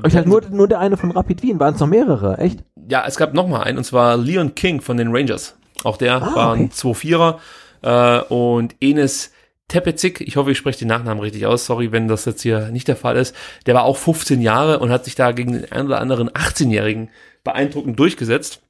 Ich 0.06 0.16
halt 0.16 0.26
nur, 0.26 0.42
nur 0.50 0.68
der 0.68 0.80
eine 0.80 0.96
von 0.96 1.10
Rapid 1.10 1.42
Wien, 1.42 1.60
waren 1.60 1.74
es 1.74 1.80
noch 1.80 1.86
mehrere, 1.86 2.38
echt? 2.38 2.60
Ja, 2.88 3.04
es 3.06 3.16
gab 3.16 3.34
noch 3.34 3.48
mal 3.48 3.62
einen, 3.62 3.78
und 3.78 3.84
zwar 3.84 4.16
Leon 4.16 4.54
King 4.54 4.80
von 4.80 4.96
den 4.96 5.14
Rangers. 5.14 5.56
Auch 5.84 5.96
der 5.96 6.22
Ah, 6.22 6.34
war 6.34 6.52
ein 6.54 6.66
okay. 6.66 6.88
2-4er. 6.88 7.38
Äh, 7.82 8.22
und 8.32 8.74
Enes 8.80 9.30
Tepetzik, 9.68 10.22
ich 10.22 10.36
hoffe, 10.36 10.50
ich 10.50 10.58
spreche 10.58 10.78
den 10.78 10.88
Nachnamen 10.88 11.22
richtig 11.22 11.44
aus, 11.44 11.66
sorry, 11.66 11.92
wenn 11.92 12.08
das 12.08 12.24
jetzt 12.24 12.40
hier 12.40 12.70
nicht 12.70 12.88
der 12.88 12.96
Fall 12.96 13.16
ist, 13.16 13.36
der 13.66 13.74
war 13.74 13.84
auch 13.84 13.98
15 13.98 14.40
Jahre 14.40 14.78
und 14.78 14.90
hat 14.90 15.04
sich 15.04 15.14
da 15.14 15.32
gegen 15.32 15.52
den 15.52 15.70
einen 15.70 15.88
oder 15.88 16.00
anderen 16.00 16.30
18-Jährigen 16.30 17.10
beeindruckend 17.44 17.98
durchgesetzt. 17.98 18.62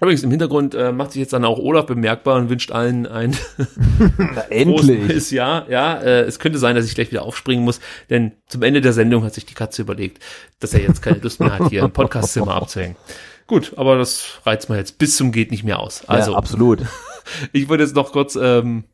Übrigens, 0.00 0.22
im 0.24 0.30
Hintergrund 0.30 0.74
äh, 0.74 0.90
macht 0.90 1.12
sich 1.12 1.20
jetzt 1.20 1.32
dann 1.32 1.44
auch 1.44 1.58
Olaf 1.58 1.86
bemerkbar 1.86 2.36
und 2.36 2.48
wünscht 2.48 2.72
allen 2.72 3.06
ein 3.06 3.36
neues 4.50 5.30
Jahr. 5.30 5.68
Ja, 5.70 6.00
äh, 6.00 6.22
es 6.22 6.38
könnte 6.38 6.58
sein, 6.58 6.74
dass 6.74 6.86
ich 6.86 6.94
gleich 6.94 7.10
wieder 7.10 7.22
aufspringen 7.22 7.64
muss, 7.64 7.80
denn 8.10 8.32
zum 8.48 8.62
Ende 8.62 8.80
der 8.80 8.92
Sendung 8.92 9.22
hat 9.22 9.34
sich 9.34 9.46
die 9.46 9.54
Katze 9.54 9.82
überlegt, 9.82 10.22
dass 10.58 10.74
er 10.74 10.80
jetzt 10.80 11.02
keine 11.02 11.18
Lust 11.18 11.40
mehr 11.40 11.56
hat, 11.56 11.68
hier 11.68 11.82
im 11.82 11.92
Podcastzimmer 11.92 12.54
abzuhängen. 12.54 12.96
Gut, 13.46 13.74
aber 13.76 13.96
das 13.98 14.40
reizt 14.44 14.68
man 14.68 14.78
jetzt 14.78 14.98
bis 14.98 15.16
zum 15.16 15.30
geht 15.30 15.50
nicht 15.50 15.64
mehr 15.64 15.78
aus. 15.78 16.08
Also, 16.08 16.32
ja, 16.32 16.38
absolut. 16.38 16.80
ich 17.52 17.68
würde 17.68 17.84
jetzt 17.84 17.94
noch 17.94 18.12
kurz 18.12 18.36
ähm, 18.40 18.84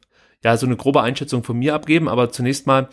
ja 0.42 0.56
so 0.56 0.66
eine 0.66 0.76
grobe 0.76 1.02
Einschätzung 1.02 1.44
von 1.44 1.58
mir 1.58 1.74
abgeben, 1.74 2.08
aber 2.08 2.30
zunächst 2.30 2.66
mal, 2.66 2.88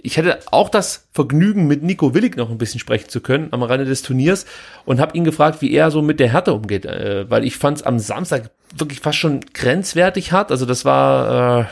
ich 0.00 0.16
hätte 0.16 0.38
auch 0.52 0.68
das 0.68 1.08
Vergnügen, 1.12 1.66
mit 1.66 1.82
Nico 1.82 2.14
Willig 2.14 2.36
noch 2.36 2.50
ein 2.50 2.58
bisschen 2.58 2.78
sprechen 2.78 3.08
zu 3.08 3.20
können 3.20 3.48
am 3.50 3.62
Rande 3.62 3.84
des 3.84 4.02
Turniers 4.02 4.46
und 4.84 5.00
habe 5.00 5.16
ihn 5.16 5.24
gefragt, 5.24 5.60
wie 5.60 5.72
er 5.72 5.90
so 5.90 6.02
mit 6.02 6.20
der 6.20 6.28
Härte 6.32 6.54
umgeht, 6.54 6.86
äh, 6.86 7.28
weil 7.28 7.44
ich 7.44 7.56
fand 7.56 7.78
es 7.78 7.82
am 7.82 7.98
Samstag 7.98 8.50
wirklich 8.76 9.00
fast 9.00 9.18
schon 9.18 9.40
grenzwertig 9.54 10.30
hart. 10.30 10.52
Also 10.52 10.66
das 10.66 10.84
war 10.84 11.60
äh, 11.60 11.64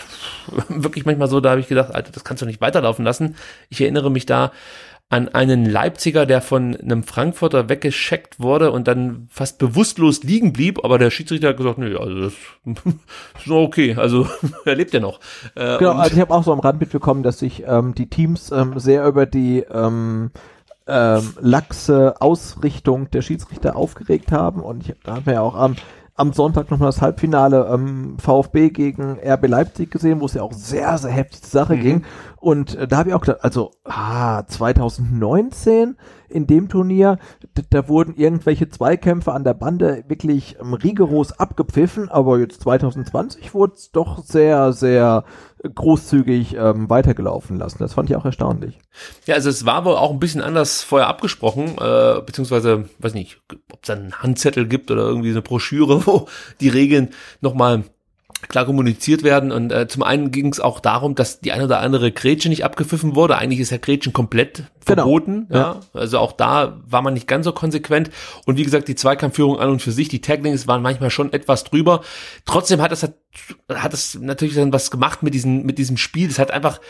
wirklich 0.68 1.06
manchmal 1.06 1.28
so, 1.28 1.40
da 1.40 1.50
habe 1.50 1.60
ich 1.60 1.68
gedacht, 1.68 1.94
Alter, 1.94 2.10
das 2.10 2.24
kannst 2.24 2.42
du 2.42 2.46
nicht 2.46 2.60
weiterlaufen 2.60 3.04
lassen. 3.04 3.36
Ich 3.68 3.80
erinnere 3.80 4.10
mich 4.10 4.26
da 4.26 4.50
an 5.08 5.28
einen 5.28 5.64
Leipziger, 5.64 6.26
der 6.26 6.42
von 6.42 6.74
einem 6.74 7.04
Frankfurter 7.04 7.68
weggescheckt 7.68 8.40
wurde 8.40 8.72
und 8.72 8.88
dann 8.88 9.28
fast 9.30 9.58
bewusstlos 9.58 10.24
liegen 10.24 10.52
blieb, 10.52 10.84
aber 10.84 10.98
der 10.98 11.10
Schiedsrichter 11.10 11.48
hat 11.48 11.58
gesagt, 11.58 11.78
nee, 11.78 11.94
also 11.94 12.22
das 12.22 12.32
ist 13.38 13.46
noch 13.46 13.62
okay, 13.62 13.94
also 13.94 14.26
er 14.64 14.74
lebt 14.74 14.92
ja 14.92 15.00
noch. 15.00 15.20
Äh, 15.54 15.78
Genau, 15.78 15.92
also 15.92 16.14
ich 16.14 16.20
habe 16.20 16.34
auch 16.34 16.42
so 16.42 16.52
am 16.52 16.58
Rand 16.58 16.80
mitbekommen, 16.80 17.22
dass 17.22 17.38
sich 17.38 17.62
ähm, 17.66 17.94
die 17.94 18.08
Teams 18.08 18.50
ähm, 18.50 18.78
sehr 18.80 19.06
über 19.06 19.26
die 19.26 19.60
ähm, 19.70 20.32
ähm, 20.88 21.34
laxe 21.40 22.20
Ausrichtung 22.20 23.10
der 23.10 23.22
Schiedsrichter 23.22 23.76
aufgeregt 23.76 24.32
haben 24.32 24.60
und 24.60 24.88
ich, 24.88 24.94
da 25.04 25.16
haben 25.16 25.26
wir 25.26 25.34
ja 25.34 25.40
auch 25.40 25.54
am 25.54 25.76
am 26.16 26.32
Sonntag 26.32 26.70
nochmal 26.70 26.88
das 26.88 27.02
Halbfinale 27.02 27.68
ähm, 27.72 28.16
VfB 28.18 28.70
gegen 28.70 29.18
RB 29.24 29.46
Leipzig 29.48 29.90
gesehen, 29.90 30.20
wo 30.20 30.26
es 30.26 30.34
ja 30.34 30.42
auch 30.42 30.52
sehr, 30.52 30.96
sehr 30.98 31.10
heftig 31.10 31.42
zur 31.42 31.50
Sache 31.50 31.76
Mhm. 31.76 31.80
ging. 31.80 32.04
Und 32.36 32.74
äh, 32.76 32.88
da 32.88 32.98
habe 32.98 33.10
ich 33.10 33.14
auch 33.14 33.20
gedacht, 33.20 33.44
also 33.44 33.72
ah, 33.84 34.44
2019 34.46 35.96
in 36.28 36.46
dem 36.46 36.68
Turnier, 36.68 37.18
da 37.70 37.88
wurden 37.88 38.14
irgendwelche 38.16 38.68
Zweikämpfe 38.68 39.32
an 39.32 39.44
der 39.44 39.54
Bande 39.54 40.04
wirklich 40.08 40.56
ähm, 40.60 40.74
rigoros 40.74 41.38
abgepfiffen, 41.38 42.08
aber 42.08 42.38
jetzt 42.38 42.62
2020 42.62 43.54
wurde 43.54 43.74
es 43.74 43.90
doch 43.90 44.22
sehr, 44.24 44.72
sehr 44.72 45.24
großzügig 45.68 46.54
ähm, 46.56 46.88
weitergelaufen 46.90 47.58
lassen. 47.58 47.78
Das 47.78 47.94
fand 47.94 48.10
ich 48.10 48.16
auch 48.16 48.24
erstaunlich. 48.24 48.78
Ja, 49.26 49.34
also 49.34 49.50
es 49.50 49.66
war 49.66 49.84
wohl 49.84 49.96
auch 49.96 50.10
ein 50.10 50.18
bisschen 50.18 50.40
anders 50.40 50.82
vorher 50.82 51.08
abgesprochen, 51.08 51.76
äh, 51.78 52.20
beziehungsweise, 52.24 52.88
weiß 52.98 53.14
nicht, 53.14 53.40
ob 53.72 53.82
es 53.82 53.90
einen 53.90 54.14
Handzettel 54.22 54.66
gibt 54.66 54.90
oder 54.90 55.02
irgendwie 55.02 55.30
eine 55.30 55.42
Broschüre, 55.42 56.06
wo 56.06 56.28
die 56.60 56.68
Regeln 56.68 57.10
nochmal 57.40 57.84
klar 58.48 58.66
kommuniziert 58.66 59.22
werden. 59.22 59.50
Und 59.52 59.72
äh, 59.72 59.88
zum 59.88 60.02
einen 60.02 60.30
ging 60.30 60.52
es 60.52 60.60
auch 60.60 60.80
darum, 60.80 61.14
dass 61.14 61.40
die 61.40 61.52
eine 61.52 61.64
oder 61.64 61.80
andere 61.80 62.12
Grätsche 62.12 62.48
nicht 62.48 62.64
abgepfiffen 62.64 63.14
wurde. 63.14 63.36
Eigentlich 63.38 63.60
ist 63.60 63.70
ja 63.70 63.78
Grätschen 63.78 64.12
komplett 64.12 64.64
Genau. 64.86 65.02
verboten. 65.02 65.48
Ja. 65.50 65.58
Ja. 65.58 65.80
Also 65.94 66.20
auch 66.20 66.30
da 66.32 66.80
war 66.86 67.02
man 67.02 67.14
nicht 67.14 67.26
ganz 67.26 67.44
so 67.44 67.50
konsequent. 67.52 68.10
Und 68.44 68.56
wie 68.56 68.62
gesagt, 68.62 68.86
die 68.86 68.94
Zweikampfführung 68.94 69.58
an 69.58 69.68
und 69.70 69.82
für 69.82 69.90
sich, 69.90 70.08
die 70.08 70.20
Taglings 70.20 70.68
waren 70.68 70.80
manchmal 70.80 71.10
schon 71.10 71.32
etwas 71.32 71.64
drüber. 71.64 72.02
Trotzdem 72.44 72.80
hat 72.80 72.92
es 72.92 73.02
hat, 73.02 73.14
hat 73.68 73.92
es 73.92 74.16
natürlich 74.20 74.54
dann 74.54 74.72
was 74.72 74.92
gemacht 74.92 75.24
mit 75.24 75.34
diesem 75.34 75.64
mit 75.64 75.78
diesem 75.78 75.96
Spiel. 75.96 76.28
Es 76.30 76.38
hat 76.38 76.52
einfach 76.52 76.80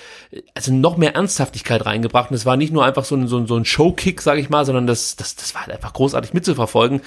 also 0.55 0.75
noch 0.75 0.99
mehr 0.99 1.15
Ernsthaftigkeit 1.15 1.87
reingebracht. 1.87 2.31
Und 2.31 2.37
es 2.37 2.45
war 2.45 2.59
nicht 2.59 2.71
nur 2.73 2.85
einfach 2.85 3.07
so 3.07 3.17
ein 3.17 3.29
so 3.29 3.39
ein, 3.39 3.47
so 3.47 3.57
ein 3.57 3.65
Showkick, 3.65 4.21
sage 4.21 4.41
ich 4.41 4.51
mal, 4.51 4.67
sondern 4.67 4.87
das 4.87 5.17
das 5.17 5.35
das 5.37 5.55
war 5.55 5.63
halt 5.63 5.73
einfach 5.73 5.95
großartig 5.95 6.35
mitzuverfolgen. 6.35 7.01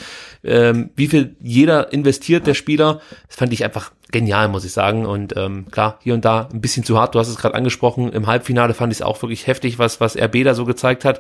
Ähm, 0.44 0.90
wie 0.95 1.07
viel 1.07 1.36
jeder 1.40 1.94
investiert, 1.94 2.48
der 2.48 2.56
Spieler, 2.56 2.99
das 3.28 3.36
fand 3.36 3.53
ich 3.53 3.64
einfach 3.64 3.91
genial, 4.11 4.48
muss 4.48 4.65
ich 4.65 4.73
sagen. 4.73 5.06
Und 5.06 5.36
ähm, 5.38 5.68
klar, 5.72 5.99
hier 6.02 6.14
und 6.14 6.26
da 6.26 6.49
ein 6.52 6.61
bisschen 6.61 6.84
zu 6.84 6.98
hart. 6.98 7.15
Du 7.15 7.19
hast 7.19 7.30
es 7.30 7.38
gerade 7.38 7.56
angesprochen. 7.56 8.11
Im 8.11 8.27
Halbfinale 8.27 8.73
fand 8.73 8.91
ich 8.91 8.99
es 8.99 9.02
auch 9.02 9.22
wirklich 9.22 9.48
heftig, 9.48 9.80
was 9.80 10.02
was 10.02 10.18
RB 10.18 10.44
da 10.44 10.53
so 10.53 10.65
gezeigt 10.65 11.06
hat. 11.06 11.19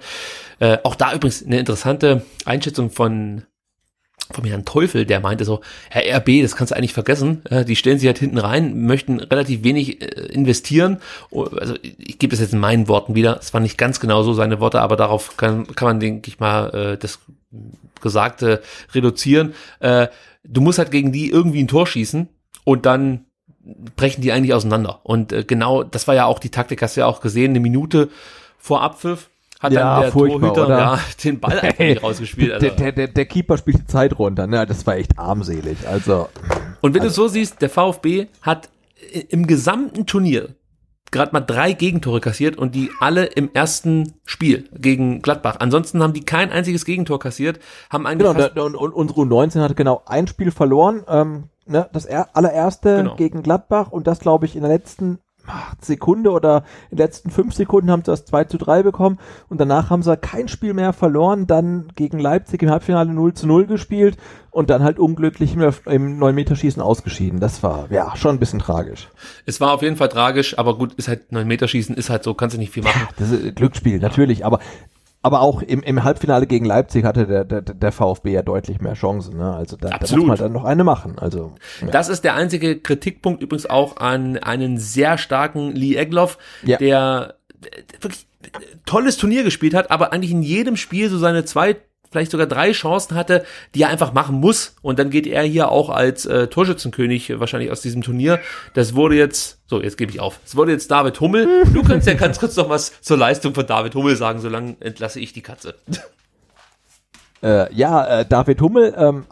Äh, 0.59 0.77
auch 0.83 0.95
da 0.95 1.13
übrigens 1.13 1.45
eine 1.45 1.59
interessante 1.59 2.23
Einschätzung 2.45 2.89
von 2.89 3.43
vom 4.31 4.45
Herrn 4.45 4.63
Teufel, 4.63 5.05
der 5.07 5.21
meinte 5.21 5.43
so, 5.43 5.61
Herr 5.89 6.17
RB, 6.17 6.43
das 6.43 6.55
kannst 6.55 6.69
du 6.69 6.75
eigentlich 6.75 6.93
vergessen. 6.93 7.43
Äh, 7.49 7.65
die 7.65 7.75
stellen 7.75 7.97
sich 7.97 8.05
halt 8.05 8.19
hinten 8.19 8.37
rein, 8.37 8.85
möchten 8.85 9.19
relativ 9.19 9.63
wenig 9.63 10.01
äh, 10.01 10.05
investieren. 10.31 10.97
Oh, 11.31 11.45
Also 11.45 11.73
ich 11.81 12.19
gebe 12.19 12.33
es 12.33 12.39
jetzt 12.39 12.53
in 12.53 12.59
meinen 12.59 12.87
Worten 12.87 13.15
wieder. 13.15 13.39
Es 13.39 13.53
waren 13.53 13.63
nicht 13.63 13.77
ganz 13.79 13.99
genau 13.99 14.21
so 14.21 14.33
seine 14.33 14.59
Worte, 14.59 14.81
aber 14.81 14.97
darauf 14.97 15.35
kann, 15.37 15.65
kann 15.75 15.87
man, 15.87 15.99
denke 15.99 16.29
ich 16.29 16.39
mal, 16.39 16.69
äh, 16.69 16.97
das 16.97 17.19
Gesagte 18.01 18.61
reduzieren. 18.93 19.55
Äh, 19.79 20.09
du 20.43 20.61
musst 20.61 20.77
halt 20.77 20.91
gegen 20.91 21.11
die 21.11 21.31
irgendwie 21.31 21.63
ein 21.63 21.67
Tor 21.67 21.87
schießen 21.87 22.29
und 22.69 22.85
dann 22.85 23.25
brechen 23.95 24.21
die 24.21 24.31
eigentlich 24.31 24.53
auseinander. 24.53 24.99
Und 25.03 25.31
äh, 25.33 25.43
genau, 25.43 25.83
das 25.83 26.07
war 26.07 26.15
ja 26.15 26.25
auch 26.25 26.39
die 26.39 26.49
Taktik, 26.49 26.81
hast 26.81 26.95
du 26.95 27.01
ja 27.01 27.07
auch 27.07 27.19
gesehen, 27.21 27.51
eine 27.51 27.59
Minute 27.59 28.09
vor 28.57 28.81
Abpfiff 28.81 29.29
hat 29.59 29.73
Ja, 29.73 29.95
dann 29.95 30.01
der 30.03 30.11
Torhüter 30.11 30.65
oder? 30.67 30.77
ja, 30.79 30.99
den 31.23 31.39
Ball 31.39 31.59
einfach 31.59 31.79
nicht 31.79 32.03
rausgespielt. 32.03 32.53
Also. 32.53 32.69
Der, 32.69 32.91
der, 32.91 33.07
der, 33.07 33.25
Keeper 33.25 33.57
spielt 33.57 33.79
die 33.79 33.85
Zeit 33.87 34.17
runter, 34.17 34.47
ne? 34.47 34.65
Das 34.65 34.85
war 34.87 34.95
echt 34.95 35.17
armselig. 35.19 35.77
Also, 35.87 36.29
Und 36.81 36.93
wenn 36.93 37.01
du 37.03 37.09
so 37.09 37.27
siehst, 37.27 37.61
der 37.61 37.69
VfB 37.69 38.27
hat 38.41 38.69
i- 39.13 39.19
im 39.29 39.47
gesamten 39.47 40.05
Turnier 40.05 40.55
gerade 41.11 41.31
mal 41.33 41.41
drei 41.41 41.73
Gegentore 41.73 42.21
kassiert 42.21 42.57
und 42.57 42.75
die 42.75 42.89
alle 43.01 43.25
im 43.25 43.49
ersten 43.53 44.13
Spiel 44.25 44.69
gegen 44.77 45.21
Gladbach. 45.21 45.55
Ansonsten 45.59 46.03
haben 46.03 46.13
die 46.13 46.23
kein 46.23 46.51
einziges 46.51 46.85
Gegentor 46.85 47.19
kassiert, 47.19 47.59
haben 47.89 48.05
eigentlich 48.05 48.31
genau, 48.31 48.65
und, 48.65 48.75
und 48.75 48.93
unsere 48.93 49.21
U19 49.21 49.59
hatte 49.61 49.75
genau 49.75 50.03
ein 50.05 50.27
Spiel 50.27 50.51
verloren, 50.51 51.03
ähm, 51.09 51.43
ne? 51.69 51.89
Das 51.93 52.05
er, 52.05 52.29
allererste 52.35 52.97
Genau. 52.97 53.15
gegen 53.15 53.41
Gladbach 53.43 53.91
und 53.91 54.07
das, 54.07 54.19
glaube 54.19 54.45
ich, 54.45 54.55
in 54.55 54.61
der 54.61 54.71
letzten 54.71 55.19
Sekunde 55.81 56.31
oder 56.31 56.63
in 56.91 56.97
den 56.97 57.05
letzten 57.05 57.31
fünf 57.31 57.55
Sekunden 57.55 57.89
haben 57.89 58.01
sie 58.01 58.11
das 58.11 58.25
2 58.25 58.43
zu 58.43 58.57
3 58.57 58.83
bekommen 58.83 59.17
und 59.47 59.59
danach 59.59 59.89
haben 59.89 60.03
sie 60.03 60.15
kein 60.17 60.47
Spiel 60.47 60.73
mehr 60.73 60.93
verloren, 60.93 61.47
dann 61.47 61.87
gegen 61.95 62.19
Leipzig 62.19 62.61
im 62.61 62.69
Halbfinale 62.69 63.11
0 63.11 63.33
zu 63.33 63.47
0 63.47 63.65
gespielt 63.65 64.17
und 64.51 64.69
dann 64.69 64.83
halt 64.83 64.99
unglücklich 64.99 65.53
im, 65.55 65.61
im 65.61 66.19
9-Meter-Schießen 66.19 66.81
ausgeschieden. 66.81 67.39
Das 67.39 67.63
war, 67.63 67.87
ja, 67.91 68.15
schon 68.15 68.35
ein 68.35 68.39
bisschen 68.39 68.59
tragisch. 68.59 69.09
es 69.45 69.59
war 69.59 69.73
auf 69.73 69.81
jeden 69.81 69.95
Fall 69.95 70.09
tragisch, 70.09 70.57
aber 70.59 70.77
gut, 70.77 70.93
ist 70.95 71.07
halt 71.07 71.31
9 71.31 71.47
Meter 71.47 71.67
schießen, 71.67 71.95
ist 71.95 72.09
halt 72.09 72.23
so, 72.23 72.33
kannst 72.33 72.55
du 72.55 72.59
nicht 72.59 72.73
viel 72.73 72.83
machen. 72.83 73.07
Das 73.17 73.31
ist 73.31 73.55
Glücksspiel, 73.55 73.99
natürlich, 73.99 74.45
aber 74.45 74.59
aber 75.21 75.41
auch 75.41 75.61
im, 75.61 75.81
im 75.83 76.03
Halbfinale 76.03 76.47
gegen 76.47 76.65
Leipzig 76.65 77.03
hatte 77.03 77.27
der, 77.27 77.43
der, 77.43 77.61
der 77.61 77.91
VfB 77.91 78.31
ja 78.31 78.41
deutlich 78.41 78.79
mehr 78.79 78.93
Chancen. 78.93 79.37
Ne? 79.37 79.53
Also 79.53 79.75
da, 79.75 79.89
da 79.89 80.15
muss 80.15 80.25
man 80.25 80.37
dann 80.37 80.53
noch 80.53 80.63
eine 80.63 80.83
machen. 80.83 81.19
Also 81.19 81.53
ja. 81.81 81.87
Das 81.87 82.07
ist 82.07 82.23
der 82.23 82.35
einzige 82.35 82.79
Kritikpunkt 82.79 83.43
übrigens 83.43 83.65
auch 83.69 83.97
an 83.97 84.37
einen 84.37 84.77
sehr 84.77 85.17
starken 85.17 85.71
Lee 85.75 85.95
Egloff, 85.95 86.37
Ja. 86.63 86.77
der 86.77 87.35
wirklich 87.99 88.27
tolles 88.85 89.17
Turnier 89.17 89.43
gespielt 89.43 89.73
hat, 89.73 89.91
aber 89.91 90.13
eigentlich 90.13 90.31
in 90.31 90.41
jedem 90.41 90.77
Spiel 90.77 91.09
so 91.09 91.17
seine 91.17 91.43
zwei, 91.43 91.75
vielleicht 92.11 92.31
sogar 92.31 92.47
drei 92.47 92.71
Chancen 92.71 93.15
hatte, 93.15 93.43
die 93.75 93.83
er 93.83 93.89
einfach 93.89 94.13
machen 94.13 94.39
muss. 94.39 94.75
Und 94.81 94.99
dann 94.99 95.09
geht 95.09 95.27
er 95.27 95.43
hier 95.43 95.69
auch 95.69 95.89
als 95.89 96.25
äh, 96.25 96.47
Torschützenkönig 96.47 97.39
wahrscheinlich 97.39 97.71
aus 97.71 97.81
diesem 97.81 98.01
Turnier. 98.01 98.39
Das 98.73 98.95
wurde 98.95 99.15
jetzt, 99.15 99.59
so 99.67 99.81
jetzt 99.81 99.97
gebe 99.97 100.11
ich 100.11 100.19
auf. 100.19 100.39
Es 100.45 100.55
wurde 100.55 100.71
jetzt 100.71 100.89
David 100.91 101.19
Hummel. 101.19 101.47
Du 101.73 101.83
kannst 101.83 102.07
ja 102.07 102.13
ganz 102.13 102.39
kurz 102.39 102.55
noch 102.55 102.69
was 102.69 103.01
zur 103.01 103.17
Leistung 103.17 103.53
von 103.53 103.65
David 103.65 103.95
Hummel 103.95 104.15
sagen, 104.15 104.39
solange 104.39 104.75
entlasse 104.79 105.19
ich 105.19 105.33
die 105.33 105.41
Katze. 105.41 105.75
Äh, 107.41 107.73
ja, 107.73 108.19
äh, 108.19 108.25
David 108.25 108.61
Hummel, 108.61 108.93
ähm, 108.97 109.25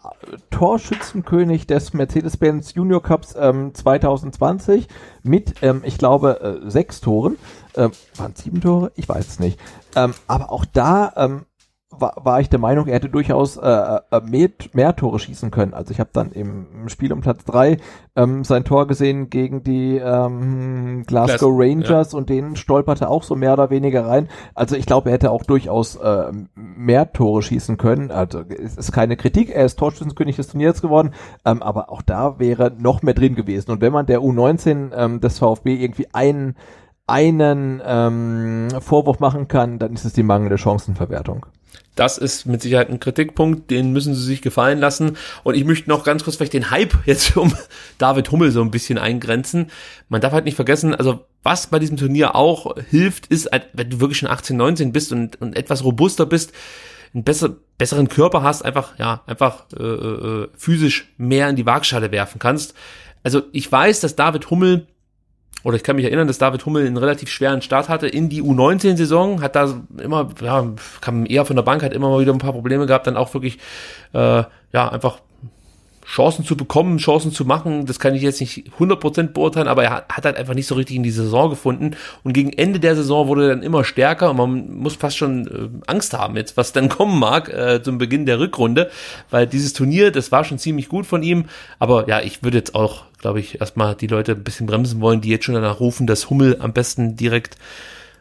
Torschützenkönig 0.49 1.67
des 1.67 1.93
Mercedes-Benz 1.93 2.73
Junior 2.73 3.03
Cups 3.03 3.35
ähm, 3.37 3.73
2020 3.73 4.87
mit, 5.23 5.55
ähm, 5.61 5.81
ich 5.83 5.97
glaube, 5.97 6.61
äh, 6.65 6.69
sechs 6.69 7.01
Toren. 7.01 7.35
Ähm, 7.75 7.91
waren 8.15 8.33
sieben 8.33 8.61
Tore? 8.61 8.91
Ich 8.95 9.09
weiß 9.09 9.27
es 9.27 9.39
nicht. 9.39 9.59
Ähm, 9.95 10.13
aber 10.27 10.51
auch 10.53 10.63
da 10.63 11.11
ähm, 11.17 11.45
war, 11.99 12.13
war 12.17 12.39
ich 12.39 12.49
der 12.49 12.59
Meinung, 12.59 12.87
er 12.87 12.95
hätte 12.95 13.09
durchaus 13.09 13.57
äh, 13.57 13.69
äh, 13.69 14.21
mehr, 14.21 14.49
mehr 14.73 14.95
Tore 14.95 15.19
schießen 15.19 15.51
können. 15.51 15.73
Also 15.73 15.91
ich 15.91 15.99
habe 15.99 16.09
dann 16.13 16.31
im, 16.31 16.87
Spiel 16.87 17.11
um 17.13 17.21
Platz 17.21 17.43
drei 17.45 17.77
ähm, 18.15 18.43
sein 18.43 18.63
Tor 18.63 18.87
gesehen 18.87 19.29
gegen 19.29 19.63
die 19.63 19.97
ähm, 19.97 21.03
Glasgow 21.05 21.55
Glas- 21.55 21.67
Rangers 21.67 22.13
und 22.13 22.29
den 22.29 22.55
stolperte 22.55 23.09
auch 23.09 23.23
so 23.23 23.35
mehr 23.35 23.53
oder 23.53 23.69
weniger 23.69 24.05
rein. 24.05 24.27
Also 24.55 24.75
ich 24.75 24.85
glaube, 24.85 25.09
er 25.09 25.13
hätte 25.13 25.31
auch 25.31 25.43
durchaus 25.43 25.95
äh, 25.95 26.31
mehr 26.55 27.11
Tore 27.11 27.41
schießen 27.41 27.77
können. 27.77 28.11
Also 28.11 28.41
es 28.41 28.77
ist 28.77 28.91
keine 28.91 29.17
Kritik, 29.17 29.49
er 29.49 29.65
ist 29.65 29.77
Torschützenkönig 29.77 30.35
des 30.35 30.47
Turniers 30.49 30.81
geworden, 30.81 31.13
ähm, 31.45 31.61
aber 31.61 31.91
auch 31.91 32.01
da 32.01 32.39
wäre 32.39 32.71
noch 32.77 33.01
mehr 33.01 33.13
drin 33.13 33.35
gewesen. 33.35 33.71
Und 33.71 33.81
wenn 33.81 33.93
man 33.93 34.05
der 34.05 34.19
U19 34.21 34.91
ähm, 34.95 35.21
des 35.21 35.39
VfB 35.39 35.75
irgendwie 35.75 36.07
einen 36.13 36.55
einen 37.07 37.81
ähm, 37.85 38.67
Vorwurf 38.81 39.19
machen 39.19 39.47
kann, 39.47 39.79
dann 39.79 39.93
ist 39.93 40.03
es 40.03 40.13
die 40.13 40.23
mangelnde 40.23 40.57
Chancenverwertung. 40.57 41.45
Das 41.95 42.17
ist 42.17 42.45
mit 42.45 42.61
Sicherheit 42.61 42.89
ein 42.89 42.99
Kritikpunkt, 42.99 43.71
den 43.71 43.91
müssen 43.91 44.13
sie 44.13 44.23
sich 44.23 44.41
gefallen 44.41 44.79
lassen. 44.79 45.17
Und 45.43 45.55
ich 45.55 45.65
möchte 45.65 45.89
noch 45.89 46.03
ganz 46.03 46.23
kurz 46.23 46.35
vielleicht 46.37 46.53
den 46.53 46.69
Hype 46.69 46.95
jetzt 47.05 47.35
um 47.35 47.53
David 47.97 48.31
Hummel 48.31 48.51
so 48.51 48.61
ein 48.61 48.71
bisschen 48.71 48.97
eingrenzen. 48.97 49.71
Man 50.09 50.21
darf 50.21 50.33
halt 50.33 50.45
nicht 50.45 50.55
vergessen, 50.55 50.93
also 50.93 51.25
was 51.43 51.67
bei 51.67 51.79
diesem 51.79 51.97
Turnier 51.97 52.35
auch 52.35 52.75
hilft, 52.89 53.27
ist, 53.27 53.51
halt, 53.51 53.69
wenn 53.73 53.89
du 53.89 53.99
wirklich 53.99 54.19
schon 54.19 54.29
18, 54.29 54.55
19 54.57 54.91
bist 54.91 55.11
und, 55.11 55.41
und 55.41 55.55
etwas 55.55 55.83
robuster 55.83 56.25
bist, 56.25 56.51
einen 57.13 57.23
besser, 57.23 57.55
besseren 57.77 58.09
Körper 58.09 58.43
hast, 58.43 58.63
einfach, 58.63 58.99
ja, 58.99 59.23
einfach 59.25 59.65
äh, 59.77 59.83
äh, 59.83 60.47
physisch 60.55 61.13
mehr 61.17 61.49
in 61.49 61.55
die 61.55 61.65
Waagschale 61.65 62.11
werfen 62.11 62.39
kannst. 62.39 62.73
Also 63.23 63.43
ich 63.51 63.71
weiß, 63.71 64.01
dass 64.01 64.15
David 64.15 64.49
Hummel 64.49 64.87
oder 65.63 65.75
ich 65.75 65.83
kann 65.83 65.95
mich 65.95 66.05
erinnern, 66.05 66.27
dass 66.27 66.37
David 66.37 66.65
Hummel 66.65 66.85
einen 66.85 66.97
relativ 66.97 67.29
schweren 67.29 67.61
Start 67.61 67.89
hatte 67.89 68.07
in 68.07 68.29
die 68.29 68.41
U19-Saison, 68.41 69.41
hat 69.41 69.55
da 69.55 69.81
immer, 70.01 70.29
ja, 70.41 70.67
kam 71.01 71.25
eher 71.25 71.45
von 71.45 71.55
der 71.55 71.63
Bank, 71.63 71.83
hat 71.83 71.93
immer 71.93 72.09
mal 72.09 72.21
wieder 72.21 72.33
ein 72.33 72.39
paar 72.39 72.53
Probleme 72.53 72.85
gehabt, 72.85 73.07
dann 73.07 73.17
auch 73.17 73.33
wirklich, 73.33 73.57
äh, 74.13 74.43
ja, 74.71 74.89
einfach 74.89 75.19
Chancen 76.07 76.45
zu 76.45 76.55
bekommen, 76.55 76.99
Chancen 76.99 77.33
zu 77.33 77.43
machen, 77.43 77.85
das 77.85 77.99
kann 77.99 78.15
ich 78.15 78.21
jetzt 78.21 78.39
nicht 78.39 78.71
100% 78.79 79.33
beurteilen, 79.33 79.67
aber 79.67 79.83
er 79.83 79.91
hat, 80.09 80.23
halt 80.23 80.37
einfach 80.37 80.53
nicht 80.53 80.65
so 80.65 80.75
richtig 80.75 80.95
in 80.95 81.03
die 81.03 81.11
Saison 81.11 81.49
gefunden. 81.49 81.97
Und 82.23 82.31
gegen 82.31 82.53
Ende 82.53 82.79
der 82.79 82.95
Saison 82.95 83.27
wurde 83.27 83.43
er 83.43 83.49
dann 83.49 83.61
immer 83.61 83.83
stärker 83.83 84.31
und 84.31 84.37
man 84.37 84.77
muss 84.77 84.95
fast 84.95 85.17
schon 85.17 85.47
äh, 85.47 85.91
Angst 85.91 86.13
haben 86.13 86.37
jetzt, 86.37 86.55
was 86.55 86.71
dann 86.71 86.87
kommen 86.87 87.19
mag 87.19 87.49
äh, 87.49 87.83
zum 87.83 87.97
Beginn 87.97 88.25
der 88.25 88.39
Rückrunde, 88.39 88.89
weil 89.29 89.47
dieses 89.47 89.73
Turnier, 89.73 90.11
das 90.11 90.31
war 90.31 90.45
schon 90.45 90.59
ziemlich 90.59 90.87
gut 90.87 91.05
von 91.05 91.23
ihm, 91.23 91.45
aber 91.77 92.07
ja, 92.07 92.21
ich 92.21 92.41
würde 92.41 92.57
jetzt 92.57 92.73
auch, 92.73 93.03
glaube 93.19 93.41
ich, 93.41 93.59
erstmal 93.59 93.93
die 93.95 94.07
Leute 94.07 94.31
ein 94.31 94.43
bisschen 94.45 94.65
bremsen 94.65 95.01
wollen, 95.01 95.19
die 95.19 95.29
jetzt 95.29 95.43
schon 95.43 95.55
danach 95.55 95.81
rufen, 95.81 96.07
dass 96.07 96.29
Hummel 96.29 96.57
am 96.61 96.71
besten 96.71 97.17
direkt 97.17 97.57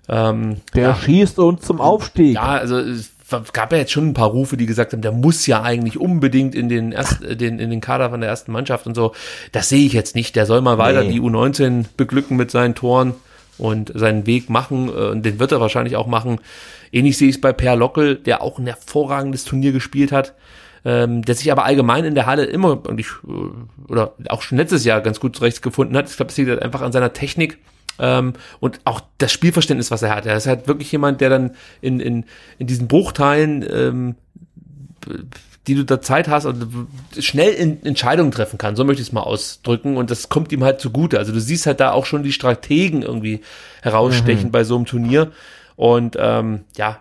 ähm, 0.09 0.57
Der 0.75 0.97
schießt 0.97 1.39
uns 1.39 1.63
zum 1.63 1.81
Aufstieg. 1.81 2.35
ja, 2.35 2.43
also 2.43 2.79
es 2.79 3.16
gab 3.53 3.73
ja 3.73 3.79
jetzt 3.79 3.93
schon 3.93 4.09
ein 4.09 4.15
paar 4.15 4.29
Rufe, 4.29 4.57
die 4.57 4.67
gesagt 4.67 4.93
haben, 4.93 5.03
der 5.03 5.13
muss 5.13 5.47
ja 5.47 5.63
eigentlich 5.63 5.99
unbedingt 6.01 6.55
in 6.55 6.69
den, 6.69 6.93
erst, 6.93 7.23
äh, 7.25 7.37
den, 7.37 7.59
in 7.59 7.71
den 7.71 7.81
Kader 7.81 8.11
von 8.11 8.21
der 8.21 8.31
ersten 8.31 8.53
Mannschaft 8.53 8.87
und 8.87 8.95
so. 8.95 9.13
Das 9.53 9.69
sehe 9.69 9.85
ich 9.87 9.93
jetzt 9.93 10.15
nicht. 10.15 10.37
Der 10.37 10.47
soll 10.47 10.61
mal 10.61 10.79
weiter 10.79 11.03
Nee. 11.03 11.13
die 11.13 11.21
U19 11.21 11.87
beglücken 11.97 12.37
mit 12.37 12.51
seinen 12.51 12.75
Toren 12.75 13.15
und 13.59 13.91
seinen 13.95 14.27
Weg 14.27 14.51
machen. 14.51 14.89
äh, 14.89 15.11
Und 15.11 15.25
den 15.25 15.39
wird 15.39 15.53
er 15.53 15.61
wahrscheinlich 15.61 15.97
auch 15.97 16.07
machen. 16.07 16.39
Ähnlich 16.93 17.19
sehe 17.19 17.29
ich 17.29 17.37
es 17.37 17.41
bei 17.41 17.53
Per 17.53 17.75
Lockel, 17.77 18.17
der 18.17 18.43
auch 18.43 18.59
ein 18.59 18.67
hervorragendes 18.67 19.45
Turnier 19.45 19.73
gespielt 19.73 20.13
hat. 20.13 20.35
Ähm, 20.85 21.23
der 21.23 21.35
sich 21.35 21.51
aber 21.51 21.65
allgemein 21.65 22.05
in 22.05 22.15
der 22.15 22.27
Halle 22.27 22.45
immer, 22.45 22.87
und 22.87 23.01
ich, 23.01 23.09
äh, 23.27 23.91
oder 23.93 24.13
auch 24.29 24.43
schon 24.43 24.57
letztes 24.57 24.85
Jahr 24.85 25.01
ganz 25.01 25.19
gut 25.19 25.35
zurechtgefunden 25.35 25.97
hat. 25.97 26.09
Ich 26.09 26.17
glaube, 26.17 26.31
es 26.31 26.37
liegt 26.37 26.49
halt 26.49 26.63
einfach 26.63 26.81
an 26.83 26.93
seiner 26.93 27.13
Technik 27.13 27.59
ähm, 27.99 28.35
und 28.61 28.81
auch 28.85 29.01
das 29.19 29.33
Spielverständnis, 29.33 29.91
was 29.91 30.03
er 30.03 30.15
hat. 30.15 30.27
Er 30.27 30.37
ist 30.37 30.47
halt 30.47 30.69
wirklich 30.69 30.91
jemand, 30.93 31.21
der 31.21 31.31
dann 31.31 31.55
in, 31.81 32.01
in, 32.01 32.25
in 32.59 32.67
diesen 32.67 32.89
Bruchteilen, 32.89 33.65
ähm, 33.71 34.15
die 35.67 35.75
du 35.75 35.85
da 35.85 36.01
Zeit 36.01 36.29
hast, 36.29 36.47
und 36.47 36.89
schnell 37.19 37.53
in, 37.53 37.85
Entscheidungen 37.85 38.31
treffen 38.31 38.59
kann. 38.59 38.77
So 38.77 38.85
möchte 38.85 39.03
ich 39.03 39.09
es 39.09 39.13
mal 39.13 39.23
ausdrücken. 39.23 39.97
Und 39.97 40.11
das 40.11 40.29
kommt 40.29 40.53
ihm 40.53 40.65
halt 40.65 40.81
zugute. 40.81 41.19
Also 41.19 41.33
du 41.33 41.41
siehst 41.41 41.67
halt 41.67 41.81
da 41.81 41.93
auch 41.93 42.07
schon 42.07 42.23
die 42.23 42.33
Strategen 42.33 43.03
irgendwie 43.03 43.41
herausstechen 43.83 44.51
bei 44.51 44.65
so 44.65 44.77
einem 44.77 44.87
Turnier. 44.87 45.33
Und 45.77 46.17
ähm, 46.19 46.61
ja, 46.77 47.01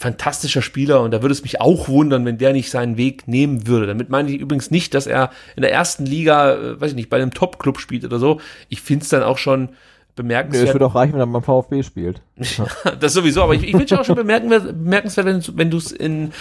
fantastischer 0.00 0.62
Spieler 0.62 1.02
und 1.02 1.10
da 1.10 1.20
würde 1.20 1.34
es 1.34 1.42
mich 1.42 1.60
auch 1.60 1.86
wundern, 1.88 2.24
wenn 2.24 2.38
der 2.38 2.54
nicht 2.54 2.70
seinen 2.70 2.96
Weg 2.96 3.28
nehmen 3.28 3.66
würde. 3.66 3.86
Damit 3.86 4.08
meine 4.08 4.30
ich 4.30 4.40
übrigens 4.40 4.70
nicht, 4.70 4.94
dass 4.94 5.06
er 5.06 5.30
in 5.56 5.62
der 5.62 5.72
ersten 5.72 6.06
Liga, 6.06 6.54
äh, 6.54 6.80
weiß 6.80 6.92
ich 6.92 6.96
nicht, 6.96 7.10
bei 7.10 7.18
einem 7.18 7.34
Top-Club 7.34 7.78
spielt 7.78 8.06
oder 8.06 8.18
so. 8.18 8.40
Ich 8.70 8.80
finde 8.80 9.02
es 9.02 9.10
dann 9.10 9.22
auch 9.22 9.36
schon 9.36 9.68
bemerkenswert. 10.16 10.68
Es 10.68 10.74
würde 10.74 10.86
auch 10.86 10.94
reichen, 10.94 11.14
wenn 11.14 11.20
er 11.20 11.26
beim 11.26 11.42
VfB 11.42 11.82
spielt. 11.82 12.22
das 13.00 13.12
sowieso, 13.12 13.42
aber 13.42 13.54
ich, 13.54 13.64
ich 13.64 13.70
finde 13.70 13.84
es 13.84 13.92
auch 13.92 14.04
schon 14.04 14.16
bemerkenswert, 14.16 14.66
bemerkenswert 14.66 15.26
wenn, 15.26 15.58
wenn 15.58 15.70
du 15.70 15.76
es 15.78 15.92
in, 15.92 16.32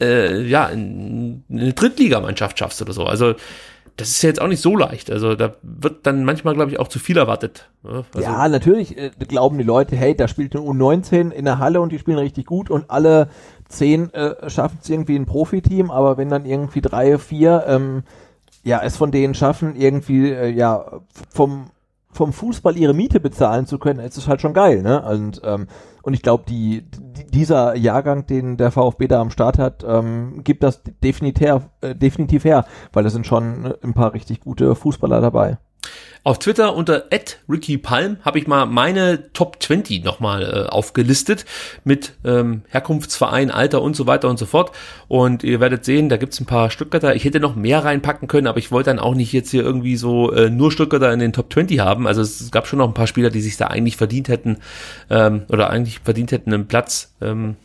äh, 0.00 0.42
ja, 0.42 0.66
in 0.66 1.44
eine 1.50 1.72
Drittligamannschaft 1.72 2.58
schaffst 2.58 2.80
oder 2.82 2.92
so. 2.92 3.04
Also 3.04 3.34
das 3.96 4.08
ist 4.08 4.22
ja 4.22 4.28
jetzt 4.28 4.40
auch 4.40 4.48
nicht 4.48 4.62
so 4.62 4.76
leicht. 4.76 5.10
Also 5.10 5.34
da 5.34 5.54
wird 5.62 6.06
dann 6.06 6.24
manchmal, 6.24 6.54
glaube 6.54 6.70
ich, 6.70 6.80
auch 6.80 6.88
zu 6.88 6.98
viel 6.98 7.18
erwartet. 7.18 7.68
Also 7.84 8.04
ja, 8.20 8.48
natürlich 8.48 8.96
äh, 8.96 9.10
glauben 9.28 9.58
die 9.58 9.64
Leute, 9.64 9.96
hey, 9.96 10.14
da 10.14 10.26
spielt 10.26 10.56
eine 10.56 10.64
U19 10.64 11.30
in 11.30 11.44
der 11.44 11.58
Halle 11.58 11.80
und 11.80 11.92
die 11.92 11.98
spielen 11.98 12.18
richtig 12.18 12.46
gut 12.46 12.70
und 12.70 12.90
alle 12.90 13.28
zehn 13.68 14.12
äh, 14.14 14.48
schaffen 14.48 14.78
es 14.82 14.88
irgendwie 14.88 15.16
ein 15.16 15.26
Profiteam, 15.26 15.90
aber 15.90 16.16
wenn 16.16 16.30
dann 16.30 16.46
irgendwie 16.46 16.80
drei, 16.80 17.18
vier 17.18 17.64
ähm, 17.66 18.02
ja 18.64 18.80
es 18.82 18.96
von 18.96 19.10
denen 19.10 19.34
schaffen, 19.34 19.76
irgendwie 19.76 20.30
äh, 20.30 20.48
ja 20.48 21.00
vom 21.30 21.70
vom 22.12 22.32
Fußball 22.32 22.76
ihre 22.76 22.94
Miete 22.94 23.20
bezahlen 23.20 23.66
zu 23.66 23.78
können, 23.78 24.00
ist 24.00 24.18
es 24.18 24.28
halt 24.28 24.40
schon 24.40 24.52
geil, 24.54 24.82
ne? 24.82 25.02
Und 25.02 25.40
ähm, 25.44 25.66
und 26.02 26.14
ich 26.14 26.22
glaube, 26.22 26.44
die, 26.48 26.82
die, 26.90 27.26
dieser 27.26 27.76
Jahrgang, 27.76 28.26
den 28.26 28.56
der 28.56 28.70
VfB 28.70 29.06
da 29.06 29.20
am 29.20 29.30
Start 29.30 29.58
hat, 29.58 29.84
ähm, 29.86 30.42
gibt 30.44 30.62
das 30.62 30.82
definitiv, 31.02 31.68
äh, 31.80 31.94
definitiv 31.94 32.44
her, 32.44 32.64
weil 32.92 33.04
da 33.04 33.10
sind 33.10 33.26
schon 33.26 33.74
ein 33.82 33.94
paar 33.94 34.14
richtig 34.14 34.40
gute 34.40 34.74
Fußballer 34.74 35.20
dabei. 35.20 35.58
Auf 36.22 36.38
Twitter 36.38 36.74
unter 36.76 37.06
@rickypalm 37.48 38.18
habe 38.22 38.38
ich 38.38 38.46
mal 38.46 38.66
meine 38.66 39.32
Top 39.32 39.62
20 39.62 40.04
nochmal 40.04 40.42
äh, 40.42 40.68
aufgelistet 40.70 41.46
mit 41.84 42.12
ähm, 42.24 42.62
Herkunftsverein, 42.68 43.50
Alter 43.50 43.80
und 43.80 43.96
so 43.96 44.06
weiter 44.06 44.28
und 44.28 44.38
so 44.38 44.44
fort. 44.44 44.72
Und 45.08 45.42
ihr 45.44 45.60
werdet 45.60 45.84
sehen, 45.84 46.10
da 46.10 46.18
gibt's 46.18 46.38
ein 46.38 46.46
paar 46.46 46.70
Stuttgarter. 46.70 47.16
Ich 47.16 47.24
hätte 47.24 47.40
noch 47.40 47.56
mehr 47.56 47.84
reinpacken 47.84 48.28
können, 48.28 48.46
aber 48.46 48.58
ich 48.58 48.70
wollte 48.70 48.90
dann 48.90 48.98
auch 48.98 49.14
nicht 49.14 49.32
jetzt 49.32 49.50
hier 49.50 49.62
irgendwie 49.62 49.96
so 49.96 50.30
äh, 50.32 50.50
nur 50.50 50.70
Stuttgarter 50.70 51.12
in 51.12 51.20
den 51.20 51.32
Top 51.32 51.52
20 51.52 51.80
haben. 51.80 52.06
Also 52.06 52.20
es 52.20 52.50
gab 52.50 52.66
schon 52.66 52.78
noch 52.80 52.88
ein 52.88 52.94
paar 52.94 53.06
Spieler, 53.06 53.30
die 53.30 53.40
sich 53.40 53.56
da 53.56 53.68
eigentlich 53.68 53.96
verdient 53.96 54.28
hätten 54.28 54.58
ähm, 55.08 55.42
oder 55.48 55.70
eigentlich 55.70 56.00
verdient 56.00 56.32
hätten 56.32 56.52
einen 56.52 56.66
Platz. 56.66 57.14
Ähm, 57.22 57.56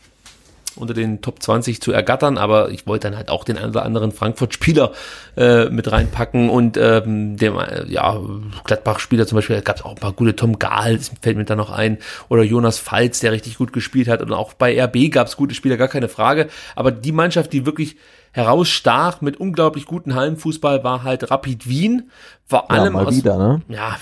unter 0.76 0.94
den 0.94 1.20
Top 1.22 1.42
20 1.42 1.80
zu 1.80 1.92
ergattern, 1.92 2.38
aber 2.38 2.70
ich 2.70 2.86
wollte 2.86 3.08
dann 3.08 3.16
halt 3.16 3.28
auch 3.28 3.44
den 3.44 3.58
einen 3.58 3.70
oder 3.70 3.84
anderen 3.84 4.12
Frankfurt-Spieler 4.12 4.92
äh, 5.36 5.66
mit 5.66 5.90
reinpacken. 5.90 6.48
Und 6.50 6.76
ähm, 6.76 7.36
dem, 7.36 7.58
äh, 7.58 7.86
ja, 7.88 8.20
Gladbach-Spieler 8.64 9.26
zum 9.26 9.36
Beispiel, 9.36 9.56
da 9.56 9.62
gab 9.62 9.76
es 9.76 9.82
auch 9.82 9.90
ein 9.90 10.00
paar 10.00 10.12
gute, 10.12 10.36
Tom 10.36 10.58
Gahl, 10.58 10.98
fällt 11.20 11.36
mir 11.36 11.44
da 11.44 11.56
noch 11.56 11.70
ein, 11.70 11.98
oder 12.28 12.42
Jonas 12.42 12.78
Falz, 12.78 13.20
der 13.20 13.32
richtig 13.32 13.58
gut 13.58 13.72
gespielt 13.72 14.08
hat. 14.08 14.22
Und 14.22 14.32
auch 14.32 14.52
bei 14.52 14.80
RB 14.82 15.10
gab 15.10 15.26
es 15.26 15.36
gute 15.36 15.54
Spieler, 15.54 15.76
gar 15.76 15.88
keine 15.88 16.08
Frage, 16.08 16.48
aber 16.74 16.90
die 16.90 17.12
Mannschaft, 17.12 17.52
die 17.52 17.66
wirklich 17.66 17.96
herausstach 18.36 19.22
mit 19.22 19.38
unglaublich 19.38 19.86
guten 19.86 20.14
Hallenfußball 20.14 20.84
war 20.84 21.02
halt 21.02 21.30
Rapid 21.30 21.68
Wien. 21.68 22.10
Vor 22.44 22.70
allem 22.70 22.94
ja, 22.94 23.00
aus, 23.00 23.16
wieder, 23.16 23.38
ne? 23.38 23.62
Ja, 23.68 23.96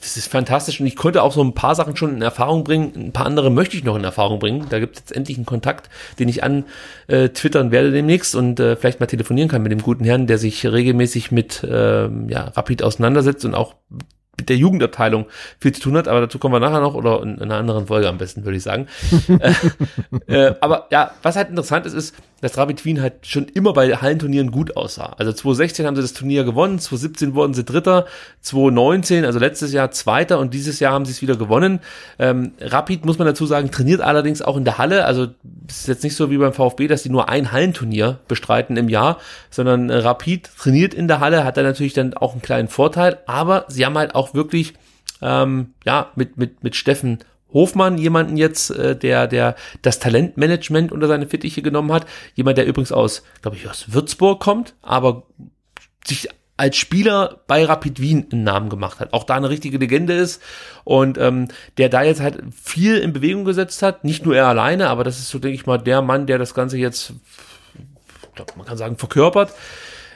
das 0.00 0.16
ist 0.16 0.28
fantastisch 0.28 0.80
und 0.80 0.86
ich 0.86 0.96
konnte 0.96 1.22
auch 1.22 1.32
so 1.32 1.42
ein 1.42 1.54
paar 1.54 1.74
Sachen 1.74 1.96
schon 1.96 2.14
in 2.14 2.22
Erfahrung 2.22 2.62
bringen. 2.64 2.92
Ein 2.94 3.12
paar 3.12 3.26
andere 3.26 3.50
möchte 3.50 3.76
ich 3.76 3.84
noch 3.84 3.96
in 3.96 4.04
Erfahrung 4.04 4.38
bringen. 4.38 4.66
Da 4.70 4.78
gibt 4.78 4.94
es 4.94 5.00
jetzt 5.00 5.12
endlich 5.12 5.36
einen 5.36 5.44
Kontakt, 5.44 5.90
den 6.18 6.28
ich 6.28 6.44
an 6.44 6.64
äh, 7.08 7.30
twittern 7.30 7.72
werde 7.72 7.90
demnächst 7.90 8.36
und 8.36 8.60
äh, 8.60 8.76
vielleicht 8.76 9.00
mal 9.00 9.06
telefonieren 9.06 9.50
kann 9.50 9.62
mit 9.62 9.72
dem 9.72 9.82
guten 9.82 10.04
Herrn, 10.04 10.28
der 10.28 10.38
sich 10.38 10.64
regelmäßig 10.64 11.32
mit 11.32 11.64
äh, 11.64 12.08
ja, 12.28 12.44
Rapid 12.54 12.84
auseinandersetzt 12.84 13.44
und 13.44 13.54
auch 13.54 13.74
mit 14.40 14.48
der 14.48 14.56
Jugendabteilung 14.56 15.26
viel 15.60 15.72
zu 15.72 15.82
tun 15.82 15.96
hat, 15.96 16.08
aber 16.08 16.20
dazu 16.22 16.38
kommen 16.38 16.54
wir 16.54 16.60
nachher 16.60 16.80
noch 16.80 16.94
oder 16.94 17.22
in, 17.22 17.36
in 17.36 17.42
einer 17.42 17.56
anderen 17.56 17.86
Folge 17.86 18.08
am 18.08 18.18
besten, 18.18 18.44
würde 18.44 18.56
ich 18.56 18.62
sagen. 18.62 18.86
äh, 20.26 20.34
äh, 20.34 20.54
aber 20.60 20.86
ja, 20.90 21.12
was 21.22 21.36
halt 21.36 21.50
interessant 21.50 21.86
ist, 21.86 21.92
ist, 21.92 22.14
dass 22.40 22.56
Rapid 22.56 22.84
Wien 22.84 23.00
halt 23.00 23.26
schon 23.26 23.46
immer 23.46 23.72
bei 23.72 23.96
Hallenturnieren 23.96 24.50
gut 24.50 24.76
aussah. 24.76 25.14
Also 25.18 25.32
2016 25.32 25.86
haben 25.86 25.96
sie 25.96 26.02
das 26.02 26.12
Turnier 26.12 26.44
gewonnen, 26.44 26.78
2017 26.78 27.34
wurden 27.34 27.54
sie 27.54 27.64
Dritter, 27.64 28.06
2019, 28.40 29.24
also 29.24 29.38
letztes 29.38 29.72
Jahr 29.72 29.90
Zweiter 29.90 30.38
und 30.38 30.54
dieses 30.54 30.80
Jahr 30.80 30.92
haben 30.92 31.04
sie 31.04 31.12
es 31.12 31.22
wieder 31.22 31.36
gewonnen. 31.36 31.80
Ähm, 32.18 32.52
Rapid, 32.60 33.04
muss 33.04 33.18
man 33.18 33.26
dazu 33.26 33.46
sagen, 33.46 33.70
trainiert 33.70 34.00
allerdings 34.00 34.42
auch 34.42 34.56
in 34.56 34.64
der 34.64 34.78
Halle. 34.78 35.04
Also 35.04 35.28
ist 35.68 35.88
jetzt 35.88 36.04
nicht 36.04 36.16
so 36.16 36.30
wie 36.30 36.38
beim 36.38 36.52
VfB, 36.52 36.88
dass 36.88 37.02
die 37.02 37.10
nur 37.10 37.28
ein 37.28 37.52
Hallenturnier 37.52 38.20
bestreiten 38.28 38.76
im 38.76 38.88
Jahr, 38.88 39.18
sondern 39.50 39.90
äh, 39.90 39.96
Rapid 39.96 40.50
trainiert 40.58 40.94
in 40.94 41.08
der 41.08 41.20
Halle, 41.20 41.44
hat 41.44 41.56
da 41.56 41.62
natürlich 41.62 41.94
dann 41.94 42.14
auch 42.14 42.32
einen 42.32 42.42
kleinen 42.42 42.68
Vorteil, 42.68 43.18
aber 43.26 43.66
sie 43.68 43.84
haben 43.84 43.98
halt 43.98 44.14
auch 44.14 44.34
wirklich 44.34 44.74
ähm, 45.22 45.74
ja, 45.84 46.10
mit, 46.14 46.36
mit, 46.36 46.62
mit 46.62 46.76
Steffen 46.76 47.18
Hofmann 47.52 47.98
jemanden 47.98 48.36
jetzt, 48.36 48.70
äh, 48.70 48.96
der, 48.96 49.26
der 49.26 49.56
das 49.82 49.98
Talentmanagement 49.98 50.92
unter 50.92 51.08
seine 51.08 51.26
Fittiche 51.26 51.62
genommen 51.62 51.92
hat. 51.92 52.06
Jemand, 52.34 52.58
der 52.58 52.66
übrigens 52.66 52.92
aus, 52.92 53.22
glaube 53.42 53.56
ich, 53.56 53.68
aus 53.68 53.92
Würzburg 53.92 54.40
kommt, 54.40 54.74
aber 54.82 55.24
sich 56.06 56.28
als 56.60 56.76
Spieler 56.76 57.40
bei 57.46 57.64
Rapid 57.64 58.00
Wien 58.00 58.26
einen 58.30 58.44
Namen 58.44 58.68
gemacht 58.68 59.00
hat, 59.00 59.14
auch 59.14 59.24
da 59.24 59.34
eine 59.34 59.48
richtige 59.48 59.78
Legende 59.78 60.12
ist 60.12 60.42
und 60.84 61.16
ähm, 61.16 61.48
der 61.78 61.88
da 61.88 62.02
jetzt 62.02 62.20
halt 62.20 62.42
viel 62.54 62.98
in 62.98 63.14
Bewegung 63.14 63.46
gesetzt 63.46 63.82
hat, 63.82 64.04
nicht 64.04 64.26
nur 64.26 64.36
er 64.36 64.46
alleine, 64.46 64.90
aber 64.90 65.02
das 65.02 65.18
ist 65.18 65.30
so, 65.30 65.38
denke 65.38 65.54
ich 65.54 65.64
mal, 65.64 65.78
der 65.78 66.02
Mann, 66.02 66.26
der 66.26 66.36
das 66.36 66.52
Ganze 66.52 66.76
jetzt, 66.76 67.14
glaub, 68.34 68.54
man 68.58 68.66
kann 68.66 68.76
sagen, 68.76 68.98
verkörpert. 68.98 69.54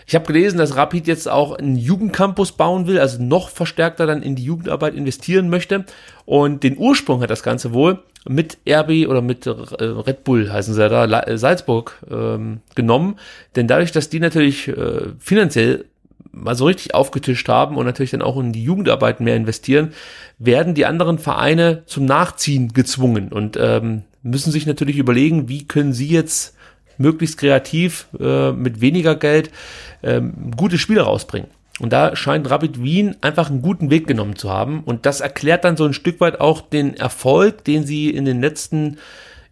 Ich 0.06 0.14
habe 0.14 0.26
gelesen, 0.26 0.59
dass 0.59 0.76
Rapid 0.76 1.06
jetzt 1.06 1.28
auch 1.28 1.52
einen 1.56 1.76
Jugendcampus 1.76 2.52
bauen 2.52 2.86
will, 2.86 2.98
also 2.98 3.22
noch 3.22 3.48
verstärkter 3.48 4.06
dann 4.06 4.22
in 4.22 4.36
die 4.36 4.44
Jugendarbeit 4.44 4.94
investieren 4.94 5.48
möchte. 5.48 5.85
Und 6.26 6.62
den 6.62 6.76
Ursprung 6.76 7.22
hat 7.22 7.31
das 7.31 7.43
Ganze 7.43 7.72
wohl 7.72 8.02
mit 8.28 8.59
RB 8.68 9.09
oder 9.09 9.20
mit 9.20 9.47
äh, 9.47 9.51
Red 9.51 10.24
Bull, 10.24 10.51
heißen 10.51 10.74
sie 10.74 10.89
da, 10.89 11.05
äh, 11.05 11.39
Salzburg 11.39 11.98
ähm, 12.10 12.60
genommen. 12.74 13.18
Denn 13.56 13.66
dadurch, 13.66 13.93
dass 13.93 14.09
die 14.09 14.20
natürlich 14.20 14.68
äh, 14.68 15.02
finanziell 15.18 15.86
mal 16.32 16.55
so 16.55 16.66
richtig 16.66 16.94
aufgetischt 16.94 17.48
haben 17.48 17.76
und 17.76 17.86
natürlich 17.86 18.10
dann 18.10 18.22
auch 18.22 18.39
in 18.39 18.52
die 18.52 18.64
Jugendarbeit 18.64 19.20
mehr 19.20 19.36
investieren, 19.36 19.93
werden 20.39 20.74
die 20.74 20.86
anderen 20.86 21.18
Vereine 21.18 21.82
zum 21.86 22.06
Nachziehen 22.06 22.72
gezwungen 22.72 23.28
und 23.32 23.56
ähm, 23.60 24.02
müssen 24.22 24.51
sich 24.51 24.66
natürlich 24.66 24.98
überlegen, 24.98 25.48
wie 25.48 25.68
können 25.68 25.93
sie 25.93 26.09
jetzt 26.09 26.56
möglichst 26.98 27.38
kreativ 27.38 28.06
äh, 28.18 28.52
mit 28.52 28.80
weniger 28.80 29.14
Geld 29.14 29.50
ähm, 30.02 30.52
gute 30.56 30.78
Spiele 30.78 31.02
rausbringen. 31.02 31.48
Und 31.80 31.92
da 31.92 32.14
scheint 32.14 32.48
Rapid 32.48 32.82
Wien 32.82 33.16
einfach 33.20 33.50
einen 33.50 33.62
guten 33.62 33.90
Weg 33.90 34.06
genommen 34.06 34.36
zu 34.36 34.50
haben. 34.50 34.84
Und 34.84 35.06
das 35.06 35.20
erklärt 35.20 35.64
dann 35.64 35.76
so 35.76 35.84
ein 35.84 35.92
Stück 35.92 36.20
weit 36.20 36.40
auch 36.40 36.60
den 36.60 36.94
Erfolg, 36.94 37.64
den 37.64 37.84
sie 37.84 38.10
in 38.10 38.24
den 38.24 38.40
letzten 38.40 38.98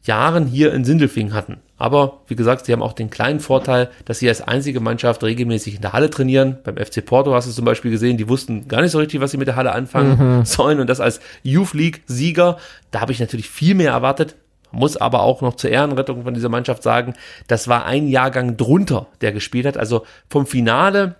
Jahren 0.05 0.47
hier 0.47 0.73
in 0.73 0.85
Sindelfingen 0.85 1.35
hatten. 1.35 1.59
Aber 1.79 2.21
wie 2.29 2.37
gesagt, 2.37 2.67
sie 2.67 2.73
haben 2.73 2.83
auch 2.83 2.93
den 2.93 3.11
kleinen 3.11 3.41
Vorteil, 3.41 3.91
dass 4.05 4.21
sie 4.21 4.29
als 4.29 4.41
einzige 4.41 4.79
Mannschaft 4.79 5.23
regelmäßig 5.25 5.77
in 5.77 5.81
der 5.81 5.93
Halle 5.93 6.11
trainieren. 6.11 6.59
Beim 6.63 6.77
FC 6.77 7.05
Porto 7.05 7.35
hast 7.35 7.49
du 7.49 7.53
zum 7.53 7.65
Beispiel 7.65 7.91
gesehen, 7.91 8.17
die 8.17 8.29
wussten 8.29 8.69
gar 8.69 8.83
nicht 8.83 8.93
so 8.93 8.99
richtig, 8.99 9.21
was 9.21 9.33
sie 9.33 9.37
mit 9.37 9.49
der 9.49 9.57
Halle 9.57 9.73
anfangen 9.73 10.39
mhm. 10.39 10.45
sollen. 10.45 10.79
Und 10.79 10.89
das 10.89 11.01
als 11.01 11.21
Youth 11.43 11.75
League-Sieger, 11.75 12.57
da 12.93 13.01
habe 13.01 13.11
ich 13.11 13.19
natürlich 13.19 13.49
viel 13.49 13.75
mehr 13.75 13.93
erwartet 13.93 14.37
muss 14.73 14.97
aber 14.97 15.23
auch 15.23 15.41
noch 15.41 15.57
zur 15.57 15.71
Ehrenrettung 15.71 16.25
von 16.25 16.35
dieser 16.35 16.49
Mannschaft 16.49 16.83
sagen, 16.83 17.15
das 17.47 17.69
war 17.69 17.85
ein 17.87 18.09
Jahrgang 18.09 18.57
drunter, 18.57 19.07
der 19.21 19.33
gespielt 19.33 19.67
hat. 19.67 19.77
Also 19.77 20.05
vom 20.29 20.47
Finale 20.47 21.17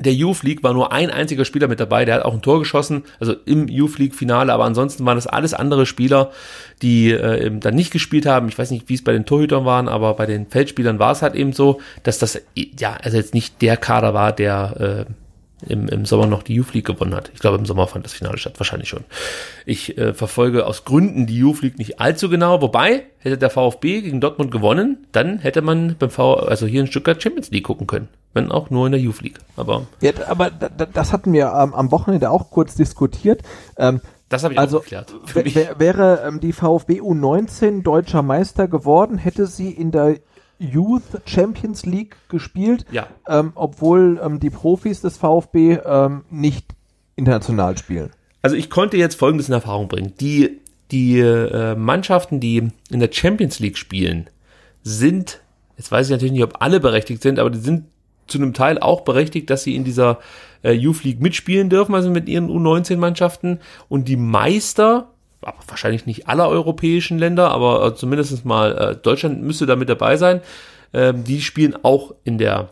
der 0.00 0.14
Youth 0.14 0.42
League 0.42 0.62
war 0.62 0.72
nur 0.72 0.92
ein 0.92 1.10
einziger 1.10 1.44
Spieler 1.44 1.68
mit 1.68 1.78
dabei, 1.78 2.04
der 2.04 2.16
hat 2.16 2.24
auch 2.24 2.32
ein 2.32 2.42
Tor 2.42 2.58
geschossen, 2.58 3.04
also 3.18 3.34
im 3.44 3.68
Youth 3.68 3.98
League 3.98 4.14
Finale, 4.14 4.52
aber 4.52 4.64
ansonsten 4.64 5.04
waren 5.04 5.16
das 5.16 5.26
alles 5.26 5.52
andere 5.52 5.84
Spieler, 5.84 6.30
die 6.80 7.10
äh, 7.10 7.50
dann 7.58 7.74
nicht 7.74 7.92
gespielt 7.92 8.24
haben. 8.24 8.48
Ich 8.48 8.58
weiß 8.58 8.70
nicht, 8.70 8.88
wie 8.88 8.94
es 8.94 9.04
bei 9.04 9.12
den 9.12 9.26
Torhütern 9.26 9.64
waren, 9.64 9.88
aber 9.88 10.14
bei 10.14 10.26
den 10.26 10.46
Feldspielern 10.46 10.98
war 10.98 11.12
es 11.12 11.22
halt 11.22 11.34
eben 11.34 11.52
so, 11.52 11.80
dass 12.02 12.18
das 12.18 12.40
ja 12.78 12.96
also 13.02 13.16
jetzt 13.16 13.34
nicht 13.34 13.60
der 13.60 13.76
Kader 13.76 14.14
war, 14.14 14.32
der 14.32 15.06
äh, 15.08 15.12
im, 15.66 15.88
im 15.88 16.04
Sommer 16.04 16.26
noch 16.26 16.42
die 16.42 16.54
Youth 16.54 16.74
League 16.74 16.86
gewonnen 16.86 17.14
hat. 17.14 17.30
Ich 17.34 17.40
glaube, 17.40 17.58
im 17.58 17.66
Sommer 17.66 17.86
fand 17.86 18.04
das 18.04 18.12
Finale 18.12 18.38
statt, 18.38 18.54
wahrscheinlich 18.58 18.88
schon. 18.88 19.04
Ich 19.66 19.96
äh, 19.98 20.14
verfolge 20.14 20.66
aus 20.66 20.84
Gründen 20.84 21.26
die 21.26 21.38
Youth 21.38 21.62
League 21.62 21.78
nicht 21.78 22.00
allzu 22.00 22.28
genau, 22.28 22.62
wobei 22.62 23.04
hätte 23.18 23.38
der 23.38 23.50
VfB 23.50 24.00
gegen 24.02 24.20
Dortmund 24.20 24.50
gewonnen, 24.50 25.06
dann 25.12 25.38
hätte 25.38 25.62
man 25.62 25.96
beim 25.98 26.10
V, 26.10 26.34
also 26.34 26.66
hier 26.66 26.80
in 26.80 26.86
Stuttgart 26.86 27.22
Champions 27.22 27.50
League 27.50 27.64
gucken 27.64 27.86
können, 27.86 28.08
wenn 28.32 28.50
auch 28.50 28.70
nur 28.70 28.86
in 28.86 28.92
der 28.92 29.00
Youth 29.00 29.20
League. 29.22 29.38
Aber 29.56 29.86
ja, 30.00 30.12
aber 30.28 30.50
das 30.50 31.12
hatten 31.12 31.32
wir 31.32 31.46
ähm, 31.46 31.74
am 31.74 31.90
Wochenende 31.90 32.30
auch 32.30 32.50
kurz 32.50 32.74
diskutiert. 32.74 33.42
Ähm, 33.76 34.00
das 34.30 34.44
habe 34.44 34.54
ich 34.54 34.60
also, 34.60 34.78
auch 34.78 34.82
geklärt. 34.82 35.12
Wäre 35.78 36.22
ähm, 36.24 36.38
die 36.40 36.52
VfB 36.52 37.00
U19 37.00 37.82
deutscher 37.82 38.22
Meister 38.22 38.68
geworden, 38.68 39.18
hätte 39.18 39.46
sie 39.46 39.72
in 39.72 39.90
der 39.90 40.18
Youth 40.60 41.02
Champions 41.24 41.86
League 41.86 42.16
gespielt, 42.28 42.84
ja. 42.92 43.08
ähm, 43.26 43.52
obwohl 43.54 44.20
ähm, 44.22 44.38
die 44.38 44.50
Profis 44.50 45.00
des 45.00 45.16
VfB 45.16 45.78
ähm, 45.84 46.22
nicht 46.30 46.66
international 47.16 47.76
spielen. 47.78 48.10
Also 48.42 48.56
ich 48.56 48.70
konnte 48.70 48.96
jetzt 48.96 49.16
Folgendes 49.16 49.48
in 49.48 49.54
Erfahrung 49.54 49.88
bringen. 49.88 50.12
Die, 50.20 50.60
die 50.90 51.18
äh, 51.18 51.74
Mannschaften, 51.74 52.40
die 52.40 52.68
in 52.90 53.00
der 53.00 53.10
Champions 53.12 53.58
League 53.58 53.78
spielen, 53.78 54.28
sind, 54.82 55.40
jetzt 55.76 55.90
weiß 55.90 56.06
ich 56.06 56.12
natürlich 56.12 56.32
nicht, 56.32 56.44
ob 56.44 56.60
alle 56.60 56.80
berechtigt 56.80 57.22
sind, 57.22 57.38
aber 57.38 57.50
die 57.50 57.58
sind 57.58 57.86
zu 58.26 58.38
einem 58.38 58.54
Teil 58.54 58.78
auch 58.78 59.02
berechtigt, 59.02 59.50
dass 59.50 59.64
sie 59.64 59.74
in 59.74 59.84
dieser 59.84 60.20
äh, 60.62 60.72
Youth 60.72 61.04
League 61.04 61.20
mitspielen 61.20 61.68
dürfen, 61.68 61.94
also 61.94 62.10
mit 62.10 62.28
ihren 62.28 62.48
U19-Mannschaften. 62.48 63.60
Und 63.88 64.08
die 64.08 64.16
Meister 64.16 65.09
wahrscheinlich 65.40 66.06
nicht 66.06 66.28
aller 66.28 66.48
europäischen 66.48 67.18
Länder, 67.18 67.50
aber 67.50 67.86
äh, 67.86 67.94
zumindest 67.94 68.44
mal 68.44 68.76
äh, 68.76 68.96
Deutschland 68.96 69.42
müsste 69.42 69.66
da 69.66 69.76
mit 69.76 69.88
dabei 69.88 70.16
sein. 70.16 70.40
Ähm, 70.92 71.24
die 71.24 71.40
spielen 71.40 71.76
auch 71.82 72.14
in 72.24 72.36
der 72.38 72.70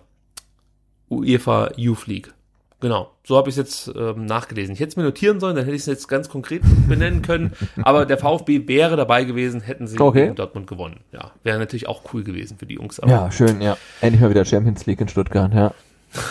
UEFA 1.11 1.71
Youth 1.77 2.07
League. 2.07 2.33
Genau, 2.81 3.11
so 3.25 3.37
habe 3.37 3.49
ich 3.49 3.57
es 3.57 3.87
jetzt 3.87 3.97
ähm, 3.99 4.27
nachgelesen. 4.27 4.73
Ich 4.73 4.79
hätte 4.79 4.91
es 4.91 4.97
mir 4.97 5.03
notieren 5.03 5.41
sollen, 5.41 5.57
dann 5.57 5.65
hätte 5.65 5.75
ich 5.75 5.81
es 5.83 5.87
jetzt 5.87 6.07
ganz 6.07 6.29
konkret 6.29 6.63
benennen 6.89 7.23
können. 7.23 7.53
Aber 7.83 8.07
der 8.07 8.19
VfB 8.19 8.69
wäre 8.69 8.97
dabei 8.97 9.25
gewesen, 9.25 9.61
hätten 9.61 9.89
sie 9.89 9.99
Okay. 9.99 10.25
gegen 10.25 10.37
Dortmund 10.37 10.69
gewonnen. 10.69 11.01
Ja, 11.13 11.33
wäre 11.43 11.59
natürlich 11.59 11.89
auch 11.89 12.03
cool 12.13 12.23
gewesen 12.23 12.57
für 12.57 12.67
die 12.67 12.75
Jungs. 12.75 13.01
Aber, 13.01 13.11
Ja, 13.11 13.33
schön, 13.33 13.61
ja. 13.61 13.77
Endlich 14.01 14.21
mal 14.21 14.31
wieder 14.31 14.45
Champions 14.45 14.87
League 14.87 15.01
in 15.01 15.09
Stuttgart, 15.09 15.53
ja. 15.53 15.75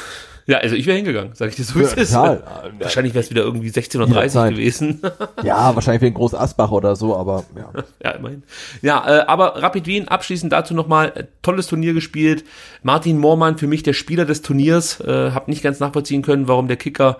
ja, 0.48 0.58
also 0.60 0.76
ich 0.76 0.86
wäre 0.86 0.96
hingegangen, 0.98 1.36
sage 1.36 1.50
ich 1.52 1.58
dir 1.58 1.64
so, 1.64 1.76
wie 1.76 1.84
es 1.84 1.94
Ja, 1.96 2.02
ist. 2.02 2.12
total. 2.14 2.44
Wahrscheinlich 2.80 3.14
wäre 3.14 3.24
es 3.24 3.30
wieder 3.30 3.44
irgendwie 3.44 3.70
16.30 3.70 4.36
Uhr 4.44 4.50
gewesen. 4.52 5.02
Ja, 5.44 5.76
wahrscheinlich 5.76 6.02
wegen 6.02 6.16
Groß 6.16 6.34
Asbach 6.34 6.72
oder 6.72 6.96
so, 6.96 7.16
aber 7.16 7.44
ja. 7.56 7.70
Ja, 8.04 8.12
immerhin. 8.12 8.44
Ja, 8.82 9.06
äh, 9.08 9.26
aber 9.28 9.62
Rapid 9.62 9.86
Wien, 9.86 10.08
abschließend 10.08 10.52
dazu 10.52 10.74
nochmal, 10.74 11.12
äh, 11.16 11.24
tolles 11.42 11.68
Turnier 11.68 11.94
gespielt. 11.94 12.44
Martin 12.82 13.18
Moormann, 13.20 13.58
für 13.58 13.68
mich 13.68 13.84
der 13.84 13.94
Spieler 13.94 14.26
des 14.26 14.42
Turniers, 14.42 15.00
äh, 15.02 15.32
hab 15.32 15.48
nicht 15.48 15.62
ganz 15.64 15.80
nachvollziehen 15.80 16.22
können, 16.24 16.48
warum 16.48 16.68
der 16.68 16.78
Kicker 16.78 17.18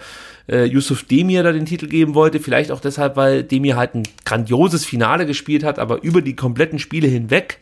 äh, 0.50 0.64
Yusuf 0.66 1.04
Demir 1.04 1.44
da 1.44 1.52
den 1.52 1.66
Titel 1.66 1.88
geben 1.88 2.16
wollte. 2.16 2.40
Vielleicht 2.40 2.72
auch 2.72 2.80
deshalb, 2.82 3.16
weil 3.18 3.44
Demir 3.44 3.76
halt 3.76 3.94
ein 3.96 4.04
grandioses 4.26 4.86
Finale 4.86 5.26
gespielt 5.26 5.64
hat, 5.64 5.78
aber 5.80 6.02
über 6.04 6.22
die 6.22 6.36
kompletten 6.36 6.80
Spiele 6.80 7.08
hinweg 7.08 7.60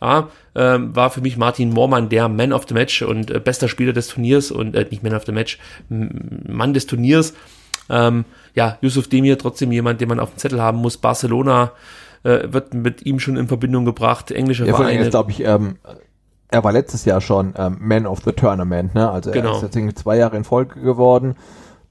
ja, 0.00 0.28
ähm, 0.54 0.94
war 0.94 1.10
für 1.10 1.20
mich 1.20 1.36
Martin 1.36 1.70
Moormann 1.70 2.08
der 2.08 2.28
Man 2.28 2.52
of 2.52 2.64
the 2.68 2.74
Match 2.74 3.02
und 3.02 3.30
äh, 3.30 3.40
bester 3.40 3.68
Spieler 3.68 3.92
des 3.92 4.08
Turniers 4.08 4.50
und 4.50 4.74
äh, 4.74 4.86
nicht 4.90 5.02
Man 5.02 5.14
of 5.14 5.24
the 5.26 5.32
Match, 5.32 5.58
Mann 5.88 6.74
des 6.74 6.86
Turniers. 6.86 7.34
Ähm, 7.88 8.24
ja, 8.54 8.78
Yusuf 8.80 9.08
Demir 9.08 9.38
trotzdem 9.38 9.70
jemand, 9.72 10.00
den 10.00 10.08
man 10.08 10.18
auf 10.20 10.30
dem 10.30 10.38
Zettel 10.38 10.60
haben 10.60 10.78
muss. 10.78 10.96
Barcelona 10.96 11.72
äh, 12.24 12.52
wird 12.52 12.74
mit 12.74 13.06
ihm 13.06 13.20
schon 13.20 13.36
in 13.36 13.46
Verbindung 13.48 13.84
gebracht. 13.84 14.30
Englische 14.30 14.66
Ja, 14.66 14.74
Vereine. 14.74 15.08
glaube 15.08 15.30
ich, 15.30 15.40
ähm, 15.44 15.76
er 16.48 16.64
war 16.64 16.72
letztes 16.72 17.04
Jahr 17.04 17.20
schon 17.20 17.54
ähm, 17.56 17.76
Man 17.80 18.06
of 18.06 18.20
the 18.24 18.32
Tournament, 18.32 18.94
ne? 18.94 19.10
Also 19.10 19.30
er 19.30 19.34
Genau. 19.34 19.56
ist 19.60 19.74
jetzt 19.74 19.98
zwei 19.98 20.16
Jahre 20.16 20.36
in 20.36 20.44
Folge 20.44 20.80
geworden. 20.80 21.36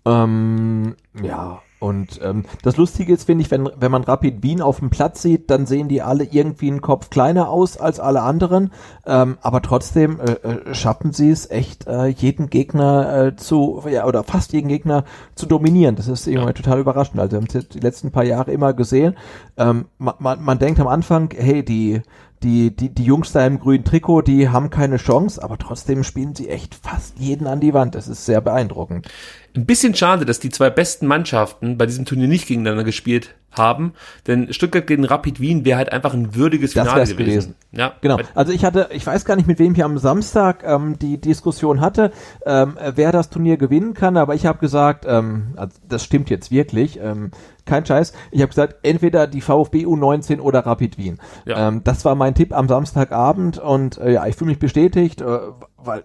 Ähm, 0.06 0.96
ja, 1.22 1.62
und 1.80 2.22
ähm, 2.24 2.46
das 2.64 2.78
Lustige 2.78 3.14
ist, 3.14 3.26
finde 3.26 3.44
ich, 3.44 3.52
wenn, 3.52 3.70
wenn 3.78 3.92
man 3.92 4.04
Rapid 4.04 4.42
Wien 4.42 4.62
auf 4.62 4.80
dem 4.80 4.90
Platz 4.90 5.22
sieht, 5.22 5.50
dann 5.50 5.66
sehen 5.66 5.90
die 5.90 6.02
alle 6.02 6.24
irgendwie 6.24 6.70
einen 6.70 6.82
Kopf 6.82 7.10
kleiner 7.10 7.50
aus 7.50 7.78
als 7.78 8.00
alle 8.00 8.22
anderen. 8.22 8.72
Ähm, 9.06 9.38
aber 9.42 9.62
trotzdem 9.62 10.20
äh, 10.20 10.32
äh, 10.32 10.74
schaffen 10.74 11.12
sie 11.12 11.30
es 11.30 11.50
echt, 11.50 11.86
äh, 11.86 12.08
jeden 12.08 12.50
Gegner 12.50 13.26
äh, 13.26 13.36
zu, 13.36 13.84
ja, 13.90 14.06
oder 14.06 14.24
fast 14.24 14.54
jeden 14.54 14.70
Gegner 14.70 15.04
zu 15.36 15.46
dominieren. 15.46 15.98
Das 15.98 16.08
ist 16.08 16.28
irgendwie 16.28 16.54
total 16.54 16.80
überraschend. 16.80 17.20
Also 17.20 17.34
wir 17.34 17.38
haben 17.40 17.48
es 17.48 17.54
jetzt 17.54 17.74
die 17.74 17.82
letzten 17.82 18.12
paar 18.12 18.24
Jahre 18.24 18.52
immer 18.52 18.74
gesehen. 18.74 19.16
Ähm, 19.58 19.86
man, 19.98 20.16
man, 20.20 20.44
man 20.44 20.60
denkt 20.60 20.80
am 20.80 20.88
Anfang, 20.88 21.30
hey, 21.36 21.64
die, 21.64 22.02
die, 22.42 22.76
die, 22.76 22.90
die 22.90 23.04
Jungs 23.04 23.34
da 23.34 23.46
im 23.46 23.60
grünen 23.60 23.84
Trikot, 23.84 24.22
die 24.22 24.50
haben 24.50 24.70
keine 24.70 24.98
Chance, 24.98 25.44
aber 25.44 25.58
trotzdem 25.58 26.04
spielen 26.04 26.36
sie 26.36 26.48
echt 26.48 26.76
fast 26.76 27.20
jeden 27.20 27.48
an 27.48 27.60
die 27.60 27.74
Wand. 27.74 27.96
Das 27.96 28.08
ist 28.08 28.26
sehr 28.26 28.40
beeindruckend. 28.40 29.10
Ein 29.56 29.66
bisschen 29.66 29.96
schade, 29.96 30.26
dass 30.26 30.40
die 30.40 30.50
zwei 30.50 30.70
besten 30.70 31.08
Mannschaften 31.08 31.78
bei 31.78 31.86
diesem 31.86 32.06
Turnier 32.06 32.28
nicht 32.28 32.48
gegeneinander 32.48 32.84
gespielt 32.84 33.36
haben, 33.58 33.94
denn 34.28 34.52
Stuttgart 34.54 34.86
gegen 34.86 35.06
Rapid 35.06 35.40
Wien 35.40 35.66
wäre 35.66 35.78
halt 35.78 35.92
einfach 35.92 36.14
ein 36.14 36.36
würdiges 36.36 36.74
Das 36.74 36.88
Finale 36.88 37.06
gewesen. 37.06 37.18
gewesen. 37.18 37.56
Ja, 37.72 37.94
Genau. 38.02 38.20
Also 38.34 38.52
ich 38.52 38.66
hatte, 38.66 38.90
ich 38.92 39.06
weiß 39.06 39.26
gar 39.26 39.36
nicht, 39.36 39.48
mit 39.48 39.60
wem 39.60 39.74
ich 39.74 39.84
am 39.84 39.98
Samstag 39.98 40.64
ähm, 40.66 41.00
die 41.00 41.20
Diskussion 41.20 41.82
hatte, 41.82 42.12
ähm, 42.46 42.78
äh, 42.78 42.94
wer 42.96 43.12
das 43.12 43.30
Turnier 43.30 43.58
gewinnen 43.58 43.94
kann, 43.94 44.18
aber 44.18 44.36
ich 44.36 44.46
habe 44.46 44.60
gesagt, 44.60 45.06
ähm, 45.08 45.54
also 45.56 45.78
das 45.88 46.04
stimmt 46.04 46.30
jetzt 46.30 46.52
wirklich, 46.52 47.00
ähm, 47.02 47.32
kein 47.66 47.86
Scheiß. 47.86 48.14
Ich 48.32 48.42
habe 48.42 48.50
gesagt, 48.50 48.76
entweder 48.84 49.26
die 49.26 49.42
VfB 49.42 49.86
U19 49.86 50.40
oder 50.40 50.66
Rapid 50.66 50.98
Wien. 50.98 51.20
Ja. 51.46 51.70
Ähm, 51.70 51.82
das 51.84 52.06
war 52.06 52.16
mein 52.16 52.36
Tipp 52.36 52.54
am 52.54 52.68
Samstagabend 52.68 53.58
und 53.58 53.98
äh, 53.98 54.14
ja, 54.14 54.28
ich 54.28 54.36
fühle 54.36 54.50
mich 54.50 54.60
bestätigt, 54.60 55.22
äh, 55.22 55.40
weil 55.78 56.04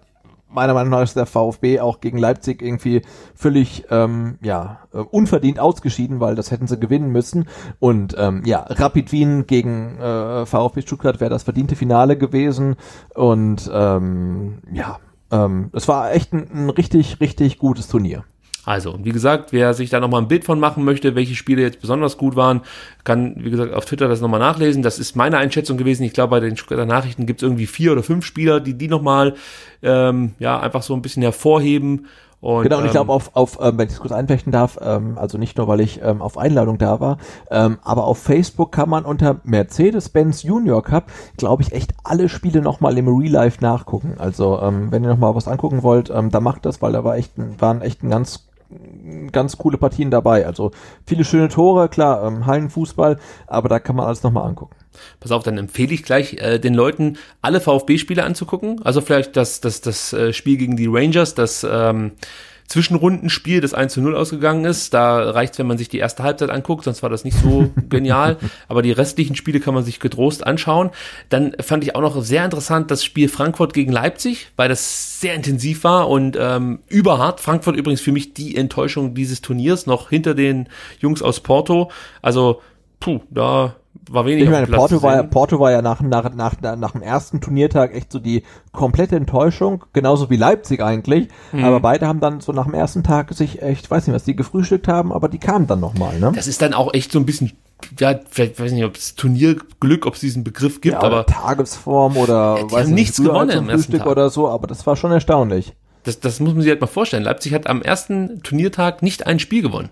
meiner 0.51 0.73
Meinung 0.73 0.91
nach 0.91 1.01
ist 1.01 1.15
der 1.15 1.25
VfB 1.25 1.79
auch 1.79 2.01
gegen 2.01 2.17
Leipzig 2.17 2.61
irgendwie 2.61 3.01
völlig 3.35 3.85
ähm, 3.89 4.37
ja 4.41 4.79
äh, 4.93 4.97
unverdient 4.97 5.59
ausgeschieden, 5.59 6.19
weil 6.19 6.35
das 6.35 6.51
hätten 6.51 6.67
sie 6.67 6.79
gewinnen 6.79 7.11
müssen. 7.11 7.47
Und 7.79 8.15
ähm, 8.17 8.43
ja, 8.45 8.65
Rapid 8.67 9.11
Wien 9.11 9.47
gegen 9.47 9.97
äh, 9.99 10.45
VfB 10.45 10.81
Stuttgart 10.81 11.19
wäre 11.19 11.29
das 11.29 11.43
verdiente 11.43 11.75
Finale 11.75 12.17
gewesen. 12.17 12.75
Und 13.13 13.69
ähm, 13.73 14.59
ja, 14.71 14.99
ähm, 15.31 15.69
es 15.73 15.87
war 15.87 16.11
echt 16.11 16.33
ein, 16.33 16.47
ein 16.53 16.69
richtig, 16.69 17.19
richtig 17.19 17.57
gutes 17.57 17.87
Turnier. 17.87 18.23
Also, 18.63 18.91
und 18.91 19.05
wie 19.05 19.11
gesagt, 19.11 19.53
wer 19.53 19.73
sich 19.73 19.89
da 19.89 19.99
nochmal 19.99 20.21
ein 20.21 20.27
Bild 20.27 20.43
von 20.43 20.59
machen 20.59 20.83
möchte, 20.83 21.15
welche 21.15 21.33
Spiele 21.33 21.63
jetzt 21.63 21.81
besonders 21.81 22.17
gut 22.17 22.35
waren, 22.35 22.61
kann, 23.03 23.35
wie 23.37 23.49
gesagt, 23.49 23.73
auf 23.73 23.85
Twitter 23.85 24.07
das 24.07 24.21
nochmal 24.21 24.39
nachlesen. 24.39 24.83
Das 24.83 24.99
ist 24.99 25.15
meine 25.15 25.37
Einschätzung 25.37 25.77
gewesen. 25.77 26.03
Ich 26.03 26.13
glaube, 26.13 26.31
bei 26.31 26.39
den 26.39 26.57
Stuttgarter 26.57 26.85
Nachrichten 26.85 27.25
gibt 27.25 27.41
es 27.41 27.43
irgendwie 27.43 27.65
vier 27.65 27.91
oder 27.91 28.03
fünf 28.03 28.23
Spieler, 28.23 28.59
die 28.59 28.75
die 28.75 28.87
nochmal, 28.87 29.33
ähm, 29.81 30.33
ja, 30.37 30.59
einfach 30.59 30.83
so 30.83 30.93
ein 30.93 31.01
bisschen 31.01 31.23
hervorheben. 31.23 32.05
Und, 32.39 32.63
genau, 32.63 32.77
und 32.77 32.85
ich 32.85 32.89
ähm, 32.89 32.93
glaube, 32.93 33.13
auf, 33.13 33.35
auf 33.35 33.59
ähm, 33.61 33.77
wenn 33.77 33.87
ich 33.87 33.93
es 33.93 33.99
kurz 33.99 34.11
einflechten 34.11 34.51
darf, 34.51 34.79
ähm, 34.81 35.17
also 35.17 35.37
nicht 35.37 35.57
nur, 35.57 35.67
weil 35.67 35.79
ich 35.79 36.01
ähm, 36.03 36.23
auf 36.23 36.39
Einladung 36.39 36.79
da 36.79 36.99
war, 36.99 37.17
ähm, 37.51 37.77
aber 37.83 38.05
auf 38.05 38.17
Facebook 38.17 38.71
kann 38.71 38.89
man 38.89 39.05
unter 39.05 39.41
Mercedes-Benz 39.43 40.41
Junior 40.41 40.83
Cup, 40.83 41.05
glaube 41.37 41.61
ich, 41.61 41.71
echt 41.71 41.93
alle 42.03 42.29
Spiele 42.29 42.61
nochmal 42.61 42.97
im 42.97 43.07
Real 43.07 43.31
Life 43.31 43.59
nachgucken. 43.61 44.15
Also, 44.17 44.59
ähm, 44.59 44.91
wenn 44.91 45.03
ihr 45.03 45.09
nochmal 45.09 45.35
was 45.35 45.47
angucken 45.47 45.83
wollt, 45.83 46.09
ähm, 46.09 46.31
da 46.31 46.39
macht 46.39 46.65
das, 46.65 46.81
weil 46.81 46.93
da 46.93 47.03
war 47.03 47.15
echt 47.15 47.37
ein, 47.37 47.55
waren 47.59 47.81
echt 47.81 48.03
ein 48.03 48.09
ganz 48.09 48.47
ganz 49.31 49.57
coole 49.57 49.77
Partien 49.77 50.11
dabei. 50.11 50.45
Also 50.45 50.71
viele 51.05 51.25
schöne 51.25 51.49
Tore, 51.49 51.89
klar, 51.89 52.25
ähm, 52.25 52.45
Hallenfußball, 52.45 53.17
aber 53.47 53.69
da 53.69 53.79
kann 53.79 53.95
man 53.95 54.05
alles 54.05 54.23
nochmal 54.23 54.47
angucken. 54.47 54.75
Pass 55.19 55.31
auf, 55.31 55.43
dann 55.43 55.57
empfehle 55.57 55.93
ich 55.93 56.03
gleich 56.03 56.33
äh, 56.33 56.59
den 56.59 56.73
Leuten, 56.73 57.17
alle 57.41 57.61
VfB-Spiele 57.61 58.23
anzugucken. 58.23 58.81
Also 58.83 59.01
vielleicht 59.01 59.35
das, 59.37 59.61
das, 59.61 59.81
das 59.81 60.13
äh, 60.13 60.33
Spiel 60.33 60.57
gegen 60.57 60.75
die 60.75 60.87
Rangers, 60.87 61.33
das 61.33 61.65
ähm, 61.69 62.11
Zwischenrundenspiel, 62.71 63.59
das 63.59 63.73
1 63.73 63.93
zu 63.93 64.01
0 64.01 64.15
ausgegangen 64.15 64.63
ist. 64.65 64.93
Da 64.93 65.29
reicht 65.31 65.59
wenn 65.59 65.67
man 65.67 65.77
sich 65.77 65.89
die 65.89 65.97
erste 65.97 66.23
Halbzeit 66.23 66.49
anguckt, 66.49 66.85
sonst 66.85 67.03
war 67.03 67.09
das 67.09 67.25
nicht 67.25 67.37
so 67.37 67.69
genial. 67.89 68.37
Aber 68.69 68.81
die 68.81 68.93
restlichen 68.93 69.35
Spiele 69.35 69.59
kann 69.59 69.73
man 69.73 69.83
sich 69.83 69.99
getrost 69.99 70.45
anschauen. 70.47 70.91
Dann 71.27 71.53
fand 71.59 71.83
ich 71.83 71.95
auch 71.95 72.01
noch 72.01 72.21
sehr 72.23 72.45
interessant 72.45 72.89
das 72.89 73.03
Spiel 73.03 73.27
Frankfurt 73.27 73.73
gegen 73.73 73.91
Leipzig, 73.91 74.51
weil 74.55 74.69
das 74.69 75.19
sehr 75.19 75.35
intensiv 75.35 75.83
war 75.83 76.09
und 76.09 76.37
ähm, 76.39 76.79
überhart. 76.87 77.41
Frankfurt 77.41 77.75
übrigens 77.75 77.99
für 77.99 78.13
mich 78.13 78.33
die 78.33 78.55
Enttäuschung 78.55 79.13
dieses 79.13 79.41
Turniers, 79.41 79.85
noch 79.85 80.09
hinter 80.09 80.33
den 80.33 80.69
Jungs 80.99 81.21
aus 81.21 81.41
Porto. 81.41 81.91
Also, 82.21 82.61
puh, 83.01 83.19
da 83.29 83.75
war 84.09 84.25
wenig 84.25 84.43
Ich 84.43 84.49
meine, 84.49 84.67
Porto 84.67 85.01
war, 85.01 85.15
ja. 85.15 85.23
Porto 85.23 85.59
war 85.59 85.71
ja 85.71 85.81
nach, 85.81 86.01
nach, 86.01 86.33
nach, 86.33 86.55
nach 86.59 86.91
dem 86.91 87.01
ersten 87.01 87.41
Turniertag 87.41 87.95
echt 87.95 88.11
so 88.11 88.19
die 88.19 88.43
komplette 88.71 89.15
Enttäuschung, 89.15 89.85
genauso 89.93 90.29
wie 90.29 90.37
Leipzig 90.37 90.81
eigentlich. 90.81 91.27
Mhm. 91.51 91.63
Aber 91.63 91.79
beide 91.79 92.07
haben 92.07 92.19
dann 92.19 92.41
so 92.41 92.51
nach 92.51 92.65
dem 92.65 92.73
ersten 92.73 93.03
Tag 93.03 93.33
sich 93.33 93.61
echt, 93.61 93.89
weiß 93.89 94.07
nicht, 94.07 94.15
was 94.15 94.23
die 94.23 94.35
gefrühstückt 94.35 94.87
haben, 94.87 95.11
aber 95.11 95.29
die 95.29 95.37
kamen 95.39 95.67
dann 95.67 95.79
nochmal, 95.79 96.19
ne? 96.19 96.31
Das 96.35 96.47
ist 96.47 96.61
dann 96.61 96.73
auch 96.73 96.93
echt 96.93 97.11
so 97.11 97.19
ein 97.19 97.25
bisschen, 97.25 97.51
ja, 97.99 98.19
vielleicht 98.29 98.59
weiß 98.59 98.67
ich 98.71 98.75
nicht, 98.75 98.85
ob 98.85 98.95
es 98.95 99.15
Turnierglück, 99.15 100.05
ob 100.05 100.15
es 100.15 100.19
diesen 100.19 100.43
Begriff 100.43 100.81
gibt, 100.81 100.93
ja, 100.93 100.99
oder 100.99 101.07
aber 101.07 101.25
Tagesform 101.25 102.17
oder 102.17 102.57
Ja, 102.57 102.63
weiß 102.63 102.71
haben 102.71 102.93
nicht, 102.93 102.95
nichts 102.95 103.17
gewonnen 103.17 103.51
am 103.51 103.69
ersten 103.69 103.69
Frühstück 103.69 103.99
Tag. 103.99 104.07
oder 104.11 104.29
so, 104.29 104.49
aber 104.49 104.67
das 104.67 104.85
war 104.87 104.95
schon 104.95 105.11
erstaunlich. 105.11 105.73
das, 106.03 106.19
das 106.19 106.39
muss 106.39 106.53
man 106.53 106.61
sich 106.61 106.69
halt 106.71 106.81
mal 106.81 106.87
vorstellen. 106.87 107.23
Leipzig 107.23 107.53
hat 107.53 107.67
am 107.67 107.81
ersten 107.81 108.41
Turniertag 108.43 109.03
nicht 109.03 109.27
ein 109.27 109.39
Spiel 109.39 109.61
gewonnen. 109.61 109.89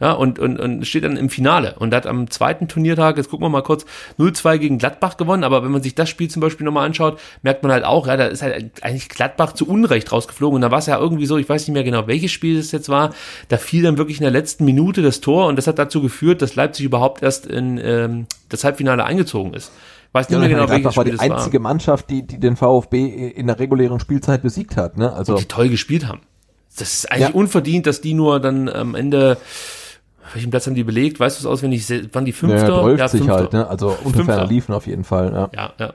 Ja. 0.00 0.12
Und, 0.12 0.38
und, 0.38 0.60
und 0.60 0.86
steht 0.86 1.04
dann 1.04 1.16
im 1.16 1.28
Finale 1.28 1.74
und 1.78 1.92
hat 1.94 2.06
am 2.06 2.30
zweiten 2.30 2.68
Turniertag, 2.68 3.16
jetzt 3.16 3.30
gucken 3.30 3.44
wir 3.46 3.50
mal 3.50 3.62
kurz, 3.62 3.84
0-2 4.18 4.58
gegen 4.58 4.78
Gladbach 4.78 5.16
gewonnen, 5.16 5.42
aber 5.44 5.64
wenn 5.64 5.70
man 5.72 5.82
sich 5.82 5.94
das 5.94 6.08
Spiel 6.08 6.28
zum 6.28 6.40
Beispiel 6.40 6.64
nochmal 6.64 6.86
anschaut, 6.86 7.18
merkt 7.42 7.62
man 7.62 7.72
halt 7.72 7.84
auch, 7.84 8.06
ja, 8.06 8.16
da 8.16 8.26
ist 8.26 8.42
halt 8.42 8.70
eigentlich 8.82 9.08
Gladbach 9.08 9.52
zu 9.54 9.66
Unrecht 9.68 10.12
rausgeflogen 10.12 10.56
und 10.56 10.60
da 10.62 10.70
war 10.70 10.78
es 10.78 10.86
ja 10.86 10.98
irgendwie 10.98 11.26
so, 11.26 11.36
ich 11.36 11.48
weiß 11.48 11.66
nicht 11.66 11.74
mehr 11.74 11.84
genau, 11.84 12.06
welches 12.06 12.30
Spiel 12.30 12.56
das 12.56 12.70
jetzt 12.72 12.88
war, 12.88 13.12
da 13.48 13.56
fiel 13.56 13.82
dann 13.82 13.98
wirklich 13.98 14.18
in 14.18 14.22
der 14.22 14.30
letzten 14.30 14.64
Minute 14.64 15.02
das 15.02 15.20
Tor 15.20 15.46
und 15.46 15.56
das 15.56 15.66
hat 15.66 15.78
dazu 15.78 16.00
geführt, 16.00 16.42
dass 16.42 16.54
Leipzig 16.54 16.84
überhaupt 16.86 17.22
erst 17.22 17.46
in 17.46 17.78
ähm, 17.82 18.26
das 18.48 18.64
Halbfinale 18.64 19.04
eingezogen 19.04 19.54
ist. 19.54 19.72
Weiß 20.12 20.28
nicht 20.30 20.34
Ja, 20.36 20.38
mehr 20.40 20.48
genau, 20.48 20.60
welches 20.70 20.82
Gladbach 20.82 20.96
war 20.96 21.02
Spiel 21.04 21.12
die 21.12 21.18
das 21.18 21.28
war. 21.28 21.36
einzige 21.38 21.58
Mannschaft, 21.60 22.08
die, 22.10 22.26
die 22.26 22.38
den 22.40 22.56
VfB 22.56 23.28
in 23.28 23.46
der 23.46 23.58
regulären 23.58 24.00
Spielzeit 24.00 24.42
besiegt 24.42 24.76
hat, 24.76 24.96
ne? 24.96 25.12
Also, 25.12 25.36
die 25.36 25.44
toll 25.44 25.68
gespielt 25.68 26.06
haben. 26.06 26.20
Das 26.78 26.94
ist 26.94 27.10
eigentlich 27.12 27.28
Ja. 27.30 27.34
unverdient, 27.34 27.86
dass 27.86 28.00
die 28.00 28.14
nur 28.14 28.40
dann 28.40 28.68
am 28.68 28.94
Ende, 28.94 29.36
welchen 30.34 30.50
Platz 30.50 30.66
haben 30.66 30.74
die 30.74 30.84
belegt? 30.84 31.20
Weißt 31.20 31.38
du 31.38 31.40
es 31.42 31.46
auswendig? 31.46 31.88
Waren 32.12 32.24
die 32.24 32.32
Fünfter? 32.32 32.68
ja, 32.68 32.82
12 32.82 33.10
sich 33.10 33.20
Fünfter. 33.20 33.36
halt, 33.36 33.52
ne? 33.52 33.68
Also 33.68 33.90
ferner 33.90 34.46
liefen 34.46 34.74
auf 34.74 34.86
jeden 34.86 35.04
Fall, 35.04 35.32
ja. 35.32 35.50
Ja, 35.54 35.72
ja. 35.78 35.94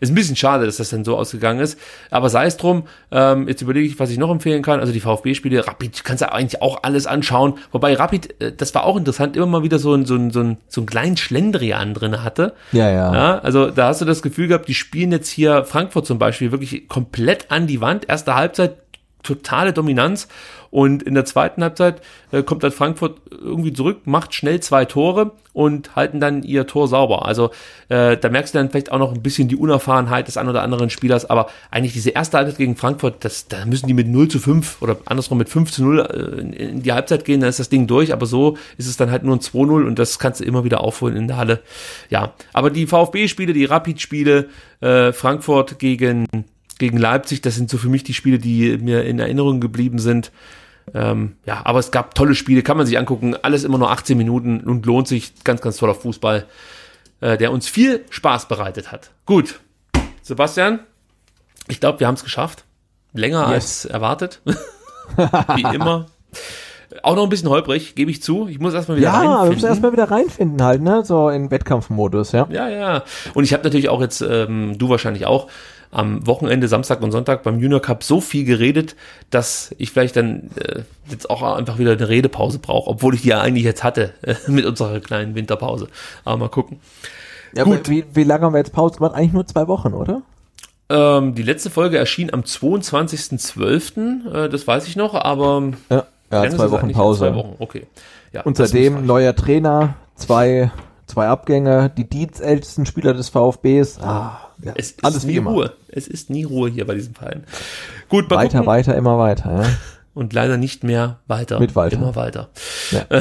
Ist 0.00 0.10
ein 0.10 0.14
bisschen 0.14 0.36
schade, 0.36 0.64
dass 0.64 0.76
das 0.76 0.90
dann 0.90 1.04
so 1.04 1.16
ausgegangen 1.16 1.60
ist. 1.60 1.78
Aber 2.10 2.28
sei 2.30 2.46
es 2.46 2.56
drum, 2.56 2.84
ähm, 3.10 3.48
jetzt 3.48 3.62
überlege 3.62 3.86
ich, 3.86 3.98
was 3.98 4.10
ich 4.10 4.18
noch 4.18 4.30
empfehlen 4.30 4.62
kann. 4.62 4.80
Also 4.80 4.92
die 4.92 5.00
VfB-Spiele, 5.00 5.66
Rapid, 5.66 6.04
kannst 6.04 6.22
du 6.22 6.32
eigentlich 6.32 6.62
auch 6.62 6.82
alles 6.82 7.06
anschauen. 7.06 7.54
Wobei 7.72 7.94
Rapid, 7.94 8.40
äh, 8.40 8.52
das 8.52 8.74
war 8.74 8.84
auch 8.84 8.96
interessant, 8.96 9.36
immer 9.36 9.46
mal 9.46 9.62
wieder 9.62 9.78
so 9.78 9.94
ein, 9.94 10.06
so 10.06 10.14
ein, 10.14 10.30
so 10.30 10.40
ein, 10.40 10.58
so 10.68 10.80
einen 10.80 10.86
kleinen 10.86 11.16
Schlendrian 11.16 11.94
drin 11.94 12.22
hatte. 12.22 12.54
Ja, 12.72 12.88
ja. 12.90 13.12
Ja, 13.12 13.38
also 13.40 13.70
da 13.70 13.88
hast 13.88 14.00
du 14.00 14.04
das 14.04 14.22
Gefühl 14.22 14.48
gehabt, 14.48 14.68
die 14.68 14.74
spielen 14.74 15.10
jetzt 15.10 15.28
hier 15.28 15.64
Frankfurt 15.64 16.06
zum 16.06 16.18
Beispiel 16.18 16.52
wirklich 16.52 16.88
komplett 16.88 17.50
an 17.50 17.66
die 17.66 17.80
Wand. 17.80 18.08
Erste 18.08 18.34
Halbzeit 18.34 18.76
totale 19.22 19.72
Dominanz. 19.72 20.28
Und 20.70 21.02
in 21.02 21.14
der 21.14 21.24
zweiten 21.24 21.62
Halbzeit 21.62 22.02
äh, 22.30 22.42
kommt 22.42 22.62
dann 22.62 22.72
Frankfurt 22.72 23.20
irgendwie 23.30 23.72
zurück, 23.72 24.00
macht 24.04 24.34
schnell 24.34 24.60
zwei 24.60 24.84
Tore 24.84 25.32
und 25.52 25.96
halten 25.96 26.20
dann 26.20 26.42
ihr 26.42 26.66
Tor 26.66 26.86
sauber. 26.88 27.26
Also 27.26 27.50
äh, 27.88 28.16
da 28.16 28.28
merkst 28.28 28.54
du 28.54 28.58
dann 28.58 28.70
vielleicht 28.70 28.92
auch 28.92 28.98
noch 28.98 29.12
ein 29.12 29.22
bisschen 29.22 29.48
die 29.48 29.56
Unerfahrenheit 29.56 30.28
des 30.28 30.36
ein 30.36 30.48
oder 30.48 30.62
anderen 30.62 30.90
Spielers, 30.90 31.28
aber 31.28 31.48
eigentlich 31.70 31.94
diese 31.94 32.10
erste 32.10 32.36
Halbzeit 32.36 32.58
gegen 32.58 32.76
Frankfurt, 32.76 33.24
das, 33.24 33.48
da 33.48 33.64
müssen 33.64 33.86
die 33.86 33.94
mit 33.94 34.06
0 34.06 34.28
zu 34.28 34.38
5 34.38 34.82
oder 34.82 34.98
andersrum 35.06 35.38
mit 35.38 35.48
5 35.48 35.72
zu 35.72 35.82
0 35.82 36.00
äh, 36.00 36.40
in, 36.40 36.52
in 36.52 36.82
die 36.82 36.92
Halbzeit 36.92 37.24
gehen, 37.24 37.40
dann 37.40 37.50
ist 37.50 37.58
das 37.58 37.70
Ding 37.70 37.86
durch, 37.86 38.12
aber 38.12 38.26
so 38.26 38.56
ist 38.76 38.86
es 38.86 38.96
dann 38.96 39.10
halt 39.10 39.24
nur 39.24 39.34
ein 39.34 39.40
2-0 39.40 39.86
und 39.86 39.98
das 39.98 40.18
kannst 40.18 40.40
du 40.40 40.44
immer 40.44 40.64
wieder 40.64 40.80
aufholen 40.80 41.16
in 41.16 41.28
der 41.28 41.38
Halle. 41.38 41.60
Ja, 42.10 42.34
aber 42.52 42.70
die 42.70 42.86
VfB-Spiele, 42.86 43.52
die 43.52 43.64
Rapid-Spiele, 43.64 44.48
äh, 44.80 45.12
Frankfurt 45.12 45.78
gegen 45.78 46.26
gegen 46.78 46.96
Leipzig, 46.96 47.40
das 47.40 47.56
sind 47.56 47.70
so 47.70 47.78
für 47.78 47.88
mich 47.88 48.04
die 48.04 48.14
Spiele, 48.14 48.38
die 48.38 48.78
mir 48.78 49.04
in 49.04 49.18
Erinnerung 49.18 49.60
geblieben 49.60 49.98
sind. 49.98 50.32
Ähm, 50.94 51.36
ja, 51.44 51.60
aber 51.64 51.78
es 51.78 51.90
gab 51.90 52.14
tolle 52.14 52.34
Spiele, 52.34 52.62
kann 52.62 52.76
man 52.76 52.86
sich 52.86 52.98
angucken. 52.98 53.36
Alles 53.42 53.64
immer 53.64 53.78
nur 53.78 53.90
18 53.90 54.16
Minuten 54.16 54.60
und 54.60 54.86
lohnt 54.86 55.08
sich. 55.08 55.32
Ganz, 55.44 55.60
ganz 55.60 55.76
toller 55.76 55.94
Fußball, 55.94 56.46
äh, 57.20 57.36
der 57.36 57.52
uns 57.52 57.68
viel 57.68 58.04
Spaß 58.10 58.48
bereitet 58.48 58.92
hat. 58.92 59.10
Gut, 59.26 59.60
Sebastian, 60.22 60.80
ich 61.68 61.80
glaube, 61.80 62.00
wir 62.00 62.06
haben 62.06 62.14
es 62.14 62.24
geschafft. 62.24 62.64
Länger 63.12 63.40
yes. 63.40 63.54
als 63.54 63.84
erwartet. 63.86 64.40
Wie 65.56 65.74
immer. 65.74 66.06
Auch 67.02 67.16
noch 67.16 67.24
ein 67.24 67.28
bisschen 67.28 67.48
holprig, 67.48 67.94
gebe 67.94 68.10
ich 68.10 68.22
zu. 68.22 68.48
Ich 68.48 68.58
muss 68.58 68.72
erstmal 68.72 68.96
wieder 68.96 69.08
ja, 69.08 69.12
reinfinden. 69.12 69.38
Ja, 69.38 69.44
wir 69.44 69.54
müssen 69.54 69.66
erstmal 69.66 69.92
wieder 69.92 70.10
reinfinden 70.10 70.62
halt, 70.62 70.82
ne? 70.82 71.04
So 71.04 71.28
in 71.28 71.50
Wettkampfmodus, 71.50 72.32
ja. 72.32 72.46
Ja, 72.50 72.68
ja. 72.68 73.04
Und 73.34 73.44
ich 73.44 73.52
habe 73.52 73.62
natürlich 73.62 73.88
auch 73.88 74.00
jetzt, 74.00 74.22
ähm, 74.22 74.78
du 74.78 74.88
wahrscheinlich 74.88 75.26
auch, 75.26 75.48
am 75.90 76.26
Wochenende, 76.26 76.68
Samstag 76.68 77.02
und 77.02 77.12
Sonntag 77.12 77.42
beim 77.42 77.60
Junior 77.60 77.80
Cup 77.80 78.04
so 78.04 78.20
viel 78.20 78.44
geredet, 78.44 78.96
dass 79.30 79.74
ich 79.78 79.90
vielleicht 79.90 80.16
dann 80.16 80.50
äh, 80.56 80.82
jetzt 81.10 81.30
auch 81.30 81.42
einfach 81.42 81.78
wieder 81.78 81.92
eine 81.92 82.08
Redepause 82.08 82.58
brauche, 82.58 82.90
obwohl 82.90 83.14
ich 83.14 83.22
die 83.22 83.28
ja 83.28 83.40
eigentlich 83.40 83.64
jetzt 83.64 83.84
hatte 83.84 84.14
äh, 84.22 84.34
mit 84.48 84.66
unserer 84.66 85.00
kleinen 85.00 85.34
Winterpause. 85.34 85.88
Aber 86.24 86.36
mal 86.36 86.48
gucken. 86.48 86.80
Ja, 87.54 87.64
Gut. 87.64 87.88
Wie, 87.88 88.04
wie 88.12 88.24
lange 88.24 88.44
haben 88.44 88.52
wir 88.52 88.58
jetzt 88.58 88.72
Pause 88.72 88.96
gemacht? 88.96 89.14
Eigentlich 89.14 89.32
nur 89.32 89.46
zwei 89.46 89.66
Wochen, 89.68 89.94
oder? 89.94 90.22
Ähm, 90.90 91.34
die 91.34 91.42
letzte 91.42 91.70
Folge 91.70 91.98
erschien 91.98 92.32
am 92.32 92.40
22.12., 92.40 94.44
äh, 94.44 94.48
das 94.48 94.66
weiß 94.66 94.86
ich 94.86 94.96
noch, 94.96 95.14
aber 95.14 95.72
ja, 95.90 96.04
ja 96.30 96.50
zwei 96.50 96.70
Wochen 96.70 96.92
Pause. 96.92 97.20
Zwei 97.20 97.34
Wochen, 97.34 97.56
okay. 97.58 97.86
Ja, 98.32 98.42
Und 98.42 98.56
seitdem 98.56 99.06
neuer 99.06 99.34
Trainer, 99.34 99.94
zwei, 100.14 100.70
zwei 101.06 101.28
Abgänge, 101.28 101.90
die 101.96 102.08
dienstältesten 102.08 102.86
Spieler 102.86 103.14
des 103.14 103.30
VfBs. 103.30 103.98
Ah, 104.00 104.47
ja, 104.62 104.72
es 104.76 104.92
ist 104.92 105.04
alles 105.04 105.24
nie 105.24 105.36
immer. 105.36 105.50
Ruhe. 105.50 105.72
Es 105.88 106.08
ist 106.08 106.30
nie 106.30 106.44
Ruhe 106.44 106.70
hier 106.70 106.86
bei 106.86 106.94
diesem 106.94 107.14
Verein. 107.14 107.44
Gut, 108.08 108.30
weiter, 108.30 108.58
gucken. 108.58 108.66
weiter, 108.66 108.94
immer 108.96 109.18
weiter. 109.18 109.62
Ja. 109.62 109.68
Und 110.14 110.32
leider 110.32 110.56
nicht 110.56 110.82
mehr 110.82 111.20
weiter. 111.28 111.60
Mit 111.60 111.76
weiter. 111.76 111.96
Immer 111.96 112.16
weiter. 112.16 112.48
Ja. 112.90 113.04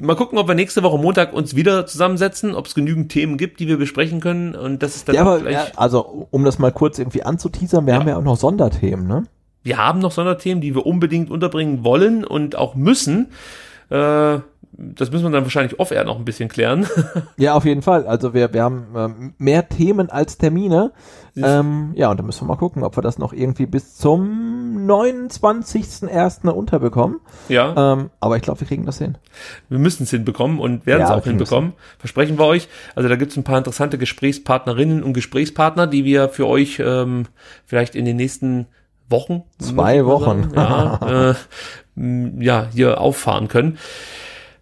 Mal 0.00 0.16
gucken, 0.16 0.38
ob 0.38 0.48
wir 0.48 0.54
nächste 0.54 0.82
Woche 0.82 0.98
Montag 0.98 1.32
uns 1.32 1.54
wieder 1.54 1.86
zusammensetzen, 1.86 2.54
ob 2.54 2.66
es 2.66 2.74
genügend 2.74 3.10
Themen 3.10 3.38
gibt, 3.38 3.60
die 3.60 3.68
wir 3.68 3.76
besprechen 3.76 4.20
können. 4.20 4.54
Und 4.54 4.82
das 4.82 4.96
ist 4.96 5.08
dann 5.08 5.14
ja, 5.14 5.22
aber, 5.22 5.48
ja, 5.50 5.66
also 5.76 6.26
um 6.30 6.44
das 6.44 6.58
mal 6.58 6.72
kurz 6.72 6.98
irgendwie 6.98 7.22
anzuteasern, 7.22 7.86
wir 7.86 7.94
ja. 7.94 8.00
haben 8.00 8.08
ja 8.08 8.16
auch 8.16 8.22
noch 8.22 8.36
Sonderthemen, 8.36 9.06
ne? 9.06 9.24
Wir 9.62 9.78
haben 9.78 10.00
noch 10.00 10.12
Sonderthemen, 10.12 10.60
die 10.60 10.74
wir 10.74 10.86
unbedingt 10.86 11.30
unterbringen 11.30 11.84
wollen 11.84 12.24
und 12.24 12.56
auch 12.56 12.74
müssen. 12.74 13.28
Äh, 13.90 14.38
das 14.78 15.10
müssen 15.10 15.24
wir 15.24 15.30
dann 15.30 15.44
wahrscheinlich 15.44 15.80
off-air 15.80 16.04
noch 16.04 16.18
ein 16.18 16.24
bisschen 16.24 16.48
klären. 16.48 16.86
ja, 17.38 17.54
auf 17.54 17.64
jeden 17.64 17.82
Fall. 17.82 18.06
Also 18.06 18.34
wir, 18.34 18.52
wir 18.52 18.62
haben 18.62 18.86
ähm, 18.94 19.34
mehr 19.38 19.68
Themen 19.68 20.10
als 20.10 20.36
Termine. 20.36 20.92
Ähm, 21.34 21.92
ja, 21.94 22.10
und 22.10 22.18
da 22.18 22.22
müssen 22.22 22.42
wir 22.42 22.48
mal 22.48 22.56
gucken, 22.56 22.82
ob 22.82 22.96
wir 22.96 23.02
das 23.02 23.18
noch 23.18 23.32
irgendwie 23.32 23.66
bis 23.66 23.96
zum 23.96 24.86
29.01. 24.86 26.48
unterbekommen. 26.48 27.20
Ja. 27.48 27.92
Ähm, 27.92 28.10
aber 28.20 28.36
ich 28.36 28.42
glaube, 28.42 28.60
wir 28.60 28.66
kriegen 28.66 28.86
das 28.86 28.98
hin. 28.98 29.16
Wir 29.68 29.78
müssen 29.78 30.04
es 30.04 30.10
hinbekommen 30.10 30.58
und 30.58 30.86
werden 30.86 31.02
es 31.02 31.10
ja, 31.10 31.16
auch 31.16 31.24
hinbekommen. 31.24 31.72
Versprechen 31.98 32.38
wir 32.38 32.44
euch. 32.46 32.68
Also 32.94 33.08
da 33.08 33.16
gibt 33.16 33.32
es 33.32 33.36
ein 33.36 33.44
paar 33.44 33.58
interessante 33.58 33.98
Gesprächspartnerinnen 33.98 35.02
und 35.02 35.12
Gesprächspartner, 35.12 35.86
die 35.86 36.04
wir 36.04 36.28
für 36.28 36.46
euch 36.46 36.82
ähm, 36.84 37.26
vielleicht 37.64 37.94
in 37.94 38.04
den 38.04 38.16
nächsten 38.16 38.66
Wochen. 39.08 39.42
Zwei 39.58 40.04
Wochen. 40.04 40.52
ja, 40.54 41.34
äh, 41.96 42.44
ja, 42.44 42.66
hier 42.72 43.00
auffahren 43.00 43.48
können. 43.48 43.78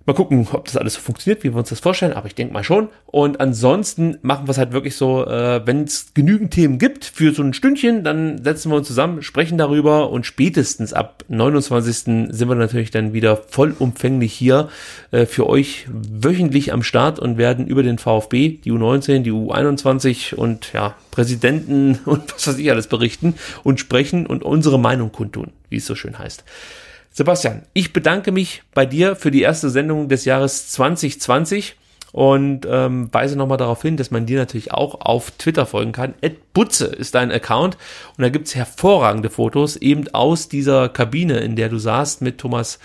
Mal 0.06 0.12
gucken, 0.12 0.46
ob 0.52 0.66
das 0.66 0.76
alles 0.76 0.94
so 0.94 1.00
funktioniert, 1.00 1.44
wie 1.44 1.54
wir 1.54 1.56
uns 1.56 1.70
das 1.70 1.80
vorstellen, 1.80 2.12
aber 2.12 2.26
ich 2.26 2.34
denke 2.34 2.52
mal 2.52 2.62
schon. 2.62 2.88
Und 3.06 3.40
ansonsten 3.40 4.18
machen 4.20 4.46
wir 4.46 4.50
es 4.50 4.58
halt 4.58 4.72
wirklich 4.72 4.96
so, 4.96 5.26
äh, 5.26 5.66
wenn 5.66 5.84
es 5.84 6.12
genügend 6.12 6.50
Themen 6.50 6.78
gibt 6.78 7.06
für 7.06 7.32
so 7.32 7.42
ein 7.42 7.54
Stündchen, 7.54 8.04
dann 8.04 8.44
setzen 8.44 8.70
wir 8.70 8.76
uns 8.76 8.86
zusammen, 8.86 9.22
sprechen 9.22 9.56
darüber 9.56 10.10
und 10.10 10.26
spätestens 10.26 10.92
ab 10.92 11.24
29. 11.28 12.28
sind 12.28 12.48
wir 12.48 12.54
natürlich 12.54 12.90
dann 12.90 13.14
wieder 13.14 13.38
vollumfänglich 13.38 14.34
hier 14.34 14.68
äh, 15.10 15.24
für 15.24 15.48
euch 15.48 15.86
wöchentlich 15.88 16.74
am 16.74 16.82
Start 16.82 17.18
und 17.18 17.38
werden 17.38 17.66
über 17.66 17.82
den 17.82 17.96
VfB, 17.96 18.58
die 18.62 18.72
U19, 18.72 19.20
die 19.20 19.32
U21 19.32 20.34
und 20.34 20.74
ja, 20.74 20.96
Präsidenten 21.12 21.98
und 22.04 22.34
was 22.34 22.46
weiß 22.46 22.58
ich 22.58 22.70
alles 22.70 22.88
berichten 22.88 23.36
und 23.62 23.80
sprechen 23.80 24.26
und 24.26 24.42
unsere 24.42 24.78
Meinung 24.78 25.12
kundtun, 25.12 25.52
wie 25.70 25.76
es 25.76 25.86
so 25.86 25.94
schön 25.94 26.18
heißt. 26.18 26.44
Sebastian, 27.16 27.62
ich 27.74 27.92
bedanke 27.92 28.32
mich 28.32 28.64
bei 28.74 28.86
dir 28.86 29.14
für 29.14 29.30
die 29.30 29.42
erste 29.42 29.70
Sendung 29.70 30.08
des 30.08 30.24
Jahres 30.24 30.72
2020 30.72 31.76
und 32.10 32.66
ähm, 32.68 33.08
weise 33.12 33.38
nochmal 33.38 33.56
darauf 33.56 33.82
hin, 33.82 33.96
dass 33.96 34.10
man 34.10 34.26
dir 34.26 34.36
natürlich 34.36 34.72
auch 34.72 35.00
auf 35.00 35.30
Twitter 35.30 35.64
folgen 35.64 35.92
kann. 35.92 36.14
Ed 36.22 36.52
Butze 36.52 36.86
ist 36.86 37.14
dein 37.14 37.30
Account 37.30 37.78
und 38.16 38.22
da 38.22 38.30
gibt's 38.30 38.56
hervorragende 38.56 39.30
Fotos 39.30 39.76
eben 39.76 40.08
aus 40.12 40.48
dieser 40.48 40.88
Kabine, 40.88 41.38
in 41.38 41.54
der 41.54 41.68
du 41.68 41.78
saßt 41.78 42.20
mit 42.20 42.38
Thomas 42.38 42.80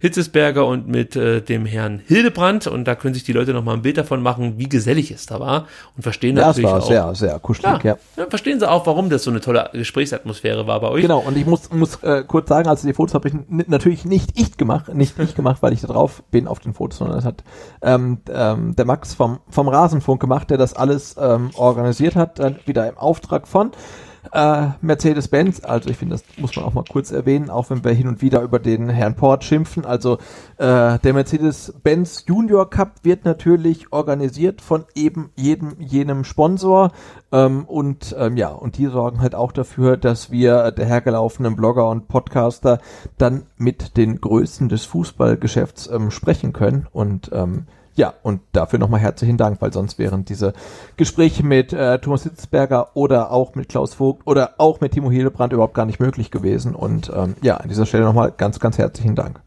Hitzesberger 0.00 0.66
und 0.66 0.88
mit 0.88 1.14
äh, 1.14 1.42
dem 1.42 1.66
Herrn 1.66 2.00
Hildebrand 2.06 2.66
und 2.66 2.86
da 2.86 2.94
können 2.94 3.12
sich 3.12 3.22
die 3.22 3.34
Leute 3.34 3.52
noch 3.52 3.62
mal 3.62 3.74
ein 3.74 3.82
Bild 3.82 3.98
davon 3.98 4.22
machen, 4.22 4.54
wie 4.56 4.68
gesellig 4.68 5.10
es 5.10 5.26
da 5.26 5.40
war 5.40 5.66
und 5.94 6.02
verstehen 6.02 6.38
ja, 6.38 6.46
natürlich 6.46 6.70
auch. 6.70 6.86
sehr, 6.86 7.14
sehr 7.14 7.38
kuschelig, 7.38 7.84
ja. 7.84 7.98
ja. 8.16 8.26
Verstehen 8.30 8.58
sie 8.58 8.68
auch, 8.68 8.86
warum 8.86 9.10
das 9.10 9.24
so 9.24 9.30
eine 9.30 9.42
tolle 9.42 9.68
Gesprächsatmosphäre 9.74 10.66
war 10.66 10.80
bei 10.80 10.88
euch. 10.88 11.02
Genau, 11.02 11.18
und 11.18 11.36
ich 11.36 11.44
muss, 11.44 11.70
muss 11.70 12.02
äh, 12.02 12.24
kurz 12.26 12.48
sagen, 12.48 12.66
also 12.66 12.86
die 12.86 12.94
Fotos 12.94 13.14
habe 13.14 13.28
ich 13.28 13.34
natürlich 13.68 14.06
nicht 14.06 14.30
ich 14.36 14.56
gemacht, 14.56 14.92
nicht 14.94 15.18
ich 15.18 15.34
gemacht, 15.34 15.58
weil 15.60 15.74
ich 15.74 15.82
da 15.82 15.88
drauf 15.88 16.22
bin 16.30 16.48
auf 16.48 16.60
den 16.60 16.72
Fotos, 16.72 16.98
sondern 16.98 17.18
das 17.18 17.26
hat 17.26 17.44
ähm, 17.82 18.18
ähm, 18.32 18.74
der 18.76 18.86
Max 18.86 19.12
vom, 19.12 19.40
vom 19.50 19.68
Rasenfunk 19.68 20.18
gemacht, 20.18 20.48
der 20.48 20.56
das 20.56 20.72
alles 20.72 21.16
ähm, 21.20 21.50
organisiert 21.56 22.16
hat, 22.16 22.38
dann 22.38 22.56
wieder 22.64 22.88
im 22.88 22.96
Auftrag 22.96 23.46
von 23.46 23.72
äh, 24.32 24.68
Mercedes-Benz, 24.80 25.64
also 25.64 25.90
ich 25.90 25.96
finde, 25.96 26.14
das 26.14 26.24
muss 26.38 26.54
man 26.56 26.64
auch 26.64 26.74
mal 26.74 26.84
kurz 26.88 27.10
erwähnen, 27.10 27.50
auch 27.50 27.70
wenn 27.70 27.84
wir 27.84 27.92
hin 27.92 28.08
und 28.08 28.22
wieder 28.22 28.42
über 28.42 28.58
den 28.58 28.88
Herrn 28.88 29.16
Port 29.16 29.44
schimpfen. 29.44 29.84
Also 29.84 30.18
äh, 30.58 30.98
der 30.98 31.12
Mercedes-Benz 31.12 32.24
Junior 32.26 32.68
Cup 32.68 33.00
wird 33.02 33.24
natürlich 33.24 33.92
organisiert 33.92 34.60
von 34.60 34.84
eben 34.94 35.30
jedem 35.36 35.76
jenem 35.78 36.24
Sponsor 36.24 36.92
ähm, 37.32 37.64
und 37.64 38.14
ähm, 38.18 38.36
ja 38.36 38.48
und 38.48 38.78
die 38.78 38.86
sorgen 38.86 39.20
halt 39.20 39.34
auch 39.34 39.52
dafür, 39.52 39.96
dass 39.96 40.30
wir 40.30 40.70
der 40.70 40.86
hergelaufenen 40.86 41.56
Blogger 41.56 41.88
und 41.88 42.08
Podcaster 42.08 42.78
dann 43.18 43.46
mit 43.56 43.96
den 43.96 44.20
Größen 44.20 44.68
des 44.68 44.84
Fußballgeschäfts 44.84 45.88
ähm, 45.88 46.10
sprechen 46.10 46.52
können 46.52 46.86
und 46.92 47.30
ähm, 47.32 47.66
ja, 48.00 48.14
und 48.22 48.40
dafür 48.52 48.78
nochmal 48.78 49.00
herzlichen 49.00 49.36
Dank, 49.36 49.60
weil 49.60 49.74
sonst 49.74 49.98
wären 49.98 50.24
diese 50.24 50.54
Gespräche 50.96 51.44
mit 51.44 51.74
äh, 51.74 51.98
Thomas 51.98 52.22
Hitzberger 52.22 52.96
oder 52.96 53.30
auch 53.30 53.54
mit 53.54 53.68
Klaus 53.68 53.92
Vogt 53.92 54.26
oder 54.26 54.54
auch 54.56 54.80
mit 54.80 54.92
Timo 54.92 55.10
Helebrand 55.10 55.52
überhaupt 55.52 55.74
gar 55.74 55.84
nicht 55.84 56.00
möglich 56.00 56.30
gewesen. 56.30 56.74
Und 56.74 57.12
ähm, 57.14 57.34
ja, 57.42 57.58
an 57.58 57.68
dieser 57.68 57.84
Stelle 57.84 58.04
nochmal 58.04 58.32
ganz, 58.34 58.58
ganz 58.58 58.78
herzlichen 58.78 59.16
Dank. 59.16 59.42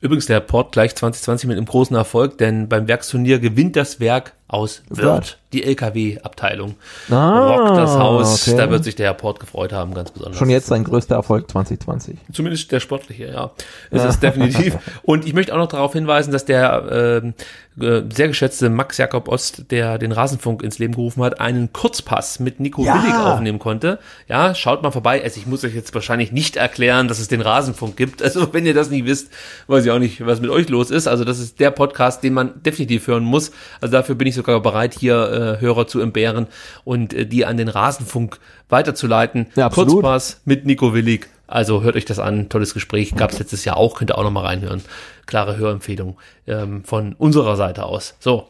Übrigens 0.00 0.26
der 0.26 0.38
Port 0.38 0.70
gleich 0.70 0.94
2020 0.94 1.48
mit 1.48 1.56
einem 1.56 1.66
großen 1.66 1.96
Erfolg, 1.96 2.38
denn 2.38 2.68
beim 2.68 2.86
Werksturnier 2.86 3.40
gewinnt 3.40 3.74
das 3.74 3.98
Werk 3.98 4.34
aus 4.48 4.82
Wirth, 4.88 5.38
die 5.52 5.62
LKW-Abteilung. 5.62 6.76
Ah, 7.10 7.54
Rockt 7.54 7.76
das 7.76 7.98
Haus, 7.98 8.48
okay. 8.48 8.56
da 8.56 8.70
wird 8.70 8.82
sich 8.82 8.96
der 8.96 9.06
Herr 9.06 9.14
Port 9.14 9.40
gefreut 9.40 9.72
haben, 9.74 9.92
ganz 9.92 10.10
besonders. 10.10 10.38
Schon 10.38 10.48
jetzt 10.48 10.66
sein 10.66 10.84
größter 10.84 11.16
Erfolg 11.16 11.50
2020. 11.50 12.16
Zumindest 12.32 12.72
der 12.72 12.80
sportliche, 12.80 13.26
ja. 13.26 13.50
Es 13.90 14.04
ist 14.04 14.22
definitiv. 14.22 14.78
Und 15.02 15.26
ich 15.26 15.34
möchte 15.34 15.52
auch 15.52 15.58
noch 15.58 15.68
darauf 15.68 15.92
hinweisen, 15.92 16.32
dass 16.32 16.46
der 16.46 17.22
äh, 17.24 17.32
äh, 17.80 18.02
sehr 18.12 18.28
geschätzte 18.28 18.70
Max 18.70 18.98
Jakob 18.98 19.28
Ost, 19.28 19.70
der 19.70 19.98
den 19.98 20.12
Rasenfunk 20.12 20.62
ins 20.62 20.78
Leben 20.78 20.94
gerufen 20.94 21.22
hat, 21.22 21.40
einen 21.40 21.72
Kurzpass 21.72 22.40
mit 22.40 22.58
Nico 22.58 22.84
ja. 22.84 22.94
Willig 22.94 23.14
aufnehmen 23.14 23.58
konnte. 23.58 23.98
Ja, 24.28 24.54
schaut 24.54 24.82
mal 24.82 24.90
vorbei. 24.90 25.22
Also 25.22 25.38
ich 25.38 25.46
muss 25.46 25.64
euch 25.64 25.74
jetzt 25.74 25.94
wahrscheinlich 25.94 26.32
nicht 26.32 26.56
erklären, 26.56 27.06
dass 27.08 27.18
es 27.18 27.28
den 27.28 27.40
Rasenfunk 27.40 27.96
gibt. 27.96 28.22
Also 28.22 28.52
wenn 28.52 28.66
ihr 28.66 28.74
das 28.74 28.90
nicht 28.90 29.04
wisst, 29.04 29.28
weiß 29.68 29.84
ich 29.84 29.90
auch 29.90 29.98
nicht, 29.98 30.24
was 30.26 30.40
mit 30.40 30.50
euch 30.50 30.68
los 30.68 30.90
ist. 30.90 31.06
Also 31.06 31.24
das 31.24 31.38
ist 31.38 31.60
der 31.60 31.70
Podcast, 31.70 32.22
den 32.22 32.34
man 32.34 32.62
definitiv 32.62 33.06
hören 33.06 33.24
muss. 33.24 33.52
Also 33.80 33.92
dafür 33.92 34.14
bin 34.14 34.26
ich 34.26 34.34
sogar 34.38 34.60
bereit, 34.60 34.94
hier 34.94 35.58
äh, 35.58 35.60
Hörer 35.60 35.86
zu 35.86 36.00
entbehren 36.00 36.46
und 36.84 37.12
äh, 37.12 37.26
die 37.26 37.44
an 37.44 37.56
den 37.56 37.68
Rasenfunk 37.68 38.38
weiterzuleiten. 38.68 39.46
Ja, 39.56 39.68
Kurzpass 39.68 40.40
mit 40.44 40.64
Nico 40.64 40.94
Willig. 40.94 41.28
Also 41.46 41.82
hört 41.82 41.96
euch 41.96 42.04
das 42.04 42.18
an, 42.18 42.48
tolles 42.48 42.74
Gespräch, 42.74 43.14
gab 43.16 43.32
es 43.32 43.38
letztes 43.38 43.64
Jahr 43.64 43.78
auch, 43.78 43.96
könnt 43.96 44.10
ihr 44.10 44.18
auch 44.18 44.22
nochmal 44.22 44.44
reinhören. 44.44 44.82
Klare 45.26 45.56
Hörempfehlung 45.56 46.18
ähm, 46.46 46.84
von 46.84 47.14
unserer 47.14 47.56
Seite 47.56 47.84
aus. 47.84 48.16
So, 48.20 48.48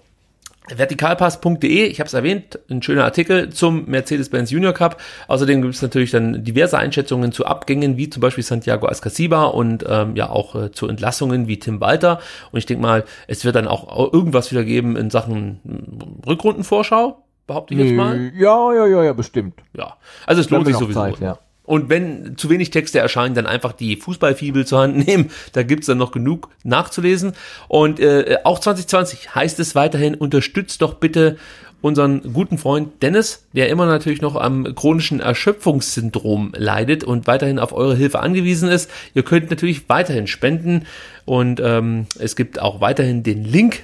Vertikalpass.de, 0.74 1.86
ich 1.86 2.00
habe 2.00 2.08
es 2.08 2.14
erwähnt, 2.14 2.58
ein 2.70 2.82
schöner 2.82 3.04
Artikel 3.04 3.50
zum 3.50 3.86
Mercedes-Benz 3.86 4.50
Junior 4.50 4.72
Cup. 4.72 5.00
Außerdem 5.26 5.62
gibt 5.62 5.74
es 5.74 5.82
natürlich 5.82 6.10
dann 6.10 6.44
diverse 6.44 6.78
Einschätzungen 6.78 7.32
zu 7.32 7.46
Abgängen, 7.46 7.96
wie 7.96 8.10
zum 8.10 8.20
Beispiel 8.20 8.44
Santiago 8.44 8.86
Ascasiba 8.86 9.44
und 9.44 9.84
ähm, 9.88 10.16
ja 10.16 10.30
auch 10.30 10.54
äh, 10.54 10.72
zu 10.72 10.88
Entlassungen 10.88 11.48
wie 11.48 11.58
Tim 11.58 11.80
Walter. 11.80 12.20
Und 12.52 12.58
ich 12.58 12.66
denke 12.66 12.82
mal, 12.82 13.04
es 13.26 13.44
wird 13.44 13.56
dann 13.56 13.68
auch 13.68 14.12
irgendwas 14.12 14.50
wieder 14.50 14.64
geben 14.64 14.96
in 14.96 15.10
Sachen 15.10 16.20
Rückrundenvorschau, 16.26 17.22
behaupte 17.46 17.74
ich 17.74 17.80
jetzt 17.80 17.94
mal. 17.94 18.32
Ja, 18.34 18.72
ja, 18.74 18.86
ja, 18.86 19.04
ja, 19.04 19.12
bestimmt. 19.12 19.60
Ja, 19.72 19.96
also 20.26 20.40
es 20.40 20.50
lohnt 20.50 20.66
sich 20.66 20.76
sowieso. 20.76 21.00
Zeit, 21.00 21.20
ja. 21.20 21.38
Und 21.68 21.90
wenn 21.90 22.38
zu 22.38 22.48
wenig 22.48 22.70
Texte 22.70 22.98
erscheinen, 22.98 23.34
dann 23.34 23.46
einfach 23.46 23.72
die 23.72 23.96
Fußballfibel 23.96 24.66
zur 24.66 24.80
Hand 24.80 24.96
nehmen. 25.06 25.30
Da 25.52 25.62
gibt's 25.62 25.86
dann 25.86 25.98
noch 25.98 26.12
genug 26.12 26.48
nachzulesen. 26.64 27.32
Und 27.68 28.00
äh, 28.00 28.38
auch 28.44 28.58
2020 28.58 29.34
heißt 29.34 29.60
es 29.60 29.74
weiterhin, 29.74 30.14
unterstützt 30.14 30.80
doch 30.80 30.94
bitte 30.94 31.36
unseren 31.80 32.32
guten 32.32 32.56
Freund 32.56 33.02
Dennis, 33.02 33.46
der 33.52 33.68
immer 33.68 33.86
natürlich 33.86 34.22
noch 34.22 34.34
am 34.34 34.74
chronischen 34.74 35.20
Erschöpfungssyndrom 35.20 36.52
leidet 36.56 37.04
und 37.04 37.26
weiterhin 37.26 37.58
auf 37.58 37.72
eure 37.72 37.94
Hilfe 37.94 38.20
angewiesen 38.20 38.70
ist. 38.70 38.90
Ihr 39.14 39.22
könnt 39.22 39.50
natürlich 39.50 39.88
weiterhin 39.88 40.26
spenden 40.26 40.86
und 41.26 41.60
ähm, 41.62 42.06
es 42.18 42.34
gibt 42.34 42.60
auch 42.60 42.80
weiterhin 42.80 43.22
den 43.22 43.44
Link 43.44 43.82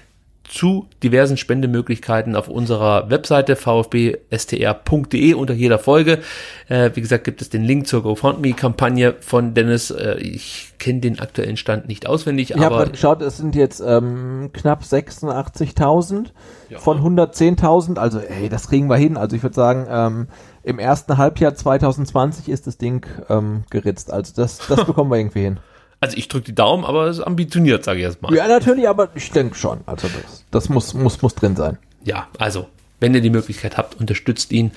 zu 0.55 0.87
diversen 1.03 1.37
Spendemöglichkeiten 1.37 2.37
auf 2.37 2.49
unserer 2.49 3.11
Webseite 3.11 3.57
vfbstr.de 3.57 5.35
unter 5.35 5.53
jeder 5.53 5.81
Folge. 5.81 6.21
Äh, 6.69 6.91
wie 6.95 7.01
gesagt, 7.01 7.25
gibt 7.25 7.43
es 7.43 7.51
den 7.51 7.65
Link 7.65 7.89
zur 7.89 8.05
GoFundMe-Kampagne 8.05 9.17
von 9.19 9.55
Dennis. 9.55 9.91
Äh, 9.91 10.19
ich 10.19 10.73
kenne 10.79 11.01
den 11.01 11.19
aktuellen 11.19 11.57
Stand 11.57 11.89
nicht 11.89 12.07
auswendig, 12.07 12.51
ich 12.51 12.57
aber... 12.57 12.77
Ich 12.77 12.81
habe 12.83 12.91
geschaut, 12.93 13.23
es 13.23 13.37
sind 13.37 13.57
jetzt 13.57 13.83
ähm, 13.85 14.51
knapp 14.53 14.83
86.000 14.83 16.27
ja. 16.71 16.79
von 16.79 17.01
110.000. 17.01 17.99
Also, 17.99 18.21
ey, 18.21 18.49
das 18.49 18.69
kriegen 18.69 18.89
wir 18.89 18.97
hin. 18.97 19.17
Also 19.17 19.35
ich 19.35 19.43
würde 19.43 19.57
sagen, 19.57 19.87
ähm, 19.91 20.29
im 20.63 20.79
ersten 20.79 21.19
Halbjahr 21.19 21.57
2020 21.57 22.49
ist 22.49 22.69
das 22.69 22.79
Ding 22.79 23.05
ähm, 23.29 23.65
geritzt. 23.71 24.13
Also 24.13 24.33
das, 24.37 24.59
das 24.69 24.85
bekommen 24.87 25.11
wir 25.11 25.19
irgendwie 25.19 25.43
hin. 25.43 25.59
Also 26.05 26.19
ich 26.19 26.29
drücke 26.29 26.45
die 26.45 26.55
Daumen, 26.55 26.85
aber 26.85 27.07
es 27.07 27.17
ist 27.17 27.25
ambitioniert, 27.25 27.83
sage 27.83 28.01
ich 28.01 28.05
erstmal. 28.05 28.35
Ja, 28.35 28.47
natürlich, 28.47 28.87
aber 28.87 29.09
ich 29.15 29.31
denke 29.31 29.55
schon. 29.55 29.81
Also 29.87 30.07
das, 30.09 30.45
das 30.51 30.69
muss, 30.69 30.93
muss, 30.93 31.23
muss 31.23 31.35
drin 31.35 31.57
sein. 31.57 31.79
Ja, 32.05 32.29
also 32.39 32.67
wenn 33.01 33.15
ihr 33.15 33.23
die 33.23 33.31
Möglichkeit 33.31 33.79
habt, 33.79 33.99
unterstützt 33.99 34.53
ihn 34.53 34.73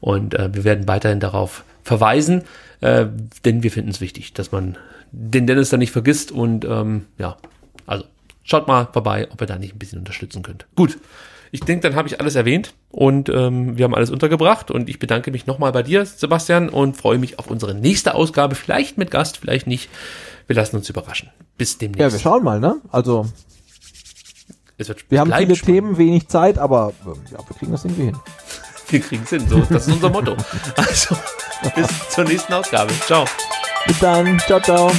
und 0.00 0.32
äh, 0.32 0.48
wir 0.54 0.64
werden 0.64 0.88
weiterhin 0.88 1.20
darauf 1.20 1.64
verweisen, 1.84 2.44
äh, 2.80 3.04
denn 3.44 3.62
wir 3.62 3.70
finden 3.70 3.90
es 3.90 4.00
wichtig, 4.00 4.32
dass 4.32 4.52
man 4.52 4.78
den 5.12 5.46
Dennis 5.46 5.68
da 5.68 5.76
nicht 5.76 5.92
vergisst 5.92 6.32
und 6.32 6.64
ähm, 6.64 7.04
ja, 7.18 7.36
also 7.84 8.06
schaut 8.42 8.66
mal 8.66 8.88
vorbei, 8.90 9.28
ob 9.30 9.42
ihr 9.42 9.46
da 9.46 9.58
nicht 9.58 9.74
ein 9.74 9.78
bisschen 9.78 9.98
unterstützen 9.98 10.42
könnt. 10.42 10.64
Gut, 10.76 10.96
ich 11.52 11.60
denke, 11.60 11.86
dann 11.86 11.94
habe 11.94 12.08
ich 12.08 12.20
alles 12.20 12.36
erwähnt 12.36 12.72
und 12.90 13.28
ähm, 13.28 13.76
wir 13.76 13.84
haben 13.84 13.94
alles 13.94 14.08
untergebracht 14.08 14.70
und 14.70 14.88
ich 14.88 14.98
bedanke 14.98 15.30
mich 15.30 15.46
nochmal 15.46 15.72
bei 15.72 15.82
dir, 15.82 16.06
Sebastian, 16.06 16.70
und 16.70 16.96
freue 16.96 17.18
mich 17.18 17.38
auf 17.38 17.50
unsere 17.50 17.74
nächste 17.74 18.14
Ausgabe, 18.14 18.54
vielleicht 18.54 18.96
mit 18.96 19.10
Gast, 19.10 19.36
vielleicht 19.36 19.66
nicht. 19.66 19.90
Wir 20.50 20.56
lassen 20.56 20.74
uns 20.74 20.88
überraschen. 20.88 21.30
Bis 21.56 21.78
demnächst. 21.78 22.00
Ja, 22.00 22.10
wir 22.10 22.18
schauen 22.18 22.42
mal, 22.42 22.58
ne? 22.58 22.80
Also. 22.90 23.24
wir 25.08 25.20
haben 25.20 25.32
viele 25.32 25.54
spannend. 25.54 25.62
Themen, 25.62 25.96
wenig 25.96 26.26
Zeit, 26.26 26.58
aber 26.58 26.92
ja, 27.30 27.38
wir 27.38 27.56
kriegen 27.56 27.70
das 27.70 27.84
irgendwie 27.84 28.06
hin. 28.06 28.18
Wir 28.88 28.98
kriegen 28.98 29.22
es 29.22 29.30
hin, 29.30 29.48
so, 29.48 29.60
das 29.60 29.86
ist 29.86 29.94
unser 29.94 30.10
Motto. 30.10 30.36
Also, 30.76 31.16
bis 31.76 31.86
zur 32.08 32.24
nächsten 32.24 32.52
Ausgabe. 32.52 32.92
Ciao. 33.06 33.24
Bis 33.86 34.00
dann. 34.00 34.40
Ciao, 34.40 34.58
ciao. 34.58 34.90